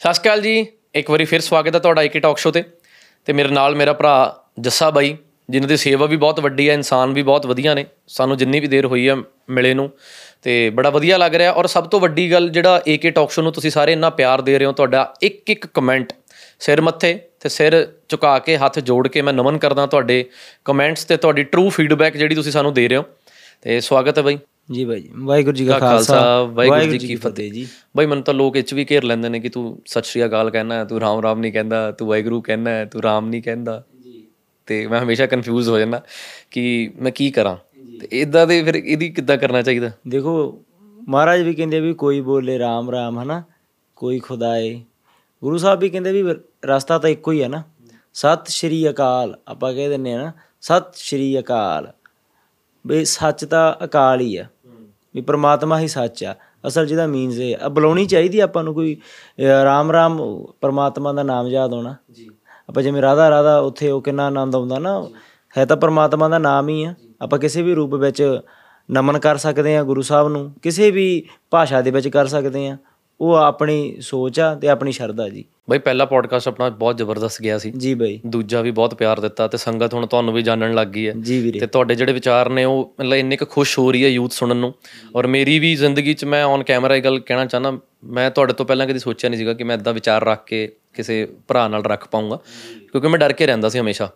ਸਤਿ 0.00 0.14
ਸ਼੍ਰੀ 0.14 0.22
ਅਕਾਲ 0.22 0.40
ਜੀ। 0.40 0.66
ਇੱਕ 0.94 1.10
ਵਾਰੀ 1.10 1.24
ਫਿਰ 1.24 1.40
ਸਵਾਗਤ 1.40 1.74
ਹੈ 1.74 1.80
ਤੁਹਾਡਾ 1.80 2.02
ਏਕੇ 2.02 2.20
ਟਾਕ 2.20 2.38
ਸ਼ੋ 2.38 2.50
ਤੇ। 2.50 2.64
ਤੇ 3.24 3.32
ਮੇਰੇ 3.32 3.48
ਨਾਲ 3.48 3.74
ਮੇਰਾ 3.74 3.92
ਭਰਾ 3.92 4.44
ਜੱਸਾ 4.60 4.90
ਬਾਈ, 4.90 5.16
ਜਿਨ੍ਹਾਂ 5.50 5.68
ਦੀ 5.68 5.76
ਸੇਵਾ 5.76 6.06
ਵੀ 6.06 6.16
ਬਹੁਤ 6.16 6.40
ਵੱਡੀ 6.40 6.68
ਹੈ 6.68 6.74
ਇਨਸਾਨ 6.74 7.12
ਵੀ 7.12 7.22
ਬਹੁਤ 7.22 7.46
ਵਧੀਆ 7.46 7.74
ਨੇ। 7.74 7.86
ਸਾਨੂੰ 8.08 8.36
ਜਿੰਨੀ 8.36 8.60
ਵੀ 8.60 8.66
ਦੇਰ 8.66 8.86
ਹੋਈ 8.86 9.08
ਹੈ 9.08 9.16
ਮਿਲੇ 9.50 9.74
ਨੂੰ। 9.74 9.90
ਤੇ 10.42 10.70
ਬੜਾ 10.70 10.90
ਵਧੀਆ 10.90 11.18
ਲੱਗ 11.18 11.34
ਰਿਹਾ। 11.34 11.52
ਔਰ 11.52 11.66
ਸਭ 11.66 11.84
ਤੋਂ 11.84 12.00
ਵੱਡੀ 12.00 12.32
ਗੱਲ 12.32 12.48
ਜਿਹੜਾ 12.48 12.82
ਏਕੇ 12.88 13.10
ਟਾਕ 13.10 13.30
ਸ਼ੋ 13.30 13.42
ਨੂੰ 13.42 13.52
ਤੁਸੀਂ 13.52 13.70
ਸਾਰੇ 13.70 13.92
ਇੰਨਾ 13.92 14.10
ਪਿਆਰ 14.10 14.40
ਦੇ 14.40 14.58
ਰਹੇ 14.58 14.66
ਹੋ, 14.66 14.72
ਤੁਹਾਡਾ 14.72 15.14
ਇੱਕ 15.22 15.50
ਇੱਕ 15.50 15.66
ਕਮੈਂਟ 15.66 16.12
ਸਿਰ 16.60 16.80
ਮੱਥੇ 16.80 17.20
ਤੇ 17.40 17.48
ਸਿਰ 17.48 17.92
ਝੁਕਾ 18.08 18.38
ਕੇ 18.38 18.56
ਹੱਥ 18.56 18.78
ਜੋੜ 18.78 19.08
ਕੇ 19.08 19.22
ਮੈਂ 19.22 19.32
ਨਮਨ 19.32 19.58
ਕਰਦਾ 19.58 19.86
ਤੁਹਾਡੇ 19.86 20.24
ਕਮੈਂਟਸ 20.64 21.04
ਤੇ 21.04 21.16
ਤੁਹਾਡੀ 21.16 21.42
ਟਰੂ 21.42 21.68
ਫੀਡਬੈਕ 21.70 22.16
ਜਿਹੜੀ 22.16 22.34
ਤੁਸੀਂ 22.34 22.52
ਸਾਨੂੰ 22.52 22.74
ਦੇ 22.74 22.88
ਰਹੇ 22.88 22.96
ਹੋ। 22.96 23.04
ਤੇ 23.62 23.80
ਸਵਾਗਤ 23.80 24.18
ਹੈ 24.18 24.22
ਬਾਈ। 24.22 24.38
ਜੀ 24.68 24.84
ਬਾਈ 24.84 25.08
ਵਾਹਿਗੁਰੂ 25.18 25.56
ਜੀ 25.56 25.66
ਕਾ 25.66 25.78
ਖਾਲਸਾ, 25.78 26.42
ਵਾਹਿਗੁਰੂ 26.42 26.96
ਜੀ 26.96 26.98
ਕੀ 26.98 27.14
ਫਤਿਹ 27.16 27.52
ਜੀ। 27.52 27.66
ਬਾਈ 27.96 28.06
ਮੈਨੂੰ 28.06 28.24
ਤਾਂ 28.24 28.34
ਲੋਕ 28.34 28.56
ਇੱਚ 28.56 28.74
ਵੀ 28.74 28.86
ਘੇਰ 28.90 29.04
ਲੈਂਦੇ 29.04 29.28
ਨੇ 29.28 29.40
ਕਿ 29.40 29.48
ਤੂੰ 29.48 29.82
ਸਤਿ 29.86 30.02
ਸ਼੍ਰੀ 30.02 30.24
ਅਕਾਲ 30.24 30.50
ਕਹਿਣਾ 30.50 30.84
ਤੂੰ 30.84 31.00
ਰਾਮ 31.00 31.20
ਰਾਮ 31.20 31.38
ਨਹੀਂ 31.38 31.52
ਕਹਿੰਦਾ 31.52 31.90
ਤੂੰ 31.92 32.08
ਵਾਹਿਗੁਰੂ 32.08 32.40
ਕਹਿਣਾ 32.40 32.84
ਤੂੰ 32.84 33.02
ਰਾਮ 33.02 33.28
ਨਹੀਂ 33.28 33.42
ਕਹਿੰਦਾ। 33.42 33.84
ਤੇ 34.66 34.86
ਮੈਂ 34.86 35.00
ਹਮੇਸ਼ਾ 35.02 35.26
ਕਨਫਿਊਜ਼ 35.26 35.68
ਹੋ 35.68 35.78
ਜਾਂਦਾ 35.78 36.02
ਕਿ 36.50 36.90
ਮੈਂ 36.96 37.12
ਕੀ 37.12 37.30
ਕਰਾਂ। 37.30 37.56
ਤੇ 38.00 38.08
ਇਦਾਂ 38.12 38.46
ਦੇ 38.46 38.62
ਫਿਰ 38.62 38.74
ਇਹਦੀ 38.74 39.08
ਕਿੱਦਾਂ 39.08 39.36
ਕਰਨਾ 39.38 39.62
ਚਾਹੀਦਾ? 39.62 39.90
ਦੇਖੋ 40.08 40.62
ਮਹਾਰਾਜ 41.08 41.42
ਵੀ 41.42 41.54
ਕਹਿੰਦੇ 41.54 41.80
ਵੀ 41.80 41.92
ਕੋਈ 41.94 42.20
ਬੋਲੇ 42.20 42.58
ਰਾਮ 42.58 42.90
ਰਾਮ 42.90 43.22
ਹਨਾ? 43.22 43.42
ਕੋਈ 43.96 44.18
ਖੁਦਾਏ। 44.18 44.80
ਗੁਰੂ 45.42 45.58
ਸਾਹਿਬ 45.58 45.80
ਵੀ 45.80 45.88
ਕਹਿੰਦੇ 45.88 46.22
ਵੀ 46.22 46.34
ਰਸਤਾ 46.64 46.98
ਤਾਂ 46.98 47.10
ਇੱਕੋ 47.10 47.32
ਹੀ 47.32 47.42
ਹੈ 47.42 47.48
ਨਾ। 47.48 47.62
ਸਤਿ 48.14 48.52
ਸ਼੍ਰੀ 48.52 48.88
ਅਕਾਲ 48.90 49.38
ਆਪਾਂ 49.48 49.74
ਕਹਿ 49.74 49.88
ਦਿੰਨੇ 49.88 50.12
ਆ 50.14 50.22
ਨਾ 50.22 50.32
ਸਤਿ 50.60 50.92
ਸ਼੍ਰੀ 50.94 51.38
ਅਕਾਲ। 51.38 51.92
ਵੀ 52.86 53.04
ਸੱਚ 53.04 53.44
ਤਾਂ 53.44 53.84
ਅਕਾਲ 53.84 54.20
ਹੀ 54.20 54.36
ਆ। 54.36 54.44
ਵੀ 55.14 55.20
ਪ੍ਰਮਾਤਮਾ 55.20 55.78
ਹੀ 55.78 55.88
ਸੱਚ 55.88 56.24
ਆ। 56.24 56.34
ਅਸਲ 56.66 56.86
ਜਿਹਦਾ 56.86 57.06
ਮੀਨਸ 57.06 57.38
ਇਹ 57.38 57.56
ਆ। 57.62 57.68
ਬੁਲਾਉਣੀ 57.68 58.06
ਚਾਹੀਦੀ 58.06 58.40
ਆਪਾਂ 58.40 58.64
ਨੂੰ 58.64 58.74
ਕੋਈ 58.74 58.96
ਰਾਮ 59.64 59.92
ਰਾਮ 59.92 60.44
ਪ੍ਰਮਾਤਮਾ 60.60 61.12
ਦਾ 61.12 61.22
ਨਾਮ 61.22 61.46
ਯਾਦ 61.46 61.72
ਹੋਣਾ 61.72 61.94
ਜੀ। 62.12 62.28
ਆਪਾਂ 62.68 62.82
ਜਿਵੇਂ 62.82 63.02
ਰਾਧਾ 63.02 63.30
ਰਾਧਾ 63.30 63.58
ਉੱਥੇ 63.58 63.90
ਉਹ 63.90 64.02
ਕਿੰਨਾ 64.02 64.26
ਆਨੰਦ 64.26 64.54
ਆਉਂਦਾ 64.54 64.78
ਨਾ 64.78 65.08
ਹੈ 65.58 65.64
ਤਾਂ 65.64 65.76
ਪਰਮਾਤਮਾ 65.76 66.28
ਦਾ 66.28 66.38
ਨਾਮ 66.38 66.68
ਹੀ 66.68 66.84
ਆ। 66.84 66.94
ਆਪਾਂ 67.22 67.38
ਕਿਸੇ 67.38 67.62
ਵੀ 67.62 67.74
ਰੂਪ 67.74 67.94
ਵਿੱਚ 67.94 68.40
ਨਮਨ 68.90 69.18
ਕਰ 69.18 69.36
ਸਕਦੇ 69.36 69.76
ਆ 69.76 69.82
ਗੁਰੂ 69.82 70.02
ਸਾਹਿਬ 70.02 70.28
ਨੂੰ। 70.28 70.52
ਕਿਸੇ 70.62 70.90
ਵੀ 70.90 71.26
ਭਾਸ਼ਾ 71.50 71.80
ਦੇ 71.80 71.90
ਵਿੱਚ 71.90 72.08
ਕਰ 72.08 72.26
ਸਕਦੇ 72.26 72.68
ਆ। 72.68 72.76
ਉਹ 73.20 73.34
ਆਪਣੀ 73.34 73.96
ਸੋਚ 74.00 74.40
ਆ 74.40 74.54
ਤੇ 74.54 74.68
ਆਪਣੀ 74.68 74.92
ਸ਼ਰਧਾ 74.92 75.28
ਜੀ। 75.28 75.44
ਬਾਈ 75.70 75.78
ਪਹਿਲਾ 75.78 76.04
ਪੋਡਕਾਸਟ 76.04 76.48
ਆਪਣਾ 76.48 76.68
ਬਹੁਤ 76.68 76.96
ਜ਼ਬਰਦਸਤ 76.96 77.42
ਗਿਆ 77.42 77.58
ਸੀ। 77.58 77.70
ਜੀ 77.70 77.94
ਬਈ। 77.94 78.20
ਦੂਜਾ 78.26 78.60
ਵੀ 78.60 78.70
ਬਹੁਤ 78.70 78.94
ਪਿਆਰ 78.94 79.20
ਦਿੱਤਾ 79.20 79.48
ਤੇ 79.48 79.58
ਸੰਗਤ 79.58 79.94
ਹੁਣ 79.94 80.06
ਤੁਹਾਨੂੰ 80.06 80.34
ਵੀ 80.34 80.42
ਜਾਣਨ 80.42 80.74
ਲੱਗ 80.74 80.88
ਗਈ 80.88 81.08
ਹੈ। 81.08 81.12
ਜੀ 81.12 81.40
ਵੀਰੇ। 81.40 81.60
ਤੇ 81.60 81.66
ਤੁਹਾਡੇ 81.66 81.94
ਜਿਹੜੇ 81.94 82.12
ਵਿਚਾਰ 82.12 82.48
ਨੇ 82.48 82.64
ਉਹ 82.64 82.94
ਮਤਲਬ 83.00 83.14
ਇੰਨੇ 83.14 83.36
ਕੁ 83.36 83.46
ਖੁਸ਼ 83.46 83.78
ਹੋ 83.78 83.92
ਰਹੀ 83.92 84.04
ਹੈ 84.04 84.08
ਯੂਥ 84.08 84.32
ਸੁਣਨ 84.32 84.56
ਨੂੰ। 84.56 84.74
ਔਰ 85.16 85.26
ਮੇਰੀ 85.26 85.58
ਵੀ 85.58 85.74
ਜ਼ਿੰਦਗੀ 85.74 86.14
'ਚ 86.14 86.24
ਮੈਂ 86.24 86.44
ਔਨ 86.44 86.62
ਕੈਮਰਾ 86.62 86.96
ਇਹ 86.96 87.02
ਗੱਲ 87.02 87.18
ਕਹਿਣਾ 87.18 87.46
ਚਾਹਨਾ 87.46 87.80
ਮੈਂ 88.04 88.30
ਤੁਹਾਡੇ 88.30 88.52
ਤੋਂ 88.52 88.66
ਪਹਿਲਾਂ 88.66 88.86
ਕਦੀ 88.86 88.98
ਸੋਚਿਆ 88.98 89.30
ਨਹੀਂ 89.30 89.38
ਸੀਗਾ 89.38 89.54
ਕਿ 89.54 89.64
ਮੈਂ 89.64 89.76
ਇਦਾਂ 89.76 89.92
ਵਿਚਾਰ 89.92 90.24
ਰੱਖ 90.24 90.44
ਕੇ 90.44 90.72
ਕਿਸੇ 90.94 91.28
ਭਰਾ 91.48 91.68
ਨਾਲ 91.68 91.84
ਰੱਖ 91.84 92.08
ਪਾਉਂਗਾ 92.08 92.36
ਕਿਉਂਕਿ 92.92 93.08
ਮੈਂ 93.08 93.18
ਡਰ 93.18 93.32
ਕੇ 93.32 93.46
ਰਹਿੰਦਾ 93.46 93.68
ਸੀ 93.68 93.78
ਹਮੇਸ਼ਾ। 93.78 94.10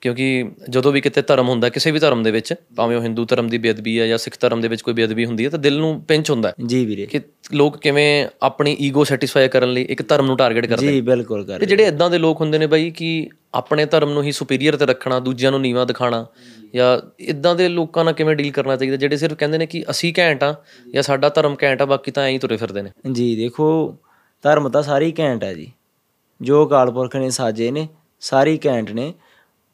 ਕਿਉਂਕਿ 0.00 0.50
ਜਦੋਂ 0.70 0.92
ਵੀ 0.92 1.00
ਕਿਤੇ 1.00 1.22
ਧਰਮ 1.22 1.48
ਹੁੰਦਾ 1.48 1.68
ਕਿਸੇ 1.68 1.90
ਵੀ 1.90 1.98
ਧਰਮ 1.98 2.22
ਦੇ 2.22 2.30
ਵਿੱਚ 2.30 2.54
ਭਾਵੇਂ 2.76 2.96
ਉਹ 2.96 3.02
ਹਿੰਦੂ 3.02 3.24
ਧਰਮ 3.24 3.48
ਦੀ 3.48 3.58
ਬੇਅਦਬੀ 3.58 4.00
ਹੈ 4.00 4.06
ਜਾਂ 4.06 4.18
ਸਿੱਖ 4.18 4.36
ਧਰਮ 4.40 4.60
ਦੇ 4.60 4.68
ਵਿੱਚ 4.68 4.82
ਕੋਈ 4.82 4.94
ਬੇਅਦਬੀ 4.94 5.24
ਹੁੰਦੀ 5.24 5.44
ਹੈ 5.44 5.50
ਤਾਂ 5.50 5.58
ਦਿਲ 5.58 5.78
ਨੂੰ 5.78 6.04
ਪਿੰਚ 6.08 6.30
ਹੁੰਦਾ 6.30 6.48
ਹੈ 6.48 6.54
ਜੀ 6.66 6.86
ਵੀਰੇ। 6.86 7.06
ਕਿ 7.06 7.20
ਲੋਕ 7.52 7.76
ਕਿਵੇਂ 7.76 8.28
ਆਪਣੀ 8.42 8.76
ਈਗੋ 8.80 9.04
ਸੈਟੀਸਫਾਈ 9.04 9.48
ਕਰਨ 9.48 9.72
ਲਈ 9.72 9.82
ਇੱਕ 9.82 10.08
ਧਰਮ 10.08 10.26
ਨੂੰ 10.26 10.36
ਟਾਰਗੇਟ 10.36 10.66
ਕਰਦੇ 10.66 10.88
ਜੀ 10.88 11.00
ਬਿਲਕੁਲ 11.00 11.44
ਕਰ 11.44 11.58
ਤੇ 11.58 11.66
ਜਿਹੜੇ 11.66 11.86
ਇਦਾਂ 11.86 12.10
ਦੇ 12.10 12.18
ਲੋਕ 12.18 12.40
ਹੁੰਦੇ 12.40 12.58
ਨੇ 12.58 12.66
ਬਾਈ 12.66 12.90
ਕਿ 12.90 13.28
ਆਪਣੇ 13.54 13.86
ਧਰਮ 13.86 14.12
ਨੂੰ 14.12 14.22
ਹੀ 14.22 14.32
ਸੁਪੀਰੀਅਰ 14.32 14.76
ਤੇ 14.76 14.86
ਰੱਖਣਾ 14.86 15.20
ਦੂਜਿਆਂ 15.20 15.50
ਨੂੰ 15.50 15.60
ਨੀਵਾਂ 15.60 15.86
ਦਿਖਾਣਾ 15.86 16.26
ਜਾਂ 16.74 17.10
ਇਦਾਂ 17.20 17.54
ਦੇ 17.54 17.68
ਲੋਕਾਂ 17.68 18.04
ਨਾਲ 18.04 18.14
ਕਿਵੇਂ 18.14 18.36
ਡੀਲ 18.36 18.52
ਕਰਨਾ 18.52 18.76
ਚਾਹੀਦਾ 18.76 18.96
ਜਿਹੜੇ 18.96 19.16
ਸਿਰਫ 19.16 19.36
ਕਹਿੰਦੇ 19.38 19.58
ਨੇ 19.58 19.66
ਕਿ 19.66 19.84
ਅਸੀਂ 19.90 20.14
ਘੈਂਟ 20.18 20.44
ਆ 20.44 20.54
ਜਾਂ 20.94 21.02
ਸਾਡਾ 21.02 21.28
ਧਰਮ 21.28 21.56
ਘੈਂਟ 21.62 21.82
ਆ 21.82 21.84
ਬਾਕੀ 21.84 22.10
ਤਾਂ 22.10 22.22
ਐਂ 22.22 22.30
ਹੀ 22.30 22.38
ਤੁਰੇ 22.38 22.56
ਫਿਰਦੇ 22.56 22.82
ਨੇ। 22.82 22.90
ਜੀ 23.12 23.36
ਦੇਖੋ 23.36 23.96
ਧਰਮ 24.42 24.68
ਤਾਂ 24.68 24.82
ਸਾਰੀ 24.82 25.14
ਘੈਂਟ 25.20 25.44
ਹੈ 25.44 25.54
ਜੀ। 25.54 25.72
ਜੋ 26.42 26.66
ਅਕਾਲ 26.66 26.90
ਪੁਰਖ 26.90 27.16
ਨੇ 27.16 27.30
ਸਾਜੇ 27.30 27.70
ਨੇ 27.70 27.88
ਸਾਰੀ 28.20 28.58
ਘੈਂਟ 28.66 28.90
ਨੇ। 28.90 29.14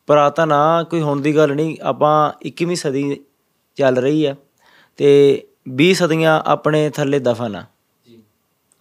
ਪੁਰਾਤਨ 0.06 0.52
ਆ 0.52 0.83
ਕੋਈ 0.83 1.00
ਹੁਣ 1.00 1.20
ਦੀ 1.20 1.36
ਗੱਲ 1.36 1.55
ਨਹੀਂ 1.55 1.77
ਆਪਾਂ 1.83 2.33
21ਵੀਂ 2.47 2.77
ਸਦੀ 2.77 3.20
ਚੱਲ 3.75 3.97
ਰਹੀ 3.97 4.25
ਆ 4.25 4.34
ਤੇ 4.97 5.42
20 5.82 5.92
ਸਦੀਆਂ 5.92 6.42
ਆਪਣੇ 6.47 6.91
ਥੱਲੇ 6.91 7.19
ਦਫਨ 7.19 7.56
ਆ। 7.56 7.65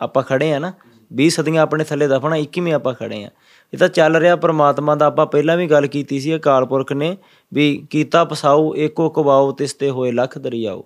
ਆਪਾਂ 0.01 0.23
ਖੜੇ 0.23 0.53
ਆ 0.53 0.59
ਨਾ 0.59 0.73
20 1.11 1.29
ਸਦੀਆਂ 1.29 1.63
ਆਪਣੇ 1.63 1.83
ਥੱਲੇ 1.83 2.07
ਦਫਨ 2.07 2.33
ਆ 2.33 2.37
21ਵੀਂ 2.37 2.73
ਆਪਾਂ 2.73 2.93
ਖੜੇ 2.93 3.23
ਆ। 3.23 3.29
ਇਹ 3.73 3.77
ਤਾਂ 3.77 3.87
ਚੱਲ 3.87 4.15
ਰਿਹਾ 4.15 4.35
ਪ੍ਰਮਾਤਮਾ 4.35 4.95
ਦਾ 4.95 5.05
ਆਪਾਂ 5.05 5.25
ਪਹਿਲਾਂ 5.25 5.57
ਵੀ 5.57 5.67
ਗੱਲ 5.67 5.87
ਕੀਤੀ 5.87 6.19
ਸੀ 6.19 6.35
ਅਕਾਲ 6.35 6.65
ਪੁਰਖ 6.65 6.91
ਨੇ 6.91 7.17
ਵੀ 7.53 7.87
ਕੀਤਾ 7.89 8.23
ਪਸਾਉ 8.23 8.75
ਏਕੋ 8.75 9.09
ਕਵਾਉ 9.09 9.51
ਤਿਸਤੇ 9.51 9.89
ਹੋਏ 9.89 10.11
ਲੱਖ 10.11 10.37
ਦਰਿਆਓ 10.37 10.85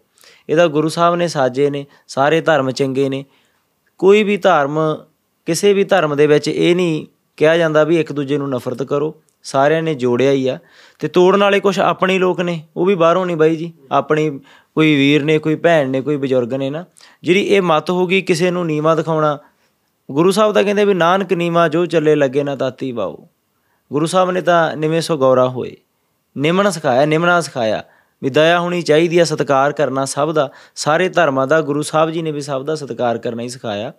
ਇਹਦਾ 0.50 0.68
ਗੁਰੂ 0.68 0.90
ਸਾਹਿਬ 0.90 1.16
ਨੇ 1.16 1.28
ਸਾਜੇ 1.28 1.70
ਨੇ 1.70 1.86
ਸਾਰੇ 2.08 2.42
ਧਰਮ 2.42 2.72
ਚੰਗੇ 2.72 3.10
ਨੇ। 3.10 3.26
ਕੋਈ 3.98 4.24
ਵੀ 4.24 4.38
ਧਰਮ 4.38 4.80
ਕਿਸੇ 5.46 5.74
ਵੀ 5.74 5.84
ਧਰਮ 5.84 6.16
ਦੇ 6.16 6.28
ਵਿੱਚ 6.28 6.48
ਇਹ 6.48 6.76
ਨਹੀਂ 6.76 7.06
ਕਿਹਾ 7.38 7.58
ਜਾਂਦਾ 7.58 7.84
ਵੀ 7.84 8.00
ਇੱਕ 8.00 8.12
ਦੂਜੇ 8.14 8.38
ਨੂੰ 8.38 8.50
ਨਫ਼ਰਤ 8.50 8.84
ਕਰੋ। 8.84 9.16
ਸਾਰਿਆਂ 9.44 9.84
ਨੇ 9.84 9.96
ਜੋੜਿਆ 9.96 10.32
ਹੀ 10.32 10.48
ਆ। 10.48 10.60
ਤੇ 11.00 11.08
ਤੋੜਨ 11.08 11.44
ਵਾਲੇ 11.44 11.60
ਕੁਝ 11.60 11.80
ਆਪਣੇ 11.80 12.20
ਲੋਕ 12.20 12.42
ਨੇ, 12.42 12.64
ਉਹ 12.78 12.86
ਵੀ 12.86 12.96
ਬਾਹਰੋਂ 12.96 13.26
ਨਹੀਂ 13.26 13.38
ਬਾਈ 13.38 13.56
ਜੀ। 13.56 13.74
ਆਪਣੀ 13.92 14.40
ਕੋਈ 14.76 14.96
ਵੀਰ 14.96 15.24
ਨੇ, 15.24 15.38
ਕੋਈ 15.38 15.56
ਭੈਣ 15.56 15.90
ਨੇ, 15.90 16.02
ਕੋਈ 16.02 16.18
ਬਜ਼ੁਰਗ 16.18 16.54
ਨੇ 16.54 16.70
ਨਾ, 16.70 16.86
ਜਿਹੜੀ 17.24 17.42
ਇਹ 17.42 17.62
ਮਤ 17.62 17.90
ਹੋ 17.90 18.08
ਗਈ 18.08 18.22
ਕਿਸੇ 18.22 18.52
ਨੂੰ 18.52 18.66
ਨੀਵਾ 18.66 18.96
ਦਿਖਾਉਣਾ। 18.96 19.40
ਗੁਰੂ 20.12 20.32
ਸਾਹਿਬ 20.32 20.54
ਤਾਂ 20.54 20.64
ਕਹਿੰਦੇ 20.64 20.86
ਵੀ, 20.86 20.94
ਨਾਨਕ 20.94 21.34
ਨੀਵਾ 21.34 21.68
ਜੋ 21.68 21.86
ਚੱਲੇ 21.86 22.16
ਲੱਗੇ 22.16 22.44
ਨਾ 22.44 22.56
ਤਾਤੀ 22.56 22.92
ਵਾਓ। 22.92 23.28
ਗੁਰੂ 23.94 24.06
ਸਾਹਿਬ 24.06 24.32
ਨੇ 24.32 24.42
ਤਾਂ 24.42 24.76
ਨਿਵੇਂ 24.78 25.02
ਸੋ 25.02 25.18
ਗੌਰਾ 25.18 25.50
ਹੋਏ। 25.50 25.76
ਨਿਮਨ 26.38 26.70
ਸਿਖਾਇਆ, 26.70 27.06
ਨਿਮਨਾ 27.06 27.42
ਸਿਖਾਇਆ 27.42 27.84
ਵੀ 28.24 28.30
ਦਇਆ 28.30 28.60
ਹੋਣੀ 28.60 28.82
ਚਾਹੀਦੀ 28.82 29.20
ਆ, 29.20 29.24
ਸਤਿਕਾਰ 29.24 29.72
ਕਰਨਾ 29.72 30.06
ਸਭ 30.06 30.32
ਦਾ। 30.32 30.52
ਸਾਰੇ 30.76 31.10
ਧਰਮਾਂ 31.10 31.48
ਦਾ 31.48 31.62
ਗੁਰੂ 31.62 31.82
ਸਾਹਿਬ 31.82 32.10
ਜੀ 32.10 32.22
ਨੇ 32.22 32.32
ਵੀ 32.32 32.42
ਸਭ 32.42 32.64
ਦਾ 32.64 32.76
ਸਤਿਕਾਰ 32.76 33.18
ਕਰਨਾ 33.18 33.44
ਹੀ 33.44 33.50
ਸਿਖਾਇਆ। 33.50 33.94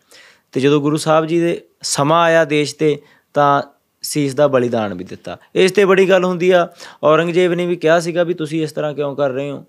ਤੇ 0.52 0.60
ਜਦੋਂ 0.60 0.80
ਗੁਰੂ 0.80 0.96
ਸਾਹਿਬ 0.96 1.26
ਜੀ 1.26 1.40
ਦੇ 1.40 1.64
ਸਮਾਂ 1.82 2.22
ਆਇਆ 2.22 2.44
ਦੇਸ਼ 2.44 2.76
ਤੇ, 2.76 3.02
ਤਾਂ 3.34 3.62
ਸੀਸ 4.08 4.34
ਦਾ 4.34 4.46
ਬਲੀਦਾਨ 4.46 4.94
ਵੀ 4.94 5.04
ਦਿੱਤਾ। 5.04 5.38
ਇਸ 5.54 5.72
ਤੇ 5.72 5.84
ਬੜੀ 5.84 6.08
ਗੱਲ 6.08 6.24
ਹੁੰਦੀ 6.24 6.50
ਆ। 6.50 6.68
ਔਰੰਗਜ਼ੇਬ 7.04 7.52
ਨੇ 7.52 7.66
ਵੀ 7.66 7.76
ਕਿਹਾ 7.76 8.00
ਸੀਗਾ 8.00 8.22
ਵੀ 8.22 8.34
ਤੁਸੀਂ 8.34 8.62
ਇਸ 8.62 8.72
ਤਰ੍ਹਾਂ 8.72 8.94
ਕਿਉਂ 8.94 9.16
ਕਰ 9.16 9.30
ਰਹੇ 9.30 9.50
ਹੋ? 9.50 9.64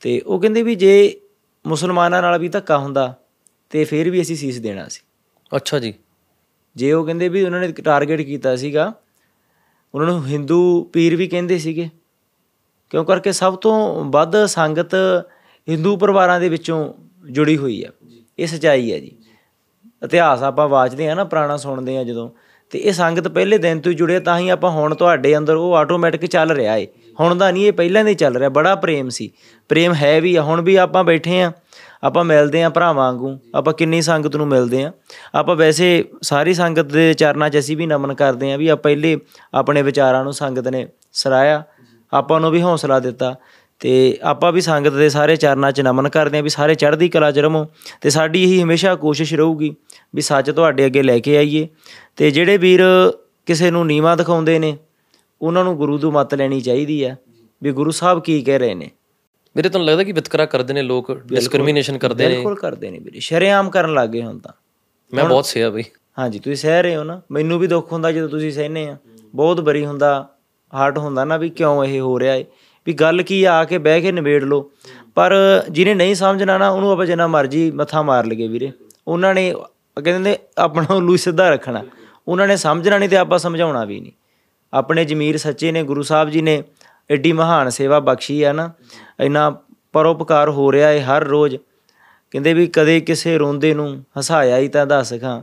ਤੇ 0.00 0.20
ਉਹ 0.20 0.40
ਕਹਿੰਦੇ 0.40 0.62
ਵੀ 0.62 0.74
ਜੇ 0.74 1.20
ਮੁਸਲਮਾਨਾਂ 1.66 2.22
ਨਾਲ 2.22 2.38
ਵੀ 2.38 2.48
ਧੱਕਾ 2.48 2.78
ਹੁੰਦਾ 2.78 3.14
ਤੇ 3.70 3.84
ਫਿਰ 3.84 4.10
ਵੀ 4.10 4.22
ਅਸੀਂ 4.22 4.36
ਸੀਸ 4.36 4.60
ਦੇਣਾ 4.60 4.88
ਸੀ। 4.88 5.00
ਅੱਛਾ 5.56 5.78
ਜੀ। 5.78 5.94
ਜੇ 6.76 6.92
ਉਹ 6.92 7.04
ਕਹਿੰਦੇ 7.04 7.28
ਵੀ 7.28 7.44
ਉਹਨਾਂ 7.44 7.60
ਨੇ 7.60 7.72
ਟਾਰਗੇਟ 7.72 8.20
ਕੀਤਾ 8.20 8.56
ਸੀਗਾ 8.56 8.94
ਉਹਨਾਂ 9.94 10.08
ਨੂੰ 10.08 10.26
ਹਿੰਦੂ 10.26 10.84
ਪੀਰ 10.84 11.16
ਵੀ 11.16 11.28
ਕਹਿੰਦੇ 11.28 11.58
ਸੀਗੇ। 11.58 11.88
ਕਿਉਂ 12.90 13.04
ਕਰਕੇ 13.04 13.32
ਸਭ 13.32 13.56
ਤੋਂ 13.56 14.04
ਵੱਧ 14.04 14.44
ਸੰਗਤ 14.44 14.94
ਹਿੰਦੂ 15.68 15.96
ਪਰਿਵਾਰਾਂ 15.96 16.40
ਦੇ 16.40 16.48
ਵਿੱਚੋਂ 16.48 16.94
ਜੁੜੀ 17.30 17.56
ਹੋਈ 17.56 17.84
ਆ। 17.84 17.90
ਇਹ 18.38 18.46
ਸਚਾਈ 18.46 18.92
ਹੈ 18.92 18.98
ਜੀ। 18.98 19.12
ਇਤਿਹਾਸ 20.04 20.42
ਆਪਾਂ 20.42 20.68
ਵਾਚਦੇ 20.68 21.08
ਆ 21.08 21.14
ਨਾ 21.14 21.24
ਪੁਰਾਣਾ 21.24 21.56
ਸੁਣਦੇ 21.56 21.98
ਆ 21.98 22.04
ਜਦੋਂ। 22.04 22.30
ਤੇ 22.70 22.78
ਇਹ 22.78 22.92
ਸੰਗਤ 22.92 23.28
ਪਹਿਲੇ 23.28 23.58
ਦਿਨ 23.58 23.80
ਤੋਂ 23.80 23.92
ਹੀ 23.92 23.96
ਜੁੜੇ 23.96 24.20
ਤਾਂ 24.20 24.38
ਹੀ 24.38 24.48
ਆਪਾਂ 24.48 24.70
ਹੁਣ 24.70 24.94
ਤੁਹਾਡੇ 24.94 25.36
ਅੰਦਰ 25.36 25.54
ਉਹ 25.54 25.74
ਆਟੋਮੈਟਿਕ 25.74 26.26
ਚੱਲ 26.26 26.50
ਰਿਹਾ 26.50 26.76
ਏ। 26.76 26.86
ਹੁਣ 27.20 27.34
ਦਾ 27.34 27.50
ਨਹੀਂ, 27.50 27.66
ਇਹ 27.66 27.72
ਪਹਿਲਾਂ 27.72 28.04
ਦੇ 28.04 28.14
ਚੱਲ 28.14 28.36
ਰਿਹਾ, 28.36 28.48
ਬੜਾ 28.48 28.74
ਪ੍ਰੇਮ 28.74 29.08
ਸੀ। 29.08 29.30
ਪ੍ਰੇਮ 29.68 29.94
ਹੈ 29.94 30.20
ਵੀ 30.20 30.36
ਆ, 30.36 30.42
ਹੁਣ 30.42 30.60
ਵੀ 30.60 30.76
ਆਪਾਂ 30.76 31.04
ਬੈਠੇ 31.04 31.42
ਆ, 31.42 31.52
ਆਪਾਂ 32.04 32.24
ਮਿਲਦੇ 32.24 32.62
ਆ 32.62 32.68
ਭਰਾਵਾਂ 32.68 32.94
ਵਾਂਗੂ, 32.94 33.38
ਆਪਾਂ 33.54 33.72
ਕਿੰਨੀ 33.72 34.02
ਸੰਗਤ 34.02 34.36
ਨੂੰ 34.36 34.48
ਮਿਲਦੇ 34.48 34.84
ਆ। 34.84 34.92
ਆਪਾਂ 35.34 35.56
ਵੈਸੇ 35.56 36.04
ਸਾਰੀ 36.22 36.54
ਸੰਗਤ 36.54 36.84
ਦੇ 36.84 37.14
ਚਰਨਾਂ 37.14 37.50
'ਚ 37.50 37.58
ਅਸੀਂ 37.58 37.76
ਵੀ 37.76 37.86
ਨਮਨ 37.86 38.14
ਕਰਦੇ 38.14 38.52
ਆ 38.52 38.56
ਵੀ 38.56 38.68
ਆ 38.68 38.76
ਪਹਿਲੇ 38.76 39.18
ਆਪਣੇ 39.54 39.82
ਵਿਚਾਰਾਂ 39.82 40.24
ਨੂੰ 40.24 40.32
ਸੰਗਤ 40.32 40.68
ਨੇ 40.68 40.86
ਸਰਾਇਆ 41.12 41.62
ਆਪਾਂ 42.12 42.40
ਨੂੰ 42.40 42.50
ਵੀ 42.50 42.62
ਹੌਸਲਾ 42.62 42.98
ਦਿੱਤਾ 42.98 43.34
ਤੇ 43.80 44.18
ਆਪਾਂ 44.22 44.52
ਵੀ 44.52 44.60
ਸੰਗਤ 44.60 44.92
ਦੇ 44.92 45.08
ਸਾਰੇ 45.08 45.36
ਚਰਨਾਂ 45.36 45.72
'ਚ 45.72 45.80
ਨਮਨ 45.80 46.08
ਕਰਦੇ 46.08 46.38
ਆ 46.38 46.42
ਵੀ 46.42 46.48
ਸਾਰੇ 46.48 46.74
ਚੜ੍ਹਦੀ 46.74 47.08
ਕਲਾ 47.08 47.30
'ਚ 47.30 47.38
ਰਮੋ 47.38 47.66
ਤੇ 48.00 48.10
ਸਾਡੀ 48.10 48.42
ਇਹੀ 48.42 48.62
ਹਮੇਸ਼ਾ 48.62 48.94
ਕੋਸ਼ਿਸ਼ 48.94 49.34
ਰਹੂਗੀ 49.34 49.74
ਵੀ 50.14 50.22
ਸੱਚ 50.22 50.50
ਤੁਹਾਡੇ 50.50 50.86
ਅੱਗੇ 50.86 51.02
ਲੈ 51.02 51.18
ਕੇ 51.18 51.36
ਆਈਏ। 51.36 51.68
ਤੇ 52.20 52.30
ਜਿਹੜੇ 52.30 52.56
ਵੀਰ 52.56 52.80
ਕਿਸੇ 53.46 53.70
ਨੂੰ 53.70 53.86
ਨੀਵਾ 53.86 54.16
ਦਿਖਾਉਂਦੇ 54.16 54.58
ਨੇ 54.58 54.78
ਉਹਨਾਂ 55.42 55.64
ਨੂੰ 55.64 55.76
ਗੁਰੂ 55.76 55.98
ਤੋਂ 55.98 56.12
ਮੱਤ 56.12 56.34
ਲੈਣੀ 56.34 56.60
ਚਾਹੀਦੀ 56.60 57.04
ਆ 57.04 57.16
ਵੀ 57.62 57.72
ਗੁਰੂ 57.72 57.90
ਸਾਹਿਬ 57.90 58.22
ਕੀ 58.22 58.42
ਕਹਿ 58.42 58.58
ਰਹੇ 58.58 58.74
ਨੇ। 58.74 58.90
ਮੇਰੇ 59.56 59.68
ਤੁਹਾਨੂੰ 59.68 59.88
ਲੱਗਦਾ 59.88 60.04
ਕਿ 60.04 60.12
ਵਿਤਕਰਾ 60.12 60.46
ਕਰਦੇ 60.46 60.74
ਨੇ 60.74 60.82
ਲੋਕ 60.82 61.12
ਡਿਸਕ੍ਰਿਮੀਨੇਸ਼ਨ 61.12 61.98
ਕਰਦੇ 61.98 62.28
ਨੇ? 62.28 62.34
ਬਿਲਕੁਲ 62.34 62.54
ਕਰਦੇ 62.54 62.90
ਨੇ 62.90 62.98
ਵੀਰੇ। 62.98 63.20
ਸ਼ਰੇਆਮ 63.20 63.70
ਕਰਨ 63.70 63.94
ਲੱਗ 63.94 64.08
ਗਏ 64.08 64.22
ਹੁਣ 64.22 64.38
ਤਾਂ। 64.38 64.52
ਮੈਂ 65.14 65.24
ਬਹੁਤ 65.24 65.46
ਸਿਆ 65.46 65.70
ਬਈ। 65.70 65.82
ਹਾਂਜੀ 66.18 66.38
ਤੁਸੀਂ 66.38 66.56
ਸਹਿ 66.56 66.82
ਰਹੇ 66.82 66.96
ਹੋ 66.96 67.04
ਨਾ। 67.04 67.22
ਮੈਨੂੰ 67.30 67.58
ਵੀ 67.58 67.66
ਦੁੱਖ 67.66 67.92
ਹੁੰਦਾ 67.92 68.12
ਜਦੋਂ 68.12 68.28
ਤੁਸੀਂ 68.28 68.52
ਸਹਿਨੇ 68.52 68.88
ਆ। 68.88 68.96
ਬਹੁਤ 69.34 69.60
ਬਰੀ 69.60 69.86
ਹੁੰਦਾ 69.86 70.28
ਹਾਰਟ 70.74 70.98
ਹੁੰਦਾ 70.98 71.24
ਨਾ 71.24 71.36
ਵੀ 71.36 71.50
ਕਿਉਂ 71.50 71.84
ਇਹ 71.84 72.00
ਹੋ 72.00 72.20
ਰਿਹਾ 72.20 72.34
ਏ। 72.34 72.44
ਵੀ 72.86 72.92
ਗੱਲ 72.92 73.22
ਕੀ 73.22 73.44
ਆ 73.44 73.64
ਕੇ 73.64 73.78
ਬਹਿ 73.78 74.00
ਕੇ 74.00 74.12
ਨਿਬੇੜ 74.12 74.44
ਲਓ। 74.44 74.70
ਪਰ 75.14 75.34
ਜਿਹਨੇ 75.70 75.94
ਨਹੀਂ 75.94 76.14
ਸਮਝਣਾ 76.14 76.58
ਨਾ 76.58 76.70
ਉਹਨੂੰ 76.70 76.90
ਆਪਾਂ 76.90 77.06
ਜਿੰਨਾ 77.06 77.26
ਮਰਜ਼ੀ 77.26 77.70
ਮੱਥਾ 77.70 78.02
ਮਾਰ 78.02 78.26
ਲਈਏ 78.26 78.48
ਵੀਰੇ। 78.48 78.72
ਉਹਨਾਂ 79.08 79.34
ਨੇ 79.34 79.54
ਕਹਿੰਦੇ 80.04 80.38
ਆਪਣਾ 80.58 80.94
ਉੱਲੂ 80.94 81.16
ਸਿੱਧਾ 81.16 81.50
ਰੱਖਣਾ। 81.50 81.84
ਉਹਨਾਂ 82.30 82.46
ਨੇ 82.48 82.56
ਸਮਝਣਾ 82.56 82.98
ਨਹੀਂ 82.98 83.08
ਤੇ 83.08 83.16
ਆਪਾਂ 83.16 83.38
ਸਮਝਾਉਣਾ 83.38 83.84
ਵੀ 83.84 84.00
ਨਹੀਂ। 84.00 84.12
ਆਪਣੇ 84.72 85.04
ਜਮੀਰ 85.04 85.36
ਸੱਚੇ 85.36 85.72
ਨੇ 85.72 85.82
ਗੁਰੂ 85.82 86.02
ਸਾਹਿਬ 86.02 86.28
ਜੀ 86.30 86.42
ਨੇ 86.42 86.62
ਐਡੀ 87.10 87.32
ਮਹਾਨ 87.32 87.68
ਸੇਵਾ 87.70 87.98
ਬਖਸ਼ੀ 88.00 88.42
ਆ 88.42 88.52
ਨਾ 88.52 88.70
ਇੰਨਾ 89.20 89.50
ਪਰਉਪਕਾਰ 89.94 90.48
ਹੋ 90.48 90.70
ਰਿਹਾ 90.72 90.90
ਏ 90.90 91.00
ਹਰ 91.00 91.24
ਰੋਜ਼। 91.24 91.56
ਕਹਿੰਦੇ 92.34 92.52
ਵੀ 92.54 92.66
ਕਦੇ 92.66 93.00
ਕਿਸੇ 93.00 93.36
ਰੋਂਦੇ 93.38 93.72
ਨੂੰ 93.74 94.04
ਹਸਾਇਆ 94.18 94.58
ਹੀ 94.58 94.68
ਤਾਂ 94.68 94.86
ਦੱਸ 94.86 95.12
ਖਾਂ। 95.20 95.40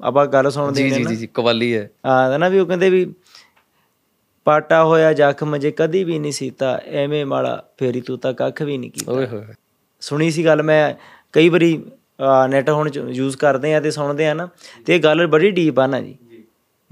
ਆਪਾਂ 0.00 0.26
ਗੱਲ 0.26 0.50
ਸੁਣਦੇ 0.50 0.82
ਨੇ 0.82 0.90
ਜੀ 0.90 1.04
ਜੀ 1.04 1.16
ਜੀ 1.16 1.26
ਕਵਾਲੀ 1.34 1.74
ਹੈ। 1.76 1.88
ਆ 2.06 2.36
ਨਾ 2.38 2.48
ਵੀ 2.48 2.58
ਉਹ 2.58 2.66
ਕਹਿੰਦੇ 2.66 2.90
ਵੀ 2.90 3.04
ਪਾਟਾ 4.46 4.82
ਹੋਇਆ 4.84 5.12
ਜ਼ਖਮ 5.12 5.56
ਜੇ 5.56 5.70
ਕਦੀ 5.70 6.02
ਵੀ 6.04 6.18
ਨਹੀਂ 6.18 6.32
ਸੀਤਾ 6.32 6.78
ਐਵੇਂ 6.86 7.24
ਮਾੜਾ 7.26 7.62
ਫੇਰੀ 7.78 8.00
ਤੂੰ 8.00 8.18
ਤਾਂ 8.18 8.32
ਕੱਖ 8.32 8.62
ਵੀ 8.62 8.78
ਨਹੀਂ 8.78 8.90
ਕੀਤਾ। 8.90 9.12
ਓਏ 9.12 9.26
ਹੋਏ। 9.26 9.54
ਸੁਣੀ 10.02 10.30
ਸੀ 10.30 10.44
ਗੱਲ 10.44 10.62
ਮੈਂ 10.62 10.94
ਕਈ 11.32 11.48
ਵਾਰੀ 11.48 11.82
ਨੈਟ 12.48 12.70
ਹੁਣ 12.70 12.90
ਯੂਜ਼ 13.08 13.36
ਕਰਦੇ 13.36 13.74
ਆ 13.74 13.80
ਤੇ 13.80 13.90
ਸੁਣਦੇ 13.90 14.26
ਆ 14.28 14.34
ਨਾ। 14.34 14.48
ਤੇ 14.86 14.94
ਇਹ 14.96 15.00
ਗੱਲ 15.00 15.26
ਬੜੀ 15.26 15.50
ਡੀਪ 15.50 15.80
ਆ 15.80 15.86
ਨਾ 15.86 16.00
ਜੀ। 16.00 16.16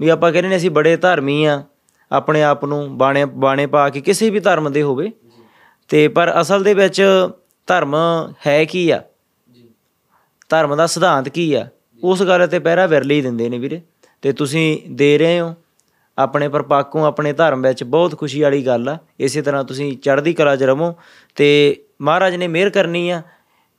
ਵੀ 0.01 0.09
ਆਪਾਂ 0.09 0.31
ਕਹਿੰਦੇ 0.31 0.49
ਨੇ 0.49 0.55
ਅਸੀਂ 0.55 0.71
ਬੜੇ 0.71 0.97
ਧਰਮੀ 0.97 1.45
ਆ 1.45 1.63
ਆਪਣੇ 2.11 2.43
ਆਪ 2.43 2.65
ਨੂੰ 2.65 2.97
ਬਾਣੇ 2.97 3.25
ਬਾਣੇ 3.25 3.65
ਪਾ 3.65 3.89
ਕੇ 3.89 4.01
ਕਿਸੇ 4.01 4.29
ਵੀ 4.29 4.39
ਧਰਮ 4.39 4.71
ਦੇ 4.71 4.81
ਹੋਵੇ। 4.81 5.11
ਤੇ 5.87 6.07
ਪਰ 6.07 6.41
ਅਸਲ 6.41 6.63
ਦੇ 6.63 6.73
ਵਿੱਚ 6.73 7.29
ਧਰਮ 7.67 7.95
ਹੈ 8.47 8.65
ਕੀ 8.65 8.89
ਆ? 8.89 9.03
ਧਰਮ 10.49 10.75
ਦਾ 10.75 10.87
ਸਿਧਾਂਤ 10.87 11.29
ਕੀ 11.29 11.53
ਆ? 11.53 11.67
ਉਸ 12.03 12.23
ਗੱਲ 12.23 12.47
ਤੇ 12.47 12.59
ਪਹਿਰਾ 12.59 12.85
ਵਿਰਲੇ 12.85 13.15
ਹੀ 13.15 13.21
ਦਿੰਦੇ 13.21 13.49
ਨੇ 13.49 13.57
ਵੀਰੇ। 13.57 13.81
ਤੇ 14.21 14.31
ਤੁਸੀਂ 14.31 14.79
ਦੇ 14.91 15.17
ਰਹੇ 15.17 15.39
ਹੋ 15.39 15.55
ਆਪਣੇ 16.17 16.47
ਪਰਪਾਕੋਂ 16.49 17.05
ਆਪਣੇ 17.05 17.33
ਧਰਮ 17.33 17.61
ਵਿੱਚ 17.61 17.83
ਬਹੁਤ 17.83 18.17
ਖੁਸ਼ੀ 18.17 18.41
ਵਾਲੀ 18.41 18.65
ਗੱਲ 18.65 18.89
ਆ। 18.89 18.97
ਇਸੇ 19.19 19.41
ਤਰ੍ਹਾਂ 19.41 19.63
ਤੁਸੀਂ 19.63 19.97
ਚੜ੍ਹਦੀ 19.97 20.33
ਕਲਾ 20.33 20.55
'ਚ 20.55 20.63
ਰਹੋ 20.63 20.95
ਤੇ 21.35 21.81
ਮਹਾਰਾਜ 22.01 22.35
ਨੇ 22.35 22.47
ਮਿਹਰ 22.47 22.69
ਕਰਨੀ 22.69 23.09
ਆ। 23.09 23.21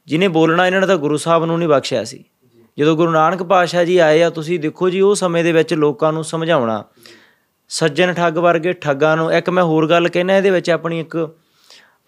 ਜਿਹਨੇ 0.07 0.29
ਬੋਲਣਾ 0.29 0.67
ਇਹਨਾਂ 0.67 0.81
ਨੇ 0.81 0.87
ਤਾਂ 0.87 0.97
ਗੁਰੂ 0.97 1.17
ਸਾਹਿਬ 1.17 1.45
ਨੂੰ 1.45 1.59
ਨਹੀਂ 1.59 1.69
ਬਖਸ਼ਿਆ 1.69 2.05
ਸੀ। 2.05 2.25
ਜਦੋਂ 2.81 2.97
ਗੁਰੂ 2.97 3.11
ਨਾਨਕ 3.11 3.43
ਪਾਤਸ਼ਾਹ 3.43 3.85
ਜੀ 3.85 3.99
ਆਏ 3.99 4.23
ਆ 4.23 4.31
ਤੁਸੀਂ 4.31 4.61
ਦੇਖੋ 4.61 4.91
ਜੀ 4.91 5.01
ਉਹ 5.01 5.15
ਸਮੇਂ 5.15 5.45
ਦੇ 5.45 5.53
ਵਿੱਚ 5.53 5.75
ਲੋਕਾਂ 5.75 6.13
ਨੂੰ 6.13 6.25
ਸਮਝਾਉਣਾ। 6.25 6.85
ਸੱਜਣ 7.69 8.13
ਠੱਗ 8.13 8.39
ਵਰਗੇ 8.39 8.73
ਠੱਗਾਂ 8.73 9.17
ਨੂੰ 9.17 9.33
ਇੱਕ 9.33 9.51
ਮੈਂ 9.51 9.65
ਹੋਰ 9.65 9.89
ਗੱਲ 9.89 10.09
ਕਹਿਣਾ 10.09 10.37
ਇਹਦੇ 10.37 10.51
ਵਿੱਚ 10.51 10.71
ਆਪਣੀ 10.71 11.01
ਇੱਕ 11.01 11.37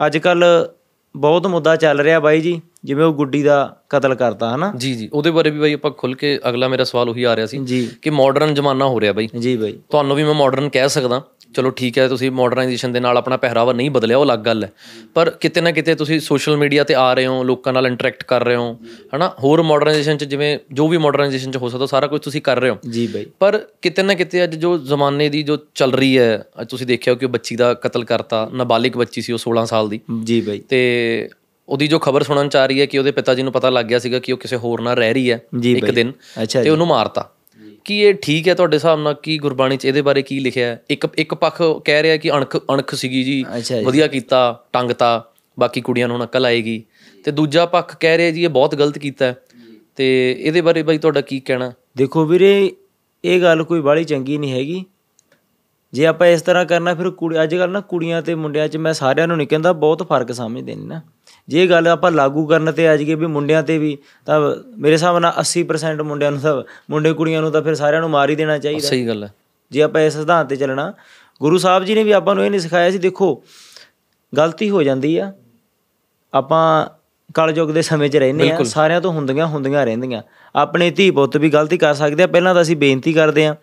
ਅੱਜ 0.06 0.19
ਕੱਲ 0.19 0.44
ਬਹੁਤ 1.16 1.46
ਮੁੱਦਾ 1.46 1.76
ਚੱਲ 1.76 2.00
ਰਿਹਾ 2.00 2.20
ਬਾਈ 2.20 2.40
ਜੀ 2.40 2.62
ਜਿਵੇਂ 2.84 3.04
ਉਹ 3.04 3.12
ਗੁੱਡੀ 3.12 3.42
ਦਾ 3.42 3.76
ਕਤਲ 3.88 4.14
ਕਰਤਾ 4.14 4.54
ਹਨਾ? 4.54 4.72
ਜੀ 4.76 4.94
ਜੀ। 4.94 5.10
ਉਹਦੇ 5.12 5.30
ਬਾਰੇ 5.30 5.50
ਵੀ 5.50 5.60
ਬਾਈ 5.60 5.72
ਆਪਾਂ 5.72 5.90
ਖੁੱਲ 5.90 6.14
ਕੇ 6.14 6.40
ਅਗਲਾ 6.48 6.69
ਮੇਰਾ 6.69 6.84
ਸਵਾਲ 6.84 7.08
ਉਹੀ 7.08 7.24
ਆ 7.24 7.36
ਰਿਹਾ 7.36 7.46
ਸੀ 7.46 7.90
ਕਿ 8.02 8.10
ਮਾਡਰਨ 8.10 8.54
ਜ਼ਮਾਨਾ 8.54 8.86
ਹੋ 8.86 9.00
ਰਿਹਾ 9.00 9.12
ਬਾਈ। 9.12 9.28
ਜੀ 9.38 9.56
ਬਾਈ। 9.56 9.78
ਤੁਹਾਨੂੰ 9.90 10.16
ਵੀ 10.16 10.24
ਮੈਂ 10.24 10.34
ਮਾਡਰਨ 10.34 10.69
ਕਹਿ 10.69 10.88
ਸਕਦਾ। 10.88 11.22
ਚਲੋ 11.54 11.70
ਠੀਕ 11.70 11.99
ਹੈ 11.99 12.08
ਤੁਸੀਂ 12.08 12.31
ਮਾਡਰਨਾਈਜੇਸ਼ਨ 12.31 12.93
ਦੇ 12.93 13.00
ਨਾਲ 13.00 13.16
ਆਪਣਾ 13.16 13.37
ਪਹਿਰਾਵਾ 13.37 13.72
ਨਹੀਂ 13.72 13.90
ਬਦਲਿਆ 13.90 14.19
ਉਹ 14.19 14.25
ਅਲੱਗ 14.25 14.38
ਗੱਲ 14.38 14.64
ਹੈ। 14.64 14.72
ਪਰ 15.14 15.31
ਕਿਤੇ 15.31 15.60
ਨਾ 15.60 15.70
ਕਿਤੇ 15.70 15.94
ਤੁਸੀਂ 15.94 16.20
ਸੋਸ਼ਲ 16.20 16.56
ਮੀਡੀਆ 16.56 16.84
ਤੇ 16.84 16.94
ਆ 16.94 17.14
ਰਹੇ 17.14 17.26
ਹੋ 17.26 17.44
ਲੋਕਾਂ 17.44 17.72
ਨਾਲ 17.72 17.87
ਇੰਟਰੈਕਟ 17.87 18.25
ਕਰ 18.25 18.44
ਰਹੇ 18.44 18.56
ਹੋ 18.56 18.78
ਹਨਾ? 19.16 19.28
ਹੋਰ 19.28 19.62
ਮਾਡਰਨਾਈਜੇਸ਼ਨ 19.62 20.16
ਚ 20.16 20.25
ਜਿਵੇਂ 20.25 20.58
ਜੋ 20.72 20.88
ਵੀ 20.88 20.99
ਮਾਡਰਨਾਈਜੇਸ਼ਨ 20.99 21.50
ਚ 21.50 21.56
ਹੋ 21.56 21.69
ਸਕਦਾ 21.69 21.87
ਸਾਰਾ 21.87 22.06
ਕੁਝ 22.06 22.20
ਤੁਸੀਂ 22.20 22.43
ਕਰ 22.43 22.60
ਰਹੇ 22.60 22.70
ਹੋ। 22.70 22.76
ਜੀ 22.90 23.06
ਬਾਈ। 23.06 23.26
ਪਰ 23.38 23.62
ਕਿਤੇ 23.82 24.02
ਨਾ 24.02 24.14
ਕਿਤੇ 24.14 24.44
ਅੱਜ 24.44 24.54
ਜੋ 24.54 24.78
ਜ਼ਮਾਨੇ 24.78 25.28
ਦੀ 25.28 25.43
ਜੋ 25.43 25.58
ਚੱਲ 25.75 25.93
ਰਹੀ 25.93 26.19
ਹੈ 26.19 26.44
ਅੱਜ 26.60 26.69
ਤੁਸੀਂ 26.69 26.87
ਦੇਖਿਆ 26.87 27.14
ਕਿ 27.14 27.25
ਉਹ 27.25 27.31
ਬੱਚੀ 27.31 27.56
ਦਾ 27.56 27.75
ਕਤਲ 27.75 28.05
ਕਰਤਾ 28.05 28.50
ਨਾਬਾਲਿਗ 28.52 28.93
ਬੱਚੀ 28.93 29.22
ਸੀ 29.22 29.32
ਉਹ 29.32 29.38
16 29.38 29.66
ਸਾਲ 29.66 29.88
ਦੀ। 29.88 30.00
ਜੀ 30.25 30.40
ਬਾਈ। 30.40 30.58
ਤੇ 30.58 31.28
ਉਹਦੀ 31.69 31.87
ਜੋ 31.87 31.98
ਖਬਰ 31.98 32.22
ਸੁਣਨ 32.22 32.48
ਚ 32.48 32.56
ਆ 32.56 32.66
ਰਹੀ 32.66 32.81
ਹੈ 32.81 32.87
ਕਿ 32.87 32.98
ਉਹਦੇ 32.98 33.10
ਪਿਤਾ 33.10 33.34
ਜੀ 33.34 33.43
ਨੂੰ 33.43 33.52
ਪਤਾ 33.52 33.70
ਲੱਗ 33.70 33.87
ਗਿਆ 33.87 33.98
ਸੀਗਾ 33.98 34.19
ਕਿ 34.19 34.32
ਉਹ 34.32 34.38
ਕਿਸੇ 34.38 34.56
ਹੋਰ 34.56 34.81
ਨਾਲ 34.81 34.96
ਰਹਿ 34.96 35.14
ਰਹੀ 35.14 35.31
ਹੈ 35.31 35.43
ਇੱਕ। 35.64 35.90
ਦਿਨ 35.90 36.12
ਤੇ 36.62 36.70
ਉਹਨੂੰ 36.70 36.87
ਮਾਰਤਾ। 36.87 37.31
ਕੀ 37.84 38.00
ਇਹ 38.00 38.14
ਠੀਕ 38.14 38.49
ਹੈ 38.49 38.55
ਤੁਹਾਡੇ 38.55 38.76
ਹਿਸਾਬ 38.76 39.00
ਨਾਲ 39.00 39.14
ਕੀ 39.14 39.38
ਗੁਰਬਾਣੀ 39.38 39.76
ਚ 39.76 39.84
ਇਹਦੇ 39.84 40.02
ਬਾਰੇ 40.02 40.23
ਕੀ 40.23 40.40
ਲਿਖਿਆ 40.40 40.67
ਹੈ? 40.67 40.82
ਇੱਕ 40.90 41.06
ਇੱਕ 41.19 41.34
ਪੱਖ 41.34 41.62
ਕਹਿ 41.84 42.02
ਰਿਹਾ 42.02 42.17
ਕਿ 42.17 42.31
ਅਣਖ 42.31 42.56
ਅਣਖ 42.56 42.94
ਸੀਗੀ 42.94 43.25
ਜੀ। 43.25 43.44
ਵਧੀਆ 43.84 44.06
ਕੀਤਾ 44.06 44.64
ਟੰਗਤਾ 44.73 45.31
ਬਾਕੀ 45.58 45.81
ਕੁੜੀਆਂ 45.81 46.08
ਨੂੰ 46.08 46.17
ਹੁਣ 46.17 46.25
ਅਕਲ 46.25 46.46
ਆਏਗੀ। 46.46 46.82
ਤੇ 47.25 47.31
ਦੂਜਾ 47.31 47.67
ਪੱਖ 47.67 47.96
ਕਹਿ 48.00 48.17
ਰਿਹਾ 48.17 48.31
ਜੀ 48.31 48.44
ਇਹ 48.44 48.49
ਬਹੁਤ 48.49 48.75
ਗਲਤ 48.75 48.99
ਕੀਤਾ। 48.99 49.34
ਤੇ 49.96 50.37
ਇਹਦੇ 50.40 50.61
ਬਾਰੇ 50.61 50.82
ਬਾਈ 50.82 50.99
ਤੁਹਾਡਾ 50.99 51.20
ਕੀ 51.20 51.40
ਕਹਿਣਾ? 51.40 51.73
ਦੇਖੋ 51.96 52.25
ਵੀਰੇ 52.25 52.73
ਇਹ 53.25 53.43
ਗੱਲ 53.43 53.64
ਕੋਈ 53.64 53.81
ਬਾਹਲੀ 53.81 54.05
ਚੰਗੀ 54.05 54.38
ਨਹੀਂ 54.38 54.52
ਹੈਗੀ। 54.52 54.84
ਜੇ 55.93 56.06
ਆਪਾਂ 56.06 56.26
ਇਸ 56.26 56.43
ਤਰ੍ਹਾਂ 56.43 56.64
ਕਰਨਾ 56.64 56.94
ਫਿਰ 56.94 57.11
ਕੁੜੀ 57.11 57.43
ਅੱਜ 57.43 57.55
ਕੱਲ 57.55 57.70
ਨਾ 57.70 57.81
ਕੁੜੀਆਂ 57.81 58.23
ਤੇ 58.23 58.34
ਮੁੰਡਿਆਂ 58.34 58.69
'ਚ 58.69 58.76
ਮੈਂ 58.76 58.93
ਸਾਰਿਆਂ 58.93 59.29
ਨੂੰ 59.29 59.37
ਨਹੀਂ 59.37 59.49
ਕਹਿੰਦਾ 59.49 59.73
ਬਹੁਤ 59.73 60.02
ਫ਼ਰਕ 60.02 60.32
ਸਮਝਦੇ 60.32 60.75
ਨੇ 60.75 60.84
ਨਾ। 60.84 61.00
ਜੇ 61.49 61.67
ਗੱਲ 61.67 61.89
ਆਪਾਂ 61.89 62.11
ਲਾਗੂ 62.11 62.47
ਕਰਨ 62.47 62.73
ਤੇ 62.73 62.89
ਆ 62.89 62.97
ਜਾਈਏ 62.97 63.15
ਵੀ 63.15 63.27
ਮੁੰਡਿਆਂ 63.27 63.62
ਤੇ 63.62 63.79
ਵੀ 63.79 63.99
ਤਾਂ 64.27 64.56
ਮੇਰੇ 64.79 64.93
ਹਿਸਾਬ 64.93 65.19
ਨਾਲ 65.19 65.33
80% 65.41 66.03
ਮੁੰਡਿਆਂ 66.03 66.31
ਨੂੰ 66.33 66.41
ਤਾਂ 66.41 66.62
ਮੁੰਡੇ 66.91 67.12
ਕੁੜੀਆਂ 67.12 67.43
ਨੂੰ 67.43 67.53
ਤਾਂ 67.53 67.62
ਫਿਰ 67.62 67.75
ਸਾਰਿਆਂ 67.75 68.00
ਨੂੰ 68.00 68.11
ਮਾਰ 68.11 68.31
ਹੀ 68.31 68.35
ਦੇਣਾ 68.37 68.59
ਚਾਹੀਦਾ। 68.59 68.89
ਸਹੀ 68.89 69.06
ਗੱਲ 69.06 69.25
ਹੈ। 69.25 69.33
ਜੇ 69.71 69.83
ਆਪਾਂ 69.83 70.00
ਇਸ 70.00 70.17
ਸਿਧਾਂਤ 70.17 70.49
ਤੇ 70.49 70.56
ਚੱਲਣਾ 70.56 70.93
ਗੁਰੂ 71.43 71.59
ਸਾਹਿਬ 71.59 71.85
ਜੀ 71.85 71.94
ਨੇ 71.94 72.05
ਵੀ 72.05 72.12
ਆਪਾਂ 72.12 72.35
ਨੂੰ 72.35 72.44
ਇਹ 72.44 72.50
ਨਹੀਂ 72.50 72.61
ਸਿਖਾਇਆ 72.61 72.91
ਸੀ 72.91 72.99
ਦੇਖੋ 72.99 73.43
ਗਲਤੀ 74.37 74.71
ਹੋ 74.71 74.83
ਜਾਂਦੀ 74.83 75.17
ਆ। 75.19 75.33
ਆਪਾਂ 76.35 76.87
ਕਲਯੁਗ 77.35 77.71
ਦੇ 77.71 77.83
ਸਮੇਂ 77.83 78.09
'ਚ 78.09 78.17
ਰਹਿੰਦੇ 78.17 78.50
ਆ 78.50 78.62
ਸਾਰਿਆਂ 78.62 79.00
ਤੋਂ 79.00 79.12
ਹੁੰਦੀਆਂ 79.12 79.47
ਹੁੰਦੀਆਂ 79.47 79.87
ਰਹਿੰਦੀਆਂ। 79.87 80.23
ਆਪਣੇ 80.56 80.91
ਧੀ 80.91 81.11
ਪੁੱਤ 81.11 81.37
ਵੀ 81.37 81.50
ਗਲਤੀ 81.50 81.79
ਕਰ 81.79 81.94
ਸਕਦੇ 81.94 82.23
ਆ 82.23 82.27
ਪਹਿਲਾਂ 82.27 82.55
ਤਾਂ 82.55 82.62
ਅਸੀਂ 82.62 82.77
ਬੇਨਤੀ 82.77 83.12
ਕਰਦੇ 83.12 83.47
ਆ 83.47 83.56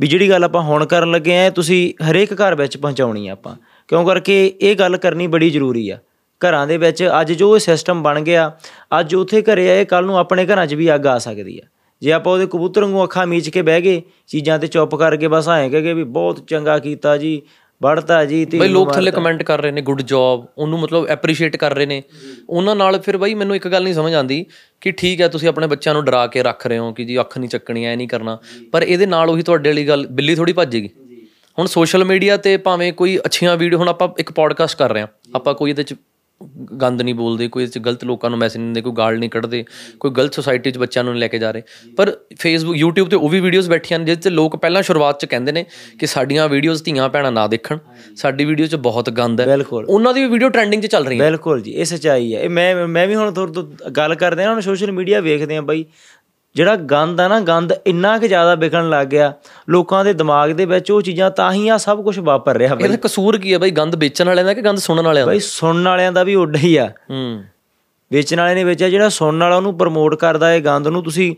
ਵੀ 0.00 0.06
ਜਿਹੜੀ 0.06 0.30
ਗੱਲ 0.30 0.44
ਆਪਾਂ 0.44 0.62
ਹੁਣ 0.62 0.86
ਕਰਨ 0.86 1.10
ਲੱਗੇ 1.10 1.38
ਆ 1.38 1.50
ਤੁਸੀਂ 1.50 2.04
ਹਰੇਕ 2.10 2.32
ਘਰ 2.34 2.54
ਵਿੱਚ 2.54 2.76
ਪਹੁੰਚਾਉਣੀ 2.76 3.28
ਆ 3.28 3.32
ਆਪਾਂ। 3.32 3.56
ਕਿਉਂ 3.88 4.06
ਕਰਕੇ 4.06 4.54
ਇਹ 4.60 4.76
ਗੱਲ 4.76 4.96
ਕਰਨੀ 4.96 5.26
ਬੜੀ 5.26 5.50
ਜ਼ਰੂਰੀ 5.50 5.90
ਆ। 5.90 5.98
ਘਰਾਂ 6.40 6.66
ਦੇ 6.66 6.76
ਵਿੱਚ 6.76 7.04
ਅੱਜ 7.20 7.32
ਜੋ 7.32 7.54
ਇਹ 7.54 7.60
ਸਿਸਟਮ 7.60 8.02
ਬਣ 8.02 8.20
ਗਿਆ 8.20 8.50
ਅੱਜ 9.00 9.14
ਉੱਥੇ 9.14 9.42
ਘਰੇ 9.42 9.68
ਆਏ 9.70 9.84
ਕੱਲ 9.84 10.04
ਨੂੰ 10.04 10.18
ਆਪਣੇ 10.18 10.46
ਘਰਾਂ 10.46 10.66
'ਚ 10.66 10.74
ਵੀ 10.74 10.94
ਅੱਗ 10.94 11.06
ਆ 11.06 11.18
ਸਕਦੀ 11.18 11.58
ਆ। 11.58 11.66
ਜੇ 12.02 12.12
ਆਪਾਂ 12.12 12.32
ਉਹਦੇ 12.32 12.46
ਕਬੂਤਰ 12.46 12.84
ਵਾਂਗੂ 12.84 13.04
ਅੱਖਾਂ 13.04 13.26
ਮੀਚ 13.26 13.48
ਕੇ 13.48 13.62
ਬਹਿ 13.62 13.80
ਗਏ 13.80 14.02
ਚੀਜ਼ਾਂ 14.26 14.58
ਤੇ 14.58 14.66
ਚੁੱਪ 14.66 14.94
ਕਰਕੇ 14.94 15.28
ਬਸ 15.28 15.48
ਐਂ 15.48 15.70
ਕਹੇ 15.70 15.94
ਵੀ 15.94 16.04
ਬਹੁਤ 16.04 16.46
ਚੰਗਾ 16.48 16.78
ਕੀਤਾ 16.78 17.16
ਜੀ 17.16 17.40
ਵੜਤਾ 17.80 18.24
ਜੀ 18.24 18.44
ਤੇ 18.44 18.58
ਬਈ 18.58 18.68
ਲੋਕ 18.68 18.92
ਥੱਲੇ 18.92 19.10
ਕਮੈਂਟ 19.10 19.42
ਕਰ 19.42 19.60
ਰਹੇ 19.60 19.70
ਨੇ 19.70 19.80
ਗੁੱਡ 19.80 20.00
ਜੌਬ 20.02 20.46
ਉਹਨੂੰ 20.58 20.78
ਮਤਲਬ 20.80 21.06
ਐਪਰੀਸ਼ੀਏਟ 21.06 21.56
ਕਰ 21.56 21.74
ਰਹੇ 21.74 21.86
ਨੇ। 21.86 22.02
ਉਹਨਾਂ 22.48 22.74
ਨਾਲ 22.76 22.98
ਫਿਰ 23.00 23.16
ਬਈ 23.16 23.34
ਮੈਨੂੰ 23.34 23.56
ਇੱਕ 23.56 23.68
ਗੱਲ 23.68 23.82
ਨਹੀਂ 23.82 23.94
ਸਮਝ 23.94 24.14
ਆਉਂਦੀ 24.14 24.44
ਕਿ 24.80 24.92
ਠੀਕ 24.92 25.20
ਹੈ 25.20 25.28
ਤੁਸੀਂ 25.28 25.48
ਆਪਣੇ 25.48 25.66
ਬੱਚਿਆਂ 25.66 25.94
ਨੂੰ 25.94 26.04
ਡਰਾ 26.04 26.26
ਕੇ 26.26 26.42
ਰੱਖ 26.42 26.66
ਰਹੇ 26.66 26.78
ਹੋ 26.78 26.92
ਕਿ 26.92 27.04
ਜੀ 27.04 27.20
ਅੱਖ 27.20 27.38
ਨਹੀਂ 27.38 27.50
ਚੱਕਣੀ 27.50 27.84
ਐ 27.84 27.94
ਨਹੀਂ 27.96 28.08
ਕਰਨਾ। 28.08 28.38
ਪਰ 28.72 28.82
ਇਹਦੇ 28.82 29.06
ਨਾਲ 29.06 29.30
ਉਹੀ 29.30 29.42
ਤੁਹਾਡੇ 29.42 29.70
ਵਾਲੀ 29.70 29.86
ਗੱਲ 29.88 30.06
ਬਿੱਲੀ 30.06 30.34
ਥੋੜੀ 30.34 30.52
ਭੱਜੇਗੀ। 30.52 30.90
ਹੁਣ 31.58 31.66
ਸੋਸ਼ਲ 31.66 32.04
ਮੀਡੀਆ 32.04 32.36
ਤੇ 32.36 32.56
ਭਾਵੇਂ 32.56 32.92
ਕੋਈ 32.92 33.18
ਅੱਛੀਆਂ 33.18 33.56
ਵੀਡੀਓ 33.56 33.78
ਹੁਣ 33.78 33.88
ਆਪਾਂ 33.88 34.08
ਇੱਕ 34.18 34.32
ਪੋਡਕਾਸਟ 34.32 34.78
ਕਰ 34.78 34.92
ਰਹੇ 34.92 35.00
ਹਾਂ। 35.00 35.08
ਆਪਾਂ 35.34 35.54
ਕੋਈ 35.54 35.70
ਇਹਦੇ 35.70 35.82
ਚ 35.82 35.94
ਗੰਦ 36.80 37.02
ਨਹੀਂ 37.02 37.14
ਬੋਲਦੇ 37.14 37.48
ਕੋਈ 37.48 37.62
ਇਹਦੇ 37.62 37.72
ਚ 37.72 37.82
ਗਲਤ 37.84 38.04
ਲੋਕਾਂ 38.04 38.30
ਨੂੰ 38.30 38.38
ਮੈਸੇਜ 38.38 38.56
ਨਹੀਂ 38.56 38.66
ਦਿੰਦੇ 38.66 38.80
ਕੋਈ 38.80 38.92
ਗਾਲ 38.92 39.18
ਨਹੀਂ 39.18 39.30
ਕੱਢਦੇ 39.30 39.64
ਕੋਈ 40.00 40.10
ਗਲਤ 40.10 40.34
ਸੁਸਾਇਟੀ 40.34 40.70
'ਚ 40.70 40.78
ਬੱਚਿਆਂ 40.78 41.04
ਨੂੰ 41.04 41.16
ਲੈ 41.18 41.28
ਕੇ 41.28 41.38
ਜਾ 41.38 41.50
ਰਹੇ। 41.50 41.62
ਪਰ 41.96 42.12
ਫੇਸਬੁੱਕ 42.38 42.76
YouTube 42.76 43.08
ਤੇ 43.08 43.16
ਉਹ 43.16 43.28
ਵੀ 43.28 43.40
ਵੀਡੀਓਜ਼ 43.40 43.70
ਬੈਠੀਆਂ 43.70 43.98
ਨੇ 43.98 44.04
ਜਿਸ 44.04 44.18
'ਚ 44.18 44.28
ਲੋਕ 44.28 44.56
ਪਹਿਲਾਂ 44.56 44.82
ਸ਼ੁਰੂਆਤ 44.82 45.20
'ਚ 45.20 45.26
ਕਹਿੰਦੇ 45.26 45.52
ਨੇ 45.52 45.64
ਕਿ 45.98 46.06
ਸਾਡੀਆਂ 46.06 46.48
ਵੀਡੀਓਜ਼ 46.48 46.82
ਧੀਆਂ 46.84 47.08
ਭੈਣਾਂ 47.08 47.32
ਨਾ 47.32 47.46
ਦੇਖਣ 47.46 47.78
ਸਾਡੀ 48.16 48.44
ਵੀਡੀਓ 48.44 48.66
'ਚ 48.66 48.76
ਬਹੁਤ 48.88 49.10
ਗੰਦ 49.10 49.40
ਹੈ। 49.40 49.56
ਉਹਨਾਂ 49.88 50.14
ਦੀ 50.14 50.20
ਵੀ 50.20 50.28
ਵੀਡੀਓ 50.28 50.48
ਟ੍ਰੈਂਡਿੰਗ 50.48 50.82
'ਚ 50.82 50.86
ਚੱਲ 50.86 51.06
ਰਹੀ 51.06 51.20
ਹੈ 51.20 51.24
ਬਿਲਕੁਲ 51.24 51.62
ਜੀ 51.62 51.72
ਇਹ 51.72 51.84
ਸਚਾਈ 51.84 52.34
ਹੈ। 52.34 52.40
ਇਹ 52.40 52.48
ਮੈਂ 52.50 52.86
ਮੈਂ 52.88 53.06
ਵੀ 53.08 53.14
ਹੁਣ 53.14 53.32
ਤੁਹਾਡੇ 53.32 53.52
ਤੋਂ 53.52 53.90
ਗੱਲ 53.90 54.14
ਕਰਦੇ 54.14 54.44
ਆ 54.44 54.52
ਹੁਣ 54.52 54.60
ਸੋਸ਼ਲ 54.60 54.92
ਮੀਡੀਆ 54.92 55.20
ਵੇਖਦੇ 55.20 55.56
ਆ 55.56 55.60
ਬਾਈ। 55.60 55.84
ਜਿਹੜਾ 56.58 56.74
ਗੰਦ 56.90 57.20
ਆ 57.20 57.26
ਨਾ 57.28 57.38
ਗੰਦ 57.40 57.72
ਇੰਨਾ 57.86 58.16
ਕਿ 58.18 58.28
ਜ਼ਿਆਦਾ 58.28 58.54
ਵਿਕਣ 58.54 58.88
ਲੱਗ 58.90 59.06
ਗਿਆ 59.06 59.32
ਲੋਕਾਂ 59.68 60.04
ਦੇ 60.04 60.12
ਦਿਮਾਗ 60.12 60.50
ਦੇ 60.50 60.64
ਵਿੱਚ 60.64 60.90
ਉਹ 60.90 61.02
ਚੀਜ਼ਾਂ 61.02 61.30
ਤਾਂ 61.30 61.52
ਹੀ 61.52 61.68
ਆ 61.68 61.76
ਸਭ 61.78 62.02
ਕੁਝ 62.04 62.18
ਵਾਪਰ 62.18 62.56
ਰਿਹਾ 62.56 62.74
ਬਾਈ। 62.74 62.84
ਇਹਦਾ 62.84 62.96
ਕਸੂਰ 63.02 63.38
ਕੀ 63.38 63.52
ਹੈ 63.52 63.58
ਬਈ? 63.58 63.70
ਗੰਦ 63.70 63.94
ਵੇਚਣ 63.94 64.26
ਵਾਲਿਆਂ 64.26 64.44
ਦਾ 64.46 64.54
ਕਿ 64.54 64.62
ਗੰਦ 64.62 64.78
ਸੁਣਨ 64.78 65.06
ਵਾਲਿਆਂ 65.06 65.26
ਦਾ? 65.26 65.30
ਬਾਈ 65.30 65.40
ਸੁਣਨ 65.40 65.88
ਵਾਲਿਆਂ 65.88 66.12
ਦਾ 66.12 66.22
ਵੀ 66.22 66.34
ਉੱਡਾ 66.34 66.58
ਹੀ 66.58 66.76
ਆ। 66.76 66.86
ਹੂੰ। 67.10 67.44
ਵੇਚਣ 68.10 68.40
ਵਾਲੇ 68.40 68.54
ਨੇ 68.54 68.64
ਵੇਚਿਆ 68.64 68.88
ਜਿਹੜਾ 68.88 69.08
ਸੁਣਨ 69.08 69.42
ਵਾਲਾ 69.42 69.56
ਉਹਨੂੰ 69.56 69.76
ਪ੍ਰਮੋਟ 69.78 70.14
ਕਰਦਾ 70.14 70.48
ਹੈ 70.48 70.60
ਗੰਦ 70.60 70.88
ਨੂੰ 70.88 71.02
ਤੁਸੀਂ 71.04 71.34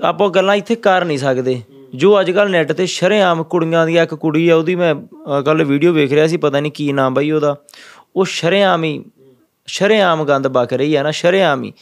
ਆਪਾਂ 0.00 0.28
ਗੱਲਾਂ 0.30 0.54
ਇੱਥੇ 0.56 0.74
ਕਰ 0.74 1.04
ਨਹੀਂ 1.04 1.18
ਸਕਦੇ। 1.18 1.60
ਜੋ 1.94 2.20
ਅੱਜ 2.20 2.30
ਕੱਲ 2.30 2.50
ਨੈਟ 2.50 2.72
ਤੇ 2.72 2.86
ਸ਼ਰੇਆਮ 2.86 3.42
ਕੁੜੀਆਂ 3.44 3.86
ਦੀ 3.86 3.96
ਇੱਕ 3.98 4.14
ਕੁੜੀ 4.14 4.48
ਆ 4.48 4.56
ਉਹਦੀ 4.56 4.74
ਮੈਂ 4.74 4.94
ਕੱਲ 5.42 5.64
ਵੀਡੀਓ 5.64 5.92
ਵੇਖ 5.92 6.12
ਰਿਹਾ 6.12 6.26
ਸੀ 6.26 6.36
ਪਤਾ 6.36 6.60
ਨਹੀਂ 6.60 6.72
ਕੀ 6.72 6.92
ਨਾਮ 6.92 7.14
ਬਾਈ 7.14 7.30
ਉਹਦਾ। 7.30 7.56
ਉਹ 8.16 8.24
ਸ਼ਰੇਆਮ 8.24 8.84
ਹੀ 8.84 9.04
ਸ਼ਰੇਆਮ 9.66 10.24
ਗੰਦ 10.24 10.48
ਬਕ 10.48 10.72
ਰਹੀ 10.72 10.94
ਆ 10.94 11.02
ਨਾ 11.02 11.10
ਸ਼ਰੇਆਮ 11.10 11.62
ਹੀ। 11.64 11.72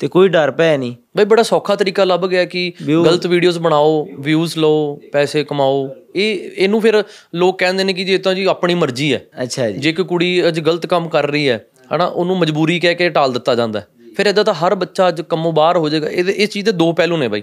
ਤੇ 0.00 0.08
ਕੋਈ 0.08 0.28
ਡਰ 0.28 0.50
ਭੈ 0.50 0.76
ਨਹੀਂ। 0.76 0.94
ਬਈ 1.16 1.24
ਬੜਾ 1.24 1.42
ਸੌਖਾ 1.42 1.74
ਤਰੀਕਾ 1.76 2.04
ਲੱਭ 2.04 2.26
ਗਿਆ 2.26 2.44
ਕਿ 2.44 2.72
ਗਲਤ 2.88 3.26
ਵੀਡੀਓਜ਼ 3.26 3.58
ਬਣਾਓ 3.58 4.06
ਵਿਊਜ਼ 4.18 4.56
ਲਓ 4.58 4.94
ਪੈਸੇ 5.12 5.44
ਕਮਾਓ। 5.44 5.88
ਇਹ 6.16 6.50
ਇਹਨੂੰ 6.56 6.80
ਫਿਰ 6.80 7.02
ਲੋਕ 7.34 7.58
ਕਹਿੰਦੇ 7.58 7.84
ਨੇ 7.84 7.92
ਕਿ 7.92 8.04
ਜੀ 8.04 8.14
ਇਹ 8.14 8.18
ਤਾਂ 8.18 8.34
ਜੀ 8.34 8.44
ਆਪਣੀ 8.44 8.74
ਮਰਜ਼ੀ 8.74 9.12
ਹੈ। 9.14 9.20
ਅੱਛਾ 9.42 9.70
ਜੀ। 9.70 9.78
ਜੇ 9.78 9.92
ਕੋਈ 9.92 10.04
ਕੁੜੀ 10.04 10.46
ਅੱਜ 10.48 10.60
ਗਲਤ 10.60 10.86
ਕੰਮ 10.86 11.08
ਕਰ 11.08 11.30
ਰਹੀ 11.30 11.48
ਹੈ 11.48 11.64
ਹਨਾ 11.94 12.06
ਉਹਨੂੰ 12.06 12.38
ਮਜਬੂਰੀ 12.38 12.78
ਕਹਿ 12.80 12.94
ਕੇ 12.94 13.08
ਟਾਲ 13.10 13.32
ਦਿੱਤਾ 13.32 13.54
ਜਾਂਦਾ। 13.54 13.82
ਫਿਰ 14.16 14.26
ਇਦਾਂ 14.26 14.44
ਤਾਂ 14.44 14.54
ਹਰ 14.54 14.74
ਬੱਚਾ 14.74 15.08
ਅੱਜ 15.08 15.20
ਕੰਮੋਂ 15.20 15.52
ਬਾਹਰ 15.52 15.76
ਹੋ 15.76 15.88
ਜਾਏਗਾ। 15.88 16.08
ਇਹਦੇ 16.08 16.32
ਇਸ 16.32 16.50
ਚੀਜ਼ 16.50 16.64
ਦੇ 16.66 16.72
ਦੋ 16.72 16.92
ਪਹਿਲੂ 16.92 17.16
ਨੇ 17.16 17.28
ਬਾਈ। 17.28 17.42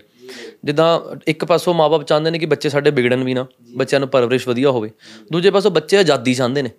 ਜਿੱਦਾਂ 0.66 0.88
ਇੱਕ 1.28 1.46
ਪਾਸੋਂ 1.46 1.74
ਮਾਪੇ 1.74 2.04
ਚਾਹੁੰਦੇ 2.04 2.32
ਨੇ 2.32 2.40
ਕਿ 2.40 2.46
ਬੱਚੇ 2.46 2.70
ਸਾਡੇ 2.70 2.92
ਵਿਗੜਨ 2.92 3.24
ਵੀ 3.24 3.34
ਨਾ 3.34 3.46
ਬੱਚਿਆਂ 3.76 4.00
ਨੂੰ 4.00 4.10
ਪਰਵਰਿਸ਼ 4.10 4.48
ਵਧੀਆ 4.48 4.72
ਹੋਵੇ। 4.72 4.90
ਦੂਜੇ 5.32 5.52
ਪਾਸੋਂ 5.52 5.72
ਬੱਚੇ 5.72 5.98
ਆਜ਼ਾਦੀ 5.98 6.34
ਚਾਹੁੰਦੇ 6.34 6.62
ਨੇ। 6.62 6.70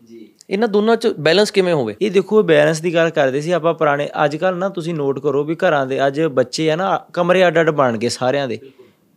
ਇਹਨਾਂ 0.50 0.68
ਦੋਨਾਂ 0.68 0.96
'ਚ 0.96 1.06
ਬੈਲੈਂਸ 1.18 1.50
ਕਿਵੇਂ 1.50 1.74
ਹੋਵੇ? 1.74 1.94
ਇਹ 2.02 2.10
ਦੇਖੋ 2.10 2.42
ਬੈਲੈਂਸ 2.42 2.80
ਦੀ 2.80 2.94
ਗੱਲ 2.94 3.10
ਕਰਦੇ 3.10 3.40
ਸੀ 3.40 3.52
ਆਪਾਂ 3.52 3.74
ਪੁਰਾਣੇ 3.74 4.08
ਅੱਜ 4.24 4.36
ਕੱਲ 4.36 4.56
ਨਾ 4.56 4.68
ਤੁਸੀਂ 4.68 4.94
ਨੋਟ 4.94 5.18
ਕਰੋ 5.18 5.44
ਵੀ 5.44 5.56
ਘਰਾਂ 5.56 5.86
ਦੇ 5.86 6.06
ਅੱਜ 6.06 6.20
ਬੱਚੇ 6.20 6.70
ਆ 6.70 6.76
ਨਾ, 6.76 7.00
ਕਮਰੇ 7.12 7.46
ਅੱਡ 7.46 7.60
ਅੱਡ 7.60 7.70
ਬਣ 7.70 7.96
ਗਏ 7.96 8.08
ਸਾਰਿਆਂ 8.08 8.48
ਦੇ। 8.48 8.58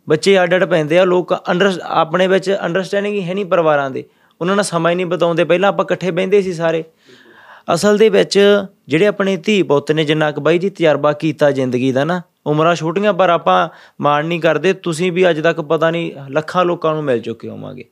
ਬੱਚੇ 0.08 0.42
ਅੱਡ 0.42 0.54
ਅੱਡ 0.54 0.64
ਪੈਂਦੇ 0.64 0.98
ਆ, 0.98 1.04
ਲੋਕ 1.04 1.34
ਅੰਡਰ 1.50 1.72
ਆਪਣੇ 1.82 2.26
ਵਿੱਚ 2.26 2.56
ਅੰਡਰਸਟੈਂਡਿੰਗ 2.64 3.14
ਹੀ 3.14 3.22
ਹੈ 3.22 3.34
ਨਹੀਂ 3.34 3.44
ਪਰਿਵਾਰਾਂ 3.44 3.90
ਦੇ। 3.90 4.04
ਉਹਨਾਂ 4.40 4.56
ਨਾਲ 4.56 4.64
ਸਮਾਂ 4.64 4.90
ਹੀ 4.90 4.96
ਨਹੀਂ 4.96 5.06
ਬਤਾਉਂਦੇ। 5.06 5.44
ਪਹਿਲਾਂ 5.44 5.68
ਆਪਾਂ 5.68 5.84
ਇਕੱਠੇ 5.84 6.10
ਬਹਿੰਦੇ 6.10 6.42
ਸੀ 6.42 6.52
ਸਾਰੇ। 6.52 6.84
ਅਸਲ 7.74 7.98
ਦੇ 7.98 8.08
ਵਿੱਚ 8.08 8.64
ਜਿਹੜੇ 8.88 9.06
ਆਪਣੇ 9.06 9.36
ਧੀ 9.36 9.62
ਪੁੱਤ 9.62 9.92
ਨੇ, 9.92 10.04
ਜਿੰਨਾ 10.04 10.30
ਕੁ 10.30 10.40
ਬਾਈ 10.40 10.58
ਜੀ 10.58 10.70
ਤਜਰਬਾ 10.70 11.12
ਕੀਤਾ 11.12 11.50
ਜ਼ਿੰਦਗੀ 11.50 11.92
ਦਾ 11.92 12.04
ਨਾ, 12.04 12.22
ਉਮਰਾਂ 12.46 12.74
ਛੋਟੀਆਂ, 12.74 13.12
ਪਰ 13.12 13.30
ਆਪਾਂ 13.30 13.68
ਮਾਣ 14.00 14.26
ਨਹੀਂ 14.26 14.40
ਕਰਦੇ। 14.40 14.72
ਤੁਸੀਂ 14.72 15.12
ਵੀ 15.12 15.30
ਅੱਜ 15.30 15.40
ਤੱਕ 15.40 15.60
ਪਤਾ 15.60 15.90
ਨਹੀਂ, 15.90 16.12
ਲੱਖਾਂ 16.28 16.64
ਲੋਕਾਂ 16.64 16.94
ਨੂੰ 16.94 17.04
ਮਿਲ 17.04 17.20
ਚੁੱਕੇ 17.20 17.48
ਹੋਵਾਂਗੇ। 17.48 17.84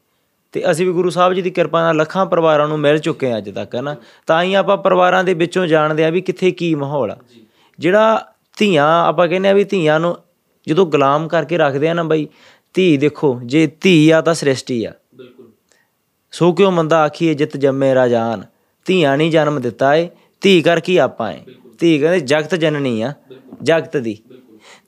ਤੇ 0.52 0.70
ਅਸੀਂ 0.70 0.86
ਵੀ 0.86 0.92
ਗੁਰੂ 0.92 1.10
ਸਾਹਿਬ 1.10 1.32
ਜੀ 1.34 1.42
ਦੀ 1.42 1.50
ਕਿਰਪਾ 1.50 1.80
ਨਾਲ 1.80 1.96
ਲੱਖਾਂ 1.96 2.26
ਪਰਿਵਾਰਾਂ 2.26 2.68
ਨੂੰ 2.68 2.78
ਮਿਲ 2.78 2.98
ਚੁੱਕੇ 2.98 3.30
ਹਾਂ 3.30 3.38
ਅੱਜ 3.38 3.50
ਤੱਕ 3.50 3.74
ਹੈ 3.74 3.80
ਨਾ? 3.80 3.96
ਤਾਂ 4.26 4.42
ਹੀ 4.42 4.54
ਆਪਾਂ 4.54 4.76
ਪਰਿਵਾਰਾਂ 4.76 5.24
ਦੇ 5.24 5.34
ਵਿੱਚੋਂ 5.34 5.66
ਜਾਣਦੇ 5.66 6.04
ਆ 6.04 6.10
ਵੀ 6.10 6.20
ਕਿੱਥੇ 6.20 6.50
ਕੀ 6.50 6.74
ਮਾਹੌਲ 6.74 7.10
ਆ। 7.10 7.16
ਜਿਹੜਾ 7.78 8.32
ਧੀਆਂ 8.58 8.86
ਆਪਾਂ 9.06 9.28
ਕਹਿੰਦੇ 9.28 9.48
ਆ 9.48 9.52
ਵੀ 9.52 9.64
ਧੀਆਂ 9.64 10.00
ਨੂੰ 10.00 10.16
ਜਦੋਂ 10.66 10.86
ਗੁਲਾਮ 10.86 11.28
ਕਰਕੇ 11.28 11.58
ਰੱਖਦੇ 11.58 11.88
ਆ 11.88 11.94
ਨਾ 11.94 12.02
ਬਾਈ 12.02 12.28
ਧੀ 12.74 12.96
ਦੇਖੋ 12.96 13.40
ਜੇ 13.44 13.66
ਧੀ 13.80 14.10
ਆ 14.10 14.20
ਤਾਂ 14.20 14.34
ਸ੍ਰਿਸ਼ਟੀ 14.34 14.84
ਆ। 14.84 14.92
ਸੋ 16.30 16.52
ਕਿਉ 16.52 16.70
ਮੰਦਾ 16.70 17.02
ਆਖੀਏ 17.04 17.34
ਜਿਤ 17.34 17.56
ਜੰਮੇ 17.56 17.94
ਰਾਜਾਨ 17.94 18.44
ਧੀਆਂ 18.86 19.16
ਨਹੀਂ 19.16 19.30
ਜਨਮ 19.30 19.60
ਦਿੱਤਾ 19.60 19.94
ਏ 19.94 20.08
ਧੀ 20.40 20.60
ਕਰ 20.62 20.80
ਕੀ 20.80 20.96
ਆਪਾਂ 20.96 21.32
ਏ? 21.32 21.40
ਧੀ 21.78 21.98
ਕਹਿੰਦੇ 21.98 22.20
ਜਗਤ 22.20 22.54
ਜਨਨੀ 22.54 23.02
ਆ 23.02 23.12
ਜਗਤ 23.62 23.96
ਦੀ। 23.96 24.18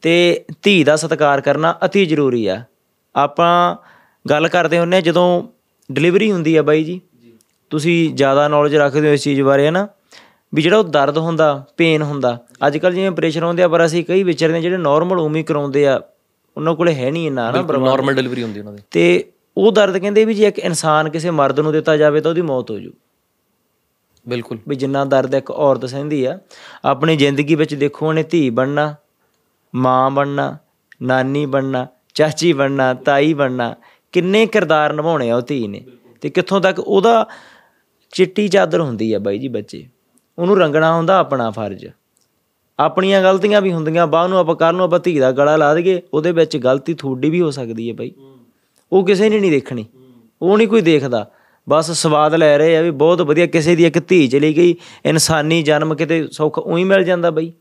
ਤੇ 0.02 0.44
ਧੀ 0.62 0.84
ਦਾ 0.84 0.96
ਸਤਿਕਾਰ 0.96 1.40
ਕਰਨਾ 1.40 1.78
ਅਤੀ 1.84 2.06
ਜ਼ਰੂਰੀ 2.06 2.46
ਆ। 2.46 2.62
ਆਪਾਂ 3.16 3.76
ਗੱਲ 4.30 4.48
ਕਰਦੇ 4.48 4.78
ਹੁੰਨੇ 4.78 5.02
ਜਦੋਂ 5.02 5.48
ਡਿਲੀਵਰੀ 5.92 6.32
ਹੁੰਦੀ 6.32 6.56
ਆ 6.56 6.62
ਬਾਈ 6.62 6.84
ਜੀ 6.84 7.00
ਤੁਸੀਂ 7.70 8.14
ਜ਼ਿਆਦਾ 8.14 8.48
ਨੌਲੇਜ 8.48 8.76
ਰੱਖਦੇ 8.76 9.08
ਹੋ 9.08 9.12
ਇਸ 9.12 9.22
ਚੀਜ਼ 9.22 9.42
ਬਾਰੇ 9.42 9.66
ਹੈ 9.66 9.70
ਨਾ 9.70 9.88
ਵੀ 10.54 10.62
ਜਿਹੜਾ 10.62 10.78
ਉਹ 10.78 10.84
ਦਰਦ 10.84 11.18
ਹੁੰਦਾ 11.18 11.64
ਪੇਨ 11.76 12.02
ਹੁੰਦਾ 12.02 12.38
ਅੱਜ 12.66 12.78
ਕੱਲ 12.78 12.94
ਜਿਵੇਂ 12.94 13.10
ਪ੍ਰੈਸ਼ਰ 13.10 13.44
ਹੁੰਦੇ 13.44 13.62
ਆ 13.62 13.68
ਪਰ 13.68 13.86
ਅਸੀਂ 13.86 14.04
ਕਈ 14.04 14.22
ਵਿਚਰਦੇ 14.22 14.60
ਜਿਹੜੇ 14.60 14.76
ਨਾਰਮਲ 14.76 15.18
ਉਮੀ 15.20 15.42
ਕਰਾਉਂਦੇ 15.42 15.86
ਆ 15.86 16.00
ਉਹਨਾਂ 16.56 16.74
ਕੋਲੇ 16.74 16.94
ਹੈ 16.94 17.10
ਨਹੀਂ 17.10 17.26
ਇੰਨਾ 17.26 17.50
ਨਾ 17.50 17.62
ਨਾਰਮਲ 17.62 18.14
ਡਿਲੀਵਰੀ 18.14 18.42
ਹੁੰਦੀ 18.42 18.60
ਉਹਨਾਂ 18.60 18.72
ਦੀ। 18.72 18.82
ਤੇ 18.90 19.32
ਉਹ 19.56 19.72
ਦਰਦ 19.72 19.98
ਕਹਿੰਦੇ 19.98 20.24
ਵੀ 20.24 20.34
ਜੇ 20.34 20.44
ਇੱਕ 20.44 20.58
ਇਨਸਾਨ 20.58 21.10
ਕਿਸੇ 21.10 21.30
ਮਰਦ 21.30 21.60
ਨੂੰ 21.60 21.72
ਦਿੱਤਾ 21.72 21.96
ਜਾਵੇ 21.96 22.20
ਤਾਂ 22.20 22.30
ਉਹਦੀ 22.30 22.42
ਮੌਤ 22.42 22.70
ਹੋ 22.70 22.78
ਜੂ। 22.78 22.90
ਬਿਲਕੁਲ। 24.28 24.58
ਵੀ 24.68 24.76
ਜਿੰਨਾ 24.76 25.04
ਦਰਦ 25.04 25.34
ਇੱਕ 25.34 25.50
ਔਰਤ 25.50 25.84
ਸਹਿੰਦੀ 25.86 26.24
ਆ 26.24 26.38
ਆਪਣੀ 26.84 27.16
ਜ਼ਿੰਦਗੀ 27.16 27.54
ਵਿੱਚ 27.54 27.74
ਦੇਖੋ 27.74 28.08
ਉਹਨੇ 28.08 28.22
ਧੀ 28.22 28.50
ਬਣਨਾ 28.50 28.94
ਮਾਂ 29.74 30.10
ਬਣਨਾ 30.10 30.56
ਨਾਨੀ 31.02 31.46
ਬਣਨਾ 31.46 31.86
ਚਾਚੀ 32.14 32.52
ਬਣਨਾ 32.52 32.94
ਤਾਈ 32.94 33.34
ਬਣਨਾ 33.34 33.74
ਕਿੰਨੇ 34.12 34.46
ਕਿਰਦਾਰ 34.46 34.92
ਨਿਭਾਉਣੇ 34.92 35.30
ਆ 35.30 35.36
ਉਹ 35.36 35.42
ਧੀ 35.42 35.68
ਨੇ। 35.68 35.84
ਤੇ 36.20 36.30
ਕਿੱਥੋਂ 36.30 36.60
ਤੱਕ 36.60 36.78
ਉਹਦਾ 36.78 37.26
ਚਿੱਟੀ 38.12 38.48
ਚਾਦਰ 38.48 38.80
ਹੁੰਦੀ 38.80 39.12
ਆ 39.12 39.18
ਬਾਈ 39.18 39.38
ਜੀ 39.38 39.48
ਬੱਚੇ। 39.48 39.86
ਉਹਨੂੰ 40.38 40.58
ਰੰਗਣਾ 40.58 40.94
ਹੁੰਦਾ 40.94 41.18
ਆਪਣਾ 41.18 41.50
ਫਰਜ਼। 41.50 41.86
ਆਪਣੀਆਂ 42.78 43.22
ਗਲਤੀਆਂ 43.22 43.60
ਵੀ 43.60 43.72
ਹੁੰਦੀਆਂ 43.72 44.06
ਬਾਅਦ 44.06 44.30
ਨੂੰ 44.30 44.38
ਆਪਾਂ 44.38 44.56
ਕੱਲ 44.56 44.74
ਨੂੰ 44.74 44.84
ਆਪਾਂ 44.84 45.00
ਧੀ 45.00 45.18
ਦਾ 45.18 45.32
ਗਲਾ 45.32 45.56
ਲਾ 45.56 45.74
ਦਈਏ 45.74 46.02
ਉਹਦੇ 46.14 46.32
ਵਿੱਚ 46.32 46.56
ਗਲਤੀ 46.56 46.94
ਤੁਹਾਡੀ 46.94 47.30
ਵੀ 47.30 47.40
ਹੋ 47.40 47.50
ਸਕਦੀ 47.50 47.88
ਹੈ 47.88 47.94
ਬਾਈ। 47.94 48.12
ਉਹ 48.92 49.06
ਕਿਸੇ 49.06 49.28
ਨੇ 49.28 49.40
ਨਹੀਂ 49.40 49.50
ਦੇਖਣੀ। 49.50 49.86
ਉਹ 50.42 50.58
ਨਹੀਂ 50.58 50.68
ਕੋਈ 50.68 50.80
ਦੇਖਦਾ। 50.80 51.30
ਬਸ 51.68 51.90
ਸਵਾਦ 51.90 52.34
ਲੈ 52.34 52.58
ਰਹੇ 52.58 52.76
ਆ 52.76 52.80
ਵੀ 52.80 52.90
ਬਹੁਤ 52.90 53.22
ਵਧੀਆ 53.22 53.46
ਕਿਸੇ 53.46 53.76
ਦੀ 53.76 53.84
ਇੱਕ 53.84 54.08
ਧੀ 54.08 54.28
ਚਲੀ 54.28 54.56
ਗਈ। 54.56 54.74
ਇਨਸਾਨੀ 55.04 55.62
ਜਨਮ 55.62 55.94
ਕਿਤੇ 55.94 56.28
ਸੁੱਖ 56.32 56.58
ਉਹੀ 56.58 56.84
ਮਿਲ 56.84 57.04
ਜਾਂਦਾ 57.04 57.30
ਬਾਈ। 57.30 57.52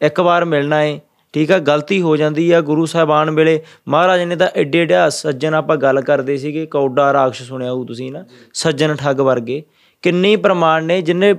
ਇੱਕ 0.00 0.20
ਵਾਰ 0.20 0.44
ਮਿਲਣਾ 0.44 0.82
ਏ। 0.82 1.00
ਠੀਕ 1.34 1.50
ਆ, 1.52 1.58
ਗਲਤੀ 1.58 2.00
ਹੋ 2.02 2.16
ਜਾਂਦੀ 2.16 2.50
ਆ 2.50 2.60
ਗੁਰੂ 2.60 2.86
ਸਾਹਿਬਾਨ 2.86 3.30
ਵੇਲੇ। 3.30 3.60
ਮਹਾਰਾਜ 3.88 4.22
ਨੇ 4.22 4.36
ਤਾਂ 4.36 4.48
ਐਡੇ 4.56 4.80
ਐਡਾ 4.80 5.08
ਸੱਜਣ 5.08 5.54
ਆਪਾਂ 5.54 5.76
ਗੱਲ 5.76 6.00
ਕਰਦੇ 6.00 6.36
ਸੀਗੇ 6.36 6.66
ਕੌਡਾ 6.66 7.12
ਰਾਖਸ਼ 7.12 7.42
ਸੁਣਿਆ 7.42 7.72
ਹੋਊ 7.72 7.84
ਤੁਸੀਂ 7.84 8.12
ਨਾ, 8.12 8.24
ਸੱਜਣ 8.54 8.96
ਠੱਗ 8.96 9.20
ਵਰਗੇ। 9.20 9.62
ਕਿੰਨੇ 10.02 10.28
ਹੀ 10.28 10.36
ਪ੍ਰਮਾਣ 10.36 10.84
ਨੇ, 10.84 11.00
ਜਿਨੇ 11.02 11.34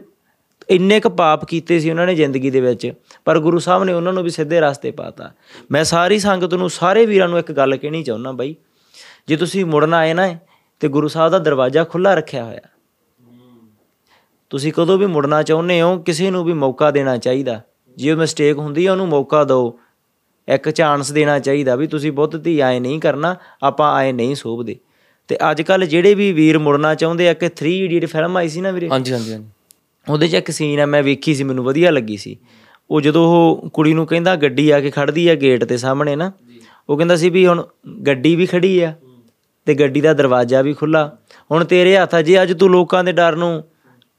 ਇੰਨੇ 0.69 0.99
ਕ 0.99 1.07
ਪਾਪ 1.07 1.45
ਕੀਤੇ 1.45 1.79
ਸੀ 1.79 1.89
ਉਹਨਾਂ 1.89 2.05
ਨੇ 2.07 2.15
ਜ਼ਿੰਦਗੀ 2.15 2.49
ਦੇ 2.49 2.61
ਵਿੱਚ, 2.61 2.93
ਪਰ 3.25 3.39
ਗੁਰੂ 3.39 3.59
ਸਾਹਿਬ 3.59 3.83
ਨੇ 3.83 3.93
ਉਹਨਾਂ 3.93 4.13
ਨੂੰ 4.13 4.23
ਵੀ 4.23 4.29
ਸਿੱਧੇ 4.29 4.59
ਰਸਤੇ 4.59 4.91
ਪਾਤਾ। 4.91 5.31
ਮੈਂ 5.71 5.83
ਸਾਰੀ 5.83 6.19
ਸੰਗਤ 6.19 6.53
ਨੂੰ, 6.53 6.69
ਸਾਰੇ 6.69 7.05
ਵੀਰਾਂ 7.05 7.27
ਨੂੰ 7.29 7.39
ਇੱਕ 7.39 7.51
ਗੱਲ 7.51 7.77
ਕਹਿਣੀ 7.77 8.03
ਚਾਹੁੰਦਾ 8.03 8.31
ਬਾਈ, 8.31 8.55
ਜੇ 9.27 9.35
ਤੁਸੀਂ 9.35 9.65
ਮੁੜਨਾ 9.65 9.97
ਆਏ 9.97 10.13
ਨਾ, 10.13 10.35
ਤੇ 10.79 10.87
ਗੁਰੂ 10.87 11.07
ਸਾਹਿਬ 11.07 11.31
ਦਾ 11.31 11.39
ਦਰਵਾਜ਼ਾ 11.39 11.83
ਖੁੱਲਾ 11.83 12.13
ਰੱਖਿਆ 12.13 12.43
ਹੋਇਆ। 12.43 12.59
ਤੁਸੀਂ 14.49 14.73
ਕਦੋਂ 14.73 14.97
ਵੀ 14.97 15.05
ਮੁੜਨਾ 15.05 15.43
ਚਾਹੁੰਦੇ 15.43 15.81
ਹੋ, 15.81 15.97
ਕਿਸੇ 15.97 16.29
ਨੂੰ 16.31 16.43
ਵੀ 16.43 16.53
ਮੌਕਾ 16.53 16.91
ਦੇਣਾ 16.91 17.17
ਚਾਹੀਦਾ। 17.17 17.61
ਜੇ 17.97 18.15
ਮਿਸਟੇਕ 18.15 18.57
ਹੁੰਦੀ 18.57 18.85
ਹੈ 18.85 18.91
ਉਹਨੂੰ 18.91 19.07
ਮੌਕਾ 19.07 19.43
ਦਿਓ। 19.43 19.79
ਇੱਕ 20.47 20.69
ਚਾਂਸ 20.69 21.11
ਦੇਣਾ 21.11 21.39
ਚਾਹੀਦਾ 21.39 21.75
ਵੀ 21.75 21.87
ਤੁਸੀਂ 21.87 22.11
ਬਹੁਤ 22.11 22.35
ਧੀ 22.35 22.59
ਆਏ 22.59 22.79
ਨਹੀਂ 22.79 22.99
ਕਰਨਾ 22.99 23.35
ਆਪਾਂ 23.63 23.93
ਆਏ 23.95 24.11
ਨਹੀਂ 24.11 24.35
ਸੋਭਦੇ। 24.35 24.75
ਤੇ 25.27 25.37
ਅੱਜ 25.51 25.61
ਕੱਲ 25.61 25.85
ਜਿਹੜੇ 25.85 26.13
ਵੀ 26.15 26.31
ਵੀਰ 26.31 26.57
ਮੁੜਨਾ 26.57 26.95
ਚਾਹੁੰਦੇ 26.95 27.29
ਆ 27.29 27.33
ਕਿ 27.33 27.49
3 27.63 27.73
ਇਡੀਅਟ 27.85 28.05
ਫਿਲਮ 28.05 28.37
ਆਈ 28.37 28.49
ਸੀ 28.49 28.61
ਨਾ 28.61 28.71
ਵੀਰੇ? 28.71 28.89
ਹਾਂਜੀ 28.89 29.13
ਹਾਂਜੀ 29.13 29.33
ਹਾਂਜੀ। 29.33 29.45
ਉਹਦੇ 30.09 30.27
'ਚ 30.27 30.33
ਇੱਕ 30.33 30.51
ਸੀਨ 30.51 30.79
ਆ 30.79 30.85
ਮੈਂ 30.85 31.03
ਵੇਖੀ 31.03 31.35
ਸੀ 31.35 31.43
ਮੈਨੂੰ 31.43 31.63
ਵਧੀਆ 31.63 31.91
ਲੱਗੀ 31.91 32.17
ਸੀ। 32.17 32.37
ਉਹ 32.91 33.01
ਜਦੋਂ 33.01 33.27
ਉਹ 33.27 33.69
ਕੁੜੀ 33.69 33.93
ਨੂੰ 33.93 34.07
ਕਹਿੰਦਾ 34.07 34.35
ਗੱਡੀ 34.35 34.69
ਆ 34.69 34.79
ਕੇ 34.79 34.89
ਖੜਦੀ 34.91 35.27
ਆ 35.27 35.35
ਗੇਟ 35.35 35.63
ਦੇ 35.63 35.77
ਸਾਹਮਣੇ 35.77 36.15
ਨਾ 36.15 36.31
ਉਹ 36.89 36.97
ਕਹਿੰਦਾ 36.97 37.15
ਸੀ 37.15 37.29
ਵੀ 37.29 37.47
ਹੁਣ 37.47 37.63
ਗੱਡੀ 38.07 38.35
ਵੀ 38.35 38.45
ਖੜੀ 38.45 38.79
ਆ 38.79 38.93
ਤੇ 39.65 39.73
ਗੱਡੀ 39.73 40.01
ਦਾ 40.01 40.13
ਦਰਵਾਜ਼ਾ 40.13 40.61
ਵੀ 40.61 40.73
ਖੁੱਲਾ 40.73 41.17
ਹੁਣ 41.51 41.63
ਤੇਰੇ 41.63 41.97
ਹੱਥ 41.97 42.15
ਆ 42.15 42.21
ਜੇ 42.21 42.41
ਅੱਜ 42.41 42.53
ਤੂੰ 42.53 42.69
ਲੋਕਾਂ 42.69 43.03
ਦੇ 43.03 43.11
ਡਰ 43.11 43.35
ਨੂੰ 43.35 43.63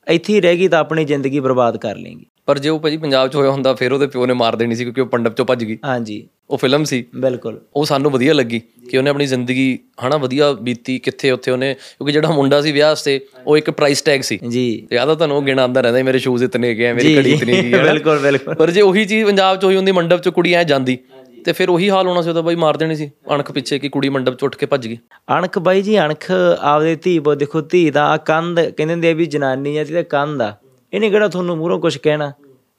ਇੱਥੇ 0.07 0.33
ਹੀ 0.33 0.41
ਰਹਿ 0.41 0.57
ਗਈ 0.57 0.69
ਤਾਂ 0.69 0.79
ਆਪਣੀ 0.79 1.05
ਜ਼ਿੰਦਗੀ 1.05 1.41
ਬਰਬਾਦ 1.41 1.77
ਕਰ 1.77 1.97
ਲੇਂਗੀ। 1.97 2.27
ਪਰ 2.47 2.59
ਜੇ 2.59 2.69
ਉਹ 2.69 2.81
ਭਾਜੀ 2.81 2.97
ਪੰਜਾਬ 2.97 3.29
'ਚ 3.29 3.35
ਹੋਇਆ 3.37 3.51
ਹੁੰਦਾ 3.51 3.75
ਫਿਰ 3.75 3.93
ਉਹਦੇ 3.93 4.07
ਪਿਓ 4.07 4.27
ਨੇ 4.27 4.33
ਮਾਰ 4.33 4.57
ਦੇਣੀ 4.57 4.75
ਸੀ 4.75 4.85
ਕਿਉਂਕਿ 4.85 5.01
ਉਹ 5.01 5.07
ਪੰਡਬ 5.07 5.33
'ਚੋਂ 5.33 5.47
ਭੱਜ 5.47 5.65
ਗਈ। 5.65 5.79
ਹਾਂਜੀ। 5.85 6.29
ਉਹ 6.51 6.59
ਫਿਲਮ 6.59 6.85
ਸੀ। 6.85 7.05
ਬਿਲਕੁਲ। 7.17 7.61
ਉਹ 7.77 7.85
ਸਾਨੂੰ 7.85 8.11
ਵਧੀਆ 8.11 8.33
ਲੱਗੀ 8.33 8.61
ਕਿ 8.91 8.99
ਉਹਨੇ 8.99 9.11
ਆਪਣੀ 9.11 9.27
ਜ਼ਿੰਦਗੀ 9.27 9.79
ਹਨਾ 10.07 10.17
ਵਧੀਆ 10.17 10.53
ਬੀਤੀ 10.53 10.99
ਕਿੱਥੇ 10.99 11.31
ਉੱਥੇ 11.31 11.51
ਉਹਨੇ 11.51 11.75
ਕਿਉਂਕਿ 11.75 12.13
ਜਿਹੜਾ 12.13 12.31
ਮੁੰਡਾ 12.31 12.61
ਸੀ 12.63 12.73
ਵਿਆਹ 12.73 12.89
ਵਾਸਤੇ 12.89 13.21
ਉਹ 13.47 13.57
ਇੱਕ 13.57 13.71
ਪ੍ਰਾਈਸ 13.71 14.03
ਟੈਗ 14.03 14.21
ਸੀ। 14.21 14.39
ਜੀ। 14.49 14.87
ਯਾਦ 14.93 15.09
ਆ 15.09 15.15
ਤੁਹਾਨੂੰ 15.15 15.37
ਉਹ 15.37 15.43
ਗਿਣਾ 15.43 15.63
ਆਉਂਦਾ 15.63 15.81
ਰਹਿੰਦਾ 15.81 16.03
ਮੇਰੇ 16.03 16.19
ਸ਼ੂਜ਼ 16.19 16.45
ਇਤਨੇ 16.45 16.87
ਆ 16.89 16.95
ਮੇਰੀ 16.95 17.17
ਘੜੀ 17.19 17.33
ਇਤਨੀ 17.33 17.73
ਹਨਾ। 17.73 17.83
ਬਿਲਕੁਲ 17.83 18.19
ਬਿਲਕੁਲ। 18.19 18.55
ਪਰ 18.55 18.71
ਜੇ 18.71 18.81
ਉਹੀ 18.81 19.05
ਚੀਜ਼ 19.05 19.27
ਪੰਜਾਬ 19.27 19.57
'ਚ 19.57 19.65
ਹੋਈ 19.65 19.77
ਹੁੰਦੀ 19.77 19.93
ਮੰਡਪ 19.93 20.21
'ਚ 20.21 20.29
ਕੁੜੀ 20.29 20.53
ਐ 20.55 20.65
ਜਾਂਦੀ 20.65 20.99
ਤੇ 21.45 21.53
ਫਿਰ 21.53 21.69
ਉਹੀ 21.71 21.91
ਹਾਲ 21.91 22.07
ਹੋਣਾ 22.07 22.23
ਸੀ 22.23 22.29
ਉਹਦਾ 22.29 22.41
ਬਾਈ 22.41 22.55
ਮਾਰ 22.55 22.77
ਦੇਣੀ 22.77 22.97
ਸੀ 22.97 23.11
ਅਣਖ 23.35 23.53
ਪਿੱਛੇ 23.53 23.79
ਕਿ 23.79 23.89
ਕੁੜੀ 23.89 24.09
ਮੰਡਪ 24.09 24.35
'ਚ 24.35 24.45
ਉੱਠ 24.45 24.57
ਕੇ 24.57 24.67
ਭੱਜ 24.67 24.89
ਗਈ। 24.89 24.99
ਅਣਖ 25.39 25.59
ਬਾਈ 25.59 25.83
ਜੀ 25.83 25.99
ਅਣਖ 25.99 26.31
ਆਪਦੇ 26.61 26.97
ਧੀ 26.97 27.19
ਬੋ 27.19 27.35
ਦੇਖੋ 27.35 27.61
ਧੀ 27.61 27.91
ਦਾ 27.91 28.17
ਕੰਧ 28.17 28.61
ਕਹਿੰਦੇ 28.61 28.95
ਹੁੰਦੇ 28.95 29.11
ਆ 29.11 29.15
ਵੀ 29.15 29.27
ਜਨਾਨੀ 29.27 29.77
ਆ 29.77 29.85
ਤੇ 29.85 30.03
ਕੰਧ 30.03 30.43
ਆ। 30.43 30.57
ਇਹਨੇ 30.93 31.11
ਕਿਹੜਾ 31.11 31.29
ਤੁਹਾਨੂੰ 31.29 31.57
ਮੂਹਰੋਂ 31.57 31.81
ਕੁਝ 31.81 31.97
ਕਹਿਣਾ? 31.99 32.33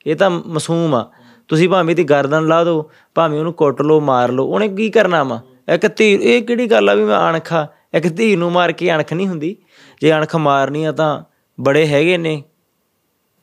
ਇਹ 0.08 0.16
ਤਾਂ 0.16 0.30
ਮਾਸੂਮ 0.30 0.96
ਆ। 0.96 1.12
ਤੁਸੀਂ 1.48 1.70
ਭਾਵੇਂ 1.70 1.96
ਦੀ 1.96 2.04
ਗਰਦਨ 2.04 2.48
ਲਾ 2.48 2.64
ਦਿਓ 2.64 2.90
ਭਾਵੇਂ 3.16 3.40
ਉਹਨੂੰ 3.40 3.54
ਕੁੱਟ 3.54 3.82
ਲਓ 3.82 4.00
ਮਾਰ 4.00 4.32
ਲਓ 4.32 4.46
ਉਹਨੇ 4.46 4.68
ਕੀ 4.68 4.90
ਕਰਨਾ 4.90 5.24
ਵਾ? 5.24 5.42
ਇੱਕ 5.74 5.88
ਧੀ 5.88 6.14
ਇਹ 6.14 6.42
ਕਿਹੜੀ 6.44 6.72
ਗੱਲ 6.72 6.90
ਆ 6.90 6.94
ਵੀ 6.94 7.04
ਮੈਂ 7.04 7.30
ਅਣਖਾ 7.30 7.68
ਇੱਕ 7.94 8.08
ਧੀ 8.08 8.36
ਨੂੰ 8.36 8.52
ਮਾਰ 8.52 8.72
ਕੇ 8.72 8.96
ਅਣਖ 8.96 9.14
ਨਹੀਂ 9.14 9.28
ਹੁੰਦੀ। 9.28 9.56
ਜੇ 10.02 10.14
ਅਣਖ 10.14 10.36
ਮਾਰਨੀ 10.36 10.86
ਆ 10.86 10.92
ਤਾਂ 10.92 11.24
ਬੜੇ 11.62 11.86
ਹੈਗੇ 11.88 12.18
ਨੇ। 12.18 12.44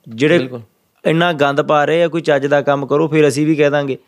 ਜਿਹੜੇ 0.08 0.48
ਇੰਨਾ 1.04 1.32
ਗੰਦ 1.32 1.62
ਪਾ 1.62 1.84
ਰਹੇ 1.84 2.02
ਆ 2.02 2.08
ਕੋਈ 2.08 2.20
ਚੱਜ 2.20 2.46
ਦਾ 2.46 2.62
ਕੰਮ 2.62 2.86
ਕਰੋ 2.86 3.08
ਫਿਰ 3.08 3.28
ਅਸੀਂ 3.28 3.46
ਵੀ 3.46 3.54
ਕਹਿ 3.54 3.70
ਦਾਂਗੇ। 3.70 3.98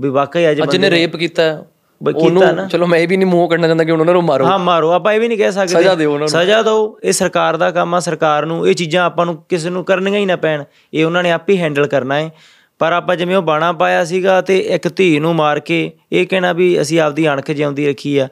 ਵੀ 0.00 0.08
ਵਾਕਈ 0.08 0.50
ਅੱਜ 0.50 0.60
ਜਿਹਨੇ 0.60 0.90
ਰੇਪ 0.90 1.16
ਕੀਤਾ। 1.16 1.64
ਬਈ 2.02 2.12
ਉਹਨੂੰ 2.16 2.68
ਚਲੋ 2.68 2.86
ਮੈਂ 2.86 2.98
ਇਹ 2.98 3.08
ਵੀ 3.08 3.16
ਨਹੀਂ 3.16 3.26
ਮੂੰਹ 3.26 3.48
ਕੱਢਣਾ 3.48 3.66
ਚਾਹੁੰਦਾ 3.66 3.84
ਕਿ 3.84 3.92
ਉਹਨਾਂ 3.92 4.14
ਨੂੰ 4.14 4.22
ਮਾਰੋ। 4.22 4.44
ਹਾਂ 4.46 4.58
ਮਾਰੋ। 4.58 4.90
ਆਪਾਂ 4.90 5.12
ਇਹ 5.12 5.20
ਵੀ 5.20 5.28
ਨਹੀਂ 5.28 5.38
ਕਹਿ 5.38 5.52
ਸਕਦੇ 5.52 5.74
ਸਜ਼ਾ 5.74 5.94
ਦਿਓ 5.94 6.08
ਉਹਨਾਂ 6.08 6.18
ਨੂੰ। 6.18 6.28
ਸਜ਼ਾ 6.28 6.62
ਦਿਓ। 6.62 6.98
ਇਹ 7.04 7.12
ਸਰਕਾਰ 7.12 7.56
ਦਾ 7.56 7.70
ਕੰਮ 7.70 7.94
ਆ 7.94 8.00
ਸਰਕਾਰ 8.00 8.46
ਨੂੰ 8.46 8.68
ਇਹ 8.68 8.74
ਚੀਜ਼ਾਂ 8.74 9.04
ਆਪਾਂ 9.04 9.26
ਨੂੰ 9.26 9.44
ਕਿਸੇ 9.48 9.70
ਨੂੰ 9.70 9.84
ਕਰਨੀਆਂ 9.84 10.18
ਹੀ 10.18 10.26
ਨਾ 10.26 10.36
ਪੈਣ। 10.36 10.64
ਇਹ 10.94 11.04
ਉਹਨਾਂ 11.04 11.22
ਨੇ 11.22 11.32
ਆਪ 11.32 11.50
ਹੀ 11.50 11.60
ਹੈਂਡਲ 11.60 11.86
ਕਰਨਾ 11.86 12.14
ਹੈ। 12.14 12.30
ਪਰ 12.78 12.92
ਆਪਾਂ 12.92 13.16
ਜਿਵੇਂ 13.16 13.36
ਉਹ 13.36 13.42
ਬਾਣਾ 13.42 13.72
ਪਾਇਆ 13.72 14.04
ਸੀਗਾ 14.04 14.40
ਤੇ 14.40 14.58
ਇੱਕ 14.58 14.96
ਧੀ 14.96 15.20
ਨੂੰ 15.20 15.34
ਮਾਰ 15.36 15.60
ਕੇ 15.60 15.92
ਇਹ 16.12 16.26
ਕਹਿਣਾ 16.26 16.52
ਵੀ 16.52 16.80
ਅਸੀਂ 16.80 17.00
ਆਪਦੀ 17.00 17.28
ਅਣਖ 17.28 17.50
ਜਿਉਂਦੀ 17.50 17.88
ਰੱਖੀ 17.88 18.18
ਆ। 18.18 18.28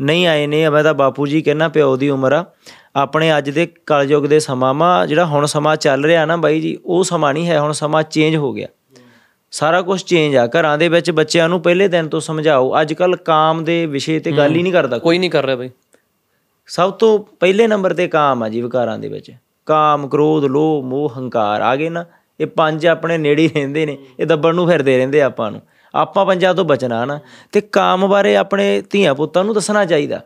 ਨਹੀਂ 0.00 0.26
ਆਏ 0.26 0.46
ਨੇ 0.46 0.68
ਮੈਂ 0.68 0.84
ਤਾਂ 0.84 0.94
ਬਾਪੂ 0.94 1.26
ਜੀ 1.26 1.42
ਕਹਿਣਾ 1.42 1.68
ਪਿਓ 1.68 1.96
ਦੀ 1.96 2.08
ਉਮਰ 2.08 2.32
ਆ। 2.32 2.44
ਆਪਣੇ 2.96 3.38
ਅੱਜ 3.38 3.50
ਦੇ 3.50 3.68
ਕਲਯੁੱਗ 3.86 4.24
ਦੇ 4.24 4.40
ਸਮਾਂ 4.40 4.74
ਮਾ 4.74 5.06
ਜਿਹੜਾ 5.06 5.24
ਹੁਣ 5.26 5.46
ਸਮਾਂ 5.46 5.76
ਚੱਲ 5.76 6.04
ਰਿਹਾ 6.04 6.24
ਨਾ 6.24 6.36
ਬਾਈ 6.36 6.60
ਜੀ 6.60 6.78
ਉਹ 6.84 7.04
ਸਮਾਂ 7.04 7.34
ਨਹੀਂ 7.34 7.48
ਹੈ 7.48 7.60
ਹੁਣ 7.60 7.72
ਸਮਾਂ 7.72 8.02
ਚੇਂਜ 8.02 8.36
ਹੋ 8.36 8.52
ਗਿਆ। 8.52 8.66
ਸਾਰਾ 9.50 9.82
ਕੁਝ 9.82 10.02
ਚੇਂਜ 10.02 10.36
ਆ। 10.36 10.46
ਘਰਾਂ 10.46 10.78
ਦੇ 10.78 10.88
ਵਿੱਚ 10.88 11.10
ਬੱਚਿਆਂ 11.10 11.48
ਨੂੰ 11.48 11.62
ਪਹਿਲੇ 11.62 11.88
ਦਿਨ 11.88 12.08
ਤੋਂ 12.08 12.20
ਸਮਝਾਓ। 12.20 12.80
ਅੱਜ 12.80 12.92
ਕੱਲ 12.92 13.16
ਕਾਮ 13.16 13.64
ਦੇ 13.64 13.86
ਵਿਸ਼ੇ 13.86 14.20
ਤੇ 14.20 14.32
ਗੱਲ 14.32 14.54
ਹੀ 14.54 14.62
ਨਹੀਂ 14.62 14.72
ਕਰਦਾ 14.72 14.98
ਕੋਈ। 14.98 15.18
ਨਹੀਂ 15.18 15.30
ਕਰ 15.30 15.46
ਰਿਹਾ 15.46 15.56
ਬਾਈ। 15.56 15.70
ਸਭ 16.66 16.92
ਤੋਂ 16.92 17.18
ਪਹਿਲੇ 17.40 17.66
ਨੰਬਰ 17.66 17.94
ਤੇ 17.94 18.08
ਕਾਮ 18.08 18.42
ਆ 18.42 18.48
ਜੀ 18.48 18.60
ਵਿਕਾਰਾਂ 18.60 18.98
ਦੇ 18.98 19.08
ਵਿੱਚ। 19.08 19.32
ਕਾਮ 19.66 20.08
ਕ੍ਰੋਧ 20.08 20.44
ਲੋਭ 20.44 20.84
ਮੋਹ 20.84 21.12
ਹੰਕਾਰ। 21.18 21.60
ਆ 21.60 21.76
ਗਏ 21.76 21.88
ਨਾ 21.88 22.04
ਇਹ 22.40 22.46
ਪੰਜ 22.46 22.86
ਆਪਣੇ 22.86 23.18
ਨੇੜੇ 23.18 23.48
ਰਹਿੰਦੇ 23.48 23.86
ਨੇ। 23.86 23.98
ਇਹ 24.20 24.26
ਦੱਬਣ 24.26 24.54
ਨੂੰ 24.54 24.68
ਫਿਰਦੇ 24.68 24.98
ਰਹਿੰਦੇ 24.98 25.22
ਆਪਾਂ 25.22 25.50
ਨੂੰ। 25.50 25.60
ਆਪਾਂ 25.94 26.26
ਪੰਜਾਂ 26.26 26.54
ਤੋਂ 26.54 26.64
ਬਚਣਾ 26.64 27.04
ਨਾ। 27.04 27.20
ਤੇ 27.52 27.60
ਕਾਮ 27.60 28.08
ਬਾਰੇ 28.08 28.36
ਆਪਣੇ 28.36 28.82
ਧੀਆਂ 28.90 29.14
ਪੁੱਤਾਂ 29.14 29.44
ਨੂੰ 29.44 29.54
ਦੱਸਣਾ 29.54 29.84
ਚਾਹੀਦਾ। 29.84 30.20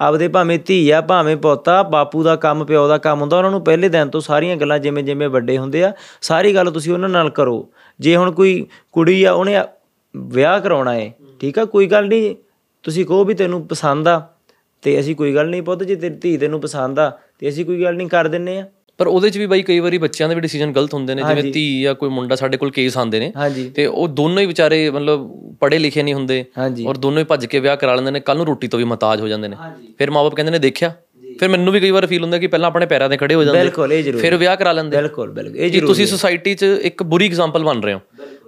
ਆਪਦੇ 0.00 0.28
ਭਾਵੇਂ 0.28 0.58
ਧੀ 0.66 0.90
ਆ 0.90 1.00
ਭਾਵੇਂ 1.00 1.36
ਪੁੱਤਾ 1.36 1.82
ਬਾਪੂ 1.82 2.22
ਦਾ 2.22 2.36
ਕੰਮ 2.36 2.64
ਪਿਓ 2.64 2.88
ਦਾ 2.88 2.98
ਕੰਮ 2.98 3.20
ਹੁੰਦਾ 3.20 3.38
ਉਹਨਾਂ 3.38 3.50
ਨੂੰ 3.50 3.64
ਪਹਿਲੇ 3.64 3.88
ਦਿਨ 3.88 4.08
ਤੋਂ 4.08 4.20
ਸਾਰੀਆਂ 4.20 4.56
ਗੱਲਾਂ 4.56 4.78
ਜਿਵੇਂ 4.78 5.04
ਜਿਵੇਂ 5.04 5.28
ਵੱਡੇ 5.28 5.58
ਹੁੰਦੇ 5.58 5.84
ਆ 5.84 5.92
ਸਾਰੀ 6.20 6.54
ਗੱਲ 6.54 6.70
ਤੁਸੀਂ 6.70 6.92
ਉਹਨਾਂ 6.92 7.08
ਨਾਲ 7.08 7.30
ਕਰੋ। 7.30 7.68
ਜੇ 8.00 8.16
ਹੁਣ 8.16 8.30
ਕੋਈ 8.30 8.66
ਕੁੜੀ 8.92 9.22
ਆ 9.24 9.32
ਉਹਨੇ 9.32 9.56
ਵਿਆਹ 10.14 10.60
ਕਰਾਉਣਾ 10.60 10.94
ਏ 10.94 11.10
ਠੀਕ 11.40 11.58
ਆ 11.58 11.64
ਕੋਈ 11.64 11.86
ਗੱਲ 11.86 12.06
ਨਹੀਂ 12.08 12.34
ਤੁਸੀਂ 12.84 13.04
ਕਹੋ 13.06 13.24
ਵੀ 13.24 13.34
ਤੈਨੂੰ 13.34 13.66
ਪਸੰਦ 13.66 14.08
ਆ 14.08 14.20
ਤੇ 14.82 14.98
ਅਸੀਂ 15.00 15.14
ਕੋਈ 15.16 15.34
ਗੱਲ 15.34 15.48
ਨਹੀਂ 15.48 15.62
ਪੁੱਤ 15.62 15.82
ਜੇ 15.82 15.94
ਤੇਰੀ 15.96 16.14
ਧੀ 16.14 16.36
ਤੈਨੂੰ 16.36 16.60
ਪਸੰਦ 16.60 16.98
ਆ 16.98 17.10
ਤੇ 17.38 17.48
ਅਸੀਂ 17.48 17.64
ਕੋਈ 17.64 17.82
ਗੱਲ 17.82 17.96
ਨਹੀਂ 17.96 18.08
ਕਰ 18.08 18.28
ਦਿੰਨੇ 18.28 18.58
ਆ। 18.58 18.64
ਪਰ 18.98 19.06
ਉਹਦੇ 19.06 19.28
'ਚ 19.30 19.38
ਵੀ 19.38 19.46
ਬਾਈ 19.46 19.62
ਕਈ 19.62 19.78
ਵਾਰੀ 19.80 19.98
ਬੱਚਿਆਂ 19.98 20.28
ਦੇ 20.28 20.34
ਵੀ 20.34 20.40
ਡਿਸੀਜਨ 20.40 20.72
ਗਲਤ 20.72 20.94
ਹੁੰਦੇ 20.94 21.14
ਨੇ 21.14 21.22
ਜਿਵੇਂ 21.24 21.52
ਧੀ 21.52 21.82
ਜਾਂ 21.82 21.94
ਕੋਈ 21.94 22.08
ਮੁੰਡਾ 22.08 22.36
ਸਾਡੇ 22.36 22.56
ਕੋਲ 22.56 22.70
ਕੇਸ 22.70 22.96
ਆਉਂਦੇ 22.96 23.20
ਨੇ 23.20 23.30
ਤੇ 23.70 23.86
ਉਹ 23.86 24.08
ਦੋਨੋਂ 24.08 24.40
ਹੀ 24.40 24.46
ਵਿਚਾਰੇ 24.46 24.88
ਮਤਲਬ 24.90 25.28
ਪੜ੍ਹੇ 25.60 25.78
ਲਿਖੇ 25.78 26.02
ਨਹੀਂ 26.02 26.14
ਹੁੰਦੇ 26.14 26.44
ਔਰ 26.86 26.96
ਦੋਨੋਂ 26.96 27.18
ਹੀ 27.18 27.24
ਭੱਜ 27.24 27.46
ਕੇ 27.46 27.60
ਵਿਆਹ 27.60 27.76
ਕਰਾ 27.76 27.94
ਲੈਂਦੇ 27.94 28.10
ਨੇ 28.10 28.20
ਕੱਲ 28.20 28.36
ਨੂੰ 28.36 28.46
ਰੋਟੀ 28.46 28.68
ਤੋਂ 28.68 28.78
ਵੀ 28.78 28.84
ਮਤਾਜ 28.84 29.20
ਹੋ 29.20 29.28
ਜਾਂਦੇ 29.28 29.48
ਨੇ। 29.48 29.56
ਫਿਰ 29.98 30.10
ਮਾਪੇ 30.10 30.34
ਕਹਿੰਦੇ 30.36 30.52
ਨੇ 30.52 30.58
ਦੇਖਿਆ 30.58 30.92
ਫਿਰ 31.40 31.48
ਮੈਨੂੰ 31.48 31.72
ਵੀ 31.72 31.80
ਕਈ 31.80 31.90
ਵਾਰ 31.90 32.06
ਫੀਲ 32.06 32.22
ਹੁੰਦਾ 32.22 32.38
ਕਿ 32.38 32.46
ਪਹਿਲਾਂ 32.46 32.66
ਆਪਣੇ 32.66 32.86
ਪੈਰਾਂ 32.86 33.08
ਤੇ 33.08 33.16
ਖੜੇ 33.16 33.34
ਹੋ 33.34 33.44
ਜਾਂਦੇ। 33.44 33.58
ਬਿਲਕੁਲ 33.58 33.92
ਇਹ 33.92 34.02
ਜ਼ਰੂਰ। 34.04 34.20
ਫਿਰ 34.20 34.36
ਵਿਆਹ 34.36 34.56
ਕਰਾ 34.56 34.72
ਲੈਂਦੇ। 34.72 34.96
ਬਿਲਕੁਲ 34.96 35.30
ਬਿਲਕੁਲ 35.30 35.56
ਇਹ 35.56 35.70
ਜ਼ਰੂਰ 35.70 35.88
ਤੁਸੀਂ 35.88 36.06
ਸੁਸਾਇਟੀ 36.06 36.54
'ਚ 36.54 36.62
ਇੱਕ 36.62 37.02
ਬੁਰੀ 37.02 37.26
ਐਗਜ਼ਾਮਪਲ 37.26 37.64
ਬਣ 37.64 37.80
ਰਹੇ 37.80 37.94
ਹੋ? 37.94 38.00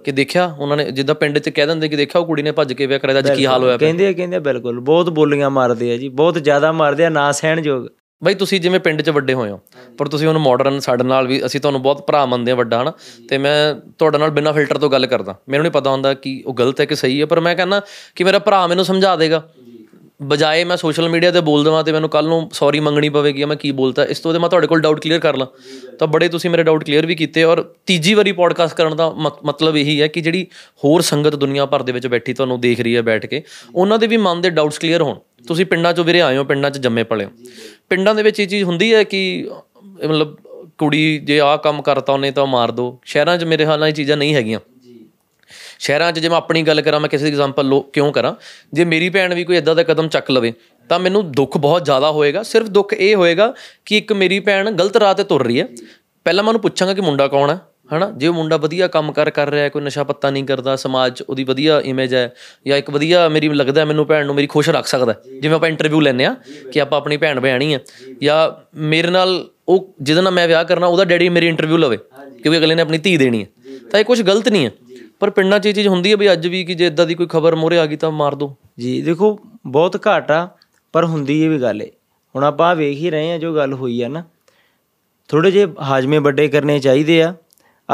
ਕਿ 0.03 0.11
ਦੇਖਿਆ 0.11 0.45
ਉਹਨਾਂ 0.59 0.77
ਨੇ 0.77 0.91
ਜਿੱਦਾਂ 0.91 1.15
ਪਿੰਡ 1.15 1.39
'ਚ 1.39 1.49
ਕਹਿ 1.49 1.65
ਦਿੰਦੇ 1.67 1.87
ਕਿ 1.89 1.95
ਦੇਖਿਆ 1.95 2.21
ਉਹ 2.21 2.25
ਕੁੜੀ 2.25 2.43
ਨੇ 2.43 2.51
ਭੱਜ 2.51 2.73
ਕੇ 2.73 2.85
ਵਿਆਹ 2.85 2.99
ਕਰਾਇਆ 2.99 3.19
ਅੱਜ 3.19 3.31
ਕੀ 3.31 3.45
ਹਾਲ 3.45 3.63
ਹੋਇਆ। 3.63 3.77
ਕਹਿੰਦੇ 3.77 4.07
ਆ 4.07 4.11
ਕਹਿੰਦੇ 4.11 4.39
ਬਿਲਕੁਲ। 4.39 4.79
ਬਹੁਤ 4.79 5.09
ਬੋਲੀਆਂ 5.09 5.49
ਮਾਰਦੇ 5.49 5.91
ਆ 5.91 5.97
ਜੀ 5.97 6.09
ਬਹੁਤ 6.09 6.43
ਜ਼ਿਆਦਾ 6.43 6.71
ਮਾਰਦੇ 6.71 7.05
ਆ 7.05 7.09
ਨਾ 7.09 7.31
ਸਹਿਣਯੋਗ 7.31 7.85
ਬਾਈ 8.23 8.33
ਤੁਸੀਂ 8.33 8.59
ਜਿਵੇਂ 8.61 8.79
ਪਿੰਡ 8.79 9.01
'ਚ 9.01 9.09
ਵੱਡੇ 9.09 9.33
ਹੋਏ 9.33 9.49
ਹੋ 9.49 9.59
ਪਰ 9.97 10.07
ਤੁਸੀਂ 10.07 10.27
ਹੁਣ 10.27 10.37
ਮਾਡਰਨ 10.37 10.79
ਸਾਡੇ 10.79 11.03
ਨਾਲ 11.03 11.27
ਵੀ 11.27 11.45
ਅਸੀਂ 11.45 11.59
ਤੁਹਾਨੂੰ 11.61 11.81
ਬਹੁਤ 11.81 12.07
ਭਰਾ 12.07 12.25
ਮੰਨਦੇ 12.25 12.51
ਆ 12.51 12.55
ਵੱਡਾ 12.55 12.81
ਹਨਾ? 12.81 12.93
ਤੇ 13.29 13.37
ਮੈਂ 13.37 13.75
ਤੁਹਾਡੇ 13.97 14.17
ਨਾਲ 14.17 14.29
ਬਿਨਾਂ 14.29 14.53
ਫਿਲਟਰ 14.53 14.77
ਤੋਂ 14.77 14.89
ਗੱਲ 14.89 15.05
ਕਰਦਾ। 15.05 15.35
ਮੈਨੂੰ 15.49 15.63
ਨਹੀਂ 15.63 15.71
ਪਤਾ 15.71 15.89
ਹੁੰਦਾ 15.89 16.13
ਕਿ 16.13 16.43
ਉਹ 16.45 16.53
ਗਲਤ 16.53 16.79
ਹੈ 16.79 16.85
ਕਿ 16.85 16.95
ਸਹੀ 16.95 17.21
ਹੈ 17.21 17.25
ਪਰ 17.25 17.39
ਮੈਂ 17.39 17.55
ਕਹਿੰਦਾ 17.55 17.81
ਕਿ 18.15 18.23
ਮੇਰਾ 18.23 18.39
ਭਰਾ 18.39 18.67
ਮੈਨੂੰ 18.67 18.85
ਸਮਝਾ 18.85 19.15
ਦੇਗਾ। 19.15 19.43
ਬਜਾਏ 20.23 20.63
ਮੈਂ 20.63 20.77
ਸੋਸ਼ਲ 20.77 21.09
ਮੀਡੀਆ 21.09 21.31
ਤੇ 21.31 21.41
ਬੋਲ 21.41 21.63
ਦਵਾਂ 21.63 21.83
ਤੇ 21.83 21.91
ਮੈਨੂੰ 21.91 22.09
ਕੱਲ 22.09 22.25
ਨੂੰ 22.27 22.49
ਸੌਰੀ 22.53 22.79
ਮੰਗਣੀ 22.79 23.09
ਪਵੇਗੀ 23.09 23.37
ਕਿ 23.37 23.45
ਮੈਂ 23.45 23.55
ਕੀ 23.55 23.71
ਬੋਲਤਾ 23.71 24.05
ਇਸ 24.05 24.19
ਤੋਂ 24.19 24.33
ਤੇ 24.33 24.39
ਮੈਂ 24.39 24.49
ਤੁਹਾਡੇ 24.49 24.67
ਕੋਲ 24.67 24.81
ਡਾਊਟ 24.81 24.99
ਕਲੀਅਰ 24.99 25.19
ਕਰ 25.19 25.37
ਲਾਂ। 25.37 25.47
ਤਾਂ 25.99 26.07
ਬੜੇ 26.07 26.27
ਤੁਸੀਂ 26.29 26.49
ਮੇਰੇ 26.49 26.63
ਡਾਊਟ 26.63 26.83
ਕਲੀਅਰ 26.83 27.05
ਵੀ 27.05 27.15
ਕੀਤੇ 27.15 27.43
ਔਰ 27.43 27.65
ਤੀਜੀ 27.85 28.13
ਵਾਰੀ 28.13 28.31
ਪੋਡਕਾਸਟ 28.31 28.75
ਕਰਨ 28.75 28.95
ਦਾ 28.95 29.09
ਮਤ- 29.09 29.45
ਮਤਲਬ 29.45 29.77
ਇਹੀ 29.77 30.01
ਹੈ 30.01 30.07
ਕਿ 30.07 30.21
ਜਿਹੜੀ 30.21 30.47
ਹੋਰ 30.85 31.01
ਸੰਗਤ 31.01 31.35
ਦੁਨੀਆ 31.35 31.65
ਭਰ 31.65 31.83
ਦੇ 31.83 31.91
ਵਿੱਚ 31.91 32.07
ਬੈਠੀ 32.07 32.33
ਤੁਹਾਨੂੰ 32.33 32.61
ਦੇਖ 32.61 32.79
ਰਹੀ 32.79 32.95
ਹੈ 32.95 33.01
ਬੈਠ 33.01 33.25
ਕੇ 33.25 33.43
ਉਹਨਾਂ 33.75 33.99
ਦੇ 33.99 34.07
ਵੀ 34.07 34.17
ਮਨ 34.17 34.41
ਦੇ 34.41 34.49
ਡਾਊਟਸ 34.49 34.77
ਕਲੀਅਰ 34.79 35.01
ਹੋਣ। 35.01 35.15
ਤੁਸੀਂ 35.47 35.65
ਪਿੰਡਾਂ 35.65 35.91
'ਚੋਂ 35.91 36.05
ਵੀਰੇ 36.05 36.21
ਆਏ 36.21 36.37
ਹੋ 36.37 36.43
ਪਿੰਡਾਂ 36.43 36.71
'ਚ 36.71 36.77
ਜੰਮੇ 36.77 37.03
ਪਲੇ 37.03 37.25
ਹੋ। 37.25 37.29
ਪਿੰਡਾਂ 37.89 38.15
ਦੇ 38.15 38.23
ਵਿੱਚ 38.23 38.39
ਇਹ 38.39 38.47
ਚੀਜ਼ 38.47 38.63
ਹੁੰਦੀ 38.63 38.93
ਹੈ 38.93 39.03
ਕਿ 39.03 39.47
ਅਹ, 39.51 40.07
ਮਤਲਬ 40.07 40.37
ਕੁੜੀ 40.77 41.19
ਜੇ 41.19 41.39
ਆਹ 41.39 41.57
ਕੰਮ 41.57 41.81
ਕਰਤਾ 41.81 42.13
ਉਹਨੇ 42.13 42.31
ਤਾਂ 42.31 42.47
ਮਾਰ 42.47 42.71
ਦੋ। 42.71 42.99
ਸ਼ਹਿਰਾਂ 43.05 43.37
'ਚ 43.37 43.43
ਮੇਰੇ 43.43 43.65
ਹਾਲ 43.65 43.79
ਨਾਲ 43.79 43.89
ਇਹ 43.89 43.93
ਚੀਜ਼ਾਂ 43.93 44.17
ਨਹੀਂ 44.17 44.35
ਹੈਗੀਆਂ। 44.35 44.59
ਸ਼ਹਿਰਾਂ 45.83 46.11
'ਚ 46.11 46.19
ਜੇ 46.19 46.29
ਮੈਂ 46.29 46.37
ਆਪਣੀ 46.37 46.61
ਗੱਲ 46.61 46.81
ਕਰਾਂ, 46.81 46.99
ਮੈਂ 46.99 47.09
ਕਿਸੇ 47.09 47.25
ਦੀ 47.25 47.31
ਐਗਜ਼ਾਮਪਲ 47.31 47.81
ਕਿਉਂ 47.93 48.11
ਕਰਾਂ? 48.11 48.33
ਜੇ 48.73 48.85
ਮੇਰੀ 48.85 49.09
ਭੈਣ 49.09 49.33
ਵੀ 49.35 49.43
ਕੋਈ 49.43 49.57
ਇਦਾਂ 49.57 49.75
ਦਾ 49.75 49.83
ਕਦਮ 49.83 50.07
ਚੱਕ 50.07 50.31
ਲਵੇ, 50.31 50.53
ਤਾਂ 50.89 50.99
ਮੈਨੂੰ 50.99 51.31
ਦੁੱਖ 51.31 51.57
ਬਹੁਤ 51.57 51.85
ਜ਼ਿਆਦਾ 51.85 52.11
ਹੋਏਗਾ। 52.11 52.43
ਸਿਰਫ 52.43 52.67
ਦੁੱਖ 52.67 52.93
ਇਹ 52.93 53.15
ਹੋਏਗਾ 53.15 53.53
ਕਿ 53.85 53.97
ਇੱਕ 53.97 54.13
ਮੇਰੀ 54.13 54.39
ਭੈਣ 54.39 54.71
ਗਲਤ 54.71 54.97
ਰਾਹ 54.97 55.13
ਤੇ 55.13 55.23
ਤੁਰ 55.23 55.45
ਰਹੀ 55.45 55.59
ਹੈ। 55.59 55.67
ਪਹਿਲਾਂ 56.25 56.43
ਮੈਂ 56.43 56.49
ਉਹਨੂੰ 56.49 56.61
ਪੁੱਛਾਂਗਾ 56.61 56.93
ਕਿ 56.93 57.01
ਮੁੰਡਾ 57.01 57.27
ਕੌਣ 57.27 57.49
ਹੈ? 57.49 57.59
ਹਨਾ? 57.93 58.11
ਜੇ 58.17 58.27
ਉਹ 58.27 58.33
ਮੁੰਡਾ 58.33 58.57
ਵਧੀਆ 58.57 58.87
ਕੰਮ 58.87 59.11
ਕਰ 59.11 59.29
ਕਰ 59.29 59.49
ਰਿਹਾ 59.49 59.63
ਹੈ, 59.63 59.69
ਕੋਈ 59.69 59.81
ਨਸ਼ਾ 59.81 60.03
ਪੱਤਾ 60.03 60.29
ਨਹੀਂ 60.29 60.43
ਕਰਦਾ, 60.43 60.75
ਸਮਾਜ 60.75 61.13
'ਚ 61.13 61.21
ਉਹਦੀ 61.21 61.43
ਵਧੀਆ 61.43 61.81
ਇਮੇਜ 61.85 62.13
ਹੈ, 62.15 62.33
ਜਾਂ 62.67 62.77
ਇੱਕ 62.77 62.89
ਵਧੀਆ 62.89 63.27
ਮੇਰੀ 63.29 63.49
ਲੱਗਦਾ 63.49 63.81
ਹੈ, 63.81 63.85
ਮੈਨੂੰ 63.85 64.05
ਭੈਣ 64.07 64.25
ਨੂੰ 64.25 64.35
ਮੇਰੀ 64.35 64.47
ਖੁਸ਼ 64.47 64.69
ਰੱਖ 64.69 64.87
ਸਕਦਾ 64.87 65.13
ਹੈ। 65.13 65.19
ਜਿਵੇਂ 65.41 65.55
ਆਪਾਂ 65.55 65.69
ਇੰਟਰਵਿਊ 65.69 65.99
ਲੈਂਦੇ 65.99 66.25
ਆ 66.25 66.35
ਕਿ 66.71 66.81
ਆਪਾਂ 66.81 66.97
ਆਪਣੀ 66.97 67.17
ਭੈਣ 67.17 67.39
ਭੈਣੀ 67.39 67.73
ਆ 67.73 67.79
ਜਾਂ 68.21 68.39
ਮੇਰੇ 68.77 69.09
ਨਾਲ 69.09 69.49
ਉਹ 69.67 69.93
ਜਿਹਦੇ 70.01 70.21
ਨਾਲ 70.21 70.33
ਮੈਂ 70.33 70.47
ਵਿਆਹ 70.47 70.63
ਕਰਨਾ, 70.63 70.87
ਉਹਦਾ 70.87 71.05
ਡੈਡੀ 71.05 71.29
ਮੇਰੀ 71.29 71.47
ਇੰਟਰਵਿਊ 71.47 71.77
ਲਵੇ, 71.77 71.97
ਕਿਉਂਕਿ 72.43 72.57
ਅਗਲੇ 72.57 72.75
ਨੇ 72.75 72.81
ਆਪਣੀ 72.81 72.97
ਧੀ 72.97 73.17
ਦੇਣੀ 73.17 73.41
ਹੈ। 73.41 73.47
ਤਾਂ 73.91 73.99
ਇਹ 73.99 74.05
ਕੁਝ 74.05 74.21
ਗਲਤ 74.21 74.49
ਨਹੀਂ 74.49 74.65
ਹੈ। 74.65 74.71
ਪਰ 75.23 75.29
ਪਿੰਡਾਂ 75.29 75.59
'ਚ 75.59 75.65
ਇਹ 75.65 75.73
ਚੀਜ਼ 75.73 75.87
ਹੁੰਦੀ 75.87 76.11
ਹੈ 76.11 76.17
ਵੀ 76.17 76.31
ਅੱਜ 76.31 76.47
ਵੀ 76.47 76.63
ਕਿ 76.65 76.73
ਜੇ 76.73 76.87
ਇਦਾਂ 76.87 77.05
ਦੀ 77.05 77.15
ਕੋਈ 77.15 77.27
ਖਬਰ 77.27 77.55
ਮੋਰੇ 77.55 77.79
ਆ 77.79 77.85
ਗਈ 77.85 77.95
ਤਾਂ 77.95 78.11
ਮਾਰ 78.11 78.35
ਦੋ। 78.35 78.55
ਜੀ, 78.79 79.01
ਦੇਖੋ, 79.01 79.39
ਬਹੁਤ 79.65 80.07
ਘੱਟ 80.07 80.31
ਆ, 80.31 80.49
ਪਰ 80.93 81.05
ਹੁੰਦੀ 81.05 81.43
ਇਹ 81.43 81.49
ਵੀ 81.49 81.61
ਗੱਲ 81.61 81.81
ਏ। 81.81 81.91
ਹੁਣ 82.35 82.43
ਆਪਾਂ 82.43 82.67
ਆਹ 82.67 82.75
ਵੇਖ 82.75 82.97
ਹੀ 82.97 83.09
ਰਹੇ 83.09 83.31
ਆ 83.31 83.37
ਜੋ 83.37 83.55
ਗੱਲ 83.55 83.73
ਹੋਈ 83.73 84.01
ਆ 84.01 84.07
ਨਾ। 84.07 84.23
ਥੋੜੇ 85.27 85.51
ਜੇ 85.51 85.67
ਹਾਜਮੇ 85.81 86.17
ਵੱਡੇ 86.17 86.47
ਕਰਨੇ 86.47 86.79
ਚਾਹੀਦੇ 86.79 87.23
ਆ। 87.23 87.35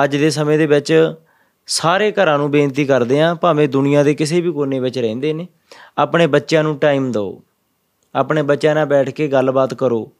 ਅੱਜ 0.03 0.15
ਦੇ 0.15 0.29
ਸਮੇਂ 0.29 0.57
ਦੇ 0.57 0.65
ਵਿੱਚ 0.65 1.13
ਸਾਰੇ 1.67 2.11
ਘਰਾਂ 2.11 2.37
ਨੂੰ 2.37 2.51
ਬੇਨਤੀ 2.51 2.85
ਕਰਦੇ 2.85 3.21
ਆ 3.21 3.33
ਭਾਵੇਂ 3.33 3.69
ਦੁਨੀਆ 3.69 4.03
ਦੇ 4.03 4.13
ਕਿਸੇ 4.13 4.41
ਵੀ 4.41 4.51
ਕੋਨੇ 4.51 4.79
ਵਿੱਚ 4.79 4.99
ਰਹਿੰਦੇ 4.99 5.33
ਨੇ, 5.33 5.47
ਆਪਣੇ 5.97 6.27
ਬੱਚਿਆਂ 6.27 6.63
ਨੂੰ 6.63 6.77
ਟਾਈਮ 6.77 7.11
ਦਿਓ। 7.11 7.41
ਆਪਣੇ 8.15 8.41
ਬੱਚਿਆਂ 8.41 8.75
ਨਾਲ 8.75 8.85
ਬੈਠ 8.85 9.09
ਕੇ 9.09 9.27
ਗੱਲਬਾਤ 9.27 9.73
ਕਰੋ। 9.73 10.11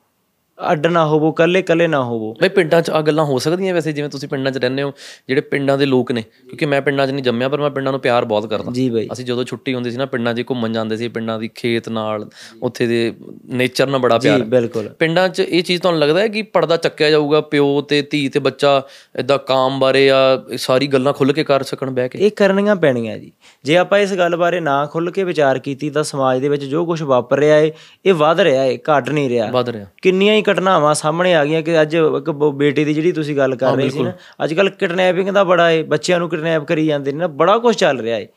ਅੱਡ 0.72 0.88
ਨਾ 0.88 1.06
ਹੋਵੋ 1.06 1.32
ਕੱਲੇ 1.32 1.62
ਕੱਲੇ 1.62 1.88
ਨਾ 1.88 2.04
ਹੋਵੋ। 2.04 2.36
ਬਈ 2.42 2.50
ਪਿੰਡਾਂ 2.50 2.82
'ਚ 2.82 2.90
ਆ 2.90 3.02
ਗੱਲਾਂ 3.02 3.26
ਹੋ 3.26 3.40
ਸਕਦੀਆਂ 3.40 3.74
ਵੈਸੇ 3.74 3.92
ਜਿਵੇਂ 3.92 4.10
ਤੁਸੀਂ 4.10 4.30
ਪਿੰਡਾਂ 4.30 4.52
'ਚ 4.52 4.58
ਰਹਿੰਦੇ 4.58 4.84
ਹੋ 4.84 4.94
ਜਿਹੜੇ 5.28 5.42
ਪਿੰਡਾਂ 5.42 5.78
ਦੇ 5.78 5.86
ਲੋਕ 5.86 6.12
ਨੇ 6.12 6.22
ਕਿਉਂਕਿ 6.22 6.66
ਮੈਂ 6.66 6.82
ਪਿੰਡਾਂ 6.82 7.08
'ਚ 7.08 7.12
ਨਹੀਂ 7.12 7.24
ਜੰਮਿਆ 7.24 7.50
ਪਰ 7.50 7.62
ਮੈਂ 7.62 7.70
ਪਿੰਡਾਂ 7.70 7.94
ਨੂੰ 7.94 8.02
ਪਿਆਰ 8.02 8.26
ਬਹੁਤ 8.26 8.50
ਕਰਦਾ। 8.50 8.72
ਜੀ 8.72 8.90
ਬਈ। 8.90 9.08
ਅਸੀਂ 9.14 9.26
ਜਦੋਂ 9.26 9.44
ਛੁੱਟੀ 9.44 9.74
ਹੁੰਦੀ 9.74 9.92
ਸੀ 9.92 9.98
ਨਾ 9.98 10.06
ਪਿੰਡਾਂ 10.06 10.34
'ਚ 10.34 10.44
ਘੁੰਮਣ 10.50 10.72
ਜਾਂਦੇ 10.72 10.98
ਸੀ 10.98 11.08
ਪਿੰਡਾਂ 11.08 11.40
ਦੀ 11.40 11.50
ਖੇਤ 11.56 11.90
ਨਾਲ 11.90 12.30
ਉੱਥੇ 12.64 12.88
ਦੇ 12.88 13.14
ਨੇਚਰ 13.46 13.88
ਨਾਲ 13.88 14.00
ਬੜਾ 14.00 14.18
ਪਿਆਰ। 14.18 14.38
ਜੀ। 14.38 14.46
ਬਿਲਕੁਲ। 14.46 14.90
ਪਿੰਡਾਂ 14.90 15.30
'ਚ 15.30 15.40
ਇਹ 15.40 15.64
ਚੀਜ਼ 15.64 15.82
ਤੁਹਾਨੂੰ 15.82 16.02
ਲੱਗਦਾ 16.02 16.20
ਹੈ 16.20 16.28
ਕਿ 16.28 16.42
ਪਰਦਾ 16.42 16.78
ਚੱਕਿਆ 16.78 17.10
ਜਾਊਗਾ 17.10 17.42
ਪਿਓ 17.42 17.82
ਤੇ 17.82 18.02
ਧੀ 18.02 18.30
ਤੇ 18.30 18.40
ਬੱਚਾ 18.40 18.84
ਇਦਾਂ 19.20 19.38
ਕਾਮ 19.38 19.80
ਬਾਰੇ 19.80 20.10
ਆ 20.10 20.44
ਸਾਰੀ 20.58 20.88
ਗੱਲਾਂ 20.88 21.14
ਖੁੱਲ 21.14 21.34
ਕੇ 21.34 21.44
ਕਰ 21.44 21.64
ਸਕਣ 21.64 21.92
ਬਹਿ 21.92 22.10
ਕੇ? 22.10 22.20
ਇਹ 22.20 22.32
ਕਰਨੀਆਂ 22.32 22.76
ਪੈਣੀਆਂ 22.76 23.18
ਜੀ। 23.18 23.32
ਜੇ 23.64 23.78
ਆਪਾਂ 23.78 24.00
ਇਸ 24.00 24.14
ਗੱਲ 24.14 24.36
ਬਾਰੇ 24.36 24.60
ਨਾ 24.60 24.86
ਖੁੱਲ 24.86 25.12
ਕੇ 25.12 25.24
ਵਿਚਾਰ 25.24 25.60
ਕੀਤੀ 25.60 25.90
ਤਾਂ 25.90 26.04
ਸਮਾਜ 26.04 26.42
ਦੇ 26.42 26.50
ਵਿੱਚ 26.50 26.66
ਜੋ 26.66 26.86
ਕੁਝ 26.86 27.04
ਵਾਪਰ 27.04 27.40
ਰਿਹਾ 27.40 27.58
ਏ 27.58 27.72
ਇਹ 28.06 28.14
ਵੱਧ 28.14 28.40
ਰਿਹਾ 28.40 28.64
ਏ 28.64 28.78
ਘਟ 28.78 29.10
ਨਹੀਂ 29.10 29.30
ਰਿਹਾ। 29.30 29.52
ਵੱਧ 29.52 29.70
ਰਿਹਾ। 29.70 29.86
ਕਿੰਨੀਆਂ 30.02 30.36
ਹੀ 30.36 30.42
ਘਟਨਾਵਾਂ 30.52 30.96
ਸਾਹਮਣੇ 30.96 31.36
ਆ 31.36 31.46
ਗਈਆਂ 31.46 31.62
ਕਿ 31.62 31.82
ਅੱਜ 31.82 31.96
ਇੱਕ 31.96 32.32
ਬੇਟੀ 32.32 32.86
ਦੀ 32.86 32.94
ਜਿਹੜੀ 32.94 33.12
ਤੁਸੀਂ 33.12 33.38
ਗੱਲ 33.38 33.56
ਕਰ 33.56 33.76
ਰਹੇ 33.76 33.90
ਸੀ 33.90 34.00
ਨਾ 34.00 34.14
ਅੱਜ 34.44 34.54
ਕੱਲ 34.54 34.70
ਕਿਡਨੈਪਿੰਗ 34.70 35.30
ਦਾ 35.30 35.44
ਬੜਾ 35.44 35.72
ਏ 35.72 35.84
ਬੱਚਿਆਂ 35.84 36.20
ਨੂੰ 36.20 36.30
ਕਿਡਨੈਪ 36.30 36.64
ਕਰੀ 36.64 36.86
ਜਾਂਦੇ 36.86 37.12
ਨੇ 37.12 37.18
ਨਾ 37.18 37.28
ਬੜਾ 37.28 37.58
ਕੁਝ 37.58 37.76
ਚੱਲ 37.76 38.00
ਰਿਹਾ 38.00 38.18
ਏ। 38.18 38.28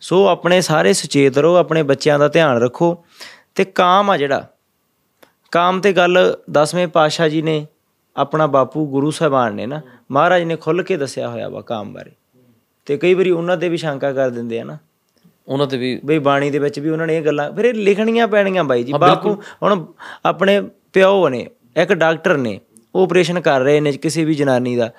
ਸੋ 0.00 0.26
ਆਪਣੇ 0.26 0.60
ਸਾਰੇ 0.60 0.92
ਸੁਚੇਤ 0.92 1.38
ਰਹੋ 1.38 1.54
ਆਪਣੇ 1.56 1.82
ਬੱਚਿਆਂ 1.82 2.18
ਦਾ 2.18 2.28
ਧਿਆਨ 2.28 2.58
ਰੱਖੋ 2.58 3.04
ਤੇ 3.54 3.64
ਕਾਮ 3.64 4.10
ਆ 4.10 4.16
ਜਿਹੜਾ 4.16 4.46
ਕਾਮ 5.50 5.80
ਤੇ 5.80 5.92
ਗੱਲ 5.92 6.36
ਦਸਵੇਂ 6.50 6.88
ਪਾਤਸ਼ਾਹ 6.88 7.28
ਜੀ 7.28 7.42
ਨੇ 7.42 7.66
ਆਪਣਾ 8.16 8.46
ਬਾਪੂ 8.46 8.86
ਗੁਰੂ 8.86 9.10
ਸਾਹਿਬਾਨ 9.10 9.54
ਨੇ 9.54 9.66
ਨਾ 9.66 9.80
ਮਹਾਰਾਜ 10.10 10.42
ਨੇ 10.42 10.56
ਖੁੱਲ 10.56 10.82
ਕੇ 10.82 10.96
ਦੱਸਿਆ 10.96 11.28
ਹੋਇਆ 11.28 11.48
ਵਾ 11.48 11.60
ਕਾਮ 11.60 11.92
ਬਾਰੇ। 11.92 12.10
ਤੇ 12.86 12.96
ਕਈ 12.96 13.14
ਵਾਰੀ 13.14 13.30
ਉਹਨਾਂ 13.30 13.56
ਤੇ 13.56 13.68
ਵੀ 13.68 13.76
ਸ਼ੰਕਾ 13.76 14.12
ਕਰ 14.12 14.30
ਦਿੰਦੇ 14.30 14.60
ਆ 14.60 14.64
ਨਾ। 14.64 14.78
ਉਹਨਾਂ 15.48 15.66
ਤੇ 15.66 15.78
ਵੀ 15.78 16.00
ਬਈ 16.04 16.18
ਬਾਣੀ 16.18 16.50
ਦੇ 16.50 16.58
ਵਿੱਚ 16.58 16.80
ਵੀ 16.80 16.90
ਉਹਨਾਂ 16.90 17.06
ਨੇ 17.06 17.16
ਇਹ 17.16 17.22
ਗੱਲਾਂ 17.22 17.52
ਫਿਰ 17.52 17.64
ਇਹ 17.64 17.74
ਲਿਖਣੀਆਂ 17.74 18.28
ਪੈਣੀਆਂ 18.28 18.64
ਬਾਈ 18.64 18.84
ਜੀ 18.84 18.92
ਬਾਪੂ 18.92 19.34
ਹੁਣ 19.62 19.86
ਆਪਣੇ 20.26 20.62
ਪਿਓ 20.92 21.28
ਨੇ 21.28 21.46
ਇੱਕ 21.76 21.92
ਡਾਕਟਰ 21.92 22.36
ਨੇ 22.36 22.60
ਆਪਰੇਸ਼ਨ 23.02 23.40
ਕਰ 23.40 23.60
ਰਹੇ 23.60 23.80
ਨੇ 23.80 23.92
ਕਿਸੇ 23.92 24.24
ਵੀ 24.24 24.34
ਜਨਾਨੀ 24.34 24.76
ਦਾ 24.76 24.90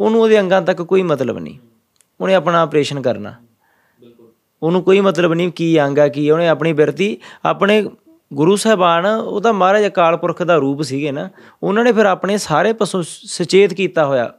ਉਹਨੂੰ 0.00 0.22
ਉਹਦੇ 0.22 0.40
ਅੰਗਾਂ 0.40 0.62
ਤੱਕ 0.62 0.82
ਕੋਈ 0.82 1.02
ਮਤਲਬ 1.02 1.38
ਨਹੀਂ। 1.38 1.58
ਉਹਨੇ 2.20 2.34
ਆਪਣਾ 2.34 2.60
ਆਪਰੇਸ਼ਨ 2.60 3.02
ਕਰਨਾ। 3.02 3.34
ਉਹਨੂੰ 4.62 4.82
ਕੋਈ 4.82 5.00
ਮਤਲਬ 5.00 5.34
ਨਹੀਂ 5.34 5.52
ਕੀ 5.52 5.82
ਅੰਗ 5.82 5.98
ਆ 5.98 6.08
ਕੀ 6.08 6.30
ਉਹਨੇ 6.30 6.48
ਆਪਣੀ 6.48 6.72
ਬਿਰਤੀ 6.72 7.18
ਆਪਣੇ 7.44 7.86
ਗੁਰੂ 8.32 8.56
ਸਾਹਿਬਾਨ 8.56 9.06
ਉਹਦਾ 9.06 9.52
ਮਹਾਰਾਜ 9.52 9.86
ਅਕਾਲ 9.86 10.16
ਪੁਰਖ 10.16 10.42
ਦਾ 10.42 10.56
ਰੂਪ 10.56 10.82
ਸੀਗੇ 10.82 11.12
ਨਾ 11.12 11.30
ਉਹਨਾਂ 11.62 11.84
ਨੇ 11.84 11.92
ਫਿਰ 11.92 12.06
ਆਪਣੇ 12.06 12.38
ਸਾਰੇ 12.38 12.72
ਪਾਸੋਂ 12.72 13.02
ਸੁਚੇਤ 13.06 13.74
ਕੀਤਾ 13.74 14.06
ਹੋਇਆ। 14.06 14.34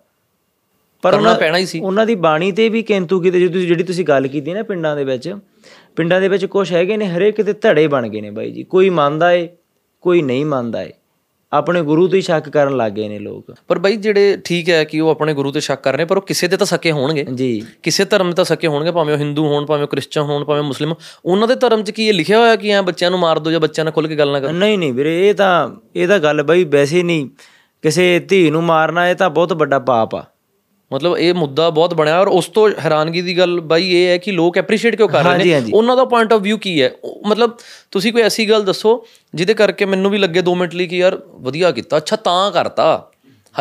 ਪਰ 1.01 1.13
ਉਹਨਾਂ 1.13 1.35
ਪੈਣਾ 1.35 1.57
ਹੀ 1.57 1.65
ਸੀ। 1.65 1.79
ਉਹਨਾਂ 1.79 2.05
ਦੀ 2.05 2.15
ਬਾਣੀ 2.15 2.51
ਤੇ 2.51 2.69
ਵੀ 2.69 2.83
ਕਿੰਤੂ 2.83 3.21
ਕਿਤੇ 3.21 3.39
ਜਿਹੜੀ 3.39 3.53
ਤੁਸੀਂ 3.53 3.67
ਜਿਹੜੀ 3.67 3.83
ਤੁਸੀਂ 3.83 4.05
ਗੱਲ 4.05 4.27
ਕੀਤੀ 4.27 4.53
ਨਾ 4.53 4.63
ਪਿੰਡਾਂ 4.63 4.95
ਦੇ 4.95 5.03
ਵਿੱਚ 5.03 5.35
ਪਿੰਡਾਂ 5.95 6.21
ਦੇ 6.21 6.27
ਵਿੱਚ 6.27 6.45
ਕੁਝ 6.45 6.73
ਹੈਗੇ 6.73 6.97
ਨੇ 6.97 7.07
ਹਰੇਕ 7.07 7.35
ਕਿਤੇ 7.35 7.53
ਧੜੇ 7.53 7.87
ਬਣ 7.87 8.07
ਗਏ 8.07 8.21
ਨੇ 8.21 8.31
ਬਾਈ 8.31 8.51
ਜੀ। 8.51 8.63
ਕੋਈ 8.63 8.89
ਮੰਨਦਾ 8.89 9.31
ਏ 9.31 9.49
ਕੋਈ 10.01 10.21
ਨਹੀਂ 10.21 10.45
ਮੰਨਦਾ 10.45 10.83
ਏ। 10.83 10.93
ਆਪਣੇ 11.53 11.81
ਗੁਰੂ 11.81 12.07
ਤੇ 12.07 12.21
ਸ਼ੱਕ 12.21 12.49
ਕਰਨ 12.49 12.77
ਲੱਗ 12.77 12.91
ਗਏ 12.91 13.07
ਨੇ 13.07 13.19
ਲੋਕ। 13.19 13.55
ਪਰ 13.67 13.79
ਬਈ 13.79 13.95
ਜਿਹੜੇ 13.95 14.37
ਠੀਕ 14.43 14.69
ਹੈ 14.69 14.83
ਕਿ 14.83 14.99
ਉਹ 14.99 15.09
ਆਪਣੇ 15.09 15.33
ਗੁਰੂ 15.33 15.51
ਤੇ 15.51 15.59
ਸ਼ੱਕ 15.59 15.83
ਕਰ 15.83 15.95
ਰਹੇ 15.95 16.05
ਪਰ 16.05 16.17
ਉਹ 16.17 16.21
ਕਿਸੇ 16.21 16.47
ਤੇ 16.47 16.57
ਤਾਂ 16.57 16.65
ਸਕੇ 16.65 16.91
ਹੋਣਗੇ। 16.91 17.25
ਜੀ। 17.35 17.65
ਕਿਸੇ 17.83 18.05
ਧਰਮ 18.05 18.31
ਤਾਂ 18.31 18.43
ਸਕੇ 18.43 18.67
ਹੋਣਗੇ 18.67 18.91
ਭਾਵੇਂ 18.91 19.13
ਉਹ 19.13 19.19
ਹਿੰਦੂ 19.19 19.47
ਹੋਣ 19.47 19.65
ਭਾਵੇਂ 19.65 19.83
ਉਹ 19.83 19.87
ਕ੍ਰਿਸਚਨ 19.87 20.21
ਹੋਣ 20.21 20.43
ਭਾਵੇਂ 20.43 20.63
ਮੁਸਲਿਮ 20.63 20.93
ਉਹਨਾਂ 21.25 21.47
ਦੇ 21.47 21.55
ਧਰਮ 21.55 21.83
'ਚ 21.83 21.91
ਕੀ 21.91 22.07
ਇਹ 22.07 22.13
ਲਿਖਿਆ 22.13 22.39
ਹੋਇਆ 22.39 22.55
ਕਿ 22.55 22.69
ਐ 22.69 22.81
ਬੱਚਿਆਂ 22.81 23.11
ਨੂੰ 23.11 23.19
ਮਾਰ 23.19 23.39
ਦਿਓ 23.39 23.51
ਜਾਂ 23.51 23.59
ਬੱਚਿਆਂ 23.59 23.85
ਨਾਲ 23.85 23.91
ਖੁੱਲ 23.91 24.07
ਕੇ 24.07 24.15
ਗੱਲ 24.15 24.31
ਨਾ 24.31 24.39
ਕਰੋ? 24.39 24.51
ਨਹੀਂ 24.51 24.77
ਨਹੀਂ 24.77 24.93
ਵੀਰੇ 24.93 25.29
ਇਹ 25.29 25.33
ਤਾਂ 25.33 25.69
ਇਹ 25.95 26.07
ਤਾਂ 26.07 26.19
ਗੱਲ 26.19 26.43
ਬਈ 26.43 26.63
ਵੈਸੇ 26.63 27.03
ਨਹੀਂ। 27.03 27.29
ਕਿਸੇ 27.81 28.19
ਧੀ 28.19 28.51
ਨੂੰ 28.51 28.63
ਮਾਰਨਾ 28.63 29.09
ਇਹ 29.09 29.15
ਤਾਂ 29.15 29.29
ਬਹੁਤ 29.29 29.53
ਵੱਡਾ 29.53 29.79
ਪਾਪ 29.79 30.15
ਆ। 30.15 30.25
ਮਤਲਬ 30.93 31.17
ਇਹ 31.17 31.33
ਮੁੱਦਾ 31.33 31.69
ਬਹੁਤ 31.69 31.93
ਬਣਿਆ 31.93 32.19
ਔਰ 32.21 32.27
ਉਸ 32.27 32.47
ਤੋਂ 32.47 32.69
ਹੈਰਾਨਗੀ 32.79 33.21
ਦੀ 33.21 33.37
ਗੱਲ 33.37 33.59
ਬਾਈ 33.59 33.89
ਇਹ 33.89 34.07
ਹੈ 34.07 34.17
ਕਿ 34.17 34.31
ਲੋਕ 34.31 34.57
ਐਪਰੀਸ਼ੀਏਟ 34.57 34.95
ਕਿਉਂ 34.95 35.09
ਕਰ 35.09 35.23
ਰਹੇ 35.23 35.59
ਨੇ। 35.61 35.71
ਉਹਨਾਂ 35.73 35.95
ਦਾ 35.97 36.05
ਪੁਆਇੰਟ 36.05 36.33
ਆਫ 36.33 36.41
View 36.41 36.57
ਕੀ 36.57 36.81
ਹੈ? 36.81 36.91
ਮਤਲਬ 37.27 37.51
ਤੁਸੀਂ 37.91 38.13
ਕੋਈ 38.13 38.21
ਐਸੀ 38.21 38.49
ਗੱਲ 38.49 38.63
ਦੱਸੋ 38.63 39.05
ਜਿਹਦੇ 39.35 39.53
ਕਰਕੇ 39.53 39.85
ਮੈਨੂੰ 39.85 40.11
ਵੀ 40.11 40.17
ਲੱਗੇ 40.17 40.41
2 40.41 40.55
ਮਿੰਟ 40.55 40.75
ਲਈ 40.75 40.87
ਕਿ 40.87 40.97
ਯਾਰ 40.97 41.21
ਵਧੀਆ 41.31 41.71
ਕੀਤਾ 41.71 41.97
ਅੱਛਾ 41.97 42.15
ਤਾਂ 42.15 42.51
ਕਰਤਾ। 42.51 43.11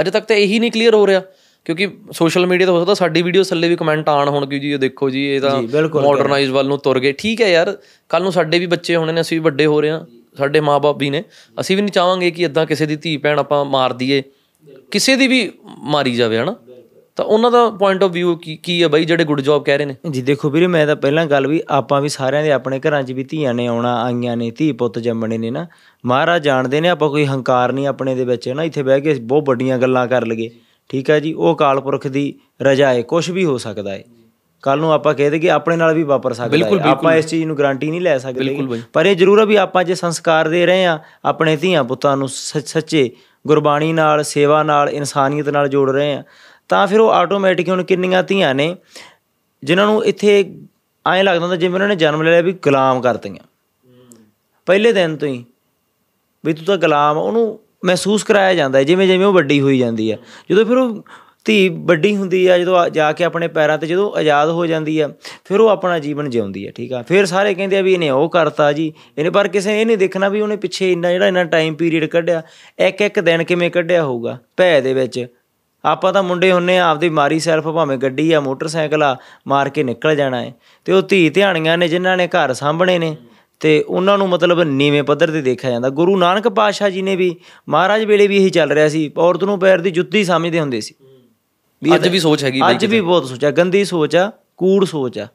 ਹਜੇ 0.00 0.10
ਤੱਕ 0.10 0.24
ਤਾਂ 0.24 0.36
ਇਹੀ 0.36 0.58
ਨਹੀਂ 0.58 0.70
ਕਲੀਅਰ 0.70 0.94
ਹੋ 0.94 1.06
ਰਿਹਾ। 1.06 1.22
ਕਿਉਂਕਿ 1.64 1.88
ਸੋਸ਼ਲ 2.12 2.46
ਮੀਡੀਆ 2.46 2.66
ਤੇ 2.66 2.72
ਹੋ 2.72 2.80
ਸਕਦਾ 2.80 2.94
ਸਾਡੀ 2.94 3.22
ਵੀਡੀਓ 3.22 3.42
ਥੱਲੇ 3.42 3.68
ਵੀ 3.68 3.76
ਕਮੈਂਟ 3.76 4.08
ਆਣ 4.08 4.28
ਹੋਣਗੇ 4.28 4.58
ਜੀ 4.58 4.72
ਇਹ 4.72 4.78
ਦੇਖੋ 4.78 5.10
ਜੀ 5.10 5.24
ਇਹ 5.26 5.40
ਤਾਂ 5.40 5.62
ਮਾਡਰਨਾਈਜ਼ 5.94 6.50
ਵੱਲ 6.50 6.66
ਨੂੰ 6.66 6.78
ਤੁਰ 6.78 7.00
ਗਏ। 7.00 7.12
ਠੀਕ 7.12 7.42
ਹੈ 7.42 7.48
ਯਾਰ 7.48 7.78
ਕੱਲ 8.08 8.22
ਨੂੰ 8.22 8.32
ਸਾਡੇ 8.32 8.58
ਵੀ 8.58 8.66
ਬੱਚੇ 8.66 8.96
ਹੋਣੇ 8.96 9.12
ਨੇ 9.12 9.20
ਅਸੀਂ 9.20 9.40
ਵੀ 9.40 9.44
ਵੱਡੇ 9.44 9.66
ਹੋ 9.66 9.80
ਰਹੇ 9.80 9.90
ਹਾਂ। 9.90 10.04
ਸਾਡੇ 10.38 10.60
ਮਾਪੇ 10.60 10.92
ਵੀ 10.98 11.10
ਨੇ। 11.10 11.24
ਅਸੀਂ 11.60 11.76
ਵੀ 11.76 11.82
ਨਹੀਂ 11.82 11.92
ਚਾਹਾਂਗੇ 11.92 12.30
ਕਿ 12.30 12.42
ਇਦਾਂ 12.42 12.66
ਕਿਸੇ 12.66 12.86
ਦੀ 12.86 12.96
ਧੀ 12.96 13.16
ਭੈਣ 13.16 13.38
ਆਪਾਂ 13.38 13.64
ਮਾਰ 13.64 13.92
ਦਈਏ। 13.92 14.22
ਕਿਸੇ 14.90 15.16
ਦੀ 15.16 15.26
ਵੀ 15.26 15.50
ਮਾਰੀ 15.78 16.14
ਜਾਵੇ 16.14 16.38
ਹਨਾ? 16.38 16.56
ਤਾਂ 17.20 17.24
ਉਹਨਾਂ 17.26 17.50
ਦਾ 17.50 17.68
ਪੁਆਇੰਟ 17.70 18.02
ਆਫ 18.02 18.10
View 18.10 18.34
ਕੀ 18.36 18.56
ਕੀ 18.56 18.82
ਹੈ 18.82 18.88
ਬਾਈ 18.88 19.04
ਜਿਹੜੇ 19.04 19.24
ਗੁੱਡ 19.24 19.40
ਜੌਬ 19.40 19.64
ਕਹਿ 19.64 19.78
ਰਹੇ 19.78 19.86
ਨੇ? 19.86 19.94
ਜੀ 20.10 20.22
ਦੇਖੋ 20.22 20.50
ਵੀਰੇ 20.50 20.66
ਮੈਂ 20.66 20.86
ਤਾਂ 20.86 20.96
ਪਹਿਲਾਂ 20.96 21.24
ਗੱਲ 21.26 21.46
ਵੀ 21.46 21.60
ਆਪਾਂ 21.68 22.00
ਵੀ 22.00 22.08
ਸਾਰਿਆਂ 22.08 22.42
ਦੇ 22.42 22.52
ਆਪਣੇ 22.52 22.80
ਘਰਾਂ 22.80 23.02
'ਚ 23.02 23.12
ਵੀ 23.12 23.24
ਧੀਆਂ 23.24 23.54
ਨੇ 23.54 23.66
ਆਉਣਾ 23.66 23.94
ਆਈਆਂ 24.04 24.36
ਨੇ 24.36 24.50
ਧੀ 24.50 24.70
ਪੁੱਤ 24.72 24.98
ਜੰਮਣੇ 24.98 25.38
ਨੇ 25.38 25.50
ਨਾ। 25.50 25.66
ਮਹਾਰਾਜ 26.04 26.44
ਜਾਣਦੇ 26.44 26.80
ਨੇ 26.80 26.88
ਆਪਾਂ 26.88 27.08
ਕੋਈ 27.10 27.26
ਹੰਕਾਰ 27.26 27.72
ਨਹੀਂ 27.72 27.86
ਆਪਣੇ 27.86 28.14
ਦੇ 28.14 28.24
ਵਿੱਚ 28.24 28.48
ਨਾ 28.48 28.62
ਇੱਥੇ 28.62 28.82
ਬਹਿ 28.82 29.00
ਕੇ 29.00 29.14
ਬਹੁਤ 29.14 29.48
ਵੱਡੀਆਂ 29.48 29.78
ਗੱਲਾਂ 29.78 30.06
ਕਰ 30.08 30.26
ਲਈਏ। 30.26 30.50
ਠੀਕ 30.88 31.10
ਹੈ 31.10 31.20
ਜੀ 31.20 31.32
ਉਹ 31.32 31.54
ਅਕਾਲ 31.54 31.80
ਪੁਰਖ 31.80 32.06
ਦੀ 32.06 32.34
ਰਜਾ 32.62 32.92
ਹੈ 32.94 33.02
ਕੁਝ 33.02 33.30
ਵੀ 33.30 33.44
ਹੋ 33.44 33.58
ਸਕਦਾ 33.58 33.90
ਹੈ। 33.90 34.02
ਕੱਲ 34.62 34.78
ਨੂੰ 34.78 34.92
ਆਪਾਂ 34.92 35.14
ਕਹਿ 35.14 35.30
ਦੇਗੇ 35.30 35.50
ਆਪਣੇ 35.50 35.76
ਨਾਲ 35.76 35.94
ਵੀ 35.94 36.02
ਵਾਪਰ 36.02 36.32
ਸਕਦਾ 36.32 36.66
ਹੈ। 36.66 36.90
ਆਪਾਂ 36.90 37.14
ਇਸ 37.16 37.26
ਚੀਜ਼ 37.26 37.44
ਨੂੰ 37.44 37.58
ਗਾਰੰਟੀ 37.58 37.90
ਨਹੀਂ 37.90 38.00
ਲੈ 38.00 38.18
ਸਕਦੇ 38.18 38.58
ਪਰ 38.92 39.06
ਇਹ 39.06 39.16
ਜ਼ਰੂਰ 39.16 39.38
ਆ 39.38 39.44
ਵੀ 39.44 39.56
ਆਪਾਂ 39.56 39.84
ਜੇ 39.84 39.94
ਸੰਸਕਾਰ 39.94 40.48
ਦੇ 40.48 40.66
ਰਹੇ 40.66 40.84
ਆ 40.84 40.98
ਆਪਣੇ 41.24 41.56
ਧੀਆਂ 41.56 41.84
ਪੁੱਤਾਂ 41.84 42.16
ਨੂੰ 42.16 42.28
ਸੱਚੇ 42.28 43.10
ਗੁਰਬਾਣੀ 43.46 43.92
ਨਾਲ 43.92 44.22
ਸੇਵਾ 44.24 44.62
ਨਾਲ 44.62 44.88
ਇਨਸਾਨੀਅਤ 44.88 45.48
ਨਾਲ 45.48 45.68
ਜੋੜ 45.68 45.90
ਰਹੇ 45.90 46.14
ਆ 46.14 46.22
ਤਾਂ 46.70 46.86
ਫਿਰ 46.86 47.00
ਉਹ 47.00 47.10
ਆਟੋਮੈਟਿਕ 47.10 47.68
ਹੁਣ 47.68 47.82
ਕਿੰਨੀਆਂ 47.82 48.22
ਧੀਆਂ 48.22 48.54
ਨੇ 48.54 48.76
ਜਿਨ੍ਹਾਂ 49.64 49.86
ਨੂੰ 49.86 50.04
ਇੱਥੇ 50.04 50.38
ਐਂ 51.06 51.24
ਲੱਗਦਾ 51.24 51.40
ਹੁੰਦਾ 51.40 51.56
ਜਿਵੇਂ 51.56 51.74
ਉਹਨਾਂ 51.74 51.88
ਨੇ 51.88 51.96
ਜਨਮ 51.96 52.22
ਲੈ 52.22 52.30
ਲਿਆ 52.30 52.40
ਵੀ 52.40 52.52
ਗੁਲਾਮ 52.52 53.00
ਕਰਤੀਆਂ। 53.00 53.46
ਪਹਿਲੇ 54.66 54.92
ਦਿਨ 54.92 55.16
ਤੋਂ 55.16 55.28
ਹੀ 55.28 55.44
ਵੀ 56.44 56.52
ਤੂੰ 56.52 56.64
ਤਾਂ 56.64 56.76
ਗੁਲਾਮ 56.78 57.18
ਆ, 57.18 57.20
ਉਹਨੂੰ 57.20 57.58
ਮਹਿਸੂਸ 57.84 58.22
ਕਰਾਇਆ 58.24 58.54
ਜਾਂਦਾ 58.54 58.78
ਹੈ 58.78 58.84
ਜਿਵੇਂ 58.84 59.06
ਜਿਵੇਂ 59.06 59.26
ਉਹ 59.26 59.32
ਵੱਡੀ 59.32 59.60
ਹੋਈ 59.60 59.78
ਜਾਂਦੀ 59.78 60.10
ਹੈ 60.12 60.18
ਜਦੋਂ 60.50 60.64
ਫਿਰ 60.64 60.76
ਉਹ 60.76 61.02
ਧੀ 61.44 61.68
ਵੱਡੀ 61.68 62.16
ਹੁੰਦੀ 62.16 62.46
ਆ 62.46 62.58
ਜਦੋਂ 62.58 62.76
ਆ- 62.76 62.88
ਜਾ 62.88 63.12
ਕੇ 63.12 63.24
ਆਪਣੇ 63.24 63.48
ਪੈਰਾਂ 63.48 63.78
ਤੇ 63.78 63.86
ਜਦੋਂ 63.86 64.12
ਆਜ਼ਾਦ 64.16 64.48
ਹੋ 64.48 64.66
ਜਾਂਦੀ 64.66 64.98
ਆ 65.00 65.08
ਫਿਰ 65.44 65.60
ਉਹ 65.60 65.68
ਆਪਣਾ 65.68 65.98
ਜੀਵਨ 65.98 66.30
ਜਿਉਂਦੀ 66.30 66.66
ਆ 66.66 66.70
ਠੀਕ 66.70 66.92
ਆ? 66.92 67.02
ਫਿਰ 67.02 67.26
ਸਾਰੇ 67.26 67.54
ਕਹਿੰਦੇ 67.54 67.78
ਆ 67.78 67.82
ਵੀ 67.82 67.92
ਇਹਨੇ 67.92 68.10
ਉਹ 68.10 68.28
ਕਰਤਾ 68.28 68.72
ਜੀ 68.72 68.92
ਇਹਨੇ 69.18 69.30
ਪਰ 69.30 69.48
ਕਿਸੇ 69.48 69.72
ਨੇ 69.72 69.80
ਇਹ 69.80 69.86
ਨਹੀਂ 69.86 69.98
ਦੇਖਣਾ 69.98 70.28
ਵੀ 70.28 70.40
ਉਹਨੇ 70.40 70.56
ਪਿੱਛੇ 70.56 70.92
ਇੰਨਾ 70.92 71.12
ਜਿਹੜਾ 71.12 71.26
ਇੰਨਾ 71.26 71.44
ਟਾਈਮ 71.44 71.74
ਪੀਰੀਅਡ 71.74 72.04
ਕੱਢਿਆ 72.04 72.42
ਇੱਕ 72.78 73.00
ਇੱਕ 73.00 73.20
ਦਿਨ 73.20 73.44
ਕਿਵੇਂ 73.44 73.70
ਕੱਢਿਆ 73.70 74.04
ਹੋਊਗਾ 74.04 74.38
ਭੈ 74.56 74.80
ਦੇ 74.80 74.94
ਵਿੱਚ। 74.94 75.26
ਆਪਾਂ 75.84 76.12
ਤਾਂ 76.12 76.22
ਮੁੰਡੇ 76.22 76.52
ਹੁੰਨੇ 76.52 76.78
ਆ 76.78 76.86
ਆਪਦੀ 76.86 77.08
ਮਾਰੀ 77.08 77.38
ਸੈਲਫ 77.40 77.64
ਭਾਵੇਂ 77.64 77.96
ਗੱਡੀ 77.98 78.30
ਆ 78.32 78.40
ਮੋਟਰਸਾਈਕਲ 78.40 79.02
ਆ 79.02 79.16
ਮਾਰ 79.48 79.68
ਕੇ 79.68 79.82
ਨਿਕਲ 79.82 80.16
ਜਾਣਾ 80.16 80.40
ਹੈ 80.40 80.52
ਤੇ 80.86 80.92
ਉਹ 80.92 81.02
ਧੀ 81.02 81.28
ਧਿਆਣੀਆਂ 81.30 81.76
ਨੇ 81.78 81.88
ਜਿਨ੍ਹਾਂ 81.88 82.16
ਨੇ 82.16 82.26
ਘਰ 82.26 82.52
ਸਾਂਭਣੇ 82.54 82.98
ਨੇ 82.98 83.16
ਤੇ 83.60 83.80
ਉਹਨਾਂ 83.88 84.16
ਨੂੰ 84.18 84.28
ਮਤਲਬ 84.28 84.62
ਨੀਵੇਂ 84.62 85.02
ਪੱਧਰ 85.02 85.30
ਤੇ 85.30 85.40
ਦੇਖਿਆ 85.42 85.70
ਜਾਂਦਾ। 85.70 85.88
ਗੁਰੂ 85.88 86.16
ਨਾਨਕ 86.18 86.48
ਪਾਤਸ਼ਾਹ 86.48 86.90
ਜੀ 86.90 87.02
ਨੇ 87.02 87.16
ਵੀ 87.16 87.34
ਮਹਾਰਾਜ 87.68 88.04
ਵੇਲੇ 88.04 88.26
ਵੀ 88.26 88.36
ਇਹੀ 88.36 88.50
ਚੱਲ 88.50 88.72
ਰਿਹਾ 88.72 88.88
ਸੀ 88.88 89.10
ਔਰਤ 89.18 89.44
ਨੂੰ 89.44 89.58
ਪੈਰ 89.60 89.80
ਦੀ 89.80 89.90
ਜੁੱਤੀ 89.90 90.24
ਸਮਝਦੇ 90.24 90.60
ਹੁੰਦੇ 90.60 90.80
ਸੀ। 90.80 90.94
ਅੱਜ 91.94 92.08
ਵੀ 92.08 92.18
ਸੋਚ 92.18 92.44
ਹੈਗੀ 92.44 92.60
ਅੱਜ 92.70 92.84
ਵੀ 92.84 93.00
ਬਹੁਤ 93.00 93.26
ਸੋਚ 93.26 93.44
ਆ 93.44 93.50
ਗੰਦੀ 93.50 93.84
ਸੋਚ 93.84 94.16
ਆ 94.16 94.30
ਕੂੜ 94.56 94.84
ਸੋਚ 94.84 95.18
ਆ। 95.18 95.26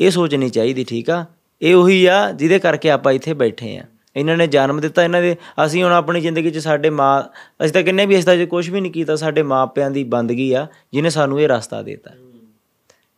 ਇਹ 0.00 0.10
ਸੋਚ 0.10 0.34
ਨਹੀਂ 0.34 0.50
ਚਾਹੀਦੀ 0.50 0.84
ਠੀਕ 0.84 1.10
ਆ? 1.10 1.24
ਇਹ 1.62 1.74
ਉਹੀ 1.74 2.04
ਆ 2.06 2.30
ਜਿਹਦੇ 2.32 2.58
ਕਰਕੇ 2.58 2.90
ਆਪਾਂ 2.90 3.12
ਇੱਥੇ 3.12 3.34
ਬੈਠੇ 3.34 3.76
ਆ। 3.78 3.84
ਇਹਨਾਂ 4.16 4.36
ਨੇ 4.36 4.46
ਜਨਮ 4.46 4.80
ਦਿੱਤਾ 4.80 5.04
ਇਹਨਾਂ 5.04 5.22
ਦੇ। 5.22 5.36
ਅਸੀਂ 5.66 5.82
ਹੁਣ 5.84 5.92
ਆਪਣੀ 5.92 6.20
ਜ਼ਿੰਦਗੀ 6.20 6.50
'ਚ 6.50 6.58
ਸਾਡੇ 6.58 6.90
ਮਾਂ 6.90 7.22
ਅਸੀਂ 7.64 7.72
ਤਾਂ 7.72 7.82
ਕਿੰਨੇ 7.82 8.06
ਵੀ 8.06 8.14
ਇਸ 8.14 8.24
ਤਰ੍ਹਾਂ 8.24 8.44
'ਚ 8.44 8.48
ਕੁਝ 8.48 8.68
ਵੀ 8.70 8.80
ਨਹੀਂ 8.80 8.92
ਕੀਤਾ 8.92 9.16
ਸਾਡੇ 9.16 9.42
ਮਾਪਿਆਂ 9.42 9.90
ਦੀ 9.90 10.04
ਬੰਦਗੀ 10.04 10.52
ਆ 10.52 10.66
ਜਿਹਨੇ 10.92 11.10
ਸਾਨੂੰ 11.10 11.40
ਇਹ 11.40 11.48
ਰਸਤਾ 11.48 11.82
ਦਿੱਤਾ। 11.82 12.10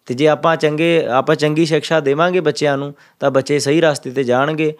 ਤੇ 0.08 0.14
ਜੇ 0.14 0.28
ਆਪਾਂ 0.28 0.56
ਚੰਗੇ 0.56 1.06
ਆਪਾਂ 1.06 1.34
ਚੰਗੀ 1.36 1.66
ਸਿੱਖਿਆ 1.66 2.00
ਦੇਵਾਂਗੇ 2.00 2.40
ਬੱਚਿਆਂ 2.40 2.76
ਨੂੰ 2.78 2.94
ਤਾਂ 3.20 3.30
ਬੱਚੇ 3.30 3.58
ਸਹੀ 3.58 3.80
ਰਸਤੇ 3.80 4.10
ਤੇ 4.10 4.24
ਜਾਣਗੇ। 4.24 4.74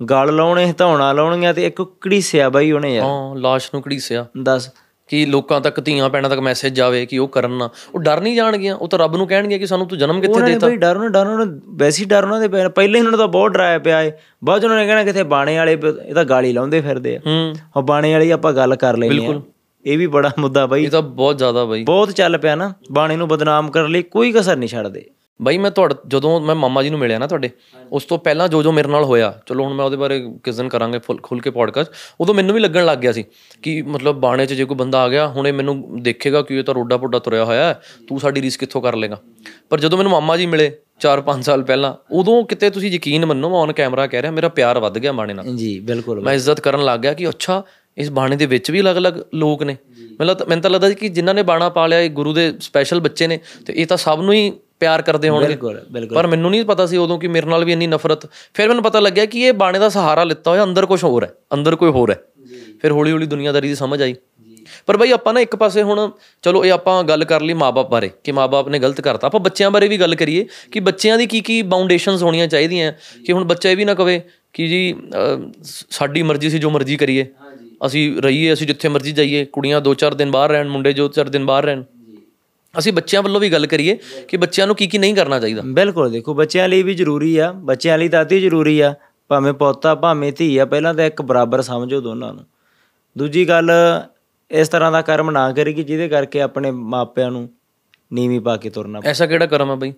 ਗਲ 0.00 0.34
ਲਾਉਣੇ 0.36 0.70
ਹਟਾਉਣਾ 0.70 1.12
ਲਾਉਣੀਆਂ 1.12 1.54
ਤੇ 1.54 1.66
ਇੱਕ 1.66 1.80
ਘੜੀਸਿਆ 2.06 2.48
ਬਾਈ 2.48 2.70
ਉਹਨੇ 2.72 2.94
ਯਾਰ 2.94 3.04
ਹਾਂ 3.04 3.36
ਲਾਸ਼ 3.36 3.70
ਨੂੰ 3.74 3.82
ਘੜੀਸਿਆ। 3.86 4.26
ਦੱਸ 4.42 4.70
ਕਿ 5.08 5.26
ਲੋਕਾਂ 5.26 5.60
ਤੱਕ 5.60 5.84
ਧੀਆਂ 5.84 6.08
ਭੈਣਾਂ 6.08 6.30
ਤੱਕ 6.30 6.40
ਮੈਸੇਜ 6.40 6.74
ਜਾਵੇ 6.74 7.06
ਕਿ 7.06 7.18
ਉਹ 7.18 7.28
ਕਰਨ 7.28 7.50
ਨਾ। 7.50 7.68
ਉਹ 7.94 8.00
ਡਰ 8.00 8.20
ਨਹੀਂ 8.20 8.36
ਜਾਣਗੀਆਂ 8.36 8.76
ਉਹ 8.76 8.88
ਤਾਂ 8.88 8.98
ਰੱਬ 8.98 9.16
ਨੂੰ 9.16 9.26
ਕਹਿਣਗੇ 9.26 9.58
ਕਿ 9.58 9.66
ਸਾਨੂੰ 9.66 9.88
ਤੂੰ 9.88 9.98
ਜਨਮ 9.98 10.20
ਕਿੱਥੇ 10.20 10.34
ਉਹਨਾਂ 10.34 10.48
ਨੇ 10.48 10.54
ਦੇਤਾ। 10.54 10.70
ਡਰ 10.70 10.96
ਉਹਨਾਂ 10.96 11.10
ਡਰ 11.10 11.26
ਉਹਨਾਂ 11.26 11.46
ਵੈਸੀ 11.68 12.04
ਡਰ 12.04 12.24
ਉਹਨਾਂ 12.24 12.40
ਦੇ 12.40 12.48
ਪਹਿਲੇ 12.48 12.94
ਹੀ 12.94 12.98
ਉਹਨਾਂ 12.98 13.10
ਨੂੰ 13.10 13.18
ਤਾਂ 13.18 13.28
ਬਹੁਤ 13.28 13.50
ਡਰਾਇਆ 13.50 13.78
ਪਿਆ 13.78 14.02
ਏ। 14.02 14.12
ਬਾਅਦ 14.44 14.64
ਉਹਨਾਂ 14.64 14.76
ਨੇ 14.76 14.86
ਕਹਿਣਾ 14.86 15.04
ਕਿਤੇ 15.04 15.22
ਬਾਣੇ 15.22 15.56
ਵਾਲੇ 15.56 15.78
ਇਹ 16.06 16.14
ਤਾਂ 16.14 16.24
ਗਾਲੀ 16.24 16.52
ਲਾਉਂਦੇ 16.52 16.80
ਫਿਰਦੇ 16.80 17.16
ਆ। 17.16 17.20
ਹੂੰ। 17.26 17.54
ਉਹ 17.76 17.82
ਬਾਣੇ 17.82 18.12
ਵਾਲੀ 18.12 18.30
ਆਪਾਂ 18.30 18.52
ਗੱਲ 18.52 18.76
ਕਰ 18.76 18.96
ਲੈਣੀ 18.96 19.26
ਆ। 19.26 19.42
ਇਹ 19.84 19.98
ਵੀ 19.98 20.06
ਬੜਾ 20.06 20.30
ਮੁੱਦਾ 20.38 20.66
ਬਾਈ। 20.66 20.84
ਇਹ 20.84 20.90
ਤਾਂ 20.90 21.02
ਬਹੁਤ 21.02 21.38
ਜ਼ਿਆਦਾ 21.38 21.64
ਬਾਈ। 21.64 21.84
ਬਹੁਤ 21.84 22.10
ਚੱਲ 22.10 22.38
ਪਿਆ 22.38 22.54
ਨਾ। 22.54 22.72
ਬਾਣੇ 22.92 23.16
ਨੂੰ 23.16 23.28
ਬਦਨਾਮ 23.28 23.70
ਕਰਨ 23.70 23.90
ਲਈ 23.90 24.02
ਕੋਈ 24.02 24.32
ਕਸਰ 24.32 24.56
ਨਹੀਂ 24.56 24.68
ਛੱਡਦੇ। 24.68 25.06
ਬਾਈ 25.42 25.58
ਮੈਂ 25.58 25.70
ਤੁਹਾਡੇ 25.70 25.94
ਜਦੋਂ 26.06 26.40
ਮੈਂ 26.40 26.54
ਮਾਮਾ 26.54 26.82
ਜੀ 26.82 26.90
ਨੂੰ 26.90 26.98
ਮਿਲਿਆ 26.98 27.18
ਨਾ 27.18 27.26
ਤੁਹਾਡੇ 27.26 27.50
ਉਸ 27.92 28.04
ਤੋਂ 28.04 28.18
ਪਹਿਲਾਂ 28.18 28.48
ਜੋ 28.48 28.62
ਜੋ 28.62 28.72
ਮੇਰੇ 28.72 28.88
ਨਾਲ 28.88 29.04
ਹੋਇਆ 29.04 29.40
ਚਲੋ 29.46 29.64
ਹੁਣ 29.64 29.74
ਮੈਂ 29.74 29.84
ਉਹਦੇ 29.84 29.96
ਬਾਰੇ 29.96 30.30
ਕਿਸ 30.44 30.56
ਦਿਨ 30.56 30.68
ਕਰਾਂਗੇ 30.68 30.98
ਫੁੱਲ- 30.98 31.20
ਖੁੱਲ 31.22 31.40
ਕੇ 31.40 31.50
ਪੋਡਕਾਸਟ 31.50 31.92
ਉਦੋਂ 32.20 32.34
ਮੈਨੂੰ 32.34 32.54
ਵੀ 32.54 32.60
ਲੱਗਣ 32.60 32.84
ਲੱਗ 32.84 32.98
ਗਿਆ 32.98 33.12
ਸੀ 33.12 33.24
ਕਿ 33.62 33.82
ਮਤਲਬ 33.82 34.16
ਬਾਣੇ 34.20 34.46
'ਚ 34.46 34.52
ਜੇ 34.52 34.64
ਕੋਈ 34.64 34.76
ਬੰਦਾ 34.76 35.02
ਆ 35.02 35.08
ਗਿਆ 35.08 35.28
ਹੁਣੇ 35.28 35.52
ਮੈਨੂੰ 35.52 36.02
ਦੇਖੇਗਾ 36.02 36.42
ਕਿ 36.42 36.58
ਇਹ 36.58 36.64
ਤਾਂ 36.64 36.74
ਰੋਡਾ 36.74 36.96
ਪੋਡਾ 36.96 37.18
ਤੁਰਿਆ 37.18 37.44
ਹੋਇਆ 37.44 37.72
ਤੂੰ 38.08 38.20
ਸਾਡੀ 38.20 38.42
ਰੀਸ 38.42 38.56
ਕਿੱਥੋਂ 38.56 38.82
ਕਰ 38.82 38.96
ਲੇਗਾ 38.96 39.18
ਪਰ 39.70 39.80
ਜਦੋਂ 39.80 39.98
ਮੈਨੂੰ 39.98 40.12
ਮਾਮਾ 40.12 40.36
ਜੀ 40.36 40.46
ਮਿਲੇ 40.46 40.70
4-5 41.06 41.42
ਸਾਲ 41.42 41.62
ਪਹਿਲਾਂ 41.62 41.94
ਉਦੋਂ 42.10 42.44
ਕਿਤੇ 42.44 42.70
ਤੁਸੀਂ 42.70 42.90
ਯਕੀਨ 42.90 43.26
ਮੰਨੋ 43.26 43.50
ਮੈਂ 43.50 43.58
ਔਨ 43.58 43.72
ਕੈਮਰਾ 43.72 44.06
ਕਹਿ 44.06 44.22
ਰਿਹਾ 44.22 44.32
ਮੇਰਾ 44.32 44.48
ਪਿਆਰ 44.48 44.78
ਵੱਧ 44.78 44.98
ਗਿਆ 44.98 45.12
ਬਾਣੇ 45.12 45.34
ਨਾਲ। 45.34 45.44
ਜੀ 45.56 45.80
ਬਿਲਕੁਲ। 45.80 46.20
ਮੈਂ 46.20 46.34
ਇੱਜ਼ਤ 46.34 46.60
ਕਰਨ 46.60 46.84
ਲੱਗ 46.84 47.00
ਗਿਆ 47.00 47.12
ਕਿ 47.12 47.28
ਅੱਛਾ 47.28 47.62
ਇਸ 47.96 48.10
ਬਾਣੇ 48.10 48.36
ਦੇ 48.36 48.46
ਵਿੱਚ 48.46 48.70
ਵੀ 48.70 48.80
ਅਲੱਗ-ਅਲੱਗ 48.80 49.14
ਲੋਕ 49.34 49.62
ਨੇ। 49.62 49.76
ਮੈਨੂੰ 50.20 50.60
ਤਾਂ 50.62 50.70
ਲੱਗਦਾ 50.70 50.90
ਕਿ 50.90 51.08
ਜਿਨ੍ਹਾਂ 51.08 51.34
ਨੇ 51.34 51.42
ਬਾਣਾ 51.42 51.68
ਪਾ 51.68 51.86
ਲਿਆ 51.86 52.00
ਇਹ 52.00 52.10
ਗੁਰੂ 52.10 52.32
ਦੇ 52.32 52.52
ਸਪੈਸ਼ਲ 52.60 53.00
ਬੱਚੇ 53.00 53.26
ਨੇ 53.26 53.38
ਤੇ 53.66 53.72
ਇਹ 53.72 53.86
ਤਾਂ 53.86 53.96
ਸਭ 53.96 54.20
ਨੂੰ 54.20 54.34
ਹੀ 54.34 54.52
ਪਿਆਰ 54.80 55.02
ਕਰਦੇ 55.02 55.28
ਹੋਣਗੇ। 55.28 55.48
ਬਿਲਕੁਲ 55.48 55.80
ਬਿਲਕੁਲ। 55.92 56.14
ਪਰ 56.14 56.26
ਮੈਨੂੰ 56.26 56.50
ਨਹੀਂ 56.50 56.64
ਪਤਾ 56.64 56.86
ਸੀ 56.86 56.96
ਉਦੋਂ 56.96 57.18
ਕਿ 57.18 57.28
ਮੇਰੇ 57.28 57.46
ਨਾਲ 57.46 57.64
ਵੀ 57.64 57.72
ਇੰਨੀ 57.72 57.86
ਨਫ਼ਰਤ। 57.86 58.26
ਫਿਰ 58.54 58.68
ਮੈਨੂੰ 58.68 58.84
ਪਤਾ 58.84 59.00
ਲੱਗਿਆ 59.00 59.24
ਕਿ 59.26 59.40
ਇਹ 59.40 59.52
ਬਾਣੇ 59.52 59.78
ਦਾ 59.78 59.88
ਸਹਾਰਾ 59.88 60.24
ਲਿੱਤਾ 60.24 60.50
ਹੋਇਆ 60.50 60.64
ਅੰਦਰ 60.64 60.86
ਕੁਝ 60.86 61.02
ਹੋਰ 61.04 61.24
ਹੈ 61.24 61.30
ਅੰਦਰ 61.54 61.76
ਕੋਈ 61.76 61.90
ਹੋਰ 61.90 62.10
ਹੈ। 62.10 62.20
ਫਿਰ 62.80 62.92
ਹੌਲੀ 62.92 63.12
ਹੌਲੀ 63.12 63.26
ਦੁਨੀਆਦਾਰੀ 63.26 63.68
ਦੀ 63.68 63.74
ਸਮਝ 63.74 64.02
ਆਈ। 64.02 64.14
ਪਰ 64.86 64.96
ਬਈ 64.96 65.10
ਆਪਾਂ 65.10 65.32
ਨਾ 65.34 65.40
ਇੱਕ 65.40 65.56
ਪਾਸੇ 65.56 65.82
ਹੁਣ 65.82 66.10
ਚਲੋ 66.42 66.64
ਇਹ 66.64 66.72
ਆਪਾਂ 66.72 67.02
ਗੱਲ 67.04 67.24
ਕਰ 67.24 67.40
ਲਈ 67.40 67.54
ਮਾਪੇ 67.54 67.82
ਬਾਰੇ 67.90 68.10
ਕਿ 68.24 68.32
ਮਾਪੇ 68.32 68.70
ਨੇ 68.70 68.78
ਗਲਤ 68.78 69.00
ਕਰਤਾ। 69.00 69.26
ਆਪਾਂ 69.26 69.40
ਬੱਚਿਆਂ 69.40 69.70
ਬਾਰੇ 69.70 69.88
ਵੀ 69.88 69.96
ਗੱਲ 69.96 70.14
ਕਰੀਏ 70.14 70.46
ਕਿ 70.72 70.80
ਬੱਚਿਆਂ 70.80 71.18
ਦੀ 71.18 71.26
ਕੀ 71.26 71.40
ਕੀ 71.40 71.60
ਬਾਉਂਡੇਸ਼ਨਸ 71.62 72.22
ਹੋਣੀਆਂ 72.22 72.46
ਚਾਹੀਦੀਆਂ। 72.48 72.92
ਕਿ 73.26 73.32
ਹੁਣ 73.32 73.44
ਬੱਚਾ 73.44 73.70
ਇਹ 73.70 73.76
ਵੀ 73.76 73.84
ਨਾ 73.84 73.94
ਕਵੇ 73.94 74.20
ਕਿ 74.52 74.66
ਜੀ 74.66 74.94
ਸਾਡੀ 75.64 76.22
ਮਰਜ਼ੀ 76.22 76.50
ਸੀ 76.50 76.58
ਜੋ 76.58 76.70
ਮਰਜ਼ੀ 76.70 76.96
ਕਰੀਏ। 76.96 77.26
ਅਸੀਂ 77.86 78.22
ਰਹੀਏ 78.22 78.52
ਅਸੀਂ 78.52 78.66
ਜਿੱਥੇ 78.66 78.88
ਮਰਜ਼ੀ 78.88 79.12
ਜਾਈਏ 79.12 79.44
ਕੁੜੀਆਂ 79.44 79.80
2-4 79.80 80.14
ਦਿਨ 80.14 80.30
ਬਾਹਰ 80.30 80.50
ਰਹਿਣ 80.50 80.68
ਮੁੰਡੇ 80.68 80.92
ਜੋ 80.92 81.08
4 81.08 81.28
ਦਿਨ 81.28 81.46
ਬਾਹਰ 81.46 81.64
ਰਹਿਣ। 81.64 81.82
ਅਸੀਂ 82.78 82.92
ਬੱਚਿਆਂ 82.92 83.22
ਵੱਲੋਂ 83.22 83.40
ਵੀ 83.40 83.50
ਗੱਲ 83.52 83.66
ਕਰੀਏ 83.66 83.96
ਕਿ 84.28 84.36
ਬੱਚਿਆਂ 84.36 84.66
ਨੂੰ 84.66 84.76
ਕੀ 84.76 84.86
ਕੀ 84.86 84.98
ਨਹੀਂ 84.98 85.14
ਕਰਨਾ 85.14 85.38
ਚਾਹੀਦਾ। 85.40 85.62
ਬਿਲਕੁਲ 85.66 86.10
ਦੇਖੋ 86.10 86.34
ਬੱਚਿਆਂ 86.34 86.68
ਲਈ 86.68 86.82
ਵੀ 86.82 86.94
ਜ਼ਰੂਰੀ 86.94 87.36
ਆ 87.38 87.50
ਬੱਚਿਆਂ 87.52 87.98
ਲਈ 87.98 88.08
ਤਾਂ 88.08 88.22
ਅਤੀ 88.22 88.40
ਜ਼ਰੂਰੀ 88.40 88.78
ਆ 88.80 88.94
ਭਾਵੇਂ 89.30 89.52
ਪੋਤਾ 89.52 89.94
ਭਾਵੇਂ 89.94 90.32
ਧੀ 90.32 90.56
ਆ 90.58 90.64
ਪਹਿਲਾਂ 90.64 90.94
ਤਾਂ 90.94 91.04
ਇੱਕ 91.04 91.22
ਬਰਾਬਰ 91.22 91.62
ਸਮਝੋ 91.62 92.00
ਦੋਨਾਂ 92.00 92.32
ਨੂੰ। 92.34 92.44
ਦੂਜੀ 93.16 93.48
ਗੱਲ 93.48 93.70
ਇਸ 94.50 94.68
ਤਰ੍ਹਾਂ 94.68 94.90
ਦਾ 94.92 95.02
ਕਰਮ 95.02 95.30
ਨਾ 95.30 95.50
ਕਰੀ 95.52 95.72
ਕਿ 95.74 95.82
ਜਿਹਦੇ 95.84 96.08
ਕਰਕੇ 96.08 96.40
ਆਪਣੇ 96.40 96.70
ਮਾਪਿਆਂ 96.70 97.30
ਨੂੰ 97.30 97.48
ਨੀਵੀਂ 98.12 98.40
ਪਾ 98.40 98.56
ਕੇ 98.56 98.70
ਤੁਰਨਾ 98.70 99.00
ਐਸਾ 99.04 99.26
ਕਿਹੜਾ 99.26 99.46
ਕਰਮ 99.46 99.70
ਹੈ 99.70 99.74
ਬਈ? 99.76 99.92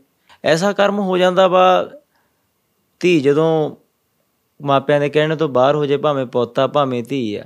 ਐਸਾ 0.45 0.73
ਕਰਮ 0.73 0.99
ਹੋ 0.99 1.19
ਜਾਂਦਾ 1.19 1.47
ਵਾ 1.49 1.91
ਧੀ 3.01 3.21
ਜਦੋਂ 3.21 3.77
ਮਾਪਿਆਂ 4.61 5.01
ਦੇ 5.01 5.09
ਕਹਿਣ 5.09 5.37
ਤੋਂ 5.37 5.49
ਬਾਹਰ 5.49 5.75
ਹੋ 5.75 5.87
ਜੇ 5.87 5.97
ਭਾਵੇਂ 5.97 6.27
ਪੋਤਾ 6.27 6.67
ਭਾਵੇਂ 6.67 7.03
ਧੀ 7.05 7.35
ਆ 7.35 7.45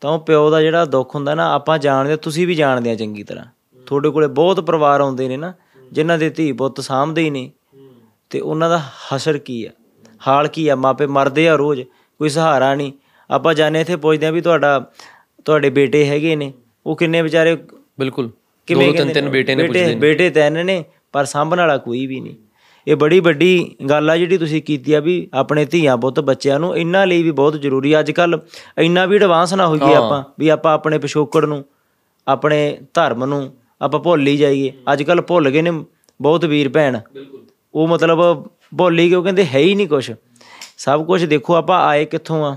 ਤਾਂ 0.00 0.10
ਉਹ 0.10 0.18
ਪਿਓ 0.18 0.50
ਦਾ 0.50 0.60
ਜਿਹੜਾ 0.62 0.84
ਦੁੱਖ 0.84 1.14
ਹੁੰਦਾ 1.14 1.34
ਨਾ 1.34 1.52
ਆਪਾਂ 1.52 1.78
ਜਾਣਦੇ 1.78 2.16
ਤੁਸੀਂ 2.16 2.46
ਵੀ 2.46 2.54
ਜਾਣਦੇ 2.54 2.90
ਆ 2.90 2.94
ਚੰਗੀ 2.94 3.22
ਤਰ੍ਹਾਂ। 3.22 3.44
ਤੁਹਾਡੇ 3.86 4.10
ਕੋਲੇ 4.10 4.26
ਬਹੁਤ 4.26 4.60
ਪਰਿਵਾਰ 4.60 5.00
ਆਉਂਦੇ 5.00 5.28
ਨੇ 5.28 5.36
ਨਾ 5.36 5.52
ਜਿਨ੍ਹਾਂ 5.92 6.18
ਦੇ 6.18 6.28
ਧੀ 6.30 6.50
ਪੁੱਤ 6.52 6.80
ਸਾਂਭਦੇ 6.80 7.22
ਹੀ 7.22 7.30
ਨੇ 7.30 7.50
ਤੇ 8.30 8.40
ਉਹਨਾਂ 8.40 8.68
ਦਾ 8.70 8.80
ਹਸ਼ਰ 9.14 9.38
ਕੀ 9.38 9.64
ਆ? 9.64 9.70
ਹਾਲ 10.28 10.48
ਕੀ 10.48 10.68
ਆ? 10.68 10.74
ਮਾਪੇ 10.76 11.06
ਮਰਦੇ 11.06 11.48
ਆ 11.48 11.54
ਰੋਜ਼ 11.56 11.80
ਕੋਈ 12.20 12.28
ਸਹਾਰਾ 12.28 12.74
ਨਹੀਂ। 12.74 12.92
ਆਪਾਂ 13.30 13.54
ਜਾਣੇ 13.54 13.80
ਇੱਥੇ 13.80 13.96
ਪੁੱਛਦੇ 13.96 14.26
ਆ 14.26 14.30
ਵੀ 14.30 14.40
ਤੁਹਾਡਾ 14.40 14.78
ਤੁਹਾਡੇ 15.44 15.70
ਬੇਟੇ 15.70 16.04
ਹੈਗੇ 16.06 16.34
ਨੇ। 16.36 16.52
ਉਹ 16.86 16.96
ਕਿੰਨੇ 16.96 17.22
ਵਿਚਾਰੇ 17.22 17.56
ਬਿਲਕੁਲ। 17.98 18.30
ਕਿਵੇਂ 18.68 18.92
ਤਿੰਨ 18.94 19.12
ਤਿੰਨ 19.12 19.28
ਬੇਟੇ 19.28 19.54
ਨੇ 19.54 19.66
ਪੁੱਛਦੇ 19.66 19.86
ਨੇ। 19.86 19.94
ਬੇਟੇ 20.00 20.28
ਤਿੰਨ 20.30 20.64
ਨੇ 20.66 20.84
ਪਰ 21.12 21.24
ਸਾਂਭਣ 21.24 21.58
ਵਾਲਾ 21.58 21.76
ਕੋਈ 21.76 22.06
ਵੀ 22.06 22.20
ਨਹੀਂ। 22.20 22.34
ਇਹ 22.86 22.96
ਬੜੀ 22.96 23.20
ਵੱਡੀ 23.20 23.76
ਗੱਲ 23.90 24.10
ਆ 24.10 24.16
ਜਿਹੜੀ 24.16 24.38
ਤੁਸੀਂ 24.38 24.62
ਕੀਤੀ 24.62 24.92
ਆ 24.92 25.00
ਵੀ 25.00 25.28
ਆਪਣੇ 25.34 25.64
ਧੀਆਂ 25.64 25.96
ਪੁੱਤ 25.96 26.20
ਬੱਚਿਆਂ 26.20 26.58
ਨੂੰ 26.60 26.76
ਇਹਨਾਂ 26.76 27.06
ਲਈ 27.06 27.22
ਵੀ 27.22 27.30
ਬਹੁਤ 27.30 27.56
ਜ਼ਰੂਰੀ 27.56 27.98
ਅੱਜ 28.00 28.10
ਕੱਲ 28.10 28.38
ਇੰਨਾ 28.78 29.04
ਵੀ 29.06 29.16
ਐਡਵਾਂਸ 29.16 29.54
ਨਾ 29.54 29.66
ਹੋਈਏ 29.66 29.94
ਆਪਾਂ 29.94 30.22
ਵੀ 30.38 30.48
ਆਪਾਂ 30.48 30.72
ਆਪਣੇ 30.74 30.98
ਪਿਛੋਕੜ 30.98 31.44
ਨੂੰ 31.44 31.64
ਆਪਣੇ 32.26 32.58
ਧਰਮ 32.94 33.24
ਨੂੰ 33.24 33.40
ਆਪਾਂ 33.84 34.00
ਭੁੱਲ 34.00 34.26
ਹੀ 34.26 34.36
ਜਾਈਏ। 34.36 34.72
ਅੱਜ 34.92 35.02
ਕੱਲ 35.02 35.20
ਭੁੱਲ 35.20 35.50
ਗਏ 35.50 35.62
ਨੇ 35.62 35.70
ਬਹੁਤ 36.20 36.44
ਵੀਰ 36.44 36.68
ਭੈਣ। 36.68 37.00
ਉਹ 37.74 37.88
ਮਤਲਬ 37.88 38.20
ਭੁੱਲ 38.78 38.98
ਹੀ 38.98 39.08
ਗਏ 39.10 39.14
ਉਹ 39.14 39.22
ਕਹਿੰਦੇ 39.22 39.46
ਹੈ 39.46 39.58
ਹੀ 39.58 39.74
ਨਹੀਂ 39.74 39.88
ਕੁਝ 39.88 40.10
ਸਭ 40.78 41.04
ਕੁਝ 41.06 41.24
ਦੇਖੋ 41.24 41.54
ਆਪਾਂ 41.54 41.80
ਆਏ 41.86 42.04
ਕਿੱਥੋਂ 42.04 42.44
ਆ? 42.44 42.56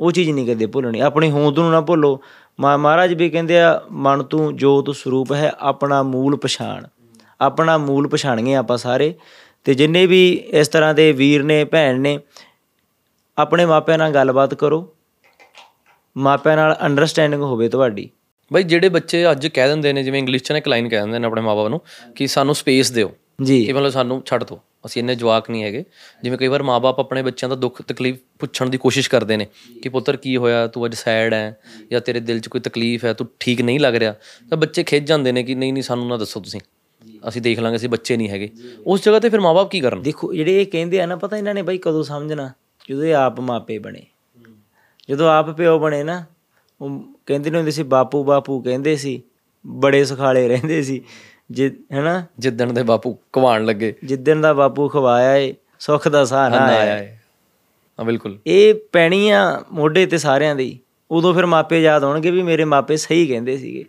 ਉਹ 0.00 0.12
ਚੀਜ਼ 0.12 0.30
ਨਹੀਂ 0.30 0.46
ਕਦੇ 0.46 0.66
ਭੁੱਲਣੀ। 0.66 1.00
ਆਪਣੀ 1.00 1.30
ਹੋਂਦ 1.30 1.58
ਨੂੰ 1.58 1.70
ਨਾ 1.70 1.80
ਭੁੱਲੋ। 1.80 2.20
ਮਹਾਰਾਜ 2.60 3.12
ਵੀ 3.14 3.30
ਕਹਿੰਦੇ 3.30 3.60
ਆ 3.60 3.80
ਮਨ 3.92 4.22
ਤੂੰ 4.22 4.56
ਜੋਤ 4.56 4.90
ਸਰੂਪ 4.96 5.32
ਹੈ 5.32 5.52
ਆਪਣਾ 5.60 6.02
ਮੂਲ 6.02 6.36
ਪਛਾਣ। 6.36 6.86
ਆਪਣਾ 7.40 7.76
ਮੂਲ 7.78 8.08
ਪਛਾਣੀਏ 8.08 8.54
ਆਪਾਂ 8.54 8.76
ਸਾਰੇ। 8.76 9.14
ਤੇ 9.64 9.74
ਜਿੰਨੇ 9.74 10.06
ਵੀ 10.06 10.32
ਇਸ 10.32 10.68
ਤਰ੍ਹਾਂ 10.68 10.94
ਦੇ 10.94 11.12
ਵੀਰ 11.12 11.42
ਨੇ 11.42 11.64
ਭੈਣ 11.64 12.00
ਨੇ 12.00 12.18
ਆਪਣੇ 13.38 13.66
ਮਾਪਿਆਂ 13.66 13.98
ਨਾਲ 13.98 14.10
ਗੱਲਬਾਤ 14.10 14.54
ਕਰੋ। 14.54 14.94
ਮਾਪਿਆਂ 16.16 16.56
ਨਾਲ 16.56 16.76
ਅੰਡਰਸਟੈਂਡਿੰਗ 16.82 17.42
ਹੋਵੇ 17.42 17.68
ਤੁਹਾਡੀ। 17.68 18.08
ਬਈ 18.52 18.62
ਜਿਹੜੇ 18.62 18.88
ਬੱਚੇ 18.88 19.30
ਅੱਜ 19.30 19.46
ਕਹਿ 19.46 19.68
ਦਿੰਦੇ 19.68 19.92
ਨੇ 19.92 20.02
ਜਿਵੇਂ 20.02 20.18
ਇੰਗਲਿਸ਼ 20.18 20.42
ਚ 20.42 20.52
ਨਾ 20.52 20.58
ਇੱਕ 20.58 20.68
ਲਾਈਨ 20.68 20.88
ਕਹਿ 20.88 21.00
ਦਿੰਦੇ 21.00 21.18
ਨੇ 21.18 21.26
ਆਪਣੇ 21.26 21.42
ਮਾਪੇ 21.42 21.68
ਨੂੰ 21.68 21.80
ਕਿ 22.14 22.26
ਸਾਨੂੰ 22.26 22.54
ਸਪੇਸ 22.54 22.90
ਦਿਓ। 22.90 23.12
ਜੀ। 23.42 23.64
ਕਿ 23.64 23.72
ਮਤਲਬ 23.72 23.90
ਸਾਨੂੰ 23.90 24.22
ਛੱਡ 24.26 24.44
ਦਿਓ 24.44 24.60
ਅਸੀਂ 24.86 25.02
ਇੰਨੇ 25.02 25.14
ਜਵਾਕ 25.14 25.50
ਨਹੀਂ 25.50 25.62
ਹੈਗੇ। 25.62 25.84
ਜਿਵੇਂ 26.22 26.38
ਕਈ 26.38 26.46
ਵਾਰ 26.46 26.62
ਮਾਪੇ 26.62 26.88
ਆਪਣੇ 26.88 27.22
ਬੱਚਿਆਂ 27.22 27.48
ਦਾ 27.48 27.54
ਦੁੱਖ 27.54 27.82
ਤਕਲੀਫ 27.82 28.16
ਪੁੱਛਣ 28.38 28.70
ਦੀ 28.70 28.78
ਕੋਸ਼ਿਸ਼ 28.78 29.10
ਕਰਦੇ 29.10 29.36
ਨੇ 29.36 29.46
ਕਿ 29.82 29.88
ਪੁੱਤਰ 29.88 30.16
ਕੀ 30.16 30.36
ਹੋਇਆ 30.36 30.66
ਤੂੰ 30.66 30.86
ਅੱਜ 30.86 30.94
ਸੈਡ 30.94 31.34
ਹੈ 31.34 31.58
ਜਾਂ 31.90 32.00
ਤੇਰੇ 32.00 32.20
ਦਿਲ 32.20 32.40
'ਚ 32.40 32.48
ਕੋਈ 32.48 32.60
ਤਕਲੀਫ 32.60 33.04
ਹੈ 33.04 33.12
ਤੂੰ 33.12 33.28
ਠੀਕ 33.40 33.62
ਨਹੀਂ 33.62 33.80
ਲੱਗ 33.80 33.94
ਰਿਹਾ। 33.94 34.14
ਤਾਂ 34.50 34.58
ਬੱਚੇ 34.58 34.82
ਖਿੱਚ 34.82 35.04
ਜਾਂਦੇ 35.04 35.32
ਨੇ 35.32 35.42
ਕਿ 35.42 35.54
ਨਹੀਂ 35.54 35.72
ਨਹੀਂ 35.72 35.82
ਸਾਨੂੰ 35.82 36.08
ਨਾ 36.08 36.16
ਦੱਸੋ 36.16 36.40
ਤੁਸੀਂ। 36.40 36.60
ਅਸੀਂ 37.28 37.42
ਦੇਖ 37.42 37.58
ਲਾਂਗੇ 37.58 37.76
ਅਸੀਂ 37.76 37.88
ਬੱਚੇ 37.88 38.16
ਨਹੀਂ 38.16 38.28
ਹੈਗੇ। 38.28 38.50
ਉਸ 38.86 39.04
ਜਗ੍ਹਾ 39.04 39.20
ਤੇ 39.20 39.28
ਫਿਰ 39.28 39.40
ਮਾਪੇ 39.40 39.68
ਕੀ 39.70 39.80
ਕਰਨ? 39.80 40.02
ਦੇਖੋ 40.02 40.34
ਜਿਹੜੇ 40.34 40.62
ਇਹ 40.62 40.66
ਕਹਿੰਦੇ 40.66 41.00
ਆ 41.00 41.06
ਨਾ 41.06 41.16
ਪਤਾ 41.16 41.36
ਇਹਨਾਂ 41.36 41.54
ਨੇ 41.54 41.62
ਬਾਈ 41.62 41.78
ਕਦੋਂ 41.78 42.04
ਸਮਝਣਾ? 42.04 42.52
ਜਦੋਂ 42.90 43.04
ਇਹ 43.04 43.14
ਆਪ 43.14 43.40
ਮਾਪੇ 43.40 43.78
ਬਣੇ। 43.78 44.02
ਜਦੋਂ 45.10 45.28
ਆਪ 45.28 45.50
ਪਿਓ 45.50 45.78
ਬਣੇ 45.78 46.02
ਨਾ 46.02 46.24
ਉਹ 46.82 47.00
ਕਹਿੰਦੇ 47.26 47.50
ਨੇ 47.50 47.56
ਹੁੰਦੇ 47.58 47.70
ਸੀ 47.70 47.82
ਬਾਪੂ 47.82 48.24
ਬਾਪੂ 48.24 48.60
ਕਹਿੰਦੇ 48.62 48.96
ਸੀ 48.96 49.22
ਬੜੇ 49.66 50.04
ਸੁਖਾਲੇ 50.04 50.48
ਰਹਿੰਦੇ 50.48 50.82
ਸੀ 50.82 51.02
ਜਿ 51.50 51.70
ਹੈਨਾ? 51.92 52.24
ਜਿੱਦਣ 52.38 52.72
ਦੇ 52.72 52.82
ਬਾਪੂ 52.82 53.18
ਕਵਾਣ 53.32 53.64
ਲੱਗੇ। 53.64 53.94
ਜਿੱਦਣ 54.04 54.40
ਦਾ 54.40 54.52
ਬਾਪੂ 54.52 54.88
ਖਵਾਇਆ 54.88 55.36
ਏ 55.36 55.54
ਸੁੱਖ 55.78 56.08
ਦਾ 56.08 56.24
ਸਾਹ 56.24 56.50
ਨਾ 56.50 56.56
ਨਾ 56.56 56.66
ਆਇਆ 56.66 56.98
ਹੈ 56.98 57.22
ਹਾਂ 57.98 58.04
ਬਿਲਕੁਲ। 58.04 58.38
ਇਹ 58.46 58.74
ਪੈਣੀ 58.92 59.30
ਆ 59.30 59.64
ਮੋਢੇ 59.72 60.06
ਤੇ 60.06 60.18
ਸਾਰਿਆਂ 60.18 60.56
ਦੀ 60.56 60.78
ਉਦੋਂ 61.10 61.34
ਫਿਰ 61.34 61.46
ਮਾਪੇ 61.46 61.82
ਯਾਦ 61.82 62.04
ਆਉਣਗੇ 62.04 62.30
ਵੀ 62.30 62.42
ਮੇਰੇ 62.42 62.64
ਮਾਪੇ 62.64 62.96
ਸਹੀ 62.96 63.26
ਕਹਿੰਦੇ 63.26 63.58
ਸੀਗੇ। 63.58 63.84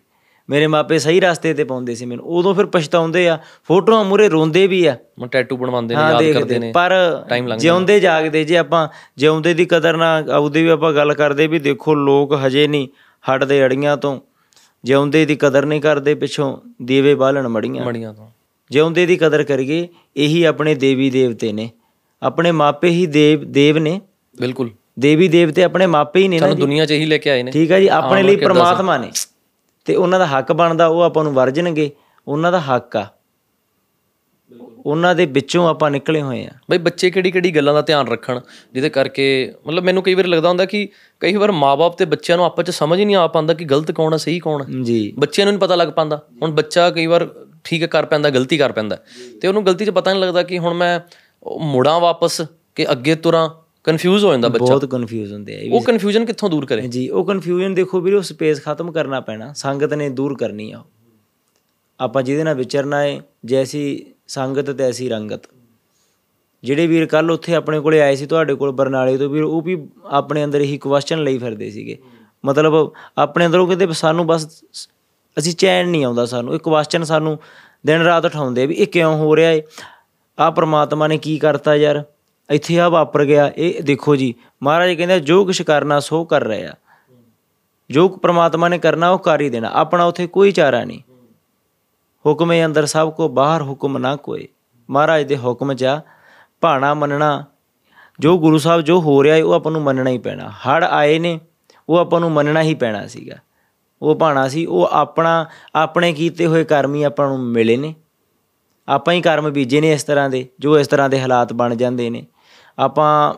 ਮੇਰੇ 0.50 0.68
ਮਾਪੇ 0.68 1.00
ਸਹੀ 1.00 1.20
ਰਸਤੇ 1.20 1.54
ਤੇ 1.54 1.64
ਪਾਉਂਦੇ 1.64 1.96
ਸੀ 1.96 2.06
ਮੈਨੂੰ। 2.06 2.26
ਉਦੋਂ 2.26 2.54
ਫਿਰ 2.56 2.66
ਪਛਤਾਉਂਦੇ 2.66 3.28
ਆ। 3.30 3.40
ਫੋਟੋਆਂ 3.64 4.04
ਮੂਰੇ 4.04 4.30
ਰੋਂਦੇ 4.30 4.68
ਵੀ 4.68 4.86
ਆ। 4.86 4.96
ਮੈਂ 5.20 5.28
ਟੈਟੂ 5.28 5.58
ਬਣਵਾਉਂਦੇ 5.58 5.96
ਨੇ 5.96 6.02
ਹਾਂ 6.02 6.24
ਯਾਦ 6.24 6.40
ਕਰਦੇ 6.40 6.60
ਨੇ। 6.60 6.72
ਪਰ 6.72 6.94
ਜਿਉਂਦੇ 7.60 8.00
ਜਾਗਦੇ 8.00 8.44
ਜੇ 8.44 8.58
ਆਪਾਂ 8.58 8.88
ਜਿਉਂਦੇ 9.18 9.54
ਦੀ 9.54 9.66
ਕਦਰ 9.66 9.98
ਨਾ 9.98 10.18
ਉਹਦੀ 10.40 10.64
ਵੀ 10.64 10.70
ਆਪਾਂ 10.70 10.94
ਗੱਲ 10.94 11.14
ਕਰਦੇ 11.14 11.48
ਵੀ 11.48 11.60
ਦੇਖੋ 11.60 11.96
ਲੋਕ 11.96 12.34
ਹਜੇ 12.48 12.68
ਨਹੀਂ 12.68 12.88
ਹਟਦੇ 13.24 13.66
ਅੜੀਆਂ 13.66 13.98
ਤੋਂ। 13.98 14.20
ਜਿਉਂਦੇ 14.84 15.26
ਦੀ 15.26 15.36
ਕਦਰ 15.36 15.66
ਨਹੀਂ 15.66 15.82
ਕਰਦੇ 15.82 16.16
ਪਿੱਛੋਂ 16.16 16.58
ਦੀਵੇ 16.82 17.16
ਬਾਲਣ 17.16 17.48
ਮੜੀਆਂ। 17.48 17.86
ਮੜੀਆਂ 17.86 18.14
ਤੋਂ। 18.14 18.28
ਜਿਉਂਦੇ 18.72 19.06
ਦੀ 19.06 19.18
ਕਦਰ 19.18 19.44
ਕਰੀਏ 19.44 19.88
ਇਹੀ 20.18 20.44
ਆਪਣੇ 20.44 20.76
ਦੇਵੀ 20.76 21.10
ਦੇਵਤੇ 21.10 21.52
ਨੇ। 21.54 21.70
ਆਪਣੇ 22.24 22.52
ਮਾਪੇ 22.52 22.90
ਹੀ 22.90 23.06
ਦੇਵ 23.06 23.52
ਦੇਵ 23.52 23.78
ਨੇ। 23.78 24.02
ਬਿਲਕੁਲ। 24.40 24.70
ਦੇਵੀ 25.00 25.28
ਦੇਵਤੇ 25.28 25.64
ਆਪਣੇ 25.64 25.86
ਮਾਪੇ 25.88 26.22
ਹੀ 26.22 26.28
ਨੇ 26.28 26.40
ਨਾ 26.40 26.46
ਸਾਨੂੰ 26.46 26.60
ਦੁਨੀਆ 26.60 26.86
'ਚ 26.86 26.92
ਇਹੀ 26.92 27.06
ਲੈ 27.06 27.18
ਕੇ 27.18 27.30
ਆਏ 27.30 27.44
ਨੇ। 27.44 27.52
ਠੀਕ 27.52 27.72
ਹੈ 27.72 27.80
ਜੀ 27.80 27.88
ਆਪਣੇ 27.88 28.24
ਲਈ 28.24 28.36
ਪ੍ਰਮਾਤਮਾ 28.36 28.98
ਨੇ। 28.98 29.12
ਤੇ 29.86 29.96
ਉਹਨਾਂ 29.96 30.20
ਦਾ 30.20 30.26
ਹੱਕ 30.28 30.52
ਬਣਦਾ 30.52 30.88
ਉਹ 30.88 31.02
ਆਪਾਂ 31.02 31.24
ਨੂੰ 31.24 31.34
ਵਰਜਣਗੇ 31.34 31.92
ਉਹਨਾਂ 32.28 32.52
ਦਾ 32.52 32.60
ਹੱਕ 32.60 32.96
ਆ। 32.96 33.08
ਉਹਨਾਂ 34.86 35.16
ਦੇ 35.16 35.26
ਵਿੱਚੋਂ 35.26 35.70
ਆਪਾਂ 35.70 35.92
ਨਿਕਲੇ 35.92 36.22
ਹੋਏ 36.22 36.46
ਆ। 36.46 36.50
ਬਈ 36.70 36.78
ਬੱਚੇ 36.78 37.12
ਕਿਹੜੀ 37.12 37.32
ਕਿਹੜੀ 37.32 37.56
ਗੱਲਾਂ 37.56 37.74
ਦਾ 37.74 37.82
ਧਿਆਨ 37.82 38.08
ਰੱਖਣ 38.08 38.40
ਜਿਹਦੇ 38.74 38.90
ਕਰਕੇ 38.90 39.54
ਮਤਲਬ 39.68 39.84
ਮੈਨੂੰ 39.84 40.04
ਕਈ 40.04 40.14
ਵਾਰ 40.14 40.26
ਲੱਗਦਾ 40.26 40.50
ਹੁੰਦਾ 40.50 40.66
ਕਿ 40.66 40.90
ਕਈ 41.20 41.36
ਵਾਰ 41.36 41.52
ਮਾਪੇ 41.52 41.96
ਤੇ 41.98 42.06
ਬੱਚਿਆਂ 42.06 42.38
ਨੂੰ 42.38 42.46
ਆਪਸ 42.46 42.64
ਚ 42.66 42.70
ਸਮਝ 42.70 43.00
ਹੀ 43.00 43.06
ਨਹੀਂ 43.06 43.16
ਆ 43.16 43.28
ਪਾਉਂਦਾ 43.28 43.54
ਕਿ 43.54 43.66
ਗਲਤ 43.66 43.92
ਕੌਣ 43.92 44.14
ਹੈ 44.14 44.18
ਸਹੀ 44.18 44.40
ਕੌਣ 44.40 44.62
ਹੈ 44.62 44.68
ਜੀ। 44.84 45.14
ਬੱਚਿਆਂ 45.20 45.46
ਨੂੰ 45.48 45.52
ਨਹੀਂ 45.54 45.62
ਪਤਾ 45.62 45.76
ਲੱਗ 45.76 45.88
ਪਾਉਂਦਾ। 45.88 46.22
ਹੁਣ 46.42 46.52
ਬੱਚਾ 46.52 46.90
ਕਈ 46.90 47.06
ਵਾਰ 47.06 47.30
ਠੀਕ 47.64 47.86
ਕਰ 47.86 48.06
ਪੈਂਦਾ 48.06 48.30
ਗਲਤੀ 48.30 48.58
ਕਰ 48.58 48.72
ਪੈਂਦਾ। 48.72 48.98
ਤੇ 49.42 49.48
ਉਹਨੂੰ 49.48 49.66
ਗਲਤੀ 49.66 49.86
'ਚ 49.86 49.90
ਪਤਾ 49.90 50.12
ਨਹੀਂ 50.14 50.22
ਲੱਗਦਾ 50.22 50.44
ਕਿ 50.44 50.58
ਹੁਣ 50.58 50.74
ਮੈਂ 50.74 51.00
ਮੁੜਾਂ 51.60 52.00
ਵਾਪਸ 52.00 52.42
ਕਿ 52.76 52.92
ਅੱਗੇ 52.92 53.16
ਤੁਰਾਂ 53.16 53.50
ਕਨਫਿਊਜ਼ 53.84 54.26
ਹੋ 54.26 54.32
ਜਾਂਦਾ 54.32 54.48
ਬੱਚਾ। 54.48 54.66
ਬਹੁਤ 54.66 54.86
ਕਨਫਿਊਜ਼ 54.86 55.34
ਹੁੰਦੇ 55.34 55.56
ਆ। 55.56 55.76
ਉਹ 55.76 55.82
ਕਨਫਿਊਜ਼ਨ 55.82 56.26
ਕਿੱਥੋਂ 56.26 56.50
ਦੂਰ 56.50 56.66
ਕਰੇ? 56.66 56.82
ਜੀ 56.82 57.10
ਉਹ 57.10 57.26
ਕਨਫਿਊਜ਼ਨ 57.26 57.74
ਦੇਖੋ 57.74 58.00
ਵੀਰੇ 58.00 58.16
ਉਹ 58.16 58.22
ਸਪੇਸ 58.22 58.64
ਖਤਮ 58.64 58.92
ਕਰਨਾ 58.92 59.20
ਪੈਣਾ 59.20 59.54
ਸੰਗਤ 59.54 59.94
ਨੇ 59.94 60.10
ਦੂਰ 60.10 60.38
ਕਰਨੀ 60.38 60.72
ਆ। 60.72 60.84
ਆਪਾਂ 62.00 62.24
ਜਿਹਦੇ 62.24 62.44
ਨਾਲ 62.44 62.56
ਵਿਚਰਨਾ 62.56 63.02
ਹੈ 63.02 63.20
ਜੈਸੀ 63.46 64.06
ਸੰਗਤ 64.28 64.72
ਤੈਸੀ 64.72 65.10
ਰੰਗਤ। 65.10 65.42
ਜਿਹੜੇ 66.64 66.88
ਵੀਰ 66.88 67.06
ਕੱਲ 67.06 67.32
ਉੱਥੇ 67.32 67.56
ਆਪਣੇ 67.56 67.80
ਕੋਲੇ 67.80 68.02
ਆਏ 68.02 68.16
ਸੀ 68.16 68.26
ਤੁਹਾਡੇ 68.26 68.54
ਕੋਲ 68.56 68.72
ਬਰਨਾਲੇ 68.72 69.18
ਤੋਂ 69.18 69.30
ਵੀਰ 69.30 69.44
ਉਹ 69.44 69.62
ਵੀ 69.62 69.88
ਆਪਣੇ 70.06 70.44
ਅੰਦਰ 70.44 70.62
ਇਹੀ 70.62 70.78
ਕੁਐਸਚਨ 70.78 71.24
ਲਈ 71.24 71.38
ਫਿਰਦੇ 71.38 71.70
ਸੀਗੇ। 71.72 71.98
ਮਤਲਬ 72.46 72.94
ਆਪਣੇ 73.18 73.46
ਅੰਦਰ 73.46 73.60
ਉਹ 73.60 73.68
ਕਹਿੰਦੇ 73.68 73.86
ਵੀ 73.86 73.94
ਸਾਨੂੰ 73.94 74.28
ਬਸ 74.28 74.64
ਅਸੀਂ 75.40 75.54
ਚੈਨ 75.54 75.90
ਨਹੀਂ 75.90 76.06
ਆਉਂਦਾ 76.06 76.26
ਸਾਨੂੰ। 76.26 76.54
ਇਹ 76.54 76.60
ਕੁਐਸਚਨ 76.60 77.04
ਸਾਨੂੰ 77.04 77.40
ਦਿਨ 77.86 78.02
ਰਾਤ 78.02 78.26
ਉਠਾਉਂਦੇ 78.26 78.66
ਵੀ 78.66 78.76
ਇਹ 78.76 78.88
ਕਿਉਂ 78.88 79.18
ਹੋ 79.18 79.36
ਰਿਹਾ 79.36 79.52
ਏ? 79.52 79.62
ਆ 80.40 80.50
ਪ੍ਰਮਾਤਮਾ 80.52 81.08
ਨੇ 81.08 81.18
ਕੀ 81.18 81.38
ਕਰਤਾ 81.38 81.76
ਯਾਰ? 81.76 82.04
ਇੱਥੇ 82.50 82.80
ਆ 82.80 82.90
ਵਾਪਰ 82.90 83.26
ਗਿਆ। 83.26 83.52
ਇਹ 83.58 83.84
ਦੇਖੋ 83.84 84.16
ਜੀ, 84.16 84.36
ਮਹਾਰਾਜ 84.64 84.94
ਕਹਿੰਦੇ 84.94 85.20
ਜੋ 85.20 85.46
ਕੁਛ 85.46 85.62
ਕਰਨਾ 85.62 86.00
ਸੋ 86.00 86.26
ਕਰ 86.26 86.44
ਰਿਹਾ। 86.44 86.74
ਜੋ 87.90 88.10
ਪ੍ਰਮਾਤਮਾ 88.10 88.68
ਨੇ 88.68 88.78
ਕਰਨਾ, 88.78 89.10
ਉਹ 89.10 89.20
ਕਰ 89.20 89.42
ਹੀ 89.42 89.50
ਦੇਣਾ। 89.50 89.72
ਆਪਣਾ 89.74 90.04
ਉੱਥੇ 90.04 90.28
ਕੋਈ 90.28 90.52
ਚਾਰਾ 90.52 90.84
ਨਹੀਂ। 90.84 91.00
ਹੁਕਮੇ 92.26 92.66
ਅੰਦਰ 92.66 92.86
ਸਭ 92.86 93.14
ਕੋ, 93.14 93.28
ਬਾਹਰ 93.30 93.62
ਹੁਕਮ 93.62 93.98
ਨਾ 93.98 94.16
ਕੋਏ। 94.16 94.48
ਮਹਾਰਾਜ 94.90 95.24
ਦੇ 95.24 95.38
ਹੁਕਮ 95.38 95.74
'ਚ 95.74 95.84
ਆ, 95.84 96.02
ਭਾਣਾ 96.62 96.94
ਮੰਨਣਾ, 96.94 97.46
ਜੋ 98.20 98.38
ਗੁਰੂ 98.38 98.58
ਸਾਹਿਬ 98.58 98.82
ਜੋ 98.82 99.02
ਹੋ 99.02 99.24
ਰਿਹਾ 99.24 99.36
ਹੈ 99.36 99.44
ਉਹ 99.44 99.54
ਆਪਾਂ 99.54 99.72
ਨੂੰ 99.72 99.82
ਮੰਨਣਾ 99.82 100.10
ਹੀ 100.10 100.18
ਪੈਣਾ। 100.18 100.50
ਹੜ 100.50 100.84
ਆਏ 100.84 101.20
ਨੇ, 101.20 101.40
ਉਹ 101.90 101.98
ਆਪਾਂ 101.98 102.20
ਨੂੰ 102.20 102.32
ਮੰਨਣਾ 102.32 102.62
ਹੀ 102.62 102.76
ਪੈਣਾ 102.76 103.08
ਸੀਗਾ। 103.08 103.36
ਉਹ 104.02 104.16
ਭਾਣਾ 104.16 104.48
ਸੀ, 104.48 104.66
ਉਹ 104.66 104.90
ਆਪਣਾ, 104.92 105.46
ਆਪਣੇ 105.76 106.14
ਕੀਤੇ 106.14 106.46
ਹੋਏ 106.46 106.64
ਕਰਮ 106.64 106.96
ਹੀ 106.96 107.04
ਆਪਾਂ 107.04 107.28
ਨੂੰ 107.28 107.40
ਮਿਲੇ 107.40 107.78
ਨੇ। 107.78 107.96
ਆਪਾਂ 108.88 109.14
ਹੀ 109.14 109.22
ਕਰਮ 109.22 109.50
ਬੀਜੇ 109.50 109.82
ਨੇ 109.82 109.92
ਇਸ 109.92 110.04
ਤਰ੍ਹਾਂ 110.04 110.30
ਦੇ, 110.30 110.48
ਜੋ 110.60 110.80
ਇਸ 110.80 110.88
ਤਰ੍ਹਾਂ 110.88 111.10
ਦੇ 111.10 111.22
ਹਾਲਾਤ 111.22 111.54
ਬਣ 111.54 111.76
ਜਾਂਦੇ 111.76 112.10
ਨੇ। 112.10 112.26
ਆਪਾਂ 112.78 113.34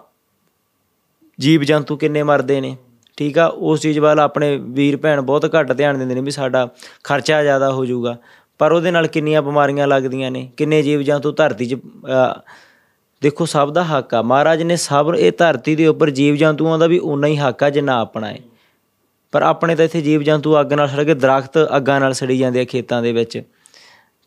ਜੀਵ 1.39 1.63
ਜੰਤੂ 1.63 1.97
ਕਿੰਨੇ 1.97 2.23
ਮਰਦੇ 2.23 2.59
ਨੇ 2.61 2.75
ਠੀਕ 3.17 3.37
ਆ? 3.39 3.45
ਉਸ 3.47 3.81
ਚੀਜ਼ 3.81 3.99
ਵੱਲ 3.99 4.19
ਆਪਣੇ 4.19 4.57
ਵੀਰ 4.57 4.97
ਭੈਣ 4.97 5.21
ਬਹੁਤ 5.21 5.55
ਘੱਟ 5.55 5.71
ਧਿਆਨ 5.71 5.99
ਦਿੰਦੇ 5.99 6.15
ਨੇ 6.15 6.21
ਵੀ 6.21 6.31
ਸਾਡਾ 6.31 6.67
ਖਰਚਾ 7.03 7.41
ਜ਼ਿਆਦਾ 7.43 7.71
ਹੋ 7.71 7.85
ਜਾਊਗਾ। 7.85 8.17
ਪਰ 8.59 8.71
ਉਹਦੇ 8.71 8.91
ਨਾਲ 8.91 9.07
ਕਿੰਨੀਆਂ 9.07 9.41
ਬਿਮਾਰੀਆਂ 9.41 9.87
ਲੱਗਦੀਆਂ 9.87 10.31
ਨੇ 10.31 10.49
ਕਿੰਨੇ 10.57 10.81
ਜੀਵ 10.83 11.01
ਜੰਤੂ 11.01 11.31
ਧਰਤੀ 11.31 11.65
'ਚ 11.65 11.75
ਅ, 11.75 12.39
ਦੇਖੋ 13.21 13.45
ਸਭ 13.45 13.71
ਦਾ 13.71 13.83
ਹੱਕ 13.83 14.13
ਆ। 14.13 14.21
ਮਹਾਰਾਜ 14.21 14.63
ਨੇ 14.63 14.75
ਸਭ 14.75 15.13
ਇਹ 15.17 15.31
ਧਰਤੀ 15.37 15.75
ਦੇ 15.75 15.87
ਉੱਪਰ 15.87 16.09
ਜੀਵ 16.09 16.35
ਜੰਤੂਆਂ 16.35 16.77
ਦਾ 16.79 16.87
ਵੀ 16.87 16.99
ਉਨਾ 16.99 17.27
ਹੀ 17.27 17.37
ਹੱਕ 17.37 17.63
ਆ 17.63 17.69
ਜਿੰਨਾ 17.69 17.99
ਆਪਣਾ 18.01 18.27
ਹੈ 18.27 18.39
ਪਰ 19.31 19.41
ਆਪਣੇ 19.41 19.75
ਤਾਂ 19.75 19.85
ਇੱਥੇ 19.85 20.01
ਜੀਵ 20.01 20.21
ਜੰਤੂ 20.21 20.59
ਅੱਗ 20.61 20.73
ਨਾਲ 20.73 20.87
ਸੜ 20.87 21.03
ਕੇ 21.03 21.13
ਦਰਖਤ 21.13 21.57
ਅੱਗਾਂ 21.75 21.99
ਨਾਲ 21.99 22.13
ਸੜੀ 22.13 22.37
ਜਾਂਦੇ 22.37 22.61
ਆ 22.61 22.63
ਖੇਤਾਂ 22.63 23.01
ਦੇ 23.01 23.11
ਵਿੱਚ। 23.11 23.41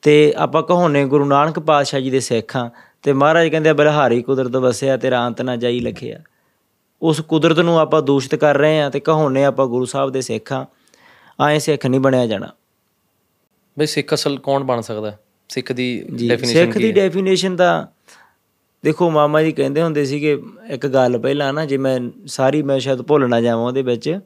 ਤੇ 0.02 0.34
ਆਪਾਂ 0.36 0.62
ਕਹੋਨੇ 0.62 1.04
ਗੁਰੂ 1.04 1.24
ਨਾਨਕ 1.24 1.58
ਪਾਤਸ਼ਾਹ 1.58 2.00
ਜੀ 2.00 2.10
ਦੇ 2.10 2.20
ਸਿੱਖਾਂ 2.20 2.68
ਤੇ 3.02 3.12
ਮਹਾਰਾਜ 3.12 3.48
ਕਹਿੰਦੇ 3.48 3.70
ਆ 3.70 3.72
ਬਲਹਾਰੀ 3.72 4.22
ਕੁਦਰਤ 4.22 4.56
ਵਸਿਆ 4.56 4.96
ਤੇਰਾ 4.96 5.26
ਅੰਤ 5.26 5.42
ਨਾ 5.42 5.56
ਜਾਈ 5.56 5.80
ਲਖਿਆ। 5.80 6.20
ਉਸ 7.02 7.20
ਕੁਦਰਤ 7.20 7.58
ਨੂੰ 7.58 7.78
ਆਪਾਂ 7.78 8.02
ਦੂਸ਼ਿਤ 8.02 8.34
ਕਰ 8.34 8.58
ਰਹੇ 8.58 8.80
ਆ 8.80 8.90
ਤੇ 8.90 9.00
ਕਹੋਨੇ 9.00 9.44
ਆਪਾਂ 9.44 9.66
ਗੁਰੂ 9.66 9.84
ਸਾਹਿਬ 9.84 10.10
ਦੇ 10.10 10.20
ਸਿੱਖਾਂ 10.20 10.66
ਆਏ 11.40 11.58
ਸਿੱਖ 11.58 11.86
ਨਹੀਂ 11.86 12.00
ਬਣਿਆ 12.00 12.26
ਜਾਣਾ। 12.26 12.48
ਬਈ 13.78 13.86
ਸਿੱਖ 13.86 14.14
ਅਸਲ 14.14 14.38
ਕੌਣ 14.38 14.64
ਬਣ 14.64 14.80
ਸਕਦਾ? 14.80 15.10
ਹੈ? 15.10 15.18
ਸਿੱਖ 15.48 15.72
ਦੀ 15.72 16.04
ਡੈਫੀਨੇਸ਼ਨ 16.10 16.46
ਸਿੱਖ 16.46 16.78
ਦੀ 16.78 16.92
ਡੈਫੀਨੇਸ਼ਨ 16.92 17.56
ਤਾਂ 17.56 17.86
ਦੇਖੋ 18.84 19.10
ਮਾਮਾ 19.10 19.42
ਜੀ 19.42 19.52
ਕਹਿੰਦੇ 19.52 19.82
ਹੁੰਦੇ 19.82 20.04
ਸੀਗੇ 20.04 20.42
ਇੱਕ 20.70 20.86
ਗੱਲ 20.86 21.18
ਪਹਿਲਾਂ 21.18 21.52
ਨਾ 21.52 21.64
ਜੇ 21.64 21.76
ਮੈਂ 21.76 22.00
ਸਾਰੀ 22.26 22.62
ਮੈਂ 22.62 22.80
ਸ਼ਾਇਦ 22.80 23.02
ਭੁੱਲ 23.02 23.28
ਨਾ 23.28 23.40
ਜਾਵਾਂ 23.40 23.66
ਉਹਦੇ 23.66 23.82
ਵਿੱਚ 23.82 24.20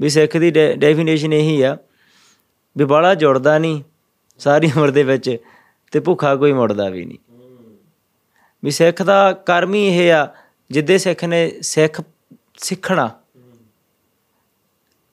ਵੀ 0.00 0.08
ਸਿੱਖ 0.08 0.36
ਦੀ 0.36 0.50
ਡੈਫੀਨੇਸ਼ਨ 0.76 1.32
ਇਹੀ 1.32 1.62
ਆ 1.62 1.76
ਵੀ 2.76 2.84
ਬਾਲਾ 2.84 3.14
ਜੁੜਦਾ 3.14 3.58
ਨਹੀਂ 3.58 3.82
ਸਾਰੀ 4.38 4.72
ਉਮਰ 4.76 4.90
ਦੇ 4.90 5.02
ਵਿੱਚ 5.02 5.36
ਤੇ 5.92 6.00
ਭੁੱਖਾ 6.00 6.36
ਕੋਈ 6.36 6.52
ਮੁੜਦਾ 6.52 6.88
ਵੀ 6.88 7.04
ਨਹੀਂ। 7.04 7.18
ਵੀ 8.66 8.70
ਸਿੱਖ 8.70 9.02
ਦਾ 9.02 9.32
ਕਰਮ 9.46 9.74
ਹੀ 9.74 9.86
ਇਹ 9.88 10.12
ਆ, 10.12 10.26
ਜਿੱਦੇ 10.70 10.98
ਸਿੱਖ 10.98 11.24
ਨੇ 11.24 11.50
ਸਿੱਖ 11.62 12.00
ਸਿੱਖਣਾ। 12.58 13.08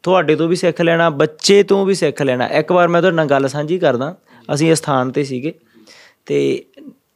ਤੁਹਾਡੇ 0.04 0.36
ਤੋਂ 0.36 0.48
ਵੀ 0.48 0.56
ਸਿੱਖ 0.56 0.82
ਲੈਣਾ, 0.82 1.10
ਬੱਚੇ 1.10 1.62
ਤੋਂ 1.64 1.86
ਵੀ 1.86 1.94
ਸਿੱਖ 1.94 2.22
ਲੈਣਾ। 2.22 2.48
ਇੱਕ 2.48 2.72
ਵਾਰ 2.72 2.88
ਮੈਂ 2.88 3.02
ਤੁਹਾਡੇ 3.02 3.16
ਨਾਲ 3.16 3.28
ਗੱਲ 3.28 3.48
ਸਾਂਝੀ 3.48 3.78
ਕਰਦਾ, 3.80 4.16
ਅਸੀਂ 4.54 4.72
ਇਸ 4.72 4.78
ਸਥਾਨ 4.78 5.12
ਤੇ 5.12 5.24
ਸੀਗੇ 5.24 5.54
ਤੇ 6.26 6.66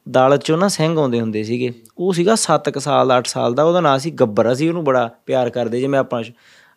ਦਲ 0.08 0.36
ਚੋਂ 0.36 0.58
ਨਾ 0.58 0.68
ਸਿੰਘ 0.68 0.98
ਆਉਂਦੇ 0.98 1.20
ਹੁੰਦੇ 1.20 1.42
ਸੀਗੇ। 1.44 1.72
ਉਹ 1.98 2.12
ਸੀਗਾ 2.12 2.34
7 2.34 2.78
ਸਾਲ 2.78 3.08
ਦਾ 3.08 3.16
8 3.16 3.26
ਸਾਲ 3.26 3.54
ਦਾ, 3.54 3.64
ਉਹਦਾ 3.64 3.80
ਨਾਂ 3.80 3.98
ਸੀ 3.98 4.10
ਗੱਬਰ। 4.10 4.52
ਅਸੀਂ 4.52 4.68
ਉਹਨੂੰ 4.68 4.84
ਬੜਾ 4.84 5.10
ਪਿਆਰ 5.26 5.50
ਕਰਦੇ 5.50 5.80
ਜਿਵੇਂ 5.80 5.98
ਆਪਾਂ 5.98 6.22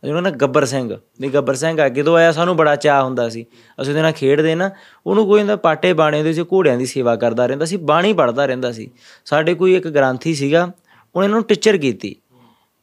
ਸ਼- 0.01 0.07
ਅਸੀਂ 0.07 0.17
ਉਹਨਾਂ 0.17 0.31
ਨਾਲ 0.31 0.39
ਗੱਬਰ 0.39 0.65
ਸਿੰਘ, 0.65 0.97
ਵੀ 1.21 1.29
ਗੱਬਰ 1.29 1.53
ਸਿੰਘ 1.53 1.81
ਆ 1.81 1.89
ਕਿਦੋਂ 1.89 2.17
ਆਇਆ 2.17 2.31
ਸਾਨੂੰ 2.31 2.55
ਬੜਾ 2.55 2.75
ਚਾਹ 2.75 3.03
ਹੁੰਦਾ 3.03 3.29
ਸੀ। 3.29 3.45
ਅਸੀਂ 3.81 3.91
ਉਹਦੇ 3.91 4.01
ਨਾਲ 4.01 4.11
ਖੇਡਦੇ 4.11 4.55
ਨਾ, 4.55 4.71
ਉਹਨੂੰ 5.07 5.25
ਕੋਈ 5.25 5.39
ਹੁੰਦਾ 5.39 5.55
ਪਾਟੇ 5.55 5.93
ਬਾਣੇ 5.93 6.17
ਹੁੰਦੇ 6.17 6.33
ਸੀ 6.33 6.43
ਘੋੜਿਆਂ 6.43 6.77
ਦੀ 6.77 6.85
ਸੇਵਾ 6.85 7.15
ਕਰਦਾ 7.15 7.45
ਰਹਿੰਦਾ 7.45 7.65
ਸੀ, 7.65 7.77
ਬਾਣੀ 7.77 8.13
ਪੜਦਾ 8.13 8.45
ਰਹਿੰਦਾ 8.45 8.71
ਸੀ। 8.71 8.91
ਸਾਡੇ 9.25 9.53
ਕੋਈ 9.53 9.75
ਇੱਕ 9.75 9.87
ਗ੍ਰੰਥੀ 9.87 10.35
ਸੀਗਾ, 10.35 10.71
ਉਹਨੇ 11.15 11.27
ਇਹਨੂੰ 11.27 11.43
ਟੀਚਰ 11.43 11.77
ਕੀਤੀ। 11.77 12.15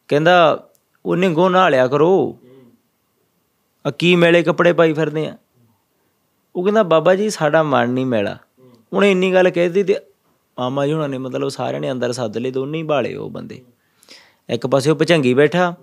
ਕਹਿੰਦਾ 0.09 0.65
ਉਹਨੇ 1.07 1.29
ਗੋ 1.29 1.49
ਨਹਾ 1.49 1.69
ਲਿਆ 1.69 1.87
ਕਰੋ। 1.87 2.39
ਆ 3.87 3.91
ਕੀ 3.91 4.17
ਮੇਲੇ 4.17 4.43
ਕੱਪੜੇ 4.43 4.73
ਪਾਈ 4.73 4.93
ਫਿਰਦੇ 4.93 5.27
ਆ। 5.27 5.37
ਉਹ 6.57 6.65
ਕਹਿੰਦਾ, 6.65 6.83
ਬਾਬਾ 6.83 7.15
ਜੀ, 7.15 7.31
ਸਾਡਾ 7.31 7.63
ਮਨ 7.63 7.91
ਨਹੀਂ 7.91 8.07
ਮੈਲਾ। 8.07 8.39
ਉਹਨੇ 8.93 9.11
ਇੰਨੀ 9.11 9.33
ਗੱਲ 9.33 9.51
ਕਹਿਤੀ 9.51 9.83
ਤੇ 9.83 9.97
ਮਾਮਾ 10.59 10.87
ਜੀ 10.87 10.93
ਉਹਨਾਂ 10.93 11.09
ਨੇ 11.09 11.19
ਮਤਲਬ 11.19 11.49
ਸਾਰਿਆਂ 11.49 11.81
ਨੇ 11.81 11.93
ਅੰਦਰ 11.93 12.13
ਸੱਦ 12.13 12.37
ਲਏ, 12.37 12.51
ਦੋਨੇ 12.51 12.79
ਹੀ 12.79 12.83
ਭਾਲੇ 12.83 13.15
ਉਹ 13.15 13.31
ਬੰਦੇ। 13.31 13.63
ਇੱਕ 14.51 14.67
ਪਾਸੇ 14.67 14.91
ਉਹ 14.91 14.97
ਭਚੰਗੀ 14.97 15.35
ਬੈਠਾ 15.35 15.75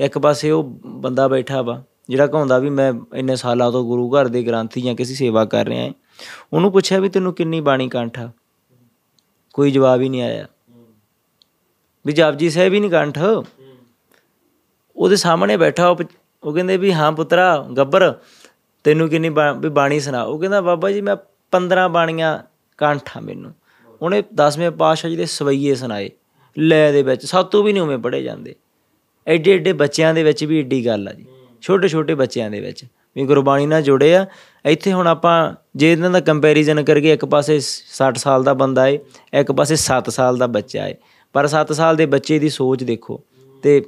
ਇੱਕ 0.00 0.18
ਪਾਸੇ 0.18 0.50
ਉਹ 0.50 0.80
ਬੰਦਾ 0.86 1.28
ਬੈਠਾ 1.28 1.62
ਵਾ, 1.62 1.82
ਜਿਹੜਾ 2.08 2.26
ਕਹਾਉਂਦਾ 2.26 2.58
ਵੀ 2.58 2.70
ਮੈਂ 2.70 2.92
ਇੰਨੇ 3.14 3.36
ਸਾਲਾਂ 3.36 3.72
ਤੋਂ 3.72 3.84
ਗੁਰੂ 3.84 4.10
ਘਰ 4.10 4.28
ਦੇ 4.28 4.42
ਗ੍ਰੰਥੀ 4.42 4.80
ਜਾਂ 4.80 4.94
ਕਿਸੇ 4.94 5.14
ਸੇਵਾ 5.14 5.44
ਕਰ 5.44 5.66
ਰਿਹਾ 5.66 5.84
ਹਾਂ। 5.84 5.92
ਉਹਨੂੰ 6.52 6.72
ਪੁੱਛਿਆ 6.72 6.98
ਵੀ 6.98 7.08
ਤੈਨੂੰ 7.08 7.34
ਕਿੰਨੀ 7.34 7.60
ਬਾਣੀ 7.60 7.88
ਕੰਠਾ 7.88 8.30
ਕੋਈ 9.54 9.70
ਜਵਾਬ 9.70 10.00
ਹੀ 10.00 10.08
ਨਹੀਂ 10.08 10.22
ਆਇਆ। 10.22 10.46
ਵੀ 12.06 12.12
ਜਪਜੀ 12.12 12.50
ਸਾਹਿਬ 12.50 12.72
ਹੀ 12.72 12.80
ਨਹੀਂ 12.80 12.90
ਕੰਠ। 12.90 13.18
ਉਹਦੇ 14.96 15.16
ਸਾਹਮਣੇ 15.16 15.56
ਬੈਠਾ, 15.56 15.88
ਉਹ 15.88 15.96
ਪ- 15.96 16.08
ਉਹ 16.42 16.52
ਕਹਿੰਦੇ 16.52 16.76
ਵੀ 16.76 16.92
ਹਾਂ 16.92 17.12
ਪੁੱਤਰਾ, 17.12 17.66
ਗੱਬਰ, 17.76 18.14
ਤੈਨੂੰ 18.84 19.08
ਕਿੰਨੀ 19.08 19.30
ਬਾ- 19.30 19.60
ਵੀ 19.60 19.68
ਬਾਣੀ 19.68 20.00
ਸੁਣਾ। 20.00 20.22
ਉਹ 20.22 20.38
ਕਹਿੰਦਾ, 20.38 20.60
ਬਾਬਾ 20.60 20.90
ਜੀ, 20.90 21.00
ਮੈਂ 21.00 21.16
15 21.50 21.88
ਬਾਣੀਆਂ 21.88 22.38
ਕੰਠਾ 22.78 23.20
ਮੈਨੂੰ। 23.20 23.54
ਉਹਨੇ 24.02 24.22
10ਵੇਂ 24.34 24.70
ਪਾਤਸ਼ਾਹ 24.70 25.10
ਜੀ 25.10 25.16
ਦੇ 25.16 25.26
ਸਵਈਏ 25.26 25.74
ਸੁਣਾਏ। 25.74 26.10
ਲੈ 26.58 26.92
ਦੇ 26.92 27.02
ਵਿੱਚ। 27.02 27.26
ਸਾਤੋਂ 27.26 27.64
ਵੀ 27.64 27.72
ਨਹੀਂ 27.72 27.82
ਉਵੇਂ 27.82 27.98
ਪੜੇ 27.98 28.22
ਜਾਂਦੇ। 28.22 28.54
ਐਡੇ 29.26 29.54
ਐਡੇ 29.54 29.72
ਬੱਚਿਆਂ 29.72 30.14
ਦੇ 30.14 30.22
ਵਿੱਚ 30.22 30.44
ਵੀ 30.44 30.58
ਏਡੀ 30.58 30.86
ਗੱਲ 30.86 31.08
ਆ 31.08 31.12
ਜੀ। 31.12 31.24
ਛੋਟੇ 31.60 31.88
ਛੋਟੇ 31.88 32.14
ਬੱਚਿਆਂ 32.14 32.50
ਦੇ 32.50 32.60
ਵਿੱਚ 32.60 32.84
ਵੀ 33.16 33.24
ਗੁਰਬਾਣੀ 33.24 33.66
ਨਾਲ 33.66 33.82
ਜੁੜੇ 33.82 34.16
ਆ। 34.16 34.26
ਇੱਥੇ 34.66 34.92
ਹੁਣ 34.92 35.06
ਆਪਾਂ 35.06 35.54
ਜੇ 35.76 35.92
ਇਹਨਾਂ 35.92 36.10
ਦਾ 36.10 36.20
ਕੰਪੈਰੀਜ਼ਨ 36.20 36.84
ਕਰੀਏ 36.84 37.12
ਇੱਕ 37.12 37.24
ਪਾਸੇ 37.24 37.60
60 37.82 38.14
ਸਾਲ 38.16 38.44
ਦਾ 38.44 38.54
ਬੰਦਾ 38.54 38.86
ਏ 38.88 38.98
ਇੱਕ 39.34 39.52
ਪਾਸੇ 39.52 39.76
7 39.76 40.10
ਸਾਲ 40.10 40.36
ਦਾ 40.36 40.46
ਬੱਚਾ 40.46 40.88
ਏ। 40.88 40.94
ਪਰ 41.32 41.46
7 41.46 41.72
ਸਾਲ 41.72 41.96
ਦੇ 41.96 42.06
ਬੱਚੇ 42.06 42.38
ਦੀ 42.38 42.48
ਸੋਚ 42.48 42.84
ਦੇਖੋ 42.84 43.22
ਤੇ 43.62 43.84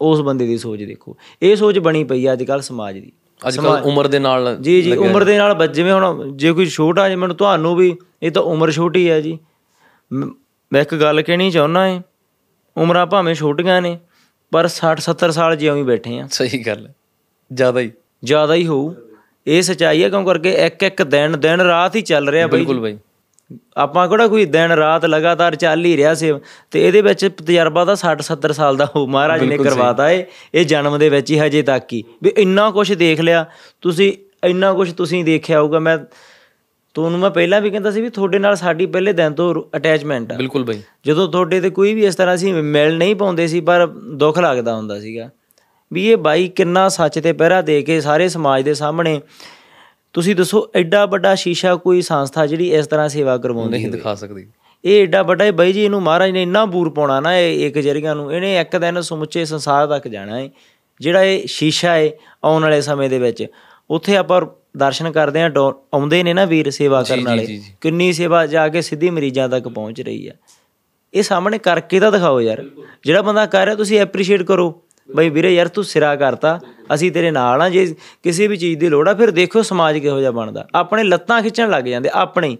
ਉਸ 0.00 0.20
ਬੰਦੇ 0.20 0.46
ਦੀ 0.46 0.58
ਸੋਚ 0.58 0.82
ਦੇਖੋ। 0.82 1.16
ਇਹ 1.42 1.56
ਸੋਚ 1.56 1.78
ਬਣੀ 1.78 2.04
ਪਈ 2.04 2.26
ਆ 2.26 2.32
ਅੱਜ 2.32 2.42
ਕੱਲ 2.42 2.60
ਸਮਾਜ 2.60 2.98
ਦੀ। 2.98 3.12
ਅੱਜ 3.48 3.56
ਕੱਲ 3.56 3.66
ਉਮਰ 3.84 4.06
ਦੇ 4.06 4.18
ਨਾਲ 4.18 4.56
ਜੀ 4.60 4.82
ਜੀ 4.82 4.96
ਉਮਰ 4.96 5.24
ਦੇ 5.24 5.38
ਨਾਲ 5.38 5.66
ਜਿਵੇਂ 5.66 5.92
ਹੁਣ 5.92 6.36
ਜੇ 6.36 6.52
ਕੋਈ 6.52 6.66
ਛੋਟਾ 6.66 7.08
ਜੇ 7.08 7.16
ਮੈਨੂੰ 7.16 7.36
ਤੁਹਾਨੂੰ 7.36 7.76
ਵੀ 7.76 7.96
ਇਹ 8.22 8.30
ਤਾਂ 8.30 8.42
ਉਮਰ 8.42 8.70
ਛੋਟੀ 8.70 9.10
ਹੈ 9.10 9.20
ਜੀ। 9.20 9.38
ਮ- 10.12 10.30
ਮੈਂ 10.72 10.82
ਇੱਕ 10.82 10.94
ਗੱਲ 10.94 11.22
ਕਹਿਣੀ 11.22 11.50
ਚਾਹੁੰਦਾ 11.50 11.88
ਏ 11.88 12.00
ਉਮਰਾਂ 12.76 13.06
ਭਾਵੇਂ 13.06 13.34
ਛੋਟੀਆਂ 13.34 13.82
ਨੇ 13.82 13.98
ਪਰ 14.52 14.68
60 14.68 14.96
70 15.00 15.30
ਸਾਲ 15.30 15.56
ਜਿਉਂ 15.56 15.76
ਹੀ 15.76 15.82
ਬੈਠੇ 15.82 16.20
ਆ। 16.20 16.28
ਸਹੀ 16.30 16.62
ਗੱਲ 16.66 16.86
ਹੈ। 16.86 16.94
ਜ਼ਿਆਦਾ 17.52 17.80
ਹੀ। 17.80 17.90
ਜ਼ਿਆਦਾ 18.24 18.54
ਹੀ 18.54 18.66
ਹੋਊ। 18.66 18.94
ਇਹ 19.46 19.62
ਸਚਾਈ 19.62 20.04
ਹੈ 20.04 20.08
ਕਿਉਂ 20.08 20.24
ਕਰਕੇ 20.24 20.50
ਇੱਕ 20.50 20.82
ਇੱਕ 20.82 21.02
ਦਿਨ 21.02 21.40
ਦਿਨ 21.40 21.60
ਰਾਤ 21.60 21.96
ਹੀ 21.96 22.02
ਚੱਲ 22.02 22.28
ਰਿਹਾ 22.28 22.46
ਬਈ 22.46 22.58
ਬਿਲਕੁਲ 22.58 22.80
ਬਾਈ। 22.80 22.98
ਆਪਾਂ 23.76 24.08
ਕਿਹੜਾ 24.08 24.28
ਕੋਈ 24.28 24.44
ਦਿਨ 24.44 24.72
ਰਾਤ 24.72 25.04
ਲਗਾਤਾਰ 25.04 25.54
ਚੱਲ 25.54 25.84
ਹੀ 25.84 25.96
ਰਿਹਾ 25.96 26.14
ਸੀ। 26.14 26.32
ਤੇ 26.70 26.88
ਇਹਦੇ 26.88 27.02
ਵਿੱਚ 27.02 27.26
ਤਜਰਬਾ 27.26 27.84
ਤਾਂ 27.84 27.96
60 27.96 28.22
70 28.22 28.52
ਸਾਲ 28.52 28.76
ਦਾ 28.76 28.88
ਹੋ 28.96 29.06
ਮਹਾਰਾਜ 29.06 29.42
ਨੇ 29.42 29.58
ਕਰਵਾਤਾ 29.58 30.10
ਏ 30.10 30.24
ਇਹ 30.54 30.64
ਜਨਮ 30.66 30.98
ਦੇ 30.98 31.08
ਵਿੱਚ 31.08 31.30
ਹੀ 31.30 31.38
ਹਜੇ 31.38 31.62
ਤੱਕ 31.62 31.92
ਹੀ। 31.92 32.04
ਵੀ 32.22 32.30
ਇੰਨਾ 32.36 32.70
ਕੁਝ 32.70 32.92
ਦੇਖ 32.92 33.20
ਲਿਆ 33.20 33.46
ਤੁਸੀਂ 33.80 34.12
ਇੰਨਾ 34.44 34.72
ਕੁਝ 34.72 34.92
ਤੁਸੀਂ 34.92 35.24
ਦੇਖਿਆ 35.24 35.60
ਹੋਊਗਾ। 35.60 35.78
ਮੈਂ 35.78 35.98
ਤੁਹਾਨੂੰ 36.94 37.20
ਮੈਂ 37.20 37.30
ਪਹਿਲਾਂ 37.30 37.60
ਵੀ 37.60 37.70
ਕਹਿੰਦਾ 37.70 37.90
ਸੀ 37.90 38.00
ਵੀ 38.00 38.08
ਤੁਹਾਡੇ 38.08 38.38
ਨਾਲ 38.38 38.56
ਸਾਡੀ 38.56 38.86
ਪਹਿਲੇ 38.86 39.12
ਦਿਨ 39.12 39.32
ਤੋਂ 39.32 39.76
ਅਟੈਚਮੈਂਟ 39.76 40.32
ਆ। 40.32 40.36
ਬਿਲਕੁਲ 40.36 40.64
ਬਾਈ। 40.64 40.82
ਜਦੋਂ 41.06 41.28
ਤੁਹਾਡੇ 41.28 41.60
ਤੇ 41.60 41.70
ਕੋਈ 41.70 41.94
ਵੀ 41.94 42.06
ਇਸ 42.06 42.14
ਤਰ੍ਹਾਂ 42.14 42.36
ਸੀ 42.36 42.52
ਮਿਲ 42.52 42.98
ਨਹੀਂ 42.98 43.14
ਪਾਉਂਦੇ 43.14 43.46
ਸੀ 43.46 43.60
ਪਰ 43.60 43.86
ਦੁੱਖ 43.86 44.38
ਲੱਗਦਾ 44.38 44.76
ਹੁੰਦਾ 44.76 45.00
ਸੀਗਾ। 45.00 45.30
ਵੀ 45.92 46.08
ਇਹ 46.08 46.16
ਬਾਈ 46.16 46.48
ਕਿੰਨਾ 46.48 46.88
ਸੱਚ 46.88 47.18
ਤੇ 47.18 47.32
ਪਹਿਰਾ 47.32 47.62
ਦੇ 47.62 47.82
ਕੇ 47.82 48.00
ਸਾਰੇ 48.00 48.28
ਸਮਾਜ 48.28 48.62
ਦੇ 48.62 48.74
ਸਾਹਮਣੇ 48.74 49.20
ਤੁਸੀਂ 50.12 50.36
ਦੱਸੋ 50.36 50.70
ਐਡਾ 50.74 51.06
ਵੱਡਾ 51.06 51.34
ਸ਼ੀਸ਼ਾ 51.34 51.76
ਕੋਈ 51.76 52.02
ਸੰਸਥਾ 52.02 52.46
ਜਿਹੜੀ 52.46 52.74
ਇਸ 52.74 52.86
ਤਰ੍ਹਾਂ 52.86 53.08
ਸੇਵਾ 53.08 53.38
ਕਰਵਾਉਂਦੀ 53.38 53.70
ਨਹੀਂ 53.70 53.88
ਦਿਖਾ 53.88 54.14
ਸਕਦੀ। 54.14 54.46
ਇਹ 54.84 55.02
ਏਡਾ 55.02 55.22
ਵੱਡਾ 55.22 55.44
ਇਹ 55.44 55.52
ਬਾਈ 55.52 55.72
ਜੀ 55.72 55.84
ਇਹਨੂੰ 55.84 56.02
ਮਹਾਰਾਜ 56.02 56.30
ਨੇ 56.30 56.42
ਇੰਨਾ 56.42 56.64
ਬੂਰ 56.64 56.90
ਪਾਉਣਾ 56.90 57.20
ਨਾ 57.20 57.38
ਇਹ 57.38 57.66
ਇੱਕ 57.66 57.78
ਜਰੀਆਂ 57.78 58.14
ਨੂੰ 58.14 58.32
ਇਹਨੇ 58.32 58.58
ਇੱਕ 58.58 58.76
ਦਿਨ 58.76 59.00
ਸਮੁੱਚੇ 59.00 59.44
ਸੰਸਾਰ 59.44 59.86
ਤੱਕ 59.86 60.08
ਜਾਣਾ 60.08 60.40
ਹੈ। 60.40 60.50
ਜਿਹੜਾ 61.00 61.22
ਇਹ 61.22 61.42
ਸ਼ੀਸ਼ਾ 61.46 61.94
ਹੈ 61.94 62.10
ਆਉਣ 62.44 62.62
ਵਾਲੇ 62.62 62.80
ਸਮੇਂ 62.80 63.10
ਦੇ 63.10 63.18
ਵਿੱਚ 63.18 63.46
ਉੱਥੇ 63.90 64.16
ਆਪਾਂ 64.16 64.40
ਦਰਸ਼ਨ 64.76 65.10
ਕਰਦੇ 65.10 65.42
ਆ 65.42 65.50
ਆਉਂਦੇ 65.94 66.22
ਨੇ 66.22 66.34
ਨਾ 66.34 66.44
ਵੀਰ 66.44 66.70
ਸੇਵਾ 66.70 67.02
ਕਰਨ 67.02 67.24
ਵਾਲੇ। 67.24 67.60
ਕਿੰਨੀ 67.80 68.12
ਸੇਵਾ 68.12 68.46
ਜਾ 68.46 68.68
ਕੇ 68.68 68.82
ਸਿੱਧੀ 68.82 69.10
ਮਰੀਜ਼ਾਂ 69.10 69.48
ਤੱਕ 69.48 69.68
ਪਹੁੰਚ 69.68 70.00
ਰਹੀ 70.00 70.28
ਆ। 70.28 70.32
ਇਹ 71.14 71.22
ਸਾਹਮਣੇ 71.22 71.58
ਕਰਕੇ 71.58 72.00
ਤਾਂ 72.00 72.12
ਦਿਖਾਓ 72.12 72.40
ਯਾਰ। 72.40 72.64
ਜਿਹੜਾ 73.04 73.22
ਬੰਦਾ 73.22 73.46
ਕਰ 73.46 73.64
ਰਿਹਾ 73.64 73.76
ਤੁਸੀਂ 73.76 74.00
ਐਪਰੀਸ਼ੀਏਟ 74.00 74.42
ਕਰੋ। 74.42 74.82
ਬਈ 75.16 75.28
ਵੀਰੇ 75.28 75.54
ਯਾਰ 75.54 75.68
ਤੂੰ 75.68 75.84
ਸਿਰਾ 75.84 76.16
ਕਰਤਾ। 76.16 76.60
ਅਸੀਂ 76.94 77.12
ਤੇਰੇ 77.12 77.30
ਨਾਲ 77.30 77.62
ਆ 77.62 77.68
ਜੇ 77.68 77.94
ਕਿਸੇ 78.22 78.46
ਵੀ 78.46 78.56
ਚੀਜ਼ 78.56 78.80
ਦੀ 78.80 78.88
ਲੋੜ 78.88 79.08
ਆ 79.08 79.14
ਫਿਰ 79.14 79.30
ਦੇਖੋ 79.30 79.62
ਸਮਾਜ 79.62 79.98
ਕਿਹੋ 79.98 80.20
ਜਿਹਾ 80.20 80.30
ਬਣਦਾ। 80.30 80.68
ਆਪਣੇ 80.74 81.02
ਲੱਤਾਂ 81.02 81.42
ਖਿੱਚਣ 81.42 81.70
ਲੱਗ 81.70 81.84
ਜਾਂਦੇ 81.84 82.10
ਆਪਣੇ। 82.12 82.58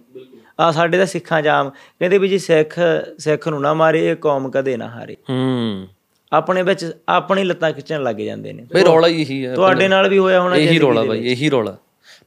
ਆ 0.61 0.71
ਸਾਡੇ 0.71 0.99
ਦਾ 0.99 1.05
ਸਿੱਖਾਂ 1.05 1.43
ਜਾਮ। 1.43 1.71
ਕਹਿੰਦੇ 1.71 2.19
ਵੀ 2.19 2.29
ਜੀ 2.29 2.39
ਸਿੱਖ 2.39 2.81
ਸਿੱਖ 3.19 3.49
ਨੂੰ 3.49 3.61
ਨਾ 3.61 3.75
ਮਾਰੇ 3.75 4.11
ਇਹ 4.11 4.17
ਕੌਮ 4.17 4.51
ਕਦੇ 4.51 4.77
ਨਾ 4.77 4.89
ਹਾਰੇ। 4.89 5.17
ਹੂੰ। 5.31 5.89
ਆਪਣੇ 6.33 6.63
ਵਿੱਚ 6.63 6.93
ਆਪਣੀ 7.09 7.45
ਲੱਤਾਂ 7.45 7.73
ਖਿੱਚਣ 7.73 8.03
ਲੱਗ 8.03 8.17
ਜਾਂਦੇ 8.17 8.53
ਨੇ। 8.53 8.67
ਬਈ 8.75 8.83
ਰੌਲਾ 8.83 9.09
ਹੀ 9.09 9.21
ਇਹੀ 9.21 9.47
ਹੈ 9.47 9.55
ਤੁਹਾਡੇ 9.55 9.89
ਨਾਲ 9.89 10.09
ਵੀ 10.09 10.19
ਹੋਇਆ 10.19 10.41
ਹੋਣਾ 10.41 10.57
ਇਹੀ 10.57 10.79
ਰੌਲਾ 10.79 11.03
ਬਾਈ 11.03 11.27
ਇਹੀ 11.27 11.51
ਰੌਲਾ। 11.51 11.77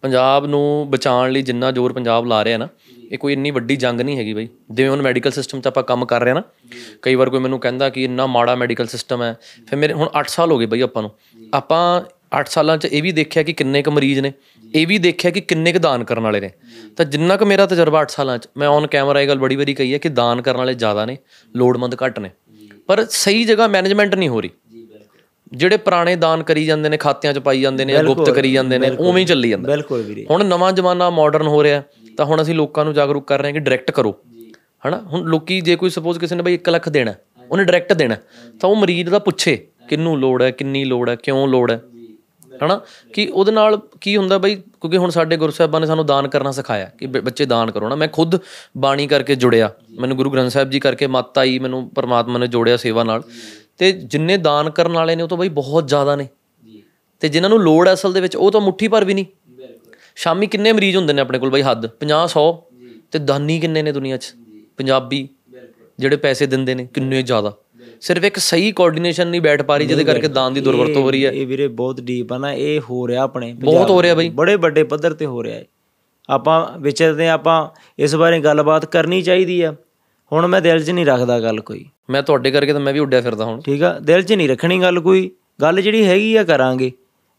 ਪੰਜਾਬ 0.05 0.45
ਨੂੰ 0.45 0.87
ਬਚਾਉਣ 0.89 1.31
ਲਈ 1.31 1.41
ਜਿੰਨਾ 1.41 1.71
ਜ਼ੋਰ 1.71 1.93
ਪੰਜਾਬ 1.93 2.25
ਲਾ 2.25 2.43
ਰਿਹਾ 2.43 2.57
ਨਾ, 2.57 2.67
ਇਹ 3.11 3.17
ਕੋਈ 3.17 3.33
ਇੰਨੀ 3.33 3.51
ਵੱਡੀ 3.51 3.75
ਜੰਗ 3.75 4.01
ਨਹੀਂ 4.01 4.17
ਹੈਗੀ 4.17 4.33
ਬਾਈ। 4.33 4.47
ਜਿਵੇਂ 4.71 4.89
ਹੁਣ 4.89 5.01
ਮੈਡੀਕਲ 5.01 5.31
ਸਿਸਟਮ 5.31 5.61
'ਚ 5.61 5.67
ਆਪਾਂ 5.67 5.83
ਕੰਮ 5.83 6.05
ਕਰ 6.05 6.21
ਰਹੇ 6.21 6.31
ਹਾਂ 6.31 6.35
ਨਾ, 6.35 6.43
ਕਈ 7.01 7.15
ਵਾਰ 7.15 7.29
ਕੋਈ 7.29 7.39
ਮੈਨੂੰ 7.39 7.59
ਕਹਿੰਦਾ 7.59 7.89
ਕਿ 7.89 8.03
ਇੰਨਾ 8.03 8.27
ਮਾੜਾ 8.27 8.55
ਮੈਡੀਕਲ 8.55 8.87
ਸਿਸਟਮ 8.87 9.23
ਹੈ। 9.23 9.37
ਫਿਰ 9.67 9.79
ਮੇਰੇ 9.79 9.93
ਹੁਣ 9.93 10.09
8 10.13 10.29
ਸਾਲ 10.29 10.51
ਹੋ 10.51 10.57
ਗਏ 10.59 10.65
ਬਾਈ 10.65 10.81
ਆਪਾਂ 10.81 11.01
ਨੂੰ। 11.01 11.11
ਆਪਾਂ 11.53 12.01
8 12.37 12.47
ਸਾਲਾਂ 12.47 12.77
'ਚ 12.77 12.85
ਇਹ 12.85 13.03
ਵੀ 13.03 13.11
ਦੇਖਿਆ 13.11 13.43
ਕਿ 13.43 13.53
ਕਿੰਨੇ 13.53 13.81
ਕੁ 13.81 13.91
ਮਰੀਜ਼ 13.91 14.19
ਨੇ, 14.19 14.33
ਇਹ 14.75 14.87
ਵੀ 14.87 14.97
ਦੇਖਿਆ 14.97 15.31
ਕਿ 15.31 15.41
ਕਿੰਨੇ 15.41 15.73
ਕੁ 15.73 15.79
ਦਾਨ 15.79 16.03
ਕਰਨ 16.03 16.23
ਵਾਲੇ 16.23 16.39
ਨੇ। 16.39 16.51
ਤਾਂ 16.97 17.05
ਜਿੰਨਾ 17.05 17.37
ਕੁ 17.37 17.45
ਮੇਰਾ 17.45 17.65
ਤਜਰਬਾ 17.65 18.01
8 18.01 18.11
ਸਾਲਾਂ 18.11 18.37
'ਚ, 18.37 18.47
ਮੈਂ 18.57 18.67
ਔਨ 18.67 18.87
ਕੈਮਰਾ 18.87 19.21
ਇਹ 19.21 19.27
ਗੱਲ 19.27 19.37
ਬੜੀ 19.37 19.55
ਵਾਰੀ 19.55 19.73
ਕਹੀ 19.73 19.93
ਹੈ 19.93 19.97
ਕਿ 19.97 20.09
ਦਾਨ 20.09 20.41
ਕਰਨ 20.41 20.57
ਵਾਲੇ 20.57 20.73
ਜ਼ਿਆਦਾ 20.73 21.05
ਨੇ, 21.05 21.17
ਲੋੜਮੰਦ 21.55 21.95
ਘੱਟ 22.05 22.19
ਨੇ। 22.19 22.29
ਪਰ 22.87 23.05
ਸਹੀ 23.05 23.43
ਜਗ੍ਹਾ 23.43 23.67
ਮੈਨੇਜਮੈਂਟ 23.67 24.15
ਨਹੀਂ 24.15 24.29
ਹੋ 24.29 24.41
ਰਹੀ। 24.41 24.49
ਜਿਹੜੇ 25.55 25.77
ਪੁਰਾਣੇ 25.77 26.15
ਦਾਨ 26.15 26.43
ਕਰੀ 26.43 26.65
ਜਾਂਦੇ 26.65 26.89
ਨੇ 26.89 26.97
ਖਾਤਿਆਂ 26.97 27.33
'ਚ 27.33 27.39
ਪਾਈ 27.39 27.61
ਜਾਂਦੇ 27.61 27.85
ਨੇ 27.85 28.03
ਗੁਪਤ 28.03 28.29
ਕਰੀ 28.29 28.53
ਜਾਂਦੇ 28.53 28.79
ਨੇ 28.79 28.89
ਉਵੇਂ 28.89 29.21
ਹੀ 29.21 29.25
ਚੱਲੀ 29.25 29.49
ਜਾਂਦਾ। 29.49 29.71
ਬਿਲਕੁਲ 29.71 30.01
ਵੀਰੇ। 30.01 30.25
ਹੁਣ 30.31 30.45
ਨਵਾਂ 30.45 30.71
ਜ਼ਮਾਨਾ 30.73 31.09
ਮਾਡਰਨ 31.09 31.47
ਹੋ 31.47 31.63
ਰਿਹਾ 31.63 31.83
ਤਾਂ 32.17 32.25
ਹੁਣ 32.25 32.41
ਅਸੀਂ 32.41 32.55
ਲੋਕਾਂ 32.55 32.85
ਨੂੰ 32.85 32.93
ਜਾਗਰੂਕ 32.93 33.27
ਕਰ 33.27 33.39
ਰਹੇ 33.39 33.45
ਹਾਂ 33.45 33.53
ਕਿ 33.53 33.59
ਡਾਇਰੈਕਟ 33.59 33.91
ਕਰੋ। 33.91 34.15
ਹਨਾ? 34.87 34.97
ਹੁਣ 34.97 35.23
ਲੋਕੀ 35.23 35.61
ਜੇ 35.61 35.75
ਕੋਈ 35.75 35.89
ਸਪੋਜ਼ 35.89 36.19
ਕਿਸੇ 36.19 36.35
ਨੇ 36.35 36.43
ਬਈ 36.43 36.53
1 36.53 36.69
ਲੱਖ 36.69 36.89
ਦੇਣਾ 36.89 37.13
ਉਹਨੇ 37.51 37.63
ਡਾਇਰੈਕਟ 37.63 37.93
ਦੇਣਾ 37.93 38.15
ਤਾਂ 38.61 38.69
ਉਹ 38.69 38.75
ਮਰੀਜ਼ 38.75 39.09
ਦਾ 39.09 39.19
ਪੁੱਛੇ 39.19 39.67
ਕਿੰਨੂੰ 39.89 40.19
ਲੋੜ 40.19 40.41
ਹੈ 40.41 40.51
ਕਿੰਨੀ 40.51 40.85
ਲੋੜ 40.85 41.09
ਹੈ 41.09 41.15
ਕਿਉਂ 41.15 41.47
ਲੋੜ 41.47 41.71
ਹੈ? 41.71 41.81
ਹਨਾ? 42.65 42.81
ਕਿ 43.13 43.31
ਉਹਦੇ 43.33 43.51
ਨਾਲ 43.51 43.79
ਕੀ 44.01 44.17
ਹੁੰਦਾ 44.17 44.37
ਬਈ 44.37 44.55
ਕਿਉਂਕਿ 44.55 44.97
ਹੁਣ 44.97 45.09
ਸਾਡੇ 45.09 45.37
ਗੁਰੂ 45.37 45.51
ਸਾਹਿਬਾਂ 45.51 45.81
ਨੇ 45.81 45.87
ਸਾਨੂੰ 45.87 46.05
ਦਾਨ 46.05 46.27
ਕਰਨਾ 46.27 46.51
ਸਿਖਾਇਆ 46.51 46.91
ਕਿ 46.97 47.05
ਬੱਚੇ 47.05 47.45
ਦਾਨ 47.45 47.71
ਕਰੋ 47.71 47.89
ਨਾ। 47.89 47.95
ਮੈਂ 47.95 48.07
ਖੁਦ 48.07 48.35
ਬਾਣੀ 48.77 49.07
ਕਰਕੇ 49.07 49.35
ਜੁੜਿਆ। 49.35 49.71
ਮੈਨੂੰ 49.99 50.17
ਗੁਰੂ 50.17 50.29
ਗ੍ਰੰਥ 50.29 50.51
ਸਾਹਿਬ 50.51 50.69
ਜੀ 50.69 50.79
ਕਰਕੇ 50.79 51.07
ਮੱਤ 51.07 51.37
ਆਈ 51.37 51.59
ਮੈਨੂੰ 51.59 51.89
ਪਰਮਾਤਮਾ 51.95 52.39
ਨੇ 52.39 52.47
ਜੋੜਿਆ 52.47 52.77
ਸੇਵਾ 52.77 53.03
ਨਾਲ। 53.03 53.23
ਤੇ 53.77 53.91
ਜਿੰਨੇ 53.91 54.37
ਦਾਨ 54.37 54.69
ਕਰਨ 54.69 54.91
ਵਾਲੇ 54.91 55.15
ਨੇ 55.15 55.23
ਉਹ 55.23 55.27
ਤਾਂ 55.27 55.37
ਬਈ 55.37 55.49
ਬਹੁਤ 55.49 55.87
ਜ਼ਿਆਦਾ 55.87 56.15
ਨੇ। 56.15 56.27
ਤੇ 57.19 57.29
ਜਿਨ੍ਹਾਂ 57.29 57.49
ਨੂੰ 57.49 57.61
ਲੋੜ 57.61 57.93
ਅਸਲ 57.93 58.13
ਦੇ 58.13 58.21
ਵਿੱਚ 58.21 58.35
ਉਹ 58.35 58.51
ਤਾਂ 58.51 58.61
ਮੁੱਠੀ 58.61 58.87
ਭਰ 58.87 59.05
ਵੀ 59.05 59.13
ਨਹੀਂ। 59.13 59.25
ਸ਼ਾਮੀ 60.15 60.47
ਕਿੰਨੇ 60.47 60.71
ਮਰੀਜ਼ 60.71 60.97
ਹੁੰਦੇ 60.97 61.13
ਨੇ 61.13 61.21
ਆਪਣੇ 61.21 61.39
ਕੋਲ 61.39 61.49
ਬਈ 61.49 61.61
ਹੱਦ? 61.61 61.87
50 61.99 62.27
100 62.27 62.63
ਤੇ 63.11 63.19
ਦਾਨੀ 63.19 63.59
ਕਿੰਨੇ 63.59 63.81
ਨੇ 63.81 63.91
ਦੁਨੀਆ 63.91 64.17
'ਚ? 64.17 64.33
ਪੰਜਾਬੀ। 64.77 65.29
ਜਿਹੜੇ 65.99 66.15
ਪੈਸੇ 66.15 66.45
ਦਿੰਦੇ 66.45 66.75
ਨੇ 66.75 66.87
ਕਿੰਨੇ 66.93 67.21
ਜ਼ਿਆਦਾ। 67.21 67.53
ਸਿਰਫ 68.01 68.23
ਇੱਕ 68.23 68.37
ਸਹੀ 68.37 68.71
ਕੋਆਰਡੀਨੇਸ਼ਨ 68.71 69.27
ਨਹੀਂ 69.27 69.41
ਬੈਠ 69.41 69.61
ਪਾ 69.61 69.77
ਰਹੀ 69.77 69.87
ਜਿਹਦੇ 69.87 70.03
ਕਰਕੇ 70.03 70.27
ਦਾਨ 70.27 70.53
ਦੀ 70.53 70.61
ਦੁਰਵਰਤੋਂ 70.61 71.01
ਹੋ 71.01 71.11
ਰਹੀ 71.11 71.25
ਹੈ। 71.25 71.31
ਇਹ 71.31 71.47
ਵੀਰੇ 71.47 71.67
ਬਹੁਤ 71.67 72.01
ਡੀਪ 72.01 72.33
ਆ 72.33 72.37
ਨਾ 72.37 72.53
ਇਹ 72.53 72.81
ਹੋ 72.89 73.07
ਰਿਹਾ 73.07 73.23
ਆਪਣੇ 73.23 73.53
ਬਹੁਤ 73.53 73.89
ਹੋ 73.89 74.01
ਰਿਹਾ 74.03 74.15
ਬਈ। 74.15 74.29
ਬੜੇ 74.29 74.55
ਵੱਡੇ 74.55 74.83
ਪੱਧਰ 74.83 75.13
ਤੇ 75.13 75.25
ਹੋ 75.25 75.43
ਰਿਹਾ 75.43 75.55
ਹੈ 75.55 75.65
ਆਪਾਂ 76.29 76.79
ਵਿਚਰਦੇ 76.79 77.27
ਆਪਾਂ 77.29 77.69
ਇਸ 77.99 78.15
ਬਾਰੇ 78.15 78.39
ਗੱਲਬਾਤ 78.39 78.85
ਕਰਨੀ 78.85 79.21
ਚਾਹੀਦੀ 79.21 79.61
ਆ। 79.61 79.75
ਹੁਣ 80.31 80.47
ਮੈਂ 80.47 80.61
ਦਿਲ 80.61 80.83
'ਚ 80.83 80.89
ਨਹੀਂ 80.89 81.05
ਰੱਖਦਾ 81.05 81.39
ਗੱਲ 81.39 81.59
ਕੋਈ। 81.61 81.85
ਮੈਂ 82.09 82.23
ਤੁਹਾਡੇ 82.23 82.51
ਕਰਕੇ 82.51 82.73
ਤਾਂ 82.73 82.79
ਮੈਂ 82.79 82.93
ਵੀ 82.93 82.99
ਉੱਡਿਆ 82.99 83.21
ਫਿਰਦਾ 83.21 83.45
ਹੁਣ। 83.45 83.61
ਠੀਕ 83.61 83.83
ਆ 83.83 83.99
ਦਿਲ 83.99 84.21
'ਚ 84.21 84.33
ਨਹੀਂ 84.33 84.49
ਰੱਖਣੀ 84.49 84.81
ਗੱਲ 84.81 84.99
ਕੋਈ। 84.99 85.31
ਗੱਲ 85.61 85.81
ਜਿਹੜੀ 85.81 86.05
ਹੈਗੀ 86.05 86.35
ਆ 86.35 86.43
ਕਰਾਂਗੇ। 86.43 86.91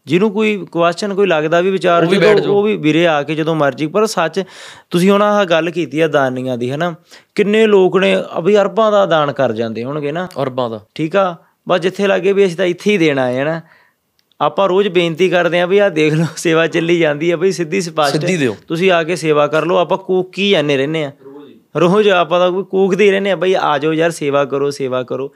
ਜਿਹਨੂੰ 0.07 0.31
ਕੋਈ 0.31 0.65
ਕੁਐਸਚਨ 0.71 1.13
ਕੋਈ 1.13 1.27
ਲੱਗਦਾ 1.27 1.61
ਵੀ 1.61 1.69
ਵਿਚਾਰ 1.69 2.05
ਜਦੋਂ 2.05 2.55
ਉਹ 2.55 2.63
ਵੀ 2.63 2.75
ਵੀਰੇ 2.77 3.05
ਆ 3.07 3.21
ਕੇ 3.23 3.35
ਜਦੋਂ 3.35 3.55
ਮਰਜ਼ੀ 3.55 3.87
ਪਰ 3.87 4.05
ਸੱਚ 4.05 4.43
ਤੁਸੀਂ 4.91 5.09
ਹੁਣ 5.11 5.21
ਆਹ 5.21 5.43
ਗੱਲ 5.45 5.69
ਕੀਤੀ 5.71 5.99
ਆ 5.99 6.07
ਦਾਨੀਆਂ 6.07 6.57
ਦੀ 6.57 6.71
ਹਨਾ? 6.71 6.93
ਕਿੰਨੇ 7.35 7.65
ਲੋਕ 7.67 7.97
ਨੇ 7.97 8.15
ਅਭੀ 8.37 8.57
ਅਰਬਾਂ 8.57 8.91
ਦਾ 8.91 9.05
ਦਾਨ 9.05 9.31
ਕਰ 9.31 9.51
ਜਾਂਦੇ 9.53 9.83
ਹੋਣਗੇ 9.83 10.11
ਨਾ। 10.11 10.27
ਅਰਬਾਂ 10.43 10.69
ਦਾ। 10.69 10.79
ਠੀਕ 10.95 11.15
ਆ 11.15 11.35
ਬਸ 11.69 11.79
ਜਿੱਥੇ 11.79 12.07
ਲੱਗੇ 12.07 12.33
ਵੀ 12.33 12.45
ਅਸੀਂ 12.45 12.57
ਤਾਂ 12.57 12.65
ਇੱਥੇ 12.65 12.91
ਹੀ 12.91 12.97
ਦੇਣਾ 12.97 13.27
ਹੈ 13.27 13.43
ਨਾ 13.45 13.61
ਆਪਾਂ 14.39 14.67
ਰੋਜ਼ 14.67 14.87
ਬੇਨਤੀ 14.87 15.29
ਕਰਦੇ 15.29 15.59
ਆਂ 15.61 15.67
ਵੀ 15.67 15.77
ਆਹ 15.79 15.89
ਦੇਖ 15.89 16.13
ਲਓ 16.13 16.25
ਸੇਵਾ 16.37 16.67
ਚੱਲੀ 16.67 16.99
ਜਾਂਦੀ 16.99 17.31
ਆ 17.31 17.37
ਬਈ 17.37 17.51
ਸਿੱਧੀ 17.51 17.81
ਸਪਸ਼ਟ 17.81 18.25
ਤੁਸੀਂ 18.67 18.91
ਆ 18.91 19.03
ਕੇ 19.03 19.15
ਸੇਵਾ 19.15 19.47
ਕਰ 19.47 19.65
ਲਓ 19.65 19.77
ਆਪਾਂ 19.77 19.97
ਕੂਕੀ 19.97 20.49
ਜਾਂਦੇ 20.49 20.77
ਰਹਿੰਦੇ 20.77 21.03
ਆ। 21.05 21.11
ਰੋਜ਼ 21.75 22.09
ਆਪਾਂ 22.09 22.39
ਤਾਂ 22.39 22.51
ਕੋਈ 22.51 22.63
ਕੂਕਦੇ 22.63 23.05
ਹੀ 23.05 23.11
ਰਹਿੰਦੇ 23.11 23.31
ਆ 23.31 23.35
ਬਈ 23.35 23.55
ਆ 23.59 23.77
ਜਾਓ 23.77 23.93
ਯਾਰ 23.93 24.11
ਸੇਵਾ 24.11 24.45
ਕਰੋ 24.45 24.69
ਸੇਵਾ 24.71 25.03
ਕਰੋ। 25.03 25.33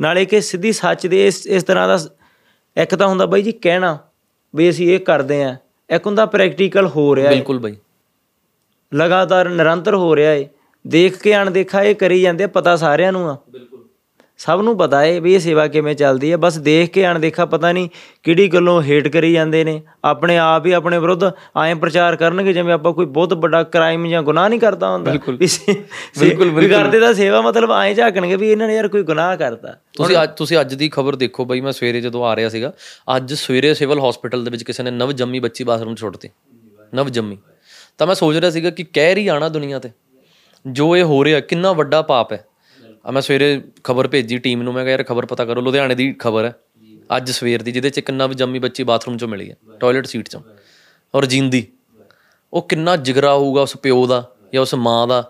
ਨਾਲੇ 0.00 0.24
ਕਿ 0.24 0.40
ਸਿੱਧੀ 0.40 0.72
ਸੱਚ 0.72 1.06
ਦੇ 1.06 1.26
ਇਸ 1.26 1.46
ਇਸ 1.46 1.62
ਤਰ੍ਹਾਂ 1.62 1.88
ਦਾ 1.88 1.98
ਇੱਕ 2.76 2.94
ਤਾਂ 2.94 3.06
ਹੁੰਦਾ 3.08 3.26
ਬਈ 3.26 3.42
ਜੀ 3.42 3.52
ਕਹਿਣਾ 3.52 3.98
ਵੀ 4.54 4.70
ਅਸੀਂ 4.70 4.94
ਇਹ 4.94 5.00
ਕਰਦੇ 5.00 5.44
ਆ 5.44 5.56
ਇੱਕ 5.90 6.06
ਹੁੰਦਾ 6.06 6.26
ਪ੍ਰੈਕਟੀਕਲ 6.26 6.86
ਹੋ 6.86 7.16
ਰਿਹਾ 7.16 7.26
ਹੈ 7.26 7.30
ਬਿਲਕੁਲ 7.30 7.58
ਬਈ। 7.58 7.76
ਲਗਾਤਾਰ 8.94 9.48
ਨਿਰੰਤਰ 9.48 9.94
ਹੋ 9.94 10.16
ਰਿਹਾ 10.16 10.32
ਏ। 10.32 10.48
ਦੇਖ 10.86 11.22
ਕੇ 11.22 11.36
ਅਣਦੇਖਾ 11.36 11.82
ਇਹ 11.82 11.94
ਕਰੀ 11.94 12.20
ਜਾਂਦੇ 12.20 12.46
ਪਤਾ 12.46 12.76
ਸਾਰਿਆਂ 12.76 13.12
ਨੂੰ 13.12 13.30
ਆ। 13.30 13.36
ਬਿਲਕੁਲ। 13.50 13.75
ਸਭ 14.38 14.60
ਨੂੰ 14.64 14.76
ਪਤਾ 14.78 15.02
ਏ 15.04 15.18
ਵੀ 15.20 15.34
ਇਹ 15.34 15.40
ਸੇਵਾ 15.40 15.66
ਕਿਵੇਂ 15.66 15.94
ਚੱਲਦੀ 15.94 16.30
ਹੈ। 16.32 16.36
ਬਸ 16.36 16.58
ਦੇਖ 16.58 16.90
ਕੇ 16.90 17.06
ਅਣਦੇਖਾ 17.06 17.44
ਪਤਾ 17.44 17.70
ਨਹੀਂ 17.72 17.88
ਕਿਹੜੀ 18.22 18.46
ਗੱਲੋਂ 18.48 18.80
ਹੇਟ 18.82 19.08
ਕਰੀ 19.08 19.32
ਜਾਂਦੇ 19.32 19.62
ਨੇ। 19.64 19.80
ਆਪਣੇ 20.04 20.36
ਆਪ 20.38 20.66
ਹੀ 20.66 20.72
ਆਪਣੇ 20.72 20.98
ਵਿਰੁੱਧ 20.98 21.24
ਐਂ 21.62 21.74
ਪ੍ਰਚਾਰ 21.76 22.16
ਕਰਨਗੇ 22.16 22.52
ਜਿਵੇਂ 22.52 22.74
ਆਪਾਂ 22.74 22.92
ਕੋਈ 22.92 23.06
ਬਹੁਤ 23.06 23.32
ਵੱਡਾ 23.34 23.62
ਕ੍ਰਾਈਮ 23.62 24.06
ਜਾਂ 24.06 24.22
ਗੁਨਾਹ 24.22 24.48
ਨਹੀਂ 24.48 24.60
ਕਰਦਾ 24.60 24.88
ਹੁੰਦਾ। 24.88 25.10
ਬਿਲਕੁਲ, 25.10 25.36
ਵੀ 26.50 26.68
ਕਰਦੇ 26.68 27.00
ਤਾਂ 27.00 27.12
ਸੇਵਾ 27.14 27.40
ਮਤਲਬ 27.40 27.72
ਐਂ 27.72 27.94
ਝਾਕਣਗੇ 27.94 28.36
ਵੀ 28.36 28.50
ਇਹਨਾਂ 28.52 28.68
ਨੇ 28.68 28.76
ਯਾਰ 28.76 28.88
ਕੋਈ 28.88 29.02
ਗੁਨਾਹ 29.02 29.36
ਕਰਤਾ। 29.36 29.74
ਤੁਸੀਂ 29.94 30.16
ਅੱਜ 30.22 30.30
ਤੁਸੀਂ 30.36 30.60
ਅੱਜ 30.60 30.74
ਦੀ 30.74 30.88
ਖਬਰ 30.88 31.16
ਦੇਖੋ 31.16 31.44
ਬਈ 31.44 31.60
ਮੈਂ 31.60 31.72
ਸਵੇਰੇ 31.72 32.00
ਜਦੋਂ 32.00 32.24
ਆ 32.24 32.34
ਰਿਹਾ 32.36 32.48
ਸੀਗਾ 32.48 32.72
ਅੱਜ 33.16 33.34
ਸਵੇਰੇ 33.34 33.74
ਸਿਵਲ 33.74 34.00
ਹਸਪੀਟਲ 34.00 34.44
ਦੇ 34.44 34.50
ਵਿੱਚ 34.50 34.62
ਕਿਸੇ 34.62 34.82
ਨੇ 34.82 34.90
ਨਵ 34.90 35.12
ਜੰਮੀ 35.12 35.40
ਬੱਚੀ 35.40 35.64
ਬਾਥਰੂਮ 35.64 35.94
'ਚ 35.94 36.00
ਸੁੱਟਤੀ। 36.00 36.28
ਨਵ 36.94 37.08
ਜੰਮੀ 37.08 37.38
ਤਾਂ 37.98 38.06
ਮੈਂ 38.06 38.14
ਸੋਚ 38.14 38.36
ਰਿਹਾ 38.36 38.50
ਸੀਗਾ 38.50 38.70
ਕਿ 38.70 38.84
ਕਹਿ 38.84 39.14
ਰਹੀ 39.14 39.28
ਆਣਾ 39.28 39.48
ਦੁਨੀਆ 39.48 39.78
ਤੇ 39.78 39.90
ਜੋ 40.66 40.96
ਇਹ 40.96 41.04
ਹੋ 41.04 41.24
ਰਿਹਾ 41.24 41.40
ਕਿੰਨਾ 41.40 41.72
ਵੱਡਾ 41.72 42.02
ਪਾਪ 42.02 42.32
ਹੈ। 42.32 42.44
ਆ 43.06 43.10
ਮੈਂ 43.10 43.22
ਸਵੇਰੇ 43.22 43.62
ਖਬਰ 43.84 44.08
ਭੇਜੀ 44.08 44.38
ਟੀਮ 44.38 44.62
ਨੂੰ, 44.62 44.74
ਮੈਂ 44.74 44.84
ਕਿਹਾ 44.84 44.92
ਯਾਰ 44.92 45.02
ਖਬਰ 45.02 45.26
ਪਤਾ 45.26 45.44
ਕਰੋ, 45.44 45.60
ਲੁਧਿਆਣੇ 45.60 45.94
ਦੀ 45.94 46.12
ਖਬਰ 46.12 46.44
ਹੈ। 46.44 46.54
ਅੱਜ 47.16 47.30
ਸਵੇਰ 47.30 47.62
ਦੀ, 47.62 47.72
ਜਿਹਦੇ 47.72 47.90
'ਚ 47.90 47.98
ਇੱਕ 47.98 48.10
ਨਵ 48.10 48.32
ਜੰਮੀ 48.32 48.58
ਬੱਚੀ 48.58 48.82
ਬਾਥਰੂਮ 48.82 49.16
'ਚੋਂ 49.16 49.28
ਮਿਲੀ 49.28 49.50
ਹੈ 49.50 49.56
ਟਾਇਲਟ 49.80 50.06
ਸੀਟ 50.06 50.28
'ਚੋਂ। 50.28 50.40
ਔਰ 51.14 51.26
ਜਿੰਦੀ। 51.26 51.66
ਉਹ 52.52 52.62
ਕਿੰਨਾ 52.62 52.96
ਜਿਗਰਾ 52.96 53.34
ਹੋਊਗਾ 53.34 53.62
ਉਸ 53.62 53.76
ਪਿਓ 53.76 54.06
ਦਾ, 54.06 54.22
ਜਾਂ 54.54 54.62
ਉਸ 54.62 54.74
ਮਾਂ 54.74 55.06
ਦਾ, 55.06 55.22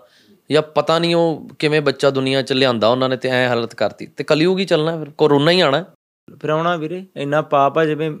ਜਾਂ 0.49 0.61
ਪਤਾ 0.61 0.99
ਨਹੀਂ 0.99 1.15
ਉਹ 1.15 1.49
ਕਿਵੇਂ 1.59 1.81
ਬੱਚਾ 1.81 2.09
ਦੁਨੀਆ 2.09 2.41
'ਚ 2.41 2.53
ਲਿਆਂਦਾ 2.53 2.87
ਉਹਨਾਂ 2.87 3.09
ਨੇ 3.09 3.17
ਤੇ 3.17 3.29
ਐ 3.29 3.47
ਹਾਲਤ 3.47 3.75
ਕਰਤੀ। 3.75 4.05
ਤੇ 4.05 4.23
ਕਲਯੁਗ 4.23 4.59
ਹੀ 4.59 4.65
ਚੱਲਣਾ 4.65 4.97
ਫਿਰ 4.97 5.09
ਕੋਰੋਨਾ 5.09 5.51
ਹੀ 5.51 5.59
ਆਣਾ 5.59 5.83
ਫਿਰ 6.41 6.49
ਆਉਣਾ 6.49 6.75
ਵੀਰੇ, 6.75 7.05
ਇੰਨਾ 7.15 7.41
ਪਾਪ 7.41 7.77
ਆ, 7.77 7.85
ਜਿਵੇਂ 7.85 8.11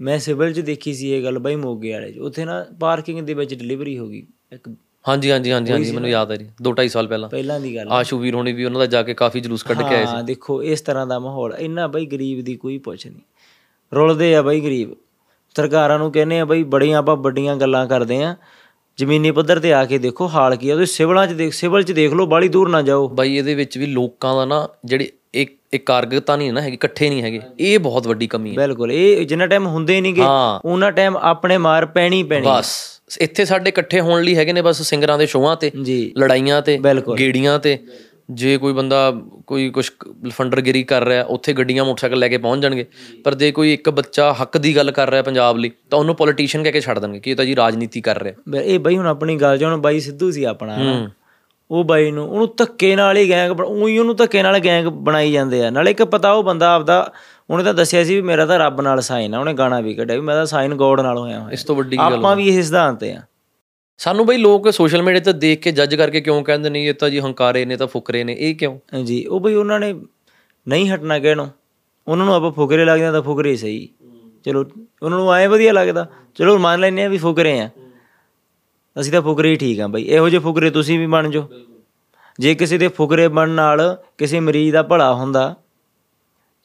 ਮੈਂ 0.00 0.18
ਸਿਵਲ 0.18 0.52
'ਚ 0.52 0.60
ਦੇਖੀ 0.60 0.94
ਸੀ 0.94 1.10
ਇਹ 1.10 1.24
ਗੱਲ, 1.24 1.38
ਬਾਈ 1.38 1.56
ਮੋਗੇ 1.56 1.92
ਵਾਲੇ 1.92 2.12
'ਚ। 2.12 2.18
ਉੱਥੇ 2.18 2.44
ਨਾ 2.44 2.64
ਪਾਰਕਿੰਗ 2.80 3.20
ਦੇ 3.20 3.34
ਵਿੱਚ 3.34 3.54
ਡਿਲੀਵਰੀ 3.54 3.98
ਹੋ 3.98 4.08
ਗਈ, 4.08 4.26
ਇੱਕ 4.52 4.68
ਹਾਂਜੀ 5.04 5.30
ਹਾਂਜੀ 5.30 5.52
ਹਾਂਜੀ 5.52 5.72
ਹਾਂਜੀ 5.72 5.92
ਮੈਨੂੰ 5.92 6.08
ਯਾਦ 6.10 6.32
ਆ 6.32 6.34
ਰਹੀ 6.34 6.46
2.5 6.62 6.88
ਸਾਲ 6.88 7.06
ਪਹਿਲਾਂ। 7.06 7.28
ਪਹਿਲਾਂ 7.28 7.58
ਦੀ 7.60 7.74
ਗੱਲ 7.76 7.88
ਆਸ਼ੂ 7.92 8.18
ਵੀਰ 8.18 8.34
ਹੋਣੀ 8.34 8.52
ਵੀ 8.52 8.64
ਉਹਨਾਂ 8.64 8.80
ਦਾ 8.80 8.86
ਜਾ 8.86 9.02
ਕੇ 9.02 9.14
ਕਾਫੀ 9.14 9.40
ਜਲੂਸ 9.40 9.62
ਕੱਢ 9.62 9.78
ਕੇ 9.78 9.94
ਆਏ 9.94 10.04
ਸੀ। 10.06 10.12
ਹਾਂ 10.12 10.22
ਦੇਖੋ 10.22 10.62
ਇਸ 10.62 10.80
ਤਰ੍ਹਾਂ 10.80 11.06
ਦਾ 11.06 11.18
ਮਾਹੌਲ 11.18 11.54
ਇੰਨਾ 11.58 11.86
ਬਈ 11.86 12.06
ਗਰੀਬ 12.06 12.40
ਦੀ 12.44 12.56
ਕੋਈ 12.56 12.78
ਪੁੱਛ 12.78 13.06
ਨਹੀਂ। 13.06 13.22
ਰੁਲਦੇ 13.92 14.34
ਆ 14.34 14.42
ਬਈ 14.42 14.60
ਗਰੀਬ। 14.60 14.94
ਸਰਕਾਰਾਂ 15.56 15.98
ਨੂੰ 15.98 16.10
ਕਹਿੰਦੇ 16.12 16.40
ਆ 16.40 16.44
ਬਈ 16.44 16.62
ਬੜੀਆਂ 16.62 16.98
ਆਪਾਂ 16.98 17.16
ਵੱਡੀਆਂ 17.16 17.56
ਗੱਲਾਂ 17.56 17.86
ਕਰਦੇ 17.86 18.22
ਆ। 18.22 18.34
ਜ਼ਮੀਨੀ 18.98 19.30
ਪੱਧਰ 19.30 19.58
ਤੇ 19.58 19.72
ਆ 19.72 19.84
ਕੇ 19.84 19.98
ਦੇਖੋ 19.98 20.28
ਹਾਲ 20.28 20.56
ਕੀ 20.56 20.70
ਆ। 20.70 20.74
ਤੁਸੀਂ 20.76 20.94
ਸਿਵਲਾਂ 20.94 21.26
'ਚ 21.26 21.32
ਦੇਖ 21.32 21.52
ਸਿਵਲ 21.52 21.82
'ਚ 21.82 21.92
ਦੇਖ 21.92 22.12
ਲਓ 22.12 22.26
ਬਾਲੀ 22.26 22.48
ਦੂਰ 22.48 22.68
ਨਾ 22.68 22.82
ਜਾਓ। 22.82 23.08
ਬਾਈ 23.08 23.36
ਇਹਦੇ 23.36 23.54
ਵਿੱਚ 23.54 23.78
ਵੀ 23.78 23.86
ਲੋਕਾਂ 23.86 24.34
ਦਾ 24.36 24.44
ਨਾ 24.44 24.68
ਜਿਹੜੇ 24.84 25.10
ਇੱਕ 25.34 25.58
ਇੱਕ 25.74 25.84
ਕਾਰਗਤਾ 25.86 26.36
ਨਹੀਂ 26.36 26.52
ਨਾ 26.52 26.60
ਹੈਗੀ 26.60 26.74
ਇਕੱਠੇ 26.74 27.08
ਨਹੀਂ 27.08 27.22
ਹੈਗੇ। 27.22 27.40
ਇਹ 27.58 27.78
ਬਹੁਤ 27.78 28.06
ਵੱਡੀ 28.06 28.26
ਕਮੀ 28.26 28.50
ਹੈ। 28.50 28.56
ਬਿਲਕੁਲ 28.56 28.92
ਇਹ 28.92 29.26
ਜਿੰਨਾ 29.26 29.46
ਟਾਈਮ 29.46 29.66
ਹੁੰਦੇ 29.66 30.00
ਨਹੀਂਗੇ 30.00 30.22
ਉਹਨਾਂ 30.64 30.90
ਟਾਈਮ 30.92 31.16
ਆਪਣੇ 31.16 31.58
ਮਾਰ 31.58 31.86
ਪੈਣੀ 31.86 32.22
ਪੈਣੀ 32.22 32.46
ਬਸ। 32.46 32.99
ਇੱਥੇ 33.20 33.44
ਸਾਡੇ 33.44 33.68
ਇਕੱਠੇ 33.68 34.00
ਹੋਣ 34.00 34.22
ਲਈ 34.22 34.36
ਹੈਗੇ 34.36 34.52
ਨੇ 34.52 34.62
ਬਸ 34.62 34.82
ਸਿੰਗਰਾਂ 34.82 35.18
ਦੇ 35.18 35.26
ਸ਼ੋਆਂ 35.26 35.56
ਤੇ 35.56 35.70
ਲੜਾਈਆਂ 36.18 36.62
ਤੇ। 36.62 36.78
ਗੇੜੀਆਂ 37.18 37.58
ਤੇ। 37.58 37.78
ਜੇ 38.30 38.56
ਕੋਈ 38.58 38.72
ਬੰਦਾ 38.72 39.12
ਕੋਈ 39.46 39.70
ਕੁਛ 39.70 39.92
ਫੰਡਰਗਿਰੀ 40.28 40.82
ਕਰ 40.82 41.04
ਰਿਹਾ 41.04 41.22
ਉੱਥੇ 41.24 41.52
ਗੱਡੀਆਂ 41.52 41.84
ਮੋਟਰਸਾਈਕਲ 41.84 42.18
ਲੈ 42.18 42.28
ਕੇ 42.28 42.38
ਪਹੁੰਚ 42.38 42.62
ਜਾਣਗੇ। 42.62 42.86
ਪਰ 43.24 43.34
ਜੇ 43.34 43.52
ਕੋਈ 43.52 43.72
ਇੱਕ 43.74 43.90
ਬੱਚਾ 43.90 44.32
ਹੱਕ 44.42 44.58
ਦੀ 44.58 44.76
ਗੱਲ 44.76 44.90
ਕਰ 44.90 45.10
ਰਿਹਾ 45.10 45.22
ਪੰਜਾਬ 45.22 45.56
ਲਈ 45.56 45.70
ਤਾਂ 45.90 45.98
ਉਹਨੂੰ 45.98 46.14
ਪੋਲੀਟੀਸ਼ੀਅਨ 46.14 46.62
ਕਹਿ 46.62 46.72
ਕੇ 46.72 46.80
ਛੱਡ 46.80 46.98
ਦੇਣਗੇ 46.98 47.20
ਕਿ 47.20 47.30
ਇਹ 47.30 47.36
ਤਾਂ 47.36 47.44
ਜੀ 47.44 47.56
ਰਾਜਨੀਤੀ 47.56 48.00
ਕਰ 48.00 48.22
ਰਿਹਾ। 48.22 48.60
ਇਹ 48.60 48.78
ਬਈ 48.78 48.96
ਹੁਣ 48.96 49.06
ਆਪਣੀ 49.06 49.36
ਗੱਲ 49.36 49.64
ਹੁਣ 49.64 49.76
ਬਾਈ 49.76 50.00
ਸਿੱਧੂ 50.00 50.30
ਸੀ 50.30 50.44
ਆਪਣਾ 50.44 51.08
ਉਹ 51.70 51.84
ਬਾਈ 51.84 52.10
ਨੂੰ 52.10 52.28
ਉਹਨੂੰ 52.28 52.54
ਧੱਕੇ 52.56 52.96
ਨਾਲ 52.96 53.16
ਹੀ 53.16 53.28
ਗੈਂਗ 53.30 53.60
ਉਹੀ 53.60 53.98
ਉਹਨੂੰ 53.98 54.16
ਧੱਕੇ 54.16 54.42
ਨਾਲ 54.42 54.58
ਗੈਂਗ 54.58 54.86
ਬਣਾਈ 54.86 55.32
ਜਾਂਦੇ 55.32 55.64
ਆ। 55.66 55.70
ਨਾਲੇ 55.70 55.90
ਇੱਕ 55.90 56.02
ਪਤਾ 56.04 56.32
ਉਹ 56.32 56.42
ਬੰਦਾ 56.42 56.74
ਆਪਦਾ 56.74 57.12
ਉਹਨੇ 57.50 57.64
ਤਾਂ 57.64 57.72
ਦੱਸਿਆ 57.74 58.02
ਸੀ 58.04 58.14
ਵੀ 58.14 58.20
ਮੇਰਾ 58.22 58.46
ਤਾਂ 58.46 58.58
ਰੱਬ 58.58 58.80
ਨਾਲ 58.80 59.00
ਸਾਈਨ 59.00 59.34
ਆ 59.34 59.38
ਉਹਨੇ 59.38 59.52
ਗਾਣਾ 59.54 59.80
ਵੀ 59.80 59.94
ਕੱਢਿਆ 59.94 60.16
ਵੀ 60.16 60.22
ਮੈਂ 60.22 60.34
ਤਾਂ 60.34 60.44
ਸਾਈਨ 60.46 60.74
ਗੋਡ 60.74 61.00
ਨਾਲ 61.00 61.18
ਹੋਇਆ 61.18 61.38
ਹੋਇਆ। 61.40 61.52
ਇਸ 61.52 61.64
ਤੋਂ 61.64 61.76
ਵੱਡੀ 61.76 61.96
ਗੱਲ 61.96 62.14
ਆਪਾਂ 62.14 62.34
ਵੀ 62.36 62.48
ਇਹ 62.48 62.62
ਸਿਧਾਂਤ 62.62 63.04
ਆ। 63.04 63.20
ਸਾਨੂੰ 64.00 64.26
ਬਈ 64.26 64.36
ਲੋਕ 64.36 64.70
ਸੋਸ਼ਲ 64.70 65.02
ਮੀਡੀਆ 65.02 65.20
ਤੇ 65.20 65.32
ਦੇਖ 65.32 65.60
ਕੇ 65.62 65.72
ਜੱਜ 65.72 65.94
ਕਰਕੇ 65.94 66.20
ਕਿਉਂ 66.20 66.42
ਕਹਿੰਦੇ 66.44 66.70
ਨਹੀਂ 66.70 66.88
ਇਹ 66.88 66.94
ਤਾਂ 66.94 67.10
ਜੀ 67.10 67.20
ਹੰਕਾਰੇ 67.20 67.64
ਨੇ 67.64 67.76
ਤਾਂ 67.76 67.86
ਫੁਕਰੇ 67.86 68.22
ਨੇ 68.24 68.36
ਇਹ 68.38 68.54
ਕਿਉਂ? 68.54 68.78
ਹਾਂਜੀ 68.94 69.24
ਉਹ 69.24 69.40
ਬਈ 69.40 69.54
ਉਹਨਾਂ 69.54 69.80
ਨੇ 69.80 69.92
ਨਹੀਂ 70.66 70.90
ਹਟਣਾ 70.90 71.18
ਕਹਿਣੋਂ। 71.18 71.46
ਉਹਨਾਂ 72.08 72.26
ਨੂੰ 72.26 72.34
ਆਪਾਂ 72.34 72.50
ਫੁਕਰੇ 72.52 72.84
ਲੱਗਦੇ 72.84 73.10
ਤਾਂ 73.12 73.22
ਫੁਕਰੇ 73.22 73.56
ਸਹੀ। 73.56 73.88
ਚਲੋ 74.44 74.64
ਉਹਨਾਂ 75.02 75.18
ਨੂੰ 75.18 75.32
ਐ 75.34 75.46
ਵਧੀਆ 75.48 75.72
ਲੱਗਦਾ 75.72 76.06
ਚਲੋ 76.34 76.56
ਮੰਨ 76.58 76.80
ਲੈਂਦੇ 76.80 77.04
ਆ 77.04 77.08
ਵੀ 77.08 77.18
ਫੁਕਰੇ 77.18 77.58
ਆ। 77.60 77.68
ਅਸੀਂ 78.96 79.12
ਤਾਂ 79.12 79.22
ਫੁਕਰੇ 79.22 79.50
ਹੀ 79.50 79.56
ਠੀਕ 79.56 79.80
ਆ 79.80 79.86
ਬਈ 79.86 80.02
ਇਹੋ 80.02 80.28
ਜਿਹੇ 80.28 80.40
ਫੁਕਰੇ 80.42 80.70
ਤੁਸੀਂ 80.70 80.98
ਵੀ 80.98 81.06
ਬਣ 81.06 81.30
ਜਾਓ। 81.30 81.48
ਜੇ 82.38 82.54
ਕਿਸੇ 82.54 82.78
ਦੇ 82.78 82.88
ਫੁਕਰੇ 82.88 83.26
ਬਣਨ 83.28 83.50
ਨਾਲ 83.50 83.80
ਕਿਸੇ 84.18 84.40
ਮਰੀਜ਼ 84.40 84.72
ਦਾ 84.72 84.82
ਭਲਾ 84.82 85.12
ਹੁੰਦਾ 85.14 85.54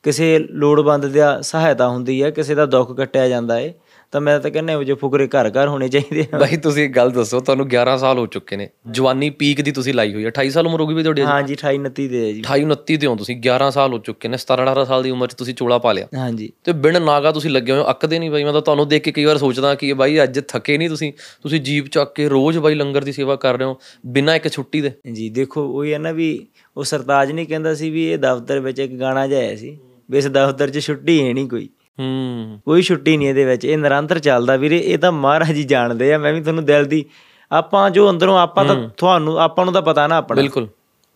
ਕਿਸੇ 0.06 0.38
ਲੋੜਵੰਦ 0.40 1.06
ਦਾ 1.06 1.42
ਸਹਾਇਤਾ 1.42 1.88
ਹੁੰਦੀ 1.90 2.24
ਹੈ 2.24 2.30
ਕਿਸੇ 2.32 2.56
ਦਾ 2.56 2.66
ਦੁੱਖ 2.66 2.92
ਕੱਟਿਆ 2.98 3.28
ਜਾਂਦਾ 3.30 3.60
ਹੈ 3.60 3.74
ਤਾਂ 4.12 4.22
ਮੈਂ 4.22 4.40
ਤਾਂ 4.40 4.52
ਕਹਿੰਦਾ 4.52 4.84
ਜਿਹੇ 4.84 4.96
ਫੁਕਰੇ 4.96 5.28
ਘਰ 5.28 5.50
ਘਰ 5.50 5.68
ਹੋਣੇ 5.68 5.88
ਚਾਹੀਦੇ 5.88 6.26
ਆ। 6.34 6.38
ਬਾਈ 6.38 6.58
ਤੁਸੀਂ 6.58 6.90
ਗੱਲ 6.90 7.12
ਦੱਸੋ 7.12 7.40
ਤੁਹਾਨੂੰ 7.40 7.66
11 7.66 7.98
ਸਾਲ 7.98 8.18
ਹੋ 8.18 8.26
ਚੁੱਕੇ 8.26 8.56
ਨੇ 8.56 8.70
ਜਵਾਨੀ 8.92 9.30
ਪੀਕ 9.30 9.62
ਦੀ 9.62 9.72
ਤੁਸੀਂ 9.72 9.94
ਲਾਈ 9.94 10.14
ਹੋਈ 10.14 10.26
ਹੈ 10.26 10.30
28 10.30 10.50
ਸਾਲ 10.50 10.68
ਉਮਰ 10.68 10.82
ਹੋ 10.82 10.88
ਗਈ 10.88 10.94
ਵੀ 10.94 11.04
ਤੁਹਾਡੀ 11.04 11.22
ਹਾਂਜੀ 11.22 11.56
28 11.56 11.80
29 11.80 12.08
ਦੇ 12.08 12.26
ਹੈ 12.26 12.32
ਜੀ। 12.32 12.42
28 12.42 12.66
29 12.66 12.98
ਦੇ 12.98 13.08
ਹੋ 13.08 13.16
ਤੁਸੀਂ 13.16 13.36
11 13.48 13.70
ਸਾਲ 13.72 13.94
ਹੋ 13.94 13.98
ਚੁੱਕੇ 13.98 14.28
ਨੇ 14.28 14.38
17 14.38 14.68
18 14.68 14.86
ਸਾਲ 14.86 15.04
ਦੀ 15.04 15.12
ਉਮਰ 15.12 15.28
'ਚ 15.28 15.34
ਤੁਸੀਂ 15.34 15.54
ਚੋਲਾ 15.54 15.78
ਪਾ 15.78 15.92
ਲਿਆ। 15.94 16.08
ਹਾਂਜੀ। 16.18 16.52
ਤੇ 16.64 16.72
ਬਿਨ 16.72 17.02
ਨਾਗਾ 17.02 17.32
ਤੁਸੀਂ 17.32 17.52
ਲੱਗੇ 17.52 17.72
ਹੋਏ 17.72 17.84
ਅੱਕਦੇ 17.90 18.20
ਨਹੀਂ 18.20 18.32
ਬਾਈ 18.32 18.44
ਮੈਂ 18.44 18.54
ਤਾਂ 18.54 18.62
ਤੁਹਾਨੂੰ 18.62 18.88
ਦੇਖ 18.88 19.04
ਕੇ 19.04 19.12
ਕਈ 19.12 19.26
ਵਾਰ 19.26 19.38
ਸੋਚਦਾ 19.38 19.76
ਕਿ 19.76 19.94
ਬਾਈ 19.94 20.24
ਅੱਜ 20.24 20.40
ਥੱਕੇ 20.48 20.78
ਨਹੀਂ 20.78 20.90
ਤੁਸੀਂ 20.90 21.12
ਤੁਸੀਂ 21.44 21.62
ਜੀਪ 21.62 21.88
ਚੱਕ 21.88 22.14
ਕੇ 22.14 22.30
ਰੋਜ਼ 22.30 22.58
ਬਾਈ 22.58 22.76
ਲੰਗਰ 22.76 23.04
ਦੀ 23.04 23.12
ਸੇਵਾ 23.12 23.36
ਕਰ 23.36 23.58
ਰਹੇ 23.58 23.66
ਹੋ 23.66 23.78
ਬਿਨਾਂ 24.06 24.36
ਇੱਕ 24.36 24.48
ਛੁੱਟੀ 24.48 24.82
ਦੇ। 24.82 24.92
ਜੀ 25.14 25.30
ਦੇਖੋ 25.30 25.68
ਉਹ 25.68 25.86
ਹੈ 25.86 25.98
ਨਾ 25.98 26.12
ਵੀ 26.12 26.48
ਉਹ 26.78 26.84
ਸਰਤਾਜ 26.84 27.32
ਨਹੀਂ 27.32 27.48
ਕਹਿੰਦਾ 27.48 27.74
ਸੀ 27.74 27.90
ਵੀ 27.90 28.12
ਇਹ 28.12 28.18
ਦਫ਼ਤਰ 28.18 28.60
ਵਿੱਚ 28.60 28.80
ਇੱਕ 28.80 28.94
ਗਾਣਾ 28.94 29.28
ਜਾਇਆ 29.28 29.56
ਸੀ। 29.56 29.78
ਵੀ 30.12 30.18
ਇਸ 30.18 30.28
ਦਫ਼ਤਰ 30.28 30.70
'ਚ 30.70 30.80
ਛੁੱਟੀ 30.80 31.28
ਹੈ 31.28 31.34
ਨਹੀਂ 31.34 31.50
ਕੋਈ। 31.50 31.70
ਹੂੰ। 32.00 32.60
ਕੋਈ 32.66 32.82
ਛੁੱਟੀ 32.82 33.18
ਨਹੀਂ 33.18 33.28
ਇਹਦੇ 33.28 33.46
ਵਿੱਚ 33.46 33.66
ਇਹ 33.66 33.78
ਨਿਰੰਤਰ 33.78 34.20
ਚੱਲਦਾ। 34.20 34.56
ਵੀਰੇ 34.56 34.78
ਇਹ 34.78 34.98
ਤਾਂ 34.98 35.12
ਮਹਾਰਾਜ 35.12 35.52
ਜੀ 35.52 35.64
ਜਾਣਦੇ 35.64 36.14
ਆ 36.14 36.18
ਮੈਂ 36.18 36.34
ਵੀ 36.34 36.42
ਤੁਹਾਨੂੰ 36.42 36.66
ਦਿਲ 36.66 36.86
ਦੀ 36.86 37.06
ਆਪਾਂ 37.52 37.90
ਜੋ 37.90 38.10
ਅੰਦਰੋਂ 38.10 38.40
ਆਪਾਂ 38.40 38.66
ਤਾਂ 38.66 38.90
ਤੁਹਾਨੂੰ 38.98 39.40
ਆਪਾਂ 39.40 39.66
ਨੂੰ 39.66 39.74
ਤਾਂ 39.74 39.82
ਪਤਾ 39.82 40.08
ਨਾ 40.08 40.16
ਆਪਣਾ। 40.18 40.42
ਬਿਲਕੁਲ। 40.42 40.68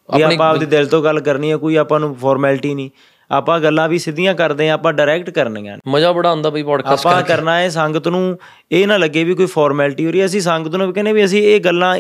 ਆਪਾਂ 0.10 0.50
ਆਪਦੇ 0.50 0.66
ਦਿਲ 0.66 0.86
ਤੋਂ 0.86 1.04
ਗੱਲ 1.04 1.20
ਕਰਨੀ 1.20 1.52
ਹੈ 1.52 1.58
ਕੋਈ 1.58 1.76
ਆਪਾਂ 1.76 2.00
ਨੂੰ 2.00 2.16
ਫਾਰਮੈਲਿਟੀ 2.16 2.74
ਨਹੀਂ। 2.74 2.90
ਆਪਾਂ 3.32 3.60
ਗੱਲਾਂ 3.60 3.90
ਵੀ 3.90 4.00
ਸਿੱਧੀਆਂ 4.00 4.36
ਕਰਦੇ 4.36 4.70
ਆ 4.70 4.74
ਆਪਾਂ 4.74 4.94
ਡਾਇਰੈਕਟ 4.94 5.30
ਕਰਨੀਆਂ। 5.30 5.78
ਮਜ਼ਾ 5.88 6.12
ਬੜਾ 6.12 6.30
ਆਉਂਦਾ 6.30 6.50
ਬਈ 6.50 6.64
ਪੋਡਕਾਸਟ 6.64 7.08
ਆਪਾਂ 7.08 7.22
ਕਰਨਾ 7.22 7.60
ਹੈ 7.60 7.70
ਸੰਗਤ 7.70 8.08
ਨੂੰ 8.08 8.40
ਇਹ 8.72 8.88
ਨਾ 8.88 8.98
ਲੱਗੇ 8.98 9.24
ਵੀ 9.24 9.34
ਕੋਈ 9.34 9.46
ਫਾਰਮੈਲਿਟੀ 9.46 10.06
ਹੋ 10.06 10.12
ਰਹੀ 10.12 10.20
ਹੈ 10.22 10.26
ਅਸੀਂ 10.26 10.42
ਸੰਗਤ 10.42 10.76
ਨੂੰ 10.76 10.88
ਵੀ 10.88 10.94
ਕਹਿੰਦੇ 10.94 11.14
ਵੀ 11.14 11.26
ਅਸੀਂ 11.26 11.44
ਇਹ 11.44 11.60
ਗੱਲਾਂ 11.60 12.00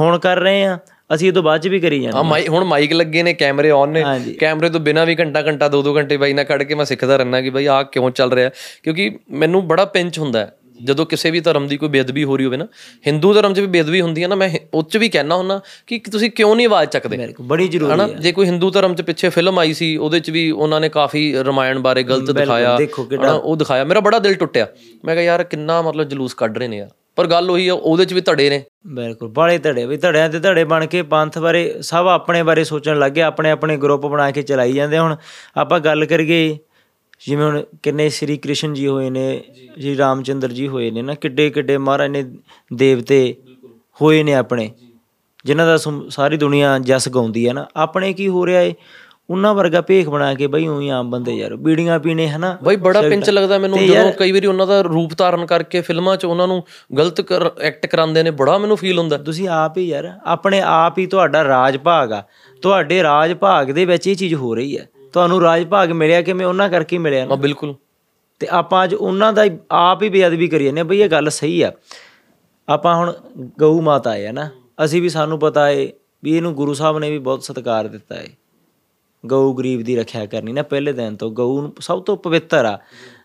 ਹੁਣ 0.00 0.18
ਕਰ 0.18 0.38
ਰਹੇ 0.38 0.64
ਆ। 0.64 0.78
ਅਸੀਂ 1.14 1.28
ਇਹ 1.28 1.32
ਤੋਂ 1.32 1.42
ਬਾਅਦ 1.42 1.60
ਚ 1.60 1.68
ਵੀ 1.68 1.80
ਕਰੀ 1.80 1.98
ਆ 1.98 2.02
ਜਾਣਾ 2.02 2.22
ਮਾਈ 2.22 2.46
ਹੁਣ 2.48 2.64
ਮਾਈਕ 2.64 2.92
ਲੱਗੇ 2.92 3.22
ਨੇ 3.22 3.34
ਕੈਮਰੇ 3.34 3.70
ਔਨ 3.70 3.88
ਨੇ। 3.88 4.02
ਕੈਮਰੇ 4.34 4.70
ਤੋਂ 4.70 4.80
ਬਿਨਾਂ 4.80 5.06
ਵੀ 5.06 5.14
ਘੰਟਾ 5.14 5.42
ਘੰਟਾ 5.42 5.68
ਦੋ 5.68 5.82
ਦੋ 5.82 5.96
ਘੰਟੇ 5.96 6.16
ਬਾਈ 6.16 6.32
ਨਾਲ 6.32 6.44
ਕੱਢ 6.44 6.62
ਕੇ 6.62 6.74
ਮੈਂ 6.74 6.84
ਸਿੱਖਦਾ 6.84 7.16
ਰਹਿਣਾ 7.16 7.40
ਕਿ 7.40 7.50
ਬਾਈ 7.50 7.66
ਆਹ 7.66 7.84
ਕਿਉਂ 7.84 8.10
ਚੱਲ 8.10 8.32
ਰਿਹਾ। 8.32 8.50
ਕਿਉਂਕਿ 8.82 9.18
ਮੈਨੂੰ 9.30 9.68
ਬੜਾ 9.68 9.84
ਪਿੰਚ 9.84 10.18
ਹੁੰਦਾ 10.18 10.38
ਹੈ। 10.40 10.56
ਜਦੋਂ 10.84 11.06
ਕਿਸੇ 11.06 11.30
ਵੀ 11.30 11.40
ਧਰਮ 11.40 11.68
ਦੀ 11.68 11.76
ਕੋਈ 11.76 11.88
ਬੇਅਦਬੀ 11.88 12.24
ਹੋ 12.24 12.36
ਰਹੀ 12.36 12.46
ਹੋਵੇ 12.46 12.56
ਨਾ 12.56 12.66
ਹਿੰਦੂ 13.06 13.34
ਧਰਮ 13.34 13.54
'ਚ 13.54 13.60
ਵੀ 13.60 13.66
ਬੇਅਦਬੀ 13.66 14.00
ਹੁੰਦੀ 14.00 14.22
ਹੈ 14.22 14.28
ਨਾ 14.28 14.34
ਮੈਂ 14.34 14.48
ਹਿ- 14.48 14.60
ਉਹ 14.74 14.82
'ਚ 14.82 14.96
ਵੀ 14.96 15.08
ਕਹਿਣਾ 15.08 15.36
ਹੁੰਦਾ 15.36 15.60
ਕਿ 15.86 16.00
ਤੁਸੀਂ 16.12 16.30
ਕਿਉਂ 16.30 16.56
ਨਹੀਂ 16.56 16.66
ਆਵਾਜ਼ 16.66 16.90
ਚੱਕਦੇ? 16.90 17.34
ਬੜੀ 17.40 17.68
ਜ਼ਰੂਰੀ 17.68 17.92
ਹਨਾ? 17.92 18.06
ਹੈ। 18.06 18.12
ਜੇ 18.12 18.32
ਕੋਈ 18.32 18.46
ਹਿੰਦੂ 18.46 18.70
ਧਰਮ 18.70 18.94
'ਚ 18.94 19.02
ਪਿੱਛੇ 19.02 19.28
ਫਿਲਮ 19.28 19.58
ਆਈ 19.58 19.72
ਸੀ 19.72 19.96
ਉਹਦੇ 19.96 20.20
'ਚ 20.20 20.30
ਵੀ 20.30 20.50
ਉਹਨਾਂ 20.50 20.80
ਨੇ 20.80 20.88
ਕਾਫੀ 20.88 21.34
ਰਮਾਇਣ 21.36 21.78
ਬਾਰੇ 21.78 22.02
ਗਲਤ 22.02 22.30
ਦਿਖਾਇਆ 22.30 22.76
ਦੇਖੋ 22.76 23.08
ਹਨਾ, 23.14 23.32
ਉਹ 23.32 23.56
ਦਿਖਾਇਆ। 23.56 23.84
ਮੇਰਾ 23.84 24.00
ਬੜਾ 24.00 24.18
ਦਿਲ 24.18 24.34
ਟੁੱਟਿਆ। 24.34 24.66
ਮੈਂ 25.04 25.14
ਕਿਹਾ 25.14 25.24
ਯਾਰ 25.24 25.44
ਕਿੰਨਾ 25.44 25.82
ਮਤਲਬ 25.82 26.08
ਜਲੂਸ 26.08 26.34
ਕੱਢ 26.34 26.58
ਰਹੇ 26.58 26.68
ਨੇ 26.68 26.76
ਯਾਰ। 26.76 26.88
ਪਰ 27.16 27.26
ਗੱਲ 27.26 27.50
ਉਹੀ 27.50 27.68
ਆ, 27.68 27.74
ਉਹਦੇ 27.74 28.04
'ਚ 28.04 28.12
ਵੀ 28.12 28.20
ਧੜੇ 28.20 28.50
ਨੇ। 28.50 28.64
ਬਿਲਕੁਲ 28.86 29.28
ਬਾਲੇ 29.28 29.58
ਧੜੇ 29.58 29.86
ਵੀ 29.86 29.96
ਧੜਿਆਂ 29.96 30.28
ਤੇ 30.28 30.38
ਧੜੇ 30.40 30.64
ਬਣ 30.64 30.86
ਕੇ 30.86 31.02
ਪੰਥ 31.02 31.38
ਬਾਰੇ, 31.38 31.74
ਸਭ 31.80 32.06
ਆਪਣੇ 32.10 32.42
ਬਾਰੇ 32.42 32.64
ਸੋਚਣ 32.64 32.98
ਲੱਗ 32.98 33.12
ਗਏ, 33.12 33.22
ਆਪਣੇ 33.22 33.50
ਆਪਣੇ 33.50 33.76
ਗਰੁੱਪ 33.76 34.06
ਬਣਾ 34.06 34.30
ਕੇ 34.30 34.42
ਚਲਾਈ 34.42 34.72
ਜਾਂਦੇ 34.72 34.98
ਹੁਣ। 34.98 35.16
ਆਪਾਂ 35.56 35.80
ਗੱਲ 35.80 36.04
ਕਰੀਏ, 36.04 36.58
ਜਿਵੇਂ 37.26 37.46
ਹੁਣ 37.46 37.64
ਕਿੰਨੇ 37.82 38.08
ਸ੍ਰੀ 38.08 38.36
ਕ੍ਰਿਸ਼ਨ 38.36 38.74
ਜੀ 38.74 38.86
ਹੋਏ 38.86 39.10
ਨੇ 39.10 39.44
ਜੀ 39.78 39.96
ਰਾਮਚੰਦਰ 39.96 40.52
ਜੀ 40.52 40.68
ਹੋਏ 40.68 40.90
ਨੇ 40.90 41.02
ਨਾ, 41.02 41.14
ਕਿੱਡੇ 41.14 41.50
ਕਿੱਡੇ 41.50 41.78
ਮਹਾਰਾਜ 41.78 42.10
ਨੇ 42.10 42.24
ਦੇਵਤੇ 42.72 43.36
ਹੋਏ 44.02 44.22
ਨੇ 44.22 44.34
ਆਪਣੇ, 44.34 44.70
ਜਿਨ੍ਹਾਂ 45.44 45.66
ਦਾ 45.66 45.76
ਸੁਮ- 45.76 46.08
ਸਾਰੀ 46.08 46.36
ਦੁਨੀਆ 46.36 46.78
ਜਸ 46.78 47.08
ਗਾਉਂਦੀ 47.08 47.48
ਹੈ 47.48 47.52
ਨਾ। 47.52 47.66
ਆਪਣੇ 47.76 48.12
ਕੀ 48.12 48.28
ਹੋ 48.28 48.46
ਰਿਹਾ 48.46 48.60
ਏ? 48.60 48.74
ਉਹਨਾਂ 49.30 49.54
ਵਰਗਾ 49.54 49.80
ਭੇਖ 49.80 50.08
ਬਣਾ 50.08 50.32
ਕੇ 50.34 50.46
ਬਈ 50.46 50.66
ਉਹੀ 50.66 50.88
ਆਮ 50.88 51.10
ਬੰਦੇ 51.10 51.32
ਯਾਰ 51.32 51.54
ਬੀੜੀਆਂ 51.56 51.98
ਪੀਣੇ 51.98 52.28
ਹਨਾ। 52.28 52.56
ਬਈ 52.62 52.76
ਬੜਾ 52.76 53.02
ਪਿੰਚ 53.02 53.30
ਲੱਗਦਾ 53.30 53.58
ਮੈਨੂੰ 53.58 53.78
ਜਦੋਂ 53.78 54.12
ਕਈ 54.12 54.32
ਵਾਰੀ 54.32 54.46
ਉਹਨਾਂ 54.46 54.66
ਦਾ 54.66 54.80
ਰੂਪ 54.80 55.10
ਧਾਰਨ 55.16 55.46
ਕਰਕੇ 55.46 55.80
ਫਿਲਮਾਂ 55.80 56.16
'ਚ 56.16 56.24
ਉਹਨਾਂ 56.24 56.46
ਨੂੰ 56.48 56.62
ਗਲਤ 56.98 57.20
ਐਕਟ 57.60 57.86
ਕਰਾਉਂਦੇ 57.86 58.22
ਨੇ 58.22 58.30
ਬੜਾ 58.30 58.56
ਮੈਨੂੰ 58.58 58.76
ਫੀਲ 58.76 58.98
ਹੁੰਦਾ। 58.98 59.16
ਤੁਸੀਂ 59.18 59.48
ਆਪ 59.48 59.78
ਹੀ 59.78 59.88
ਯਾਰ 59.88 60.12
ਆਪਣੇ 60.24 60.60
ਆਪ 60.60 60.98
ਹੀ 60.98 61.06
ਤੁਹਾਡਾ 61.06 61.44
ਰਾਜ 61.44 61.76
ਭਾਗ 61.76 62.12
ਆ। 62.12 62.22
ਤੁਹਾਡੇ 62.62 63.02
ਰਾਜ 63.02 63.34
ਭਾਗ 63.34 63.70
ਦੇ 63.70 63.84
ਵਿੱਚ 63.84 64.06
ਇਹ 64.06 64.16
ਚੀਜ਼ 64.16 64.34
ਹੋ 64.34 64.54
ਰਹੀ 64.54 64.76
ਹੈ। 64.78 64.88
ਤੁਹਾਨੂੰ 65.12 65.40
ਰਾਜ 65.40 65.66
ਭਾਗ 65.66 65.92
ਮਿਲਿਆ 65.92 66.22
ਕਿਵੇਂ? 66.22 66.46
ਉਹਨਾਂ 66.46 66.68
ਕਰਕੇ 66.68 66.96
ਹੀ 66.96 67.02
ਮਿਲਿਆ 67.02 67.24
ਨਾ। 67.26 67.34
ਬਿਲਕੁਲ। 67.34 67.74
ਤੇ 68.40 68.46
ਆਪਾਂ 68.50 68.84
ਅੱਜ 68.84 68.94
ਉਹਨਾਂ 68.94 69.32
ਦਾ 69.32 69.44
ਆਪ 69.70 70.02
ਹੀ 70.02 70.08
ਬੇਅਦਬੀ 70.08 70.48
ਕਰੀ 70.48 70.64
ਜਾਂਦੇ 70.64 70.82
ਬਈ 70.82 71.00
ਇਹ 71.00 71.08
ਗੱਲ 71.08 71.30
ਸਹੀ 71.30 71.62
ਆ। 71.62 71.72
ਆਪਾਂ 72.68 72.94
ਹੁਣ 72.96 73.12
ਗਊ 73.58 73.80
ਮਾਤਾ 73.80 74.14
ਹੈ 74.14 74.32
ਨਾ। 74.32 74.48
ਅਸੀਂ 74.84 75.02
ਵੀ 75.02 75.08
ਸਾਨੂੰ 75.08 75.38
ਪਤਾ 75.38 75.68
ਏ 75.70 75.90
ਵੀ 76.24 76.36
ਇਹਨੂੰ 76.36 76.54
ਗੁਰੂ 76.54 76.74
ਸਾਹਿਬ 76.74 76.98
ਨੇ 76.98 77.10
ਵੀ 77.10 77.18
ਬਹੁਤ 77.18 77.42
ਸਤਿਕਾਰ 77.42 77.88
ਦਿੱਤਾ 77.88 78.14
ਏ 78.14 78.28
ਗਊ 79.24 79.52
ਗਰੀਬ 79.54 79.82
ਦੀ 79.82 79.96
ਰੱਖਿਆ 79.96 80.26
ਕਰਨੀ। 80.26 80.52
ਨਾ 80.52 80.62
ਪਹਿਲੇ 80.62 80.92
ਦਿਨ 80.92 81.16
ਤੋਂ 81.16 81.30
ਗਊ 81.30 81.60
ਨੂੰ 81.60 81.72
ਸਭ 81.80 82.02
ਤੋਂ 82.02 82.16
ਪਵਿੱਤਰ 82.16 82.64
ਆ। 82.64 82.78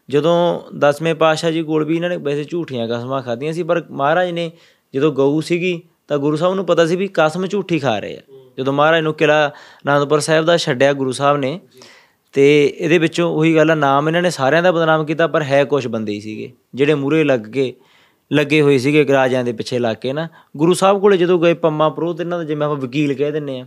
ਜਦੋਂ 0.10 0.62
ਦਸਵੇਂ 0.78 1.16
ਪਾਤਸ਼ਾਹ 1.16 1.52
ਜੀ 1.52 1.64
ਕੋਲ 1.64 1.84
ਵੀ 1.84 1.96
ਇਹਨਾਂ 1.96 2.10
ਨੇ 2.10 2.18
ਵੈਸੇ 2.18 2.44
ਝੂਠੀਆਂ 2.44 2.88
ਕਸਮਾਂ 2.88 3.22
ਖਾਧੀਆਂ 3.22 3.54
ਸੀ, 3.54 3.64
ਪਰ 3.64 3.84
ਮਹਾਰਾਜ 3.92 4.32
ਨੇ 4.32 4.52
ਜਦੋਂ 4.94 5.12
ਗਊ 5.12 5.42
ਸੀਗੀ 5.42 5.82
ਤਾਂ 6.08 6.18
ਗੁਰੂ 6.18 6.36
ਸਾਹਿਬ 6.36 6.56
ਨੂੰ 6.56 6.66
ਪਤਾ 6.66 6.86
ਸੀ 6.86 6.96
ਵੀ 6.96 7.10
ਕਸਮ 7.14 7.48
ਝੂਠੀ 7.48 7.80
ਖਾ 7.80 7.98
ਰਹੇ 8.00 8.18
ਆ। 8.18 8.22
ਜਦੋਂ 8.58 8.74
ਮਹਾਰਾਜ 8.74 9.04
ਨੂੰ 9.04 9.14
ਕਿਲਾ 9.14 9.46
ਆਨੰਦਪੁਰ 9.46 10.20
ਸਾਹਿਬ 10.20 10.46
ਦਾ 10.46 10.58
ਛੱਡਿਆ 10.58 10.94
ਗੁਰੂ 10.94 11.12
ਸਾਹਿਬ 11.12 11.38
ਨੇ, 11.38 11.60
ਤੇ 12.34 12.76
ਇਹਦੇ 12.80 12.98
ਵਿੱਚੋਂ 12.98 13.32
ਉਹੀ 13.32 13.56
ਗੱਲ 13.56 13.72
ਆ, 13.72 13.76
ਨਾਮ 13.76 14.08
ਇਹਨਾਂ 14.08 14.22
ਨੇ 14.22 14.30
ਸਾਰਿਆਂ 14.30 14.64
ਦਾ 14.64 14.72
ਬਦਨਾਮ 14.72 15.06
ਕੀਤਾ, 15.06 15.28
ਪਰ 15.28 15.44
ਹੈ 15.44 15.64
ਕੁਝ 15.64 15.88
ਬੰਦੇ 15.88 16.14
ਹੀ 16.14 16.22
ਸੀਗੇ, 16.22 16.52
ਜਿਹੜੇ 16.76 16.94
ਮੂਰੇ 16.94 17.24
ਲੱਗ 17.24 17.40
ਕੇ, 17.40 17.74
ਲੱਗੇ 18.32 18.62
ਹੋਏ 18.62 18.78
ਸੀਗੇ 18.78 19.06
ਰਾਜਿਆਂ 19.08 19.44
ਦੇ 19.44 19.54
ਪਿੱਛੇ 19.54 19.80
ਲੱਗ 19.80 19.96
ਕੇ 19.96 20.14
ਨਾ। 20.14 20.28
ਗੁਰੂ 20.58 20.74
ਸਾਹਿਬ 20.74 21.00
ਕੋਲੇ 21.02 21.18
ਜਦੋਂ 21.18 21.40
ਗਏ 21.40 21.54
ਪੰਮਾ 21.54 21.90
ਪ੍ਰੋਤ 21.90 22.22
ਇਹਨਾਂ 22.22 22.38
ਦਾ 22.38 22.44
ਜਿਵੇਂ 22.44 22.66
ਆਪਾਂ 22.66 22.78
ਵਕੀਲ 22.78 23.14
ਕਹਿ 23.14 23.32
ਦਿੰਨੇ 23.32 23.60
ਆ। 23.60 23.66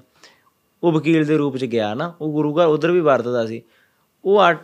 ਉਹ 0.83 0.93
ਵਕੀਲ 0.93 1.25
ਦੇ 1.25 1.37
ਰੂਪ 1.37 1.57
ਚ 1.57 1.65
ਗਿਆ 1.65 1.95
ਨਾ 1.95 2.15
ਉਹ 2.21 2.33
ਗੁਰੂ 2.33 2.55
ਘਰ 2.55 2.67
ਉਧਰ 2.67 2.91
ਵੀ 2.91 3.01
ਵਰਤਦਾ 3.01 3.47
ਸੀ। 3.47 3.63
ਉਹ 4.25 4.39
ਆ 4.39 4.57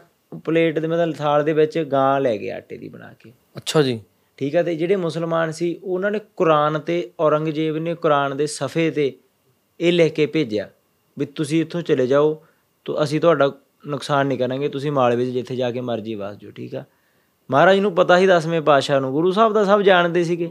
ਪਲੇਟ 0.44 0.78
ਦੇ 0.78 0.88
ਮਤਲਬ 0.88 1.14
ਥਾਲ 1.14 1.44
ਦੇ 1.44 1.52
ਵਿੱਚ 1.52 1.78
ਗਾਂ 1.78 2.20
ਲੈ 2.20 2.36
ਗਿਆ 2.36 2.56
ਆਟੇ 2.56 2.76
ਦੀ 2.76 2.88
ਬਣਾ 2.88 3.12
ਕੇ। 3.12 3.32
ਅੱਛਾ 3.56 3.82
ਜੀ। 3.82 4.00
ਠੀਕ 4.36 4.54
ਹੈ 4.54 4.62
ਤੇ 4.62 4.74
ਜਿਹੜੇ 4.74 4.96
ਮੁਸਲਮਾਨ 4.96 5.50
ਸੀ 5.50 5.80
ਉਹਨਾਂ 5.84 6.10
ਨੇ 6.10 6.20
ਕੁਰਾਨ 6.36 6.78
ਤੇ 6.78 7.10
ਔਰੰਗਜ਼ੇਬ 7.20 7.76
ਨੇ 7.76 7.94
ਕੁਰਾਨ 7.94 8.36
ਦੇ 8.36 8.46
ਸਫੇ 8.46 8.90
ਤੇ 8.90 9.12
ਇਹ 9.80 9.92
ਲਿਖ 9.92 10.12
ਕੇ 10.12 10.26
ਭੇਜਿਆ 10.26 10.68
ਵੀ 11.18 11.26
ਤੁਸੀਂ 11.26 11.60
ਇੱਥੋਂ 11.60 11.82
ਚਲੇ 11.82 12.06
ਜਾਓ 12.06 12.42
ਤਾਂ 12.84 13.02
ਅਸੀਂ 13.02 13.20
ਤੁਹਾਡਾ 13.20 13.52
ਨੁਕਸਾਨ 13.86 14.26
ਨਹੀਂ 14.26 14.38
ਕਰਾਂਗੇ 14.38 14.68
ਤੁਸੀਂ 14.68 14.92
ਮਾਲਵੇ 14.92 15.26
'ਚ 15.26 15.28
ਜਿੱਥੇ 15.28 15.56
ਜਾ 15.56 15.70
ਕੇ 15.70 15.80
ਮਰਜ਼ੀ 15.80 16.14
ਵਸ 16.14 16.36
ਜਾਓ 16.36 16.50
ਠੀਕ 16.50 16.74
ਆ। 16.74 16.84
ਮਹਾਰਾਜ 17.50 17.78
ਨੂੰ 17.78 17.94
ਪਤਾ 17.94 18.18
ਸੀ 18.18 18.26
ਦਸਵੇਂ 18.26 18.60
ਪਾਤਸ਼ਾਹ 18.62 19.00
ਨੂੰ 19.00 19.12
ਗੁਰੂ 19.12 19.30
ਸਾਹਿਬ 19.32 19.52
ਦਾ 19.52 19.64
ਸਭ 19.64 19.80
ਜਾਣਦੇ 19.80 20.24
ਸੀਗੇ। 20.24 20.50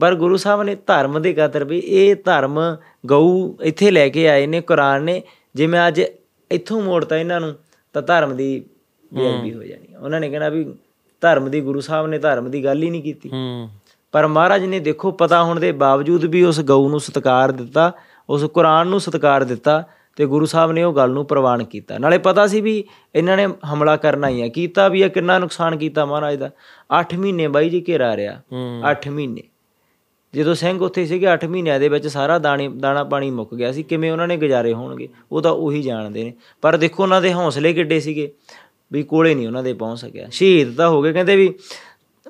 ਪਰ 0.00 0.14
ਗੁਰੂ 0.14 0.36
ਸਾਹਿਬ 0.36 0.62
ਨੇ 0.62 0.74
ਧਰਮ 0.74 1.22
ਦੇ 1.22 1.32
ਖਾਤਰ 1.32 1.64
ਵੀ 1.64 1.78
ਇਹ 1.78 2.16
ਧਰਮ 2.16 2.60
ਗਊ 3.06 3.56
ਇੱਥੇ 3.62 3.90
ਲੈ 3.90 4.08
ਕੇ 4.08 4.28
ਆਏ 4.28 4.46
ਨੇ 4.46 4.60
ਕੁਰਾਨ 4.60 5.02
ਨੇ 5.02 5.22
ਜਿਵੇਂ 5.54 5.88
ਅੱਜ 5.88 6.02
ਇੱਥੋਂ 6.50 6.82
ਮੋੜਤਾ 6.82 7.16
ਇਹਨਾਂ 7.16 7.40
ਨੂੰ 7.40 7.54
ਤਾਂ 7.92 8.02
ਧਰਮ 8.02 8.36
ਦੀ 8.36 8.64
ਬੇਅਦਬੀ 9.14 9.54
ਹੋ 9.54 9.62
ਜਾਣੀ 9.62 9.94
ਉਹਨਾਂ 9.94 10.20
ਨੇ 10.20 10.30
ਕਹਿਣਾ 10.30 10.48
ਵੀ 10.48 10.64
ਧਰਮ 11.20 11.50
ਦੀ 11.50 11.60
ਗੁਰੂ 11.60 11.80
ਸਾਹਿਬ 11.80 12.06
ਨੇ 12.06 12.18
ਧਰਮ 12.18 12.50
ਦੀ 12.50 12.64
ਗੱਲ 12.64 12.82
ਹੀ 12.82 12.90
ਨਹੀਂ 12.90 13.02
ਕੀਤੀ। 13.02 13.30
ਪਰ 14.12 14.26
ਮਹਾਰਾਜ 14.26 14.64
ਨੇ 14.64 14.80
ਦੇਖੋ 14.80 15.10
ਪਤਾ 15.10 15.42
ਹੋਣ 15.44 15.60
ਦੇ 15.60 15.72
ਬਾਵਜੂਦ 15.72 16.24
ਵੀ 16.24 16.42
ਉਸ 16.42 16.60
ਗਊ 16.60 16.88
ਨੂੰ 16.88 17.00
ਸਤਿਕਾਰ 17.00 17.52
ਦਿੱਤਾ 17.52 17.92
ਉਸ 18.28 18.44
ਕੁਰਾਨ 18.44 18.86
ਨੂੰ 18.86 19.00
ਸਤਿਕਾਰ 19.00 19.44
ਦਿੱਤਾ 19.44 19.84
ਤੇ 20.16 20.26
ਗੁਰੂ 20.26 20.46
ਸਾਹਿਬ 20.46 20.72
ਨੇ 20.72 20.82
ਉਹ 20.82 20.92
ਗੱਲ 20.92 21.10
ਨੂੰ 21.10 21.26
ਪ੍ਰਵਾਨ 21.26 21.64
ਕੀਤਾ। 21.64 21.98
ਨਾਲੇ 21.98 22.18
ਪਤਾ 22.18 22.46
ਸੀ 22.46 22.60
ਵੀ 22.60 22.84
ਇਹਨਾਂ 23.14 23.36
ਨੇ 23.36 23.46
ਹਮਲਾ 23.72 23.96
ਕਰਨਾ 23.96 24.28
ਹੀ 24.28 24.42
ਆ। 24.42 24.48
ਕੀਤਾ 24.48 24.88
ਵੀ 24.88 25.02
ਆ 25.02 25.08
ਕਿੰਨਾ 25.08 25.38
ਨੁਕਸਾਨ 25.38 25.76
ਕੀਤਾ 25.76 26.04
ਮਹਾਰਾਜ 26.04 26.36
ਦਾ? 26.36 26.50
8 27.00 27.16
ਮਹੀਨੇ 27.16 27.48
ਬਾਈ 27.48 27.70
ਜੀ 27.70 27.84
ਘੇਰਾ 27.88 28.16
ਰਿਹਾ। 28.16 28.40
ਹੂੰ। 28.52 28.82
8 28.90 29.10
ਮਹੀਨੇ। 29.10 29.42
ਜਦੋਂ 30.34 30.54
ਸਿੰਘ 30.54 30.80
ਉੱਥੇ 30.80 31.06
ਸੀਗੇ 31.06 31.26
8 31.34 31.46
ਮਹੀਨਿਆਂ 31.46 31.80
ਦੇ 31.80 31.88
ਵਿੱਚ 31.88 32.06
ਸਾਰਾ 32.06 32.38
ਦਾਣੇ 32.38 32.68
ਦਾਣਾ 32.68 33.04
ਪਾਣੀ 33.04 33.30
ਮੁੱਕ 33.30 33.54
ਗਿਆ 33.54 33.72
ਸੀ, 33.72 33.82
ਕਿਵੇਂ 33.82 34.12
ਉਹਨਾਂ 34.12 34.28
ਨੇ 34.28 34.36
ਗੁਜ਼ਾਰੇ 34.36 34.72
ਹੋਣਗੇ? 34.72 35.08
ਉਹ 35.32 35.42
ਤਾਂ 35.42 35.52
ਉਹੀ 35.52 35.82
ਜਾਣਦੇ 35.82 36.24
ਨੇ। 36.24 36.32
ਪਰ 36.62 36.76
ਦੇਖੋ, 36.76 37.02
ਉਹਨਾਂ 37.02 37.22
ਦੇ 37.22 37.32
ਹੌਸਲੇ 37.32 37.72
ਕਿੱਡੇ 37.72 38.00
ਸੀਗੇ, 38.00 38.32
ਵੀ 38.92 39.02
ਕੋਲੇ 39.02 39.34
ਨਹੀਂ 39.34 39.46
ਉਹਨਾਂ 39.46 39.62
ਦੇ 39.62 39.72
ਪਹੁੰਚ 39.72 40.00
ਸਕਿਆ। 40.00 40.28
ਸ਼ਹੀਦ 40.32 40.76
ਤਾਂ 40.76 40.88
ਹੋ 40.88 41.02
ਗਏ, 41.02 41.12
ਕਹਿੰਦੇ 41.12 41.36
ਵੀ 41.36 41.54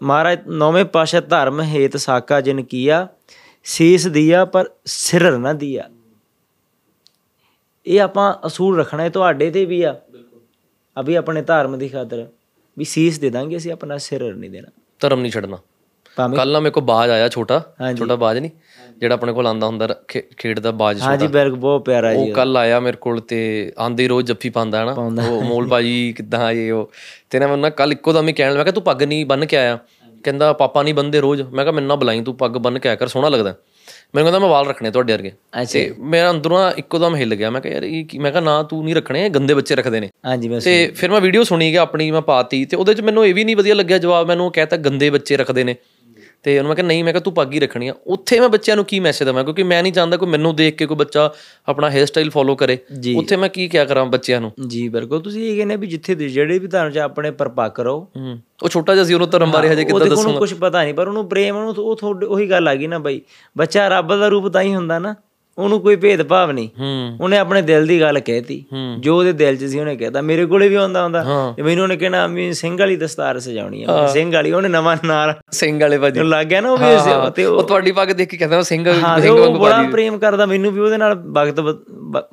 ਮਹਾਰਾਜ, 0.02 0.38
ਨੌਵੇਂ 0.46 0.84
ਪਾਸ਼ਾ 0.84 1.20
ਧਰਮ 1.20 1.62
ਹੇਤ 1.62 1.96
ਸਾਕਾ 1.96 2.40
ਜਿਨ 2.40 2.62
ਕੀਆ, 2.62 3.08
ਸੀਸ 3.64 4.06
ਦਿਆ 4.06 4.44
ਪਰ 4.44 4.70
ਸਿਰ 4.84 5.38
ਨਾ 5.38 5.52
ਦਿਆ। 5.52 5.90
ਇਹ 7.86 8.00
ਆਪਾਂ 8.00 8.46
ਅਸੂਲ 8.46 8.78
ਰੱਖਣਾ 8.78 9.02
ਹੈ 9.02 9.08
ਤੁਹਾਡੇ 9.08 9.50
ਤੇ 9.50 9.64
ਵੀ 9.64 9.82
ਆ। 9.82 10.00
ਅਭੀ 11.00 11.14
ਆਪਣੇ 11.14 11.42
ਧਰਮ 11.42 11.78
ਦੀ 11.78 11.88
ਖਾਤਰ 11.88 12.26
ਵੀ 12.78 12.84
ਸੀਸ 12.84 13.18
ਦੇ 13.18 13.30
ਦਾਂਗੇ 13.30 13.56
ਅਸੀਂ, 13.56 13.72
ਆਪਣਾ 13.72 13.98
ਸਿਰ 13.98 14.34
ਨਹੀਂ 14.34 14.50
ਦੇਣਾ। 14.50 14.68
ਧਰਮ 15.00 15.20
ਨਹੀਂ 15.20 15.32
ਛੱਡਣਾ। 15.32 15.56
ਭਾਵੇਂ 15.56 15.73
ਕੱਲ 16.16 16.52
ਨਾ 16.52 16.60
ਮੇਰੇ 16.60 16.70
ਕੋਲ 16.70 16.82
ਬਾਜ 16.82 17.10
ਆਇਆ 17.10 17.28
ਛੋਟਾ। 17.28 17.62
ਛੋਟਾ 17.98 18.16
ਬਾਜ 18.16 18.38
ਨਹੀਂ 18.38 18.50
ਜਿਹੜਾ 18.98 19.14
ਆਪਣੇ 19.14 19.32
ਕੋਲ 19.32 19.46
ਆਂਦਾ 19.46 19.66
ਹੁੰਦਾ 19.66 19.86
ਖੇ- 20.08 20.22
ਖੇਡ 20.36 20.60
ਦਾ 20.60 20.70
ਬਾਜ 20.70 21.00
ਹਾਂਜੀ 21.00 21.26
ਬੈਰਗ 21.26 21.52
ਬਹੁਤ 21.52 21.84
ਪਿਆਰਾ 21.84 22.14
ਜੀ 22.14 22.30
ਉਹ। 22.30 22.34
ਕੱਲ 22.34 22.56
ਆਇਆ 22.56 22.80
ਮੇਰੇ 22.80 22.96
ਕੋਲ 22.96 23.20
ਤੇ 23.20 23.72
ਆਂਦੇ 23.78 24.08
ਰੋਜ਼ 24.08 24.26
ਜੱਫੀ 24.26 24.48
ਪਾਉਂਦਾ 24.50 24.78
ਹੈ 24.78 24.84
ਨਾ 24.84 24.92
ਉਹ 24.92 25.42
ਮੋਲ 25.42 25.68
ਭਾਜੀ 25.68 26.14
ਕਿੱਦਾਂ 26.16 26.40
ਆਏ 26.40 26.70
ਉਹ। 26.70 26.90
ਤੇ 27.30 27.38
ਨਾ 27.38 27.46
ਮੈਨੂੰ 27.46 27.70
ਕੱਲ 27.70 27.92
ਇੱਕੋ 27.92 28.12
ਦਮ 28.12 28.28
ਹੀ 28.28 28.32
ਕਹਿਣ 28.32 28.50
ਲੱਗਾ 28.50 28.64
ਕਿ 28.64 28.72
ਤੂੰ 28.72 28.82
ਪੱਗ 28.82 29.02
ਨਹੀਂ 29.02 29.26
ਬੰਨ 29.26 29.46
ਕੇ 29.46 29.56
ਆਇਆ। 29.56 29.78
ਕਹਿੰਦਾ 30.24 30.52
ਪਾਪਾ 30.52 30.82
ਨਹੀਂ 30.82 30.94
ਬੰਦੇ 30.94 31.20
ਰੋਜ਼। 31.20 31.42
ਮੈਂ 31.42 31.64
ਕਿਹਾ 31.64 31.72
ਮੈਨੂੰ 31.72 31.88
ਨਾ 31.88 31.94
ਬੁਲਾਈ 31.94 32.20
ਤੂੰ 32.20 32.34
ਪੱਗ 32.34 32.50
ਬੰਨ 32.50 32.78
ਕੇ 32.78 32.88
ਆਇਆ 32.88 32.96
ਕਰ 32.96 33.06
ਸੋਹਣਾ 33.06 33.28
ਲੱਗਦਾ। 33.28 33.54
ਮੈਨੂੰ 34.14 34.24
ਕਹਿੰਦਾ 34.24 34.38
ਮੈਂ 34.38 34.48
ਵਾਲ 34.48 34.66
ਰੱਖਣੇ 34.66 34.90
ਤੁਹਾਡੇ 34.90 35.12
ਵਰਗੇ। 35.12 35.32
ਤੇ 35.72 35.94
ਮੇਰਾ 35.98 36.30
ਅੰਦਰੋਂ 36.30 36.58
ਨਾ 36.58 36.72
ਇੱਕੋ 36.76 36.98
ਦਮ 36.98 37.16
ਹਿੱਲ 37.16 37.34
ਗਿਆ। 37.34 37.50
ਮੈਂ 37.50 37.60
ਕਿਹਾ 37.60 37.74
ਯਾਰ 37.74 37.82
ਇਹ 37.82 38.04
ਕੀ 38.04 38.18
ਮੈਂ 38.18 38.30
ਕਿਹਾ 38.30 38.42
ਨਾ 38.42 38.62
ਤੂੰ 38.62 38.84
ਨਹੀਂ 38.84 38.94
ਰੱਖਣੇ 38.94 39.24
ਇਹ 39.26 39.30
ਗੰਦੇ 39.30 39.54
ਬੱਚੇ 39.54 39.74
ਰੱਖਦੇ 39.74 40.00
ਨੇ। 40.00 40.10
ਹਾਂਜੀ 40.26 40.48
ਬਸ 40.48 40.64
ਤੇ 40.64 40.92
ਫਿਰ 40.96 41.10
ਮੈਂ 41.10 41.20
ਵੀਡੀਓ 41.20 41.42
ਸੁਣੀ 41.42 41.72
ਗਿਆ 41.72 41.82
ਆਪਣੀ 41.82 42.10
ਮੈਂ 42.10 42.20
ਪਾਤੀ 42.20 42.64
ਤੇ 42.64 42.76
ਉਹਦੇ 42.76 42.94
ਚ 42.94 43.00
ਮੈਨੂੰ 43.00 43.26
ਇਹ 43.26 43.34
ਵੀ 43.34 43.44
ਨਹੀਂ 43.44 43.56
ਵਧੀਆ 43.56 43.74
ਲੱਗਿਆ 43.74 43.98
ਜਵਾਬ। 43.98 44.26
ਮੈਨੂੰ 44.26 44.50
ਕਹਿਤਾ 44.52 44.76
ਗੰਦੇ 44.76 45.10
ਬੱਚੇ 45.10 45.36
ਰੱਖਦੇ 45.36 45.64
ਨੇ। 45.64 45.76
ਤੇ 46.44 46.58
ਉਹਨੂੰ 46.58 46.68
ਮੈਂ 46.68 46.76
ਕਿਹਾ 46.76 46.86
ਨਹੀਂ 46.86 47.04
ਮੈਂ 47.04 47.12
ਕਿਹਾ 47.12 47.22
ਤੂੰ 47.22 47.32
ਪੱਗ 47.34 47.52
ਹੀ 47.52 47.60
ਰੱਖਣੀ 47.60 47.88
ਆ। 47.88 47.94
ਉੱਥੇ 48.06 48.40
ਮੈਂ 48.40 48.48
ਬੱਚਿਆਂ 48.48 48.76
ਨੂੰ 48.76 48.84
ਕੀ 48.84 49.00
ਮੈਸੇਜ 49.00 49.28
ਦਵਾਂ? 49.28 49.44
ਕਿਉਂਕਿ 49.44 49.62
ਮੈਂ 49.62 49.82
ਨਹੀਂ 49.82 49.92
ਚਾਹੁੰਦਾ 49.92 50.16
ਕੋਈ 50.16 50.28
ਮੈਨੂੰ 50.28 50.56
ਦੇਖ 50.56 50.76
ਕੇ 50.76 50.86
ਕੋਈ 50.86 50.96
ਬੱਚਾ 50.96 51.32
ਆਪਣਾ 51.68 51.90
ਹੇਅਰ 51.90 52.06
ਸਟਾਈਲ 52.06 52.30
ਫੋਲੋ 52.30 52.54
ਕਰੇ। 52.56 52.78
ਉੱਥੇ 53.16 53.36
ਮੈਂ 53.36 53.48
ਕੀ 53.48 53.68
ਕਿਆ 53.68 53.84
ਕਰਾਂ 53.84 54.06
ਬੱਚਿਆਂ 54.06 54.40
ਨੂੰ? 54.40 54.52
ਜੀ 54.66 54.88
ਬਿਲਕੁਲ। 54.88 55.20
ਤੁਸੀਂ 55.20 55.50
ਇਹ 55.50 55.56
ਕਹਿੰਦੇ 55.56 55.76
ਵੀ 55.76 55.86
ਜਿੱਥੇ 55.86 56.14
ਦੇ- 56.14 56.28
ਜਿਹੜੇ 56.28 56.58
ਵੀ 56.58 56.66
ਧਰਮ 56.66 56.90
ਚ 56.90 56.98
ਆਪਣੇ 56.98 57.30
ਪਰਪੱਕ 57.30 57.80
ਰਹੋ। 57.80 58.08
ਉਹ 58.62 58.68
ਛੋਟਾ 58.68 58.94
ਜਿਹਾ 58.94 59.04
ਸੀ 59.04 59.14
ਉਹਨੂੰ 59.14 59.30
ਧਰਮ 59.30 59.50
ਬਾਰੇ 59.50 59.66
ਹਜੇ 59.66 59.84
ਕਿੱਦਾਂ 59.84 60.00
ਦੇਖੋ 60.00 60.04
ਉਹਨੂੰ 60.04 60.16
ਦੱਸੂਗਾ? 60.16 60.38
ਕੁਝ 60.38 60.54
ਪਤਾ 60.54 60.82
ਨਹੀਂ 60.82 60.94
ਪਰ 60.94 61.08
ਉਹਨੂੰ 61.08 61.28
ਪ੍ਰੇਮ 61.28 61.56
ਉਹਨੂੰ 61.56 61.74
ਉਹ 61.84 61.96
ਤੁਹਾਡੇ 61.96 62.26
ਉਹੀ 62.26 62.50
ਗੱਲ 62.50 62.68
ਆ 62.68 62.74
ਗਈ 62.74 62.86
ਨਾ 62.86 62.98
ਬਾਈ। 62.98 63.20
ਬੱਚਾ 63.58 63.88
ਰੱਬ 63.88 64.16
ਦਾ 64.16 64.28
ਰੂਪ 64.28 64.48
ਤਾਂ 64.48 64.62
ਹੀ 64.62 64.74
ਹੁੰਦਾ 64.74 64.98
ਨਾ। 64.98 65.14
ਉਹਨੂੰ 65.58 65.80
ਕੋਈ 65.80 65.96
ਭੇਦ 65.96 66.22
ਭਾਵ 66.22 66.50
ਨਹੀਂ 66.50 66.68
ਉਹਨੇ 67.20 67.38
ਆਪਣੇ 67.38 67.62
ਦਿਲ 67.62 67.86
ਦੀ 67.86 68.00
ਗੱਲ 68.00 68.20
ਕਹਿਤੀ। 68.20 68.64
ਜੋ 68.98 69.18
ਉਹਦੇ 69.18 69.32
ਦਿਲ 69.32 69.56
'ਚ 69.56 69.64
ਸੀ 69.64 69.80
ਉਹਨੇ 69.80 69.96
ਕਹਿਤਾ। 69.96 70.20
ਮੇਰੇ 70.20 70.46
ਕੋਲੇ 70.46 70.68
ਵੀ 70.68 70.74
ਆਉਂਦਾ 70.74 71.02
ਹੁੰਦਾ। 71.02 71.52
ਤੇ 71.56 71.62
ਮੈਨੂੰ 71.62 71.82
ਉਹਨੇ 71.82 71.96
ਕਹਿਣਾ 71.96 72.26
ਵੀ 72.26 72.52
ਸਿੰਘ 72.52 72.78
ਵਾਲੀ 72.78 72.96
ਦਸਤਾਰ 72.96 73.38
ਸਜਾਉਣੀ 73.40 73.84
ਆ। 73.84 74.06
ਸਿੰਘ 74.06 74.32
ਵਾਲੀ 74.34 74.52
ਉਹਨੇ 74.52 74.68
ਨਵਾਂ 74.68 74.96
ਨਾਂ 75.04 75.34
ਸਿੰਘ 75.52 75.80
ਵਾਲੇ 75.80 75.98
ਭਾਜੀ। 75.98 76.20
ਨੂੰ 76.20 76.28
ਲੱਗ 76.28 76.46
ਗਿਆ 76.46 76.60
ਨਾ 76.60 76.70
ਉਹ 76.70 76.78
ਵੀ 76.78 76.86
ਤੇ 77.36 77.44
ਉਹ 77.44 77.56
ਉਹ 77.58 77.62
ਤੁਹਾਡੀ 77.62 77.92
ਪੱਗ 77.92 78.08
ਦੇਖ 78.08 78.28
ਕੇ 78.28 78.36
ਕਹਿੰਦਾ 78.36 78.56
ਮੈਂ 78.56 78.62
ਸਿੰਘ 78.62 78.84
ਸਿੰਘ 78.84 79.28
ਉਹ 79.30 79.38
ਵਾਂਗੂ 79.38 79.58
ਬੜਾ 79.58 79.82
ਪ੍ਰੇਮ 79.82 80.18
ਕਰਦਾ। 80.18 80.46
ਮੈਨੂੰ 80.46 80.72
ਵੀ 80.72 80.80
ਉਹਦੇ 80.80 80.96
ਨਾਲ 80.96 81.14
ਵਕਤ 81.14 81.60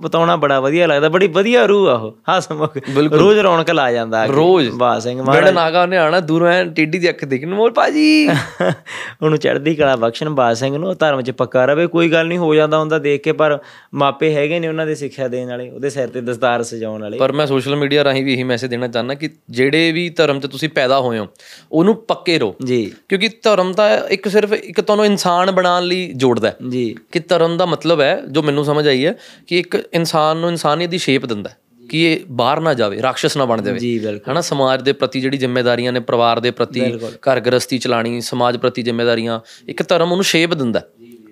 ਬਿਤਾਉਣਾ 0.02 0.36
ਬੜਾ 0.36 0.60
ਵਧੀਆ 0.60 0.88
ਲੱਗਦਾ। 0.88 1.10
ਬੜੀ 1.10 1.28
ਵਧੀਆ 1.28 1.66
ਰੂਹ 1.66 1.88
ਆ 1.90 1.94
ਉਹ। 1.94 2.18
ਹਸਮੁਖ 2.30 2.78
ਰੋਜ਼ 3.14 3.40
ਰੌਣਕ 3.40 3.70
ਲਾ 3.72 3.92
ਜਾਂਦਾ। 3.92 4.26
ਰੋਜ਼। 4.26 4.70
ਵਾਹ 4.74 5.00
ਸਿੰਘ 5.00 5.22
ਬੜਾ 5.22 5.52
ਨਾਗਾ 5.52 5.82
ਉਹਨੇ 5.82 5.98
ਆਣਾ 5.98 6.20
ਦੂਰੋਂ 6.20 6.48
ਐ 6.48 6.64
ਟੇਢੀ 6.64 7.00
ਦੀ 7.00 7.10
ਅੱਖ 7.10 7.26
ਦੇਖਣ 7.26 7.54
ਮੋਲ 7.54 7.72
ਭਾਜੀ। 7.72 8.30
ਉਹਨੂੰ 9.22 9.38
ਚੜ੍ਹਦੀ 9.38 9.76
ਕਲਾ 9.76 9.96
ਬਖਸ਼ਣ। 9.96 10.30
ਬਾਦ 10.30 10.56
ਸਿੰਘ 10.56 10.78
ਨੂੰ 10.78 10.90
ਉਹ 10.90 10.96
ਧਰਮ 10.96 11.22
'ਚ 11.22 11.32
ਪੱਕਾ 11.32 11.66
ਰਵੇ। 11.66 11.88
ਕੋਈ 11.88 12.12
ਗੱਲ 12.12 12.28
ਨਹੀਂ 12.28 12.38
ਹੋ 12.38 12.56
ਜਾਂਦਾ 12.56 12.80
ਹੁੰਦਾ। 12.80 13.00
ਦੇਖ 13.12 13.22
ਕੇ 13.22 13.32
ਪਰ 13.32 13.60
ਮਾਪੇ 13.94 14.34
ਹੈਗੇ 14.34 14.60
ਨੇ 14.60 14.68
ਉਹਨਾਂ 14.68 14.86
ਦੇ 14.86 14.96
ਸਿੱਖਿਆ 14.96 15.28
ਦੇਣ 15.28 15.50
ਵਾਲੇ 15.50 15.70
ਉਹਦੇ 15.70 15.90
ਸਿਰ 15.90 16.08
ਤੇ 16.08 16.22
ਦਸਤਾਰ 16.22 16.64
ਸਜਾਉਣ 16.64 17.02
ਵਾਲੇ। 17.02 17.18
ਪਰ 17.18 17.32
ਮੈਂ 17.32 17.48
ਸੋਸ਼ਲ 17.48 17.76
ਮੀਡੀਆ 17.76 18.04
ਰਾਹੀਂ 18.04 18.26
ਵੀ 18.26 18.34
ਇਹੀ 18.34 18.44
ਮੈਸੇਜ 18.44 18.70
ਦੇਣਾ 18.70 18.88
ਚਾਹੁੰਦਾ 18.88 19.14
ਕਿ 19.14 19.30
ਜਿਹੜੇ 19.50 19.92
ਵੀ 19.92 20.10
ਧਰਮ 20.10 20.40
'ਚ 20.40 20.48
ਤੁਸੀਂ 20.48 20.70
ਪੈਦਾ 20.70 21.00
ਹੋਏ 21.00 21.20
ਹੋ 21.20 21.28
ਉਹਨੂੰ 21.72 21.96
ਪੱਕੇ 21.96 22.40
ਰਹੋ। 22.40 22.56
ਜੀ। 22.66 22.92
ਕਿਉਂਕਿ 23.10 23.30
ਧਰਮ 23.42 23.74
ਤਾਂ 23.74 23.98
ਇੱਕ 24.08 24.28
ਸਿਰਫ 24.28 24.54
ਇੱਕ 24.54 24.82
ਤੁਹਾਨੂੰ 24.82 25.06
ਇਨਸਾਨ 25.06 25.52
ਬਣਾਉਣ 25.52 25.84
ਲਈ 25.84 26.14
ਜੋੜਦਾ 26.16 26.54
ਜੀ। 26.70 26.96
ਕਿ 27.12 27.20
ਧਰਮ 27.20 27.58
ਦਾ 27.58 27.66
ਮਤਲਬ 27.66 28.02
ਹੈ 28.02 28.22
ਜੋ 28.32 28.44
ਮੈਨੂੰ 28.44 28.66
ਸਮਝ 28.66 28.88
ਆਈ 28.88 29.06
ਹੈ 29.06 29.16
ਕਿ 29.48 29.60
ਇੱਕ 29.60 29.84
ਇਨਸਾਨ 29.94 30.38
ਨੂੰ 30.38 30.50
ਇਨਸਾਨੀਅਤ 30.50 30.90
ਦੀ 30.90 30.98
ਸ਼ੇਪ 30.98 31.26
ਦਿੰਦਾ 31.26 31.50
ਕਿ 31.90 32.14
ਇਹ 32.14 32.20
ਬਾਹਰ 32.30 32.60
ਨਾ 32.60 32.74
ਜਾਵੇ 32.74 33.02
ਰਾਖਸ਼ 33.02 33.38
ਨਾ 33.38 33.46
ਬਣ 33.46 33.62
ਜਾਵੇ। 33.62 33.80
ਜੀ 33.80 34.00
ਬਿਲਕੁਲ। 34.00 34.34
ਹਨਾ 34.34 34.42
ਸਮਾਜ 34.42 34.82
ਦੇ 34.82 34.94
ਪ੍ਰਤੀ 34.94 35.22
ਜਿਹੜੀ 35.22 35.38
ਜ਼ਿੰਮੇਵਾਰੀਆਂ 35.38 35.94
ਨੇ 35.94 36.00
ਪਰਿਵਾਰ 36.00 36.40
ਦੇ 36.40 36.52
ਪ੍ਰਤੀ 36.52 36.82
ਘਰ 37.18 37.40
ਗ੍ਰਸਤੀ 37.40 37.78
ਚਲਾਣੀ 37.78 38.22
ਸਮਾਜ 38.22 38.58
ਪ੍ਰਤੀ 38.58 38.82
ਜ਼ਿੰਮੇਵਾਰੀਆਂ 38.82 39.40
ਇੱਕ 39.68 39.90
ਧਰਮ 39.90 40.12
ਉਹਨੂੰ 40.12 40.24
ਸ਼ੇਪ 40.24 40.54
ਦਿੰਦਾ। 40.54 40.82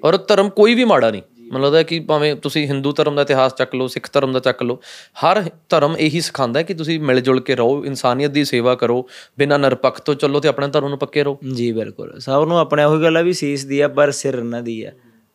ਔਰ 0.03 0.17
ਧਰਮ 0.17 0.49
ਕੋਈ 0.49 0.75
ਵੀ 0.75 0.83
ਮਾੜਾ 0.83 1.11
ਨਹੀਂ। 1.11 1.21
ਮੈਨੂੰ 1.49 1.65
ਲੱਗਦਾ 1.65 1.83
ਕਿ 1.83 1.99
ਭਾਵੇਂ 1.99 2.35
ਤੁਸੀਂ 2.35 2.67
ਹਿੰਦੂ 2.67 2.91
ਧਰਮ 2.91 3.15
ਦਾ 3.15 3.21
ਇਤਿਹਾਸ 3.21 3.55
ਚੱਕ 3.55 3.75
ਲਓ 3.75 3.87
ਸਿੱਖ 3.87 4.09
ਧਰਮ 4.13 4.31
ਦਾ 4.31 4.39
ਚੱਕ 4.39 4.63
ਲਓ 4.63 4.79
ਹਰ 5.19 5.43
ਧਰਮ 5.69 5.97
ਇਹੀ 5.97 6.21
ਸਿਖਾਉਂਦਾ 6.21 6.61
ਕਿ 6.61 6.73
ਤੁਸੀਂ 6.73 6.99
ਮਿਲ 6.99 7.21
ਜੁਲ 7.21 7.39
ਕੇ 7.39 7.55
ਰਹੋ 7.55 7.85
ਇਨਸਾਨੀਅਤ 7.85 8.31
ਦੀ 8.31 8.45
ਸੇਵਾ 8.45 8.75
ਕਰੋ 8.75 9.07
ਬਿਨਾਂ 9.39 9.59
ਨਿਰਪੱਖ 9.59 9.99
ਤੋਂ 10.01 10.15
ਚੱਲੋ 10.15 10.39
ਤੇ 10.39 10.49
ਆਪਣੇ 10.49 10.67
ਧਰਮ 10.67 10.87
ਨੂੰ 10.87 10.97
ਪੱਕੇ 10.97 11.23
ਰਹੋ। 11.23 11.37
ਜੀ 11.55 11.71
ਬਿਲਕੁਲ। 11.71 12.19
ਸਭ 12.19 12.45
ਨੂੰ 12.47 12.59
ਆਪਣੇ 12.59 12.83
ਉਹੀ 12.83 13.03
ਗੱਲ 13.03 13.17
ਆ 13.17 13.21
ਵੀ 13.21 13.33
ਸੀਸ 13.33 13.65
ਦੀ 13.65 13.81
ਆ 13.81 13.87
ਪਰ 13.87 14.11
ਸਿਰ 14.11 14.39
ਉਹਨਾਂ 14.39 14.61
ਦੀ 14.61 14.83
ਆ। 14.83 14.91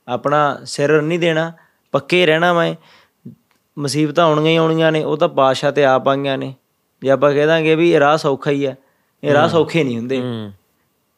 ਆਪਣਾ 0.08 0.60
ਸਿਰ 0.64 1.02
ਨਹੀਂ 1.02 1.18
ਦੇਣਾ 1.18 1.52
ਪੱਕੇ 1.92 2.26
ਰਹਿਣਾ 2.26 2.52
ਮੈਂ। 2.52 2.74
ਮੁਸੀਬਤਾਂ 3.78 4.24
ਆਉਣੀਆਂ 4.24 4.50
ਹੀ 4.50 4.56
ਆਉਣੀਆਂ 4.56 4.92
ਨੇ 4.92 5.04
ਉਹ 5.04 5.16
ਤਾਂ 5.16 5.28
ਬਾਦਸ਼ਾਹ 5.28 5.72
ਤੇ 5.72 5.84
ਆਪ 5.84 6.08
ਆਈਆਂ 6.08 6.38
ਨੇ। 6.38 6.54
ਜੇ 7.02 7.10
ਆਪਾਂ 7.10 7.32
ਕਹਿ 7.34 7.46
ਦਾਂਗੇ 7.46 7.74
ਵੀ 7.74 7.92
ਇਹ 7.92 8.00
ਰਾਹ 8.00 8.16
ਸੌਖਾ 8.16 8.50
ਹੀ 8.50 8.64
ਆ 8.64 8.74
ਇਹ 9.24 9.32
ਰਾਹ 9.32 9.48
ਸੌਖੇ 9.48 9.84
ਨਹੀਂ 9.84 9.96
ਹੁੰਦੇ। 9.96 10.20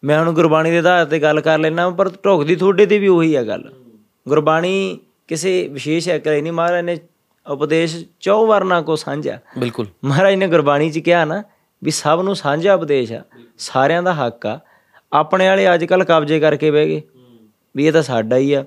ਮੈਂ 0.04 0.18
ਹੁਣ 0.18 0.32
ਗੁਰਬਾਣੀ 0.32 0.70
ਦੇ 0.70 0.78
ਆਧਾਰ 0.78 1.04
ਤੇ 1.04 1.18
ਗੱਲ 1.18 1.40
ਕਰ 1.40 1.58
ਲੈਣਾ 1.58 1.90
ਪਰ 1.90 2.10
ਢੋਕਦੀ 2.24 2.56
ਤੁਹਾਡੇ 2.56 2.86
ਤੇ 2.86 2.98
ਵੀ 2.98 3.08
ਉਹੀ 3.08 3.34
ਆ 3.34 3.42
ਗੱਲ। 3.42 3.72
ਗੁਰਬਾਣੀ 4.28 4.98
ਕਿਸੇ 5.28 5.68
ਵਿਸ਼ੇਸ਼ 5.68 6.08
ਅਕਲ 6.08 6.42
ਨਹੀਂ 6.42 6.52
ਮਹਾਰਾਜ 6.52 6.84
ਨੇ 6.84 6.96
ਉਪਦੇਸ਼ 7.50 8.04
ਚੌ 8.20 8.46
ਵਰਨਾ 8.46 8.82
ਕੋ 8.82 8.96
ਸਾਂਝਾ। 8.96 9.38
ਬਿਲਕੁਲ। 9.58 9.86
ਮਹਾਰਾਜ 10.04 10.34
ਨੇ 10.34 10.46
ਗੁਰਬਾਣੀ 10.46 10.90
ਚ 10.90 10.98
ਕਿਹਾ 10.98 11.24
ਨਾ 11.24 11.42
ਵੀ 11.84 11.90
ਸਭ 11.90 12.20
ਨੂੰ 12.24 12.36
ਸਾਂਝਾ 12.36 12.74
ਉਪਦੇਸ਼ 12.74 13.12
ਆ 13.12 13.22
ਸਾਰਿਆਂ 13.58 14.02
ਦਾ 14.02 14.14
ਹੱਕ 14.14 14.46
ਆ। 14.46 14.60
ਆਪਣੇ 15.12 15.48
ਵਾਲੇ 15.48 15.74
ਅੱਜ 15.74 15.84
ਕੱਲ 15.84 16.04
ਕਬਜ਼ੇ 16.04 16.40
ਕਰਕੇ 16.40 16.70
ਬਹਿ 16.70 16.86
ਗਏ। 16.86 17.02
ਵੀ 17.76 17.86
ਇਹ 17.86 17.92
ਤਾਂ 17.92 18.02
ਸਾਡਾ 18.02 18.36
ਹੀ 18.36 18.52
ਆ। 18.52 18.64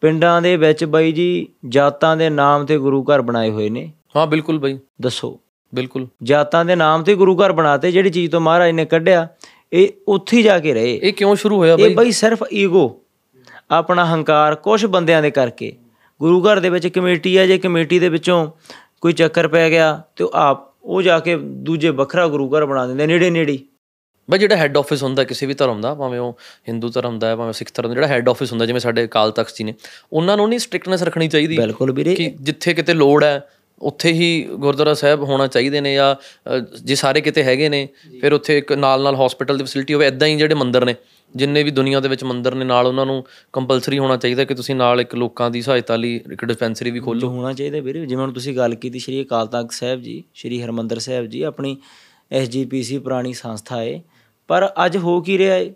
ਪਿੰਡਾਂ 0.00 0.42
ਦੇ 0.42 0.56
ਵਿੱਚ 0.56 0.84
ਬਾਈ 0.84 1.12
ਜੀ 1.12 1.48
ਜਾਤਾਂ 1.68 2.16
ਦੇ 2.16 2.30
ਨਾਮ 2.30 2.66
ਤੇ 2.66 2.78
ਗੁਰੂ 2.78 3.02
ਘਰ 3.02 3.22
ਬਣਾਏ 3.22 3.50
ਹੋਏ 3.50 3.70
ਨੇ। 3.70 3.92
ਹਾਂ 4.16 4.26
ਬਿਲਕੁਲ 4.26 4.58
ਬਈ। 4.58 4.78
ਦੱਸੋ। 5.02 5.40
ਬਿਲਕੁਲ। 5.74 6.06
ਜਾਤਾਂ 6.22 6.64
ਦੇ 6.64 6.76
ਨਾਮ 6.76 7.02
ਤੇ 7.02 7.14
ਗੁਰੂ 7.14 7.36
ਘਰ 7.36 7.52
ਬਣਾਤੇ 7.52 7.92
ਜਿਹੜੀ 7.92 8.10
ਚੀਜ਼ 8.10 8.32
ਤੋਂ 8.32 8.40
ਮਹਾਰਾਜ 8.40 8.70
ਨੇ 8.70 8.84
ਕੱਢਿਆ 8.84 9.28
ਇਹ 9.72 9.88
ਉੱਥੇ 10.08 10.36
ਹੀ 10.36 10.42
ਜਾ 10.42 10.58
ਕੇ 10.58 10.74
ਰਹੇ। 10.74 11.00
ਇਹ 11.02 11.12
ਕਿਉਂ 11.12 11.36
ਸ਼ੁਰੂ 11.36 11.56
ਹੋਇਆ 11.56 11.74
ਇਹ 11.74 11.84
ਬਈ? 11.84 11.94
ਬਈ 11.94 12.10
ਸਿਰਫ 12.10 12.44
ਈਗੋ 12.52 12.98
ਆਪਣਾ 13.72 14.04
ਹੰਕਾਰ 14.04 14.54
ਕੁਝ 14.54 14.86
ਬੰਦਿਆਂ 14.86 15.22
ਦੇ 15.22 15.30
ਕਰਕੇ। 15.30 15.72
ਗੁਰੂ 16.20 16.42
ਘਰ 16.42 16.60
ਦੇ 16.60 16.70
ਵਿੱਚ 16.70 16.86
ਕਮੇਟੀ 16.86 17.36
ਆ 17.36 17.46
ਜੇ 17.46 17.58
ਕਮੇਟੀ 17.58 17.98
ਦੇ 17.98 18.08
ਵਿੱਚੋਂ 18.08 18.50
ਕੋਈ 19.00 19.12
ਚੱਕਰ 19.12 19.48
ਪੈ 19.48 19.70
ਗਿਆ 19.70 20.02
ਤੇ 20.16 20.24
ਉਹ 20.24 20.30
ਆਪ 20.34 20.72
ਉਹ 20.82 21.02
ਜਾ 21.02 21.18
ਕੇ 21.18 21.36
ਦੂਜੇ 21.36 21.88
ਵੱਖਰਾ 21.88 22.28
ਗੁਰੂ 22.28 22.56
ਘਰ 22.56 22.66
ਬਣਾ 22.66 22.86
ਦਿੰਦੇ 22.86 23.06
ਨੇੜੇ 23.06 23.30
ਨੇੜੇ। 23.30 23.52
ਹੀ। 23.52 23.58
ਬਈ 24.30 24.38
ਜਿਹੜਾ 24.38 24.56
ਹੈੱਡ 24.56 24.76
ਆਫਿਸ 24.76 25.02
ਹੁੰਦਾ 25.02 25.24
ਕਿਸੇ 25.24 25.46
ਵੀ 25.46 25.54
ਧਰਮ 25.54 25.80
ਦਾ 25.80 25.94
ਭਾਵੇਂ 25.94 26.20
ਉਹ 26.20 26.38
ਹਿੰਦੂ 26.68 26.88
ਧਰਮ 26.88 27.18
ਦਾ 27.18 27.26
ਹੈ 27.26 27.36
ਭਾਵੇਂ 27.36 27.52
ਸਿੱਖ 27.52 27.70
ਧਰਮ 27.74 27.88
ਦਾ 27.88 27.94
ਜਿਹੜਾ 27.94 28.06
ਹੈੱਡ 28.06 28.28
ਆਫਿਸ 28.28 28.52
ਹੁੰਦਾ 28.52 28.66
ਜਿਵੇਂ 28.66 28.80
ਸਾਡੇ 28.80 29.04
ਅਕਾਲ 29.04 29.30
ਤਖਤ 29.30 29.56
ਜੀ 29.56 29.64
ਨੇ 29.64 29.74
ਉਹਨਾਂ 30.12 30.36
ਨੂੰ 30.36 30.48
ਨਹੀਂ 30.48 30.58
ਸਟ੍ਰਿਕਟਨੈਸ 30.58 31.02
ਰੱਖਣੀ 31.02 31.28
ਚਾਹੀਦੀ। 31.28 31.56
ਬਿਲਕੁਲ 31.56 31.92
ਵੀਰੇ। 31.92 32.14
ਕਿ 32.14 32.32
ਜਿੱਥੇ 32.40 32.74
ਕਿਤੇ 32.74 32.94
ਲੋੜ 32.94 33.24
ਹੈ 33.24 33.48
ਉੱਥੇ 33.78 34.12
ਹੀ 34.12 34.48
ਗੁਰਦੁਆਰਾ 34.52 34.94
ਸਾਹਿਬ 34.94 35.22
ਹੋਣਾ 35.22 35.46
ਚਾਹੀਦੇ 35.46 35.80
ਨੇ 35.80 35.94
ਜਾਂ 35.94 36.14
ਜੇ 36.82 36.94
ਸਾਰੇ 36.94 37.20
ਕਿਤੇ 37.20 37.42
ਹੈਗੇ 37.42 37.68
ਨੇ 37.68 37.88
ਫਿਰ 38.20 38.32
ਉੱਥੇ 38.32 38.58
ਇੱਕ 38.58 38.72
ਨਾਲ 38.72 39.02
ਨਾਲ 39.02 39.16
ਹਸਪੀਟਲ 39.16 39.58
ਦੀ 39.58 39.64
ਫੈਸਿਲਿਟੀ 39.64 39.94
ਹੋਵੇ 39.94 40.06
ਐਦਾਂ 40.06 40.28
ਹੀ 40.28 40.36
ਜਿਹੜੇ 40.36 40.54
ਮੰਦਿਰ 40.54 40.84
ਨੇ 40.84 40.94
ਜਿੰਨੇ 41.36 41.62
ਵੀ 41.62 41.70
ਦੁਨੀਆ 41.70 42.00
ਦੇ 42.00 42.08
ਵਿੱਚ 42.08 42.24
ਮੰਦਿਰ 42.24 42.54
ਨੇ, 42.54 42.64
ਨਾਲ 42.64 42.86
ਉਹਨਾਂ 42.86 43.06
ਨੂੰ 43.06 43.24
ਕੰਪਲਸਰੀ 43.52 43.98
ਹੋਣਾ 43.98 44.16
ਚਾਹੀਦਾ 44.16 44.44
ਕਿ 44.44 44.54
ਤੁਸੀਂ 44.54 44.74
ਨਾਲ 44.74 45.00
ਇੱਕ 45.00 45.14
ਲੋਕਾਂ 45.14 45.50
ਦੀ 45.50 45.62
ਸਹਾਇਤਾ 45.62 45.96
ਲਈ 45.96 46.20
ਇੱਕ 46.32 46.44
ਡਿਸਪੈਂਸਰੀ 46.44 46.90
ਵੀ 46.90 47.00
ਖੋਲੋ 47.00 47.20
ਜੋ 47.20 47.28
ਹੋਣਾ 47.28 47.52
ਚਾਹੀਦਾ 47.52 47.80
ਵੀਰੇ, 47.80 48.06
ਜਿਵੇਂ 48.06 48.24
ਹੁਣ 48.24 48.32
ਤੁਸੀਂ 48.32 48.56
ਗੱਲ 48.56 48.74
ਕੀਤੀ 48.74 48.98
ਸ਼੍ਰੀ 48.98 49.24
ਅਕਾਲ 49.24 49.46
ਤਖਤ 49.46 49.72
ਸਾਹਿਬ 49.72 50.00
ਜੀ, 50.00 50.24
ਸ਼੍ਰੀ 50.34 50.62
ਹਰਮੰਦਰ 50.62 50.98
ਸਾਹਿਬ 50.98 51.26
ਜੀ, 51.26 51.42
ਆਪਣੀ 51.42 51.76
ਐਸਜੀਪੀਸੀ 52.32 52.98
ਪੁਰਾਣੀ 52.98 53.32
ਸੰਸਥਾ 53.32 53.80
ਹੈ 53.80 54.02
ਪਰ 54.48 54.72
ਅੱਜ 54.86 54.96
ਹੋ 54.96 55.20
ਕੀ 55.20 55.38
ਰਿਹਾ 55.38 55.54
ਹੈ 55.54 55.70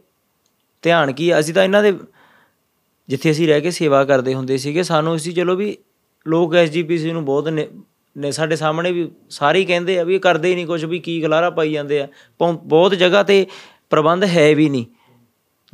ਧਿਆਨ 0.83 1.13
ਕੀ 1.13 1.31
ਹੈ? 1.31 1.41
ਅਸੀਂ 1.41 1.55
ਤਾਂ 1.55 1.65
ਇਹਨਾਂ 1.65 1.83
ਦੇ 1.83 1.93
ਜਿੱਥੇ 3.09 3.31
ਅਸੀਂ 3.31 3.49
ਰਹਿ 3.49 3.61
ਕੇ 3.61 3.71
ਸੇਵਾ 3.71 4.05
ਕਰਦੇ 4.05 4.35
ਹੁੰਦੇ 4.35 4.57
ਸੀਗੇ, 4.57 4.83
ਸਾਨੂੰ 4.83 5.17
ਅਸੀਂ 5.17 5.35
ਚਲੋ 5.35 5.57
ਵੀ 5.57 5.79
ਲੋਕ 6.27 6.55
ਐਸਜੀਪੀਸੀ 6.55 7.13
ਨੂੰ 7.13 7.25
ਬਹੁਤ 7.25 7.49
ਨੇ 7.49 7.69
ਨੇ 8.19 8.33
ਸਾਡੇ 8.33 8.57
ਸਾਹਮਣੇ 8.57 8.93
ਵੀ 8.93 9.11
ਸਾਰੇ 9.31 9.59
ਹੀ 9.59 9.65
ਕਹਿੰਦੇ 9.65 9.99
ਆ 9.99 10.05
ਵੀ 10.05 10.15
ਇਹ 10.15 10.21
ਕਰਦੇ 10.21 10.51
ਹੀ 10.51 10.55
ਨਹੀਂ 10.55 10.67
ਕੁਝ 10.67 10.85
ਵੀ 10.85 10.99
ਕੀ 10.99 11.23
ਗਲਾਰਾ 11.23 11.51
ਪਾਈ 11.51 11.73
ਜਾਂਦੇ 11.73 12.01
ਆ। 12.01 12.09
ਪੌ- 12.39 12.59
ਬਹੁਤ 12.65 12.95
ਜਗ੍ਹਾ 12.95 13.23
ਤੇ 13.23 13.47
ਪ੍ਰਬੰਧ 13.91 14.25
ਹੈ 14.25 14.55
ਵੀ 14.55 14.69
ਨਹੀਂ। 14.69 14.85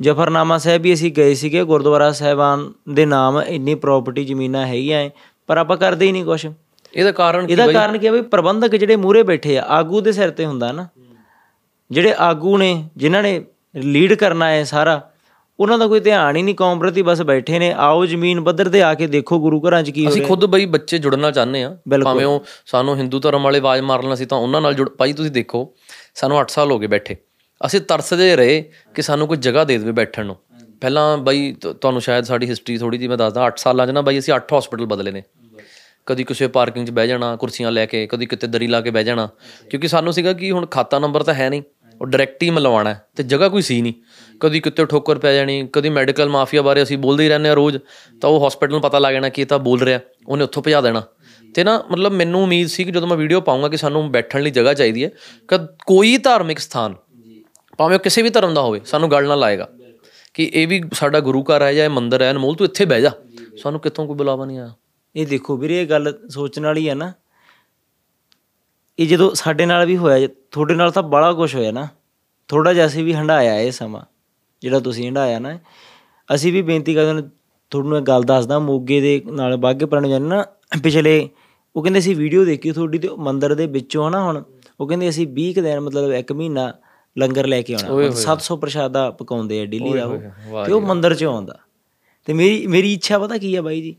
ਜਫਰਨਾਮਾ 0.03 0.57
ਸਾਹਿਬ 0.57 0.81
ਵੀ 0.81 0.93
ਅਸੀਂ 0.93 1.11
ਗਏ 1.11 1.33
ਸੀਗੇ 1.33 1.63
ਗੁਰਦੁਆਰਾ 1.63 2.11
ਸਾਹਿਬਾਨ 2.11 2.71
ਦੇ 2.93 3.05
ਨਾਮ 3.05 3.41
ਇੰਨੀ 3.41 3.75
ਪ੍ਰਾਪਰਟੀ 3.75 4.25
ਜ਼ਮੀਨਾਂ 4.25 4.65
ਹੈਗੀਆਂ 4.67 4.99
ਏ 5.01 5.09
ਪਰ 5.47 5.57
ਆਪਾਂ 5.57 5.77
ਕਰਦੇ 5.77 6.05
ਹੀ 6.05 6.11
ਨਹੀਂ 6.11 6.25
ਕੁਝ 6.25 6.45
ਇਹਦਾ 6.93 7.11
ਕਾਰਨ 7.11 7.45
ਕੀ 7.45 7.51
ਇਹਦਾ 7.53 7.71
ਕਾਰਨ 7.71 7.97
ਕੀ 7.97 8.07
ਹੈ 8.07 8.11
ਵੀ 8.11 8.21
ਪ੍ਰਬੰਧਕ 8.21 8.75
ਜਿਹੜੇ 8.75 8.95
ਮੂਹਰੇ 8.95 9.23
ਬੈਠੇ 9.23 9.57
ਆ 9.57 9.63
ਆਗੂ 9.69 10.01
ਦੇ 10.01 10.11
ਸਿਰ 10.11 10.29
ਤੇ 10.29 10.45
ਹੁੰਦਾ 10.45 10.71
ਨਾ। 10.71 10.87
ਜਿਹੜੇ 11.91 12.13
ਆਗੂ 12.19 12.57
ਨੇ 12.57 12.85
ਜਿਨ੍ਹਾਂ 12.97 13.23
ਨੇ 13.23 13.43
ਲੀਡ 13.75 14.13
ਕਰਨਾ 14.13 14.49
ਹੈ 14.49 14.63
ਸਾਰਾ 14.63 15.01
ਉਹਨਾਂ 15.59 15.77
ਦਾ 15.77 15.87
ਕੋਈ 15.87 15.99
ਧਿਆਨ 15.99 16.35
ਹੀ 16.35 16.41
ਨਹੀਂ 16.41 16.55
ਕੌਮ 16.55 16.79
ਪ੍ਰਤੀ 16.79 17.01
ਬਸ 17.01 17.21
ਬੈਠੇ 17.21 17.59
ਨੇ 17.59 17.71
ਆਓ 17.71 18.05
ਜ਼ਮੀਨ 18.05 18.43
ਪੱਧਰ 18.43 18.69
ਤੇ 18.69 18.81
ਆ 18.83 18.93
ਕੇ 18.93 19.07
ਦੇਖੋ 19.07 19.39
ਗੁਰੂ 19.39 19.61
ਘਰਾਂ 19.61 19.83
'ਚ 19.83 19.89
ਕੀ 19.89 20.05
ਹੋ 20.05 20.09
ਅਸੀਂ 20.09 20.21
ਰਿਹਾ। 20.21 20.27
ਖੁਦ 20.29 20.45
ਬਈ 20.45 20.65
ਬੱਚੇ 20.65 20.97
ਜੁੜਨਾ 20.97 21.31
ਚਾਹੁੰਦੇ 21.31 21.63
ਆ। 21.63 21.77
ਭਾਵੇਂ 22.03 22.25
ਉਹ 22.25 22.43
ਸਾਨੂੰ 22.65 22.97
ਹਿੰਦੂ 22.97 23.19
ਧਰਮ 23.19 23.43
ਵਾਲੇ 23.43 23.57
ਆਵਾਜ਼ 23.59 23.81
ਮਾਰਨ 23.81 24.15
ਸੀ 24.15 24.25
ਤਾਂ 24.25 24.37
ਉਹਨਾਂ 24.37 24.61
ਨਾਲ 24.61 24.73
ਜੁੜ 24.73 24.89
ਭਾਈ 24.89 25.13
ਤੁਸੀਂ 25.13 25.31
ਦੇਖੋ 25.31 25.73
ਸਾਨੂੰ 26.15 26.41
8 26.41 26.45
ਸਾਲ 26.49 26.71
ਹੋ 26.71 26.79
ਗਏ 26.79 26.87
ਬੈਠੇ। 26.87 27.15
ਅਸੀਂ 27.65 27.81
ਤਰਸਦੇ 27.81 28.35
ਰਹੇ 28.35 28.69
ਕਿ 28.95 29.01
ਸਾਨੂੰ 29.01 29.27
ਕੋਈ 29.27 29.37
ਜਗ੍ਹਾ 29.37 29.63
ਦੇ 29.63 29.77
ਦੇਵੇ 29.77 29.91
ਬੈਠਣ 29.91 30.25
ਨੂੰ। 30.25 30.35
ਪਹਿਲਾਂ 30.81 31.17
ਬਾਈ 31.17 31.55
ਤ- 31.61 31.67
ਤੁਹਾਨੂੰ 31.67 32.01
ਸ਼ਾਇਦ 32.01 32.25
ਸਾਡੀ 32.25 32.49
ਹਿਸਟਰੀ 32.49 32.77
ਥੋੜੀ 32.77 32.97
ਜਿਹੀ 32.97 33.07
ਮੈਂ 33.07 33.17
ਦੱਸਦਾ 33.17 33.41
8 33.41 33.57
ਸਾਲਾਂ 33.57 33.87
'ਚ 33.87 33.89
ਨਾ 33.89 34.01
ਬਾਈ 34.01 34.19
ਅਸੀਂ 34.19 34.33
8 34.33 34.57
ਹਸਪੀਟਲ 34.57 34.85
ਬਦਲੇ 34.85 35.11
ਨੇ। 35.11 35.23
ਕਦੀ 36.05 36.23
ਕਿਸੇ 36.23 36.47
ਪਾਰਕਿੰਗ 36.47 36.87
'ਚ 36.87 36.91
ਬਹਿ 36.91 37.07
ਜਾਣਾ, 37.07 37.35
ਕੁਰਸੀਆਂ 37.35 37.71
ਲੈ 37.71 37.85
ਕੇ, 37.85 38.07
ਕਦੀ 38.07 38.25
ਕਿਤੇ 38.25 38.47
ਦਰੀ 38.47 38.67
ਲਾ 38.67 38.81
ਕੇ 38.81 38.91
ਬਹਿ 38.91 39.03
ਜਾਣਾ। 39.03 39.29
ਕਿਉਂਕਿ 39.69 39.87
ਸਾਨੂੰ 39.87 40.13
ਸੀਗਾ 40.13 40.33
ਕਿ 40.33 40.51
ਹੁਣ 40.51 40.65
ਖਾਤਾ 40.65 40.99
ਨੰਬਰ 40.99 41.23
ਤਾਂ 41.23 41.33
ਹੈ 41.33 41.49
ਨਹੀਂ, 41.49 41.63
ਉਹ 42.01 42.07
ਡਾਇਰੈਕਟ 42.07 42.43
ਹੀ 42.43 42.49
ਮਿਲਵਾਉਣਾ 42.49 42.93
ਹੈ 42.93 43.05
ਤੇ 43.15 43.23
ਜਗ੍ਹਾ 43.23 43.49
ਕੋਈ 43.49 43.61
ਸੀ 43.61 43.81
ਨਹੀਂ। 43.81 43.93
ਕਦੀ 44.39 44.59
ਕਿਤੇ 44.59 44.85
ਠੋਕਰ 44.85 45.19
ਪੈ 45.19 45.33
ਜਾਣੀ, 45.33 45.69
ਕਦੀ 45.73 45.89
ਮੈਡੀਕਲ 45.89 46.29
ਮਾਫੀਆ 46.29 46.61
ਬਾਰੇ 46.61 46.83
ਅਸੀਂ 46.83 46.97
ਬੋਲਦੇ 46.97 47.23
ਹੀ 47.23 47.29
ਰਹਿੰਦੇ 47.29 47.49
ਆ 47.49 47.53
ਰੋਜ਼, 47.53 47.77
ਤਾਂ 48.21 48.29
ਉਹ 48.29 48.47
ਹਸਪੀਟਲ 48.47 48.71
ਨੂੰ 48.71 48.81
ਪਤਾ 48.81 48.99
ਲੱਗ 48.99 49.13
ਜਾਣਾ 49.13 49.29
ਕਿ 49.29 49.41
ਇਹ 49.41 49.47
ਤਾਂ 49.47 49.59
ਬੋਲ 49.59 49.81
ਰਿਹਾ, 49.81 49.99
ਉਹਨੇ 50.27 50.43
ਉੱਥੋਂ 50.43 50.63
ਭਜਾ 50.63 50.81
ਦੇਣਾ। 50.81 51.03
ਤੇ 51.55 51.63
ਨਾ 51.63 51.85
ਮਤਲਬ 51.91 52.11
ਮੈਨੂੰ 52.11 52.43
ਉਮੀਦ 52.43 52.67
ਸੀ 52.67 52.83
ਕਿ 52.83 52.91
ਜਦੋਂ 52.91 53.07
ਮੈਂ 53.07 53.17
ਵੀਡੀਓ 53.17 53.41
ਪਾਉਂਗਾ 53.41 53.67
ਕਿ 53.67 53.77
ਸਾਨੂੰ 53.77 54.11
ਬੈਠਣ 54.11 54.41
ਲਈ 54.41 54.51
ਜਗ੍ਹਾ 54.51 54.73
ਚਾਹੀਦੀ 54.73 55.03
ਹੈ 55.03 55.09
ਕਿ 55.47 55.67
ਕੋਈ 55.85 56.17
ਧਾਰਮਿਕ 56.17 56.59
ਸਥਾਨ 56.59 56.95
ਭਾਵੇਂ 57.79 57.97
ਉਹ 57.97 58.03
ਕਿਸੇ 58.03 58.21
ਵੀ 58.21 58.29
ਧਰਮ 58.29 58.53
ਦਾ 58.53 58.61
ਹੋਵੇ, 58.61 58.81
ਸਾਨੂੰ 58.85 59.11
ਗੱਲ 59.11 59.27
ਨਾਲ 59.27 59.39
ਲਾਏਗਾ 59.39 59.69
ਕਿ 60.33 60.49
ਇਹ 60.53 60.67
ਵੀ 60.67 60.81
ਸਾਡਾ 60.93 61.19
ਗੁਰੂ 61.19 61.43
ਘਰ 61.43 61.61
ਹੈ 61.61 61.73
ਜਾਂ 61.73 61.85
ਇਹ 61.85 61.89
ਮੰਦਿਰ 61.89 62.21
ਹੈ, 62.21 62.31
ਅਨਮੋਲ 62.31 62.55
ਤੂੰ 62.55 62.67
ਇੱਥੇ 62.67 62.85
ਬਹਿ 62.85 63.01
ਜਾ। 63.01 63.11
ਸਾਨੂੰ 63.61 63.79
ਕਿਤੋਂ 63.79 64.05
ਕੋਈ 64.07 64.15
ਬੁਲਾਵਾ 64.15 64.45
ਨਹੀਂ 64.45 64.59
ਆਇਆ। 64.59 64.71
ਇਹ 65.15 65.27
ਦੇਖੋ 65.27 65.57
ਵੀਰੇ, 65.57 65.81
ਇਹ 65.81 65.87
ਗੱਲ 65.87 66.13
ਸੋਚਣ 66.29 66.65
ਵਾਲੀ 66.65 66.87
ਹੈ 66.89 66.95
ਨਾ। 66.95 67.11
ਇਹ 68.99 69.07
ਜਦੋਂ 69.07 69.33
ਸਾਡੇ 69.35 69.65
ਨਾਲ 69.65 69.85
ਵੀ 69.85 69.97
ਹੋਇਆ, 69.97 70.27
ਤੁਹਾਡੇ 70.51 70.75
ਨਾਲ 70.75 70.91
ਤਾਂ 70.91 71.03
ਬੜਾ 71.03 71.31
ਕੁਝ 71.33 71.53
ਹੋਇਆ 71.55 71.71
ਨਾ। 71.71 71.87
ਥੋੜਾ 72.49 72.73
ਜਿਹਾ 72.73 72.85
ਅਸੀਂ 72.85 73.03
ਵੀ 73.03 73.13
ਹੰਡਾਇਆ 73.13 73.59
ਇਹ 73.59 73.71
ਸਮਾਂ, 73.71 74.01
ਜਿਹੜਾ 74.61 74.79
ਤੁਸੀਂ 74.79 75.07
ਹੰਡਾਇਆ 75.07 75.39
ਨਾ। 75.39 75.57
ਅਸੀਂ 76.29 76.53
ਵੀ 76.53 76.61
ਬੇਨਤੀ 76.61 76.93
ਕਰਦੇ 76.93 77.11
ਹਾਂ, 77.11 77.21
ਤੁਹਾਨੂੰ 77.71 77.97
ਇੱਕ 77.97 78.07
ਗੱਲ 78.07 78.23
ਦੱਸਦਾ, 78.23 78.59
ਮੋਗੇ 78.59 78.99
ਦੇ 79.01 79.21
ਨਾਲ 79.25 79.57
ਬਾਗੇ 79.57 79.85
ਪੁਰਾਣੇ 79.85 80.09
ਜਾਨ 80.09 80.21
ਨਾ, 80.21 80.45
ਪਿਛਲੇ, 80.83 81.29
ਉਹ 81.75 81.83
ਕਹਿੰਦੇ 81.83 82.01
ਸੀ 82.01 82.13
ਵੀਡੀਓ 82.13 82.45
ਦੇਖੀ 82.45 82.71
ਤੁਹਾਡੀ 82.71 82.97
ਤੇ 82.97 83.07
ਉਹ 83.07 83.17
ਮੰਦਿਰ 83.17 83.55
ਦੇ 83.55 83.65
ਵਿੱਚੋਂ 83.67 84.09
ਨਾ 84.11 84.21
ਹੁਣ। 84.23 84.43
ਉਹ 84.79 84.87
ਕਹਿੰਦੇ 84.87 85.09
ਅਸੀਂ 85.09 85.27
20 85.27 85.53
ਕੁ 85.53 85.61
ਦਿਨ, 85.61 85.79
ਮਤਲਬ 85.79 86.11
ਇੱਕ 86.11 86.31
ਮਹੀਨਾ 86.31 86.71
ਲੰਗਰ 87.17 87.47
ਲੈ 87.47 87.61
ਕੇ 87.61 87.73
ਆਉਣਾ। 87.73 88.09
700 88.09 88.55
ਪ੍ਰਸ਼ਾਦਾ 88.57 89.11
ਪਕਾਉਂਦੇ 89.11 89.61
ਆ 89.61 89.65
ਡੇਲੀ 89.65 89.93
ਦਾ 89.93 90.05
ਉਹ 90.05 90.65
ਤੇ 90.65 90.71
ਉਹ 90.71 90.81
ਮੰਦਿਰ 90.81 91.15
ਚੋਂ 91.15 91.33
ਆਉਂਦਾ। 91.33 91.59
ਤੇ 92.25 92.33
ਮੇਰੀ 92.33 92.67
ਮੇਰੀ 92.67 92.93
ਇੱਛਾ 92.93 93.19
ਪਤਾ 93.19 93.37
ਕੀ 93.37 93.55
ਆ 93.55 93.61
ਬਾਈ 93.61 93.81
ਜੀ? 93.81 93.95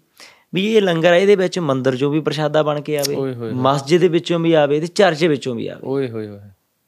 ਵੀ 0.55 0.77
ਇਹ 0.77 0.83
ਲੰਗਰ 0.83 1.13
ਆ 1.13 1.17
ਇਹਦੇ 1.17 1.37
ਵਿੱਚ 1.37 1.59
ਮੰਦਿਰ 1.59 1.97
ਚੋਂ 1.97 2.11
ਵੀ 2.11 2.21
ਪ੍ਰਸ਼ਾਦਾ 2.21 2.63
ਬਣ 2.63 2.81
ਕੇ 2.81 2.99
ਆਵੇ 2.99 3.17
ਮਸਜਿਦ 3.53 4.01
ਦੇ 4.01 4.09
ਵਿੱਚੋਂ 4.09 4.41
ਵੀ 4.41 4.53
ਆਵੇ 4.53 4.81
ਤੇ 4.81 4.87
ਚਰਚ 4.87 5.25
ਵਿੱਚੋਂ 5.25 5.55
ਵੀ 5.55 5.69
ਆਵੇ। 5.69 5.81
ਓਏ 5.85 6.11
ਹੋਏ 6.11 6.29
ਹੋਏ। 6.29 6.39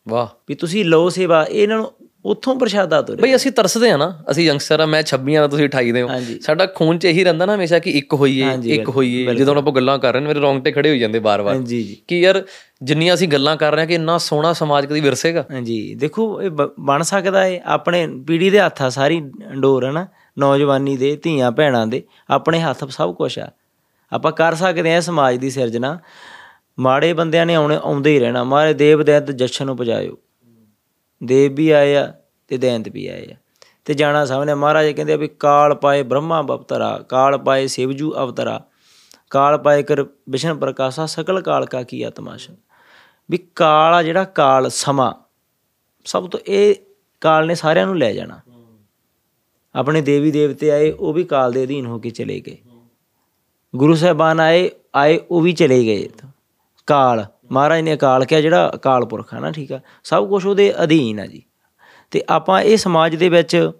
ਵਾਹ। 0.08 0.28
ਵੀ 0.48 0.54
ਤੁਸੀਂ 0.54 0.84
ਲਓ 0.84 1.08
ਸੇਵਾ 1.08 1.46
ਇਹਨਾਂ 1.50 1.76
ਨੂੰ 1.76 1.92
ਉੱਥੋਂ 2.26 2.54
ਪ੍ਰਸ਼ਾਦਾ 2.56 3.00
ਤੁਰੇ 3.02 3.22
ਬਈ 3.22 3.34
ਅਸੀਂ 3.34 3.50
ਤਰਸਦੇ 3.52 3.90
ਆ 3.90 3.96
ਨਾ 3.96 4.06
ਅਸੀਂ 4.30 4.44
ਯੰਗਸਟਰ 4.44 4.80
ਆ 4.80 4.86
ਮੈਂ 4.86 5.02
26 5.02 5.34
ਆ 5.36 5.46
ਤੁਸੀਂ 5.46 5.66
28 5.66 5.90
ਦੇ 5.92 6.02
ਹੋ। 6.02 6.08
ਸਾਡਾ 6.40 6.66
ਖੂਨ 6.74 6.98
ਚ 6.98 7.04
ਇਹੀ 7.04 7.24
ਰਹਿੰਦਾ 7.24 7.46
ਨਾ 7.46 7.54
ਹਮੇਸ਼ਾ 7.54 7.78
ਕਿ 7.78 7.90
ਇੱਕ 7.90 8.14
ਹੋਈਏ 8.14 8.46
ਇੱਕ 8.74 8.88
ਹੋਈਏ। 8.88 9.34
ਜਦੋਂ 9.34 9.54
ਆਪਾਂ 9.56 9.72
ਗੱਲਾਂ 9.72 9.98
ਕਰ 9.98 10.12
ਰਹੇ 10.12 10.20
ਨੇ 10.20 10.26
ਮੇਰੇ 10.26 10.40
ਰੌਂਗਟੇ 10.40 10.72
ਖੜੇ 10.72 10.88
ਹੋਈ 10.88 10.98
ਜਾਂਦੇ 10.98 11.18
ਬਾਰ-ਬਾਰ। 11.18 11.62
ਕਿ 12.08 12.20
ਯਾਰ 12.20 12.42
ਜਿੰਨੀਆਂ 12.82 13.14
ਅਸੀਂ 13.14 13.28
ਗੱਲਾਂ 13.28 13.56
ਕਰ 13.56 13.72
ਰਹੇ 13.72 13.80
ਹਾਂ 13.80 13.86
ਕਿ 13.86 13.94
ਇੰਨਾ 13.94 14.18
ਸੋਹਣਾ 14.18 14.52
ਸਮਾਜ 14.52 14.86
ਕਦੀ 14.86 15.00
ਵਿਰਸੇਗਾ? 15.00 15.44
ਹਾਂਜੀ 15.52 15.94
ਦੇਖੋ 15.94 16.42
ਇਹ 16.42 16.50
ਬਣ 16.80 17.02
ਸਕਦਾ 17.02 17.44
ਹੈ 17.44 17.60
ਆਪਣੇ 17.66 18.06
ਪੀੜੀ 18.26 18.50
ਦੇ 18.50 18.60
ਹੱਥ 18.60 18.82
ਆ 18.82 18.88
ਸਾਰੀ 18.88 19.20
ਡੋਰ 19.60 19.84
ਹੈ 19.84 19.92
ਨਾ 19.92 20.06
ਨੌਜਵਾਨੀ 20.38 20.96
ਦੇ 20.96 21.16
ਧੀਆਂ 21.22 21.52
ਭੈਣਾਂ 21.52 21.86
ਦੇ 21.86 22.02
ਆਪਣੇ 22.30 22.60
ਹੱਥ 22.60 22.84
ਸਭ 22.90 23.14
ਕੁਝ 23.14 23.38
ਆ। 23.38 23.50
ਆਪਾਂ 24.12 24.32
ਕਰ 24.32 24.54
ਸਕਦੇ 24.54 24.94
ਹਾਂ 24.94 25.00
ਸਮਾਜ 25.00 25.36
ਦੀ 25.36 25.50
ਸਿਰਜਣਾ। 25.50 25.98
ਮਾੜੇ 26.78 27.12
ਬੰਦਿਆਂ 27.12 27.46
ਨੇ 27.46 27.54
ਆਉਣੇ 27.54 27.76
ਆਉਂਦੇ 27.76 28.14
ਹੀ 28.14 28.18
ਰਹਿਣਾ। 28.20 28.44
ਮਾਰੇ 28.44 28.72
ਦੇਵ 28.74 29.02
ਦੈਂਤ 29.02 29.30
ਜਸ਼ਨ 29.30 29.66
ਨੂੰ 29.66 29.76
ਪਜਾਇਓ। 29.76 30.18
ਦੇਵ 31.24 31.54
ਵੀ 31.54 31.70
ਆਏ 31.70 31.94
ਆ 31.94 32.12
ਤੇ 32.48 32.56
ਦੈਂਤ 32.56 32.88
ਵੀ 32.88 33.06
ਆਏ 33.06 33.26
ਆ। 33.32 33.36
ਤੇ 33.84 33.94
ਜਾਣਾ 33.94 34.24
ਸਾਹਮਣੇ 34.24 34.54
ਮਹਾਰਾਜ 34.54 34.90
ਕਹਿੰਦੇ 34.90 35.12
ਆ 35.12 35.16
ਵੀ 35.16 35.28
ਕਾਲ 35.28 35.74
ਪਾਏ 35.74 36.02
ਬ੍ਰਹਮਾ 36.02 36.40
ਅਵਤਰਾ, 36.40 36.98
ਕਾਲ 37.08 37.38
ਪਾਏ 37.38 37.66
ਸਿਵਜੂ 37.66 38.12
ਅਵਤਰਾ, 38.12 38.64
ਕਾਲ 39.30 39.58
ਪਾਏ 39.58 39.82
ਕਰ 39.82 40.02
ਵਿਸ਼ਨ 40.02 40.54
ਪ੍ਰਕਾਸ਼ਾ, 40.54 41.06
ਸਕਲ 41.06 41.40
ਕਾਲ 41.40 41.66
ਕਾ 41.66 41.82
ਕੀ 41.82 42.04
ਤਮਾਸ਼ਾ 42.14 42.54
ਵੀ 43.30 43.38
ਕਾਲ 43.38 43.94
ਆ 43.94 44.02
ਜਿਹੜਾ 44.02 44.24
ਕਾਲ 44.24 44.70
ਸਮਾਂ, 44.70 45.12
ਸਭ 46.04 46.28
ਤੋਂ 46.28 46.40
ਇਹ 46.46 46.74
ਕਾਲ 47.20 47.46
ਨੇ 47.46 47.54
ਸਾਰਿਆਂ 47.54 47.86
ਨੂੰ 47.86 47.98
ਲੈ 47.98 48.12
ਜਾਣਾ। 48.12 48.40
ਆਪਣੇ 49.74 50.00
ਦੇਵੀ 50.00 50.30
ਦੇਵਤੇ 50.30 50.70
ਆਏ, 50.70 50.90
ਉਹ 50.90 51.12
ਵੀ 51.12 51.24
ਕਾਲ 51.24 51.52
ਦੇ 51.52 51.64
ਅਧੀਨ 51.64 51.86
ਹੋ 51.86 51.98
ਕੇ 51.98 52.10
ਚਲੇ 52.10 52.40
ਗਏ। 52.40 52.58
ਗੁਰੂ 53.76 53.94
ਸਾਹਿਬਾਨ 53.94 54.40
ਆਏ 54.40 54.70
ਆਏ 54.94 55.20
ਉਹ 55.30 55.40
ਵੀ 55.40 55.52
ਚਲੇ 55.52 55.84
ਗਏ। 55.84 56.00
ਇੱਥੋਂ। 56.00 56.30
ਕਾਲ 56.86 57.26
ਮਹਾਰਾਜ 57.52 57.80
ਨੇ 57.80 57.94
ਅਕਾਲ 57.94 58.24
ਕਿਹਾ 58.24 58.40
ਜਿਹੜਾ 58.40 58.72
ਅਕਾਲ 58.74 59.04
ਪੁਰਖ 59.04 59.34
ਹੈ 59.34 59.40
ਨਾ 59.40 59.50
ਠੀਕ 59.50 59.72
ਆ 59.72 59.80
ਸਭ 60.04 60.28
ਕੁਝ 60.28 60.46
ਉਹਦੇ 60.46 60.74
ਅਧੀਨ 60.82 61.20
ਆ 61.20 61.26
ਜੀ। 61.26 61.42
ਤੇ 62.10 62.22
ਆਪਾਂ 62.28 62.62
ਇਹ 62.62 62.76
ਸਮਾਜ 62.76 63.16
ਦੇ 63.16 63.28
ਵਿੱਚ 63.28 63.70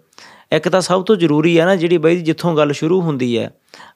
ਇੱਕ 0.51 0.69
ਤਾਂ 0.69 0.81
ਸਭ 0.81 1.03
ਤੋਂ 1.03 1.15
ਜ਼ਰੂਰੀ 1.15 1.59
ਹੈ 1.59 1.65
ਨਾ 1.65 1.75
ਜਿਹੜੀ 1.75 1.97
ਬਈ 1.97 2.15
ਜਿੱਥੋਂ 2.15 2.57
ਗੱਲ 2.57 2.71
ਸ਼ੁਰੂ 2.71 3.01
ਹੁੰਦੀ 3.01 3.37
ਹੈ 3.37 3.51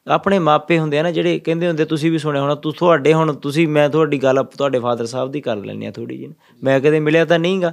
ਆਪਣੇ 0.07 0.39
ਮਾਪੇ 0.39 0.79
ਹੁੰਦੇ 0.79 0.99
ਆ 0.99 1.03
ਨਾ 1.03 1.11
ਜਿਹੜੇ 1.11 1.39
ਕਹਿੰਦੇ 1.39 1.67
ਹੁੰਦੇ 1.67 1.85
ਤੁਸੀਂ 1.85 2.11
ਵੀ 2.11 2.17
ਸੁਣਿਆ 2.17 2.41
ਹੋਣਾ 2.41 2.55
ਤੂੰ 2.55 2.73
ਤੁਹਾਡੇ 2.73 3.13
ਹੁਣ 3.13 3.33
ਤੁਸੀਂ 3.33 3.67
ਮੈਂ 3.67 3.89
ਤੁਹਾਡੀ 3.89 4.23
ਗੱਲ 4.23 4.43
ਤੁਹਾਡੇ 4.43 4.79
ਫਾਦਰ 4.79 5.05
ਸਾਹਿਬ 5.05 5.31
ਦੀ 5.31 5.41
ਕਰ 5.41 5.55
ਲੈਣੀ 5.55 5.85
ਆ 5.85 5.91
ਥੋੜੀ 5.91 6.17
ਜਿਹੀ 6.17 6.33
ਮੈਂ 6.63 6.79
ਕਦੇ 6.79 6.99
ਮਿਲਿਆ 6.99 7.25
ਤਾਂ 7.25 7.39
ਨਹੀਂਗਾ 7.39 7.71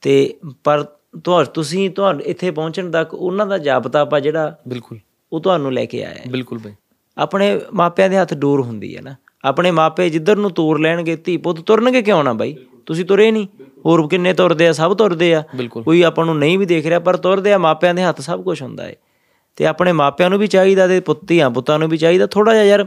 ਤੇ 0.00 0.36
ਪਰ 0.64 0.86
ਤੁਹਾ 1.24 1.44
ਤੁਸੀਂ 1.44 1.90
ਤੁਹਾਡੇ 1.90 2.24
ਇੱਥੇ 2.24 2.50
ਪਹੁੰਚਣ 2.50 2.90
ਤੱਕ 2.90 3.14
ਉਹਨਾਂ 3.14 3.46
ਦਾ 3.46 3.58
ਜਾਬਤਾ 3.58 4.00
ਆਪਾਂ 4.00 4.20
ਜਿਹੜਾ 4.20 4.58
ਬਿਲਕੁਲ। 4.68 4.98
ਉਹ 5.32 5.40
ਤੁਹਾਨੂੰ 5.40 5.72
ਲੈ 5.72 5.84
ਕੇ 5.84 6.04
ਆਇਆ 6.04 6.14
ਹੈ। 6.14 6.22
ਬਿਲਕੁਲ 6.28 6.58
ਬਈ। 6.58 6.72
ਆਪਣੇ 7.18 7.60
ਮਾਪਿਆਂ 7.72 8.10
ਦੇ 8.10 8.18
ਹੱਥ 8.18 8.34
ਡੋਰ 8.34 8.60
ਹੁੰਦੀ 8.60 8.96
ਹੈ 8.96 9.02
ਨਾ। 9.02 9.14
ਆਪਣੇ 9.44 9.70
ਮਾਪੇ 9.70 10.10
ਜਿੱਧਰ 10.10 10.36
ਨੂੰ 10.36 10.50
ਤੋਰ 10.50 10.78
ਲੈਣਗੇ 10.78 11.16
ਧੀ 11.16 11.36
ਪੁੱਤ 11.36 11.60
ਤੁਰਨਗੇ 11.60 12.02
ਕਿਉਂ 12.02 12.24
ਨਾ 12.24 12.32
ਬਾਈ? 12.32 12.56
ਤੁਸੀਂ 12.86 13.04
ਤੁਰੇ 13.04 13.30
ਨਹੀਂ। 13.30 13.46
ਹੋਰ 13.86 14.08
ਕਿੰਨੇ 14.08 14.32
ਤੁਰਦੇ 14.32 14.68
ਆ? 14.68 14.72
ਸਭ 14.72 14.94
ਤੁਰਦੇ 14.94 15.34
ਆ। 15.34 15.42
ਕੋਈ 15.84 16.02
ਆਪਾਂ 16.02 16.24
ਨੂੰ 16.26 16.38
ਨਹੀਂ 16.38 16.58
ਵੀ 16.58 16.66
ਦੇਖ 16.66 16.86
ਰਿਹਾ 16.86 16.98
ਪਰ 16.98 17.16
ਤੁਰਦੇ 17.16 17.52
ਆ। 17.52 17.58
ਮਾਪਿਆਂ 17.58 17.94
ਦੇ 17.94 18.02
ਹੱਥ 18.02 18.20
ਸਭ 18.20 18.42
ਕੁਝ 18.42 18.62
ਹੁੰਦਾ 18.62 18.88
ਏ। 18.88 18.94
ਤੇ 19.56 19.66
ਆਪਣੇ 19.66 19.92
ਮਾਪਿਆਂ 19.92 20.30
ਨੂੰ 20.30 20.38
ਵੀ 20.38 20.46
ਚਾਹੀਦਾ 20.46 20.86
ਤੇ 20.88 21.00
ਪੁੱਤੀਆਂ 21.00 21.50
ਪੁੱਤਾਂ 21.50 21.78
ਨੂੰ 21.78 21.88
ਵੀ 21.88 21.96
ਚਾਹੀਦਾ। 21.96 22.26
ਥੋੜਾ 22.26 22.52
ਜਿਹਾ 22.52 22.64
ਯਾਰ 22.64 22.86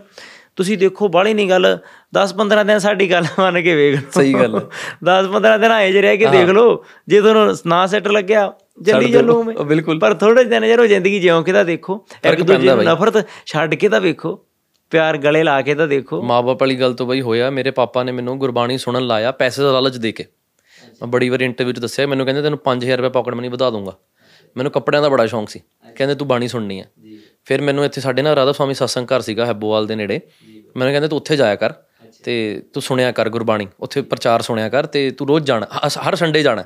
ਤੁਸੀਂ 0.55 0.77
ਦੇਖੋ 0.77 1.07
ਬਾਹਲੀ 1.07 1.33
ਨਹੀਂ 1.33 1.49
ਗੱਲ। 1.49 1.77
10-15 2.15 2.63
ਦਿਨ 2.63 2.79
ਸਾਡੀ 2.79 3.11
ਗੱਲ 3.11 3.25
ਮੰਨ 3.39 3.61
ਕੇ 3.61 3.75
ਵੇਖ 3.75 3.95
ਲਓ। 3.95 4.21
ਸਹੀ 4.21 4.33
ਗੱਲ 4.33 4.55
ਹੈ। 4.55 4.61
10-15 5.03 5.57
ਦਿਨ 5.57 5.71
ਆਏ 5.71 5.91
ਜੇ 5.91 6.01
ਰਹਿ 6.01 6.17
ਕੇ 6.17 6.25
ਦੇਖ 6.25 6.49
ਲਓ 6.49 6.83
ਜੇ 7.07 7.21
ਤੁਹਾਨੂੰ 7.21 7.55
ਨਾ 7.67 7.85
ਸੈੱਟ 7.87 8.07
ਲੱਗਿਆ 8.07 8.51
ਜਲਦੀ 8.81 9.11
ਚੱਲੂ 9.11 9.43
ਮੈਂ 9.43 9.55
ਬਿਲਕੁਲ। 9.65 9.99
ਪਰ 9.99 10.13
ਥੋੜੇ 10.13 10.43
ਦਿਨ 10.43 10.63
ਯਾਰ 10.63 10.79
ਉਹ 10.79 10.85
ਜ਼ਿੰਦਗੀ 10.85 11.19
ਜਿਉਂ 11.19 11.43
ਕੇ 11.43 11.53
ਤਾਂ 11.53 11.65
ਦੇਖੋ। 11.65 12.05
ਇੱਕ 12.25 12.41
ਦੂਜੇ 12.41 12.75
ਨੂੰ 12.75 12.83
ਨਫ਼ਰਤ 12.83 13.25
ਛੱਡ 13.45 13.75
ਕੇ 13.75 13.89
ਤਾਂ 13.89 14.01
ਵੇਖੋ। 14.01 14.39
ਪਿਆਰ 14.91 15.17
ਗਲੇ 15.17 15.43
ਲਾ 15.43 15.61
ਕੇ 15.61 15.75
ਤਾਂ 15.75 15.87
ਦੇਖੋ। 15.87 16.21
ਮਾਪੇ 16.21 16.53
ਵਾਲੀ 16.53 16.75
ਗੱਲ 16.75 16.93
ਤੋਂ 16.93 17.05
ਬਈ 17.07 17.21
ਹੋਇਆ 17.21 17.49
ਮੇਰੇ 17.49 17.71
ਪਾਪਾ 17.71 18.03
ਨੇ 18.03 18.11
ਮੈਨੂੰ 18.11 18.37
ਗੁਰਬਾਣੀ 18.39 18.77
ਸੁਣਨ 18.77 19.07
ਲਾਇਆ 19.07 19.31
ਪੈਸੇ 19.33 19.61
ਦਾ 19.61 19.71
ਲਾਲਚ 19.71 19.97
ਦੇ 19.97 20.11
ਕੇ। 20.11 20.25
ਮੈਂ 21.01 21.07
ਬੜੀ 21.07 21.29
ਵਾਰ 21.29 21.41
ਇੰਟਰਵਿਊ 21.41 21.73
'ਚ 21.73 21.79
ਦੱਸਿਆ 21.79 22.07
ਮੈਨੂੰ 22.07 22.25
ਕਹਿੰਦੇ 22.25 22.41
ਤੈਨੂੰ 22.41 22.59
5000 22.65 22.97
ਰੁਪਏ 22.97 23.09
ਪਾਕਟ 23.09 23.33
ਮਨੀ 23.33 23.47
ਵਧਾ 23.47 23.69
ਦੂੰਗਾ। 23.69 23.93
ਮੈਨੂੰ 24.55 24.71
ਕੱਪੜਿਆਂ 24.71 25.01
ਦਾ 25.01 25.09
ਬੜਾ 25.09 25.25
ਸ਼ੌਂਕ 25.25 25.49
ਸੀ। 25.49 25.61
ਕਹਿੰਦੇ 25.95 26.15
ਤੂੰ 26.15 26.27
ਬਾਣੀ 26.27 26.47
ਸੁਣਨੀ 26.47 26.79
ਹੈ 26.79 26.85
ਫਿਰ 27.45 27.61
ਮੈਨੂੰ 27.61 27.85
ਇੱਥੇ 27.85 28.01
ਸਾਡੇ 28.01 28.21
ਨਾਲ 28.21 28.35
ਰਾਧਾ 28.35 28.51
ਸਵਾਮੀ 28.51 28.73
ਸਤਸੰਗ 28.73 29.07
ਘਰ 29.07 29.21
ਸੀਗਾ 29.21 29.45
ਹੈਬੋਵਾਲ 29.45 29.87
ਦੇ 29.87 29.95
ਨੇੜੇ। 29.95 30.19
ਮੈਨੂੰ 30.77 30.91
ਕਹਿੰਦੇ 30.93 31.07
ਤੂੰ 31.07 31.17
ਉੱਥੇ 31.17 31.35
ਜਾਇਆ 31.35 31.55
ਕਰ 31.55 31.73
ਤੇ 32.23 32.35
ਤੂੰ 32.73 32.81
ਸੁਣਿਆ 32.83 33.11
ਕਰ 33.11 33.29
ਗੁਰਬਾਣੀ। 33.29 33.67
ਉੱਥੇ 33.79 34.01
ਪ੍ਰਚਾਰ 34.01 34.41
ਸੁਣਿਆ 34.41 34.69
ਕਰ 34.69 34.85
ਤੇ 34.85 35.09
ਤੂੰ 35.11 35.27
ਰੋਜ਼ 35.27 35.45
ਜਾਣਾ। 35.45 35.67
ਹਰ 36.07 36.15
ਸੰਡੇ 36.15 36.41
ਜਾਣਾ। 36.43 36.63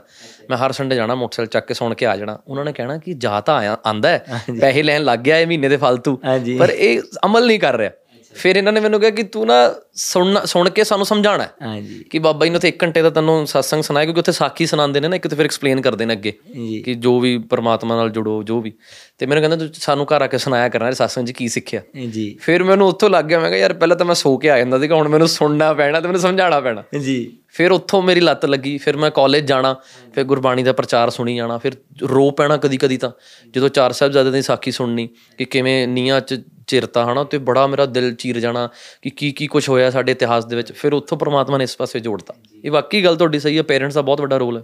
ਮੈਂ 0.50 0.58
ਹਰ 0.58 0.72
ਸੰਡੇ 0.72 0.96
ਜਾਣਾ 0.96 1.16
ਮੋਟਰਸਾਈਕਲ 1.16 1.52
ਚੱਕ 1.52 1.68
ਕੇ 1.68 1.74
ਸੁਣ 1.74 1.94
ਕੇ 1.94 2.06
ਆ 2.06 2.16
ਜਾਣਾ। 2.18 2.38
ਉਹਨਾਂ 2.48 2.66
ਨੇ 2.66 2.74
ਕਹਿਣਾ 2.74 2.98
ਕਿ 2.98 3.14
ਜਾ 3.14 3.40
ਤਾਂ 3.42 3.56
ਆਇਆ 3.58 3.78
ਆਂਦਾ 3.88 4.18
ਪੈਸੇ 4.60 4.84
ਲੈਣ 4.84 5.04
ਲੱਗ 5.04 5.20
ਗਿਆ 5.20 5.40
ਇਹ 5.40 5.48
ਮਹੀਨੇ 5.48 5.70
ਦੇ 5.70 5.78
ਫालतू 5.78 6.16
ਪਰ 6.60 6.70
ਇਹ 6.70 7.02
ਅਮਲ 7.26 7.48
ਨਹੀਂ 7.48 7.60
ਕਰ 7.60 7.78
ਰਿਹਾ। 7.78 7.92
ਫਿਰ 8.36 8.56
ਇਹਨਾਂ 8.56 8.74
ਨੇ 8.74 8.80
ਮੈਨੂੰ 8.80 9.00
ਕਿਹਾ 9.00 9.12
ਕਿ 9.12 9.24
ਤੂੰ 9.24 9.48
ਨਾ 9.48 9.76
ਸੁਣਨਾ 9.96 10.46
ਸੁਣ 10.46 10.70
ਕੇ 10.70 10.84
ਸਾਨੂੰ 10.84 11.06
ਸਮਝਾਉਣਾ 11.06 11.44
ਹੈ 11.44 11.52
ਹਾਂਜੀ। 11.62 12.06
ਕਿ 12.10 12.20
ਬਾਬਾ 12.20 12.46
ਜੀ 12.46 12.50
ਨੇ 12.50 12.56
ਉੱਥੇ 12.56 12.68
1 12.68 12.84
ਘੰਟੇ 12.84 13.02
ਦਾ 13.02 13.10
ਤੈਨੂੰ 13.10 13.48
ਸਤਸੰਗ 13.48 13.84
ਸੁਣਾਇਆ 13.84 14.06
ਕਿਉਂਕਿ 14.06 14.20
ਉੱਥੇ 14.20 14.32
ਸਾਖੀ 14.32 14.66
ਸੁਣਾਉਂਦੇ 14.66 15.00
ਨੇ 15.00 15.08
ਨਾ 15.08 15.16
ਇੱਕ 15.16 15.28
ਤੇ 15.28 15.36
ਫਿਰ 15.36 15.46
ਐਕਸਪਲੇਨ 15.46 15.82
ਕਰਦੇ 15.82 16.06
ਨੇ 16.06 16.14
ਅੱਗੇ 16.14 16.34
ਜੀ। 16.54 16.82
ਕਿ 16.82 16.94
ਜੋ 16.94 17.20
ਵੀ 17.20 17.38
ਪਰਮਾਤਮਾ 17.38 17.96
ਨਾਲ 17.96 18.10
ਜੁੜੋ 18.10 18.44
ਜੋ 18.44 18.62
ਵੀ। 18.62 18.74
ਤੇ 19.18 19.26
ਮੈਨੂੰ 19.26 19.42
ਕਹਿੰਦਾ 19.42 19.66
ਤੂੰ 19.66 19.70
ਸਾਨੂੰ 19.74 20.06
ਘਰ 20.06 20.22
ਆ 20.22 20.28
ਕੇ 20.28 20.38
ਸੁਣਾਇਆ 20.38 20.70
ਕਰਨਾ 20.70 20.92
ਸਤਸੰਗ 20.92 21.28
'ਚ 21.28 21.32
ਕੀ 21.32 21.48
ਸਿੱਖਿਆ? 21.48 21.82
ਜੀ। 22.10 22.38
ਫਿਰ 22.42 22.64
ਮੈਨੂੰ 22.64 22.88
ਉੱਥੋਂ 22.88 23.10
ਲੱਗ 23.10 23.26
ਗਿਆ 23.26 23.40
ਮੈਂ 23.40 23.50
ਕਿਹਾ 23.50 23.60
ਯਾਰ 23.60 23.74
ਪਹਿਲਾਂ 23.74 23.98
ਤਾਂ 23.98 24.06
ਮੈਂ 24.06 24.16
ਸੋ 24.16 24.38
ਕੇ 24.38 24.50
ਆ 24.52 24.58
ਜਾਂਦਾ 24.58 24.80
ਸੀਗਾ 24.80 24.96
ਹੁਣ 24.96 25.08
ਮੈਨੂੰ 25.08 25.28
ਸੁਣਨਾ 25.28 25.74
ਪੈਣਾ 25.74 26.00
ਤੇ 26.00 26.08
ਮੈਨੂੰ 26.08 26.22
ਸਮਝਾਉਣਾ 26.22 26.60
ਪੈਣਾ। 26.62 26.84
ਜੀ। 27.00 27.38
ਫਿਰ 27.54 27.72
ਉੱਥੋਂ 27.72 28.02
ਮੇਰੀ 28.02 28.20
ਲੱਤ 28.20 28.46
ਲੱਗੀ, 28.46 28.78
ਫਿਰ 28.78 28.98
ਮੈਂ 28.98 29.10
ਕਾਲਜ 29.12 29.46
ਜਾਣਾ, 29.46 29.76
ਫਿਰ 30.14 30.24
ਗੁਰਬਾਣੀ 30.24 30.64
ਦਾ 30.64 30.74
ਪ੍ਰਚਾਰ 30.74 31.10
ਸੁਣੀ 31.10 31.36
ਜਾਣਾ, 31.36 31.58
ਫਿਰ 31.58 31.76
ਰੋ 32.04 32.30
ਪੈਣਾ 32.32 32.58
ਕਦੀ 32.58 32.78
ਕਦੀ 32.78 32.98
ਤਾਂ। 32.98 33.12
ਜਦੋਂ 33.54 33.70
ਚਾਰ 33.70 33.92
ਸਾਹਿਬਜ਼ਾਦੇ 33.92 34.32
ਦੀ 34.32 34.42
ਸਾਖੀ 34.42 34.72
ਸੁਣਨੀ, 34.72 35.08
ਕਿ 35.38 35.46
ਕਿਵੇਂ 35.46 35.88
ਨੀਆਂ 35.88 36.20
ਚ 36.22 36.42
ਚਿਰਤਾ, 36.68 37.06
ਹਨਾ, 37.06 37.24
ਤੇ 37.24 37.38
ਬੜਾ 37.38 37.68
ਮੇਰਾ 37.68 37.86
ਦਿਲ 37.86 38.14
ਚੀਰ 38.16 38.40
ਜਾਣਾ 38.40 38.68
ਕਿ 39.02 39.10
ਕੀ 39.10 39.32
ਕੀ 39.32 39.48
ਕੁਝ 39.48 39.68
ਹੋਇਆ 39.70 39.90
ਸਾਡੇ 39.90 40.12
ਇਤਿਹਾਸ 40.12 40.46
ਦੇ 40.46 40.56
ਵਿੱਚ। 40.56 40.72
ਫਿਰ 40.74 40.94
ਉੱਥੋਂ 40.94 41.18
ਪ੍ਰਮਾਤਮਾ 41.18 41.58
ਨੇ 41.58 41.64
ਇਸ 41.64 41.78
ਪਾਸੇ 41.78 42.00
ਜੋੜਤਾ। 42.00 42.34
ਇਹ 42.66 42.72
ਵਾਕਈ 42.72 43.04
ਗੱਲ 43.04 43.16
ਤੁਹਾਡੀ 43.16 43.40
ਸਹੀ 43.40 43.58
ਹੈ 43.58 43.64
ਪੇਰੈਂਟਸ 43.64 43.96
ਦਾ 43.96 44.02
ਬਹੁਤ 44.02 44.22
ਵੱਡਾ 44.22 44.38
ਰੋਲ 44.38 44.58
ਹੈ। 44.58 44.64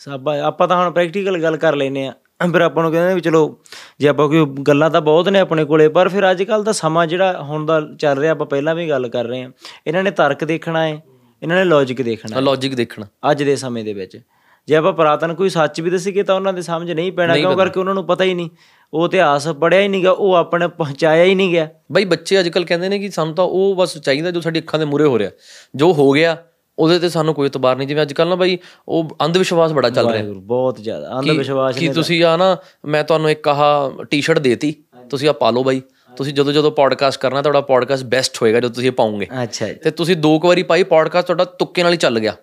ਸਭ 0.00 0.28
ਆਪਾਂ 0.28 0.68
ਤਾਂ 0.68 0.76
ਹੁਣ 0.76 0.90
ਪ੍ਰੈਕਟੀਕਲ 0.90 1.42
ਗੱਲ 1.42 1.56
ਕਰ 1.56 1.76
ਲੈਨੇ 1.76 2.06
ਆ 2.06 2.12
ਫਿਰ 2.52 2.60
ਆਪਾਂ 2.60 2.82
ਨੂੰ 2.82 2.90
ਕਹਿੰਦੇ 2.92 3.14
ਵੀ 3.14 3.20
ਚਲੋ, 3.20 3.58
ਜੇ 4.00 4.08
ਆਪਾਂ 4.08 4.28
ਕੋਈ 4.28 4.44
ਗੱਲਾਂ 4.62 4.88
ਤਾਂ 4.90 5.00
ਬਹੁਤ 5.00 5.28
ਨੇ 5.28 5.38
ਆਪਣੇ 5.38 5.64
ਕੋਲੇ, 5.64 5.88
ਪਰ 5.88 6.08
ਫਿਰ 6.08 6.30
ਅੱਜ 6.30 6.42
ਕੱਲ 6.42 6.64
ਦਾ 6.64 6.72
ਸਮਾਂ 6.72 7.06
ਜਿਹੜਾ 7.06 7.42
ਹੁਣ 7.42 7.66
ਦਾ 7.66 7.80
ਚੱਲ 8.00 8.18
ਰਿਹਾ, 8.18 8.32
ਆਪਾਂ 8.32 8.46
ਪਹਿਲਾਂ 8.46 8.74
ਵੀ 8.74 8.88
ਗੱਲ 8.88 9.08
ਕਰ 9.08 9.24
ਰਹੇ 9.24 9.42
ਆ 9.42 9.50
ਇਹਨਾਂ 9.86 10.02
ਨੇ 10.02 10.10
ਤਰਕ 10.10 10.44
ਦੇਖਣਾ 10.44 10.86
ਹੈ। 10.86 11.00
ਇਹਨਾਂ 11.42 11.56
ਨੇ 11.56 11.64
ਲੌਜੀਕ 11.64 12.02
ਦੇਖਣਾ 12.02 12.36
ਹੈ 12.36 12.40
ਲੌਜੀਕ 12.40 12.74
ਦੇਖਣਾ। 12.74 13.06
ਅੱਜ 13.30 13.42
ਦੇ 13.42 13.56
ਸਮੇਂ 13.56 13.84
ਦੇ 13.84 13.92
ਵਿੱਚ। 13.92 14.20
ਜੇ 14.66 14.76
ਆਪਾਂ 14.76 14.92
ਪੁਰਾਤਨ 14.92 15.34
ਕੋਈ 15.34 15.48
ਸੱਚ 15.48 15.80
ਵੀ 15.80 15.90
ਦੱਸੀਏ 15.90 16.22
ਤਾਂ 16.22 16.34
ਉਹਨਾਂ 16.34 16.52
ਦੇ 16.52 16.62
ਸਮਝ 16.62 16.92
ਨਹੀਂ 16.92 17.12
ਪੈਣਾ 17.12 17.36
ਕਿਉਂ 17.36 17.56
ਕਰਕੇ 17.56 17.80
ਉਹਨਾਂ 17.80 17.94
ਨੂੰ 17.94 18.06
ਪਤਾ 18.06 18.24
ਹੀ 18.24 18.34
ਨਹੀਂ। 18.34 18.50
ਉਹ 18.94 19.06
ਇਤਿਹਾਸ 19.06 19.48
ਪੜਿਆ 19.48 19.80
ਹੀ 19.80 19.88
ਨਹੀਂਗਾ 19.88 20.10
ਉਹ 20.10 20.34
ਆਪਣੇ 20.34 20.68
ਪਹੁੰਚਾਇਆ 20.68 21.24
ਹੀ 21.24 21.34
ਨਹੀਂ 21.34 21.50
ਗਿਆ। 21.50 21.68
ਬਈ 21.92 22.04
ਬੱਚੇ 22.04 22.40
ਅੱਜ 22.40 22.48
ਕੱਲ 22.48 22.64
ਕਹਿੰਦੇ 22.64 22.88
ਨੇ 22.88 22.98
ਕਿ 22.98 23.10
ਸਾਨੂੰ 23.10 23.34
ਤਾਂ 23.34 23.44
ਉਹ 23.44 23.74
ਬਸ 23.74 23.98
ਚਾਹੀਦਾ 23.98 24.30
ਜੋ 24.30 24.40
ਸਾਡੀ 24.40 24.60
ਅੱਖਾਂ 24.60 24.78
ਦੇ 24.78 24.84
ਮੂਰੇ 24.84 25.04
ਹੋ 25.04 25.18
ਰਿਹਾ। 25.18 25.30
ਜੋ 25.74 25.92
ਹੋ 25.92 26.10
ਗਿਆ 26.10 26.36
ਉਹਦੇ 26.78 26.98
ਤੇ 26.98 27.08
ਸਾਨੂੰ 27.08 27.34
ਕੋਈ 27.34 27.46
ਇਤਬਾਰ 27.46 27.76
ਨਹੀਂ। 27.76 27.88
ਜਿਵੇਂ 27.88 28.02
ਅੱਜ 28.02 28.12
ਕੱਲ 28.12 28.28
ਨਾ 28.28 28.34
ਬਈ 28.34 28.58
ਉਹ 28.88 29.16
ਅੰਧ 29.24 29.36
ਵਿਸ਼ਵਾਸ 29.36 29.72
ਬੜਾ 29.72 29.90
ਚੱਲ 29.90 30.10
ਰਿਹਾ। 30.10 30.32
ਬਹੁਤ 30.32 30.78
ਜ਼ਿਆਦਾ। 30.82 31.18
ਅੰਧ 31.18 31.30
ਵਿਸ਼ਵਾਸ 31.30 31.76
ਕਿ 31.76 31.88
ਤੁਸੀਂ 31.88 32.24
ਆ 32.24 32.36
ਨਾ 32.36 32.56
ਮੈਂ 32.84 33.04
ਤੁਹਾਨੂੰ 33.04 33.30
ਇੱਕ 33.30 33.48
ਆਹ 33.48 34.04
ਟੀ-ਸ਼ਰਟ 34.04 34.38
ਦੇਤੀ। 34.38 34.74
ਤੁਸੀਂ 35.10 35.28
ਆ 35.28 35.32
ਪਾ 35.32 35.50
ਲਓ 35.50 35.64
ਬਾਈ। 35.64 35.82
ਤੁਸੀਂ 36.16 36.34
ਜਦੋਂ 36.34 36.52
ਜਦੋਂ 36.52 36.70
ਪੋਡਕਾਸਟ 36.70 37.20
ਕਰਨਾ 37.20 37.42
ਤੁਹਾਡਾ 37.42 37.60
ਪੋਡਕਾਸਟ 37.60 38.04
ਬੈਸਟ 38.04 38.42
ਹੋਏਗਾ 38.42 38.58
ਜਦੋਂ 38.58 38.70
ਤੁਸੀਂ 38.70 38.88
ਇਹ 38.88 38.92
ਪਾਉਂਗੇ। 38.92 39.26
ਅੱਛਾ 39.42 39.66
ਤੇ 39.72 39.90
ਤੁਸੀਂ 39.90 40.16
ਦੋ 40.16 40.38
ਕੁ 40.38 40.48
ਵਾਰੀ 40.48 40.62
ਪਾਈ 40.62 40.82
ਪੋਡਕਾਸਟ 40.82 41.26
ਤੁਹਾਡਾ 41.26 41.44
ਤੁੱਕੇ 41.44 41.82
ਨਾਲ 41.82 41.92
ਹੀ 41.92 41.96
ਚੱਲ 41.96 42.20
ਗਿਆ। 42.20 42.36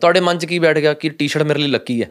ਤੁਹਾਡੇ 0.00 0.20
ਮਨ 0.20 0.38
'ਚ 0.38 0.44
ਕੀ 0.44 0.58
ਬੈਠ 0.58 0.78
ਗਿਆ 0.78 0.94
ਕਿ 0.94 1.08
ਟੀ-ਸ਼ਰਟ 1.08 1.42
ਮੇਰੇ 1.42 1.58
ਲਈ 1.58 1.68
ਲੱਕੀ 1.68 2.02
ਹੈ? 2.02 2.08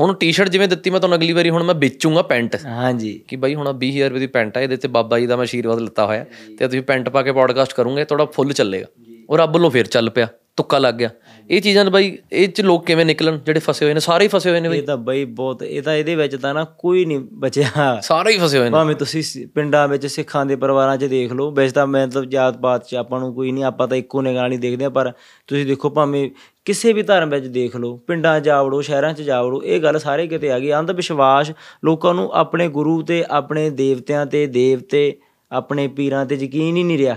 ਹੁਣ 0.00 0.14
ਟੀ-ਸ਼ਰਟ 0.14 0.48
ਜਿਵੇਂ 0.48 0.68
ਦਿੱਤੀ 0.68 0.90
ਮੈਂ 0.90 1.00
ਤੁਹਾਨੂੰ 1.00 1.18
ਅਗਲੀ 1.18 1.32
ਵਾਰੀ 1.32 1.50
ਹੁਣ 1.50 1.62
ਮੈਂ 1.62 1.74
ਵੇਚੂੰਗਾ 1.74 2.22
ਪੈਂਟ। 2.22 2.56
ਹਾਂਜੀ। 2.64 3.20
ਕਿ 3.28 3.36
ਬਾਈ 3.36 3.54
ਹੁਣ 3.54 3.72
20000 3.72 4.08
ਰੁਪਏ 4.08 4.20
ਦੀ 4.20 4.26
ਪੈਂਟ 4.26 4.56
ਹੈ 4.56 4.62
ਇਹਦੇ 4.62 4.76
ਤੇ 4.76 4.88
ਬਾਬਾ 4.88 5.18
ਜੀ 5.18 5.26
ਦਾ 5.26 5.36
ਮੈਂ 5.36 5.42
ਆਸ਼ੀਰਵਾਦ 5.42 5.78
ਲੱਤਾ 5.78 6.06
ਹੋਇਆ। 6.06 6.24
ਤੇ 6.58 6.66
ਤੁਸੀਂ 6.66 6.82
ਪੈਂਟ 6.82 7.08
ਪਾ 7.08 7.22
ਕੇ 7.22 7.32
ਪੋਡਕਾਸਟ 7.32 7.74
ਕਰੋਗੇ 7.74 8.04
ਤੁਹਾਡਾ 8.04 8.24
ਫੁੱਲ 8.24 8.52
ਚੱਲੇਗਾ। 8.52 8.86
ਉਹ 9.30 9.38
ਰੱਬ 9.38 9.54
ਵੱਲੋਂ 9.54 9.70
ਫੇਰ 9.70 9.86
ਚੱਲ 9.86 10.10
ਪਿਆ 10.10 10.28
ਤੁੱਕਾ 10.56 10.78
ਲੱਗ 10.78 10.94
ਗਿਆ। 10.94 11.10
ਇਹ 11.50 11.60
ਚੀਜ਼ਾਂ 11.60 11.84
ਬਾਈ 11.84 12.16
ਇਹ 12.32 12.48
ਚ 12.48 12.60
ਲੋਕ 12.60 12.84
ਕਿਵੇਂ 12.86 13.04
ਨਿਕਲਣ 13.06 13.38
ਜਿਹੜੇ 13.38 13.60
ਫਸੇ 13.60 13.84
ਹੋਏ 13.84 13.94
ਨੇ 13.94 14.00
ਸਾਰੇ 14.00 14.24
ਹੀ 14.24 14.28
ਫਸੇ 14.28 14.50
ਹੋਏ 14.50 14.60
ਨੇ 14.60 14.68
ਬਾਈ। 14.68 14.78
ਇਹ 14.78 14.82
ਤਾਂ 14.82 14.96
ਬਈ 14.96 15.24
ਬਹੁਤ 15.24 15.62
ਇਹ 15.62 15.82
ਤਾਂ 15.82 15.94
ਇਹਦੇ 15.94 16.14
ਵਿੱਚ 16.14 16.36
ਤਾਂ 16.36 16.54
ਨਾ 16.54 16.64
ਕੋਈ 16.78 17.04
ਨਹੀਂ 17.04 17.18
ਬਚਿਆ। 17.32 18.00
ਸਾਰੇ 18.02 18.32
ਹੀ 18.32 18.38
ਫਸੇ 18.38 18.58
ਹੋਏ 18.58 18.68
ਨੇ। 18.68 18.72
ਭਾਵੇਂ 18.72 18.94
ਤੁਸੀਂ 18.96 19.46
ਪਿੰਡਾਂ 19.54 19.86
ਵਿੱਚ 19.88 20.06
ਸਿੱਖਾਂ 20.06 20.44
ਦੇ 20.46 20.56
ਪਰਿਵਾਰਾਂ 20.56 20.96
'ਚ 20.96 21.04
ਦੇਖ 21.04 21.32
ਲਓ 21.32 21.50
ਵੈਸੇ 21.50 21.72
ਤਾਂ 21.72 21.86
ਮਤਲਬ 21.86 22.24
ਜਾਤ 22.24 22.58
ਪਾਤ 22.58 22.86
'ਚ 22.86 22.94
ਆਪਾਂ 22.94 23.20
ਨੂੰ 23.20 23.34
ਕੋਈ 23.34 23.52
ਨਹੀਂ 23.52 23.64
ਆਪਾਂ 23.64 23.88
ਤਾਂ 23.88 23.96
ਇੱਕੋ 23.96 24.22
ਨਿਗਾਹ 24.22 24.48
ਨਹੀਂ 24.48 24.58
ਦੇਖਦੇ 24.58 24.88
ਪਰ 24.88 25.12
ਤੁਸੀਂ 25.46 25.66
ਦੇਖੋ 25.66 25.90
ਭਾਵੇਂ 25.90 26.30
ਕਿਸੇ 26.64 26.92
ਵੀ 26.92 27.02
ਧਰਮ 27.02 27.30
ਵਿੱਚ 27.30 27.46
ਦੇਖ 27.46 27.76
ਲਓ 27.76 27.96
ਪਿੰਡਾਂ 27.96 28.40
'ਚ 28.40 28.44
ਜਾ 28.44 28.62
ਵੜੋ 28.62 28.80
ਸ਼ਹਿਰਾਂ 28.80 29.12
'ਚ 29.12 29.22
ਜਾ 29.22 29.42
ਵੜੋ 29.42 29.62
ਇਹ 29.62 29.80
ਗੱਲ 29.80 29.98
ਸਾਰੇ 29.98 30.26
ਕਿਤੇ 30.26 30.50
ਆ 30.52 30.58
ਗਈ। 30.58 30.72
ਅੰਧ 30.72 30.90
ਵਿਸ਼ਵਾਸ 30.90 31.52
ਲੋਕਾਂ 31.84 32.14
ਨੂੰ 32.14 32.30
ਆਪਣੇ 32.32 32.68
ਗੁਰੂ 32.68 33.02
ਤੇ 33.02 33.24
ਆਪਣੇ 33.30 33.68
ਦੇਵਤਿਆਂ 33.70 34.26
ਤੇ 34.26 34.46
ਦੇਵਤੇ 34.46 35.16
ਆਪਣੇ 35.52 35.88
ਪੀਰਾਂ 35.88 36.26
ਤੇ 36.26 36.34
ਯਕੀਨ 36.34 36.76
ਹੀ 36.76 36.82
ਨਹੀਂ 36.82 36.98
ਰਿਹਾ। 36.98 37.16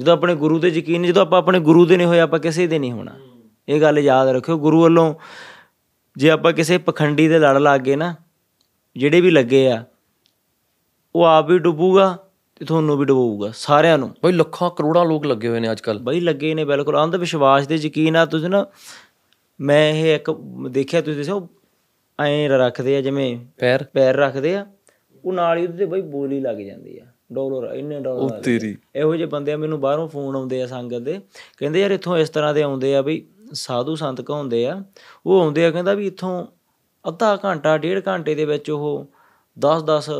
ਜਦੋਂ 0.00 0.12
ਆਪਣੇ 0.12 0.34
ਗੁਰੂ 0.34 0.58
ਤੇ 0.58 0.68
ਯਕੀਨ 0.68 1.02
ਜਦੋਂ 1.06 1.22
ਆਪਾਂ 1.22 1.38
ਆਪਣੇ 1.38 1.60
ਗੁਰੂ 1.60 1.84
ਦੇ 1.86 1.96
ਨਹੀਂ 1.96 2.06
ਹੋਏ 2.06 2.20
ਆਪਾਂ 2.20 2.38
ਕਿਸੇ 2.38 2.66
ਦੇ 2.66 2.78
ਨਹੀਂ 2.78 2.92
ਹੋਣਾ। 2.92 3.12
ਇਹ 3.68 3.80
ਗੱਲ 3.80 3.98
ਯਾਦ 3.98 4.28
ਰੱਖਿਓ 4.28 4.58
ਗੁਰੂ 4.58 4.82
ਵੱਲੋਂ 4.82 5.14
ਜੇ 6.16 6.30
ਆਪਾਂ 6.30 6.52
ਕਿਸੇ 6.52 6.78
ਪਖੰਡੀ 6.78 7.28
ਦੇ 7.28 7.38
ਲੜ 7.38 7.58
ਲੱਗ 7.58 7.80
ਗਏ 7.80 7.96
ਨਾ 7.96 8.14
ਜਿਹੜੇ 8.96 9.20
ਵੀ 9.20 9.30
ਲੱਗੇ 9.30 9.70
ਆ 9.70 9.84
ਉਹ 11.16 11.24
ਆਪ 11.24 11.50
ਵੀ 11.50 11.58
ਡੁੱਬੂਗਾ 11.58 12.08
ਤੇ 12.56 12.64
ਤੁਹਾਨੂੰ 12.64 12.96
ਵੀ 12.98 13.04
ਡੁਬੋਊਗਾ 13.04 13.50
ਸਾਰਿਆਂ 13.54 13.98
ਨੂੰ। 13.98 14.08
ਬਾਈ 14.22 14.32
ਲੱਖਾਂ 14.32 14.70
ਕਰੋੜਾਂ 14.70 15.04
ਲੋਕ 15.04 15.26
ਲੱਗੇ 15.26 15.48
ਹੋਏ 15.48 15.60
ਨੇ 15.60 15.70
ਅੱਜ 15.72 15.80
ਕੱਲ 15.80 15.98
ਬਈ 15.98 16.20
ਲੱਗੇ 16.20 16.54
ਨੇ 16.54 16.64
ਬਿਲਕੁਲ 16.64 17.02
ਅੰਧ 17.04 17.14
ਵਿਸ਼ਵਾਸ 17.14 17.66
ਤੇ 17.66 17.74
ਯਕੀਨ 17.74 18.16
ਆ 18.16 18.26
ਤੁਸੀਂ 18.26 18.48
ਨਾ 18.48 18.66
ਮੈਂ 19.60 19.90
ਇਹ 19.92 20.14
ਇੱਕ 20.14 20.30
ਦੇਖਿਆ 20.70 21.00
ਤੁਸੀਂ 21.00 21.18
ਦੱਸਿਆ 21.18 21.40
ਐਂ 22.18 22.48
ਰੱਖਦੇ 22.48 22.96
ਆ 22.96 23.00
ਜਿਵੇਂ 23.00 23.36
ਪੈਰ। 23.58 23.84
ਪੈਰ 23.84 24.16
ਰੱਖਦੇ 24.16 24.56
ਆ 24.56 24.66
ਉਹ 25.24 25.32
ਨਾਲ 25.32 25.58
ਹੀ 25.58 25.66
ਉਹਦੇ 25.66 25.86
ਬਈ 25.86 26.00
ਬੋਲੀ 26.00 26.40
ਲੱਗ 26.40 26.56
ਜਾਂਦੀ 26.56 26.98
ਆ। 26.98 27.06
ਡਾਲਰ 27.32 27.74
ਇੰਨੇ 27.74 28.00
ਡਾਲਰ 28.00 28.40
ਤੇਰੀ। 28.40 28.76
ਇਹੋ 28.96 29.14
ਜਿਹੇ 29.16 29.26
ਬੰਦੇ 29.26 29.52
ਆ 29.52 29.56
ਮੈਨੂੰ 29.56 29.80
ਬਾਹਰੋਂ 29.80 30.08
ਫੋਨ 30.08 30.36
ਆਉਂਦੇ 30.36 30.62
ਆ 30.62 30.66
ਸੰਗਤ 30.66 30.98
ਦੇ। 30.98 31.18
ਕਹਿੰਦੇ 31.58 31.80
ਯਾਰ 31.80 31.90
ਇੱਥੋਂ 31.90 32.16
ਇਸ 32.18 32.30
ਤਰ੍ਹਾਂ 32.30 32.54
ਦੇ 32.54 32.62
ਆਉਂਦੇ 32.62 32.94
ਆ 32.96 33.00
ਵੀ 33.02 33.22
ਸਾਧੂ 33.52 33.94
ਸੰਤ 33.94 34.20
ਕਹਾਉਂਦੇ 34.20 34.66
ਆ। 34.66 34.82
ਉਹ 35.26 35.40
ਆਉਂਦੇ 35.40 35.64
ਆ 35.66 35.70
ਕਹਿੰਦਾ 35.70 35.94
ਵੀ 35.94 36.06
ਇੱਥੋਂ 36.06 36.46
ਅੱਧਾ 37.04 37.36
ਘੰਟਾ 37.44 37.76
ਡੇਢ 37.78 38.02
ਘੰਟੇ 38.08 38.34
ਦੇ 38.34 38.44
ਵਿੱਚ 38.44 38.70
ਉਹ 38.70 39.06
10 39.56 39.82
10 39.88 40.10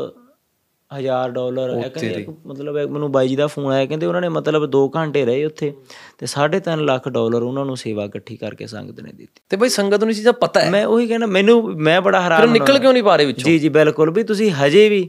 ਹਜ਼ਾਰ 0.90 1.30
ਡਾਲਰ 1.30 1.70
ਇਹ 1.76 1.90
ਕਹਿੰਦੇ 1.90 2.26
ਮਤਲਬ 2.46 2.76
ਮੈਨੂੰ 2.90 3.10
ਬਾਈ 3.12 3.28
ਜੀ 3.28 3.36
ਦਾ 3.36 3.46
ਫੋਨ 3.46 3.70
ਆਇਆ 3.72 3.86
ਕਹਿੰਦੇ 3.86 4.06
ਉਹਨਾਂ 4.06 4.20
ਨੇ 4.20 4.28
ਮਤਲਬ 4.28 4.64
2 4.70 4.80
ਘੰਟੇ 4.96 5.24
ਰਹੇ 5.24 5.44
ਉੱਥੇ 5.44 5.72
ਤੇ 6.18 6.26
3.5 6.26 6.80
ਲੱਖ 6.84 7.08
ਡਾਲਰ 7.08 7.42
ਉਹਨਾਂ 7.42 7.64
ਨੂੰ 7.64 7.76
ਸੇਵਾ 7.76 8.04
ਇਕੱਠੀ 8.04 8.36
ਕਰਕੇ 8.36 8.66
ਸੰਗਤ 8.66 9.00
ਨੇ 9.00 9.12
ਦਿੱਤੀ। 9.12 9.40
ਤੇ 9.50 9.56
ਬਾਈ 9.56 9.68
ਸੰਗਤ 9.68 10.04
ਨੂੰ 10.04 10.14
ਚੀਜ਼ਾਂ 10.14 10.32
ਪਤਾ 10.32 10.60
ਹੈ? 10.60 10.70
ਮੈਂ 10.70 10.84
ਉਹੀ 10.86 11.06
ਕਹਿੰਦਾ 11.06 11.26
ਮੈਨੂੰ 11.26 11.62
ਮੈਂ 11.78 12.00
ਬੜਾ 12.00 12.20
ਹੈਰਾਨ 12.20 12.40
ਫਿਰ 12.40 12.48
ਉਹ 12.48 12.52
ਨਿਕਲ 12.52 12.78
ਕਿਉਂ 12.78 12.92
ਨਹੀਂ 12.92 13.02
ਪਾ 13.02 13.16
ਰਹੇ 13.16 13.26
ਵਿੱਚੋਂ? 13.26 13.44
ਜੀ 13.44 13.58
ਜੀ 13.58 13.68
ਬਿਲਕੁਲ 13.68 14.10
ਵੀ 14.10 14.22
ਤੁਸੀਂ 14.22 14.50
ਹਜੇ 14.52 14.88
ਵੀ 14.88 15.08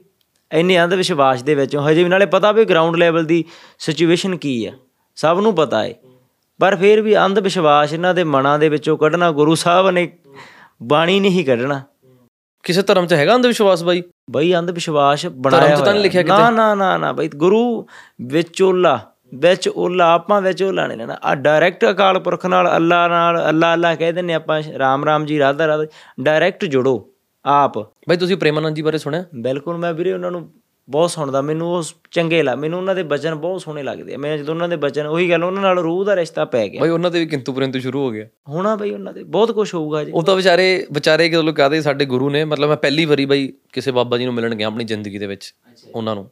ਇੰਨੇ 0.52 0.84
ਅੰਧ 0.84 0.94
ਵਿਸ਼ਵਾਸ 0.94 1.44
ਦੇ 1.44 1.56
ਵਿੱਚੋਂ 1.56 1.90
ਹਜੇ 1.90 2.04
ਵੀ 2.04 2.10
ਨਾਲੇ 2.10 2.26
ਪਤਾ 2.26 2.52
ਵੀ 2.52 2.66
ਗਰਾਊਂਡ 2.66 2.96
ਲੈਵਲ 2.96 3.26
ਦੀ 3.26 3.44
ਸਿਚੁਏਸ਼ਨ 3.80 4.36
ਕੀ 4.38 4.66
ਆ। 4.66 4.72
ਸਭ 5.16 5.40
ਨੂੰ 5.42 5.56
ਪਤਾ 5.56 5.84
ਹੈ 5.84 5.94
ਪਰ 6.60 6.76
ਫਿਰ 6.76 7.02
ਵੀ 7.02 7.18
ਅੰਧ 7.18 7.40
ਵਿਸ਼ਵਾਸ 7.40 7.94
ਇਹਨਾਂ 7.94 8.14
ਦੇ 8.14 8.24
ਮਨਾਂ 8.24 8.58
ਦੇ 8.60 8.70
ਵਿੱਚੋਂ 8.70 8.98
ਕੱਢਣਾ 8.98 9.32
ਗੁਰੂ 9.32 9.56
ਸਾਹਿਬ 9.56 9.90
ਨੇ 9.90 10.08
ਬਾਣੀ 10.84 11.20
ਨਹੀਂ 11.20 11.46
ਕੱਢਣਾ। 11.46 11.82
ਕਿਸੇ 12.64 12.82
ਧਰਮ 12.82 13.06
'ਚ 13.08 13.14
ਹੈਗਾ 13.14 13.36
ਅੰਧ 13.36 13.46
ਵਿਸ਼ਵਾਸ 13.46 13.84
ਬਾਈ? 13.84 14.04
ਬਈ 14.32 14.54
ਅੰਧ 14.56 14.72
ਵਿਸ਼ਵਾਸ 14.72 15.26
ਬਣਾਇਆ 15.26 15.68
ਧਰਮ 15.68 15.80
'ਚ 15.80 15.86
ਤਾਂ 15.86 15.94
ਨਹੀਂ 15.94 16.04
ਲਿਖਿਆ 16.04 16.24
ਨਾ 16.24 16.50
ਨਾ 16.50 16.74
ਨਾ 16.76 16.98
ਨਾ 16.98 17.12
ਬਈ 17.12 17.28
ਗੁਰੂ 17.36 17.88
ਵਿੱਚ 18.22 18.62
ਓਲਾ 18.62 19.00
ਵਿੱਚ 19.34 19.70
ਓਲਾ 19.70 20.12
ਆਪਾਂ 20.14 20.42
ਵਿੱਚ 20.42 20.64
ਓਲਾ 20.64 20.88
ਨਹੀਂ 20.88 20.98
ਲੈਣਾ। 20.98 21.18
ਆ 21.24 21.36
ਡਾਇਰੈਕਟ 21.36 21.90
ਅਕਾਲ 21.90 22.20
ਪੁਰਖ 22.20 22.46
ਨਾਲ 22.46 22.76
ਅੱਲਾ 22.76 23.08
ਨਾਲ 23.08 23.50
ਅੱਲਾ 23.50 23.74
ਅੱਲਾ 23.74 23.94
ਕਹਿ 23.96 24.12
ਦਿੰਨੇ 24.12 24.34
ਆਪਾਂ 24.34 24.62
ਰਾਮ 24.80 25.06
ਰਾਮ 25.06 25.26
ਜੀ 25.26 25.40
ਰਾਧਾ 25.40 25.68
ਰਾਧਾ 25.68 25.86
ਡਾਇਰੈਕਟ 26.22 26.66
ਜੁੜੋ। 26.66 27.11
ਆਪ। 27.46 27.78
ਬਾਈ 27.78 28.18
ਤੁਸੀਂ 28.18 28.38
ਪ੍ਰੇਮਾਨੰਦ 28.38 28.76
ਜੀ 28.76 28.82
ਬਾਰੇ 28.82 28.98
ਸੁਣਿਆ? 28.98 29.26
ਬਿਲਕੁਲ 29.36 29.78
ਮੈਂ 29.78 29.94
ਵੀਰੇ 29.94 30.14
ਉਹਨਾਂ 30.14 30.32
ਨੂੰ 30.32 30.54
ਬਹੁਤ 30.90 31.12
ਸੁਣਦਾ। 31.12 31.42
ਮੈਨੂੰ 31.42 31.70
ਉਹ 31.70 31.84
ਚੰਗੇ 32.12 32.44
ਲੱਗ 32.44 32.60
ਮੈਨੂੰ 32.60 32.80
ਉਹਨਾਂ 32.80 32.96
ਦੇ 32.96 33.04
ਬਚਨ 33.04 33.36
ਬਹੁਤ 33.36 33.62
ਸੋਹਣੇ 33.62 33.84
ਲੱਗਦੇ 33.84 34.14
ਆ। 34.14 34.18
ਮੈਂ 34.18 34.38
ਜਦੋਂ 34.38 34.54
ਉਹਨਾਂ 34.54 34.70
ਦੇ 34.70 34.76
ਬਚਨ 34.76 35.06
ਉਹੀ 35.06 35.30
ਗੱਲ 35.30 35.44
ਉਹਨਾਂ 35.44 35.62
ਨਾਲ 35.62 35.80
ਰੂਹ 35.80 36.06
ਦਾ 36.06 36.16
ਰਿਸ਼ਤਾ 36.16 36.46
ਪੈ 36.46 36.68
ਗਿਆ। 36.68 36.82
ਬਾਈ 36.82 36.90
ਉਹਨਾਂ 36.90 37.12
ਦੇ 37.12 37.20
ਵੀ 37.20 37.26
ਕਿੰਤੂ 37.26 37.54
ਪਰੰਤੂ 37.54 37.80
ਸ਼ੁਰੂ 37.80 38.00
ਹੋ 38.00 38.12
ਗਿਆ। 38.12 38.28
ਹੋਣਾ 38.50 38.76
ਬਈ 38.76 38.92
ਉਹਨਾਂ 38.92 39.14
ਦੇ। 39.14 39.24
ਬਹੁਤ 39.24 39.52
ਕੁਝ 39.52 39.74
ਹੋਊਗਾ 39.74 40.04
ਜੀ। 40.04 40.12
ਉਹ 40.12 40.24
ਤਾਂ 40.24 40.36
ਵਿਚਾਰੇ 40.36 40.88
ਵਿਚਾਰੇ 40.92 41.30
ਕਿ 41.30 41.36
ਲੋਕ 41.36 41.56
ਕਹਦੇ 41.56 41.82
ਸਾਡੇ 41.82 42.06
ਗੁਰੂ 42.06 42.30
ਨੇ 42.30 42.46
ਮਤਲਬ 42.46 42.70
ਮੈਂ 42.70 42.78
ਪਹਿਲੀ 42.78 43.06
ਵਾਰੀ 43.06 43.26
ਬਾਈ 43.26 43.54
ਕਿਸੇ 43.74 43.92
ਬਾਬਾ 43.92 44.18
ਜੀ 44.18 44.26
ਨੂੰ 44.26 44.34
ਮਿਲਣ 44.34 44.56
ਗਿਆ 44.56 44.68
ਆਪਣੀ 44.68 44.84
ਜ਼ਿੰਦਗੀ 44.84 45.18
ਦੇ 45.18 45.28
ਵਿੱਚ 45.28 45.56
ਉਹਨਾਂ 45.96 46.16
ਨੂੰ। 46.16 46.30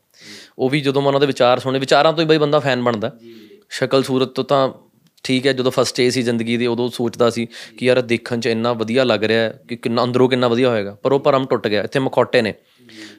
ਉਹ 0.60 0.70
ਵੀ 0.70 0.82
ਜਦੋਂ 0.82 1.01
ਮੈਂ 1.01 1.07
ਉਹਨਾਂ 1.07 1.20
ਦੇ 1.20 1.28
ਵਿਚਾਰ 1.28 1.60
ਸੁਣੇ 1.60 1.80
ਵਿਚਾਰਾਂ 1.80 2.14
ਤੋਂ 2.14 2.24
ਹੀ 2.24 2.28
ਬਾਈ 2.28 2.38
ਬੰਦਾ 2.38 2.60
ਫੈਨ 2.60 2.84
ਬਣਦਾ। 2.84 3.18
ਸ਼ਕਲ 3.70 4.03
ਸੂਰਤ 4.03 4.28
ਤੋਂ 4.28 4.43
ਤਾਂ 4.43 4.70
ਠੀਕ 5.24 5.48
ਹੈ 5.48 5.54
ਜਦੋਂ 5.54 5.72
ਫਸਟ 5.72 6.00
ਏ 6.00 6.10
ਸੀ 6.10 6.22
ਜ਼ਿੰਦਗੀ 6.22 6.58
ਦੀ 6.58 6.68
ਉਦੋਂ 6.68 6.90
ਸੋਚਦਾ 6.90 7.30
ਸੀ 7.30 7.48
ਕਿ 7.78 7.86
ਯਾਰ 7.86 8.02
ਦੇਖਣ 8.02 8.40
'ਚ 8.40 8.48
ਇੰਨਾ 8.48 8.74
ਵਧੀਆ 8.74 9.04
ਲੱਗ 9.04 9.24
ਰਿਹਾ 9.24 9.42
ਹੈ 9.42 9.60
ਕਿ 9.68 9.76
ਕਿੰਨਾ 9.76 10.04
ਅੰਦਰੋਂ 10.04 10.30
ਕਿੰਨਾ 10.30 10.48
ਵਧੀਆ 10.48 10.70
ਹੋਏਗਾ 10.70 10.98
ਪਰ 11.04 11.12
ਉਹ 11.12 11.20
ਭਰਮ 11.20 11.46
ਟੁੱਟ 11.46 11.68
ਗਿਆ 11.68 11.84
ਇੱਥੇ 11.84 12.00
ਮਖੌਟੇ 12.00 12.42
ਨੇ। 12.42 12.54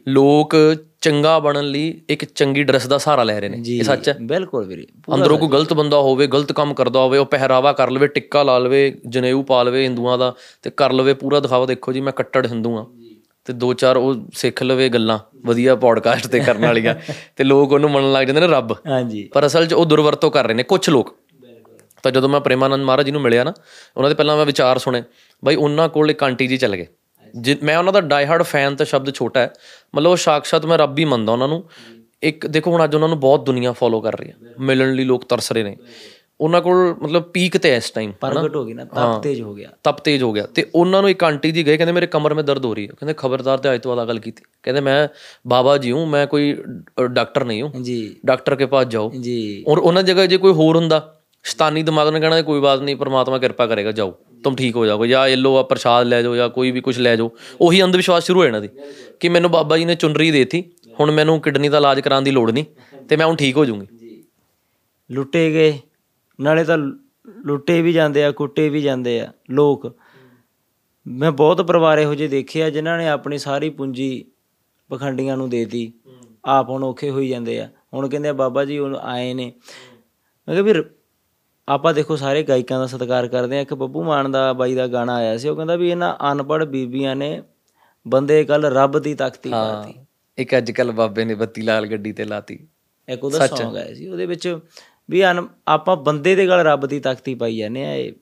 ਲੋਕ 0.08 0.56
ਚੰਗਾ 1.00 1.38
ਬਣਨ 1.38 1.64
ਲਈ 1.64 2.00
ਇੱਕ 2.08 2.24
ਚੰਗੀ 2.24 2.62
ਡਰੈਸ 2.62 2.86
ਦਾ 2.86 2.98
ਸਹਾਰਾ 2.98 3.22
ਲੈ 3.22 3.40
ਰਹੇ 3.40 3.48
ਨੇ 3.48 3.62
ਇਹ 3.68 3.82
ਸੱਚ 3.84 4.08
ਹੈ? 4.08 4.16
ਬਿਲਕੁਲ 4.22 4.66
ਵੀਰੇ 4.66 4.86
ਅੰਦਰੋਂ 5.14 5.38
ਕੋਈ 5.38 5.48
ਗਲਤ 5.48 5.72
ਬੰਦਾ 5.72 5.96
ਹੋਵੇ 6.00 6.26
ਗਲਤ 6.26 6.52
ਕੰਮ 6.52 6.74
ਕਰਦਾ 6.74 7.00
ਹੋਵੇ 7.00 7.18
ਉਹ 7.18 7.26
ਪਹਿਰਾਵਾ 7.26 7.72
ਕਰ 7.72 7.90
ਲਵੇ 7.90 8.06
ਟਿੱਕਾ 8.06 8.42
ਲਾ 8.42 8.58
ਲਵੇ 8.58 8.94
ਜਨੇਊ 9.06 9.42
ਪਾ 9.42 9.62
ਲਵੇ 9.62 9.84
ਹਿੰਦੂਆਂ 9.84 10.18
ਦਾ 10.18 10.34
ਤੇ 10.62 10.70
ਕਰ 10.70 10.92
ਲਵੇ 10.92 11.14
ਪੂਰਾ 11.14 11.40
ਦਿਖਾਵਾ 11.40 11.66
ਦੇਖੋ 11.66 11.92
ਜੀ 11.92 12.00
ਮੈਂ 12.00 12.12
ਕੱਟੜ 12.12 12.46
ਹਿੰਦੂ 12.46 12.76
ਆ 12.78 12.86
ਤੇ 13.44 13.52
ਦੋ 13.52 13.72
ਚਾਰ 13.74 13.96
ਉਹ 13.96 14.14
ਸਿੱਖ 14.34 14.62
ਲਵੇ 14.62 14.88
ਗੱਲਾਂ 14.88 15.18
ਵਧੀਆ 15.44 15.74
ਪੋਡਕਾਸਟ 15.74 16.26
ਤੇ 16.26 16.40
ਕਰਨ 16.40 16.64
ਵਾਲੀਆਂ 16.66 16.94
ਤੇ 17.36 17.44
ਲੋਕ 17.44 17.72
ਉਹਨੂੰ 17.72 17.90
ਮੰਨਣ 17.90 18.12
ਲੱਗ 18.12 18.26
ਜਾਂਦੇ 18.26 18.40
ਨੇ 18.40 18.46
ਰੱਬ। 18.46 18.72
ਹਾਂਜੀ। 18.72 19.22
ਪਰ 19.32 19.46
ਅਸਲ 19.46 19.66
'ਚ 19.66 19.74
ਉਹ 19.74 19.86
ਦੁਰਵਰਤੋਂ 19.86 20.30
ਕਰ 20.30 20.46
ਰਹੇ 20.46 20.54
ਨੇ 20.54 20.62
ਕੁਝ 20.62 20.88
ਲੋਕ। 20.90 21.14
ਤਾਂ 22.02 22.12
ਜਦੋਂ 22.12 22.28
ਮੈਂ 22.28 22.40
ਪ੍ਰੇਮਾਨੰਦ 22.40 22.84
ਮਹਾਰਾਜ 22.84 23.06
ਜੀ 23.06 23.12
ਨੂੰ 23.12 23.20
ਮਿਲਿਆ 23.20 23.44
ਨਾ 23.44 23.52
ਉਹਨਾਂ 23.96 24.10
ਦੇ 24.10 24.14
ਪਹਿਲਾਂ 24.14 24.36
ਮੈਂ 24.36 24.46
ਵਿਚਾਰ 24.46 24.78
ਸੁਣੇ 24.78 25.02
ਬਾਈ 25.44 25.54
ਉਹਨਾਂ 25.54 25.88
ਕੋਲ 25.88 26.10
ਇੱਕ 26.10 26.22
ਆਂਟੀ 26.22 26.46
ਜੀ 26.46 26.56
ਚੱਲ 26.56 26.76
ਗਏ। 26.76 26.86
ਮੈਂ 27.62 27.78
ਉਹਨਾਂ 27.78 27.92
ਦਾ 27.92 28.00
ਡਾਈ 28.00 28.26
ਹਾਰਡ 28.26 28.42
ਫੈਨ 28.42 28.76
ਤਾਂ 28.76 28.86
ਸ਼ਬਦ 28.86 29.14
ਛੋਟਾ 29.14 29.40
ਹੈ 29.40 29.50
ਮਤਲਬ 29.94 30.10
ਉਹ 30.10 30.16
ਸਾਕਸ਼ਾਤ 30.16 30.66
ਮੈਂ 30.66 30.78
ਰੱਬ 30.78 30.98
ਹੀ 30.98 31.04
ਮੰਨਦਾ 31.04 31.32
ਉਹਨਾਂ 31.32 31.48
ਨੂੰ। 31.48 31.64
ਇੱਕ 32.22 32.46
ਦੇਖੋ 32.46 32.70
ਹੁਣ 32.70 32.84
ਅੱਜ 32.84 32.94
ਉਹਨਾਂ 32.94 33.08
ਨੂੰ 33.08 33.20
ਬਹੁਤ 33.20 33.46
ਦੁਨੀਆ 33.46 33.72
ਫੋਲੋ 33.72 34.00
ਕਰ 34.00 34.20
ਰਹੀ 34.20 34.28
ਹੈ 34.28 34.34
ਮਿਲਣ 34.60 34.92
ਲਈ 34.94 35.04
ਲੋਕ 35.04 35.24
ਤਰਸ 35.24 35.52
ਰਹੇ 35.52 35.62
ਨੇ। 35.62 35.76
ਉਹਨਾਂ 36.40 36.60
ਕੋਲ 36.60 36.94
ਮਤਲਬ 37.02 37.22
ਪੀਕ 37.22 37.58
ਤੇ 37.58 37.76
ਇਸ 37.76 37.90
ਟਾਈਮ 37.90 38.12
ਪ੍ਰਗਟ 38.12 38.56
ਹੋ 38.56 38.64
ਗਈ 38.64 38.72
ਨਾ 38.72 38.84
ਤਪ 38.84 39.22
ਤੇਜ 39.22 39.40
ਹੋ 39.40 39.54
ਗਿਆ। 39.54 39.68
ਤਪ 39.84 39.98
ਤੇਜ 39.98 40.22
ਹੋ 40.22 40.32
ਗਿਆ। 40.32 40.46
ਤੇ 40.46 40.66
ਉਹਨਾਂ 40.74 41.00
ਨੂੰ 41.00 41.10
ਇੱਕ 41.10 41.24
ਆਂਟੀ 41.24 41.50
ਜੀ 41.50 41.66
ਗਏ 41.66 41.76
ਕਹਿੰਦੇ 41.76 41.92
ਮੇਰੇ 41.92 42.06
ਕਮਰ 42.06 42.34
ਮੇ 42.34 42.42
ਦਰਦ 42.42 42.64
ਹੋ 42.64 42.74
ਰਹੀ 42.74 42.82
ਹੈ। 42.82 42.88
ਕਹਿੰਦੇ 42.88 43.14
ਖਬਰਦਾਰ 43.16 43.58
ਤੇ 43.58 43.74
ਅੱਜ 43.74 43.82
ਤੋਂ 43.82 43.96
ਬਾਅਦ 43.96 44.08
ਗੱਲ 44.08 44.18
ਕੀਤੀ। 44.18 44.42
ਕਹਿੰਦੇ 44.62 44.80
ਮੈਂ 44.80 45.08
ਬਾਬਾ 45.48 45.78
ਜੀ 45.78 45.92
ਹੂੰ 45.92 46.08
ਮੈਂ 46.08 46.26
ਕੋਈ 46.26 46.56
ਡਾਕਟਰ 47.10 47.44
ਨਹੀਂ 47.44 47.62
ਹੂੰ। 47.62 47.82
ਜੀ। 47.82 48.16
ਡਾਕਟਰ 48.26 48.56
ਕੇ 48.56 48.66
ਪਾਸ 48.66 48.86
ਜਾਓ। 48.86 49.10
ਜੀ। 49.20 49.64
ਔਰ 49.68 49.78
ਉਹਨਾਂ 49.78 50.02
ਜਗ੍ਹਾ 50.02 50.26
ਜੇ 50.26 50.36
ਕੋਈ 50.36 50.52
ਹੋਰ 50.52 50.76
ਹੁੰਦਾ 50.76 51.19
ਸ਼ਤਾਨੀ 51.44 51.82
ਦਿਮਾਗ 51.82 52.08
ਨੇ 52.08 52.20
ਕਹਿਣਾ 52.20 52.40
ਕੋਈ 52.42 52.60
ਬਾਤ 52.60 52.80
ਨਹੀਂ 52.80 52.96
ਪਰਮਾਤਮਾ 52.96 53.38
ਕਿਰਪਾ 53.38 53.66
ਕਰੇਗਾ 53.66 53.92
ਜਾਓ। 53.92 54.14
ਤੁਮ 54.44 54.56
ਠੀਕ 54.56 54.76
ਹੋ 54.76 54.84
ਜਾਓਗੇ 54.86 55.08
ਜਾਂ 55.08 55.26
ਇਹ 55.28 55.36
ਲੋ 55.36 55.56
ਆ 55.56 55.62
ਪ੍ਰਸ਼ਾਦ 55.62 56.06
ਲੈ 56.06 56.20
ਜਾਓ 56.22 56.34
ਜਾਂ 56.36 56.48
ਕੋਈ 56.48 56.70
ਵੀ 56.70 56.80
ਕੁਝ 56.80 56.98
ਲੈ 56.98 57.14
ਜਾਓ। 57.16 57.30
ਉਹੀ 57.60 57.82
ਅੰਧ 57.82 57.96
ਵਿਸ਼ਵਾਸ 57.96 58.24
ਸ਼ੁਰੂ 58.26 58.40
ਹੋ 58.40 58.44
ਜਾਣਾ 58.44 58.60
ਦੀ 58.60 58.68
ਕਿ 59.20 59.28
ਮੈਨੂੰ 59.28 59.50
ਬਾਬਾ 59.50 59.78
ਜੀ 59.78 59.84
ਨੇ 59.84 59.94
ਚੁੰਨਰੀ 59.94 60.30
ਦੇਤੀ 60.30 60.62
ਹੁਣ 61.00 61.10
ਮੈਨੂੰ 61.10 61.40
ਕਿਡਨੀ 61.40 61.68
ਦਾ 61.68 61.78
ਇਲਾਜ 61.78 62.00
ਕਰਾਉਣ 62.00 62.22
ਦੀ 62.22 62.30
ਲੋੜ 62.30 62.50
ਨਹੀਂ 62.50 62.64
ਤੇ 63.08 63.16
ਮੈਂ 63.16 63.26
ਹੁਣ 63.26 63.36
ਠੀਕ 63.36 63.56
ਹੋ 63.56 63.64
ਜਾਊਂਗੀ। 63.64 63.86
ਲੁੱਟੇ 65.10 65.50
ਗਏ 65.52 65.78
ਨਾਲੇ 66.38 66.64
ਤਾਂ 66.64 66.78
ਲੁੱਟੇ 67.44 67.80
ਵੀ 67.82 67.92
ਜਾਂਦੇ 67.92 68.24
ਆ 68.24 68.30
ਕੁੱਟੇ 68.30 68.68
ਵੀ 68.68 68.82
ਜਾਂਦੇ 68.82 69.20
ਆ 69.20 69.32
ਲੋਕ। 69.50 69.94
ਮੈਂ 71.06 71.30
ਬਹੁਤ 71.32 71.60
ਪਰਿਵਾਰ 71.62 71.98
ਇਹੋ 71.98 72.14
ਜਿਹੇ 72.14 72.28
ਦੇਖੇ 72.28 72.62
ਆ 72.62 72.70
ਜਿਨ੍ਹਾਂ 72.70 72.96
ਨੇ 72.98 73.08
ਆਪਣੀ 73.08 73.38
ਸਾਰੀ 73.38 73.70
ਪੂੰਜੀ 73.70 74.24
ਪਖੰਡੀਆਂ 74.90 75.36
ਨੂੰ 75.36 75.48
ਦੇਤੀ। 75.50 75.92
ਆਪ 76.44 76.70
ਹੁਣ 76.70 76.84
ਔਖੇ 76.84 77.10
ਹੋਈ 77.10 77.28
ਜਾਂਦੇ 77.28 77.58
ਆ। 77.60 77.68
ਹੁਣ 77.94 78.08
ਕਹਿੰਦੇ 78.08 78.28
ਆ 78.28 78.32
ਬਾਬਾ 78.32 78.64
ਜੀ 78.64 78.78
ਹੁਣ 78.78 78.96
ਆਏ 78.96 79.32
ਨੇ। 79.34 79.52
ਮੈਂ 80.48 80.54
ਕਿਹਾ 80.54 80.62
ਵੀਰ 80.62 80.82
ਆਪਾਂ 81.70 81.94
ਦੇਖੋ 81.94 82.16
ਸਾਰੇ 82.16 82.42
ਗਾਇਕਾਂ 82.42 82.80
ਦਾ 82.80 82.86
ਸਤਿਕਾਰ 82.86 83.28
ਕਰਦੇ 83.28 83.58
ਆ 83.58 83.60
ਇੱਕ 83.60 83.74
ਬੱਬੂ 83.74 84.04
ਮਾਨ 84.04 84.30
ਦਾ 84.30 84.52
ਬਾਈ 84.52 84.74
ਦਾ 84.74 84.86
ਗਾਣਾ 84.86 85.14
ਆਇਆ 85.14 85.36
ਸੀ 85.38 85.48
ਉਹ 85.48 85.56
ਕਹਿੰਦਾ 85.56 85.76
ਵੀ 85.76 85.90
ਇਹਨਾਂ 85.90 86.32
ਅਨਪੜ੍ਹ 86.32 86.64
ਬੀਬੀਆਂ 86.64 87.16
ਨੇ 87.16 87.42
ਬੰਦੇ 88.08 88.44
ਕੱਲ 88.44 88.64
ਰੱਬ 88.64 88.98
ਦੀ 88.98 89.14
ਤਖਤੀ 89.14 89.50
ਪਾਤੀ 89.50 89.94
ਇੱਕ 90.38 90.56
ਅੱਜ 90.56 90.70
ਕੱਲ 90.70 90.92
ਬਾਬੇ 90.92 91.24
ਨੇ 91.24 91.34
ਬੱਤੀ 91.34 91.62
ਲਾਲ 91.62 91.86
ਗੱਡੀ 91.86 92.12
ਤੇ 92.12 92.24
ਲਾਤੀ। 92.24 92.68
ਇੱਕ 93.08 93.24
ਉਹਦਾ 93.24 93.46
Song 93.46 93.76
ਆਇਆ 93.76 93.94
ਸੀ 93.94 94.08
ਉਹਦੇ 94.08 94.26
ਵਿੱਚ 94.26 94.58
ਵੀ 95.10 95.22
ਆਪਾਂ 95.68 95.96
ਬੰਦੇ 95.96 96.34
ਦੇ 96.34 96.46
ਗਲ 96.46 96.60
ਰੱਬ 96.60 96.86
ਦੀ 96.86 97.00
ਤਖਤੀ 97.00 97.34
ਪਾਈ 97.34 97.56
ਜਾਂਦੇ 97.56 97.84
ਆ 97.84 97.94
ਇਹ। 97.94 98.12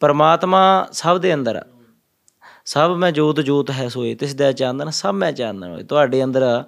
ਪਰਮਾਤਮਾ 0.00 0.88
ਸਭ 0.92 1.18
ਦੇ 1.18 1.34
ਅੰਦਰ 1.34 1.56
ਆ। 1.56 1.64
ਸਭ 2.64 2.94
ਮੈਂ 2.98 3.12
ਜੋਤ 3.12 3.40
ਜੋਤ 3.40 3.70
ਹੈ 3.70 3.88
ਸੋਏ 3.88 4.14
ਤਿਸ 4.14 4.34
ਦਾ 4.34 4.52
ਚਾਨਣ 4.52 4.90
ਸਭ 4.90 5.08
ਮੈਂ 5.08 5.32
ਚਾਨਣ 5.32 5.72
ਹੋਏ। 5.72 5.82
ਤੁਹਾਡੇ 5.82 6.24
ਅੰਦਰ 6.24 6.64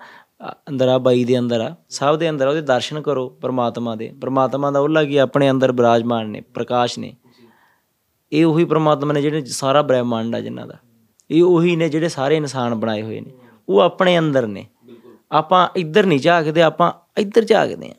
ਅੰਦਰ 0.68 0.88
ਆ 0.88 0.98
ਬਾਈ 0.98 1.24
ਦੇ 1.24 1.38
ਅੰਦਰ 1.38 1.60
ਆ। 1.60 1.74
ਸਭ 1.88 2.16
ਦੇ 2.16 2.30
ਅੰਦਰ 2.30 2.46
ਉਹਦੇ 2.46 2.60
ਦਰਸ਼ਨ 2.60 3.00
ਕਰੋ 3.00 3.28
ਪਰਮਾਤਮਾ 3.28 3.96
ਦੇ। 3.96 4.14
ਪਰਮਾਤਮਾ 4.20 4.70
ਦਾ 4.70 4.80
ਉਹਲਾ 4.80 5.04
ਕੀ 5.04 5.16
ਆਪਣੇ 5.16 5.50
ਅੰਦਰ 5.50 5.72
ਬਿਰਾਜਮਾਨ 5.72 6.28
ਨੇ 6.28 6.40
ਪ੍ਰਕਾਸ਼ 6.40 6.98
ਨੇ। 6.98 7.16
ਇਹ 8.32 8.46
ਉਹੀ 8.46 8.64
ਪਰਮਾਤਮਾ 8.64 9.12
ਨੇ 9.12 9.22
ਜਿਹੜੇ 9.22 9.44
ਸਾਰਾ 9.44 9.82
ਬ੍ਰਹਿਮੰਡ 9.82 10.34
ਆ 10.34 10.40
ਜਿਨ੍ਹਾਂ 10.40 10.66
ਦਾ। 10.66 10.74
ਇਹ 11.30 11.42
ਉਹੀ 11.42 11.76
ਨੇ 11.76 11.88
ਜਿਹੜੇ 11.88 12.08
ਸਾਰੇ 12.08 12.36
ਇਨਸਾਨ 12.36 12.74
ਬਣਾਏ 12.74 13.02
ਹੋਏ 13.02 13.20
ਨੇ। 13.20 13.30
ਉਹ 13.68 13.80
ਆਪਣੇ 13.80 14.18
ਅੰਦਰ 14.18 14.46
ਨੇ। 14.46 14.66
ਆਪਾਂ 15.32 15.68
ਇੱਧਰ 15.76 16.06
ਨਹੀਂ 16.06 16.20
ਝਾਕਦੇ 16.20 16.62
ਆਪਾਂ 16.62 16.92
ਇੱਧਰ 17.20 17.44
ਝਾਕਦੇ 17.44 17.90
ਆ। 17.90 17.97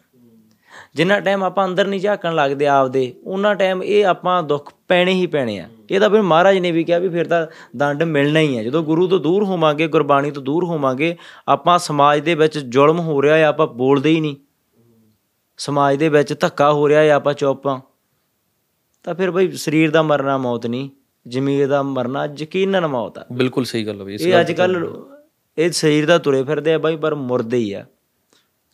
ਜਿੰਨਾ 0.95 1.19
ਟਾਈਮ 1.19 1.43
ਆਪਾਂ 1.43 1.65
ਅੰਦਰ 1.65 1.87
ਨਹੀਂ 1.87 1.99
ਝਾਕਣ 1.99 2.35
ਲੱਗਦੇ 2.35 2.67
ਆਪਦੇ 2.67 3.13
ਉਹਨਾਂ 3.23 3.55
ਟਾਈਮ 3.55 3.83
ਇਹ 3.83 4.05
ਆਪਾਂ 4.05 4.41
ਦੁੱਖ 4.43 4.71
ਪੈਣੇ 4.87 5.13
ਹੀ 5.13 5.27
ਪੈਣੇ 5.27 5.59
ਆ। 5.59 5.67
ਇਹ 5.91 5.99
ਤਾਂ 5.99 6.09
ਫਿਰ 6.09 6.21
ਮਹਾਰਾਜ 6.21 6.57
ਨੇ 6.57 6.71
ਵੀ 6.71 6.83
ਕਿਹਾ 6.83 6.97
ਵੀ 6.99 7.09
ਫਿਰ 7.09 7.27
ਤਾਂ 7.27 7.47
ਦੰਡ 7.77 8.03
ਮਿਲਣਾ 8.03 8.39
ਹੀ 8.39 8.57
ਹੈ 8.57 8.63
ਜਦੋਂ 8.63 8.83
ਗੁਰੂ 8.83 9.07
ਤੋਂ 9.07 9.19
ਦੂਰ 9.19 9.43
ਹੋਵਾਂਗੇ 9.43 9.87
ਗੁਰਬਾਣੀ 9.87 10.31
ਤੋਂ 10.31 10.43
ਦੂਰ 10.43 10.63
ਹੋਵਾਂਗੇ 10.63 11.15
ਆਪਾਂ 11.47 11.79
ਸਮਾਜ 11.79 12.19
ਦੇ 12.19 12.35
ਵਿੱਚ 12.35 12.57
ਜ਼ੁਲਮ 12.59 12.99
ਹੋ 12.99 13.21
ਰਿਹਾ 13.21 13.35
ਹੈ 13.35 13.45
ਆਪਾਂ 13.45 13.67
ਬੋਲਦੇ 13.67 14.09
ਹੀ 14.09 14.19
ਨਹੀਂ। 14.19 14.35
ਸਮਾਜ 15.57 15.95
ਦੇ 15.95 16.09
ਵਿੱਚ 16.09 16.33
ਧੱਕਾ 16.39 16.71
ਹੋ 16.73 16.87
ਰਿਹਾ 16.89 17.01
ਹੈ 17.01 17.11
ਆਪਾਂ 17.11 17.33
ਚੁੱਪ 17.33 17.67
ਆ। 17.67 17.79
ਤਾਂ 19.03 19.15
ਫਿਰ 19.15 19.31
ਬਈ 19.31 19.51
ਸਰੀਰ 19.51 19.91
ਦਾ 19.91 20.01
ਮਰਨਾ 20.01 20.37
ਮੌਤ 20.37 20.65
ਨਹੀਂ 20.67 20.89
ਜ਼ਮੀਰ 21.27 21.67
ਦਾ 21.67 21.81
ਮਰਨਾ 21.83 22.27
ਯਕੀਨਨ 22.37 22.87
ਮੌਤ 22.87 23.17
ਆ। 23.17 23.25
ਬਿਲਕੁਲ 23.31 23.65
ਸਹੀ 23.65 23.87
ਗੱਲ 23.87 24.01
ਹੈ 24.01 24.13
ਇਹ 24.13 24.39
ਅੱਜ 24.39 24.51
ਕੱਲ 24.51 25.03
ਇਹ 25.57 25.71
ਸਰੀਰ 25.71 26.05
ਦਾ 26.05 26.17
ਤੁਰੇ 26.17 26.43
ਫਿਰਦੇ 26.43 26.73
ਆ 26.73 26.77
ਬਾਈ 26.77 26.95
ਪਰ 26.95 27.15
ਮੁਰਦੇ 27.15 27.57
ਹੀ 27.57 27.73
ਆ। 27.73 27.85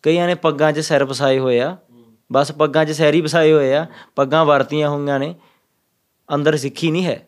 ਕਈਆਂ 0.03 0.28
ਨੇ 0.28 0.36
ਪੱਗਾਂ 0.36 0.72
'ਚ 0.72 0.80
ਸਿਰ 0.80 1.05
ਫਸਾਏ 1.05 1.39
ਹੋਏ 1.39 1.59
ਆ। 1.59 1.78
ਬਸ 2.30 2.51
ਪੱਗਾਂ 2.51 2.86
'ਚ 2.86 2.91
ਸੈਰੀ 2.91 3.21
ਫਸਾਏ 3.21 3.51
ਹੋਏ 3.51 3.73
ਆ 3.73 3.86
ਪੱਗਾਂ 4.15 4.45
ਵਰਤੀਆਂ 4.45 4.89
ਹੋਈਆਂ 4.89 5.19
ਨੇ 5.19 5.34
ਅੰਦਰ 6.30 6.57
ਸਿੱਖੀ 6.57 6.91
ਨਹੀਂ 6.91 7.05
ਹੈ। 7.05 7.21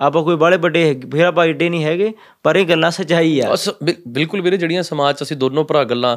ਆਪਾਂ 0.00 0.22
ਕੋਈ 0.22 0.36
ਬਾਲੇ 0.36 0.56
ਵੱਡੇ 0.56 0.80
ਫਿਰ 1.12 1.24
ਆਪਾਂ 1.24 1.44
ਏਡੇ 1.46 1.68
ਨਹੀਂ 1.68 1.84
ਹੈਗੇ 1.84 2.12
ਪਰ 2.42 2.56
ਇਹ 2.56 2.66
ਗੱਲਾਂ 2.66 2.90
ਸੱਚਾਈ 2.90 3.38
ਆ। 3.40 3.54
ਬਿਲਕੁਲ 4.08 4.40
ਵੀਰੇ 4.40 4.56
ਜਿਹੜੀਆਂ 4.56 4.82
ਸਮਾਜ 4.82 5.16
'ਚ 5.16 5.22
ਅਸੀਂ 5.22 5.36
ਦੋਨੋਂ 5.36 5.64
ਭਰਾ 5.64 5.84
ਗੱਲਾਂ 5.84 6.16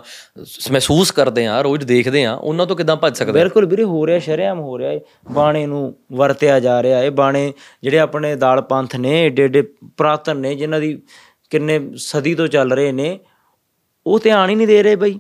ਮਹਿਸੂਸ 0.72 1.12
ਕਰਦੇ 1.12 1.46
ਆਂ 1.46 1.62
ਰੋਜ਼ 1.64 1.86
ਦੇਖਦੇ 1.86 2.24
ਆਂ 2.26 2.36
ਉਹਨਾਂ 2.38 2.66
ਤੋਂ 2.68 2.76
ਕਿਦਾਂ 2.76 2.96
ਭੱਜ 2.96 3.18
ਸਕਦੇ? 3.18 3.32
ਬਿਲਕੁਲ 3.32 3.66
ਵੀਰੇ 3.66 3.84
ਹੋ 3.84 4.06
ਰਿਹਾ 4.08 4.20
ਸ਼ਰੇਆਮ 4.20 4.60
ਹੋ 4.60 4.78
ਰਿਹਾ 4.78 4.92
ਏ। 4.92 5.00
ਬਾਣੇ 5.32 5.66
ਨੂੰ 5.66 5.96
ਵਰਤਿਆ 6.14 6.60
ਜਾ 6.60 6.82
ਰਿਹਾ 6.84 7.02
ਏ। 7.04 7.10
ਬਾਣੇ 7.10 7.52
ਜਿਹੜੇ 7.84 8.00
ਆਪਣੇ 8.00 8.36
ਦਾਲ 8.36 8.62
ਪੰਥ 8.62 8.96
ਨੇ 8.96 9.22
ਏਡੇ 9.26 9.44
ਏਡੇ 9.44 9.62
ਪ੍ਰਾਤਨ 9.98 10.38
ਨੇ 10.38 10.56
ਜਿਨ੍ਹਾਂ 10.56 10.82
ਦੀ 10.82 10.98
ਕਿੰਨੇ 11.52 11.80
ਸਦੀ 11.98 12.36
ਤੋਂ 12.36 12.48
ਚੱਲ 12.48 12.72
ਰਹੇ 12.72 12.92
ਨੇ 12.92 13.20
ਉਹ 14.06 14.20
ਧਿਆਨ 14.20 14.50
ਹੀ 14.50 14.56
ਨਹੀਂ 14.56 14.68
ਦੇ 14.68 14.82
ਰਹੇ 14.84 14.96
ਬਈ। 14.96 15.20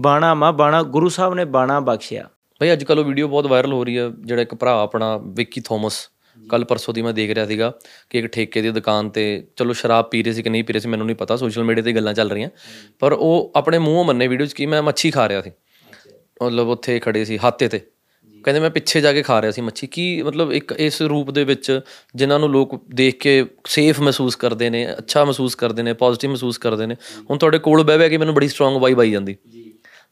ਬਾਣਾ 0.00 0.34
ਮਾ 0.34 0.50
ਬਾਣਾ 0.50 0.82
ਗੁਰੂ 0.82 1.08
ਸਾਹਿਬ 1.08 1.34
ਨੇ 1.34 1.44
ਬਾਣਾ 1.44 1.80
ਬਖਸ਼ਿਆ। 1.80 2.28
ਬਈ 2.60 2.72
ਅੱਜ 2.72 2.84
ਕੱਲ 2.84 2.98
ਉਹ 2.98 3.04
ਵੀਡੀਓ 3.04 3.28
ਬਹੁਤ 3.28 3.46
ਵਾਇਰਲ 3.46 3.72
ਹੋ 3.72 3.84
ਰਹੀ 3.84 3.98
ਹੈ 3.98 4.10
ਜਿਹੜਾ 4.20 4.42
ਇੱਕ 4.42 4.54
ਭਰਾ 4.54 4.82
ਆਪਣਾ 4.82 5.16
ਵਿੱਕੀ 5.16 5.60
ਥੋਮਸ। 5.60 6.10
ਕੱਲ 6.50 6.64
ਪਰਸੋਂ 6.64 6.94
ਦੀ 6.94 7.02
ਮੈਂ 7.02 7.12
ਦੇਖ 7.12 7.30
ਰਿਹਾ 7.30 7.46
ਸੀਗਾ 7.46 7.72
ਕਿ 8.10 8.18
ਇੱਕ 8.18 8.26
ਠੇਕੇ 8.26 8.62
ਦੀ 8.62 8.70
ਦੁਕਾਨ 8.70 9.10
ਤੇ 9.10 9.46
ਚਲੋ 9.56 9.72
ਸ਼ਰਾਬ 9.72 10.04
ਪੀ 10.04 10.22
ਰਹੇ 10.22 10.32
ਸੀ 10.32 10.42
ਕਿ 10.42 10.50
ਨਹੀਂ 10.50 10.64
ਪੀ 10.64 10.72
ਰਹੇ 10.72 10.80
ਸੀ 10.80 10.88
ਮੈਨੂੰ 10.88 11.06
ਨਹੀਂ 11.06 11.16
ਪਤਾ 11.16 11.36
ਸੋਸ਼ਲ 11.36 11.64
ਮੀਡੀਆ 11.64 11.84
ਤੇ 11.84 11.92
ਗੱਲਾਂ 11.92 12.14
ਚੱਲ 12.14 12.30
ਰਹੀਆਂ। 12.30 12.48
ਪਰ 12.98 13.12
ਉਹ 13.12 13.52
ਆਪਣੇ 13.56 13.78
ਮੂੰਹੋਂ 13.78 14.04
ਮੰਨੇ 14.04 14.28
ਵੀਡੀਓ 14.28 14.46
'ਚ 14.46 14.52
ਕਿ 14.52 14.66
ਮੈਂ 14.66 14.82
ਮੱਛੀ 14.82 15.10
ਖਾ 15.10 15.28
ਰਿਹਾ 15.28 15.42
ਸੀ। 15.42 15.50
ਮਤਲਬ 16.44 16.68
ਉੱਥੇ 16.68 16.98
ਖੜੇ 16.98 17.24
ਸੀ 17.24 17.38
ਹਾਤੇ 17.44 17.68
ਤੇ। 17.68 17.80
ਕਹਿੰਦੇ 18.44 18.60
ਮੈਂ 18.60 18.70
ਪਿੱਛੇ 18.70 19.00
ਜਾ 19.00 19.12
ਕੇ 19.12 19.22
ਖਾ 19.22 19.40
ਰਿਹਾ 19.40 19.52
ਸੀ 19.52 19.60
ਮੱਛੀ। 19.60 19.86
ਕੀ 19.86 20.22
ਮਤਲਬ 20.22 20.52
ਇੱਕ 20.52 20.72
ਇਸ 20.72 21.02
ਰੂਪ 21.02 21.30
ਦੇ 21.30 21.44
ਵਿੱਚ 21.44 21.80
ਜਿਨ੍ਹਾਂ 22.14 22.38
ਨੂੰ 22.38 22.50
ਲੋਕ 22.50 22.80
ਦੇਖ 22.94 23.18
ਕੇ 23.18 23.46
ਸੇਫ 23.66 24.00
ਮਹਿਸੂਸ 24.00 24.36
ਕਰਦੇ 24.36 24.70
ਨੇ 24.70 24.86
ਅੱਛਾ 24.98 25.24
ਮਹਿਸੂਸ 25.24 25.54
ਕਰਦੇ 25.54 25.82
ਨੇ 25.82 25.92
ਪੋਜ਼ਿਟਿਵ 25.92 26.30
ਮਹਿਸੂਸ 26.30 26.58
ਕਰਦੇ 26.58 26.86
ਨੇ 26.86 26.96
ਹੁਣ 27.30 27.38
ਤੁਹਾਡੇ 27.38 27.58
ਕੋਲ 27.58 27.82
ਬਹਿ 27.82 27.98
ਬਹਿ 27.98 28.10
ਕੇ 28.10 28.16
ਮੈਨੂੰ 28.16 28.34
ਬੜੀ 28.34 28.48
ਸਟਰੋਂਗ 28.48 28.82
ਵਾਈਬ 28.82 29.00
ਆਈ 29.00 29.10
ਜਾਂਦੀ। 29.10 29.36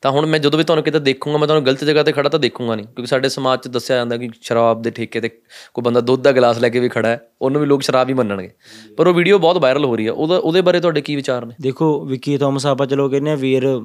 ਤਾਂ 0.01 0.11
ਹੁਣ 0.11 0.27
ਮੈਂ 0.27 0.39
ਜਦੋਂ 0.39 0.59
ਵੀ 0.59 0.65
ਤੁਹਾਨੂੰ 0.65 0.85
ਕਿਤੇ 0.85 0.99
ਦੇਖੂੰਗਾ, 0.99 1.39
ਮੈਂ 1.39 1.47
ਤੁਹਾਨੂੰ 1.47 1.67
ਗਲਤ 1.67 1.85
ਜਗ੍ਹਾ 1.85 2.03
ਤੇ 2.03 2.13
ਖੜਾ 2.13 2.29
ਤਾਂ 2.29 2.39
ਦੇਖੂੰਗਾ 2.39 2.75
ਨਹੀਂ, 2.75 2.87
ਕਿਉਂਕਿ 2.87 3.07
ਸਾਡੇ 3.07 3.29
ਸਮਾਜ 3.29 3.61
'ਚ 3.61 3.69
ਦੱਸਿਆ 3.69 3.97
ਜਾਂਦਾ 3.97 4.17
ਕਿ 4.17 4.31
ਸ਼ਰਾਬ 4.41 4.83
ਦੇ 4.83 4.91
ਠੇਕੇ 4.91 5.21
ਤੇ 5.21 5.29
ਕੋਈ 5.75 5.83
ਬੰਦਾ 5.83 6.01
ਦੁੱਧ 6.01 6.23
ਦਾ 6.23 6.33
ਗਲਾਸ 6.33 6.59
ਲੈ 6.59 6.69
ਕੇ 6.69 6.81
ਵੀ 6.81 6.89
ਖੜਾ 6.89 7.09
ਹੈ, 7.09 7.29
ਉਹਨੂੰ 7.43 7.61
ਵੀ 7.61 7.67
ਲੋਕ 7.67 7.83
ਸ਼ਰਾਬ 7.83 8.09
ਹੀ 8.09 8.15
ਮੰਨਣਗੇ। 8.15 8.53
ਪਰ 8.97 9.07
ਉਹ 9.07 9.15
ਵੀਡੀਓ 9.15 9.39
ਬਹੁਤ 9.39 9.57
ਵਾਇਰਲ 9.57 9.85
ਹੋ 9.85 9.97
ਰਹੀ 9.97 10.07
ਹੈ। 10.07 10.13
ਉਹਦਾ, 10.13 10.37
ਉਹਦੇ 10.37 10.61
ਬਾਰੇ 10.61 10.81
ਤੁਹਾਡੇ 10.81 11.01
ਕੀ 11.01 11.17
ਵਿਚਾਰ 11.17 11.47
ਨੇ? 11.47 11.55
ਦੇਖੋ, 11.61 12.05
ਵਿੱਕੀ 12.05 12.39
ਥੋਮਸ 12.39 12.67
ਆਪਾਂ 12.67 12.87
ਚਲੋ 12.87 13.09
ਕਹਿੰਦੇ 13.09 13.31
ਆ 13.31 13.35
ਵੀਰ 13.35 13.83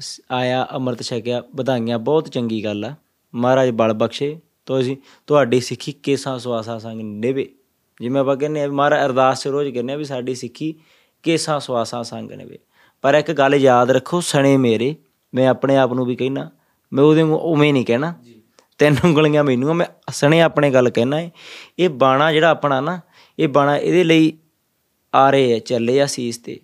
ਸ- 0.00 0.20
ਆਇਆ, 0.30 0.66
ਅੰਮ੍ਰਿਤ 0.72 1.02
ਛਕਿਆ, 1.02 1.42
ਵਧਾਈਆਂ, 1.56 1.98
ਬਹੁਤ 1.98 2.28
ਚੰਗੀ 2.28 2.64
ਗੱਲ 2.64 2.84
ਆ। 2.84 2.94
ਮਹਾਰਾਜ 3.34 3.70
ਬਲ 3.70 3.92
ਬਖਸ਼ੇ। 3.92 4.38
ਤੁਸੀਂ 4.66 4.96
ਤੁਹਾਡੀ 5.26 5.60
ਸਿੱਖੀ 5.60 5.92
ਕੇਸਾਂ 5.92 6.38
ਸਵਾਸਾਂ 6.38 6.78
ਸੰਗ 6.78 7.00
ਨਿਭੇ। 7.00 7.48
ਜਿਵੇਂ 8.00 8.20
ਆਪਾਂ 8.20 8.36
ਕਹਿੰਦੇ 8.36 8.62
ਆ 8.62 8.66
ਵੀ 8.66 8.74
ਮਹਾਰਾਜ 8.74 9.04
ਅਰਦਾਸ 9.04 9.42
ਚ 9.42 9.48
ਰੋਜ਼ 9.48 9.74
ਕਹਿੰਦੇ 9.74 9.92
ਆ 9.92 9.96
ਵੀ 9.96 10.04
ਸਾਡੀ 10.04 10.34
ਸਿੱਖੀ 10.34 10.74
ਕੇਸਾਂ 11.22 11.60
ਸਵਾਸਾਂ 11.60 12.04
ਸੰਗ 12.04 12.30
ਨਿਭੇ। 12.30 12.58
ਪਰ 13.02 13.14
ਇੱਕ 13.14 13.32
ਗੱਲ 13.32 13.54
ਯਾਦ 13.54 13.90
ਰੱਖੋ, 13.90 14.20
ਸਣੇ 14.20 14.56
ਮੇਰੇ 14.56 14.96
ਮੈਂ 15.36 15.48
ਆਪਣੇ 15.48 15.76
ਆਪ 15.76 15.92
ਨੂੰ 15.92 16.06
ਵੀ 16.06 16.16
ਕਹਿਣਾ 16.16 16.50
ਮੈਂ 16.92 17.04
ਉਹਦੇ 17.04 17.22
ਵਾਂਗੂ 17.22 17.36
ਉਵੇਂ 17.52 17.72
ਨਹੀਂ 17.72 17.84
ਕਹਿਣਾ। 17.84 18.14
ਤਿੰਨ 18.78 18.96
ਉਂਗਲੀਆਂ 19.04 19.44
ਮੈਨੂੰ 19.44 19.70
ਆ, 19.70 19.72
ਮੈਂ 19.72 19.86
ਸਣੇ 20.10 20.40
ਆਪਣੇ 20.40 20.70
ਗੱਲ 20.70 20.90
ਕਹਿਣਾ 20.90 21.20
ਹੈ 21.20 21.30
ਇਹ 21.78 21.88
ਬਾਣਾ 21.88 22.32
ਜਿਹੜਾ 22.32 22.50
ਆਪਣਾ 22.50 22.80
ਨਾ 22.80 23.00
ਇਹ 23.38 23.48
ਬਾਣਾ 23.48 23.76
ਇਹਦੇ 23.76 24.04
ਲਈ 24.04 24.32
ਆ 25.14 25.30
ਰਹੇ 25.30 25.54
ਆ 25.54 25.58
ਚੱਲੇ 25.58 26.00
ਆ 26.00 26.06
ਸੀਸ 26.06 26.38
ਤੇ। 26.38 26.58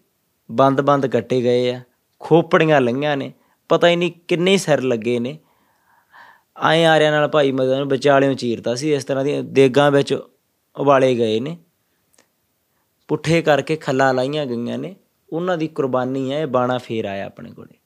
ਬੰਦ 0.51 0.81
ਬੰਦ 0.81 1.07
ਕੱਟੇ 1.07 1.41
ਗਏ 1.43 1.73
ਆ 1.75 1.81
ਖੋਪੜੀਆਂ 2.21 2.81
ਲੰਘੀਆਂ 2.81 3.17
ਨੇ 3.17 3.33
ਪਤਾ 3.71 3.89
ਹੀ 3.89 3.97
ਨਹੀਂ 3.97 4.13
ਕਿੰਨੇ 4.29 4.57
ਸਿਰ 4.57 4.83
ਲੱਗੇ 4.83 5.19
ਨੇ। 5.19 5.39
ਆਏ 6.57 6.85
ਆਰਿਆਂ 6.85 7.13
ਨਾਲ 7.13 7.29
ਭਾਈ 7.29 7.53
ਮਦਨ 7.53 7.79
ਨੂੰ 7.79 7.89
ਵਿਚਾਲਿਓਂ 7.89 8.35
ਚੀਰਤਾ 8.35 8.75
ਸੀ 8.75 8.93
ਇਸ 8.95 9.05
ਤਰ੍ਹਾਂ 9.05 9.25
ਦੀਆਂ 9.25 9.43
ਦੇਗਾਂ 9.43 9.91
ਵਿੱਚ 9.91 10.15
ਉਬਾਲੇ 10.77 11.15
ਗਏ 11.15 11.41
ਨੇ। 11.41 11.57
ਪੁੱਠੇ 13.09 13.43
ਕਰਕੇ 13.43 13.77
ਖੱਲਾਂ 13.77 14.13
ਲਾਈਆਂ 14.15 14.47
ਗਈਆਂ 14.47 14.79
ਨੇ 14.79 14.95
ਉਹਨਾਂ 15.33 15.57
ਦੀ 15.59 15.69
ਕੁਰਬਾਨੀ 15.69 16.33
ਹੈ 16.33 16.41
ਇਹ 16.41 16.47
ਬਾਣਾ 16.47 16.79
ਫੇਰ 16.79 17.05
ਆਇਆ 17.05 17.27
ਆਪਣੇ 17.27 17.51
ਕੋਲੇ। 17.51 17.79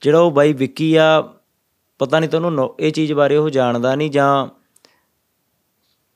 ਜਿਹੜਾ 0.00 0.18
ਉਹ 0.20 0.30
ਬਾਈ 0.30 0.52
ਵਿੱਕੀ 0.52 0.94
ਆ 0.96 1.32
ਪਤਾ 1.98 2.18
ਨਹੀਂ 2.20 2.30
ਤੁਹਾਨੂੰ 2.30 2.74
ਇਹ 2.80 2.92
ਚੀਜ਼ 2.92 3.12
ਬਾਰੇ 3.12 3.36
ਉਹ 3.36 3.50
ਜਾਣਦਾ 3.50 3.94
ਨਹੀਂ 3.94 4.10
ਜਾਂ 4.10 4.48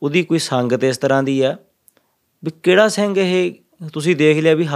ਉਹਦੀ 0.02 0.22
ਕੋਈ 0.22 0.38
ਸੰਗਤ 0.38 0.84
ਇਸ 0.84 0.98
ਤਰ੍ਹਾਂ 0.98 1.22
ਦੀ 1.22 1.40
ਆ 1.42 1.56
ਵੀ 2.44 2.50
ਕਿਹੜਾ 2.62 2.88
ਸਿੰਘ 2.88 3.14
ਇਹ? 3.18 3.52
ਤੁਸੀਂ 3.92 4.16
ਦੇਖ 4.16 4.38
ਲਿਆ 4.38 4.54
ਵੀ 4.54 4.66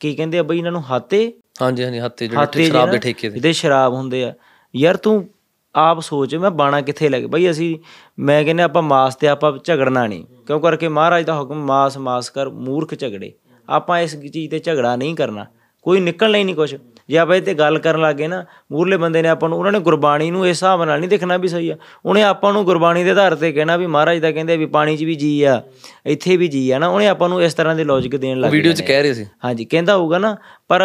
ਕੀ 0.00 0.14
ਕਹਿੰਦੇ 0.14 0.38
ਆ 0.38 0.42
ਬਈ 0.42 0.58
ਇਹਨਾਂ 0.58 0.72
ਨੂੰ 0.72 0.82
ਹਾਤੇ? 0.90 1.32
ਹਾਂਜੀ 1.62 1.84
ਹਾਂਜੀ 1.84 1.98
ਹੱਤੇ 1.98 2.26
ਜਿਹੜੇ 2.28 2.64
ਸ਼ਰਾਬ 2.64 2.90
ਦੇ 2.90 2.98
ਠੇਕੇ 2.98 3.28
ਤੇ। 3.28 3.34
ਜਿਹਦੇ 3.34 3.52
ਸ਼ਰਾਬ 3.52 3.92
ਹੁੰਦੇ 3.92 4.24
ਆ। 4.24 4.34
ਯਾਰ 4.76 4.96
ਤੂੰ 4.96 5.28
ਆਪ 5.74 6.00
ਸੋਚ 6.00 6.34
ਮੈਂ 6.34 6.50
ਬਾਣਾ 6.50 6.80
ਕਿੱਥੇ 6.80 7.08
ਲੱਗ 7.08 7.22
ਬਈ 7.22 7.50
ਅਸੀਂ 7.50 7.78
ਮੈਂ 8.18 8.44
ਕਹਿੰਦੇ 8.44 8.62
ਆਪਾਂ 8.62 8.82
ਮਾਸ 8.82 9.16
ਤੇ 9.16 9.28
ਆਪਾਂ 9.28 9.52
ਝਗੜਨਾ 9.64 10.06
ਨਹੀਂ। 10.06 10.24
ਕਿਉਂ 10.46 10.60
ਕਰਕੇ 10.60 10.88
ਮਹਾਰਾਜ 10.88 11.24
ਦਾ 11.24 11.38
ਹੁਕਮ 11.40 11.64
ਮਾਸ 11.66 11.98
ਮਾਸ 11.98 12.30
ਕਰ 12.30 12.48
ਮੂਰਖ 12.48 12.94
ਝਗੜੇ। 12.98 13.32
ਆਪਾਂ 13.68 14.00
ਇਸ 14.00 14.16
ਚੀਜ਼ 14.16 14.50
ਤੇ 14.50 14.58
ਝਗੜਾ 14.58 14.96
ਨਹੀਂ 14.96 15.14
ਕਰਨਾ। 15.16 15.46
ਕੋਈ 15.82 16.00
ਨਿਕਲਣਾ 16.00 16.38
ਹੀ 16.38 16.44
ਨਹੀਂ 16.44 16.54
ਕੁਛ। 16.54 16.74
ਜੇ 17.08 17.18
ਆਪਾਂ 17.18 17.36
ਇਹ 17.36 17.42
ਤੇ 17.42 17.54
ਗੱਲ 17.54 17.78
ਕਰਨ 17.78 18.00
ਲੱਗੇ 18.00 18.28
ਨਾ 18.28 18.44
ਮੂਰਲੇ 18.72 18.96
ਬੰਦੇ 18.96 19.22
ਨੇ 19.22 19.28
ਆਪਾਂ 19.28 19.48
ਨੂੰ 19.48 19.58
ਉਹਨਾਂ 19.58 19.72
ਨੇ 19.72 19.78
ਗੁਰਬਾਣੀ 19.80 20.30
ਨੂੰ 20.30 20.46
ਇਸ 20.46 20.50
ਹਿਸਾਬ 20.50 20.84
ਨਾਲ 20.84 20.98
ਨਹੀਂ 21.00 21.08
ਦੇਖਣਾ 21.10 21.36
ਵੀ 21.36 21.48
ਸਹੀ 21.48 21.68
ਆ। 21.70 21.76
ਉਹਨੇ 22.06 22.22
ਆਪਾਂ 22.22 22.52
ਨੂੰ 22.52 22.64
ਗੁਰਬਾਣੀ 22.64 23.04
ਦੇ 23.04 23.10
ਆਧਾਰ 23.10 23.34
ਤੇ 23.34 23.52
ਕਹਿਣਾ 23.52 23.76
ਵੀ 23.76 23.86
ਮਹਾਰਾਜ 23.86 24.18
ਦਾ 24.18 24.30
ਕਹਿੰਦੇ 24.30 24.56
ਵੀ 24.56 24.66
ਪਾਣੀ 24.66 24.96
'ਚ 24.96 25.04
ਵੀ 25.04 25.14
ਜੀ 25.14 25.42
ਆ 25.42 25.60
ਇੱਥੇ 26.06 26.36
ਵੀ 26.36 26.48
ਜੀ 26.48 26.70
ਆ 26.70 26.78
ਨਾ 26.78 26.88
ਉਹਨੇ 26.88 27.08
ਆਪਾਂ 27.08 27.28
ਨੂੰ 27.28 27.42
ਇਸ 27.42 27.54
ਤਰ੍ਹਾਂ 27.54 27.74
ਦੇ 27.74 27.84
ਲੌਜੀਕ 27.84 28.16
ਦੇਣ 28.16 28.40
ਲੱਗ 28.40 28.52
ਵੀਡੀਓ 28.52 28.72
'ਚ 28.72 28.82
ਕਹਿ 28.82 29.02
ਰਹੇ 29.02 29.14
ਸੀ। 29.14 29.26
ਹਾਂਜੀ 29.44 29.64
ਕਹਿੰਦਾ 29.64 29.96
ਹੋਊਗਾ 29.96 30.18
ਨਾ 30.18 30.36
ਪਰ 30.68 30.82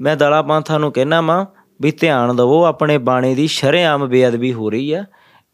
ਮੈਂ 0.00 0.16
ਦਲਾ 0.16 0.42
ਪੰਥਾਂ 0.42 0.78
ਨੂੰ 0.80 0.92
ਕਹਿਣਾ 0.92 1.20
ਵਾਂ 1.20 1.44
ਵੀ 1.80 1.90
ਧਿਆਨ 1.90 2.36
ਦਿਵੋ 2.36 2.64
ਆਪਣੇ 2.64 2.98
ਬਾਣੇ 2.98 3.34
ਦੀ 3.34 3.46
ਸ਼ਰੇਆਮ 3.46 4.06
ਬੇਅਦਬੀ 4.06 4.52
ਹੋ 4.52 4.70
ਰਹੀ 4.70 4.92
ਆ। 4.92 5.04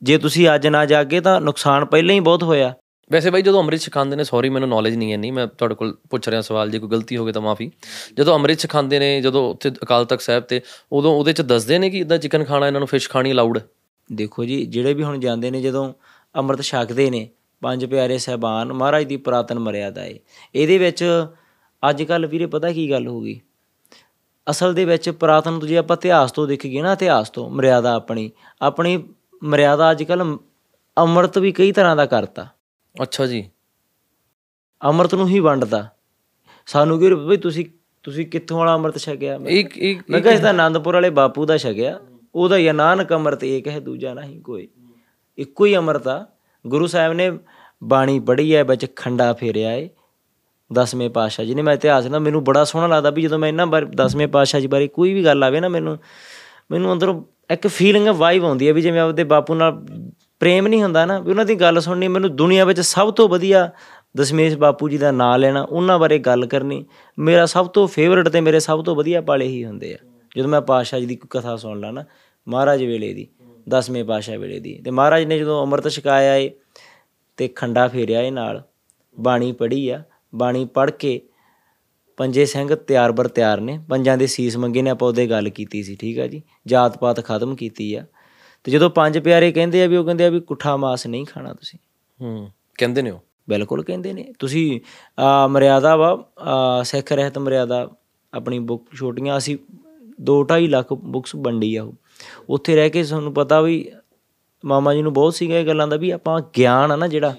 ਜੇ 0.03 0.19
ਤੁਸੀਂ 0.19 0.49
ਅੱਜ 0.55 0.67
ਨਾ 0.67 0.85
ਜਾਗੇ 0.85 1.21
ਤਾਂ 1.21 1.41
ਨੁਕਸਾਨ 1.41 1.85
ਪਹਿਲਾਂ 1.85 2.15
ਹੀ 2.15 2.21
ਬਹੁਤ 2.21 2.43
ਹੋਇਆ। 2.43 2.73
ਵੈਸੇ 3.13 3.31
ਬਾਈ 3.31 3.43
ਜਦੋਂ 3.43 3.61
ਅੰਮ੍ਰਿਤ 3.61 3.81
ਛਕਾਉਂਦੇ 3.81 4.17
ਨੇ 4.17 4.25
ਸੌਰੀ 4.25 4.49
ਮੈਨੂੰ 4.49 4.69
ਨੌਲੇਜ 4.69 4.95
ਨਹੀਂ 4.97 5.13
ਹੈ, 5.13 5.17
ਨਹੀਂ, 5.17 5.33
ਮੈਂ 5.33 5.47
ਤੁਹਾਡੇ 5.47 5.75
ਕੋਲ 5.75 5.97
ਪੁੱਛ 6.11 6.29
ਰਿਹਾ 6.29 6.41
ਸਵਾਲ, 6.41 6.71
ਜੇ 6.71 6.79
ਕੋਈ 6.79 6.89
ਗਲਤੀ 6.89 7.17
ਹੋਵੇ 7.17 7.33
ਤਾਂ 7.33 7.43
ਮਾਫੀ। 7.43 7.71
ਜਦੋਂ 8.15 8.35
ਅੰਮ੍ਰਿਤ 8.35 8.59
ਛਕਾਉਂਦੇ 8.59 8.99
ਨੇ, 8.99 9.21
ਜਦੋਂ 9.21 9.51
ਉੱਥੇ 9.51 9.71
ਅਕਾਲ 9.71 10.05
ਤਖਤ 10.05 10.21
ਸਾਹਿਬ 10.21 10.45
ਤੇ, 10.45 10.61
ਉਦੋਂ 10.93 11.15
ਉਹਦੇ 11.15 11.33
'ਚ 11.33 11.43
ਦੱਸਦੇ 11.43 11.79
ਨੇ 11.79 11.91
ਕਿ 11.91 11.99
ਇਦਾਂ 11.99 12.19
ਚਿਕਨ 12.19 12.45
ਖਾਣਾ, 12.45 12.67
ਇਹਨਾਂ 12.67 12.81
ਨੂੰ 12.81 12.89
ਫਿਸ਼ 12.89 13.09
ਖਾਣੀ 13.11 13.33
ਅਲਾਉਡ 13.33 13.59
ਦੇਖੋ 14.13 14.45
ਜੀ, 14.45 14.65
ਜਿਹੜੇ 14.67 14.95
ਵੀ 14.95 15.03
ਹੁਣ 15.03 15.21
ਜਾਂਦੇ 15.21 15.51
ਨੇ, 15.51 15.61
ਜਦੋਂ 15.61 15.93
ਅੰਮ੍ਰਿਤ 16.35 16.63
ਛਕਦੇ 16.63 17.11
ਨੇ, 17.11 17.29
ਪੰਜ 17.63 17.85
ਪਿਆਰੇ 17.85 18.19
ਸਹਿਬਾਨ, 18.19 18.73
ਮਹਾਰਾਜ 18.73 19.05
ਦੀ 19.05 19.17
ਪੁਰਾਤਨ 19.17 19.59
ਮਰਿਆਦਾ 19.59 20.05
ਏ। 20.05 20.19
ਇਹਦੇ 20.55 20.79
ਵਿੱਚ 20.79 21.05
ਅੱਜ 21.91 22.03
ਕੱਲ 22.03 22.27
ਵੀਰੇ 22.27 22.47
ਪਤਾ 22.47 22.73
ਕੀ 22.73 22.91
ਗੱਲ 22.91 23.07
ਹੋ 23.09 23.21
ਗਈ? 23.21 23.41
ਅਸਲ 24.51 24.75
ਦੇ 24.75 24.85
ਵਿੱਚ 24.85 25.11
ਪੁਰਾਤਨ 25.11 25.59
ਤੋਂ 25.59 25.69
ਜੇ 25.69 25.77
ਆਪਾਂ 25.77 25.97
ਇਤਿਹਾਸ 25.97 26.33
ਤੋਂ 26.33 26.47
ਦੇਖੀਏ 26.47 26.83
ਨਾ, 26.83 26.93
ਇਤਿਹਾਸ 26.93 27.31
ਤੋਂ, 27.31 27.51
ਮਰਿਆਦਾ 27.51 27.95
ਆਪਣੀ 27.95 28.31
ਆਪਣੀ 28.63 29.03
ਮਰਿਆਦਾ 29.43 29.91
ਅੱਜ 29.91 30.03
ਕੱਲ 30.03 30.39
ਅੰਮ੍ਰਿਤ 30.97 31.39
ਵੀ 31.39 31.53
ਕਈ 31.53 31.73
ਤਰ੍ਹਾਂ 31.73 31.97
ਦਾ 31.97 32.07
ਕਰਤਾ। 32.07 32.47
ਅੱਛਾ 33.03 33.27
ਜੀ। 33.27 33.51
ਅੰਮ੍ਰਿਤ 34.85 35.15
ਨੂੰ 35.15 35.29
ਹੀ 35.29 35.41
ਵੰਡਦਾ। 35.41 35.89
ਸਾਨੂੰ 36.67 37.01
ਕੀ 37.01 37.15
ਬਈ 37.15 37.37
ਤੁਸੀਂ 37.37 37.67
ਤੁਸੀਂ 38.03 38.27
ਕਿੱਥੋਂ 38.27 38.59
ਵਾਲਾ 38.59 38.75
ਅੰਮ੍ਰਿਤ 38.75 38.99
ਛਕਿਆ? 38.99 39.39
ਇੱਕ 39.49 39.79
ਇੱਕ 39.79 40.11
ਮੈਂ 40.11 40.21
ਕਿਹਾ 40.21 40.35
ਇਸ 40.35 40.41
ਤਾਂ 40.41 40.49
ਆਨੰਦਪੁਰ 40.49 40.95
ਵਾਲੇ 40.95 41.11
ਬਾਪੂ 41.11 41.47
ਦਾ 41.47 41.57
ਛਕਿਆ। 41.57 42.01
ਉਹਦਾ 42.35 42.57
ਹੀ 42.57 42.67
ਆ, 42.67 42.73
ਨਾਨਕ 42.73 43.13
ਅੰਮ੍ਰਿਤ 43.13 43.45
ਏਕ 43.45 43.69
ਹੈ 43.69 43.81
ਦੂਜਾ 43.81 44.15
ਨਹੀਂ 44.15 44.41
ਕੋਈ। 44.41 44.69
ਇੱਕੋ 45.39 45.65
ਹੀ 45.65 45.77
ਅੰਮ੍ਰਿਤ 45.77 46.09
ਆ। 46.09 46.27
ਗੁਰੂ 46.67 46.87
ਸਾਹਿਬ 46.87 47.13
ਨੇ 47.13 47.39
ਬਾਣੀ 47.85 48.21
ਪੜ੍ਹੀ 48.21 48.55
ਹੈ 48.55 48.65
ਵਿੱਚ 48.65 48.87
ਖੰਡਾ 48.97 49.33
ਫੇਰਿਆ 49.33 49.73
ਏ। 49.73 49.91
ਦਸਵੇਂ 50.73 51.11
ਪਾਤਸ਼ਾਹ 51.11 51.47
ਜੀ 51.47 51.55
ਨੇ। 51.55 51.63
ਮੈਂ 51.63 51.75
ਇਤਿਹਾਸ 51.75 52.07
ਨਾ 52.07 52.19
ਮੈਨੂੰ 52.19 52.45
ਬੜਾ 52.45 52.65
ਸੋਹਣਾ 52.65 52.87
ਲੱਗਦਾ 52.87 53.11
ਵੀ 53.11 53.23
ਜਦੋਂ 53.23 53.39
ਮੈਂ 53.39 53.49
ਇਹਨਾਂ 53.49 53.67
ਬਾਰੇ 53.67 53.87
ਦਸਵੇਂ 53.87 54.29
ਪਾਤਸ਼ਾਹ 54.29 54.61
ਜੀ 54.61 54.67
ਬਾਰੇ 54.67 54.89
ਕੋਈ 54.89 55.15
ਵੀ 55.15 55.25
ਗੱਲ 55.25 55.45
ਆਵੇ 55.45 55.61
ਨਾ 55.61 55.69
ਮੈਨੂੰ 55.69 55.99
ਮੈਨੂੰ 56.71 56.93
ਅੰਦਰੋਂ 56.93 57.25
ਇੱਕ 57.51 57.67
ਫੀਲਿੰਗ 57.67 58.09
ਵਾਈਬ 58.09 58.45
ਆਉਂਦੀ 58.45 58.69
ਹੈ 58.69 58.73
ਵੀ 58.73 58.83
ਜਿਵੇਂ 58.83 59.01
ਆਪਦੇ 59.01 59.25
ਬਾਪੂ 59.25 59.55
ਨਾਲ 59.55 59.87
ਪ੍ਰੇਮ 60.41 60.67
ਨਹੀਂ 60.67 60.83
ਹੁੰਦਾ 60.83 61.05
ਨਾ 61.07 61.19
ਵੀ 61.19 61.31
ਉਹਨਾਂ 61.31 61.45
ਦੀ 61.45 61.55
ਗੱਲ 61.55 61.81
ਸੁਣਨੀ 61.81 62.09
ਮੈਨੂੰ 62.09 62.37
ਦੁਨੀਆ 62.37 62.65
ਵਿੱਚ 62.65 62.81
ਸਭ 62.81 63.11
ਤੋਂ 63.11 63.29
ਵਧੀਆ 63.29 63.71
ਦਸ਼ਮੇਸ਼ 64.17 64.57
ਬਾਪੂ 64.57 64.89
ਜੀ 64.89 64.99
ਦਾ 64.99 65.11
ਨਾਂ 65.11 65.39
ਲੈਣਾ, 65.39 65.63
ਉਹਨਾਂ 65.63 65.99
ਬਾਰੇ 65.99 66.19
ਗੱਲ 66.19 66.47
ਕਰਨੀ, 66.47 66.85
ਮੇਰਾ 67.19 67.47
ਸਭ 67.47 67.67
ਤੋਂ 67.67 67.87
ਫੇਵਰਟ 67.89 68.29
ਤੇ 68.29 68.41
ਮੇਰੇ 68.41 68.61
ਸਭ 68.61 68.85
ਤੋਂ 68.85 68.97
ਵਧੀਆ 68.97 69.21
ਪਾਲੇ 69.21 69.47
ਹੀ 69.47 69.65
ਹੁੰਦੇ 69.65 69.93
ਆ। 69.95 69.99
ਜਦੋਂ 70.37 70.49
ਮੈਂ 70.49 70.61
ਪਾਤਸ਼ਾਹ 70.61 71.01
ਜੀ 71.01 71.07
ਦੀ 71.07 71.17
ਕੋਈ 71.17 71.29
ਕਥਾ 71.31 71.57
ਸੁਣ 71.57 71.81
ਲਾ 71.81 71.91
ਨਾ, 71.91 72.05
ਮਹਾਰਾਜ 72.47 72.83
ਵੇਲੇ 72.83 73.13
ਦੀ, 73.15 73.29
ਦਸਵੇਂ 73.69 74.05
ਪਾਤਸ਼ਾਹ 74.05 74.39
ਵੇਲੇ 74.39 74.61
ਦੀ, 74.61 74.75
ਤੇ 74.85 74.91
ਮਹਾਰਾਜ 74.91 75.25
ਨੇ 75.25 75.39
ਜਦੋਂ 75.39 75.63
ਅੰਮ੍ਰਿਤ 75.63 75.89
ਛਕਾਇਆ 75.89 76.37
ਏ, 76.37 76.51
ਤੇ 77.37 77.49
ਖੰਡਾ 77.49 77.89
ਫੇਰਿਆ 77.89 78.21
ਏ 78.21 78.31
ਨਾਲ, 78.31 78.63
ਬਾਣੀ 79.21 79.53
ਪੜ੍ਹੀ 79.53 79.89
ਆ, 79.89 80.03
ਬਾਣੀ 80.35 80.65
ਪੜ੍ਹ 80.65 80.91
ਕੇ 80.91 81.21
ਪੰਜੇ 82.17 82.45
ਸਿੰਘ 82.47 82.75
ਤਿਆਰ 82.75 83.13
ਬਰ 83.13 83.29
ਤਿਆਰ 83.29 83.61
ਨੇ, 83.61 83.79
ਪੰਜਾਂ 83.89 84.17
ਦੇ 84.17 84.27
ਸੀਸ 84.27 84.57
ਮੰਗੇ 84.57 84.83
ਨੇ, 84.83 84.91
ਆਪਾਂ 84.91 85.09
ਉਹਦੇ 85.09 85.27
ਗੱਲ 85.27 85.49
ਕੀਤੀ 85.49 85.83
ਸੀ, 85.83 85.97
ਠੀਕ 85.97 86.19
ਆ 86.19 86.27
ਜੀ 86.27 86.43
ਜਾਤ 86.67 86.99
ਪਾਤ 86.99 87.25
ਖਤਮ 87.25 87.57
ਕੀਤੀ 87.57 87.95
ਆ। 87.95 88.05
ਤੇ 88.67 88.73
ਜਦੋਂ 88.73 88.89
ਪੰਜ 88.91 89.19
ਪਿਆਰੇ 89.19 89.51
ਕਹਿੰਦੇ 89.53 89.83
ਆ 89.83 89.87
ਵੀ 89.87 89.97
ਉਹ 89.97 90.05
ਕਹਿੰਦੇ 90.05 90.25
ਆ 90.27 90.29
ਵੀ 90.29 90.41
ਕੁੱਠਾ 90.41 90.77
ਮਾਸ 90.77 91.07
ਨਹੀਂ 91.07 91.25
ਖਾਣਾ 91.27 91.53
ਤੁਸੀਂ। 91.55 91.79
ਹੂੰ 92.21 92.51
ਕਹਿੰਦੇ 92.79 93.03
ਨੇ 93.03 93.11
ਉਹ? 93.11 93.19
ਬਿਲਕੁਲ 93.49 93.83
ਕਹਿੰਦੇ 93.83 94.13
ਨੇ। 94.13 94.25
ਤੁਸੀਂ 94.39 94.81
ਆ 95.19 95.47
ਮਰਿਆਦਾ 95.47 95.95
ਵਾ 95.97 96.09
ਸਿੱਖ 96.85 97.13
ਰਹਿਤ 97.13 97.39
ਮਰਿਆਦਾ 97.39 97.89
ਆਪਣੀ 98.33 98.59
ਬੁੱਕ 98.59 98.83
ਛੋਟੀਆਂ 98.95 99.37
ਅਸੀਂ 99.39 99.57
2.5 100.25 100.67
ਲੱਖ 100.69 100.93
ਬੁੱਕਸ 100.93 101.35
ਵੰਡੀ 101.37 101.75
ਆ 101.77 101.83
ਉਹ। 101.83 101.93
ਉੱਥੇ 102.49 102.77
ਰਹਿ 102.77 102.91
ਕੇ 102.91 103.03
ਤੁਹਾਨੂੰ 103.05 103.33
ਪਤਾ 103.35 103.61
ਵੀ 103.61 103.77
ਮਾਮਾ 104.65 104.95
ਜੀ 104.95 105.03
ਨੂੰ 105.03 105.13
ਬਹੁਤ 105.13 105.35
ਸੀਗਾ 105.35 105.59
ਇਹ 105.59 105.67
ਗੱਲਾਂ 105.67 105.87
ਦਾ 105.89 105.97
ਵੀ 105.97 106.11
ਆਪਾਂ 106.11 106.41
ਗਿਆਨ 106.57 106.93
ਆ 106.93 106.97
ਨਾ 106.97 107.07
ਜਿਹੜਾ 107.07 107.35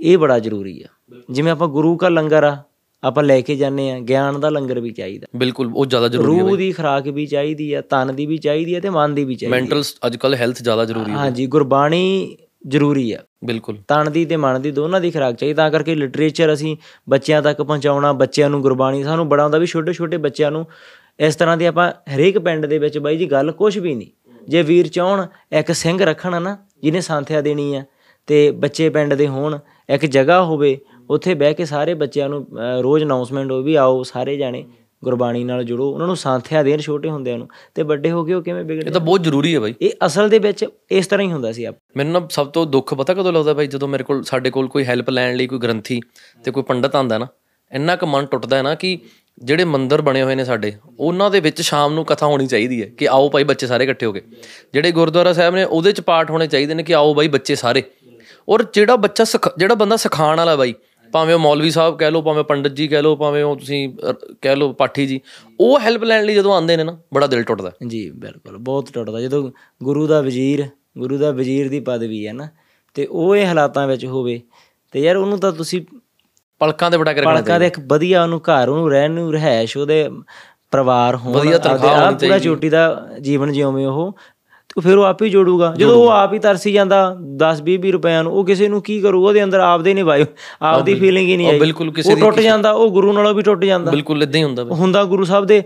ਇਹ 0.00 0.18
ਬੜਾ 0.18 0.38
ਜ਼ਰੂਰੀ 0.38 0.82
ਆ। 0.82 0.88
ਜਿਵੇਂ 1.30 1.52
ਆਪਾਂ 1.52 1.68
ਗੁਰੂ 1.68 1.96
ਕਾ 1.96 2.08
ਲੰਗਰ 2.08 2.44
ਆ 2.44 2.56
ਆਪਾਂ 3.04 3.22
ਲੈ 3.24 3.40
ਕੇ 3.40 3.56
ਜਾਂਦੇ 3.56 3.90
ਆ 3.90 3.98
ਗਿਆਨ 4.00 4.40
ਦਾ 4.40 4.48
ਲੰਗਰ 4.50 4.80
ਵੀ 4.80 4.90
ਚਾਹੀਦਾ। 4.90 5.26
ਬਿਲਕੁਲ 5.36 5.70
ਉਹ 5.74 5.86
ਜ਼ਿਆਦਾ 5.86 6.08
ਜ਼ਰੂਰੀ 6.08 6.38
ਹੈ 6.38 6.42
ਰੂਹ 6.42 6.56
ਦੀ 6.56 6.70
ਖੁਰਾਕ 6.72 7.08
ਵੀ 7.08 7.26
ਚਾਹੀਦੀ 7.26 7.72
ਆ 7.72 7.80
ਤਨ 7.80 8.14
ਦੀ 8.16 8.26
ਵੀ 8.26 8.38
ਚਾਹੀਦੀ 8.38 8.74
ਆ 8.74 8.80
ਤੇ 8.80 8.90
ਮਨ 8.90 9.14
ਦੀ 9.14 9.24
ਵੀ 9.24 9.34
ਚਾਹੀਦੀ 9.34 9.50
ਮੈਂਟਲ 9.52 9.82
ਅੱਜ 10.06 10.16
ਕੱਲ 10.16 10.34
ਹੈਲਥ 10.34 10.62
ਜ਼ਿਆਦਾ 10.62 10.84
ਜ਼ਰੂਰੀ 10.84 11.10
ਹੈ। 11.10 11.16
ਹਾਂਜੀ 11.16 11.46
ਗੁਰਬਾਣੀ 11.46 12.36
ਜ਼ਰੂਰੀ 12.66 13.10
ਆ 13.12 13.18
ਬਿਲਕੁਲ। 13.44 13.78
ਤਨ 13.88 14.10
ਦੀ 14.12 14.24
ਤੇ 14.24 14.36
ਮਨ 14.36 14.60
ਦੀ 14.62 14.70
ਦੋਨਾਂ 14.70 15.00
ਦੀ 15.00 15.10
ਖੁਰਾਕ 15.10 15.34
ਚਾਹੀਦੀ 15.36 15.54
ਤਾਂ 15.54 15.70
ਕਰਕੇ 15.70 15.94
ਲਿਟਰੇਚਰ 15.94 16.52
ਅਸੀਂ 16.52 16.76
ਬੱਚਿਆਂ 17.08 17.42
ਤੱਕ 17.42 17.62
ਪਹੁੰਚਾਉਣਾ 17.62 18.12
ਬੱਚਿਆਂ 18.12 18.50
ਨੂੰ 18.50 18.60
ਗੁਰਬਾਣੀ 18.62 19.02
ਸਾਨੂੰ 19.04 19.28
ਬੜਾ 19.28 19.42
ਹੁੰਦਾ 19.44 19.58
ਵੀ 19.58 19.66
ਛੋਟੇ 19.66 19.92
ਛੋਟੇ 19.92 20.16
ਬੱਚਿਆਂ 20.16 20.50
ਨੂੰ 20.50 20.66
ਇਸ 21.20 21.36
ਤਰ੍ਹਾਂ 21.36 21.56
ਦੀ 21.56 21.64
ਆਪਾਂ 21.66 21.90
ਹਰੇਕ 22.16 22.38
ਪਿੰਡ 22.38 22.66
ਦੇ 22.66 22.78
ਵਿੱਚ 22.78 22.98
ਬਾਈ 22.98 23.16
ਜੀ 23.16 23.30
ਗੱਲ 23.30 23.52
ਕੁਝ 23.52 23.78
ਵੀ 23.78 23.94
ਨਹੀਂ। 23.94 24.08
ਜੇ 24.48 24.62
ਵੀਰ 24.62 24.88
ਚਾਹਣ 24.88 25.26
ਇੱਕ 25.52 25.72
ਸਿੰਘ 25.72 26.00
ਰੱਖਣ 26.04 26.42
ਨਾ 26.42 26.56
ਜਿਹਨੇ 26.82 27.00
ਸੰਥਿਆ 27.00 27.40
ਦੇਣੀ 27.40 27.74
ਆ 27.74 27.82
ਤੇ 28.28 28.50
ਬੱਚੇ 28.50 28.88
ਪਿੰਡ 28.88 29.14
ਦੇ 29.14 29.26
ਹੋਣ 29.28 29.58
ਇੱਕ 29.88 30.04
ਜਗ੍ਹਾ 30.06 30.42
ਹੋਵੇ 30.42 30.78
ਉੱਥੇ 31.10 31.34
ਬਹਿ 31.34 31.54
ਕੇ 31.54 31.64
ਸਾਰੇ 31.64 31.94
ਬੱਚਿਆਂ 31.94 32.28
ਨੂੰ 32.28 32.46
ਰੋਜ਼ 32.82 33.04
ਅਨਾਉਂਸਮੈਂਟ 33.04 33.50
ਹੋਵੇ 33.50 33.62
ਵੀ 33.62 33.74
ਆਓ 33.74 34.02
ਸਾਰੇ 34.02 34.36
ਜਾਣੇ 34.36 34.64
ਗੁਰਬਾਣੀ 35.04 35.44
ਨਾਲ 35.44 35.64
ਜੁੜੋ 35.64 35.90
ਉਹਨਾਂ 35.90 36.06
ਨੂੰ 36.06 36.16
ਸੰਥਿਆ 36.16 36.62
ਦੇਣ 36.62 36.80
ਛੋਟੇ 36.80 37.10
ਹੁੰਦਿਆਂ 37.10 37.38
ਨੂੰ 37.38 37.48
ਤੇ 37.74 37.82
ਵੱਡੇ 37.82 38.10
ਹੋ 38.10 38.24
ਕੇ 38.24 38.34
ਉਹ 38.34 38.42
ਕਿਵੇਂ 38.42 38.60
ਇਹ 38.60 38.66
ਵਿਗੜਦੇ 38.66 38.90
ਤਾਂ 38.90 39.00
ਬਹੁਤ 39.00 39.22
ਜ਼ਰੂਰੀ 39.22 39.54
ਹੈ 39.54 39.60
ਬਾਈ। 39.60 39.74
ਇਹ 39.82 39.90
ਅਸਲ 40.06 40.28
ਦੇ 40.28 40.38
ਵਿੱਚ 40.38 40.64
ਇਸ 40.90 41.06
ਤਰ੍ਹਾਂ 41.06 41.26
ਹੀ 41.26 41.32
ਹੁੰਦਾ 41.32 41.52
ਸੀ 41.52 41.64
ਆਪ। 41.64 41.76
ਮੈਨੂੰ 41.96 42.12
ਨਾ 42.12 42.26
ਸਭ 42.30 42.46
ਤੋਂ 42.46 42.66
ਦੁੱਖ 42.66 42.94
ਪਤਾ 42.94 43.14
ਕਦੋਂ 43.14 43.32
ਲੱਗਦਾ 43.32 43.52
ਬਾਈ 43.52 43.66
ਜਦੋਂ 43.66 43.88
ਮੇਰੇ 43.88 44.04
ਕੋਲ 44.04 44.22
ਸਾਡੇ 44.22 44.50
ਕੋਲ 44.50 44.68
ਕੋਈ 44.68 44.84
ਹੈਲਪ 44.84 45.10
ਲੈਣ 45.10 45.36
ਲਈ 45.36 45.46
ਕੋਈ 45.46 45.58
ਗ੍ਰੰਥੀ 45.58 46.00
ਤੇ 46.44 46.50
ਕੋਈ 46.50 46.62
ਪੰਡਤ 46.62 46.96
ਆਂਦਾ 46.96 47.18
ਨਾ 47.18 47.26
ਇੰਨਾ 47.72 47.96
ਕੁ 47.96 48.06
ਮਨ 48.06 48.26
ਟੁੱਟਦਾ 48.26 48.56
ਹੈ 48.56 48.62
ਨਾ 48.62 48.74
ਕਿ 48.74 48.98
ਜਿਹੜੇ 49.38 49.64
ਮੰਦਿਰ 49.64 50.02
ਬਣੇ 50.02 50.22
ਹੋਏ 50.22 50.34
ਨੇ 50.34 50.44
ਸਾਡੇ 50.44 50.72
ਉਹਨਾਂ 50.98 51.30
ਦੇ 51.30 51.40
ਵਿੱਚ 51.40 51.60
ਸ਼ਾਮ 51.62 51.94
ਨੂੰ 51.94 52.04
ਕਥਾ 52.04 52.26
ਹੋਣੀ 52.26 52.46
ਚਾਹੀਦੀ 52.46 52.82
ਹੈ 52.82 52.88
ਕਿ 52.88 53.08
ਆਓ 53.08 53.28
ਭਾਈ 53.28 53.44
ਬੱਚੇ 53.44 53.66
ਸਾਰੇ 53.66 53.84
ਇਕੱਠੇ 53.84 54.06
ਹੋ 54.06 54.12
ਕੇ। 54.12 54.22
ਜਿਹੜੇ 54.72 54.92
ਗੁਰਦੁਆਰਾ 54.92 55.32
ਸਾਹਿਬ 55.32 55.54
ਨੇ 55.54 55.64
ਉਹਦੇ 55.64 55.92
ਚ 55.92 56.00
ਪਾਠ 56.00 56.30
ਹੋਣੇ 56.30 56.46
ਚਾਹੀਦੇ 56.46 56.74
ਨੇ 56.74 56.82
ਕਿ 56.82 56.94
ਆਓ 56.94 57.14
ਬਾਈ 57.14 57.28
ਬੱਚੇ 57.28 57.54
ਸਾਰੇ। 57.54 57.82
ਔਰ 58.48 58.64
ਜਿਹੜਾ 58.72 58.96
ਬੱਚਾ 58.96 59.24
ਜਿਹੜਾ 59.58 59.74
ਬੰਦਾ 59.74 59.96
ਸਿਖਾਉਣ 59.96 60.36
ਵਾਲਾ 60.36 60.56
ਬਾਈ 60.56 60.74
ਭਾਵੇਂ 61.14 61.34
ਉਹ 61.34 61.40
ਮੌਲਵੀ 61.40 61.70
ਸਾਹਿਬ 61.70 61.98
ਕਹਿ 61.98 62.10
ਲਓ 62.10 62.22
ਭਾਵੇਂ 62.22 62.44
ਪੰਡਤ 62.44 62.74
ਜੀ 62.74 62.88
ਕਹਿ 62.88 63.02
ਲਓ 63.02 63.16
ਭਾਵੇਂ 63.16 63.44
ਉਹ 63.44 63.56
ਤੁਸੀਂ 63.56 63.94
ਕਹਿ 64.42 64.56
ਲਓ 64.56 64.72
ਪਾਠੀ 64.72 65.06
ਜੀ 65.06 65.20
ਉਹ 65.60 65.80
ਹੈਲਪ 65.80 66.04
ਲੈਣ 66.04 66.24
ਲਈ 66.24 66.34
ਜਦੋਂ 66.34 66.54
ਆਉਂਦੇ 66.54 66.76
ਨੇ 66.76 66.84
ਨਾ 66.84 66.98
ਬੜਾ 67.14 67.26
ਦਿਲ 67.26 67.42
ਟੁੱਟਦਾ। 67.42 67.72
ਜੀ 67.86 68.10
ਬਿਲਕੁਲ 68.10 68.58
ਬਹੁਤ 68.58 68.88
ਟੁੱਟਦਾ। 68.92 69.20
ਜਦੋਂ 69.20 69.50
ਗੁਰੂ 69.82 70.06
ਦਾ 70.06 70.20
ਵਜ਼ੀਰ 70.20 70.66
ਗੁਰੂ 70.98 71.18
ਦਾ 71.18 71.30
ਵਜ਼ੀਰ 71.30 71.68
ਦੀ 71.68 71.80
ਪਦਵੀ 71.80 72.26
ਹੈ 72.26 72.32
ਨਾ 72.32 72.48
ਤੇ 72.94 73.06
ਉਹ 73.06 73.36
ਇਹ 73.36 73.46
ਹਾਲਾਤਾਂ 73.46 73.86
ਵਿੱਚ 73.86 74.06
ਹੋਵੇ 74.06 74.42
ਤੇ 74.92 75.00
ਯਾਰ 75.00 75.16
ਉਹਨੂੰ 75.16 75.38
ਤਾਂ 75.38 75.52
ਤੁਸੀਂ 75.52 75.82
ਪਲਕਾਂ 76.58 76.90
ਦੇ 76.90 76.96
ਬਟਾ 76.96 77.12
ਕੇ 77.12 77.20
ਰੱਖਣਾ 77.20 77.34
ਪਲਕਾਂ 77.34 77.60
ਦੇ 77.60 77.66
ਇੱਕ 77.66 77.80
ਵਧੀਆ 77.80 78.22
ਉਹਨੂੰ 78.22 78.40
ਘਰ 78.40 78.68
ਉਹਨੂੰ 78.68 78.90
ਰਹਿਣ 78.90 79.10
ਨੂੰ 79.10 79.32
ਰਹਿائش 79.32 79.80
ਉਹਦੇ 79.80 80.10
ਪਰਿਵਾਰ 80.70 81.16
ਹੋਣ 81.16 81.32
ਵਧੀਆ 81.32 81.58
ਤਨਖਾਹ 81.58 81.88
ਹੋਣੀ 81.88 82.04
ਚਾਹੀਦੀ 82.04 82.26
ਪੂਰਾ 82.26 82.38
ਚੋਟੀ 82.38 82.68
ਦਾ 82.68 83.08
ਜੀਵਨ 83.20 83.52
ਜਿਉਵੇਂ 83.52 83.86
ਉਹ 83.86 84.16
ਤੇ 84.74 84.80
ਫਿਰ 84.80 84.98
ਉਹ 84.98 85.04
ਆਪ 85.04 85.22
ਹੀ 85.22 85.30
ਜੋੜੂਗਾ। 85.30 85.74
ਜਦੋਂ 85.78 85.96
ਉਹ 85.96 86.08
ਆਪ 86.08 86.32
ਹੀ 86.32 86.38
ਤਰਸੀ 86.38 86.72
ਜਾਂਦਾ 86.72 87.16
10 87.36 87.62
20 87.70 87.74
20 87.74 87.90
ਰੁਪਿਆਂ 87.90 88.24
ਨੂੰ 88.24 88.32
ਉਹ 88.32 88.44
ਕਿਸੇ 88.44 88.68
ਨੂੰ 88.68 88.82
ਕੀ 88.82 89.00
ਕਰੂ 89.00 89.26
ਉਹਦੇ 89.26 89.44
ਅੰਦਰ 89.44 89.60
ਆਪਦੇ 89.60 89.94
ਨਹੀਂ 89.94 90.04
ਵਾਇਓ 90.04 90.24
ਆਪਦੀ 90.62 90.94
ਫੀਲਿੰਗ 90.94 91.28
ਹੀ 91.28 91.36
ਨਹੀਂ 91.36 91.48
ਆਈ 91.48 91.58
ਬਿਲਕੁਲ 91.58 91.92
ਕਿਸੇ 91.92 92.12
ਉਹ 92.12 92.18
ਟੁੱਟ 92.18 92.40
ਜਾਂਦਾ 92.40 92.70
ਉਹ 92.70 92.90
ਗੁਰੂ 92.90 93.12
ਨਾਲੋਂ 93.12 93.34
ਵੀ 93.34 93.42
ਟੁੱਟ 93.42 93.64
ਜਾਂਦਾ। 93.64 93.90
ਬਿਲਕੁਲ 93.90 94.22
ਇਦਾਂ 94.22 94.38
ਹੀ 94.38 94.44
ਹੁੰਦਾ 94.44 94.62
ਹੁੰਦਾ 94.62 95.04
ਗੁਰੂ 95.04 95.24
ਸਾਹਿਬ 95.24 95.44
ਦੇ। 95.44 95.62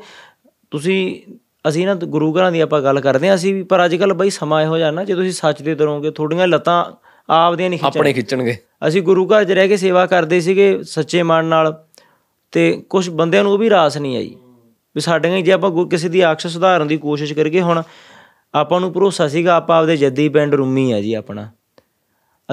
ਤੁਸੀਂ 0.71 1.21
ਅਸੀਂ 1.69 1.87
ਨਾ 1.87 1.95
ਗੁਰੂ 1.95 2.39
ਘਰਾਂ 2.39 2.53
ਦੀ 2.53 2.61
ਆਪਾਂ 2.61 2.83
ਗੱਲ 2.83 3.01
ਕਰਦੇ 3.01 3.29
ਹਾਂ 3.29 3.35
ਅਸੀਂ 3.35 3.55
ਵੀ 3.55 3.63
ਪਰ 3.63 3.85
ਅੱਜ 3.85 3.95
ਕੱਲ 3.95 4.13
ਬਈ 4.13 4.31
ਸਮਾਂ 4.31 4.63
ਇਹੋ 4.63 4.79
ਜਿਹਾ 4.79 4.91
ਨਾ 4.91 5.05
ਜੇ 5.05 5.15
ਤੁਸੀਂ 5.15 5.33
ਸੱਚ 5.33 5.63
ਦੇ 5.63 5.75
ਤਰੋਗੇ 5.75 6.11
ਤੁਹਾਡੀਆਂ 6.11 6.49
ਲੱਤਾਂ 6.49 6.85
ਆਪਦੀਆਂ 7.31 7.71
ਨਹੀਂ 7.71 7.79
ਖਿੱਚਣ 7.79 7.99
ਆਪਣੇ 7.99 8.13
ਖਿੱਚਣਗੇ। 8.13 8.57
ਅਸੀਂ 8.89 9.03
ਗੁਰੂ 9.03 9.27
ਘਰ 9.27 9.45
'ਚ 9.45 9.51
ਰਹਿ 9.51 9.69
ਕੇ 9.69 9.77
ਸੇਵਾ 9.77 10.07
ਕਰਦੇ 10.07 10.41
ਸੀਗੇ 10.41 10.79
ਸੱਚੇ 10.83 11.23
ਮਨ 11.23 11.45
ਨਾਲ। 11.45 11.85
ਤੇ 12.53 12.85
ਕੁਝ 12.91 13.11
ਬੰਦਿਆਂ 13.11 13.43
ਨੂੰ 13.43 13.53
ਉਹ 13.53 13.59
ਵੀ 13.59 13.71
ਰਾਸ 13.71 13.97
ਨਹੀਂ 13.97 14.17
ਆਈ। 14.17 14.35
ਵੀ 14.95 15.01
ਸਾਡੇ 15.01 15.31
ਨਾਲ 15.31 15.43
ਜੇ 15.43 15.53
ਆਪਾਂ 15.53 15.87
ਕਿਸੇ 15.87 16.09
ਦੀ 16.09 16.21
ਆਕਸ਼ 16.21 16.47
ਸੁਧਾਰਨ 16.47 16.87
ਦੀ 16.87 16.97
ਕੋਸ਼ਿਸ਼ 16.97 17.33
ਕਰੀਏ 17.33 17.61
ਹੁਣ 17.61 17.83
ਆਪਾਂ 18.55 18.81
ਨੂੰ 18.81 18.93
ਭਰੋਸਾ 18.93 19.29
ਸੀਗਾ 19.29 19.55
ਆਪਾਂ 19.55 19.79
ਆਪਦੇ 19.79 19.97
ਜੱਦੀ 19.97 20.29
ਪਿੰਡ 20.29 20.55
ਰੁੰਮੀ 20.55 20.93
ਆ 20.93 21.01
ਜੀ 21.01 21.15
ਆਪਣਾ। 21.15 21.51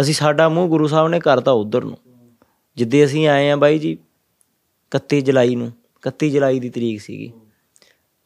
ਅਸੀਂ 0.01 0.13
ਸਾਡਾ 0.13 0.49
ਮੂੰਹ 0.49 0.69
ਗੁਰੂ 0.69 0.87
ਸਾਹਿਬ 0.87 1.07
ਨੇ 1.07 1.19
ਕਰਤਾ 1.19 1.51
ਉਧਰ 1.51 1.83
ਨੂੰ। 1.83 1.97
ਜਿੱਦੇ 2.75 3.05
ਅਸੀਂ 3.05 3.27
ਆਏ 3.27 3.49
ਆ 3.49 3.55
ਬਾਈ 3.55 3.79
ਜੀ 3.79 3.97
31 4.91 5.21
ਜੁਲਾਈ 5.21 5.55
ਨੂੰ 5.55 5.71
31 6.07 6.29
ਜੁਲਾਈ 6.29 6.59
ਦੀ 6.59 6.69
ਤਰੀਕ 6.69 7.01
ਸੀਗੀ। 7.01 7.31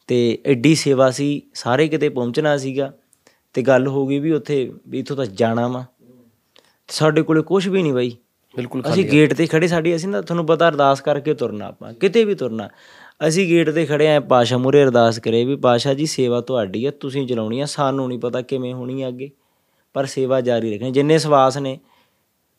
ਤੇ 0.06 0.38
ਐਡੀ 0.46 0.74
ਸੇਵਾ 0.74 1.10
ਸੀ 1.10 1.42
ਸਾਰੇ 1.54 1.88
ਕਿਤੇ 1.88 2.08
ਪਹੁੰਚਣਾ 2.08 2.56
ਸੀਗਾ। 2.56 2.92
ਤੇ 3.52 3.62
ਗੱਲ 3.62 3.86
ਹੋ 3.86 4.06
ਗਈ 4.06 4.18
ਵੀ 4.18 4.32
ਉੱਥੇ 4.32 4.72
ਵੀ 4.88 4.98
ਇੱਥੋਂ 4.98 5.16
ਤਾਂ 5.16 5.26
ਜਾਣਾ 5.26 5.68
ਵਾ। 5.68 5.84
ਸਾਡੇ 6.88 7.22
ਕੋਲੇ 7.22 7.42
ਕੁਝ 7.42 7.68
ਵੀ 7.68 7.82
ਨਹੀਂ 7.82 7.92
ਬਾਈ। 7.92 8.16
ਬਿਲਕੁਲ 8.56 8.82
ਅਸੀਂ 8.92 9.10
ਗੇਟ 9.10 9.34
ਤੇ 9.34 9.46
ਖੜੇ 9.46 9.68
ਸਾਡੀ 9.68 9.96
ਅਸੀਂ 9.96 10.08
ਨਾ 10.08 10.20
ਤੁਹਾਨੂੰ 10.20 10.46
ਪਤਾ 10.46 10.68
ਅਰਦਾਸ 10.68 11.00
ਕਰਕੇ 11.00 11.34
ਤੁਰਨਾ 11.34 11.66
ਆਪਾਂ 11.66 11.94
ਕਿਤੇ 11.94 12.24
ਵੀ 12.24 12.34
ਤੁਰਨਾ। 12.34 12.68
ਅਸੀਂ 13.28 13.48
ਗੇਟ 13.48 13.70
ਤੇ 13.70 13.86
ਖੜੇ 13.86 14.08
ਆਂ 14.08 14.20
ਪਾਸ਼ਾ 14.20 14.58
ਮੂਰੇ 14.58 14.82
ਅਰਦਾਸ 14.84 15.18
ਕਰੇ 15.18 15.44
ਵੀ 15.44 15.56
ਪਾਸ਼ਾ 15.56 15.94
ਜੀ 15.94 16.06
ਸੇਵਾ 16.06 16.40
ਤੁਹਾਡੀ 16.40 16.84
ਆ 16.86 16.90
ਤੁਸੀਂ 16.90 17.26
ਚਲਾਉਣੀ 17.26 17.60
ਆ 17.60 17.64
ਸਾਨੂੰ 17.64 18.08
ਨਹੀਂ 18.08 18.18
ਪਤਾ 18.18 18.40
ਕਿਵੇਂ 18.42 18.74
ਹੋਣੀ 18.74 19.02
ਆ 19.02 19.08
ਅੱਗੇ 19.08 19.30
ਪਰ 19.94 20.06
ਸੇਵਾ 20.06 20.40
ਜਾਰੀ 20.40 20.74
ਰੱਖਣੀ 20.74 20.90
ਜਿੰਨੇ 20.90 21.18
ਸਵਾਸ 21.18 21.58
ਨੇ 21.58 21.78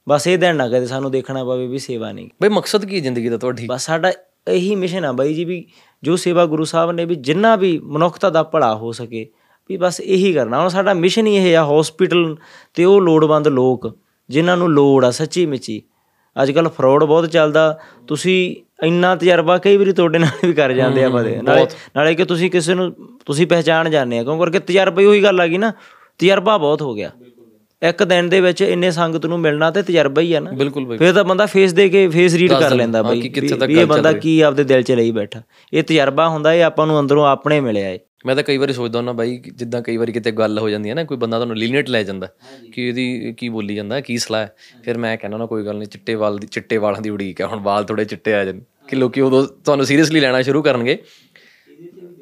ਬਸ 0.10 0.28
ਇਹ 0.28 0.38
ਦਿਨ 0.38 0.56
ਨਾ 0.56 0.68
ਕਦੇ 0.68 0.86
ਸਾਨੂੰ 0.86 1.12
ਦੇਖਣਾ 1.12 1.44
ਪਵੇ 1.44 1.68
ਵੀ 1.68 1.78
ਸੇਵਾ 1.78 2.12
ਨਹੀਂ। 2.12 2.30
ਬਈ 2.42 2.50
ਮਕਸਦ 2.50 2.86
ਕੀ 2.86 3.00
ਜ਼ਿੰਦਗੀ 3.00 3.30
ਦਾ 3.30 3.38
ਤੁਹਾਡੀ? 3.38 3.66
ਬਸ 3.68 3.86
ਸਾਡਾ 3.86 4.12
ਇਹੀ 4.48 4.76
ਮਿਸ਼ਨ 4.76 5.06
ਆ 5.06 5.12
ਬਾਈ 5.12 5.34
ਜੀ 5.34 5.46
ਵੀ 5.46 5.66
ਜੋ 6.04 6.16
ਸੇਵਾ 6.16 6.46
ਗੁਰੂ 6.46 6.64
ਸਾਹਿਬ 6.64 6.92
ਨੇ 6.92 7.06
ਵੀ 7.06 7.16
ਜਿੰਨਾ 7.16 7.56
ਵੀ 7.56 7.80
ਮਨੁੱਖਤਾ 7.84 8.30
ਦਾ 8.30 8.44
ਭਲਾ 8.44 8.76
ਹੋ 8.76 8.92
ਸਕੇ 8.92 9.28
ਵੀ 9.70 9.78
ਬਸ 9.78 10.00
ਇਹੀ 10.00 10.34
ਕਰਨਾ। 10.34 10.60
ਹੁਣ 10.62 10.70
ਸਾਡਾ 10.70 10.94
ਮਿਸ਼ਨ 10.94 11.28
ਹੀ 11.28 11.36
ਇਹ 11.36 11.58
ਆ 11.58 11.66
ਹਸਪੀਟਲ 11.66 12.38
ਤੇ 12.74 12.86
ਉਹ 12.86 13.02
ਲੋੜਵੰਦ 13.02 13.48
ਲੋਕ 13.48 13.98
ਜਿਨ੍ਹਾਂ 14.30 14.58
ਨੂੰ 14.58 14.70
ਲੋੜ 14.70 15.06
ਆ 15.06 15.12
ਸੱਚੀ 15.12 15.46
ਮਿੱਚੀ 15.46 15.82
ਅੱਜ 16.44 16.52
ਕੱਲ 16.52 16.70
ਫਰਾਡ 16.70 17.04
ਬਹੁਤ 17.04 17.26
ਚੱਲਦਾ 17.30 17.80
ਤੁਸੀਂ 18.08 18.56
ਇੰਨਾ 18.82 19.16
ਤਜਰਬਾ 19.16 19.58
ਕਈ 19.58 19.78
ਵਾਰੀ 19.78 19.92
ਤੁਹਾਡੇ 19.94 20.20
ਨਾਲ 20.20 20.48
ਵੀ 20.48 20.54
ਕਰ 20.54 20.74
ਜਾਂਦੇ 20.74 21.04
ਆ 21.04 21.10
ਬੰਦੇ 21.10 21.36
ਨਾਲੇ 21.42 21.66
ਨਾਲੇ 21.96 22.14
ਕਿ 22.16 22.26
ਤੁਸੀਂ 22.26 22.50
ਕਿਸੇ 22.52 22.74
ਨੂੰ 22.74 22.92
ਤੁਸੀਂ 23.26 23.48
ਪਹਿਚਾਣ 23.48 23.90
ਜਾਂਦੇ 23.90 24.20
ਆ। 24.20 24.24
ਕਿਉਂ 24.24 24.40
ਕਰਕੇ 24.40 24.60
ਤਜਰਬਾ 24.60 25.02
ਹੀ 25.02 25.06
ਉਹੀ 25.06 25.24
ਗੱਲ 25.24 25.42
ਆ 25.42 25.48
ਗਈ 25.48 25.58
ਨਾ 25.58 25.72
ਤਜਰਬਾ 26.20 26.58
ਬਹੁਤ 26.58 26.82
ਹੋ 26.82 26.94
ਗਿਆ। 26.94 27.12
ਇੱਕ 27.82 28.04
ਦਿਨ 28.04 28.28
ਦੇ 28.30 28.40
ਵਿੱਚ 28.42 28.62
ਇੰਨੇ 28.62 28.90
ਸੰਗਤ 28.92 29.26
ਨੂੰ 29.26 29.40
ਮਿਲਣਾ 29.40 29.70
ਤੇ 29.72 29.82
ਤਜਰਬਾ 29.84 30.22
ਹੀ 30.22 30.34
ਆ 30.34 30.40
ਨਾ। 30.40 30.52
ਫਿਰ 30.98 31.14
ਤਾਂ 31.14 31.24
ਬੰਦਾ 31.24 31.46
ਫੇਸ 31.46 31.74
ਦੇ 31.74 31.88
ਕੇ 31.90 32.08
ਫੇਸ 32.08 32.36
ਰੀਡ 32.36 32.54
ਕਰ 32.54 32.76
ਲੈਂਦਾ 32.76 33.02
ਬਈ 33.04 33.22
ਇਹ 33.70 33.86
ਬੰਦਾ 33.86 34.12
ਕੀ 34.14 34.40
ਆਪਦੇ 34.42 34.64
ਦਿਲ 34.64 34.84
'ਚ 34.84 34.92
ਲਈ 34.92 35.12
ਬੈਠਾ। 35.12 35.42
ਇਹ 35.74 35.84
ਤਜਰਬਾ 35.84 36.28
ਹੁੰਦਾ 36.30 36.54
ਇਹ 36.54 36.64
ਆਪਾਂ 36.64 36.88
ਨੂੰ 36.88 37.00
ਅੰਦਰੋਂ 37.00 37.26
ਆਪਣੇ 37.28 37.60
ਮਿਲਿਆ 37.60 37.90
ਏ। 37.90 38.00
ਮੈਂ 38.26 38.36
ਤਾਂ 38.36 38.44
ਕਈ 38.44 38.58
ਵਾਰੀ 38.58 38.74
ਸੋਚਦਾ 38.74 39.00
ਹੁੰਦਾ 39.00 39.12
ਬਾਈ 39.12 39.38
ਜਿੱਦਾਂ 39.48 39.82
ਕਈ 39.82 39.96
ਵਾਰੀ 39.98 40.12
ਕਿਤੇ 40.12 40.32
ਗੱਲ 40.32 40.60
ਹੋ 40.60 40.70
ਜਾਂਦੀ 40.70 40.90
ਹੈ 40.90 40.96
ਨਾ 40.96 41.04
ਕੋਈ 41.04 41.18
ਬੰਦਾ 41.18 41.38
ਤੁਹਾਨੂੰ 41.38 41.56
ਲੀਨੀਅਟ 41.58 41.90
ਲੈ 41.90 42.02
ਜਾਂਦਾ 42.04 42.28
ਕਿ 42.74 42.88
ਇਹਦੀ 42.88 43.34
ਕੀ 43.38 43.50
ਬੋਲੀ 43.50 43.76
ਜਾਂਦਾ 43.76 44.00
ਕੀ 44.02 44.18
ਸਲਾਹ 44.18 44.42
ਹੈ। 44.42 44.54
ਫਿਰ 44.84 44.98
ਮੈਂ 44.98 45.16
ਕਹਿੰਦਾ 45.18 45.38
ਨਾ 45.38 45.46
ਕੋਈ 45.46 45.66
ਗੱਲ 45.66 45.78
ਨਹੀਂ 45.78 45.88
ਚਿੱਟੇ 45.88 46.16
ਵਾਲ 46.16 46.38
ਦੀ 46.38 46.48
ਚਿੱਟੇ 46.48 46.78
ਵਾਲਾਂ 46.78 47.02
ਦੀ 47.02 47.10
ਉਡੀਕ 47.10 47.42
ਹੈ 47.42 47.46
ਹੁਣ 47.46 47.60
ਵਾਲ 47.60 47.84
ਥੋੜੇ 47.84 48.06
ਚਿੱਟੇ 48.06 48.34
ਆ 48.34 48.44
ਜਾਣ। 48.46 48.60
ਕਿ 48.92 48.98
ਲੋਕੀ 48.98 49.22
ਉਦੋਂ 49.22 49.48
ਤੁਹਾਨੂੰ 49.48 49.86
ਸੀਰੀਅਸਲੀ 49.86 50.20
ਲੈਣਾ 50.20 50.42
ਸ਼ੁਰੂ 50.42 50.64
ਕਰਨਗੇ। 50.64 50.98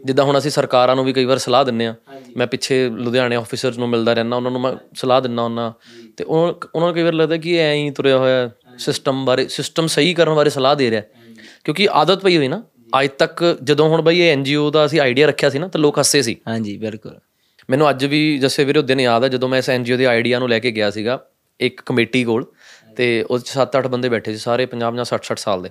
ਜਿੱਦਾਂ 0.05 0.26
ਹੁਣ 0.26 0.38
ਅਸੀਂ 0.38 0.51
ਸਰਕਾਰਾਂ 0.51 0.95
ਨੂੰ 0.95 1.05
ਵੀ 1.05 1.13
ਕਈ 1.13 1.26
ਵਾਰ 1.26 1.38
ਸਲਾਹ 1.38 1.65
ਦਿੰਨੇ 1.65 1.86
ਆ 1.88 1.95
ਮੈਂ 2.38 2.47
ਪਿੱਛੇ 2.47 2.89
ਲੁਧਿਆਣੇ 2.89 3.36
ਆਫੀਸਰਸ 3.36 3.78
ਨੂੰ 3.78 3.89
ਮਿਲਦਾ 3.89 4.13
ਰਹਿਣਾ 4.13 4.36
ਉਹਨਾਂ 4.36 4.51
ਨੂੰ 4.51 4.61
ਮੈਂ 4.61 4.74
ਸਲਾਹ 4.95 5.22
ਦਿੰਨਾ 5.22 5.43
ਹੁੰਦਾ 5.43 5.74
ਤੇ 6.17 6.24
ਉਹ 6.24 6.61
ਉਹਨਾਂ 6.76 6.88
ਨੂੰ 6.88 6.93
ਕਈ 6.93 7.03
ਵਾਰ 7.03 7.13
ਲੱਗਦਾ 7.13 7.38
ਕਿ 7.38 7.57
ਐਂ 7.57 7.74
ਹੀ 7.76 7.91
ਤੁਰਿਆ 7.91 8.17
ਹੋਇਆ 8.17 8.49
ਸਿਸਟਮ 8.78 9.26
ਬਾਰੇ 9.26 9.47
ਸਿਸਟਮ 9.47 9.88
ਸਹੀ 9.88 10.13
ਕਰਨ 10.13 10.34
ਬਾਰੇ 10.34 10.49
ਸਲਾਹ 10.49 10.76
ਦੇ 10.76 10.91
ਰਿਹਾ। 10.91 11.01
ਕਿਉਂਕਿ 11.63 11.88
ਆਦਤ 11.91 12.22
ਪਈ 12.22 12.38
ਹੋਈ 12.38 12.47
ਨਾ 12.47 12.63
ਅੱਜ 13.03 13.09
ਤੱਕ 13.09 13.57
ਜਦੋਂ 13.63 13.89
ਹੁਣ 13.89 14.01
ਬਈ 14.01 14.20
ਇਹ 14.20 14.34
ਐਨਜੀਓ 14.34 14.72
ਦਾ 14.72 14.86
ਅਸੀਂ 14.86 14.99
ਆਈਡੀਆ 14.99 15.28
ਰੱਖਿਆ 15.28 15.49
ਸੀ 15.49 15.59
ਨਾ 15.59 15.67
ਤਾਂ 15.67 15.82
ਲੋਕ 15.82 15.99
ਹੱਸੇ 15.99 16.22
ਸੀ। 16.22 16.36
ਹਾਂਜੀ 16.47 16.78
ਬਿਲਕੁਲ। 16.78 17.20
ਮੈਨੂੰ 17.70 17.89
ਅੱਜ 17.89 18.05
ਵੀ 18.05 18.38
ਜੱਸੇ 18.38 18.63
ਵੀਰੇ 18.63 18.80
ਉਹ 18.80 18.84
ਦਿਨ 18.84 18.99
ਯਾਦ 18.99 19.24
ਆ 19.24 19.28
ਜਦੋਂ 19.28 19.49
ਮੈਂ 19.49 19.59
ਇਸ 19.59 19.70
ਐਨਜੀਓ 19.70 19.97
ਦੇ 19.97 20.05
ਆਈਡੀਆ 20.05 20.39
ਨੂੰ 20.39 20.49
ਲੈ 20.49 20.59
ਕੇ 20.59 20.72
ਗਿਆ 20.72 20.89
ਸੀਗਾ 20.89 21.26
ਇੱਕ 21.59 21.82
ਕਮੇਟੀ 21.86 22.24
ਕੋਲ। 22.24 22.45
ਤੇ 22.97 23.26
ਉਸ 23.30 23.43
'ਚ 23.43 23.49
7-8 23.49 23.88
ਬੰਦੇ 23.88 24.09
ਬੈਠੇ 24.09 24.32
ਸੀ 24.32 24.38
ਸਾਰੇ 24.38 24.65
50-50 24.65 25.05
60-60 25.05 25.38
ਸਾਲ 25.38 25.63
ਦੇ। 25.63 25.70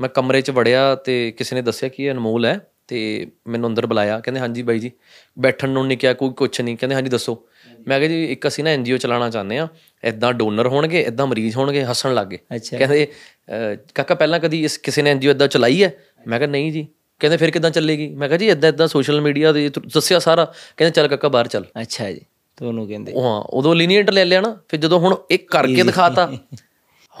ਮੈਂ 0.00 0.08
ਕਮਰੇ 0.08 0.40
'ਚ 0.40 0.50
ਵੜਿਆ 0.50 0.94
ਤੇ 0.94 1.34
ਕਿਸੇ 1.36 1.56
ਨੇ 1.56 1.62
ਦੱਸਿਆ 1.62 1.88
ਕਿ 1.88 2.04
ਇਹ 2.04 2.10
ਅਨਮੋਲ 2.10 2.44
ਹੈ 2.44 2.58
ਤੇ 2.88 3.26
ਮੈਨੂੰ 3.46 3.68
ਅੰਦਰ 3.70 3.86
ਬੁਲਾਇਆ। 3.86 4.18
ਕਹਿੰਦੇ 4.20 4.40
ਹਾਂਜੀ 4.40 4.62
ਬਾਈ 4.62 4.78
ਜੀ। 4.78 4.90
ਬੈਠਣ 5.38 5.68
ਨੂੰ 5.68 5.86
ਨਹੀਂ 5.86 5.98
ਕਿਹਾ 5.98 6.12
ਕੋਈ 6.12 6.30
ਕੁਛ 6.30 6.60
ਨਹੀਂ। 6.60 6.76
ਕਹਿੰਦੇ 6.76 6.94
ਹਾਂਜੀ 6.94 7.10
ਦੱਸੋ। 7.10 7.46
ਮੈਂ 7.88 7.98
ਕਿਹਾ 7.98 8.08
ਜੀ 8.08 8.24
ਇੱਕ 8.24 8.46
ਅਸੀਂ 8.48 8.64
ਨਾ 8.64 8.70
ਐਨਜੀਓ 8.70 8.96
ਚਲਾਉਣਾ 8.96 9.30
ਚਾਹੁੰਦੇ 9.30 9.58
ਆ 9.58 9.68
ਇਦਾਂ 10.04 10.32
ਡੋਨਰ 10.32 10.66
ਹੋਣਗੇ 10.66 11.00
ਇਦਾਂ 11.00 11.26
ਮਰੀਜ਼ 11.26 11.56
ਹੋਣਗੇ 11.56 11.84
ਹੱਸਣ 11.84 12.14
ਲੱਗੇ 12.14 12.38
ਕਹਿੰਦੇ 12.70 13.06
ਕਾਕਾ 13.94 14.14
ਪਹਿਲਾਂ 14.14 14.40
ਕਦੀ 14.40 14.62
ਇਸ 14.64 14.78
ਕਿਸੇ 14.78 15.02
ਨੇ 15.02 15.10
ਐਨਜੀਓ 15.10 15.30
ਇਦਾਂ 15.30 15.48
ਚਲਾਈ 15.48 15.82
ਹੈ? 15.84 15.92
ਮੈਂ 16.28 16.38
ਕਿਹਾ 16.38 16.50
ਨਹੀਂ 16.50 16.72
ਜੀ। 16.72 16.86
ਕਹਿੰਦੇ 17.20 17.36
ਫਿਰ 17.36 17.50
ਕਿਦਾਂ 17.50 17.70
ਚੱਲੇਗੀ? 17.70 18.08
ਮੈਂ 18.08 18.28
ਕਿਹਾ 18.28 18.38
ਜੀ 18.38 18.48
ਇਦਾਂ 18.48 18.68
ਇਦਾਂ 18.68 18.86
ਸੋਸ਼ਲ 18.88 19.20
ਮੀਡੀਆ 19.20 19.52
ਦੇ 19.52 19.68
ਦੱਸਿਆ 19.94 20.18
ਸਾਰਾ। 20.18 20.44
ਕਹਿੰਦੇ 20.76 20.90
ਚੱਲ 20.90 21.08
ਕਾਕਾ 21.08 21.28
ਬਾਹਰ 21.28 21.46
ਚੱਲ। 21.46 21.64
ਅੱਛਾ 21.82 22.10
ਜੀ 22.12 22.20
ਤੁਹਾਨੂੰ 22.58 22.86
ਕਹਿੰਦੇ। 22.88 23.12
ਹਾਂ 23.12 23.40
ਉਦੋਂ 23.50 23.74
ਲੀਨੀਅੰਟ 23.74 24.10
ਲੈ 24.10 24.24
ਲਿਆ 24.24 24.40
ਨਾ 24.40 24.56
ਫਿਰ 24.68 24.80
ਜਦੋਂ 24.80 24.98
ਹੁਣ 24.98 25.16
ਇੱਕ 25.30 25.50
ਕਰਕੇ 25.50 25.82
ਦਿਖਾਤਾ 25.82 26.26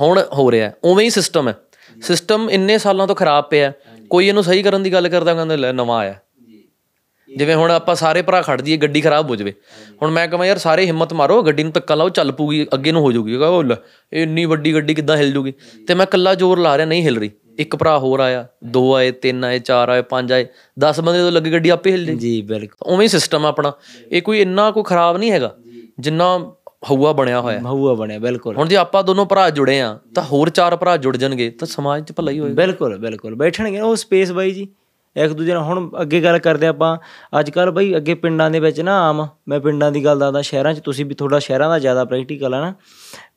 ਹੁਣ 0.00 0.22
ਹੋ 0.32 0.50
ਰਿਹਾ। 0.50 0.70
ਉਵੇਂ 0.84 1.04
ਹੀ 1.04 1.10
ਸਿਸਟਮ 1.10 1.48
ਹੈ। 1.48 1.54
ਸਿਸਟਮ 2.02 2.48
ਇੰਨੇ 2.50 2.78
ਸਾਲਾਂ 2.78 3.06
ਤੋਂ 3.06 3.16
ਖਰਾਬ 3.16 3.44
ਪਿਆ 3.44 3.72
ਕੋਈ 4.10 4.28
ਇਹਨੂੰ 4.28 4.44
ਸਹੀ 4.44 4.62
ਕਰਨ 4.62 4.82
ਦੀ 4.82 4.92
ਗੱਲ 4.92 5.08
ਕਰਦਾ 5.08 5.34
ਕਹਿੰਦੇ 5.34 5.56
ਲੈ 5.56 5.72
ਨਵਾਂ 5.72 5.98
ਆਇਆ। 5.98 6.14
ਜਿਵੇਂ 7.36 7.56
ਹੁਣ 7.56 7.70
ਆਪਾਂ 7.70 7.94
ਸਾਰੇ 7.94 8.22
ਭਰਾ 8.22 8.42
ਖੜ 8.42 8.62
ਜੀਏ 8.62 8.76
ਗੱਡੀ 8.76 9.00
ਖਰਾਬ 9.00 9.30
ਹੋ 9.30 9.36
ਜਾਵੇ। 9.36 9.54
ਹੁਣ 10.02 10.10
ਮੈਂ 10.10 10.28
ਕਹਾਂ 10.28 10.46
ਯਾਰ 10.46 10.58
ਸਾਰੇ 10.58 10.86
ਹਿੰਮਤ 10.86 11.12
ਮਾਰੋ 11.12 11.42
ਗੱਡੀ 11.42 11.62
ਨੂੰ 11.62 11.72
ਧੱਕਾ 11.72 11.94
ਲਾਓ 11.94 12.08
ਚੱਲ 12.08 12.32
ਪੂਗੀ 12.32 12.66
ਅੱਗੇ 12.74 12.92
ਨੂੰ 12.92 13.02
ਹੋ 13.02 13.12
ਜਾਊਗੀ। 13.12 13.34
ਉਹ 13.34 13.64
ਲੈ 13.64 13.74
ਇਹ 14.12 14.22
ਇੰਨੀ 14.22 14.44
ਵੱਡੀ 14.44 14.74
ਗੱਡੀ 14.74 14.94
ਕਿੱਦਾਂ 14.94 15.16
ਹਿਲ 15.16 15.32
ਜੂਗੀ? 15.32 15.52
ਤੇ 15.88 15.94
ਮੈਂ 15.94 16.06
ਕੱਲਾ 16.06 16.34
ਜ਼ੋਰ 16.34 16.58
ਲਾ 16.58 16.76
ਰਿਹਾ 16.76 16.86
ਨਹੀਂ 16.86 17.02
ਹਿਲ 17.02 17.18
ਰਹੀ। 17.18 17.30
ਇੱਕ 17.58 17.76
ਭਰਾ 17.76 17.98
ਹੋਰ 17.98 18.20
ਆਇਆ 18.20 18.46
ਦੋ 18.64 18.94
ਆਏ 18.94 19.10
ਤਿੰਨ 19.10 19.44
ਆਏ 19.44 19.58
ਚਾਰ 19.58 19.88
ਆਏ 19.88 20.02
ਪੰਜ 20.02 20.32
ਆਏ 20.32 20.46
10 20.78 21.00
ਬੰਦੇ 21.00 21.18
ਤੋਂ 21.18 21.32
ਲੱਗੀ 21.32 21.52
ਗੱਡੀ 21.52 21.68
ਆਪੇ 21.68 21.92
ਹਿਲ 21.92 22.04
ਜੇ 22.06 22.14
ਜੀ 22.14 22.42
ਬਿਲਕੁਲ। 22.42 22.92
ਉਵੇਂ 22.94 23.02
ਹੀ 23.02 23.08
ਸਿਸਟਮ 23.08 23.46
ਆਪਣਾ। 23.46 23.72
ਇਹ 24.12 24.22
ਕੋਈ 24.22 24.40
ਇੰਨਾ 24.40 24.70
ਕੋਈ 24.70 24.82
ਖਰਾਬ 24.82 25.16
ਨਹੀਂ 25.16 25.30
ਹੈਗਾ। 25.32 25.56
ਜਿੰਨਾ 26.00 26.52
ਹਊਆ 26.90 27.12
ਬਣਿਆ 27.12 27.40
ਹੋਇਆ। 27.40 27.60
ਮਹੂਆ 27.60 27.94
ਬਣਿਆ 27.94 28.18
ਬਿਲਕੁਲ। 28.18 28.56
ਹੁਣ 28.56 28.68
ਜੇ 28.68 28.76
ਆਪਾਂ 28.76 29.04
ਦੋਨੋਂ 29.04 29.26
ਭਰਾ 29.26 29.50
ਜੁੜੇ 29.50 29.80
ਆ 29.80 29.98
ਤਾਂ 30.14 30.22
ਹੋਰ 30.22 30.50
ਚਾਰ 30.50 30.76
ਭਰਾ 30.76 30.96
ਜੁੜ 30.96 31.16
ਜਾਣਗੇ 31.16 31.50
ਤਾਂ 31.50 31.66
ਸਮਾਜ 31.66 32.08
'ਚ 32.08 32.12
ਭਲਾ 32.12 32.32
ਹੀ 32.32 32.40
ਹੋਏਗਾ। 32.40 32.54
ਬਿਲਕੁਲ 32.54 32.98
ਬਿਲਕੁਲ। 32.98 33.34
ਬੈਠਣਗੇ 33.34 33.80
ਉਹ 33.80 33.96
ਸਪੇਸ 33.96 34.32
ਬਾਈ 34.32 34.50
ਜੀ। 34.50 34.68
ਇੱਕ 35.16 35.32
ਦੂਜੇ 35.32 35.54
ਨਾਲ 35.54 35.62
ਹੁਣ 35.62 35.90
ਅੱਗੇ 36.00 36.22
ਗੱਲ 36.22 36.38
ਕਰਦੇ 36.38 36.66
ਆਪਾਂ। 36.66 36.98
ਅੱਜ 37.40 37.50
ਕੱਲ 37.50 37.70
ਬਾਈ 37.70 37.96
ਅੱਗੇ 37.96 38.14
ਪਿੰਡਾਂ 38.14 38.50
ਦੇ 38.50 38.60
ਵਿੱਚ 38.60 38.80
ਨਾ 38.80 39.08
ਆਮ 39.08 39.28
ਮੈਂ 39.48 39.60
ਪਿੰਡਾਂ 39.60 39.92
ਦੀ 39.92 40.04
ਗੱਲ 40.04 40.18
ਦੱਸਦਾ 40.18 40.42
ਸ਼ਹਿਰਾਂ 40.42 40.74
'ਚ 40.74 40.80
ਤੁਸੀਂ 40.80 41.04
ਵੀ 41.04 41.14
ਥੋੜਾ 41.14 41.38
ਸ਼ਹਿਰਾਂ 41.38 41.68
ਦਾ 41.68 41.78
ਜ਼ਿਆਦਾ 41.78 42.04
ਪ੍ਰੈਕਟੀਕਲ 42.04 42.54
ਆ 42.54 42.60
ਨਾ। 42.60 42.74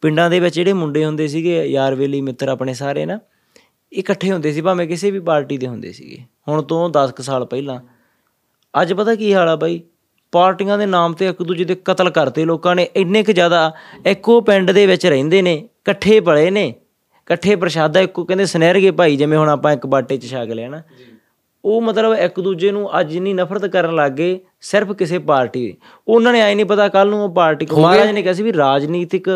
ਪਿੰਡਾਂ 0.02 0.30
ਦੇ 0.30 0.40
ਵਿੱਚ 0.40 0.56
ਜਿਹੜੇ 0.56 0.74
ਮੁੰਡੇ 0.74 1.06
ਹੁੰਦੇ 1.06 1.28
ਸੀਗੇ 1.28 1.66
ਯਾਰ 1.66 1.96
ਵੇਲੀ 1.96 2.22
ਮਿੱਤਰ 2.22 2.50
ਆਪਣੇ 2.50 2.74
ਸਾਰੇ 2.74 3.06
ਨਾ 3.06 3.20
ਇਕੱਠੇ 3.94 4.32
ਹੁੰਦੇ 4.32 4.52
ਸੀ 4.52 4.62
ਭਾਵੇਂ 4.62 4.88
ਕਿਸੇ 4.88 5.12
ਵੀ 5.12 5.20
ਪਾਰਟੀ 5.20 5.58
ਦੇ 5.58 5.68
ਹੁੰਦੇ 5.68 5.92
ਸੀਗੇ। 5.92 6.18
ਹੁਣ 6.48 6.62
ਤੋਂ 6.62 6.90
10 6.90 7.12
ਕੁ 7.12 7.24
ਸਾਲ 7.24 7.46
ਪਹਿਲਾਂ। 7.46 7.80
ਅੱਜ 8.82 8.94
ਪਤਾ 8.94 9.16
ਕੀ 9.16 9.34
ਹਾਲ 9.34 9.50
ਆ 9.50 9.56
ਬਾਈ? 9.56 9.82
ਪਾਰਟੀਆਂ 10.34 10.78
ਦੇ 10.78 10.86
ਨਾਮ 10.86 11.14
ਤੇ 11.14 11.28
ਇੱਕ 11.28 11.42
ਦੂਜੇ 11.44 11.64
ਦੇ 11.64 11.76
ਕਤਲ 11.86 12.10
ਕਰਤੇ। 12.10 12.46
ਲੋਕਾਂ 12.46 12.76
ਨੇ 12.76 12.88
ਇੰਨੇ 12.96 13.24
ਕੁ 13.24 13.32
ਜ਼ਿਆਦਾ 13.32 13.72
ਇੱਕੋ 14.06 14.40
ਪਿੰਡ 14.42 14.72
ਦੇ 14.72 14.86
ਵਿੱਚ 14.86 15.06
ਰਹਿੰਦੇ 15.06 15.42
ਨੇ 15.42 15.54
ਇਕੱਠੇ 15.54 16.20
ਪਲੇ 16.20 16.50
ਨੇ 16.52 16.68
ਇਕੱਠੇ 16.68 17.56
ਪ੍ਰਸ਼ਾਦਾ 17.56 18.00
ਇੱਕੋ 18.00 18.24
ਕਹਿੰਦੇ 18.24 18.46
ਸੁਨਹਿਰਗੇ 18.46 18.92
ਭਾਈ 18.92 19.16
ਜਿਵੇਂ 19.18 19.38
ਹੁਣ 19.38 19.50
ਆਪਾਂ 19.50 19.74
ਇੱਕ 19.74 19.86
ਬਾਟੇ 19.86 20.18
'ਚ 20.18 20.26
ਛਕ 20.26 20.52
ਲਿਆ 20.52 20.70
ਨਾ। 20.70 20.82
ਉਹ 21.64 21.82
ਮਤਲਬ 21.82 22.14
ਇੱਕ 22.16 22.40
ਦੂਜੇ 22.40 22.72
ਨੂੰ 22.72 23.00
ਅੱਜ 23.00 23.16
ਇੰਨੀ 23.16 23.34
ਨਫ਼ਰਤ 23.34 23.66
ਕਰਨ 23.66 23.96
ਲੱਗ 23.96 24.12
ਗਏ 24.12 24.40
ਸਿਰਫ 24.62 24.92
ਕਿਸੇ 24.92 25.18
ਪਾਰਟੀ 25.20 25.74
ਉਹਨਾਂ 26.08 26.34
ਨੇ 26.34 26.42
ਆਈ 26.42 26.56
ਨਹੀਂ 26.56 26.66
ਪਤਾ 26.66 26.88
ਕੱਲ 26.88 27.10
ਨੂੰ 27.10 27.24
ਉਹ 27.24 27.30
ਪਾਰਟੀ 27.30 27.66
ਮਹਾਰਾਜ 27.74 28.12
ਨੇ 28.12 28.22
ਕਿਹਾ 28.22 28.34
ਸੀ 28.34 28.44
ਵੀ 28.44 28.54
ਰਾਜਨੀਤਿਕ 28.54 29.30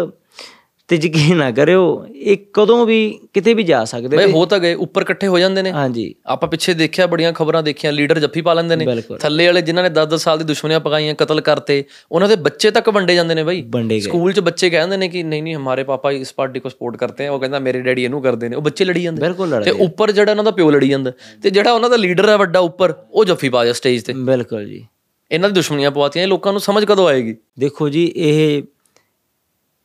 ਤੇ 0.93 1.07
ਯਕੀਨ 1.07 1.37
ਨਾ 1.37 1.51
ਕਰਿਓ 1.51 1.83
ਇਹ 2.15 2.37
ਕਦੋਂ 2.53 2.85
ਵੀ 2.85 3.19
ਕਿਤੇ 3.33 3.53
ਵੀ 3.53 3.63
ਜਾ 3.63 3.83
ਸਕਦੇ 3.85 4.17
ਬਈ 4.17 4.31
ਹੋ 4.31 4.45
ਤਾਂ 4.45 4.59
ਗਏ 4.59 4.73
ਉੱਪਰ 4.73 5.01
ਇਕੱਠੇ 5.01 5.27
ਹੋ 5.27 5.39
ਜਾਂਦੇ 5.39 5.61
ਨੇ। 5.61 5.71
ਹਾਂਜੀ। 5.71 6.15
ਆਪਾਂ 6.25 6.49
ਪਿੱਛੇ 6.49 6.73
ਦੇਖਿਆ 6.73 7.07
ਬੜੀਆਂ 7.07 7.33
ਖਬਰਾਂ 7.33 7.63
ਦੇਖੀਆਂ 7.63 7.93
ਲੀਡਰ 7.93 8.19
ਜੱਫੀ 8.19 8.41
ਪਾ 8.41 8.53
ਲੈਂਦੇ 8.53 8.75
ਨੇ। 8.75 8.85
ਥੱਲੇ 9.19 9.45
ਵਾਲੇ 9.45 9.61
ਜਿਨ੍ਹਾਂ 9.61 9.83
ਨੇ 9.83 9.89
10-10 9.89 10.17
ਸਾਲ 10.17 10.37
ਦੀ 10.37 10.43
ਦੁਸ਼ਮਣੀਆਂ 10.43 10.79
ਪਕਾਈਆਂ 10.79 11.13
ਕਤਲ 11.13 11.41
ਕਰਤੇ 11.41 11.83
ਉਹਨਾਂ 12.11 12.29
ਦੇ 12.29 12.35
ਬੱਚੇ 12.35 12.71
ਤੱਕ 12.71 12.89
ਵੰਡੇ 12.89 13.15
ਜਾਂਦੇ 13.15 13.35
ਨੇ 13.35 13.43
ਬਈ। 13.43 13.63
ਸਕੂਲ 13.99 14.33
'ਚ 14.33 14.39
ਬੱਚੇ 14.39 14.69
ਕਹਿੰਦੇ 14.69 14.97
ਨੇ 14.97 15.07
ਕਿ 15.07 15.23
ਨਹੀਂ 15.23 15.43
ਨਹੀਂ 15.43 15.55
ਹਮਾਰੇ 15.55 15.83
ਪਾਪਾ 15.83 16.11
ਇਸ 16.11 16.33
ਪਾਰਟੀ 16.33 16.59
ਕੋ 16.59 16.69
ਸਪੋਰਟ 16.69 16.97
ਕਰਤੇ 16.97 17.23
ਹੈ। 17.23 17.31
ਉਹ 17.31 17.39
ਕਹਿੰਦਾ 17.39 17.59
ਮੇਰੇ 17.59 17.81
ਡੈਡੀ 17.81 18.03
ਇਹਨੂੰ 18.03 18.21
ਕਰਦੇ 18.21 18.49
ਨੇ। 18.49 18.55
ਉਹ 18.55 18.61
ਬੱਚੇ 18.61 18.85
ਲੜੀ 18.85 19.03
ਜਾਂਦੇ। 19.03 19.33
ਤੇ 19.65 19.71
ਉੱਪਰ 19.71 20.11
ਜਿਹੜਾ 20.11 20.31
ਉਹਨਾਂ 20.31 20.43
ਦਾ 20.43 20.51
ਪਿਓ 20.51 20.69
ਲੜੀ 20.71 20.89
ਜਾਂਦਾ 20.89 21.11
ਤੇ 21.43 21.49
ਜਿਹੜਾ 21.49 21.71
ਉਹਨਾਂ 21.71 21.89
ਦਾ 21.89 21.95
ਲੀਡਰ 21.95 22.29
ਹੈ 22.29 22.37
ਵੱਡਾ 22.37 22.59
ਉੱਪਰ 22.59 22.93
ਉਹ 23.11 23.25
ਜੱਫੀ 23.25 23.49
ਪਾ 23.49 23.65
ਜਾ 23.65 23.73
ਸਟੇਜ 23.73 24.03
ਤੇ। 24.03 24.13
ਬਿਲਕੁਲ 24.13 24.65
ਜੀ। 24.65 24.85
ਇਹਨਾਂ 25.31 25.49
ਦੀ 25.49 25.55
ਦੁਸ਼ਮਣੀਆਂ 25.55 25.91
ਪਵਾਤੀਆਂ 25.91 26.23
ਇਹ 26.23 26.29
ਲੋਕਾਂ 26.29 26.51
ਨੂੰ 26.51 26.61
ਸਮਝ 26.61 26.85
ਕਦੋਂ 26.85 27.07
ਆਏਗੀ? 27.07 27.35
ਦੇਖੋ 27.59 27.89
ਜੀ 27.89 28.13
ਇਹ 28.15 28.63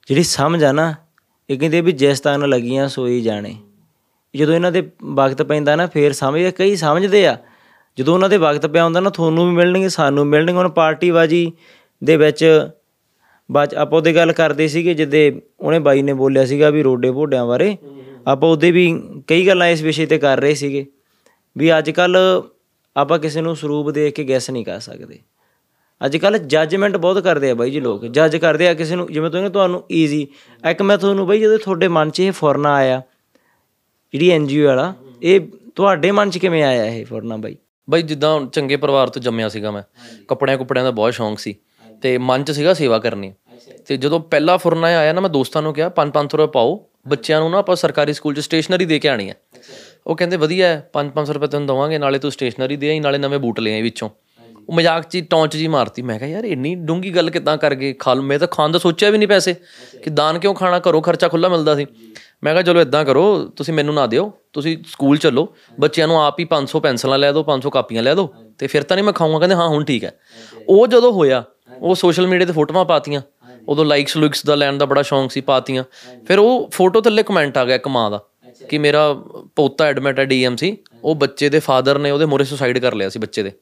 ਜਿਹੜੀ 0.08 0.22
ਸਮਝ 0.22 0.64
ਆ 0.64 0.72
ਨਾ, 0.72 0.94
ਇਹ 1.50 1.58
ਕਹਿੰਦੇ 1.58 1.80
ਵੀ 1.80 1.92
ਜਿਸ 1.92 2.20
ਤਨ 2.20 2.48
ਲੱਗੀਆਂ 2.48 2.88
ਸੋਈ 2.88 3.20
ਜਾਣੇ। 3.20 3.56
ਜਦੋਂ 4.36 4.54
ਇਹਨਾਂ 4.54 4.72
ਦੇ 4.72 4.90
ਵਕਤ 5.04 5.42
ਪੈਂਦਾ 5.42 5.76
ਨਾ, 5.76 5.86
ਫੇਰ 5.86 6.12
ਸਮਝਦੇ 6.12 6.50
ਕਈ 6.50 6.76
ਸਮਝਦੇ 6.76 7.26
ਆ। 7.26 7.36
ਜਦੋਂ 7.98 8.14
ਉਹਨਾਂ 8.14 8.28
ਦੇ 8.28 8.36
ਵਕਤ 8.36 8.66
ਪਿਆ 8.66 8.84
ਹੁੰਦਾ 8.84 9.00
ਨਾ, 9.00 9.10
ਤੁਹਾਨੂੰ 9.10 9.48
ਵੀ 9.48 9.54
ਮਿਲਣਗੇ, 9.54 9.88
ਸਾਨੂੰ 9.88 10.24
ਵੀ 10.24 10.30
ਮਿਲਣਗੇ। 10.30 10.52
ਹੁਣ 10.52 10.68
ਪਾਰਟੀਬਾਜੀ 10.68 11.52
ਦੇ 12.04 12.16
ਵਿੱਚ 12.16 12.68
ਬਾਅਦ 13.50 13.68
'ਚ 13.68 13.74
ਆਪਾਂ 13.74 13.98
ਉਹਦੇ 13.98 14.14
ਗੱਲ 14.14 14.32
ਕਰਦੇ 14.32 14.68
ਸੀਗੇ, 14.68 14.94
ਜਿੱਦੇ 14.94 15.42
ਉਹਨੇ 15.60 15.78
ਬਾਈ 15.78 16.02
ਨੇ 16.02 16.12
ਬੋਲਿਆ 16.12 16.44
ਸੀਗਾ 16.44 16.70
ਵੀ 16.70 16.82
ਰੋਡੇ 16.82 17.10
ਭੋਡਿਆਂ 17.10 17.46
ਬਾਰੇ। 17.46 17.76
ਆਪਾਂ 18.26 18.48
ਉਹਦੇ 18.48 18.70
ਵੀ 18.70 19.02
ਕਈ 19.26 19.46
ਗੱਲਾਂ 19.46 19.68
ਇਸ 19.68 19.82
ਵਿਸ਼ੇ 19.82 20.06
ਤੇ 20.06 20.18
ਕਰ 20.18 20.40
ਰਹੇ 20.40 20.54
ਸੀਗੇ। 20.54 20.86
ਵੀ 21.56 21.78
ਅੱਜ 21.78 21.90
ਕੱਲ 21.90 22.16
ਆਪਾਂ 22.96 23.18
ਕਿਸੇ 23.18 23.40
ਨੂੰ 23.40 23.56
ਸਰੂਪ 23.56 23.90
ਦੇਖ 23.90 24.14
ਕੇ 24.14 24.24
ਗੈਸ 24.24 24.50
ਨਹੀਂ 24.50 24.64
ਕਰ 24.64 24.80
ਸਕਦੇ। 24.80 25.18
ਅੱਜ 26.00 26.16
ਕੱਲ 26.16 26.38
ਜੱਜਮੈਂਟ 26.38 26.96
ਬਹੁਤ 26.96 27.18
ਕਰਦੇ 27.18 27.50
ਆ 27.50 27.54
ਬਾਈ 27.54 27.70
ਜੀ 27.70 27.80
ਲੋਕ। 27.80 28.04
ਜੱਜ 28.06 28.36
ਕਰਦੇ 28.36 28.68
ਆ 28.68 28.74
ਕਿਸੇ 28.74 28.96
ਨੂੰ, 28.96 29.06
ਜਿਵੇਂ 29.12 29.30
ਤੁਹਾਨੂੰ 29.30 29.50
ਤੁਹਾਨੂੰ 29.50 29.82
ਈਜ਼ੀ 29.92 30.26
ਇੱਕ 30.70 30.82
ਮੈਂ 30.82 30.98
ਤੁਹਾਨੂੰ 30.98 31.26
ਬਾਈ 31.26 31.40
ਜਦੋਂ 31.40 31.58
ਤੁਹਾਡੇ 31.58 31.88
ਮਨ 31.88 32.10
'ਚ 32.10 32.20
ਇਹ 32.20 32.32
ਫੁਰਨਾ 32.32 32.74
ਆਇਆ, 32.74 33.02
ਜਿਹੜੀ 34.14 34.30
ਐਨਜੀਓ 34.30 34.66
ਵਾਲਾ, 34.66 34.92
ਇਹ 35.22 35.40
ਤੁਹਾਡੇ 35.76 36.10
ਮਨ 36.10 36.30
'ਚ 36.30 36.38
ਕਿਵੇਂ 36.38 36.62
ਆਇਆ 36.62 36.84
ਇਹ 36.84 37.04
ਫੁਰਨਾ 37.06 37.36
ਬਾਈ? 37.36 37.56
ਬਈ 37.90 38.02
ਜਿੱਦਾਂ 38.02 38.32
ਹੁਣ 38.34 38.46
ਚੰਗੇ 38.46 38.76
ਪਰਿਵਾਰ 38.76 39.08
ਤੋਂ 39.08 39.22
ਜੰਮਿਆ 39.22 39.48
ਸੀਗਾ 39.48 39.70
ਮੈਂ, 39.70 39.82
ਕੱਪੜਿਆਂ 40.28 40.58
ਕੁਪੜਿਆਂ 40.58 40.84
ਦਾ 40.84 40.90
ਬਹੁਤ 40.90 41.14
ਸ਼ੌਂਕ 41.14 41.38
ਸੀ 41.38 41.54
ਤੇ 42.02 42.18
ਮਨ 42.18 42.44
'ਚ 42.44 42.50
ਸੀਗਾ 42.50 42.74
ਸੇਵਾ 42.74 42.98
ਕਰਨੀ। 42.98 43.32
ਤੇ 43.86 43.96
ਜਦੋਂ 43.96 44.20
ਪਹਿਲਾ 44.20 44.56
ਫੁਰਨਾ 44.56 44.86
ਆਇਆ 44.86 45.12
ਨਾ, 45.12 45.20
ਮੈਂ 45.20 45.30
ਦੋਸਤਾਂ 45.30 45.62
ਨੂੰ 45.62 45.74
ਕਿਹਾ 45.74 45.88
5-500 45.88 46.36
ਰੁਪਏ 46.36 46.52
ਪਾਓ, 46.52 46.88
ਬੱਚਿਆਂ 47.08 47.40
ਨੂੰ 47.40 47.50
ਨਾ 47.50 47.58
ਆਪਾਂ 47.58 47.76
ਸਰਕਾਰੀ 47.76 48.12
ਸਕੂਲ 48.12 48.34
'ਚ 48.34 48.38
ਸਟੇਸ਼ਨਰੀ 48.38 48.84
ਦੇ 48.84 48.98
ਕੇ 48.98 49.08
ਆਣੀ 49.08 49.28
ਹੈ। 49.30 49.34
ਉਹ 50.06 50.16
ਕਹਿੰਦੇ, 50.16 50.36
ਵਧੀਆ 50.36 50.68
ਹੈ 50.68 50.90
5-500 50.92 51.32
ਰੁਪਏ 51.32 51.46
ਤੈਨੂੰ 51.46 51.66
ਦਵਾਂਗੇ, 51.66 51.98
ਨਾਲੇ 51.98 52.18
ਤੂੰ 52.18 52.32
ਸਟੇਸ਼ਨਰੀ 52.32 52.76
ਦੇ 52.76 52.90
ਆਈ, 52.90 53.00
ਨਾਲੇ 53.00 53.18
ਨਵੇਂ 53.18 53.38
ਬੂਟ 53.38 53.60
ਲੈ 53.60 53.72
ਆਈ 53.72 53.82
ਵਿੱਚੋਂ। 53.82 54.10
ਉਹ 54.68 54.74
ਮਜ਼ਾਕ 54.74 55.04
'ਚ 55.04 55.14
ਹੀ, 55.14 55.20
ਟੌਂਚ 55.20 55.56
ਜੀ 55.56 55.68
ਮਾਰਤੀ। 55.68 56.02
ਮੈਂ 56.02 56.18
ਕਿਹਾ, 56.18 56.30
ਯਾਰ, 56.30 56.44
ਇੰਨੀ 56.44 56.74
ਡੂੰਗੀ 56.74 57.16
ਗੱਲ 57.16 57.30
ਕਿਦਾਂ 57.30 57.56
ਕਰ 57.56 57.74
ਗਏ? 57.74 57.92
ਖਾਲ 57.92 58.20
ਮੈਂ 58.20 58.38
ਤਾਂ 58.38 58.48
ਖਾਣ 58.48 58.68
ਦਾ 58.68 58.78
ਸੋਚਿਆ 58.78 59.10
ਵੀ 59.10 59.18
ਨਹੀਂ 59.18 59.28
ਪੈਸੇ, 59.28 59.54
ਕਿ 60.02 60.10
ਦਾਨ 60.10 60.38
ਕਿਉਂ 60.38 60.54
ਖਾਣਾ? 60.54 60.78
ਘਰੋਂ 60.78 61.02
ਖਰਚਾ 61.02 61.28
ਖੁੱਲਾ 61.28 61.48
ਮਿਲਦਾ 61.48 61.74
ਸੀ। 61.74 61.86
ਮੈਂ 62.44 62.52
ਕਿਹਾ, 62.52 62.62
ਚਲੋ 62.62 62.80
ਇਦਾਂ 62.80 63.04
ਕਰੋ, 63.04 63.44
ਤੁਸੀਂ 63.44 63.74
ਮੈਨੂੰ 63.74 63.94
ਨਾ 63.94 64.06
ਦਿਓ, 64.06 64.32
ਤੁਸੀਂ 64.52 64.78
ਸਕੂਲ 64.86 65.16
ਚੱਲੋ, 65.16 65.54
ਬੱਚਿਆਂ 65.80 66.08
ਨੂੰ 66.08 66.24
ਆਪ 66.24 66.40
ਹੀ 66.40 66.44
500 66.44 66.80
ਪੈਨਸਲਾਂ 66.80 67.18
ਲੈ 67.18 67.32
ਦਿਓ 67.32 67.42
500 67.42 67.70
ਕਾਪੀਆਂ 67.70 68.02
ਲੈ 68.02 68.14
ਦਿਓ, 68.14 68.34
ਤੇ 68.58 68.66
ਫਿਰ 68.66 68.82
ਤਾਂ 68.82 68.96
ਨਹੀਂ 68.96 69.04
ਮੈਂ 69.04 69.12
ਖਾਊਂਗਾ। 69.12 69.38
ਕਹਿੰਦੇ, 69.38 69.54
ਹਾਂ, 69.54 69.68
ਹੁਣ 69.68 69.84
ਠੀਕ 69.84 70.04
ਹੈ। 70.04 70.18
ਉਹ 70.68 70.86
ਜਦੋਂ 70.86 71.12
ਹੋਇਆ, 71.12 71.44
ਉਹ 71.78 71.94
ਸੋਸ਼ਲ 71.94 72.26
ਮੀਡੀਆ 72.26 72.46
ਤੇ 72.46 72.52
ਫੋਟੋਆਂ 72.52 72.84
ਪਾਤੀਆਂ। 72.84 73.22
ਉਦੋਂ 73.68 73.84
ਲਾਈਕਸ 73.84 74.16
ਲੁਕਸ 74.16 74.44
ਦਾ 74.44 74.54
ਲੈਣ 74.54 74.78
ਦਾ 74.78 74.84
ਬੜਾ 74.84 75.02
ਸ਼ੌਂਕ 75.02 75.32
ਸੀ, 75.32 75.40
ਪਾਤੀਆਂ। 75.40 75.84
ਫਿਰ 76.26 76.38
ਉਹ 76.38 76.70
ਫੋਟੋ 76.72 77.00
ਥੱਲੇ 77.00 77.22
ਕਮੈਂਟ 77.22 77.58
ਆ 77.58 77.64
ਗਿਆ 77.64 77.74
ਇੱਕ 77.74 77.88
ਮਾਂ 77.88 78.10
ਦਾ, 78.10 78.20
ਕਿ 78.68 78.78
ਮੇਰਾ 78.78 79.14
ਪੋਤਾ 79.56 79.84
ਐਡਮਿਟ 79.84 80.18
ਹੈ 80.18 80.24
ਡੀਐਮਸੀ 80.24 80.76
ਉਹ 81.04 81.14
ਬੱਚੇ 81.14 81.48
ਦੇ 81.48 81.58
ਫਾਦਰ 81.58 81.98
ਨੇ 81.98 82.10
ਉਹਦੇ 82.10 82.24
ਮੋਰੇ 82.24 82.44
ਸੁਸਾਈਡ 82.44 82.78
ਕਰ 82.78 82.94
ਲਿਆ 82.94 83.08
ਸੀ 83.08 83.18
ਬੱਚੇ 83.18 83.42
ਦੇ। 83.42 83.52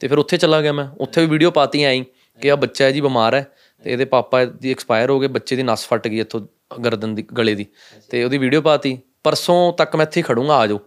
ਤੇ 0.00 0.08
ਫਿਰ 0.08 0.18
ਉੱਥੇ 0.18 0.36
ਚਲਾ 0.36 0.60
ਗਿਆ 0.60 0.72
ਮੈਂ। 0.72 0.88
ਉੱਥੇ 1.00 1.20
ਵੀ 1.20 1.26
ਵੀਡੀਓ 1.26 1.50
ਪਾਤੀ 1.50 1.82
ਆਈ 1.82 2.04
ਕਿ 2.40 2.50
ਆ 2.50 2.56
ਬੱਚਾ 2.56 2.84
ਹੈ 2.84 2.90
ਜੀ 2.90 3.00
ਬਿਮਾਰ 3.00 3.34
ਹੈ 3.34 3.46
ਤੇ 3.84 3.92
ਇਹਦੇ 3.92 4.04
ਪਾਪਾ 4.04 4.44
ਦੀ 4.44 4.70
ਐਕਸਪਾਇਰ 4.70 5.10
ਹੋ 5.10 5.20
ਗਏ 5.20 5.26
ਬੱਚੇ 5.26 5.56
ਦੀ 5.56 5.62
ਨਸ 5.62 5.86
ਫਟ 5.86 6.08
ਗਈ 6.08 6.20
ਇੱਥੋਂ 6.20 6.40
ਗਰਦਨ 6.84 7.14
ਦੀ 7.14 7.22
ਗਲੇ 7.38 7.54
ਦੀ। 7.54 7.66
ਤੇ 8.10 8.24
ਉਹਦੀ 8.24 8.38
ਵੀਡੀਓ 8.38 8.60
ਪਾਤੀ। 8.60 8.98
ਪਰਸੋਂ 9.24 9.72
ਤੱਕ 9.72 9.96
ਮੈਂ 9.96 10.06
ਇੱਥੇ 10.06 10.22
ਖੜੂੰਗਾ 10.22 10.54
ਆ 10.54 10.66
ਜਾਓ। 10.66 10.78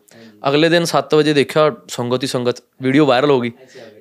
ਅਗਲੇ 0.50 0.70
ਦਿਨ 0.70 0.84
7 0.84 1.16
ਵਜੇ 1.16 1.34
ਦੇਖਿਆ 1.34 1.72
ਸੰਗਤ 1.88 2.24
ਹੀ 2.24 2.28
ਸੰਗਤ 2.28 2.64
ਵੀਡੀਓ 2.82 3.06
ਵਾਇਰਲ 3.06 3.32
ਹੋ 3.32 3.40
ਗਈ। 3.42 3.52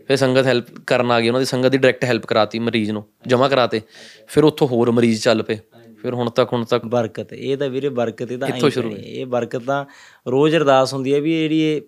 ਫਿਰ 0.06 0.16
ਸੰਗਤ 0.16 0.46
ਹੈਲਪ 0.46 0.66
ਕਰਨ 0.86 1.10
ਆ 1.10 1.20
ਗਈ 1.20 1.28
ਉਹਨਾਂ 1.28 1.40
ਦੀ 1.40 1.46
ਸੰਗਤ 1.46 1.68
ਦੀ 1.68 1.78
ਡਾਇਰੈਕਟ 1.78 2.04
ਹੈਲਪ 2.04 2.26
ਕਰਾਤੀ 2.26 2.58
ਮਰੀਜ਼ 2.58 2.90
ਨੂੰ 2.90 3.04
ਜਮ੍ਹਾਂ 3.26 3.48
ਕਰਾਤੇ। 3.50 3.80
ਫਿਰ 4.26 4.44
ਉੱਥੋਂ 4.44 4.68
ਹੋਰ 4.68 4.90
ਮਰੀਜ਼ 4.90 5.22
ਚੱਲ 5.22 5.42
ਪਏ। 5.42 5.58
ਫਿਰ 6.02 6.14
ਹੁਣ 6.14 6.30
ਤੱਕ 6.30 6.52
ਹੁਣ 6.52 6.64
ਤੱਕ 6.64 6.84
ਬਰਕਤ 6.84 7.32
ਇਹ 7.32 7.56
ਤਾਂ 7.56 7.68
ਵੀਰੇ 7.68 7.88
ਬਰਕਤ 7.88 8.32
ਇਹ 8.32 8.38
ਤਾਂ 8.38 8.48
ਐਂ 8.48 8.70
ਸ਼ੁਰੂ 8.70 8.96
ਇਹ 8.96 9.26
ਬਰਕਤ 9.26 9.62
ਤਾਂ 9.62 9.84
ਰੋਜ਼ 10.30 10.56
ਅਰਦਾਸ 10.56 10.94
ਹੁੰਦੀ 10.94 11.14
ਹੈ 11.14 11.20
ਵੀ 11.20 11.32
ਜਿਹੜੀ 11.32 11.60
ਇਹ 11.60 11.82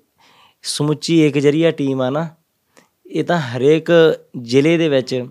ਸਮੁੱਚੀ 0.62 1.26
ਇੱਕ 1.26 1.38
ਜਰੀਆ 1.38 1.70
ਟੀਮ 1.70 2.02
ਆ 2.02 2.10
ਨਾ 2.10 2.28
ਇਹ 3.14 3.24
ਤਾਂ 3.24 3.38
ਹਰੇਕ 3.38 4.18
ਜ਼ਿਲ੍ਹੇ 4.42 4.76
ਦੇ 4.76 4.88
ਵਿੱਚ 4.88 5.26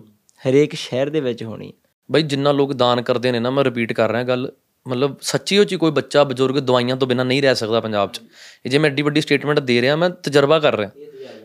ਹਰੇਕ 0.48 0.74
ਸ਼ਹਿਰ 0.74 1.10
ਦੇ 1.10 1.20
ਵਿੱਚ 1.20 1.44
ਹੋਣੀ 1.44 1.72
ਬਈ 2.10 2.22
ਜਿੰਨਾ 2.22 2.52
ਲੋਕ 2.52 2.72
ਦਾਨ 2.72 3.02
ਕਰਦੇ 3.02 3.32
ਨੇ 3.32 3.38
ਨਾ 3.38 3.50
ਮੈਂ 3.50 3.64
ਰਿਪੀਟ 3.64 3.92
ਕਰ 3.92 4.10
ਰਿਹਾ 4.10 4.22
ਗੱਲ 4.22 4.52
ਮਤਲਬ 4.88 5.16
ਸੱਚੀ 5.22 5.58
ਉਹ 5.58 5.64
ਚ 5.64 5.74
ਕੋਈ 5.74 5.90
ਬੱਚਾ 5.90 6.24
ਬਜ਼ੁਰਗ 6.24 6.54
ਦਵਾਈਆਂ 6.54 6.96
ਤੋਂ 6.96 7.08
ਬਿਨਾਂ 7.08 7.24
ਨਹੀਂ 7.24 7.42
ਰਹਿ 7.42 7.54
ਸਕਦਾ 7.54 7.80
ਪੰਜਾਬ 7.80 8.12
'ਚ। 8.12 8.20
ਇਹ 8.66 8.70
ਜੇ 8.70 8.78
ਮੈਂ 8.78 8.90
ਐਡੀ 8.90 9.02
ਵੱਡੀ 9.02 9.20
ਸਟੇਟਮੈਂਟ 9.20 9.60
ਦੇ 9.60 9.82
ਰਿਹਾ 9.82 9.96
ਮੈਂ 9.96 10.10
ਤਜਰਬਾ 10.10 10.58
ਕਰ 10.58 10.76
ਰਿਹਾ। 10.76 10.90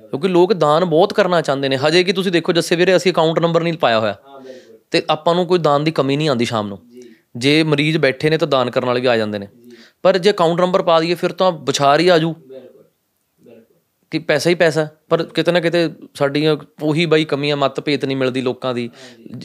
ਕਿਉਂਕਿ 0.10 0.28
ਲੋਕ 0.28 0.54
ਦਾਨ 0.54 0.86
ਬਹੁਤ 0.86 1.14
ਕਰਨਾ 1.14 1.42
ਚਾਹੁੰਦੇ 1.42 1.70
ਨੇ। 1.70 1.78
ਹਜੇ 1.78 2.04
ਕਿ 2.04 2.14
ਤੁਸੀਂ 2.14 2.32
ਦੇਖੋ 2.32 2.52
ਜੱਸੇ 2.52 2.76
ਵੀਰੇ 2.76 2.96
ਅਸੀਂ 2.96 3.12
ਅਕਾਊਂਟ 3.12 3.40
ਨੰਬਰ 3.40 3.64
ਨਹੀਂ 3.64 3.74
ਪਾਇਆ 3.74 4.00
ਹੋਇਆ। 4.00 4.16
ਤੇ 4.92 5.04
ਆਪਾਂ 5.10 5.36
ਨੂੰ 5.36 5.46
ਕੋਈ 5.46 5.60
ਦਾਨ 5.60 5.84
ਦੀ 5.84 5.92
ਕਮੀ 5.92 6.18
ਨਹੀਂ 6.18 6.30
ਆਉਂਦੀ 6.30 6.46
ਸ਼ਾਮ 6.46 6.68
ਨੂੰ। 6.68 6.80
ਜੇ। 7.38 7.64
ਮਰੀਜ਼ 7.64 7.98
ਬੈਠੇ 7.98 8.30
ਨੇ 8.30 8.38
ਤਾਂ 8.38 8.48
ਦਾਨ 8.48 8.72
ਕਰਨ 8.72 8.86
ਵਾਲੇ 8.86 9.02
ਵੀ 9.02 9.08
ਆ 9.08 9.18
ਜਾਂਦੇ 9.18 9.40
ਨੇ। 9.40 9.48
ਪਰ 10.02 10.18
ਜੇ 10.18 10.30
ਅਕਾਊਂਟ 10.30 10.62
ਨੰਬਰ 10.62 10.82
ਪਾ 10.82 11.00
ਦਈਏ 11.00 11.14
ਫਿਰ 11.14 11.32
ਤਾਂ 11.32 11.52
ਵਿਚਾਰ 11.52 12.00
ਹੀ 12.00 12.08
ਆਜੂ। 12.08 12.36
ਕਿ 14.12 14.20
ਪੈਸਾ 14.20 14.50
ਹੀ 14.50 14.56
ਪੈਸਾ 14.56 14.86
ਹੈ। 14.86 14.92
ਪਰ 15.10 15.24
ਕਿਤੇ 15.24 15.52
ਨਾ 15.52 15.60
ਕਿਤੇ 15.60 15.90
ਸਾਡੀਆਂ 16.14 16.58
ਉਹੀ 16.82 17.06
ਬਾਈ 17.06 17.26
ਕਮੀਆਂ 17.26 17.58
ਮਤ 17.58 17.80
ਭੇਤ 17.80 18.06
ਨਹੀਂ 18.06 18.18
ਮਿਲਦੀ 18.18 18.42
ਲੋਕਾਂ 18.42 18.74
ਦੀ। 18.74 18.90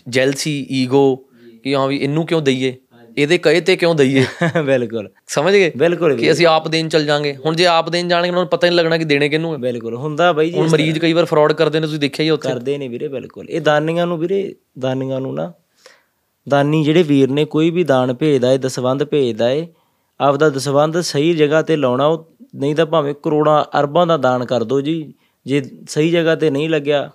ਜੈਲਸੀ 0.09 0.67
ਈਗੋ 0.71 1.17
ਕਿ 1.65 1.75
ਹਾਂ 1.75 1.89
ਵੀ 1.89 1.97
ਇਹਨੂੰ 1.97 2.27
ਕਿਉਂ 2.27 2.43
ਦਈਏ? 2.43 2.75
ਇਹਦੇ 3.19 3.39
ਕਹੇ 3.39 3.61
ਤੇ 3.61 3.77
ਕਿਉਂ 3.77 3.95
ਦਈਏ? 3.95 4.25
ਬਿਲਕੁਲ। 4.65 5.09
ਸਮਝ 5.27 5.53
ਗਏ? 5.53 5.73
ਬਿਲਕੁਲ 5.77 6.17
ਕਿ 6.17 6.33
ਅਸੀਂ 6.33 6.47
ਆਪ 6.47 6.69
ਦੇਣ 6.69 6.89
ਚੱਲ 6.89 7.05
ਜਾਾਂਗੇ। 7.05 7.37
ਹੁਣ 7.37 7.57
ਜੇ 7.57 7.67
ਆਪ 7.67 7.91
ਦੇਣ 7.91 8.09
ਜਾਣਗੇ 8.09 8.29
ਉਹਨਾਂ 8.29 8.43
ਨੂੰ 8.43 8.49
ਪਤਾ 8.49 8.67
ਨਹੀਂ 8.67 8.77
ਲੱਗਣਾ 8.77 8.99
ਕਿ 8.99 9.05
ਦੇਣੇ 9.05 9.29
ਕਿਹਨੂੰ 9.29 9.53
ਹੈ 9.53 9.59
ਬਿਲਕੁਲ। 9.59 9.95
ਹੁੰਦਾ 9.97 10.33
ਬਾਈ 10.33 10.51
ਜੀ 10.51 10.59
ਹੁਣ 10.59 10.69
ਮਰੀਜ਼ 10.69 10.99
ਕਈ 10.99 11.13
ਵਾਰ 11.13 11.25
ਫਰਾਡ 11.25 11.53
ਕਰਦੇ 11.53 11.81
ਨੇ 11.81 11.87
ਤੁਸੀਂ 11.87 12.01
ਦੇਖਿਆ 12.01 12.25
ਹੀ 12.25 12.31
ਉੱਥੇ। 12.31 12.49
ਕਰਦੇ 12.49 12.79
ਨੇ 12.79 12.89
ਵੀਰੇ 12.89 13.09
ਬਿਲਕੁਲ। 13.09 13.51
ਇਹ 13.51 13.61
ਦਾਨੀਆਂ 13.61 14.07
ਨੂੰ 14.07 14.19
ਵੀਰੇ 14.19 14.55
ਦਾਨੀਆਂ 14.79 15.21
ਨੂੰ 15.21 15.35
ਨਾ 15.35 15.53
ਦਾਨੀ 16.49 16.85
ਜਿਹੜੇ 16.85 17.03
ਵੀਰ 17.03 17.31
ਨੇ 17.31 17.45
ਕੋਈ 17.45 17.71
ਵੀ 17.71 17.85
ਦਾਨ 17.85 18.15
ਭੇਜਦਾ 18.15 18.53
ਏ 18.53 18.59
ਦਸਵੰਧ 18.59 19.05
ਭੇਜਦਾ 19.05 19.51
ਏ 19.51 19.67
ਆਪਦਾ 20.21 20.49
ਦਸਵੰਧ 20.49 21.01
ਸਹੀ 21.01 21.35
ਜਗ੍ਹਾ 21.35 21.63
ਤੇ 21.63 21.77
ਲਾਉਣਾ 21.77 22.07
ਉਹ 22.07 22.34
ਨਹੀਂ 22.55 22.75
ਤਾਂ 22.75 22.87
ਭਾਵੇਂ 22.87 23.15
ਕਰੋੜਾਂ 23.23 23.63
ਅਰਬਾਂ 23.81 24.07
ਦਾ 24.07 24.17
ਦਾਨ 24.17 24.45
ਕਰ 24.45 24.65
ਦਿਓ 24.65 24.81
ਜੀ 24.81 25.15
ਜੇ 25.47 25.63
ਸਹੀ 25.89 26.11
ਜਗ੍ਹਾ 26.11 26.35
ਤੇ 26.35 26.51
ਨਹੀਂ 26.51 26.69
ਲੱਗਿਆ 26.69 27.11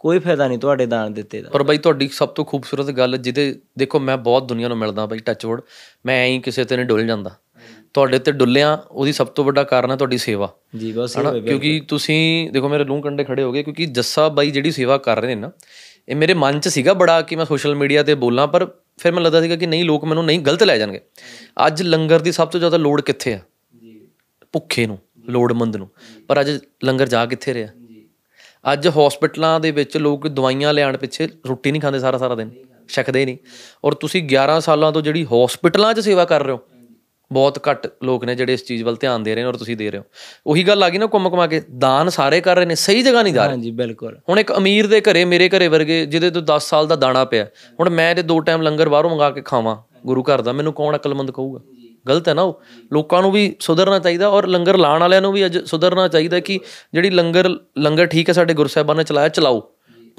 ਕੋਈ 0.00 0.18
ਫਾਇਦਾ 0.18 0.46
ਨਹੀਂ 0.48 0.58
ਤੁਹਾਡੇ 0.58 0.86
ਦਾਨ 0.86 1.12
ਦਿੱਤੇ 1.14 1.40
ਦਾ। 1.42 1.50
ਪਰ 1.50 1.62
ਬਾਈ 1.62 1.78
ਤੁਹਾਡੀ 1.78 2.08
ਸਭ 2.08 2.28
ਤੋਂ 2.28 2.44
ਖੂਬਸੂਰਤ 2.44 2.90
ਗੱਲ 2.90 3.16
ਜਿਹਦੇ 3.16 3.54
ਦੇਖੋ 3.78 3.98
ਮੈਂ 4.00 4.16
ਬਹੁਤ 4.16 4.48
ਦੁਨੀਆ 4.48 4.68
ਨੂੰ 4.68 4.76
ਮਿਲਦਾ 4.78 5.06
ਬਾਈ 5.06 5.18
ਟੱਚਵੁੱਡ 5.18 5.60
ਮੈਂ 6.06 6.16
ਐਂ 6.26 6.40
ਕਿਸੇ 6.40 6.64
ਤੇ 6.64 6.76
ਨਹੀਂ 6.76 6.86
ਡੁੱਲ 6.86 7.06
ਜਾਂਦਾ। 7.06 7.30
ਤੁਹਾਡੇ 7.94 8.18
ਤੇ 8.18 8.32
ਡੁੱਲਿਆ 8.32 8.72
ਉਹਦੀ 8.90 9.12
ਸਭ 9.12 9.26
ਤੋਂ 9.26 9.44
ਵੱਡਾ 9.44 9.62
ਕਾਰਨ 9.62 9.90
ਹੈ 9.90 9.96
ਤੁਹਾਡੀ 9.96 10.18
ਸੇਵਾ। 10.18 10.52
ਜੀ 10.76 10.92
ਬਸ 10.92 11.16
ਕਿਉਂਕਿ 11.44 11.80
ਤੁਸੀਂ 11.88 12.50
ਦੇਖੋ 12.50 12.68
ਮੇਰੇ 12.68 12.84
ਲੂੰ 12.84 13.00
ਕੰਡੇ 13.02 13.24
ਖੜੇ 13.24 13.42
ਹੋ 13.42 13.52
ਗਏ 13.52 13.62
ਕਿਉਂਕਿ 13.62 13.86
ਜੱਸਾ 13.86 14.28
ਬਾਈ 14.28 14.50
ਜਿਹੜੀ 14.50 14.70
ਸੇਵਾ 14.70 14.98
ਕਰ 14.98 15.20
ਰਹੇ 15.20 15.34
ਨੇ 15.34 15.40
ਨਾ 15.40 15.50
ਇਹ 16.08 16.16
ਮੇਰੇ 16.16 16.34
ਮਨ 16.34 16.60
'ਚ 16.60 16.68
ਸੀਗਾ 16.68 16.92
ਬੜਾ 16.92 17.20
ਕਿ 17.22 17.36
ਮੈਂ 17.36 17.44
ਸੋਸ਼ਲ 17.44 17.74
ਮੀਡੀਆ 17.74 18.02
ਤੇ 18.02 18.14
ਬੋਲਾਂ 18.14 18.46
ਪਰ 18.46 18.66
ਫਿਰ 18.98 19.12
ਮੈਨੂੰ 19.12 19.24
ਲੱਗਦਾ 19.24 19.40
ਸੀਗਾ 19.40 19.56
ਕਿ 19.56 19.66
ਨਹੀਂ 19.66 19.84
ਲੋਕ 19.84 20.04
ਮੈਨੂੰ 20.04 20.24
ਨਹੀਂ 20.24 20.40
ਗਲਤ 20.40 20.62
ਲੈ 20.62 20.78
ਜਾਣਗੇ। 20.78 21.00
ਅੱਜ 21.66 21.82
ਲੰਗਰ 21.82 22.20
ਦੀ 22.20 22.32
ਸਭ 22.32 22.48
ਤੋਂ 22.48 22.60
ਜ਼ਿਆਦਾ 22.60 22.76
ਲੋੜ 22.76 23.00
ਕਿੱਥੇ 23.00 23.34
ਆ? 23.34 23.38
ਭੁੱਖੇ 24.52 24.86
ਨੂੰ 24.86 24.98
ਲੋੜਮੰਦ 25.28 25.76
ਨੂੰ। 25.76 25.88
ਪਰ 26.28 26.40
ਅੱਜ 26.40 26.58
ਲੰਗਰ 26.84 27.06
ਜਾ 27.06 27.26
ਕਿੱਥੇ 27.26 27.54
ਰਿਹਾ? 27.54 27.68
ਅੱਜ 28.72 28.88
ਹਸਪੀਟਲਾਂ 28.88 29.58
ਦੇ 29.60 29.70
ਵਿੱਚ 29.70 29.96
ਲੋਕ 29.96 30.28
ਦਵਾਈਆਂ 30.28 30.72
ਲਿਆਉਣ 30.74 30.96
ਪਿੱਛੇ 30.96 31.28
ਰੋਟੀ 31.48 31.70
ਨਹੀਂ 31.70 31.82
ਖਾਂਦੇ 31.82 31.98
ਸਾਰਾ 31.98 32.18
ਸਾਰਾ 32.18 32.34
ਦਿਨ 32.34 32.50
ਛਕਦੇ 32.88 33.24
ਨਹੀਂ। 33.24 33.36
ਔਰ 33.84 33.94
ਤੁਸੀਂ 33.94 34.22
11 34.28 34.60
ਸਾਲਾਂ 34.60 34.92
ਤੋਂ 34.92 35.02
ਜਿਹੜੀ 35.02 35.24
ਹਸਪੀਟਲਾਂ 35.24 35.94
'ਚ 35.94 36.00
ਸੇਵਾ 36.00 36.24
ਕਰ 36.24 36.42
ਰਹੇ 36.42 36.52
ਹੋ 36.52 36.60
ਬਹੁਤ 37.30 37.58
ਘੱਟ 37.70 37.86
ਲੋਕ 38.04 38.24
ਨੇ 38.24 38.34
ਜਿਹੜੇ 38.34 38.52
ਇਸ 38.52 38.64
ਚੀਜ਼ 38.64 38.82
ਵੱਲ 38.84 38.96
ਧਿਆਨ 38.96 39.22
ਦੇ 39.22 39.34
ਰਹੇ 39.34 39.42
ਨੇ 39.42 39.48
ਔਰ 39.48 39.56
ਤੁਸੀਂ 39.56 39.76
ਦੇ 39.76 39.90
ਰਹੇ 39.90 39.98
ਹੋ। 39.98 40.04
ਉਹੀ 40.46 40.62
ਗੱਲ 40.62 40.82
ਆ 40.82 40.88
ਗਈ 40.88 40.98
ਨਾ 40.98 41.06
ਘੁੰਮ 41.06 41.28
ਘੁਮਾ 41.28 41.46
ਕੇ 41.46 41.60
ਦਾਨ 41.78 42.08
ਸਾਰੇ 42.08 42.40
ਕਰ 42.40 42.56
ਰਹੇ 42.56 42.64
ਨੇ 42.64 42.74
ਸਹੀ 42.74 43.02
ਜਗ੍ਹਾ 43.02 43.22
ਨਹੀਂ 43.22 43.34
ਜਾ 43.34 43.42
ਰਹੇ। 43.42 43.50
ਹਾਂਜੀ 43.50 43.70
ਬਿਲਕੁਲ। 43.70 44.18
ਹੁਣ 44.28 44.38
ਇੱਕ 44.38 44.52
ਅਮੀਰ 44.56 44.86
ਦੇ 44.86 45.00
ਘਰੇ 45.00 45.24
ਮੇਰੇ 45.24 45.48
ਘਰੇ 45.48 45.68
ਵਰਗੇ 45.68 46.04
ਜਿਹਦੇ 46.06 46.30
ਤੋਂ 46.30 46.42
10 46.42 46.68
ਸਾਲ 46.68 46.86
ਦਾ 46.86 46.96
ਦਾਣਾ 46.96 47.24
ਪਿਆ 47.24 47.46
ਹੁਣ 47.80 47.90
ਮੈਂ 47.90 48.10
ਇਹਦੇ 48.10 48.22
ਦੋ 48.22 48.40
ਟਾਈਮ 48.40 48.62
ਲੰਗਰ 48.62 48.88
ਬਾਹਰੋਂ 48.88 49.10
ਮੰਗਾ 49.10 49.30
ਕੇ 49.30 49.40
ਖਾਵਾਂ 49.40 49.76
ਗੁਰੂ 50.06 50.22
ਘਰ 50.22 50.40
ਦਾ 50.40 50.52
ਮੈਨੂੰ 50.52 50.72
ਕੌਣ 50.72 50.96
ਅਕਲਮੰਦ 50.96 51.30
ਕਹੂਗਾ? 51.30 51.60
ਗਲਤ 52.08 52.28
ਹੈ 52.28 52.34
ਨਾ 52.34 52.42
ਉਹ। 52.42 52.60
ਲੋਕਾਂ 52.92 53.22
ਨੂੰ 53.22 53.30
ਵੀ 53.32 53.54
ਸੁਧਰਨਾ 53.60 53.98
ਚਾਹੀਦਾ 53.98 54.28
ਔਰ 54.28 54.46
ਲੰਗਰ 54.46 54.76
ਲਾਣ 54.78 55.00
ਵਾਲਿਆਂ 55.00 55.20
ਨੂੰ 55.22 55.32
ਵੀ 55.32 55.46
ਅੱਜ 55.46 55.58
ਸੁਧਰਨਾ 55.64 56.08
ਚਾਹੀਦਾ 56.08 56.40
ਕਿ 56.40 56.58
ਜਿਹੜੀ 56.94 57.10
ਲੰਗਰ 57.10 57.48
ਲੰਗਰ 57.78 58.06
ਠੀਕ 58.06 58.28
ਹੈ 58.28 58.34
ਸਾਡੇ 58.34 58.54
ਗੁਰਸਾਹਿਬਾਂ 58.54 58.94
ਨੇ 58.94 59.04
ਚਲਾਇਆ 59.04 59.28
ਚਲਾਓ। 59.28 59.62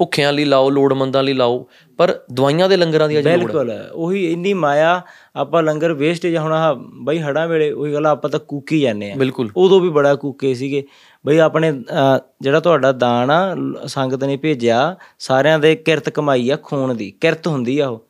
ਭੁੱਖਿਆਂ 0.00 0.32
ਲਈ 0.32 0.44
ਲਾਓ 0.44 0.68
ਲੋੜਮੰਦਾਂ 0.70 1.22
ਲਈ 1.22 1.32
ਲਾਓ 1.32 1.66
ਪਰ 1.98 2.12
ਦਵਾਈਆਂ 2.32 2.68
ਦੇ 2.68 2.76
ਲੰਗਰਾਂ 2.76 3.08
ਦੀ 3.08 3.18
ਅੱਜ 3.18 3.26
ਲੋੜ 3.26 3.32
ਹੈ। 3.32 3.38
ਬਿਲਕੁਲ 3.38 3.70
ਉਹੀ 3.94 4.24
ਇੰਨੀ 4.32 4.52
ਮਾਇਆ 4.54 5.00
ਆਪਾਂ 5.36 5.62
ਲੰਗਰ 5.62 5.92
ਵੇਸਟੇਜ 5.92 6.36
ਹੁਣ 6.36 6.52
ਆਹ 6.52 6.74
ਬਈ 7.04 7.18
ਹੜਾਂ 7.20 7.46
ਵੇਲੇ 7.48 7.70
ਉਹੀ 7.70 7.92
ਗੱਲ 7.92 8.06
ਆ, 8.06 8.10
ਆਪਾਂ 8.10 8.30
ਤਾਂ 8.30 8.40
ਕੂਕੀ 8.40 8.80
ਜਾਂਦੇ 8.80 9.10
ਆ 9.12 9.16
ਬਿਲਕੁਲ। 9.16 9.50
ਉਦੋਂ 9.56 9.80
ਵੀ 9.80 9.88
ਬੜਾ 9.88 10.14
ਕੂਕੇ 10.14 10.54
ਸੀਗੇ। 10.54 10.84
ਬਈ 11.24 11.38
ਆਪਣੇ 11.38 11.72
ਜਿਹੜਾ 12.42 12.60
ਤੁਹਾਡਾ 12.60 12.92
ਦਾਨ 12.92 13.30
ਆ 13.30 13.54
ਸੰਗਤ 13.86 14.24
ਨੇ 14.24 14.36
ਭੇਜਿਆ 14.36 14.96
ਸਾਰਿਆਂ 15.18 15.58
ਦੇ 15.58 15.74
ਕਿਰਤ 15.76 16.08
ਕਮਾਈ 16.10 16.48
ਆ 16.50 16.56
ਖੂਨ 16.62 16.96
ਦੀ 16.96 17.10
ਕਿਰਤ 17.20 17.46
ਹੁੰਦੀ 17.46 17.78
ਆ 17.78 17.88
ਉਹ। 17.88 18.04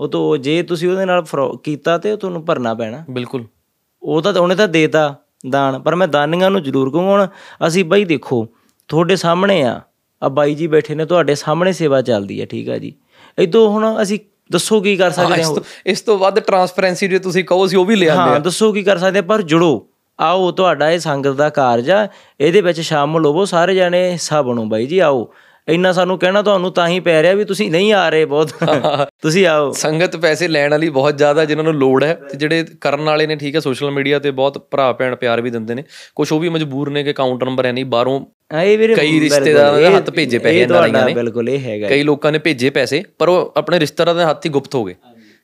ਉਹ 0.00 0.08
ਤੋਂ 0.08 0.36
ਜੇ 0.36 0.62
ਤੁਸੀਂ 0.62 0.88
ਉਹਦੇ 0.88 1.04
ਨਾਲ 1.04 1.22
ਕੀਤਾ 1.64 1.96
ਤੇ 1.98 2.12
ਉਹ 2.12 2.16
ਤੁਹਾਨੂੰ 2.18 2.44
ਭਰਨਾ 2.44 2.74
ਪੈਣਾ। 2.74 3.04
ਬਿਲਕੁਲ। 3.10 3.44
ਉਹ 4.02 4.22
ਤਾਂ 4.22 4.32
ਉਹਨੇ 4.32 4.54
ਤਾਂ 4.54 4.68
ਦੇਤਾ 4.68 5.14
ਦਾਨ 5.50 5.78
ਪਰ 5.82 5.94
ਮੈਂ 5.94 6.08
ਦਾਨੀਆਂ 6.08 6.50
ਨੂੰ 6.50 6.62
ਜ਼ਰੂਰ 6.62 6.90
ਕਹੂੰ 6.90 7.04
ਹੁਣ 7.04 7.26
ਅਸੀਂ 7.66 7.84
ਬਾਈ 7.84 8.04
ਦੇਖੋ 8.04 8.46
ਤੁਹਾਡੇ 8.88 9.16
ਸਾਹਮਣੇ 9.16 9.62
ਆ 9.62 9.80
ਆ 10.22 10.28
ਬਾਈ 10.28 10.54
ਜੀ 10.54 10.66
ਬੈਠੇ 10.66 10.94
ਨੇ 10.94 11.04
ਤੁਹਾਡੇ 11.04 11.34
ਸਾਹਮਣੇ 11.34 11.72
ਸੇਵਾ 11.72 12.00
ਚੱਲਦੀ 12.02 12.40
ਹੈ 12.40 12.46
ਠੀਕ 12.46 12.68
ਆ 12.68 12.78
ਜੀ। 12.78 12.92
ਇਦੋਂ 13.38 13.68
ਹੁਣ 13.68 14.02
ਅਸੀਂ 14.02 14.18
ਦੱਸੋ 14.50 14.80
ਕੀ 14.80 14.96
ਕਰ 14.96 15.10
ਸਕਦੇ 15.10 15.42
ਹਾਂ 15.42 15.54
ਇਸ 15.86 16.00
ਤੋਂ 16.00 16.16
ਵੱਧ 16.18 16.38
ਟਰਾਂਸਪੇਰੈਂਸੀ 16.38 17.08
ਜੇ 17.08 17.18
ਤੁਸੀਂ 17.18 17.44
ਕਹੋ 17.44 17.66
ਸੀ 17.66 17.76
ਉਹ 17.76 17.84
ਵੀ 17.84 17.96
ਲਿਆ 17.96 18.14
ਹਾਂ 18.14 18.40
ਦੱਸੋ 18.40 18.72
ਕੀ 18.72 18.82
ਕਰ 18.82 18.98
ਸਕਦੇ 18.98 19.20
ਪਰ 19.20 19.42
ਜੁੜੋ। 19.42 19.86
ਆਓ 20.18 20.50
ਤੁਹਾਡਾ 20.50 20.90
ਇਹ 20.90 20.98
ਸੰਗਤ 20.98 21.34
ਦਾ 21.36 21.48
ਕਾਰਜ 21.50 21.90
ਆ 21.90 22.06
ਇਹਦੇ 22.40 22.60
ਵਿੱਚ 22.60 22.80
ਸ਼ਾਮਲ 22.80 23.26
ਹੋਵੋ 23.26 23.44
ਸਾਰੇ 23.44 23.74
ਜਾਣੇ 23.74 24.10
ਹਿੱਸਾ 24.12 24.42
ਬਣੋ 24.42 24.64
ਬਾਈ 24.64 24.86
ਜੀ 24.86 24.98
ਆਓ। 24.98 25.24
ਇੰਨਾ 25.68 25.92
ਸਾਨੂੰ 25.92 26.18
ਕਹਿਣਾ 26.18 26.40
ਤੁਹਾਨੂੰ 26.42 26.70
ਤਾਂ 26.72 26.86
ਹੀ 26.88 26.98
ਪੈ 27.00 27.22
ਰਿਹਾ 27.22 27.34
ਵੀ 27.34 27.44
ਤੁਸੀਂ 27.44 27.70
ਨਹੀਂ 27.70 27.92
ਆ 27.92 28.08
ਰਹੇ 28.08 28.24
ਬਹੁਤ। 28.24 28.48
ਤੁਸੀਂ 29.22 29.46
ਆਓ। 29.46 29.70
ਸੰਗਤ 29.72 30.16
ਪੈਸੇ 30.16 30.48
ਲੈਣ 30.48 30.70
ਵਾਲੀ 30.70 30.88
ਬਹੁਤ 30.88 31.16
ਜ਼ਿਆਦਾ 31.16 31.44
ਜਿਨ੍ਹਾਂ 31.44 31.64
ਨੂੰ 31.64 31.74
ਲੋੜ 31.74 32.02
ਹੈ 32.04 32.12
ਤੇ 32.30 32.36
ਜਿਹੜੇ 32.38 32.64
ਕਰਨ 32.80 33.00
ਵਾਲੇ 33.00 33.26
ਨੇ 33.26 33.36
ਠੀਕ 33.36 33.54
ਹੈ 33.54 33.60
ਸੋਸ਼ਲ 33.60 33.90
ਮੀਡੀਆ 33.90 34.18
ਤੇ 34.18 34.30
ਬਹੁਤ 34.30 34.58
ਭਰਾ 34.70 34.92
ਭੈਣ 34.92 35.14
ਪਿਆਰ 35.16 35.40
ਵੀ 35.40 35.50
ਦਿੰਦੇ 35.50 35.74
ਨੇ। 35.74 35.84
ਕੁਝ 36.14 36.30
ਉਹ 36.32 36.40
ਵੀ 36.40 36.48
ਮਜਬੂਰ 36.48 36.90
ਨੇ 36.90 37.02
ਕਿ 37.04 37.10
ਅਕਾਊਂਟ 37.10 37.44
ਨੰਬਰ 37.44 37.66
ਹੈ 37.66 37.72
ਨਹੀਂ 37.72 37.84
ਬਾਹਰੋਂ 37.84 38.20
ਕਈ 38.96 39.20
ਰਿਸ਼ਤੇਦਾਰਾਂ 39.20 39.80
ਦੇ 39.80 39.94
ਹੱਥ 39.96 40.10
ਭੇਜੇ 40.10 40.38
ਪੈਸੇ 40.38 40.56
ਇਹ 40.56 40.62
ਇਹਨਾਂ 40.62 40.76
ਤੁਹਾਡਾ 40.76 41.04
ਨੇ। 41.06 41.14
ਬਿਲਕੁਲ 41.14 41.48
ਇਹ 41.48 41.58
ਹੈਗਾ 41.60 41.88
ਕਈ 41.88 42.02
ਲੋਕਾਂ 42.02 42.32
ਨੇ 42.32 42.38
ਭੇਜੇ 42.38 42.70
ਪੈਸੇ 42.70 43.02
ਪਰ 43.18 43.28
ਉਹ 43.28 43.52
ਆਪਣੇ 43.56 43.80
ਰਿਸ਼ਤੇਦਾਰਾਂ 43.80 44.14
ਦੇ 44.14 44.24
ਹੱਥ 44.24 44.46
ਹੀ 44.46 44.50
ਗੁਪਤ 44.50 44.74
ਹੋ 44.74 44.84
ਗਏ। 44.84 44.94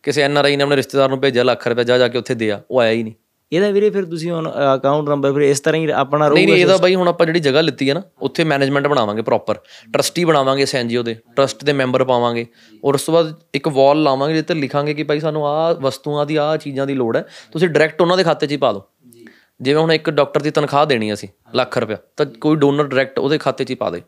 ਕਿਸੇ 0.02 0.22
ਐਨਆਰਆਈ 0.22 0.56
ਨੇ 0.56 0.62
ਆਪਣੇ 0.62 0.76
ਰਿਸ਼ਤੇਦਾਰ 0.76 1.08
ਨੂੰ 1.08 1.20
ਭੇਜਿਆ 1.20 1.42
ਲੱਖ 1.42 1.66
ਰੁਪਏ 1.68 1.84
ਜਾ 1.84 1.98
ਜਾ 1.98 2.08
ਕੇ 2.08 2.18
ਉੱਥੇ 2.18 2.34
ਦਿਆ 2.34 2.60
ਉਹ 2.70 2.80
ਆਇਆ 2.80 2.92
ਹੀ 2.92 3.02
ਨਹੀਂ। 3.02 3.14
ਇਹਦਾ 3.52 3.70
ਵੀਰੇ 3.70 3.90
ਫਿਰ 3.90 4.04
ਤੁਸੀਂ 4.04 4.30
ਹੁਣ 4.30 4.48
ਅਕਾਊਂਟ 4.74 5.08
ਨੰਬਰ 5.08 5.32
ਫਿਰ 5.32 5.42
ਇਸ 5.42 5.60
ਤਰ੍ਹਾਂ 5.60 5.80
ਹੀ 5.80 5.90
ਆਪਣਾ 5.90 6.28
ਨਹੀਂ 6.28 6.28
ਰਹੂਗਾ 6.28 6.52
ਨਹੀਂ 6.52 6.62
ਇਹਦਾ 6.62 6.76
ਬਾਈ 6.76 6.94
ਹੁਣ 6.94 7.08
ਆਪਾਂ 7.08 7.26
ਜਿਹੜੀ 7.26 7.40
ਜਗ੍ਹਾ 7.40 7.60
ਲਿੱਤੀ 7.60 7.88
ਹੈ 7.88 7.94
ਨਾ 7.94 8.02
ਉੱਥੇ 8.22 8.44
ਮੈਨੇਜਮੈਂਟ 8.44 8.86
ਬਣਾਵਾਂਗੇ 8.86 9.22
ਪ੍ਰੋਪਰ 9.22 9.58
ਟਰਸਟੀ 9.92 10.24
ਬਣਾਵਾਂਗੇ 10.24 10.62
ਇਸ 10.62 10.74
ਐਨਜੀਓ 10.74 11.02
ਦੇ 11.02 11.16
ਟਰਸਟ 11.36 11.64
ਦੇ 11.64 11.72
ਮੈਂਬਰ 11.72 12.04
ਪਾਵਾਂਗੇ। 12.04 12.46
ਔਰ 12.84 12.94
ਉਸ 12.94 13.02
ਤੋਂ 13.02 13.14
ਬਾਅਦ 13.14 13.34
ਇੱਕ 13.54 13.68
ਵਾਲ 13.68 14.02
ਲਾਵਾਂਗੇ 14.02 14.34
ਜਿੱਥੇ 14.34 14.54
ਲਿਖਾਂਗੇ 14.54 14.94
ਕਿ 14.94 15.02
ਭਾਈ 15.02 15.20
ਸਾਨੂੰ 15.20 15.46
ਆਹ 15.46 15.74
ਵਸਤੂਆਂ 15.74 16.26
ਦੀ 16.26 16.36
ਆਹ 16.36 16.56
ਚੀਜ਼ਾਂ 16.56 16.86
ਦੀ 16.86 16.94
ਲੋੜ 16.94 17.16
ਹੈ। 17.16 17.24
ਤੁਸੀਂ 17.52 17.68
ਡਾਇਰੈਕਟ 17.68 18.00
ਉਹਨਾਂ 18.00 18.16
ਦੇ 18.16 18.24
ਖਾਤੇ 18.24 18.46
'ਚ 18.46 18.52
ਹੀ 18.52 18.56
ਪਾ 18.56 18.72
ਦਿਓ। 18.72 18.82
ਜਿਵੇਂ 19.60 19.82
ਹੁਣ 19.82 19.92
ਇੱਕ 19.92 20.10
ਡਾਕਟਰ 20.10 20.40
ਦੀ 20.40 20.50
ਤਨਖਾਹ 20.50 20.86
ਦੇਣੀ 20.86 21.12
ਅਸੀਂ 21.12 21.28
ਲੱਖ 21.54 21.78
ਰੁਪਇਆ 21.78 21.96
ਤਾਂ 22.16 22.26
ਕੋਈ 22.26 22.56
ਡੋਨਰ 22.56 22.84
ਡਾਇਰੈਕਟ 22.84 23.18
ਉਹਦੇ 23.18 23.38
ਖਾਤੇ 23.38 23.64
'ਚ 23.64 23.70
ਹੀ 23.70 23.74
ਪਾ 23.74 23.90
ਦੇ। 23.90 24.02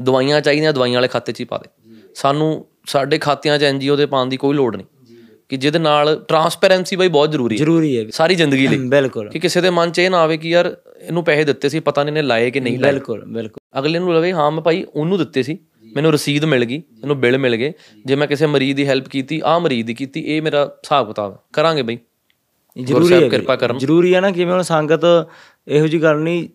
ਦਵਾਈਆਂ 0.00 0.40
ਚਾਹੀਦੀਆਂ 0.40 0.72
ਦਵਾਈਆਂ 0.72 0.94
ਵਾਲੇ 0.94 1.08
ਖਾਤੇ 1.08 1.32
'ਚ 1.32 1.40
ਹੀ 1.40 1.44
ਪਾ 1.44 1.58
ਦੇ। 1.58 1.68
ਸਾਨੂੰ 2.14 2.66
ਸਾਡੇ 2.86 3.18
ਖਾਤਿਆਂ 3.18 3.58
'ਚ 3.58 3.62
ਐਨਜੀਓ 3.62 3.96
ਦੇ 3.96 4.06
ਪਾਉਣ 4.06 4.28
ਦੀ 4.28 4.36
ਕੋਈ 4.36 4.54
ਲੋੜ 4.54 4.76
ਨਹੀਂ। 4.76 4.86
ਕਿ 5.48 5.56
ਜਿਹਦੇ 5.56 5.78
ਨਾਲ 5.78 6.24
ਟਰਾਂਸਪੇਰੈਂਸੀ 6.28 6.96
ਬਾਈ 6.96 7.08
ਬਹੁਤ 7.08 7.32
ਜ਼ਰੂਰੀ 7.32 7.54
ਹੈ। 7.54 7.58
ਜ਼ਰੂਰੀ 7.58 7.98
ਹੈ 7.98 8.04
ਸਾਰੀ 8.10 8.34
ਜ਼ਿੰਦਗੀ 8.34 8.68
ਲਈ। 8.68 8.78
ਬਿਲਕੁਲ। 8.78 9.28
ਕਿ 9.28 9.38
ਕਿਸੇ 9.38 9.60
ਦੇ 9.60 9.70
ਮਨ 9.70 9.90
'ਚ 9.90 9.98
ਇਹ 9.98 10.10
ਨਾ 10.10 10.18
ਆਵੇ 10.18 10.36
ਕਿ 10.36 10.48
ਯਾਰ 10.48 10.76
ਇਹਨੂੰ 11.00 11.24
ਪੈਸੇ 11.24 11.44
ਦਿੱਤੇ 11.44 11.68
ਸੀ 11.68 11.80
ਪਤਾ 11.80 12.04
ਨਹੀਂ 12.04 12.12
ਇਹਨੇ 12.12 12.22
ਲਾਏ 12.22 12.50
ਕਿ 12.50 12.60
ਨਹੀਂ 12.60 12.78
ਲਾਏ। 12.78 12.92
ਬਿਲਕੁਲ 12.92 13.24
ਬਿਲਕੁਲ। 13.24 13.80
ਅਗਲੇ 13.80 13.98
ਨੂੰ 13.98 14.14
ਲਵੇ 14.14 14.32
ਹਾਂ 14.32 14.50
ਮੈਂ 14.50 14.60
ਭਾਈ 14.60 14.84
ਉਹਨੂੰ 14.94 15.18
ਦਿੱਤੇ 15.18 15.42
ਸੀ। 15.42 15.58
ਮੈਨੂੰ 15.94 16.12
ਰਸੀਦ 16.12 16.44
ਮਿਲ 16.44 16.64
ਗਈ 16.64 16.78
ਮੈਨੂੰ 16.78 17.20
ਬਿੱਲ 17.20 17.38
ਮਿਲ 17.38 17.56
ਗਏ। 17.56 17.72
ਜੇ 18.06 18.14
ਮੈਂ 18.14 18.26
ਕਿਸੇ 18.26 18.46
ਮਰੀਜ਼ 18.46 18.76
ਦੀ 18.76 18.86
ਹੈਲਪ 18.86 19.08
ਕੀਤੀ 19.08 19.42
ਆਹ 19.44 19.60
ਮਰੀਜ਼ 19.60 19.86
ਦੀ 19.86 19.94
ਕੀਤੀ 19.94 20.20
ਇਹ 20.20 20.42
ਮੇਰਾ 20.42 20.64
ਹਿਸਾਬ 20.64 21.08
ਕਿਤਾਬ। 21.08 21.38
ਕਰਾਂਗੇ 21.52 21.82
ਬਈ। 21.82 21.98
ਜ਼ਰੂਰੀ 22.82 23.12
ਹੈ 23.12 23.28
ਕਿਰਪਾ 23.28 23.56
ਕਰਨ। 23.56 23.78
ਜ਼ਰੂਰੀ 23.78 24.14
ਹੈ 24.14 24.20
ਨਾ 24.20 24.30
ਕਿਵੇਂ 24.30 24.52
ਹੁਣ 24.52 24.62
ਸੰਗਤ 24.62 25.00
ਇਹੋ 25.68 25.86
ਜੀ 25.86 26.02
ਗੱਲ 26.02 26.18
ਨਹੀਂ 26.18 26.48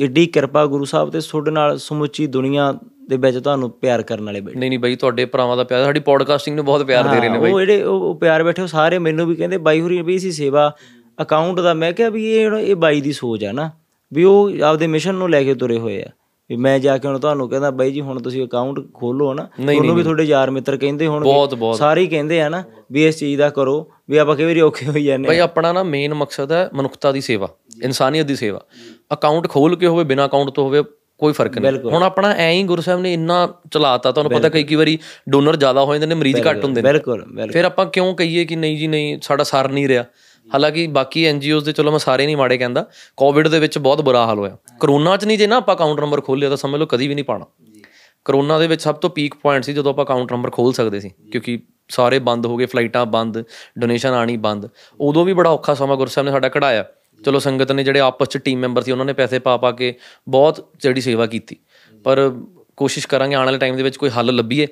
ਏਡੀ 0.00 0.26
ਕਿਰਪਾ 0.26 0.66
ਗੁਰੂ 0.66 0.84
ਸਾਹਿਬ 0.84 1.10
ਤੇ 1.10 1.20
ਤੁਹਾਡੇ 1.20 1.50
ਨਾਲ 1.50 1.78
ਸਮੁੱਚੀ 1.78 2.26
ਦੁਨੀਆ 2.26 2.74
ਦੇ 3.08 3.16
ਵਿੱਚ 3.16 3.38
ਤੁਹਾਨੂੰ 3.38 3.70
ਪਿਆਰ 3.70 4.02
ਕਰਨ 4.02 4.24
ਵਾਲੇ 4.24 4.40
ਬੈਠੇ। 4.40 4.58
ਨਹੀਂ 4.58 4.70
ਨਹੀਂ 4.70 4.78
ਬਾਈ 4.78 4.96
ਤੁਹਾਡੇ 4.96 5.24
ਭਰਾਵਾਂ 5.24 5.56
ਦਾ 5.56 5.64
ਪਿਆਰ 5.64 5.84
ਸਾਡੀ 5.84 6.00
ਪੋਡਕਾਸਟਿੰਗ 6.00 6.56
ਨੂੰ 6.56 6.64
ਬਹੁਤ 6.64 6.82
ਪਿਆਰ 6.84 7.08
ਦੇ 7.08 7.20
ਰਹੇ 7.20 7.28
ਨੇ 7.28 7.38
ਉਹ 7.38 7.60
ਜਿਹੜੇ 7.60 7.82
ਉਹ 7.82 8.14
ਪਿਆਰ 8.14 8.44
ਬੈਠੇ 8.44 8.62
ਉਹ 8.62 8.66
ਸਾਰੇ 8.66 8.98
ਮੈਨੂੰ 8.98 9.26
ਵੀ 9.26 9.34
ਕਹਿੰਦੇ 9.34 9.56
ਬਾਈ 9.58 9.80
ਹੋਰੀ 9.80 10.02
ਵੀ 10.02 10.18
ਸੀ 10.18 10.32
ਸੇਵਾ 10.32 10.74
ਅਕਾਊਂਟ 11.22 11.60
ਦਾ 11.60 11.74
ਮੈਂ 11.74 11.92
ਕਿਹਾ 11.92 12.08
ਵੀ 12.08 12.32
ਇਹ 12.32 12.50
ਇਹ 12.50 12.76
ਬਾਈ 12.76 13.00
ਦੀ 13.00 13.12
ਸੋਚ 13.12 13.44
ਆ 13.44 13.52
ਨਾ 13.52 13.70
ਵੀ 14.12 14.24
ਉਹ 14.24 14.50
ਆਪਦੇ 14.64 14.86
ਮਿਸ਼ਨ 14.86 15.14
ਨੂੰ 15.14 15.30
ਲੈ 15.30 15.44
ਕੇ 15.44 15.54
ਤੁਰੇ 15.54 15.78
ਹੋਏ 15.78 16.02
ਆ। 16.02 16.06
ਵੀ 16.48 16.56
ਮੈਂ 16.56 16.78
ਜਾ 16.78 16.98
ਕੇ 16.98 17.08
ਹੁਣ 17.08 17.18
ਤੁਹਾਨੂੰ 17.18 17.48
ਕਹਿੰਦਾ 17.48 17.70
ਬਾਈ 17.70 17.92
ਜੀ 17.92 18.00
ਹੁਣ 18.00 18.22
ਤੁਸੀਂ 18.22 18.46
ਅਕਾਊਂਟ 18.46 18.80
ਖੋਲੋ 18.94 19.34
ਨਾ 19.34 19.48
ਉਹਨੂੰ 19.76 19.94
ਵੀ 19.96 20.02
ਤੁਹਾਡੇ 20.02 20.22
ਯਾਰ 20.22 20.50
ਮਿੱਤਰ 20.50 20.76
ਕਹਿੰਦੇ 20.76 21.06
ਹੁਣ 21.06 21.24
ਸਾਰੇ 21.76 22.06
ਕਹਿੰਦੇ 22.06 22.40
ਆ 22.42 22.48
ਨਾ 22.48 22.62
ਵੀ 22.92 23.06
ਇਸ 23.06 23.18
ਚੀਜ਼ 23.18 23.38
ਦਾ 23.38 23.50
ਕਰੋ 23.50 23.90
ਵੀ 24.10 24.16
ਆਪਾਂ 24.16 24.36
ਕਈ 24.36 24.44
ਵਾਰੀ 24.44 24.60
ਔਖੇ 24.60 24.86
ਹੋਈ 24.86 25.04
ਜਾਂਦੇ 25.04 25.28
ਬਾਈ 25.28 25.38
ਆਪਣਾ 25.38 25.72
ਨਾ 25.72 25.82
ਮੇਨ 25.82 26.14
ਮਕਸਦ 26.14 26.52
ਹੈ 26.52 26.70
ਮਨੁੱਖਤਾ 26.74 27.12
ਦੀ 27.12 27.20
ਸੇਵਾ। 27.20 27.48
ਇਨਸਾਨੀਅਤ 27.82 28.26
ਦੀ 28.26 28.36
ਸੇਵਾ। 28.36 28.60
ਅਕਾਊਂਟ 29.12 29.48
ਖੋਲ 29.48 29.76
ਕੇ 29.76 29.86
ਹੋਵੇ 29.86 30.04
ਬਿਨਾ 30.04 30.24
ਅਕਾਊਂਟ 30.24 30.50
ਤੋਂ 30.50 30.64
ਹੋਵੇ 30.64 30.82
ਕੋਈ 31.20 31.32
ਫ਼ਰਕ 31.32 31.58
ਨਹੀਂ। 31.58 31.78
ਹੁਣ 31.84 32.02
ਆਪਣਾ 32.02 32.30
ਐਂ 32.30 32.50
ਹੀ 32.52 32.62
ਗੁਰੂ 32.62 32.82
ਸਾਹਿਬ 32.82 33.00
ਨੇ 33.00 33.12
ਇੰਨਾ 33.14 33.46
ਚਲਾਤਾ 33.72 34.12
ਤੁਹਾਨੂੰ 34.12 34.32
ਪਤਾ 34.32 34.48
ਕਈ 34.48 34.62
ਕਈ 34.62 34.74
ਵਾਰੀ 34.74 34.98
ਡੋਨਰ 35.30 35.56
ਜ਼ਿਆਦਾ 35.56 35.84
ਹੋ 35.84 35.94
ਜਾਂਦੇ 35.94 36.06
ਨੇ 36.06 36.14
ਮਰੀਜ਼ 36.14 36.40
ਘੱਟ 36.40 36.64
ਹੁੰਦੇ 36.64 36.82
ਨੇ। 36.82 36.88
ਬਿਲਕੁਲ 36.88 37.24
ਫਿਰ 37.52 37.64
ਆਪਾਂ 37.64 37.86
ਕਿਉਂ 37.86 38.14
ਕਹੀਏ 38.14 38.44
ਕਿ 38.44 38.56
ਨਹੀਂ 38.56 38.76
ਜੀ 38.78 38.86
ਨਹੀਂ 38.86 39.16
ਸਾਡਾ 39.22 39.44
ਸਰ 39.44 39.68
ਨਹੀਂ 39.68 39.88
ਰਿਹਾ। 39.88 40.04
ਹਾਲਾਂਕਿ 40.46 40.86
ਬਾਕੀ 40.86 41.24
ਐਨਜੀਓਜ਼ 41.24 41.64
ਦੇ 41.64 41.72
ਚਲੋ 41.72 41.90
ਮੈਂ 41.90 41.98
ਸਾਰੇ 41.98 42.26
ਨਹੀਂ 42.26 42.36
ਮਾੜੇ 42.36 42.58
ਕਹਿੰਦਾ 42.58 42.84
ਕੋਵਿਡ 43.16 43.48
ਦੇ 43.48 43.58
ਵਿੱਚ 43.58 43.78
ਬਹੁਤ 43.78 44.00
ਬੁਰਾ 44.00 44.24
ਹਾਲ 44.26 44.38
ਹੋਇਆ। 44.38 44.56
ਕਰੋਨਾ 44.80 45.16
'ਚ 45.16 45.24
ਨਹੀਂ 45.24 45.38
ਜੇ 45.38 45.46
ਨਾ 45.46 45.56
ਆਪਾਂ 45.56 45.74
ਅਕਾਊਂਟ 45.76 46.00
ਨੰਬਰ 46.00 46.20
ਖੋਲ੍ਹਿਆ 46.20 46.48
ਤਾਂ 46.48 46.56
ਸਮਝ 46.56 46.80
ਲਓ 46.80 46.86
ਕਦੀ 46.86 47.08
ਵੀ 47.08 47.14
ਨਹੀਂ 47.14 47.24
ਪਾਣਾ 47.24 47.46
ਕਰੋਨਾ 48.26 48.58
ਦੇ 48.58 48.66
ਵਿੱਚ 48.66 48.82
ਸਭ 48.82 48.94
ਤੋਂ 48.94 49.10
ਪੀਕ 49.10 49.34
ਪੁਆਇੰਟ 49.34 49.64
ਸੀ 49.64 49.72
ਜਦੋਂ 49.72 49.92
ਆਪਾਂ 49.92 50.04
ਅਕਾਊਂਟ 50.04 50.32
ਨੰਬਰ 50.32 50.50
ਖੋਲ 50.50 50.72
ਸਕਦੇ 50.72 51.00
ਸੀ 51.00 51.10
ਕਿਉਂਕਿ 51.32 51.58
ਸਾਰੇ 51.88 52.18
ਬੰਦ 52.18 52.46
ਹੋ 52.46 52.56
ਗਏ 52.56 52.66
ਫਲਾਈਟਾਂ 52.66 53.04
ਬੰਦ 53.06 53.42
ਡੋਨੇਸ਼ਨ 53.78 54.12
ਆਣੀ 54.12 54.36
ਬੰਦ। 54.36 54.68
ਉਦੋਂ 55.00 55.24
ਵੀ 55.24 55.32
ਬੜਾ 55.32 55.50
ਔਖਾ 55.50 55.74
ਸਮਾਂ 55.74 55.96
ਗੁਰਸਾਹਿਬ 55.96 56.26
ਨੇ 56.26 56.32
ਸਾਡਾ 56.32 56.48
ਕਢਾਇਆ। 56.48 56.84
ਚਲੋ 57.24 57.38
ਸੰਗਤ 57.38 57.72
ਨੇ 57.72 57.84
ਜਿਹੜੇ 57.84 58.00
ਆਪਸ 58.00 58.28
ਚ 58.28 58.38
ਟੀਮ 58.38 58.58
ਮੈਂਬਰ 58.58 58.82
ਸੀ 58.82 58.92
ਉਹਨਾਂ 58.92 59.04
ਨੇ 59.04 59.12
ਪੈਸੇ 59.12 59.38
ਪਾ 59.38 59.56
ਪਾ 59.56 59.70
ਕੇ 59.72 59.94
ਬਹੁਤ 60.28 60.66
ਜਿਹੜੀ 60.80 61.00
ਸੇਵਾ 61.00 61.26
ਕੀਤੀ। 61.26 61.56
ਪਰ 62.04 62.30
ਕੋਸ਼ਿਸ਼ 62.76 63.06
ਕਰਾਂਗੇ 63.06 63.34
ਆਉਣ 63.34 63.44
ਵਾਲੇ 63.44 63.58
ਟਾਈਮ 63.58 63.76
ਦੇ 63.76 63.82
ਵਿੱਚ 63.82 63.96
ਕੋਈ 63.96 64.10
ਹੱਲ 64.10 64.34
ਲੱਭੀਏ 64.36 64.66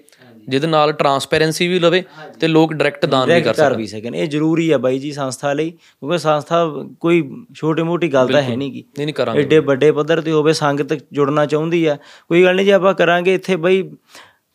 ਜਿਹਦੇ 0.48 0.66
ਨਾਲ 0.66 0.92
ਟਰਾਂਸਪੇਰੈਂਸੀ 0.92 1.66
ਵੀ 1.68 1.78
ਲਵੇ 1.78 2.02
ਤੇ 2.40 2.48
ਲੋਕ 2.48 2.72
ਡਾਇਰੈਕਟ 2.72 3.04
ਦਾਨ 3.06 3.32
ਵੀ 3.32 3.40
ਕਰ 3.42 3.54
ਸਕਣ। 3.54 4.14
ਇਹ 4.14 4.26
ਜ਼ਰੂਰੀ 4.28 4.70
ਆ 4.70 4.78
ਬਾਈ 4.78 4.98
ਜੀ 4.98 5.10
ਸੰਸਥਾ 5.12 5.52
ਲਈ 5.52 5.70
ਕਿਉਂਕਿ 5.70 6.18
ਸੰਸਥਾ 6.18 6.64
ਕੋਈ 7.00 7.22
ਛੋਟੀ 7.54 7.82
ਮੋਟੀ 7.82 8.12
ਗੱਲ 8.12 8.28
ਤਾਂ 8.28 8.42
ਹੈ 8.42 8.56
ਨਹੀਂ 8.56 8.70
ਗੀ 8.72 8.84
ਨਹੀਂ 8.88 9.06
ਨਹੀਂ 9.06 9.14
ਕਰਾਂਗੇ। 9.14 9.40
ਐਡੇ 9.40 9.58
ਵੱਡੇ 9.60 9.90
ਪੱਧਰ 9.92 10.20
ਤੇ 10.20 10.32
ਹੋਵੇ 10.32 10.52
ਸੰਗਤ 10.52 10.98
ਜੁੜਨਾ 11.12 11.46
ਚਾਹੁੰਦੀ 11.46 11.84
ਆ। 11.86 11.96
ਕੋਈ 12.28 12.42
ਗੱਲ 12.44 12.56
ਨਹੀਂ 12.56 12.66
ਜੇ 12.66 12.72
ਆਪਾਂ 12.72 12.94
ਕਰਾਂਗੇ 12.94 13.34
ਇੱਥੇ 13.34 13.56
ਬਈ 13.56 13.82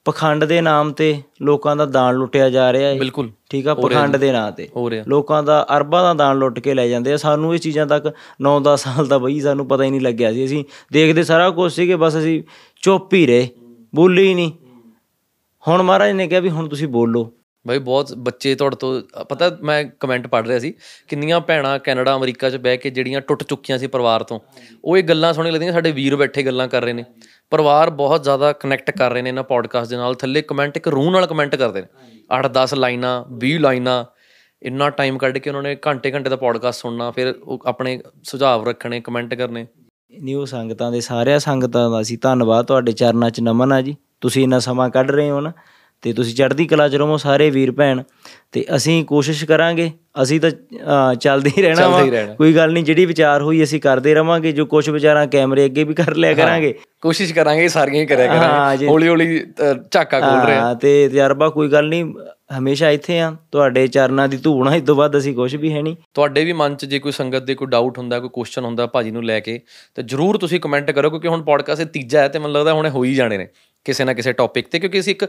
ਪਖੰਡ 0.05 0.43
ਦੇ 0.45 0.61
ਨਾਮ 0.61 0.91
ਤੇ 0.91 1.21
ਲੋਕਾਂ 1.41 1.75
ਦਾ 1.75 1.85
ਦਾਨ 1.85 2.15
ਲੁੱਟਿਆ 2.15 2.49
ਜਾ 2.49 2.73
ਰਿਹਾ 2.73 2.89
ਹੈ। 2.89 2.95
ਬਿਲਕੁਲ। 2.95 3.29
ਠੀਕ 3.49 3.67
ਆ 3.67 3.73
ਪਖੰਡ 3.73 4.17
ਦੇ 4.17 4.31
ਨਾਂ 4.31 4.51
ਤੇ। 4.51 4.67
ਲੋਕਾਂ 5.07 5.43
ਦਾ 5.43 5.65
ਅਰਬਾਂ 5.77 6.03
ਦਾ 6.03 6.13
ਦਾਨ 6.13 6.37
ਲੁੱਟ 6.37 6.59
ਕੇ 6.59 6.73
ਲੈ 6.73 6.87
ਜਾਂਦੇ 6.87 7.13
ਆ। 7.13 7.17
ਸਾਨੂੰ 7.17 7.53
ਇਹ 7.55 7.59
ਚੀਜ਼ਾਂ 7.59 7.85
ਤੱਕ 7.85 8.11
9-10 8.41 8.75
ਸਾਲ 8.77 9.07
ਦਾ 9.07 9.17
ਬਈ 9.17 9.39
ਸਾਨੂੰ 9.39 9.67
ਪਤਾ 9.67 9.83
ਹੀ 9.83 9.89
ਨਹੀਂ 9.89 10.01
ਲੱਗਿਆ 10.01 10.33
ਸੀ। 10.33 10.45
ਅਸੀਂ 10.45 10.63
ਦੇਖਦੇ 10.93 11.23
ਸਾਰਾ 11.23 11.49
ਕੁਝ 11.49 11.71
ਸੀਗੇ 11.73 11.95
ਬਸ 11.95 12.17
ਅਸੀਂ 12.17 12.43
ਚੁੱਪ 12.81 13.13
ਹੀ 13.13 13.25
ਰਹੇ 13.25 13.47
ਬੋਲੇ 13.95 14.23
ਹੀ 14.23 14.33
ਨਹੀਂ। 14.33 14.51
ਹੁਣ 15.67 15.81
ਮਹਾਰਾਜ 15.81 16.11
ਨੇ 16.11 16.27
ਕਿਹਾ 16.27 16.39
ਵੀ 16.39 16.49
ਹੁਣ 16.49 16.67
ਤੁਸੀਂ 16.67 16.87
ਬੋਲੋ। 16.87 17.31
ਬਈ 17.67 17.77
ਬਹੁਤ 17.77 18.13
ਬੱਚੇ 18.13 18.55
ਤੁਹਾਡੇ 18.55 18.75
ਤੋਂ 18.75 19.01
ਪਤਾ 19.29 19.57
ਮੈਂ 19.63 19.83
ਕਮੈਂਟ 19.99 20.27
ਪੜ੍ਹ 20.27 20.47
ਰਿਹਾ 20.47 20.59
ਸੀ 20.59 20.73
ਕਿੰਨੀਆਂ 21.07 21.39
ਭੈਣਾਂ 21.39 21.79
ਕੈਨੇਡਾ 21.79 22.15
ਅਮਰੀਕਾ 22.15 22.49
'ਚ 22.49 22.55
ਬਹਿ 22.55 22.77
ਕੇ 22.77 22.89
ਜਿਹੜੀਆਂ 22.89 23.21
ਟੁੱਟ 23.21 23.43
ਚੁੱਕੀਆਂ 23.43 23.77
ਸੀ 23.77 23.87
ਪਰਿਵਾਰ 23.87 24.23
ਤੋਂ 24.23 24.39
ਉਹ 24.85 24.97
ਇਹ 24.97 25.03
ਗੱਲਾਂ 25.03 25.33
ਸੁਣੀ 25.33 25.51
ਲੱਗਦੀਆਂ 25.51 25.73
ਸਾਡੇ 25.73 25.91
ਵੀਰ 25.91 26.15
ਬੈਠੇ 26.15 26.43
ਗੱਲਾਂ 26.43 26.67
ਕਰ 26.67 26.83
ਰਹੇ 26.83 26.93
ਨੇ। 26.93 27.05
ਪਰਿਵਾਰ 27.49 27.89
ਬਹੁਤ 27.89 28.23
ਜ਼ਿਆਦਾ 28.23 28.53
ਕਨੈਕਟ 28.53 28.91
ਕਰ 28.91 29.11
ਰਹੇ 29.11 29.21
ਨੇ 29.21 29.29
ਇਹਨਾਂ 29.29 29.43
ਪੋਡਕਾਸਟ 29.43 29.89
ਦੇ 29.89 29.97
ਨਾਲ 29.97 30.15
ਥੱਲੇ 30.15 30.41
ਕਮੈਂਟ 30.41 30.77
ਇੱਕ 30.77 30.87
ਰੂਹ 30.87 31.11
ਨਾਲ 31.11 31.25
ਕਮੈਂਟ 31.25 31.55
ਕਰਦੇ 31.55 31.81
ਨੇ। 31.81 31.87
8-10 32.35 32.73
ਲਾਈਨਾਂ 32.73 33.23
20 33.37 33.57
ਲਾਈਨਾਂ 33.57 34.05
ਇੰਨਾ 34.63 34.89
ਟਾਈਮ 34.89 35.17
ਕੱਢ 35.17 35.37
ਕੇ 35.37 35.49
ਉਹਨਾਂ 35.49 35.63
ਨੇ 35.63 35.77
ਘੰਟੇ 35.87 36.11
ਘੰਟੇ 36.11 36.29
ਦਾ 36.29 36.35
ਪੋਡਕਾਸਟ 36.35 36.81
ਸੁਣਨਾ 36.81 37.11
ਫਿਰ 37.11 37.35
ਉਹ 37.43 37.59
ਆਪਣੇ 37.65 38.01
ਸੁਝਾਅ 38.23 38.63
ਰੱਖਣੇ 38.63 39.01
ਕਮੈਂਟ 39.01 39.33
ਕਰਨੇ। 39.33 39.67
ਨਿਊ 40.21 40.45
ਸੰਗਤਾਂ 40.45 40.91
ਦੇ 40.91 41.01
ਸਾਰਿਆਂ 41.01 41.39
ਸੰਗਤਾਂ 41.39 41.89
ਦਾ 41.89 42.01
ਅਸੀਂ 42.01 42.17
ਧੰਨਵਾਦ। 42.21 42.65
ਤੁਹਾਡੇ 42.65 42.91
ਚਰਨਾਂ 42.91 43.29
'ਚ 43.29 43.39
ਨਮਨ 43.39 43.71
ਆ 43.71 43.81
ਜੀ। 43.81 43.95
ਤੁਸੀਂ 44.21 44.43
ਇੰਨਾ 44.43 44.59
ਸਮਾਂ 44.59 44.89
ਕੱਢ 44.89 45.11
ਰਹੇ 45.11 45.29
ਹੋ 45.29 45.41
ਨਾ। 45.41 45.51
ਤੇ 46.05 46.11
ਤੁਸੀਂ 46.13 46.33
ਚੜ੍ਹਦੀ 46.35 46.65
ਕਲਾ 46.67 46.87
'ਚ 46.89 46.95
ਰਹੋ 46.95 47.15
ਸਾਰੇ 47.17 47.49
ਵੀਰ 47.49 47.71
ਭੈਣ 47.71 48.01
ਤੇ 48.51 48.65
ਅਸੀਂ 48.75 49.03
ਕੋਸ਼ਿਸ਼ 49.05 49.43
ਕਰਾਂਗੇ 49.45 49.89
ਅਸੀਂ 50.23 50.39
ਤਾਂ 50.41 50.51
ਚੱਲਦੇ 51.15 51.51
ਹੀ 51.57 51.61
ਰਹਿਣਾ 51.61 51.87
ਵਾ। 51.87 52.01
ਕੋਈ 52.37 52.53
ਗੱਲ 52.55 52.73
ਨਹੀਂ 52.73 52.83
ਜਿਹੜੀ 52.83 53.05
ਵਿਚਾਰ 53.05 53.41
ਹੋਈ 53.41 53.63
ਅਸੀਂ 53.63 53.79
ਕਰਦੇ 53.81 54.13
ਰਵਾਂਗੇ 54.15 54.51
ਜੋ 54.51 54.65
ਕੁਝ 54.65 54.89
ਵਿਚਾਰਾਂ 54.89 55.25
ਕੈਮਰੇ 55.27 55.65
ਅੱਗੇ 55.65 55.83
ਵੀ 55.83 55.93
ਕਰ 55.93 56.15
ਲਿਆ 56.15 56.33
ਕਰਾਂਗੇ। 56.33 56.73
ਕੋਸ਼ਿਸ਼ 57.01 57.33
ਕਰਾਂਗੇ 57.33 57.67
ਸਾਰੀਆਂ 57.67 58.01
ਹੀ 58.01 58.05
ਕਰਿਆ 58.07 58.27
ਕਰਾਂਗੇ। 58.27 58.87
ਹੌਲੀ 58.87 59.07
ਹੌਲੀ 59.07 59.39
ਝਾਕਾ 59.91 60.19
ਖੋਲ 60.19 60.47
ਰਹੇ 60.47 60.55
ਹਾਂ। 60.55 60.75
ਤੇ 60.75 61.07
ਤਜਰਬਾ 61.09 61.49
ਕੋਈ 61.49 61.71
ਗੱਲ 61.71 61.87
ਨਹੀਂ 61.89 62.13
ਹਮੇਸ਼ਾ 62.57 62.89
ਇੱਥੇ 62.89 63.19
ਆ। 63.19 63.35
ਤੁਹਾਡੇ 63.51 63.87
ਚਰਨਾਂ 63.87 64.27
ਦੀ 64.27 64.37
ਆ 64.67 64.75
ਇਸ 64.75 64.83
ਤੋਂ 64.83 64.95
ਵੱਧ 64.95 65.17
ਅਸੀਂ 65.17 65.33
ਕੁਝ 65.35 65.55
ਵੀ 65.55 65.73
ਹੈ 65.73 65.81
ਨਹੀਂ। 65.81 65.95
ਤੁਹਾਡੇ 66.13 66.45
ਵੀ 66.45 66.53
ਮਨ 66.53 66.75
'ਚ 66.75 66.85
ਜੇ 66.85 66.99
ਕੋਈ 66.99 67.11
ਸੰਗਤ 67.11 67.43
ਦੇ 67.43 67.55
ਕੋਈ 67.55 67.67
ਡਾਊਟ 67.67 67.97
ਹੁੰਦਾ 67.97 68.19
ਕੋਈ 68.19 68.29
ਕੁਐਸਚਨ 68.33 68.65
ਹੁੰਦਾ 68.65 68.87
ਭਾਜੀ 68.87 69.11
ਨੂੰ 69.11 69.23
ਲੈ 69.25 69.39
ਕੇ 69.39 69.59
ਤੇ 69.95 70.03
ਜਰੂਰ 70.03 70.37
ਤੁਸੀਂ 70.37 70.59
ਕਮੈਂਟ 70.59 70.91
ਕਰੋ 70.91 71.09
ਕਿਉਂਕਿ 71.09 71.27
ਹੁਣ 71.27 71.41
ਪੋਡਕਾਸਟ 71.41 71.81
ਇਹ 71.81 71.85
ਤੀਜਾ 71.85 72.21
ਹੈ 72.21 72.27
ਤੇ 72.27 72.39
ਮੈਨੂੰ 72.39 72.53
ਲੱਗਦਾ 72.53 72.73
ਹੁਣੇ 72.73 72.89
ਹੋ 72.89 73.03
ਹੀ 73.03 73.15
ਜਾਣੇ 73.15 73.37
ਨੇ 73.37 73.47
ਕਿਸੇ 73.85 74.03
ਨਾ 74.03 74.13
ਕਿਸੇ 74.13 74.33
ਟੌਪਿਕ 74.33 74.67
ਤੇ 74.67 74.79
ਕਿਉਂਕਿ 74.79 74.99
ਅਸੀਂ 74.99 75.13
ਇੱਕ 75.13 75.25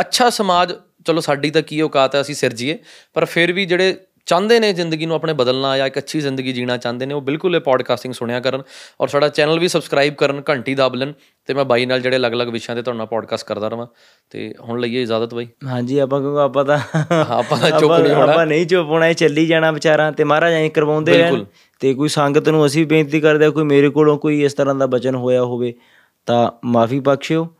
ਅੱਛਾ 0.00 0.30
ਸਮਾਜ 0.30 0.72
ਚਲੋ 1.06 1.20
ਸਾਡੀ 1.20 1.50
ਤਾਂ 1.50 1.62
ਕੀ 1.62 1.80
ਔਕਾਤ 1.80 2.14
ਹੈ 2.14 2.20
ਅਸੀਂ 2.20 2.34
ਸਿਰਜੀਏ 2.34 2.78
ਪਰ 3.14 3.24
ਫਿਰ 3.24 3.52
ਵੀ 3.52 3.64
ਜਿਹੜੇ 3.64 3.96
ਚਾਹੁੰਦੇ 4.26 4.60
ਨੇ 4.60 4.72
ਜ਼ਿੰਦਗੀ 4.72 5.06
ਨੂੰ 5.06 5.16
ਆਪਣੇ 5.16 5.32
ਬਦਲਣਾ 5.32 5.76
ਜਾਂ 5.76 5.86
ਇੱਕ 5.86 5.98
ਅੱਛੀ 5.98 6.20
ਜ਼ਿੰਦਗੀ 6.20 6.52
ਜੀਣਾ 6.52 6.76
ਚਾਹੁੰਦੇ 6.76 7.06
ਨੇ 7.06 7.14
ਉਹ 7.14 7.20
ਬਿਲਕੁਲ 7.20 7.56
ਇਹ 7.56 7.60
ਪੋਡਕਾਸਟਿੰਗ 7.60 8.14
ਸੁਣਿਆ 8.14 8.40
ਕਰਨ 8.40 8.62
ਔਰ 9.00 9.08
ਸਾਡਾ 9.08 9.28
ਚੈਨਲ 9.28 9.58
ਵੀ 9.58 9.68
ਸਬਸਕ੍ਰਾਈਬ 9.68 10.14
ਕਰਨ 10.14 10.42
ਘੰਟੀ 10.50 10.74
ਦਬ 10.74 10.94
ਲੈਣ 10.94 11.12
ਤੇ 11.46 11.54
ਮੈਂ 11.54 11.64
ਬਾਈ 11.64 11.86
ਨਾਲ 11.86 12.00
ਜਿਹੜੇ 12.00 12.16
ਅਲੱਗ-ਅਲੱਗ 12.16 12.48
ਵਿਸ਼ਿਆਂ 12.48 12.76
ਤੇ 12.76 12.82
ਤੁਹਾਡੇ 12.82 12.98
ਨਾਲ 12.98 13.06
ਪੋਡਕਾਸਟ 13.06 13.46
ਕਰਦਾ 13.46 13.68
ਰਵਾਂ 13.68 13.86
ਤੇ 14.30 14.54
ਹੁਣ 14.60 14.80
ਲਈਏ 14.80 15.02
ਇਜਾਜ਼ਤ 15.02 15.34
ਬਾਈ 15.34 15.48
ਹਾਂਜੀ 15.66 15.98
ਆਪਾਂ 15.98 16.20
ਕਿਉਂਕਿ 16.20 16.40
ਆਪਾਂ 16.40 16.64
ਤਾਂ 16.64 16.78
ਆਪਾਂ 17.28 17.58
ਤਾਂ 17.58 17.80
ਚੁੱਪ 17.80 17.92
ਨਹੀਂ 17.92 18.14
ਹੋਣਾ। 18.14 18.32
ਆਪਾਂ 18.32 18.46
ਨਹੀਂ 18.46 18.66
ਚੁੱਪ 18.66 18.88
ਹੋਣਾ 18.88 19.06
ਇਹ 19.08 19.14
ਚੱਲੀ 19.14 19.46
ਜਾਣਾ 19.46 19.70
ਵਿਚਾਰਾਂ 19.70 20.12
ਤੇ 20.12 20.24
ਮਹਾਰਾਜ 20.24 20.52
ਐਂ 20.52 20.70
ਕਰਵਾਉਂਦੇ 20.70 21.18
ਰਹਿਣ। 21.18 21.44
ਤੇ 21.80 21.94
ਕੋਈ 21.94 22.08
ਸੰਗਤ 22.08 22.48
ਨੂੰ 22.48 22.66
ਅਸੀਂ 22.66 22.86
ਬੇਨਤੀ 22.86 23.20
ਕਰਦੇ 23.20 23.44
ਹਾਂ 23.44 23.52
ਕੋਈ 23.52 23.64
ਮੇਰੇ 23.64 23.88
ਕੋਲੋਂ 23.88 24.18
ਕੋਈ 24.18 24.44
ਇਸ 24.44 24.54
ਤਰ੍ਹਾਂ 24.54 24.74
ਦਾ 24.74 24.86
ਬਚਨ 24.86 25.14
ਹੋਇਆ 25.14 25.42
ਹੋਵੇ 25.42 25.74
ਤਾਂ 26.26 26.50
ਮਾਫੀ 26.64 27.00
ਬਖਸ਼ਿਓ 27.00 27.55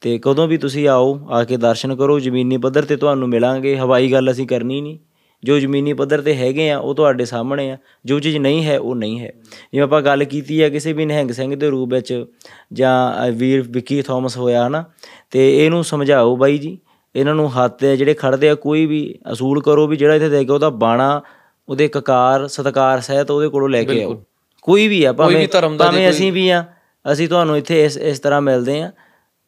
ਤੇ 0.00 0.18
ਕਦੋਂ 0.22 0.46
ਵੀ 0.48 0.56
ਤੁਸੀਂ 0.58 0.88
ਆਓ 0.88 1.18
ਆ 1.30 1.42
ਕੇ 1.44 1.56
ਦਰਸ਼ਨ 1.56 1.94
ਕਰੋ 1.96 2.18
ਜ਼ਮੀਨੀ 2.20 2.56
ਪੱਧਰ 2.56 2.84
ਤੇ 2.84 2.96
ਤੁਹਾਨੂੰ 2.96 3.28
ਮਿਲਾਂਗੇ 3.28 3.76
ਹਵਾਈ 3.78 4.12
ਗੱਲ 4.12 4.30
ਅਸੀਂ 4.30 4.46
ਕਰਨੀ 4.46 4.80
ਨਹੀਂ। 4.80 4.98
ਜੋ 5.44 5.58
ਜ਼ਮੀਨੀ 5.58 5.92
ਪੱਧਰ 5.92 6.20
ਤੇ 6.22 6.34
ਹੈਗੇ 6.34 6.70
ਆ 6.70 6.78
ਉਹ 6.78 6.94
ਤੁਹਾਡੇ 6.94 7.24
ਸਾਹਮਣੇ 7.24 7.70
ਆ 7.70 7.76
ਜੋ 8.04 8.18
ਚੀਜ਼ 8.20 8.36
ਨਹੀਂ 8.36 8.64
ਹੈ 8.66 8.78
ਉਹ 8.78 8.94
ਨਹੀਂ 8.94 9.18
ਹੈ। 9.20 9.30
ਜਿਵੇਂ 9.72 9.82
ਆਪਾਂ 9.82 10.00
ਗੱਲ 10.02 10.24
ਕੀਤੀ 10.24 10.62
ਹੈ 10.62 10.68
ਕਿਸੇ 10.68 10.92
ਵੀ 10.92 11.04
ਨਿਹੰਗ 11.06 11.30
ਸਿੰਘ 11.30 11.54
ਦੇ 11.56 11.68
ਰੂਪ 11.70 11.92
ਵਿੱਚ 11.92 12.24
ਜਾਂ 12.72 13.30
ਵੀਰ 13.32 13.62
ਵਿੱਕੀ 13.70 14.00
ਥਾਮਸ 14.02 14.36
ਹੋਇਆ 14.36 14.66
ਹਨਾ? 14.66 14.84
ਤੇ 15.30 15.64
ਇਹਨੂੰ 15.64 15.84
ਸਮਝਾਓ 15.84 16.36
ਬਾਈ 16.36 16.58
ਜੀ 16.58 16.78
ਇਹਨਾਂ 17.14 17.34
ਨੂੰ 17.34 17.48
ਹੱਥ 17.56 17.84
ਜਿਹੜੇ 17.84 18.14
ਖੜਦੇ 18.14 18.48
ਆ 18.50 18.54
ਕੋਈ 18.54 18.86
ਵੀ 18.86 19.14
ਅਸੂਲ 19.32 19.60
ਕਰੋ 19.62 19.86
ਵੀ 19.86 19.96
ਜਿਹੜਾ 19.96 20.14
ਇੱਥੇ 20.14 20.28
ਦੇ 20.28 20.44
ਕੇ 20.44 20.52
ਉਹਦਾ 20.52 20.70
ਬਾਣਾ 20.70 21.20
ਉਹਦੇ 21.68 21.88
ਕਕਾਰ 21.88 22.46
ਸਤਕਾਰ 22.48 23.00
ਸਹਿਤ 23.00 23.30
ਉਹਦੇ 23.30 23.48
ਕੋਲੋਂ 23.48 23.68
ਲੈ 23.68 23.82
ਕੇ 23.84 24.02
ਆਓ। 24.02 24.22
ਕੋਈ 24.62 24.88
ਵੀ 24.88 25.04
ਆ 25.04 25.12
ਭਾਵੇਂ 25.12 25.46
ਭਾਵੇਂ 25.78 26.08
ਅਸੀਂ 26.10 26.32
ਵੀ 26.32 26.48
ਆ 26.48 26.64
ਅਸੀਂ 27.12 27.28
ਤੁਹਾਨੂੰ 27.28 27.56
ਇੱਥੇ 27.58 27.84
ਇਸ 27.84 27.96
ਇਸ 27.96 28.20
ਤਰ੍ਹਾਂ 28.20 28.40
ਮਿਲਦੇ 28.40 28.80
ਆ। 28.82 28.90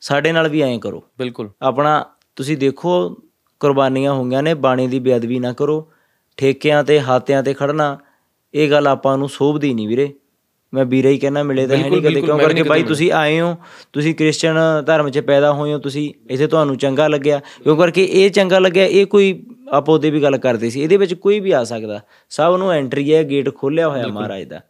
ਸਾਡੇ 0.00 0.32
ਨਾਲ 0.32 0.48
ਵੀ 0.48 0.60
ਐਂ 0.60 0.78
ਕਰੋ। 0.78 1.02
ਬਿਲਕੁਲ। 1.18 1.50
ਆਪਣਾ 1.62 2.06
ਤੁਸੀਂ 2.36 2.56
ਦੇਖੋ 2.56 3.16
ਕੁਰਬਾਨੀਆਂ 3.60 4.12
ਹੋਈਆਂ 4.14 4.42
ਨੇ 4.42 4.54
ਬਾਣੀ 4.54 4.86
ਦੀ 4.86 4.98
ਬੇਅਦਬੀ 4.98 5.38
ਨਾ 5.38 5.52
ਕਰੋ। 5.52 5.90
ਠੇਕਿਆਂ 6.36 6.84
ਤੇ 6.84 7.00
ਹਾਤਿਆਂ 7.00 7.42
ਤੇ 7.42 7.54
ਖੜਨਾ 7.54 7.98
ਇਹ 8.54 8.70
ਗੱਲ 8.70 8.86
ਆਪਾਂ 8.86 9.18
ਨੂੰ 9.18 9.28
ਸੋਭਦੀ 9.28 9.74
ਨਹੀਂ 9.74 9.88
ਵੀਰੇ। 9.88 10.14
ਮੈਂ 10.74 10.84
ਵੀਰੇ 10.84 11.10
ਹੀ 11.10 11.18
ਕਹਿਣਾ 11.18 11.42
ਮਿਲੇ 11.42 11.66
ਤਾਂ 11.66 11.76
ਹੈ 11.76 11.90
ਨਹੀਂ 11.90 12.02
ਕਦੇ 12.02 12.20
ਕਿਉਂ 12.20 12.38
ਕਰਕੇ 12.38 12.62
ਬਾਈ 12.62 12.82
ਤੁਸੀਂ 12.82 13.12
ਆਏ 13.12 13.40
ਹੋ 13.40 13.56
ਤੁਸੀਂ 13.92 14.14
ਕ੍ਰਿਸਚੀਅਨ 14.14 14.56
ਧਰਮ 14.86 15.10
'ਚ 15.10 15.18
ਪੈਦਾ 15.18 15.52
ਹੋਏ 15.52 15.72
ਹੋ 15.72 15.78
ਤੁਸੀਂ 15.78 16.12
ਇੱਥੇ 16.30 16.46
ਤੁਹਾਨੂੰ 16.46 16.76
ਚੰਗਾ 16.76 17.08
ਲੱਗਿਆ। 17.08 17.40
ਕਿਉਂ 17.64 17.76
ਕਰਕੇ 17.76 18.04
ਇਹ 18.04 18.30
ਚੰਗਾ 18.30 18.58
ਲੱਗਿਆ 18.58 18.84
ਇਹ 18.84 19.06
ਕੋਈ 19.06 19.46
ਆਪਾਂ 19.68 19.94
ਉਹਦੇ 19.94 20.10
ਵੀ 20.10 20.22
ਗੱਲ 20.22 20.38
ਕਰਦੇ 20.38 20.70
ਸੀ। 20.70 20.82
ਇਹਦੇ 20.82 20.96
ਵਿੱਚ 20.96 21.14
ਕੋਈ 21.14 21.40
ਵੀ 21.40 21.50
ਆ 21.50 21.64
ਸਕਦਾ। 21.64 22.00
ਸਭ 22.30 22.56
ਨੂੰ 22.58 22.72
ਐਂਟਰੀ 22.72 23.14
ਹੈ 23.14 23.30
ਗੇਟ 23.30 23.54
ਖੋਲਿਆ 23.54 23.88
ਹੋਇਆ 23.88 24.06
ਮਹਾਰਾਜ 24.06 24.44
ਦਾ। 24.44 24.60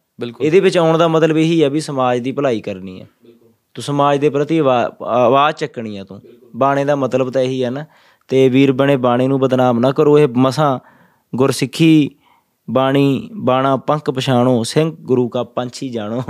ਇਹਦੇ 0.41 0.59
ਵਿੱਚ 0.59 0.77
ਆਉਣ 0.77 0.97
ਦਾ 0.97 1.07
ਮਤਲਬ 1.07 1.37
ਇਹੀ 1.37 1.63
ਹੈ 1.63 1.69
ਵੀ 1.69 1.79
ਸਮਾਜ 1.79 2.19
ਦੀ 2.19 2.31
ਭਲਾਈ 2.31 2.61
ਕਰਨੀ 2.61 3.01
ਹੈ। 3.01 3.07
ਤੂੰ 3.73 3.83
ਸਮਾਜ 3.83 4.19
ਦੇ 4.19 4.29
ਪ੍ਰਤੀ 4.29 4.57
ਆਵਾ- 4.57 5.05
ਆਵਾਜ਼ 5.05 5.55
ਚੱਕਣੀ 5.55 5.97
ਆ 5.97 6.03
ਤੂੰ। 6.03 6.21
ਬਾਣੇ 6.55 6.85
ਦਾ 6.85 6.95
ਮਤਲਬ 6.95 7.29
ਤਾਂ 7.29 7.41
ਇਹੀ 7.41 7.63
ਹੈ 7.63 7.69
ਨਾ 7.69 7.85
ਤੇ 8.27 8.49
ਵੀਰ 8.49 8.71
ਬਣੇ 8.71 8.97
ਬਾਣੇ 8.97 9.27
ਨੂੰ 9.27 9.39
ਬਦਨਾਮ 9.39 9.79
ਨਾ 9.79 9.91
ਕਰੋ 9.91 10.19
ਇਹ 10.19 10.27
ਮਸਾਂ 10.37 10.79
ਗੁਰਸਿੱਖੀ 11.35 12.11
ਬਾਣੀ 12.69 13.29
ਬਾਣਾ 13.35 13.77
ਪੰਖ 13.77 14.09
ਪਛਾਣੋ 14.09 14.63
ਸਿੰਘ 14.63 14.95
ਗੁਰੂ 15.01 15.29
ਕਾ 15.29 15.43
ਪੰਛੀ 15.43 15.89
ਜਾਣੋ। 15.89 16.23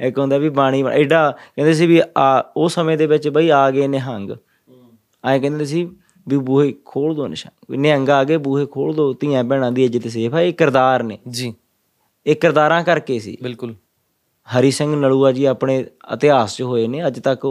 ਇੱਕ 0.00 0.18
ਹੁੰਦਾ 0.18 0.38
ਵੀ 0.38 0.48
ਬਾਣੀ 0.48 0.82
ਐਡਾ 0.82 1.30
ਕਹਿੰਦੇ 1.30 1.74
ਸੀ 1.74 1.86
ਵੀ 1.86 2.00
ਆ 2.18 2.52
ਉਹ 2.56 2.68
ਸਮੇਂ 2.68 2.98
ਦੇ 2.98 3.06
ਵਿੱਚ 3.06 3.28
ਬਈ 3.28 3.48
ਆ 3.48 3.70
ਗਏ 3.70 3.86
ਨਿਹੰਗ। 3.86 4.30
ਐਂ 5.24 5.40
ਕਹਿੰਦੇ 5.40 5.64
ਸੀ 5.64 5.90
ਵੀ 6.28 6.36
ਬੂਹੇ 6.36 6.74
ਖੋਲ 6.84 7.14
ਦੋ 7.14 7.28
ਨਿਸ਼ਾਨ। 7.28 7.80
ਨਿਹੰਗ 7.80 8.08
ਆ 8.08 8.24
ਗਏ 8.24 8.36
ਬੂਹੇ 8.36 8.66
ਖੋਲ 8.66 8.94
ਦੋ 8.94 9.12
ਧੀਆਂ 9.12 9.44
ਭੈਣਾਂ 9.44 9.72
ਦੀ 9.72 9.84
ਇੱਜ਼ਤ 9.84 10.08
ਸੇਫ 10.08 10.34
ਹੈ 10.34 10.42
ਇਹ 10.42 10.52
ਕਿਰਦਾਰ 10.52 11.02
ਨੇ। 11.02 11.18
ਜੀ। 11.28 11.54
ਇਹ 12.26 12.36
ਕਿਰਦਾਰਾਂ 12.36 12.84
ਕਰਕੇ 12.84 13.18
ਸੀ। 13.18 13.36
ਬਿਲਕੁਲ। 13.42 13.74
ਹਰੀ 14.48 14.70
ਸਿੰਘ 14.70 14.96
ਨਲੂਆ 14.96 15.32
ਜੀ 15.32 15.44
ਆਪਣੇ 15.44 15.84
ਇਤਿਹਾਸ 16.14 16.56
'ਚ 16.56 16.62
ਹੋਏ 16.62 16.86
ਨੇ 16.86 17.06
ਅੱਜ 17.06 17.20
ਤੱਕ 17.20 17.44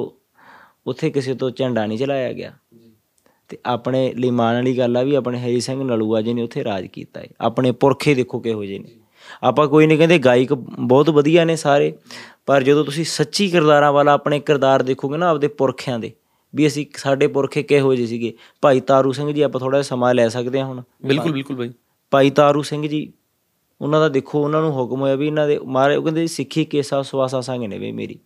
ਉੱਥੇ 0.87 1.09
ਕਿਸੇ 1.09 1.33
ਤੋਂ 1.33 1.51
ਝੰਡਾ 1.51 1.85
ਨਹੀਂ 1.85 1.97
ਚਲਾਇਆ 1.97 2.33
ਗਿਆ। 2.33 2.53
ਤੇ 3.49 3.57
ਆਪਣੇ 3.65 4.13
ਲਈ 4.13 4.29
ਮਾਣ 4.29 4.55
ਵਾਲੀ 4.55 4.77
ਗੱਲ 4.77 4.97
ਆ 4.97 5.03
ਵੀ 5.03 5.15
ਆਪਣੇ 5.15 5.39
ਹਰੀ 5.39 5.59
ਸਿੰਘ 5.59 5.83
ਨਲੂਆ 5.83 6.21
ਜੀ 6.21 6.33
ਨੇ 6.33 6.41
ਉੱਥੇ 6.41 6.63
ਰਾਜ 6.63 6.87
ਕੀਤਾ 6.87 7.19
ਹੈ 7.19 7.27
ਆਪਣੇ 7.41 7.71
ਪੁਰਖੇ 7.71 8.13
ਦੇਖੋ 8.13 8.39
ਕਿਹੋ 8.39 8.65
ਜਿਹੇ 8.65 8.79
ਨੇ। 8.79 8.89
ਆਪਾਂ 9.43 9.67
ਕੋਈ 9.67 9.87
ਨਹੀਂ 9.87 9.97
ਕਹਿੰਦੇ 9.97 10.17
ਗਾਇਕ 10.19 10.53
ਬਹੁਤ 10.53 11.09
ਵਧੀਆ 11.09 11.45
ਨੇ 11.45 11.55
ਸਾਰੇ 11.55 11.93
ਪਰ 12.45 12.63
ਜਦੋਂ 12.63 12.85
ਤੁਸੀਂ 12.85 13.05
ਸੱਚੀ 13.05 13.47
ਕਿਰਦਾਰਾਂ 13.49 13.91
ਵਾਲਾ 13.91 14.13
ਆਪਣੇ 14.13 14.39
ਕਿਰਦਾਰ 14.39 14.83
ਦੇਖੋਗੇ 14.83 15.17
ਨਾ 15.17 15.29
ਆਪਦੇ 15.29 15.47
ਪੁਰਖਿਆਂ 15.47 15.99
ਦੇ 15.99 16.11
ਵੀ 16.55 16.67
ਅਸੀਂ 16.67 16.85
ਸਾਡੇ 16.95 17.27
ਪੁਰਖੇ 17.27 17.63
ਕਿਹੋ 17.63 17.95
ਜਿਹੇ 17.95 18.07
ਸੀਗੇ। 18.07 18.33
ਭਾਈ 18.61 18.79
ਤਾਰੂ 18.79 19.11
ਸਿੰਘ 19.11 19.31
ਜੀ 19.31 19.41
ਆਪਾਂ 19.41 19.59
ਥੋੜਾ 19.59 19.81
ਸਮਾਂ 19.81 20.13
ਲੈ 20.13 20.27
ਸਕਦੇ 20.29 20.59
ਹਾਂ 20.59 20.67
ਹੁਣ। 20.67 20.81
ਬਿਲਕੁਲ 21.05 21.31
ਬਿਲਕੁਲ 21.31 21.55
ਬਾਈ। 21.55 21.71
ਭਾਈ 22.11 22.29
ਤਾਰੂ 22.29 22.61
ਸਿੰਘ 22.61 22.87
ਜੀ 22.87 23.13
ਉਹਨਾਂ 23.81 23.99
ਦਾ 23.99 24.09
ਦੇਖੋ 24.09 24.43
ਉਹਨਾਂ 24.43 24.61
ਨੂੰ 24.61 24.71
ਹੁਕਮ 24.71 25.01
ਹੋਇਆ 25.01 25.15
ਵੀ 25.15 25.27
ਇਹਨਾਂ 25.27 25.47
ਦੇ 25.47 25.59
ਮਾਰੇ 25.59 25.95
ਉਹ 25.95 26.03
ਕਹਿੰਦੇ 26.03 26.27
ਸਿੱਖੀ 26.27 26.65
ਕੇਸਾ 26.65 27.01
ਸਵਾਸਾ 27.01 27.41
ਸੰਗ 27.41 27.63
ਨੇ 27.63 27.77
ਵੇ 27.79 27.91
ਮੇਰੀ। 27.91 28.19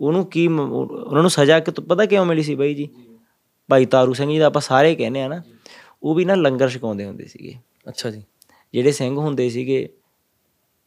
ਉਹਨੂੰ 0.00 0.24
ਕੀ 0.26 0.46
ਉਹਨਾਂ 0.46 1.20
ਨੂੰ 1.22 1.30
ਸਜ਼ਾ 1.30 1.60
ਕਿ 1.60 1.70
ਪਤਾ 1.70 2.06
ਕਿਉਂ 2.06 2.24
ਮਿਲੀ 2.26 2.42
ਸੀ 2.42 2.54
ਬਾਈ 2.54 2.74
ਜੀ? 2.74 2.88
ਭਾਈ 3.68 3.86
ਤਾਰੂ 3.86 4.12
ਸਿੰਘ 4.12 4.30
ਜੀ 4.30 4.38
ਦਾ 4.38 4.46
ਆਪਾਂ 4.46 4.60
ਸਾਰੇ 4.60 4.94
ਕਹਿੰਦੇ 4.94 5.22
ਆ 5.22 5.28
ਨਾ 5.28 5.42
ਉਹ 6.02 6.14
ਵੀ 6.14 6.24
ਨਾ 6.24 6.34
ਲੰਗਰ 6.34 6.68
ਛਕਾਉਂਦੇ 6.68 7.04
ਹੁੰਦੇ 7.04 7.24
ਸੀਗੇ। 7.24 7.54
ਅੱਛਾ 7.88 8.10
ਜੀ। 8.10 8.22
ਜਿਹੜੇ 8.72 8.92
ਸਿੰਘ 8.92 9.16
ਹੁੰਦੇ 9.16 9.48
ਸੀਗੇ 9.50 9.88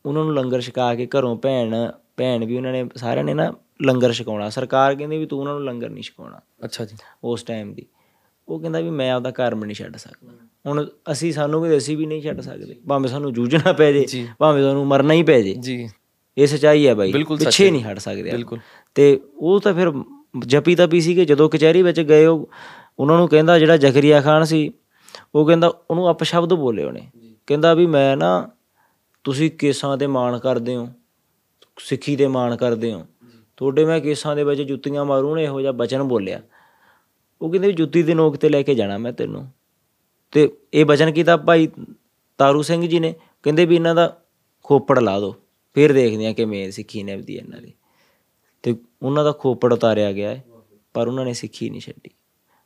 ਉਹਨਾਂ 0.05 0.23
ਨੂੰ 0.23 0.33
ਲੰਗਰ 0.35 0.61
ਛਕਾ 0.61 0.95
ਕੇ 0.95 1.07
ਘਰੋਂ 1.17 1.35
ਭੈਣ 1.35 1.75
ਭੈਣ 2.17 2.45
ਵੀ 2.45 2.57
ਉਹਨਾਂ 2.57 2.71
ਨੇ 2.71 2.85
ਸਾਰਿਆਂ 2.95 3.23
ਨੇ 3.23 3.33
ਨਾ 3.33 3.53
ਲੰਗਰ 3.81 4.13
ਛਕਾਉਣਾ। 4.13 4.49
ਸਰਕਾਰ 4.49 4.95
ਕਹਿੰਦੀ 4.95 5.17
ਵੀ 5.17 5.25
ਤੂੰ 5.25 5.39
ਉਹਨਾਂ 5.39 5.53
ਨੂੰ 5.53 5.63
ਲੰਗਰ 5.65 5.89
ਨਹੀਂ 5.89 6.03
ਛਕਾਉਣਾ। 6.03 6.39
ਅੱਛਾ 6.65 6.85
ਜੀ। 6.85 6.95
ਉਸ 7.23 7.43
ਟਾਈਮ 7.43 7.73
ਦੀ। 7.73 7.85
ਉਹ 8.49 8.59
ਕਹਿੰਦਾ 8.59 8.79
ਵੀ 8.79 8.89
ਮੈਂ 8.89 9.11
ਆਪਦਾ 9.11 9.31
ਘਰ 9.31 9.55
ਵੀ 9.55 9.61
ਨਹੀਂ 9.61 9.75
ਛੱਡ 9.75 9.97
ਸਕਦਾ। 9.97 10.31
ਹੁਣ 10.67 10.85
ਅਸੀਂ 11.11 11.33
ਸਾਨੂੰ 11.33 11.61
ਵੀ 11.61 11.77
ਅਸੀਂ 11.77 11.97
ਵੀ 11.97 12.05
ਨਹੀਂ 12.05 12.21
ਛੱਡ 12.21 12.41
ਸਕਦੇ। 12.41 12.75
ਭਾਵੇਂ 12.87 13.09
ਸਾਨੂੰ 13.09 13.33
ਜੂਝਣਾ 13.33 13.73
ਪੈ 13.73 13.91
ਜੇ। 13.91 14.27
ਭਾਵੇਂ 14.39 14.63
ਸਾਨੂੰ 14.63 14.87
ਮਰਨਾ 14.87 15.13
ਹੀ 15.13 15.23
ਪੈ 15.23 15.41
ਜੇ। 15.41 15.55
ਜੀ। 15.55 15.89
ਇਹ 16.37 16.47
ਸਚਾਈ 16.47 16.87
ਹੈ 16.87 16.95
ਬਾਈ। 16.95 17.11
ਪਿੱਛੇ। 17.11 17.71
ਨਹੀਂ 17.71 17.83
ਹਟ 17.83 17.99
ਸਕਦੇ। 17.99 18.31
ਬਿਲਕੁਲ। 18.31 18.59
ਤੇ 18.95 19.21
ਉਹ 19.37 19.59
ਤਾਂ 19.59 19.73
ਫਿਰ 19.73 19.91
ਜਪੀ 20.39 20.75
ਤਾਂ 20.75 20.87
ਪੀ 20.87 21.01
ਸੀਗੇ। 21.01 21.25
ਜਦੋਂ 21.25 21.49
ਕਚਹਿਰੀ 21.49 21.81
ਵਿੱਚ 21.81 22.01
ਗਏ 22.01 22.25
ਉਹ 22.25 22.49
ਉਹਨਾਂ 22.99 23.17
ਨੂੰ 23.17 23.27
ਕਹਿੰਦਾ 23.27 23.59
ਜਿਹੜਾ 23.59 23.77
ਜ਼ਕਰੀਆ 23.77 24.21
ਖਾਨ 24.21 24.43
ਸੀ 24.43 24.71
ਉਹ 25.35 25.47
ਕਹਿੰਦਾ 25.47 25.67
ਉਹਨੂੰ 25.91 26.11
ਅਪਸ਼ਬਦ 26.11 26.53
ਬੋਲੇ 26.53 26.83
ਉਹਨੇ। 26.83 27.09
ਕਹਿੰਦਾ 27.47 27.73
ਵੀ 27.73 27.85
ਮੈਂ 27.85 28.17
ਨਾ 28.17 28.49
ਤੁਸੀਂ 29.23 29.51
ਕੇਸਾਂ 29.51 29.97
ਤੇ 29.97 30.07
ਮਾਣ 30.07 30.39
ਕਰਦੇ 30.39 30.75
ਹੋ 30.75 30.89
ਸਿੱਖੀ 31.77 32.15
ਤੇ 32.15 32.27
ਮਾਣ 32.27 32.55
ਕਰਦੇ 32.55 32.93
ਹੋ। 32.93 33.05
ਤੁਹਾਡੇ 33.57 33.85
ਮੈਂ 33.85 33.99
ਕੇਸਾਂ 33.99 34.35
ਦੇ 34.35 34.43
ਵਿੱਚ 34.43 34.61
ਜੁੱਤੀਆਂ 34.61 35.05
ਮਾਰੂ 35.05 35.35
ਨੇ 35.35 35.43
ਇਹੋ 35.43 35.61
ਜਿਹਾ 35.61 35.71
ਬਚਨ 35.71 36.03
ਬੋਲਿਆ। 36.03 36.41
ਉਹ 37.41 37.51
ਕਹਿੰਦੇ 37.51 37.67
ਵੀ 37.67 37.73
ਜੁੱਤੀ 37.73 38.03
ਦੇ 38.03 38.13
ਨੋਕ 38.13 38.37
ਤੇ 38.37 38.49
ਲੈ 38.49 38.61
ਕੇ 38.61 38.75
ਜਾਣਾ 38.75 38.97
ਮੈਂ 38.97 39.13
ਤੈਨੂੰ। 39.13 39.47
ਤੇ 40.31 40.57
ਇਹ 40.73 40.85
ਬਚਨ 40.85 41.11
ਕੀਤਾ 41.11 41.37
ਭਾਈ 41.37 41.67
ਤਾਰੂ 42.37 42.61
ਸਿੰਘ 42.61 42.87
ਜੀ 42.87 42.99
ਨੇ। 42.99 43.15
ਕਹਿੰਦੇ 43.43 43.65
ਵੀ 43.65 43.75
ਇਹਨਾਂ 43.75 43.95
ਦਾ 43.95 44.21
ਖੋਪੜ 44.63 44.99
ਲਾ 44.99 45.19
ਦਿਓ 45.19 45.35
ਫਿਰ 45.73 45.93
ਦੇਖਦੇ 45.93 46.27
ਆ 46.27 46.33
ਕਿਵੇਂ 46.33 46.71
ਸਿੱਖੀ 46.71 47.03
ਨਿਭਦੀ 47.03 47.37
ਹੈ 47.37 47.43
ਇਹਨਾਂ 47.43 47.61
ਦੀ। 47.61 47.73
ਤੇ 48.63 48.75
ਉਹਨਾਂ 49.01 49.23
ਦਾ 49.23 49.31
ਖੋਪੜ 49.31 49.73
ਉਤਾਰਿਆ 49.73 50.11
ਗਿਆ 50.11 50.29
ਹੈ, 50.29 50.43
ਪਰ 50.93 51.07
ਉਹਨਾਂ 51.07 51.25
ਨੇ 51.25 51.33
ਸਿੱਖੀ 51.33 51.69
ਨਹੀਂ 51.69 51.81
ਛੱਡੀ। 51.81 52.09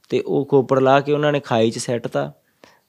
ਤੇ 0.09 0.19
ਉਹ 0.19 0.45
ਖੋਪੜ 0.45 0.79
ਲਾ 0.79 1.01
ਕੇ 1.01 1.13
ਉਹਨਾਂ 1.13 1.31
ਨੇ 1.31 1.39
ਖਾਈ 1.39 1.71
'ਚ 1.71 1.77
ਸੱਟਤਾ 1.77 2.33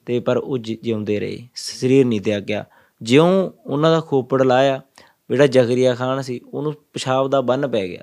ਤੇ 0.06 0.20
ਪਰ 0.20 0.36
ਉਹ 0.36 0.58
ਜਿ- 0.58 0.76
ਜਿਉਂਦੇ 0.82 1.20
ਰਹੇ। 1.20 1.48
ਸਰੀਰ 1.54 2.06
ਨਹੀਂ 2.06 2.20
ਤਿਆਗਿਆ। 2.20 2.64
ਜਿਉਂ 3.02 3.50
ਉਹਨਾਂ 3.66 3.90
ਦਾ 3.90 4.00
ਖੋਪੜ 4.00 4.42
ਲਾਇਆ, 4.42 4.82
ਜਿਹੜਾ 5.30 5.46
ਜ਼ਕਰੀਆ 5.46 5.94
ਖਾਨ 5.94 6.22
ਸੀ, 6.22 6.40
ਉਹਨੂੰ 6.54 6.74
ਪਿਸ਼ਾਬ 6.92 7.28
ਦਾ 7.28 7.40
ਬੰਨ 7.40 7.68
ਪੈ 7.68 7.88
ਗਿਆ। 7.88 8.02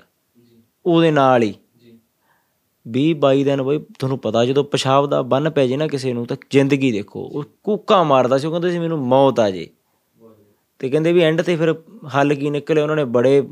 ਉਹਦੇ 0.86 1.10
ਨਾਲ 1.10 1.42
ਹੀ 1.42 1.54
20 2.98 3.12
22 3.12 3.44
ਦਿਨ 3.44 3.62
ਬਈ 3.62 3.78
ਤੁਹਾਨੂੰ 3.98 4.18
ਪਤਾ 4.18 4.44
ਜਦੋਂ 4.44 4.64
ਪਿਸ਼ਾਬ 4.64 5.06
ਦਾ 5.06 5.22
ਬੰਨ 5.22 5.50
ਪੈ 5.50 5.66
ਜੇ 5.66 5.76
ਨਾ 5.76 5.86
ਕਿਸੇ 5.86 6.12
ਨੂੰ 6.12 6.26
ਤਾਂ 6.26 6.36
ਜ਼ਿੰਦਗੀ 6.50 6.92
ਦੇਖੋ 6.92 7.20
ਉਹ 7.20 7.44
ਕੂਕਾ 7.62 8.02
ਮਾਰਦਾ 8.02 8.38
ਸੀ 8.38 8.46
ਉਹ 8.46 8.52
ਕਹਿੰਦੇ 8.52 8.70
ਸੀ 8.70 8.78
ਮੈਨੂੰ 8.78 8.98
ਮੌਤ 8.98 9.40
ਆ 9.40 9.50
ਜੇ। 9.50 9.68
ਤੇ 10.78 10.88
ਕਹਿੰਦੇ 10.88 11.12
ਵੀ 11.12 11.20
ਐਂਡ 11.20 11.42
ਤੇ 11.42 11.56
ਫਿਰ 11.56 11.74
ਹੱਲ 12.14 12.34
ਕੀ 12.34 12.50
ਨਿਕਲੇ 12.50 12.82
ਉਹਨਾਂ 12.82 12.96
ਨੇ 12.96 13.04
ਬੜੇ 13.04 13.48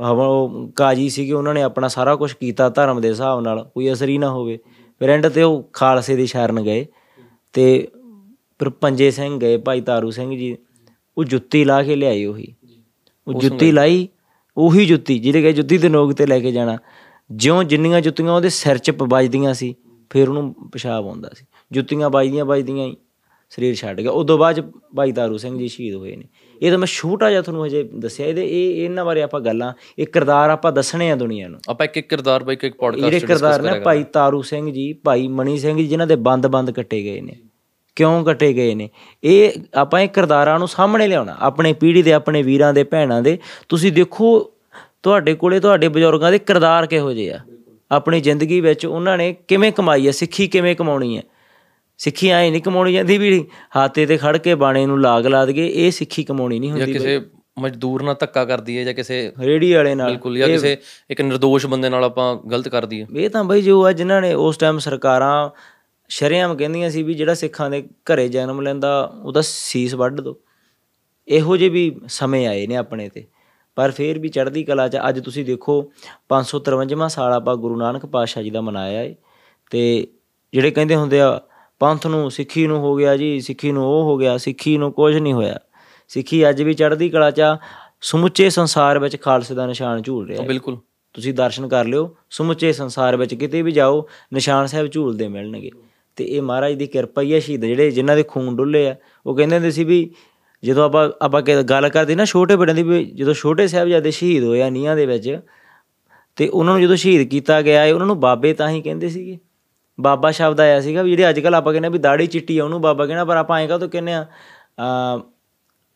ਉਹ 0.00 0.68
ਕਾਜੀ 0.76 1.08
ਸੀਗੇ 1.08 1.32
ਉਹਨਾਂ 1.32 1.54
ਨੇ 1.54 1.62
ਆਪਣਾ 1.62 1.88
ਸਾਰਾ 1.88 2.16
ਕੁਝ 2.16 2.32
ਕੀਤਾ 2.32 2.68
ਧਰਮ 2.68 3.00
ਦੇ 3.00 3.08
ਹਿਸਾਬ 3.08 3.40
ਨਾਲ 3.40 3.70
ਕੋਈ 3.74 3.92
ਅਸਰ 3.92 4.08
ਹੀ 4.08 4.18
ਨਾ 4.18 4.30
ਹੋਵੇ। 4.30 4.58
ਫਿਰ 4.98 5.08
ਐਂਡ 5.08 5.28
ਤੇ 5.28 5.42
ਉਹ 5.42 5.70
ਖਾਲਸੇ 5.72 6.16
ਦੀ 6.16 6.26
ਸ਼ਰਨ 6.26 6.62
ਗਏ 6.62 6.86
ਤੇ 7.52 7.88
ਫਿਰ 8.58 8.68
ਪੰਜੇ 8.68 9.10
ਸਿੰਘ 9.10 9.40
ਗਏ 9.40 9.56
ਭਾਈ 9.56 9.80
ਤਾਰੂ 9.80 10.10
ਸਿੰਘ 10.10 10.38
ਜੀ 10.38 10.56
ਉਹ 11.18 11.24
ਜੁੱਤੀ 11.24 11.64
ਲਾ 11.64 11.82
ਕੇ 11.82 11.96
ਲਿਆਏ 11.96 12.24
ਉਹੀ। 12.24 12.54
ਉਹ 13.28 13.34
ਜੁੱਤੀ 13.34 13.72
ਲਾਈ 13.72 14.08
ਉਹੀ 14.56 14.86
ਜੁੱਤੀ 14.86 15.18
ਜਿਹੜੇ 15.18 15.42
ਕਿ 15.42 15.52
ਜੁੱਤੀ 15.52 15.78
ਦੇ 15.78 15.88
ਨੋਕ 15.88 16.12
ਤੇ 16.12 16.26
ਲੈ 16.26 16.40
ਕੇ 16.40 16.52
ਜਾਣਾ। 16.52 16.78
ਜਿਉਂ 17.30 17.64
ਜਿੰਨੀਆਂ 17.64 18.00
ਜੁੱਤੀਆਂ 18.00 18.32
ਉਹਦੇ 18.32 18.48
ਸਿਰ 18.48 18.78
'ਚ 18.78 18.90
ਵੱਜਦੀਆਂ 18.90 19.54
ਸੀ 19.54 19.74
ਫਿਰ 20.10 20.28
ਉਹਨੂੰ 20.28 20.70
ਪਿਸ਼ਾਬ 20.72 21.06
ਆਉਂਦਾ 21.06 21.30
ਸੀ। 21.34 21.46
ਜੁੱਤੀਆਂ 21.72 22.10
ਵੱਜਦੀਆਂ 22.10 22.44
ਵੱਜਦੀਆਂ 22.44 22.86
ਹੀ 22.86 22.96
ਸਰੀਰ 23.50 23.74
ਛੱਡ 23.74 24.00
ਗਿਆ। 24.00 24.10
ਉਦੋਂ 24.10 24.38
ਬਾਅਦ 24.38 24.72
ਭਾਈ 24.96 25.12
ਤਾਰੂ 25.12 25.38
ਸਿੰਘ 25.38 25.58
ਜੀ 25.58 25.68
ਸ਼ਹੀਦ 25.68 25.94
ਹੋਏ 25.94 26.16
ਨੇ। 26.16 26.24
ਇਹ 26.62 26.70
ਤਾਂ 26.70 26.78
ਮੈਂ 26.78 26.86
ਛੋਟਾ 26.86 27.30
ਜਿਹਾ 27.30 27.42
ਤੁਹਾਨੂੰ 27.42 27.66
ਹਜੇ 27.66 27.90
ਦੱਸਿਆ 27.98 28.26
ਇਹਦੇ 28.26 28.44
ਇਹ 28.46 28.84
ਇਹਨਾਂ 28.84 29.04
ਬਾਰੇ 29.04 29.22
ਆਪਾਂ 29.22 29.40
ਗੱਲਾਂ 29.40 29.72
ਇਹ 29.98 30.06
ਕਿਰਦਾਰ 30.06 30.50
ਆਪਾਂ 30.50 30.72
ਦੱਸਣੇ 30.72 31.10
ਆ 31.10 31.16
ਦੁਨੀਆ 31.16 31.48
ਨੂੰ। 31.48 31.60
ਆਪਾਂ 31.68 31.86
ਇੱਕ 31.86 31.96
ਇੱਕ 31.96 32.08
ਕਿਰਦਾਰ 32.08 32.44
ਬਾਈ 32.44 32.54
ਇੱਕ 32.54 32.64
ਇੱਕ 32.64 32.76
ਜਿਹੜੇ 32.76 33.02
ਪੋਡਕਾਸਟ 33.02 33.26
ਕਿਰਦਾਰ 33.26 33.62
ਨੇ 33.62 33.80
ਭਾਈ 33.80 34.04
ਤਾਰੂ 34.04 34.42
ਸਿੰਘ 34.42 34.72
ਜੀ 34.72 34.92
ਭਾਈ 34.92 35.28
ਮਣੀ 35.28 35.58
ਸਿੰਘ 35.58 35.76
ਜੀ 35.76 35.86
ਜਿਨ੍ਹਾਂ 35.86 36.06
ਦੇ 36.06 36.16
ਬੰਦ-ਬੰਦ 36.16 36.70
ਕੱਟੇ 36.70 37.02
ਗਏ 37.02 37.20
ਨੇ। 37.20 37.36
ਕਿਉਂ 37.96 38.24
ਕੱਟੇ 38.24 38.52
ਗਏ 38.52 38.74
ਨੇ? 38.74 38.90
ਇਹ 39.24 39.50
ਆਪਾਂ 39.74 40.00
ਇਹ 40.00 40.08
ਕਿਰਦਾਰਾਂ 40.08 40.58
ਨੂੰ 40.58 40.68
ਸਾਹਮਣੇ 40.68 41.08
ਲਿਆਉਣਾ। 41.08 41.36
ਆਪਣੇ 41.40 41.72
ਪੀੜ੍ਹੀ 41.72 42.02
ਦੇ 42.02 42.12
ਆਪਣੇ 42.12 42.42
ਵੀਰਾਂ 42.42 42.74
ਦੇ 42.74 42.84
ਭੈਣਾਂ 42.84 43.22
ਦੇ। 43.22 43.38
ਤੁਸੀਂ 43.68 43.92
ਦੇਖੋ 43.92 44.52
ਤੁਹਾਡੇ 45.02 45.34
ਕੋਲੇ 45.34 45.60
ਤੁਹਾਡੇ 45.60 45.88
ਬਜ਼ੁਰਗਾਂ 45.88 46.32
ਦੇ 46.32 46.38
ਕਿਰਦਾਰ 46.38 46.86
ਕਿਹੋ 46.86 47.12
ਜਿਹੇ 47.12 47.30
ਆ? 47.30 47.40
ਆਪਣੀ 47.92 48.20
ਜ਼ਿੰਦਗੀ 48.20 48.60
ਵਿੱਚ 48.60 48.86
ਉਹਨਾਂ 48.86 49.18
ਨੇ 49.18 49.36
ਕਿਵੇਂ 49.48 49.72
ਕਮਾਈ 49.72 50.06
ਹੈ 50.06 50.10
ਸਿੱਖੀ 50.10 50.46
ਕਿਵੇਂ 50.46 50.76
ਕਮਾਉਣੀ 50.76 51.16
ਹੈ 51.16 51.22
ਸਿੱਖੀ 51.98 52.28
ਐ 52.28 52.50
ਨਹੀਂ 52.50 52.62
ਕਮਾਉਣੀ 52.62 52.92
ਜਾਂਦੀ 52.92 53.18
ਵੀ 53.18 53.46
ਹਾਤੇ 53.76 54.06
ਤੇ 54.06 54.16
ਖੜ 54.16 54.36
ਕੇ 54.36 54.54
ਬਾਣੇ 54.54 54.86
ਨੂੰ 54.86 55.00
ਲਾਗ 55.00 55.26
ਲਾ 55.26 55.46
ਦਈਏ 55.46 55.66
ਇਹ 55.66 55.90
ਸਿੱਖੀ 55.90 56.24
ਕਮਾਉਣੀ 56.24 56.58
ਨਹੀਂ 56.58 56.70
ਜਾਂ 56.70 56.78
ਹੁੰਦੀ 56.78 56.92
ਕਿਸੇ 56.92 57.20
ਮਜ਼ਦੂਰ 57.58 58.02
ਨਾਲ 58.02 58.16
ਧੱਕਾ 58.20 58.44
ਕਰਦੀ 58.44 58.78
ਹੈ 58.78 58.84
ਜਾਂ 58.84 58.94
ਕਿਸੇ 58.94 59.32
ਰੇੜੀ 59.40 59.72
ਵਾਲੇ 59.72 59.94
ਨਾਲ। 59.94 60.10
ਬਿਲਕੁਲ 60.10 60.38
ਜਾਂ 60.38 60.48
ਕਿਸੇ 60.48 60.76
ਇੱਕ 61.10 61.20
ਨਿਰਦੋਸ਼ 61.20 61.66
ਬੰਦੇ 61.66 61.88
ਨਾਲ 61.88 62.04
ਆਪਾਂ 62.04 62.36
ਗਲਤ 62.36 62.68
ਕਰਦੀ 62.68 63.02
ਹੈ। 63.02 63.06
ਇਹ 63.16 63.30
ਤਾਂ 63.30 63.44
ਬਈ 63.44 63.62
ਜੋ 63.62 63.84
ਆ 63.86 63.92
ਜਿਨ੍ਹਾਂ 63.92 64.22
ਨੇ 64.22 64.34
ਉਸ 64.34 64.56
ਟਾਈਮ 64.56 64.78
ਸਰਕਾਰਾਂ 64.78 65.50
ਸ਼ਰੇਆਮ 66.08 66.56
ਕਹਿੰਦੀਆਂ 66.56 66.90
ਸੀ 66.90 67.02
ਵੀ 67.02 67.14
ਜਿਹੜਾ 67.14 67.34
ਸਿੱਖਾਂ 67.34 67.70
ਦੇ 67.70 67.82
ਘਰੇ 67.82 68.28
ਜਨਮ 68.28 68.60
ਲੈਂਦਾ 68.60 69.12
ਉਹਦਾ 69.22 69.40
ਸੀਸ 69.44 69.94
ਵੱਢ 69.94 70.20
ਦੋ। 70.20 70.40
ਇਹੋ 71.28 71.56
ਜਿਹੇ 71.56 71.70
ਵੀ 71.70 72.00
ਸਮੇਂ 72.08 72.46
ਆਏ 72.46 72.66
ਨੇ 72.66 72.76
ਆਪਣੇ 72.76 73.08
ਤੇ। 73.08 73.24
ਪਰ 73.78 73.90
ਫੇਰ 73.90 74.18
ਵੀ 74.18 74.28
ਚੜ੍ਹਦੀ 74.28 74.64
ਕਲਾ 74.64 74.88
'ਚ 74.88 74.96
ਅੱਜ 75.08 75.20
ਤੁਸੀਂ 75.20 75.44
ਦੇਖੋ 75.44 75.92
553ਵਾਂ 76.28 77.08
ਸਾਲ 77.08 77.32
ਆਪਾਂ 77.32 77.56
ਗੁਰੂ 77.56 77.76
ਨਾਨਕ 77.76 78.06
ਪਾਤਸ਼ਾਹ 78.06 78.42
ਜੀ 78.42 78.50
ਦਾ 78.50 78.60
ਮਨਾਇਆ 78.60 79.02
ਏ। 79.02 79.14
ਤੇ 79.70 80.08
ਜਿਹੜੇ 80.52 80.70
ਕਹਿੰਦੇ 80.70 80.96
ਹੁੰਦੇ 80.96 81.20
ਆ 81.20 81.40
ਪੰਥ 81.78 82.06
ਨੂੰ 82.06 82.30
ਸਿੱਖੀ 82.30 82.66
ਨੂੰ 82.66 82.78
ਹੋ 82.78 82.96
ਗਿਆ 82.96 83.16
ਜੀ 83.16 83.40
ਸਿੱਖੀ 83.40 83.72
ਨੂੰ 83.72 83.86
ਉਹ 83.86 84.04
ਹੋ 84.04 84.16
ਗਿਆ 84.16 84.36
ਸਿੱਖੀ 84.36 84.78
ਨੂੰ 84.78 84.92
ਕੁਝ 84.92 85.16
ਨਹੀਂ 85.16 85.32
ਹੋਇਆ। 85.32 85.58
ਸਿੱਖੀ 86.08 86.48
ਅੱਜ 86.48 86.62
ਵੀ 86.62 86.74
ਚੜ੍ਹਦੀ 86.74 87.08
ਕਲਾ 87.08 87.30
'ਚ 87.30 87.40
ਸਮੁੱਚੇ 88.00 88.50
ਸੰਸਾਰ 88.50 88.98
ਵਿੱਚ 88.98 89.20
ਖਾਲਸੇ 89.20 89.54
ਦਾ 89.54 89.66
ਨਿਸ਼ਾਨ 89.66 90.02
ਝੂਲ 90.02 90.28
ਰਿਹਾ 90.28 90.42
ਹੈ। 90.42 90.46
ਬਿਲਕੁਲ। 90.46 90.76
ਤੁਸੀਂ 91.12 91.34
ਦਰਸ਼ਨ 91.34 91.68
ਕਰ 91.68 91.84
ਲਿਓ 91.84 92.16
ਸਮੁੱਚੇ 92.30 92.72
ਸੰਸਾਰ 92.72 93.16
ਵਿੱਚ 93.16 93.34
ਕਿਤੇ 93.34 93.62
ਵੀ 93.62 93.72
ਜਾਓ 93.72 94.08
ਨਿਸ਼ਾਨ 94.32 94.66
ਸਾਹਿਬ 94.66 94.86
ਝੂਲਦੇ 94.86 95.28
ਮਿਲਣਗੇ। 95.28 95.70
ਤੇ 96.16 96.24
ਇਹ 96.24 96.42
ਮਹਾਰਾਜ 96.42 96.74
ਦੀ 96.74 96.86
ਕਿਰਪਾ 96.86 97.22
ਹੀ 97.22 97.34
ਹੈ 97.34 97.40
ਸ਼ਹੀਦ 97.40 97.64
ਜਿਹੜੇ 97.64 97.90
ਜਿਨ੍ਹਾਂ 97.90 98.16
ਦੇ 98.16 98.22
ਖੂਨ 98.22 98.56
ਡੁੱਲੇ 98.56 98.88
ਆ 98.88 98.96
ਉਹ 99.26 99.36
ਕਹਿੰਦੇ 99.36 99.56
ਹੁੰਦੇ 99.56 99.70
ਸੀ 99.70 99.84
ਵੀ 99.84 100.10
ਜਦੋਂ 100.64 100.84
ਆਪਾਂ 100.84 101.10
ਆਪਾਂ 101.22 101.42
ਕਿ- 101.42 101.62
ਗੱਲ 101.62 101.88
ਕਰਦੇ 101.88 102.14
ਨਾ 102.14 102.24
ਛੋਟੇ 102.24 102.56
ਬੜਿਆਂ 102.56 102.74
ਦੀ 102.74 102.82
ਵੀ 102.82 103.04
ਜਦੋਂ 103.04 103.34
ਛੋਟੇ 103.34 103.66
ਸਾਹਿਬਜ਼ਾਦੇ 103.66 104.10
ਸ਼ਹੀਦ 104.10 104.44
ਹੋਏ 104.44 104.62
ਆ 104.62 104.70
ਨੀਹਾਂ 104.70 104.96
ਦੇ 104.96 105.06
ਵਿੱਚ 105.06 105.40
ਤੇ 106.36 106.48
ਉਹਨਾਂ 106.48 106.74
ਨੂੰ 106.74 106.82
ਜਦੋਂ 106.82 106.96
ਸ਼ਹੀਦ 106.96 107.28
ਕੀਤਾ 107.28 107.62
ਗਿਆ 107.62 107.82
ਹੈ 107.82 107.94
ਉਹਨਾਂ 107.94 108.06
ਨੂੰ 108.06 108.20
ਬਾਬੇ 108.20 108.52
ਤਾਂ 108.52 108.70
ਹੀ 108.70 108.82
ਕਹਿੰਦੇ 108.82 109.08
ਸੀਗੇ। 109.08 109.38
ਬਾਬਾ 110.00 110.30
ਸ਼ਬਦ 110.30 110.60
ਆਇਆ 110.60 110.80
ਸੀਗਾ 110.80 111.02
ਵੀ 111.02 111.10
ਜਿਹੜੇ 111.10 111.28
ਅੱਜ 111.28 111.40
ਕੱਲ 111.40 111.54
ਆਪਾਂ 111.54 111.72
ਕਹਿੰਦੇ 111.72 111.88
ਵੀ 111.88 111.98
ਦਾੜੀ 111.98 112.26
ਚਿੱਟੀ 112.26 112.58
ਆ 112.58 112.64
ਉਹਨੂੰ 112.64 112.80
ਬਾਬਾ 112.80 113.06
ਕਹਿਣਾ 113.06 113.24
ਪਰ 113.24 113.36
ਆਪਾਂ 113.36 113.60
ਐਂ 113.60 113.68
ਕਾਹਤੋਂ 113.68 113.88
ਕਹਿੰਦੇ 113.88 114.12
ਆ 114.12 114.26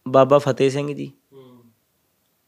ਬਾਬਾ 0.08 0.38
ਫਤਿਹ 0.38 0.70
ਸਿੰਘ 0.70 0.94
ਜੀ। 0.94 1.12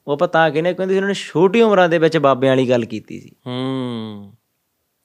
ਉਹ 0.07 0.13
ਆਪਾਂ 0.13 0.29
ਤਾਂ 0.29 0.51
ਕਹਿੰਦੇ 0.51 0.75
ਕਹਿੰਦੇ 0.75 0.97
ਉਹਨਾਂ 0.97 1.09
ਨੇ 1.09 1.15
ਛੋਟੀ 1.15 1.63
ਉਮਰਾਂ 1.63 1.89
ਦੇ 1.89 1.99
ਵਿੱਚ 1.99 2.19
ਬਾਬਿਆਂ 2.19 2.53
ਵਾਲੀ 2.53 2.71
ਗੱਲ 2.71 2.85
ਕੀਤੀ 2.85 3.21
ਸੀ। 3.21 3.33
ਹੂੰ। 3.47 4.33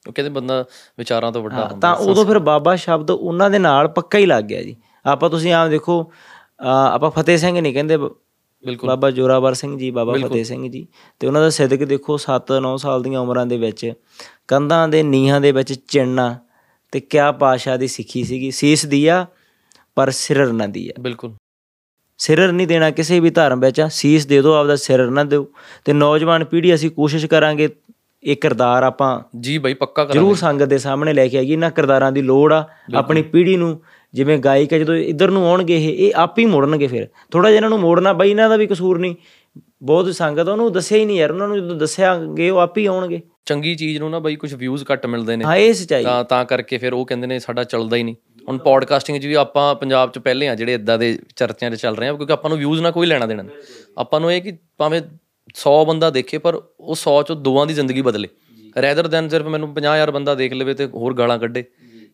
ਉਹ 0.07 0.13
ਕਹਿੰਦੇ 0.13 0.29
ਬੰਦਾ 0.29 0.65
ਵਿਚਾਰਾਂ 0.97 1.31
ਤੋਂ 1.31 1.43
ਵੱਡਾ 1.43 1.55
ਹੁੰਦਾ 1.55 1.75
ਤਾਂ 1.79 1.95
ਉਦੋਂ 1.95 2.25
ਫਿਰ 2.25 2.39
ਬਾਬਾ 2.39 2.75
ਸ਼ਬਦ 2.75 3.11
ਉਹਨਾਂ 3.11 3.49
ਦੇ 3.49 3.59
ਨਾਲ 3.59 3.87
ਪੱਕਾ 3.87 4.17
ਹੀ 4.17 4.25
ਲੱਗ 4.25 4.43
ਗਿਆ 4.43 4.63
ਜੀ। 4.63 4.75
ਆਪਾਂ 5.05 5.29
ਤੁਸੀਂ 5.29 5.53
ਆਮ 5.53 5.69
ਦੇਖੋ 5.69 6.11
ਆਪਾਂ 6.59 7.11
ਫਤਿਹ 7.11 7.37
ਸਿੰਘ 7.37 7.59
ਨਹੀਂ 7.61 7.73
ਕਹਿੰਦੇ 7.73 7.97
ਬਿਲਕੁਲ। 7.97 8.87
ਬਾਬਾ 8.89 9.11
ਜੋਰਾਵਰ 9.11 9.53
ਸਿੰਘ 9.53 9.77
ਜੀ 9.77 9.89
ਬਾਬਾ 9.91 10.13
ਫਤਿਹ 10.23 10.43
ਸਿੰਘ 10.43 10.69
ਜੀ 10.71 10.87
ਤੇ 11.19 11.27
ਉਹਨਾਂ 11.27 11.41
ਦਾ 11.41 11.49
ਸਿਦਕ 11.49 11.83
ਦੇਖੋ 11.83 12.17
7-9 12.17 12.75
ਸਾਲ 12.77 13.03
ਦੀਆਂ 13.03 13.19
ਉਮਰਾਂ 13.19 13.45
ਦੇ 13.45 13.57
ਵਿੱਚ 13.57 13.91
ਕੰਧਾਂ 14.47 14.87
ਦੇ 14.87 15.03
ਨੀਹਾਂ 15.03 15.41
ਦੇ 15.41 15.51
ਵਿੱਚ 15.51 15.73
ਚਿਣਨਾ 15.73 16.35
ਤੇ 16.93 16.99
ਕਿਆ 16.99 17.31
ਪਾਸ਼ਾ 17.31 17.77
ਦੀ 17.77 17.87
ਸਿੱਖੀ 17.87 18.23
ਸੀਗੀ। 18.23 18.51
ਸੀਸ 18.51 18.85
ਦੀਆ 18.85 19.25
ਪਰ 19.95 20.09
ਸਿਰਰ 20.09 20.51
ਨਾ 20.53 20.67
ਦੀਆ 20.67 20.93
ਬਿਲਕੁਲ। 20.99 21.33
ਸਿਰਰ 22.19 22.51
ਨਹੀਂ 22.51 22.67
ਦੇਣਾ 22.67 22.89
ਕਿਸੇ 22.91 23.19
ਵੀ 23.19 23.29
ਧਰਮ 23.29 23.59
ਵਿੱਚ 23.59 23.81
ਸੀਸ 23.91 24.25
ਦੇ 24.25 24.41
ਦਿਓ 24.41 24.53
ਆਪਦਾ 24.53 24.75
ਸਿਰਰ 24.75 25.09
ਨਾ 25.09 25.23
ਦਿਓ। 25.23 25.47
ਤੇ 25.85 25.93
ਨੌਜਵਾਨ 25.93 26.43
ਪੀੜ੍ਹੀ 26.45 26.73
ਅਸੀਂ 26.75 26.89
ਕੋਸ਼ਿਸ਼ 26.91 27.25
ਕਰਾਂਗੇ 27.25 27.69
ਇਹ 28.23 28.35
ਕਿਰਦਾਰ 28.35 28.83
ਆਪਾਂ 28.83 29.19
ਜੀ 29.39 29.57
ਬਾਈ 29.57 29.73
ਪੱਕਾ 29.73 30.03
ਕਰਾਂਗੇ। 30.03 30.19
ਜ਼ਰੂਰ 30.19 30.35
ਸੰਗਤ 30.35 30.65
ਦੇ 30.65 30.77
ਸਾਹਮਣੇ 30.77 31.13
ਲੈ 31.13 31.27
ਕੇ 31.27 31.37
ਆਈਏ। 31.37 31.51
ਇਹਨਾਂ 31.53 31.71
ਕਿਰਦਾਰਾਂ 31.71 32.11
ਦੀ 32.11 32.21
ਲੋੜ 32.21 32.53
ਆ। 32.53 32.65
ਆਪਣੀ 32.95 33.21
ਪੀੜ੍ਹੀ 33.21 33.55
ਨੂੰ 33.57 33.81
ਜਿਵੇਂ 34.13 34.37
ਗਾਇਕ 34.37 34.73
ਹੈ 34.73 34.79
ਜਦੋਂ 34.79 34.95
ਇੱਧਰ 34.95 35.31
ਨੂੰ 35.31 35.47
ਆਉਣਗੇ 35.47 35.77
ਇਹ 35.77 36.07
ਇਹ 36.07 36.13
ਆਪ 36.15 36.39
ਹੀ 36.39 36.45
ਮੋੜਨਗੇ 36.45 36.87
ਫਿਰ। 36.87 37.07
ਥੋੜਾ 37.31 37.49
ਜਿਹਾ 37.49 37.57
ਇਹਨਾਂ 37.57 37.69
ਨੂੰ 37.69 37.79
ਮੋੜਨਾ 37.79 38.13
ਬਈ 38.13 38.29
ਇਹਨਾਂ 38.29 38.49
ਦਾ 38.49 38.57
ਵੀ 38.57 38.67
ਕਸੂਰ 38.67 38.99
ਨਹੀਂ। 38.99 39.15
ਬਹੁਤ 39.83 40.15
ਸੰਗਤ 40.15 40.47
ਉਹਨੂੰ 40.47 40.71
ਦੱਸਿਆ 40.71 40.97
ਹੀ 40.97 41.05
ਨਹੀਂ 41.05 41.17
ਯਾਰ 41.17 41.31
ਉਹਨਾਂ 41.31 41.47
ਨੂੰ 41.47 41.57
ਜਦੋਂ 41.57 41.75
ਦੱਸਿਆਗੇ 41.75 42.49
ਉਹ 42.49 42.57
ਆਪ 42.57 42.77
ਹੀ 42.77 42.85
ਆਉਣਗੇ। 42.85 43.21
ਚੰਗੀ 43.45 43.75
ਚੀਜ਼ 43.75 43.99
ਨੂੰ 43.99 44.09
ਨਾ 44.09 44.19
ਬਾਈ 44.19 44.35
ਕੁਝ 44.35 44.53
ਵਿਊਜ਼ 44.53 44.85
ਘੱਟ 44.93 45.05
ਮਿਲਦੇ 45.05 45.35
ਨੇ। 45.35 45.45
ਹਾਂ 45.45 45.55
ਇਹ 45.55 45.73
ਸਚਾਈ। 45.73 46.03
ਤਾਂ 46.03 46.23
ਤਾਂ 46.23 46.45
ਕਰਕੇ 46.45 46.77
ਫਿਰ 46.77 46.93
ਉਹ 46.93 47.05
ਕਹਿੰਦੇ 47.05 47.27
ਨੇ 47.27 47.39
ਸਾਡਾ 47.39 47.63
ਚੱਲਦਾ 47.63 47.97
ਹੀ 47.97 48.03
ਨਹੀਂ। 48.03 48.15
ਹੁਣ 48.49 48.57
ਪੋਡਕਾਸਟਿੰਗ 48.57 49.21
'ਚ 49.21 49.25
ਵੀ 49.25 49.33
ਆਪਾਂ 49.33 49.75
ਪੰਜਾਬ 49.75 50.11
'ਚ 50.11 50.19
ਪਹਿਲੇ 50.19 50.47
ਆ 50.47 50.55
ਜਿਹੜੇ 50.55 50.73
ਇਦਾਂ 50.73 50.97
ਦੇ 50.97 51.19
ਚਰਚਿਆਂ 51.35 51.71
'ਚ 51.71 51.75
ਚੱਲ 51.75 51.95
ਰਹੇ 51.95 52.07
ਆ 52.07 52.13
ਕਿਉਂਕਿ 52.13 52.33
ਆਪਾਂ 52.33 52.49
ਨੂੰ 52.49 52.59
ਵਿਊਜ਼ 52.59 52.81
ਨਾਲ 52.81 52.91
ਕੋਈ 52.91 53.07
ਲੈਣਾ 53.07 53.25
ਦੇਣਾ 53.25 53.43
ਆਪਾਂ 53.97 54.19
ਨੂੰ 54.19 54.33
ਇਹ 54.33 54.41
ਕਿ 54.41 54.57
ਭਾਵੇਂ 54.77 55.01
100 55.55 55.85
ਬੰਦਾ 55.85 56.09
ਦੇਖੇ 56.09 56.37
ਪਰ 56.37 56.61
ਉਹ 56.79 56.95
100 56.95 57.23
ਚੋਂ 57.23 57.35
ਦੋਵਾਂ 57.35 57.65
ਦੀ 57.65 57.73
ਜ਼ਿੰਦਗੀ 57.73 58.01
ਬਦਲੇ। 58.01 58.27
ਰੈਦਰ 58.81 59.07
ਦੈਨ 59.07 59.29
ਸਿਰਫ 59.29 59.45
ਮੈਨੂੰ 59.45 59.73
50000 59.73 60.11
ਬੰਦਾ 60.11 60.35
ਦੇਖ 60.35 60.53
ਲਵੇ 60.53 60.73
ਤੇ 60.73 60.85
ਹੋਰ 60.85 61.13
ਗਾਲਾਂ 61.13 61.39
ਕੱਢੇ। 61.39 61.63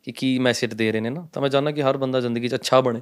ਕਿ 0.05 0.11
ਕੀ 0.11 0.37
ਮੈਸੇਜ 0.39 0.73
ਦੇ 0.73 0.91
ਰਹੇ 0.91 1.01
ਨੇ 1.01 1.09
ਨਾ 1.09 1.27
ਤਾਂ 1.33 1.41
ਮੈਂ 1.41 1.49
ਚਾਹੁੰਦਾ 1.49 1.71
ਕਿ 1.71 1.83
ਹਰ 1.83 1.97
ਬੰਦਾ 1.97 2.19
ਜ਼ਿੰਦਗੀ 2.21 2.47
'ਚ 2.47 2.55
ਅੱਛਾ 2.55 2.81
ਬਣੇ। 2.81 3.01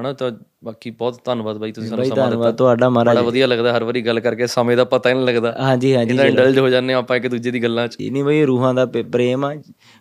ਹਨਾ 0.00 0.12
ਤਾਂ 0.12 0.30
ਬਾਕੀ 0.64 0.90
ਬਹੁਤ 0.90 1.18
ਧੰਨਵਾਦ 1.24 1.56
ਬਾਈ 1.58 1.72
ਤੁਸੀਂ 1.72 1.88
ਸਾਨੂੰ 1.88 2.04
ਸਮਾਂ 2.04 2.16
ਧੰਨਵਾਦ 2.16 2.46
ਦਿੱਤਾ। 2.46 2.56
ਤੁਹਾਡਾ 2.56 2.88
ਮਹਾਰਾਜ। 2.88 3.16
ਬੜਾ 3.16 3.24
ਵਧੀਆ 3.26 3.46
ਲੱਗਦਾ 3.46 3.76
ਹਰ 3.76 3.84
ਵਾਰੀ 3.84 4.02
ਗੱਲ 4.02 4.20
ਕਰਕੇ 4.20 4.46
ਸਮੇਂ 4.46 4.76
ਦਾ 4.76 4.84
ਪਤਾ 4.84 5.10
ਹੀ 5.10 5.14
ਨਹੀਂ 5.14 5.26
ਲੱਗਦਾ। 5.26 5.54
ਹਾਂਜੀ 5.60 5.94
ਹਾਂਜੀ 5.96 6.12
ਇਹਦਾ 6.12 6.24
ਇੰਡਲਜ 6.24 6.58
ਹੋ 6.58 6.68
ਜਾਂਦੇ 6.68 6.94
ਆਪਾਂ 6.94 7.16
ਇੱਕ 7.16 7.26
ਦੂਜੇ 7.26 7.50
ਦੀ 7.50 7.62
ਗੱਲਾਂ 7.62 7.86
'ਚ। 7.88 7.96
ਇਹ 8.00 8.12
ਨਹੀਂ 8.12 8.24
ਬਈ 8.24 8.44
ਰੂਹਾਂ 8.44 8.72
ਦਾ 8.74 8.86
ਪ੍ਰੇਮ 8.86 9.44
ਆ। 9.44 9.54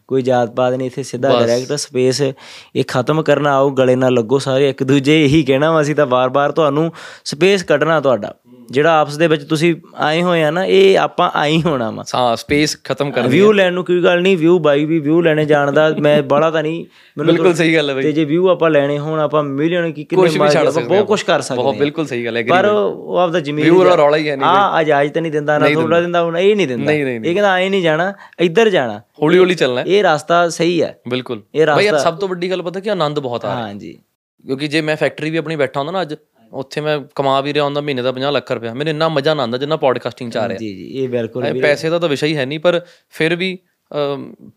ਕੋਈ 0.08 0.22
ਜਾਤ 0.22 0.56
ਪਾਤ 0.56 0.74
ਨਹੀਂ 0.74 0.88
ਇੱਥੇ 0.88 1.04
ਸਿੱਧਾ 1.04 1.30
ਡਾਇਰੈਕਟ 1.30 1.74
ਸਪੇਸ 1.74 2.22
ਇਹ 2.22 2.84
ਖਤਮ 2.88 3.22
ਕਰਨਾ 3.22 3.56
ਆਓ 3.56 3.70
ਗਲੇ 3.72 3.96
ਨਾਲ 3.96 4.14
ਲੱਗੋ 4.14 4.40
ਸਾਰੇ। 4.40 4.70
ਇੱਕ 4.70 4.84
ਦੂਜੇ 4.84 5.24
ਇਹੀ 5.26 5.44
ਕਹਿਣਾ 5.44 5.72
ਵਾ 5.72 5.82
ਅਸੀਂ 5.82 5.96
ਤਾਂ 5.96 6.06
ਵਾਰ-ਵਾਰ 6.06 6.52
ਤੁਹਾਨੂੰ 6.52 6.92
ਸਪੇਸ 7.26 7.64
ਕੱਢਣਾ 7.64 8.00
ਤੁਹਾਡਾ। 8.02 8.34
ਜਿਹੜਾ 8.72 9.00
ਆਪਸ 9.00 9.18
ਦੇ 9.18 9.28
ਵਿੱਚ 9.28 9.44
ਤੁਸੀਂ 9.44 9.76
ਆਏ 9.96 10.22
ਹੋਏ 10.22 10.44
ਆ 10.44 10.52
ਨਾ 10.52 10.66
ਇਹ 10.66 10.98
ਆਪਾਂ 11.00 11.30
ਆਈ 11.36 11.62
ਹੋਣਾ 11.62 11.92
ਵਾ। 11.92 12.04
ਹਾਂ 12.16 12.36
ਸਪੇਸ 12.36 12.78
ਖਤਮ 12.84 13.12
ਕਰ 13.12 13.28
ਵਿਊ 13.28 13.52
ਲੈਣ 13.52 13.74
ਨੂੰ 13.74 13.84
ਕੋਈ 13.86 14.04
ਗੱਲ 14.04 14.22
ਨਹੀਂ 14.22 14.38
ਵਿਊ 14.38 14.60
ਬਾਈ 14.60 14.86
ਵੀ 14.86 15.00
ਵਿਊ 15.00 15.22
ਲੈਣੇ 15.22 15.46
ਜਾਣਦਾ 15.46 15.96
ਮੈਂ 16.00 16.24
ਬਾਹਲਾ 16.24 16.52
ਤਾਂ 16.52 16.64
ਨਹੀਂ 16.64 16.86
ਬਿਲਕੁਲ 17.18 17.54
ਸਹੀ 17.54 17.76
ਗੱਲ 17.76 17.90
ਹੈ 17.90 17.94
ਬਾਈ। 17.96 18.04
ਤੇ 18.04 18.12
ਜੇ 18.12 18.26
ਵਿਊ 18.26 18.48
ਆਪਾਂ 18.50 18.70
ਲੈਣੇ 18.70 18.98
ਹੋਣ 19.00 19.20
ਆਪਾਂ 19.20 19.44
ਮਿਲੀਅਨ 19.44 19.92
ਕੀ 19.92 20.04
ਕਿੰਨੇ 20.04 20.30
ਮਾਰ- 20.38 20.82
ਬਹੁਤ 20.82 21.08
ਕੁਝ 21.08 21.22
ਕਰ 21.24 21.42
ਸਕਦੇ 21.42 21.62
ਬਹੁਤ 21.62 21.76
ਬਿਲਕੁਲ 21.76 22.06
ਸਹੀ 22.08 22.26
ਗੱਲ 22.26 22.38
ਹੈ 22.38 22.44
ਪਰ 22.44 22.66
ਉਹ 22.66 23.18
ਆਪਦਾ 23.18 23.40
ਜ਼ਮੀਨ 23.40 23.66
ਵਿਊ 23.66 23.84
ਦਾ 23.84 23.96
ਰੌਲਾ 23.96 24.18
ਹੀ 24.18 24.30
ਹੈ 24.30 24.36
ਨਹੀਂ 24.36 24.50
ਆ 24.50 24.82
ਇਜਾਜ਼ਤ 24.82 25.18
ਨਹੀਂ 25.18 25.32
ਦਿੰਦਾ 25.32 25.58
ਨਾ 25.60 25.70
ਥੋੜਾ 25.70 26.02
ਦਿੰਦਾ। 26.02 26.24
ਹੁਣ 26.24 26.38
ਇਹ 26.38 26.56
ਨਹੀਂ 26.56 26.68
ਦਿੰਦਾ। 26.68 26.92
ਇਹ 26.92 27.22
ਕਹਿੰਦਾ 27.24 27.56
ਐ 27.58 27.70
ਨਹੀਂ 27.70 27.82
ਜਾਣਾ 27.82 28.14
ਇੱਧਰ 28.40 28.70
ਜਾਣਾ। 28.70 29.02
ਹੌਲੀ 29.22 29.38
ਹੌਲੀ 29.38 29.56
ਚੱਲਣਾ 29.56 29.84
ਇਹ 29.88 30.04
ਰਸਤਾ 30.04 30.50
ਸਹੀ 30.50 30.82
ਹੈ। 30.82 30.98
ਬਿਲਕੁਲ। 31.08 31.42
ਇਹ 31.56 31.66
ਬਾਈ 31.68 31.88
ਰਸਤਾ 31.88 31.98
ਸਭ 31.98 32.18
ਤੋਂ 32.18 32.28
ਵੱਡੀ 32.28 32.52
ਗੱਲ 32.52 32.62
ਪਤਾ 32.62 32.80
ਕੀ 32.80 32.90
ਆਨੰਦ 32.90 33.20
ਬਹੁਤ 33.20 33.46
ਆ 33.46 33.56
ਰਿਹਾ। 33.56 33.68
ਹਾਂਜੀ। 33.68 33.98
ਕਿਉਂਕਿ 34.46 34.68
ਜੇ 34.68 34.82
ਮੈਂ 34.82 34.96
ਫੈਕਟਰੀ 34.96 35.30
ਵੀ 35.30 35.38
ਆਪਣੀ 35.38 35.56
ਬੈਠਾ 35.56 35.80
ਹੁੰਦਾ 35.80 35.92
ਨਾ 35.92 36.02
ਅੱਜ 36.02 36.16
ਉੱਥੇ 36.52 36.82
ਮੈਂ 36.82 37.00
ਕਮਾ 37.16 37.42
ਵੀ 37.42 37.54
ਰਿਹਾ 37.54 37.64
ਹੁੰਦਾ 37.64 37.82
ਮਹੀਨੇ 37.82 38.02
ਦਾ 38.02 38.12
50 38.12 38.32
ਲੱਖ 38.32 38.52
ਰੁਪਇਆ। 38.52 38.74
ਮੈਨੂੰ 38.74 38.92
ਇੰਨਾ 38.92 39.10
ਮਜ਼ਾ 39.10 39.34
ਨਾ 39.34 39.44
ਆਉਂਦਾ 39.44 39.58
ਜਿੰਨਾ 39.58 39.76
ਪੋਡਕਾਸਟਿੰਗ 39.76 40.32
ਚ 40.32 40.38
ਆ 40.38 40.48
ਰਿਹਾ। 40.48 40.58
ਜੀ 40.58 40.76
ਜੀ 40.76 40.88
ਇਹ 40.88 41.10
ਬਿਲਕੁਲ 41.10 41.62
ਪੈਸੇ 41.62 41.90
ਦਾ 41.90 42.00
ਤਾਂ 42.00 42.10
ਵਿਸ਼ਾ 42.10 42.28
ਹੀ 42.28 42.36
ਹੈ 42.36 42.46
ਨਹੀਂ 42.46 42.60
ਪਰ 42.60 42.82
ਫਿਰ 43.10 43.36
ਵੀ 43.36 43.58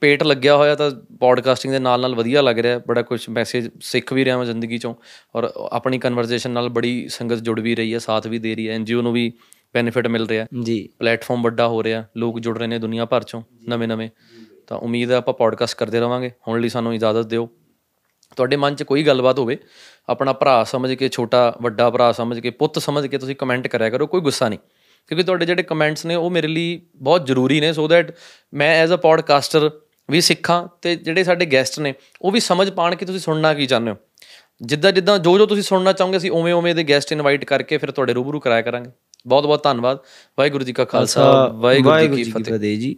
ਪੇਟ 0.01 0.23
ਲੱਗਿਆ 0.23 0.57
ਹੋਇਆ 0.57 0.75
ਤਾਂ 0.75 0.91
ਪੋਡਕਾਸਟਿੰਗ 1.21 1.73
ਦੇ 1.73 1.79
ਨਾਲ 1.79 2.01
ਨਾਲ 2.01 2.15
ਵਧੀਆ 2.15 2.43
ਲੱਗ 2.43 2.59
ਰਿਹਾ। 2.59 2.81
ਬੜਾ 2.89 3.03
ਕੁਝ 3.03 3.29
ਮੈਸੇਜ 3.29 3.71
ਸਿੱਖ 3.81 4.12
ਵੀ 4.12 4.25
ਰਿਹਾ 4.25 4.37
ਮੈਂ 4.39 4.45
ਜ਼ਿੰਦਗੀ 4.45 4.79
ਚੋਂ। 4.79 4.95
ਔਰ 5.37 5.53
ਆਪਣੀ 5.73 5.99
ਕਨਵਰਸੇਸ਼ਨ 5.99 6.51
ਨਾਲ 6.51 6.69
ਬੜੀ 6.69 7.09
ਸੰਗਤ 7.09 7.37
ਜੁੜ 7.37 7.61
ਵੀ 7.61 7.75
ਰਹੀ 7.75 7.95
ਹੈ 7.95 7.99
ਸਾਥ 7.99 8.27
ਵੀ 8.27 8.39
ਦੇ 8.39 8.55
ਰਹੀ 8.55 8.69
ਹੈ। 8.69 8.75
ਐਨਜੀਓ 8.75 9.03
ਨੂੰ 9.03 9.12
ਵੀ 9.12 9.33
ਬੈਨੀਫਿਟ 9.75 10.07
ਮਿਲ 10.07 10.27
ਰਿਹਾ। 10.27 10.47
ਜੀ। 10.62 10.89
ਪਲੇਟਫਾਰਮ 10.99 11.43
ਵੱਡਾ 11.43 11.69
ਹੋ 11.69 11.83
ਰਿਹਾ। 11.83 12.05
ਲੋਕ 12.16 12.41
ਜੁੜ 12.41 12.59
ਰਹੇ 12.59 12.66
ਨੇ 12.66 12.79
ਦੁਨੀਆ 12.79 13.05
ਭਰ 13.05 13.23
ਚੋਂ 13.23 13.43
ਨਵੇਂ 13.69 13.89
ਨਵੇਂ 13.89 14.09
ਤਾਂ 14.66 14.79
ਉਮੀਦ 14.79 15.11
ਹੈ 15.11 15.16
ਆਪਾਂ 15.16 15.35
ਪੋਡਕਾਸਟ 15.35 15.79
ਕਰਦੇ 15.79 16.01
ਰਵਾਂਗੇ। 16.01 16.31
ਹੁਣ 16.49 16.61
ਲਈ 16.61 16.69
ਸਾਨੂੰ 16.69 16.95
ਇਜਾਜ਼ਤ 16.95 17.27
ਦਿਓ। 17.27 17.51
ਤੁਹਾਡੇ 18.37 18.57
ਮਨ 18.57 18.75
'ਚ 18.75 18.83
ਕੋਈ 18.83 19.03
ਗੱਲਬਾਤ 19.03 19.39
ਹੋਵੇ 19.39 19.59
ਆਪਣਾ 20.09 20.33
ਭਰਾ 20.33 20.65
ਸਮਝ 20.65 20.95
ਕੇ 20.95 21.09
ਛੋਟਾ 21.09 21.55
ਵੱਡਾ 21.63 21.91
ਭਰਾ 21.91 22.13
ਸਮਝ 22.13 22.41
ਕੇ 22.41 22.51
ਪੁੱਤ 22.51 22.79
ਸਮਝ 22.79 23.07
ਕੇ 23.07 23.19
ਤੁਸੀਂ 23.19 23.37
ਕਮੈਂਟ 23.37 23.69
ਕਰਿਆ 23.69 23.91
ਕਰੋ 23.91 24.07
ਕੋਈ 24.07 24.21
ਗੁੱਸਾ 24.21 24.49
ਨਹੀਂ। 24.49 24.59
ਕਿਉਂਕਿ 25.07 25.23
ਤੁਹਾਡੇ 25.23 25.47
ਜਿਹੜੇ 25.47 25.63
ਕਮੈਂਟਸ 25.63 26.07
ਨੇ 26.07 26.15
ਉਹ 26.15 26.31
ਮੇਰੇ 26.31 26.49
ਲਈ 26.49 26.83
ਬਹੁਤ 26.97 27.27
ਜ਼ਰੂਰੀ 27.27 27.61
ਨੇ 27.61 27.73
ਸੋ 27.73 27.89
ਦੈਟ 27.89 28.15
ਮੈਂ 28.55 28.83
ਐਜ਼ 28.83 28.93
ਅ 28.93 28.97
ਪੋਡਕਾਸਟਰ 28.97 29.71
ਵੀ 30.11 30.21
ਸਿੱਖਾਂ 30.21 30.69
ਤੇ 30.83 30.97
ਜਿਹੜੇ 30.97 31.25
ਸਾਡੇ 31.25 31.47
ਗੈਸਟ 31.47 31.81
ਨੇ 31.81 31.95
ਉਹ 32.23 32.33
ਵੀ 32.33 32.41
ਸਮਝ 32.41 32.71
ਪਾਣ 32.71 32.95
ਕਿ 32.95 33.05
ਤੁਸੀਂ 33.05 33.21
ਸੁਣਨਾ 33.21 33.55
ਕੀ 33.55 33.67
ਚਾਹੁੰਦੇ 33.67 33.91
ਹੋ। 33.91 33.97
ਜਿੱਦਾਂ 34.63 34.93
ਜਿੱਦਾਂ 34.93 35.19
ਜੋ 35.19 35.39
ਜੋ 35.39 35.47
ਤੁਸੀਂ 35.47 35.63
ਸੁਣਨਾ 35.63 35.93
ਚਾਹੋਗੇ 35.93 36.17
ਅਸੀਂ 36.17 36.31
ਉਵੇਂ 36.31 36.55
ਉਵੇਂ 36.55 36.75
ਦੇ 36.75 36.85
ਗੈਸਟ 36.85 37.13
ਇਨਵਾਈਟ 37.13 37.45
ਕਰਕੇ 37.45 37.79
ਫਿਰ 37.79 37.91
ਤੁਹਾਡੇ 37.91 38.13
ਰੂਬਰੂ 38.13 38.41
ਕਰਾਇਆ 38.41 38.63
ਕਰਾਂਗੇ। 38.63 38.91
ਬਹੁਤ 39.27 39.47
ਬਹੁਤ 39.47 39.63
ਧੰਨਵਾਦ। 39.63 39.99
ਵਾਹਿਗੁਰੂ 40.39 40.65
ਜੀ 40.65 40.73
ਕਾ 40.73 40.85
ਖਾਲਸਾ 40.85 41.47
ਵਾਹਿਗੁਰੂ 41.47 42.01
ਜੀ 42.01 42.25
ਕੀ 42.25 42.43
ਫਤਿਹ 42.43 42.79
ਜੀ। 42.79 42.97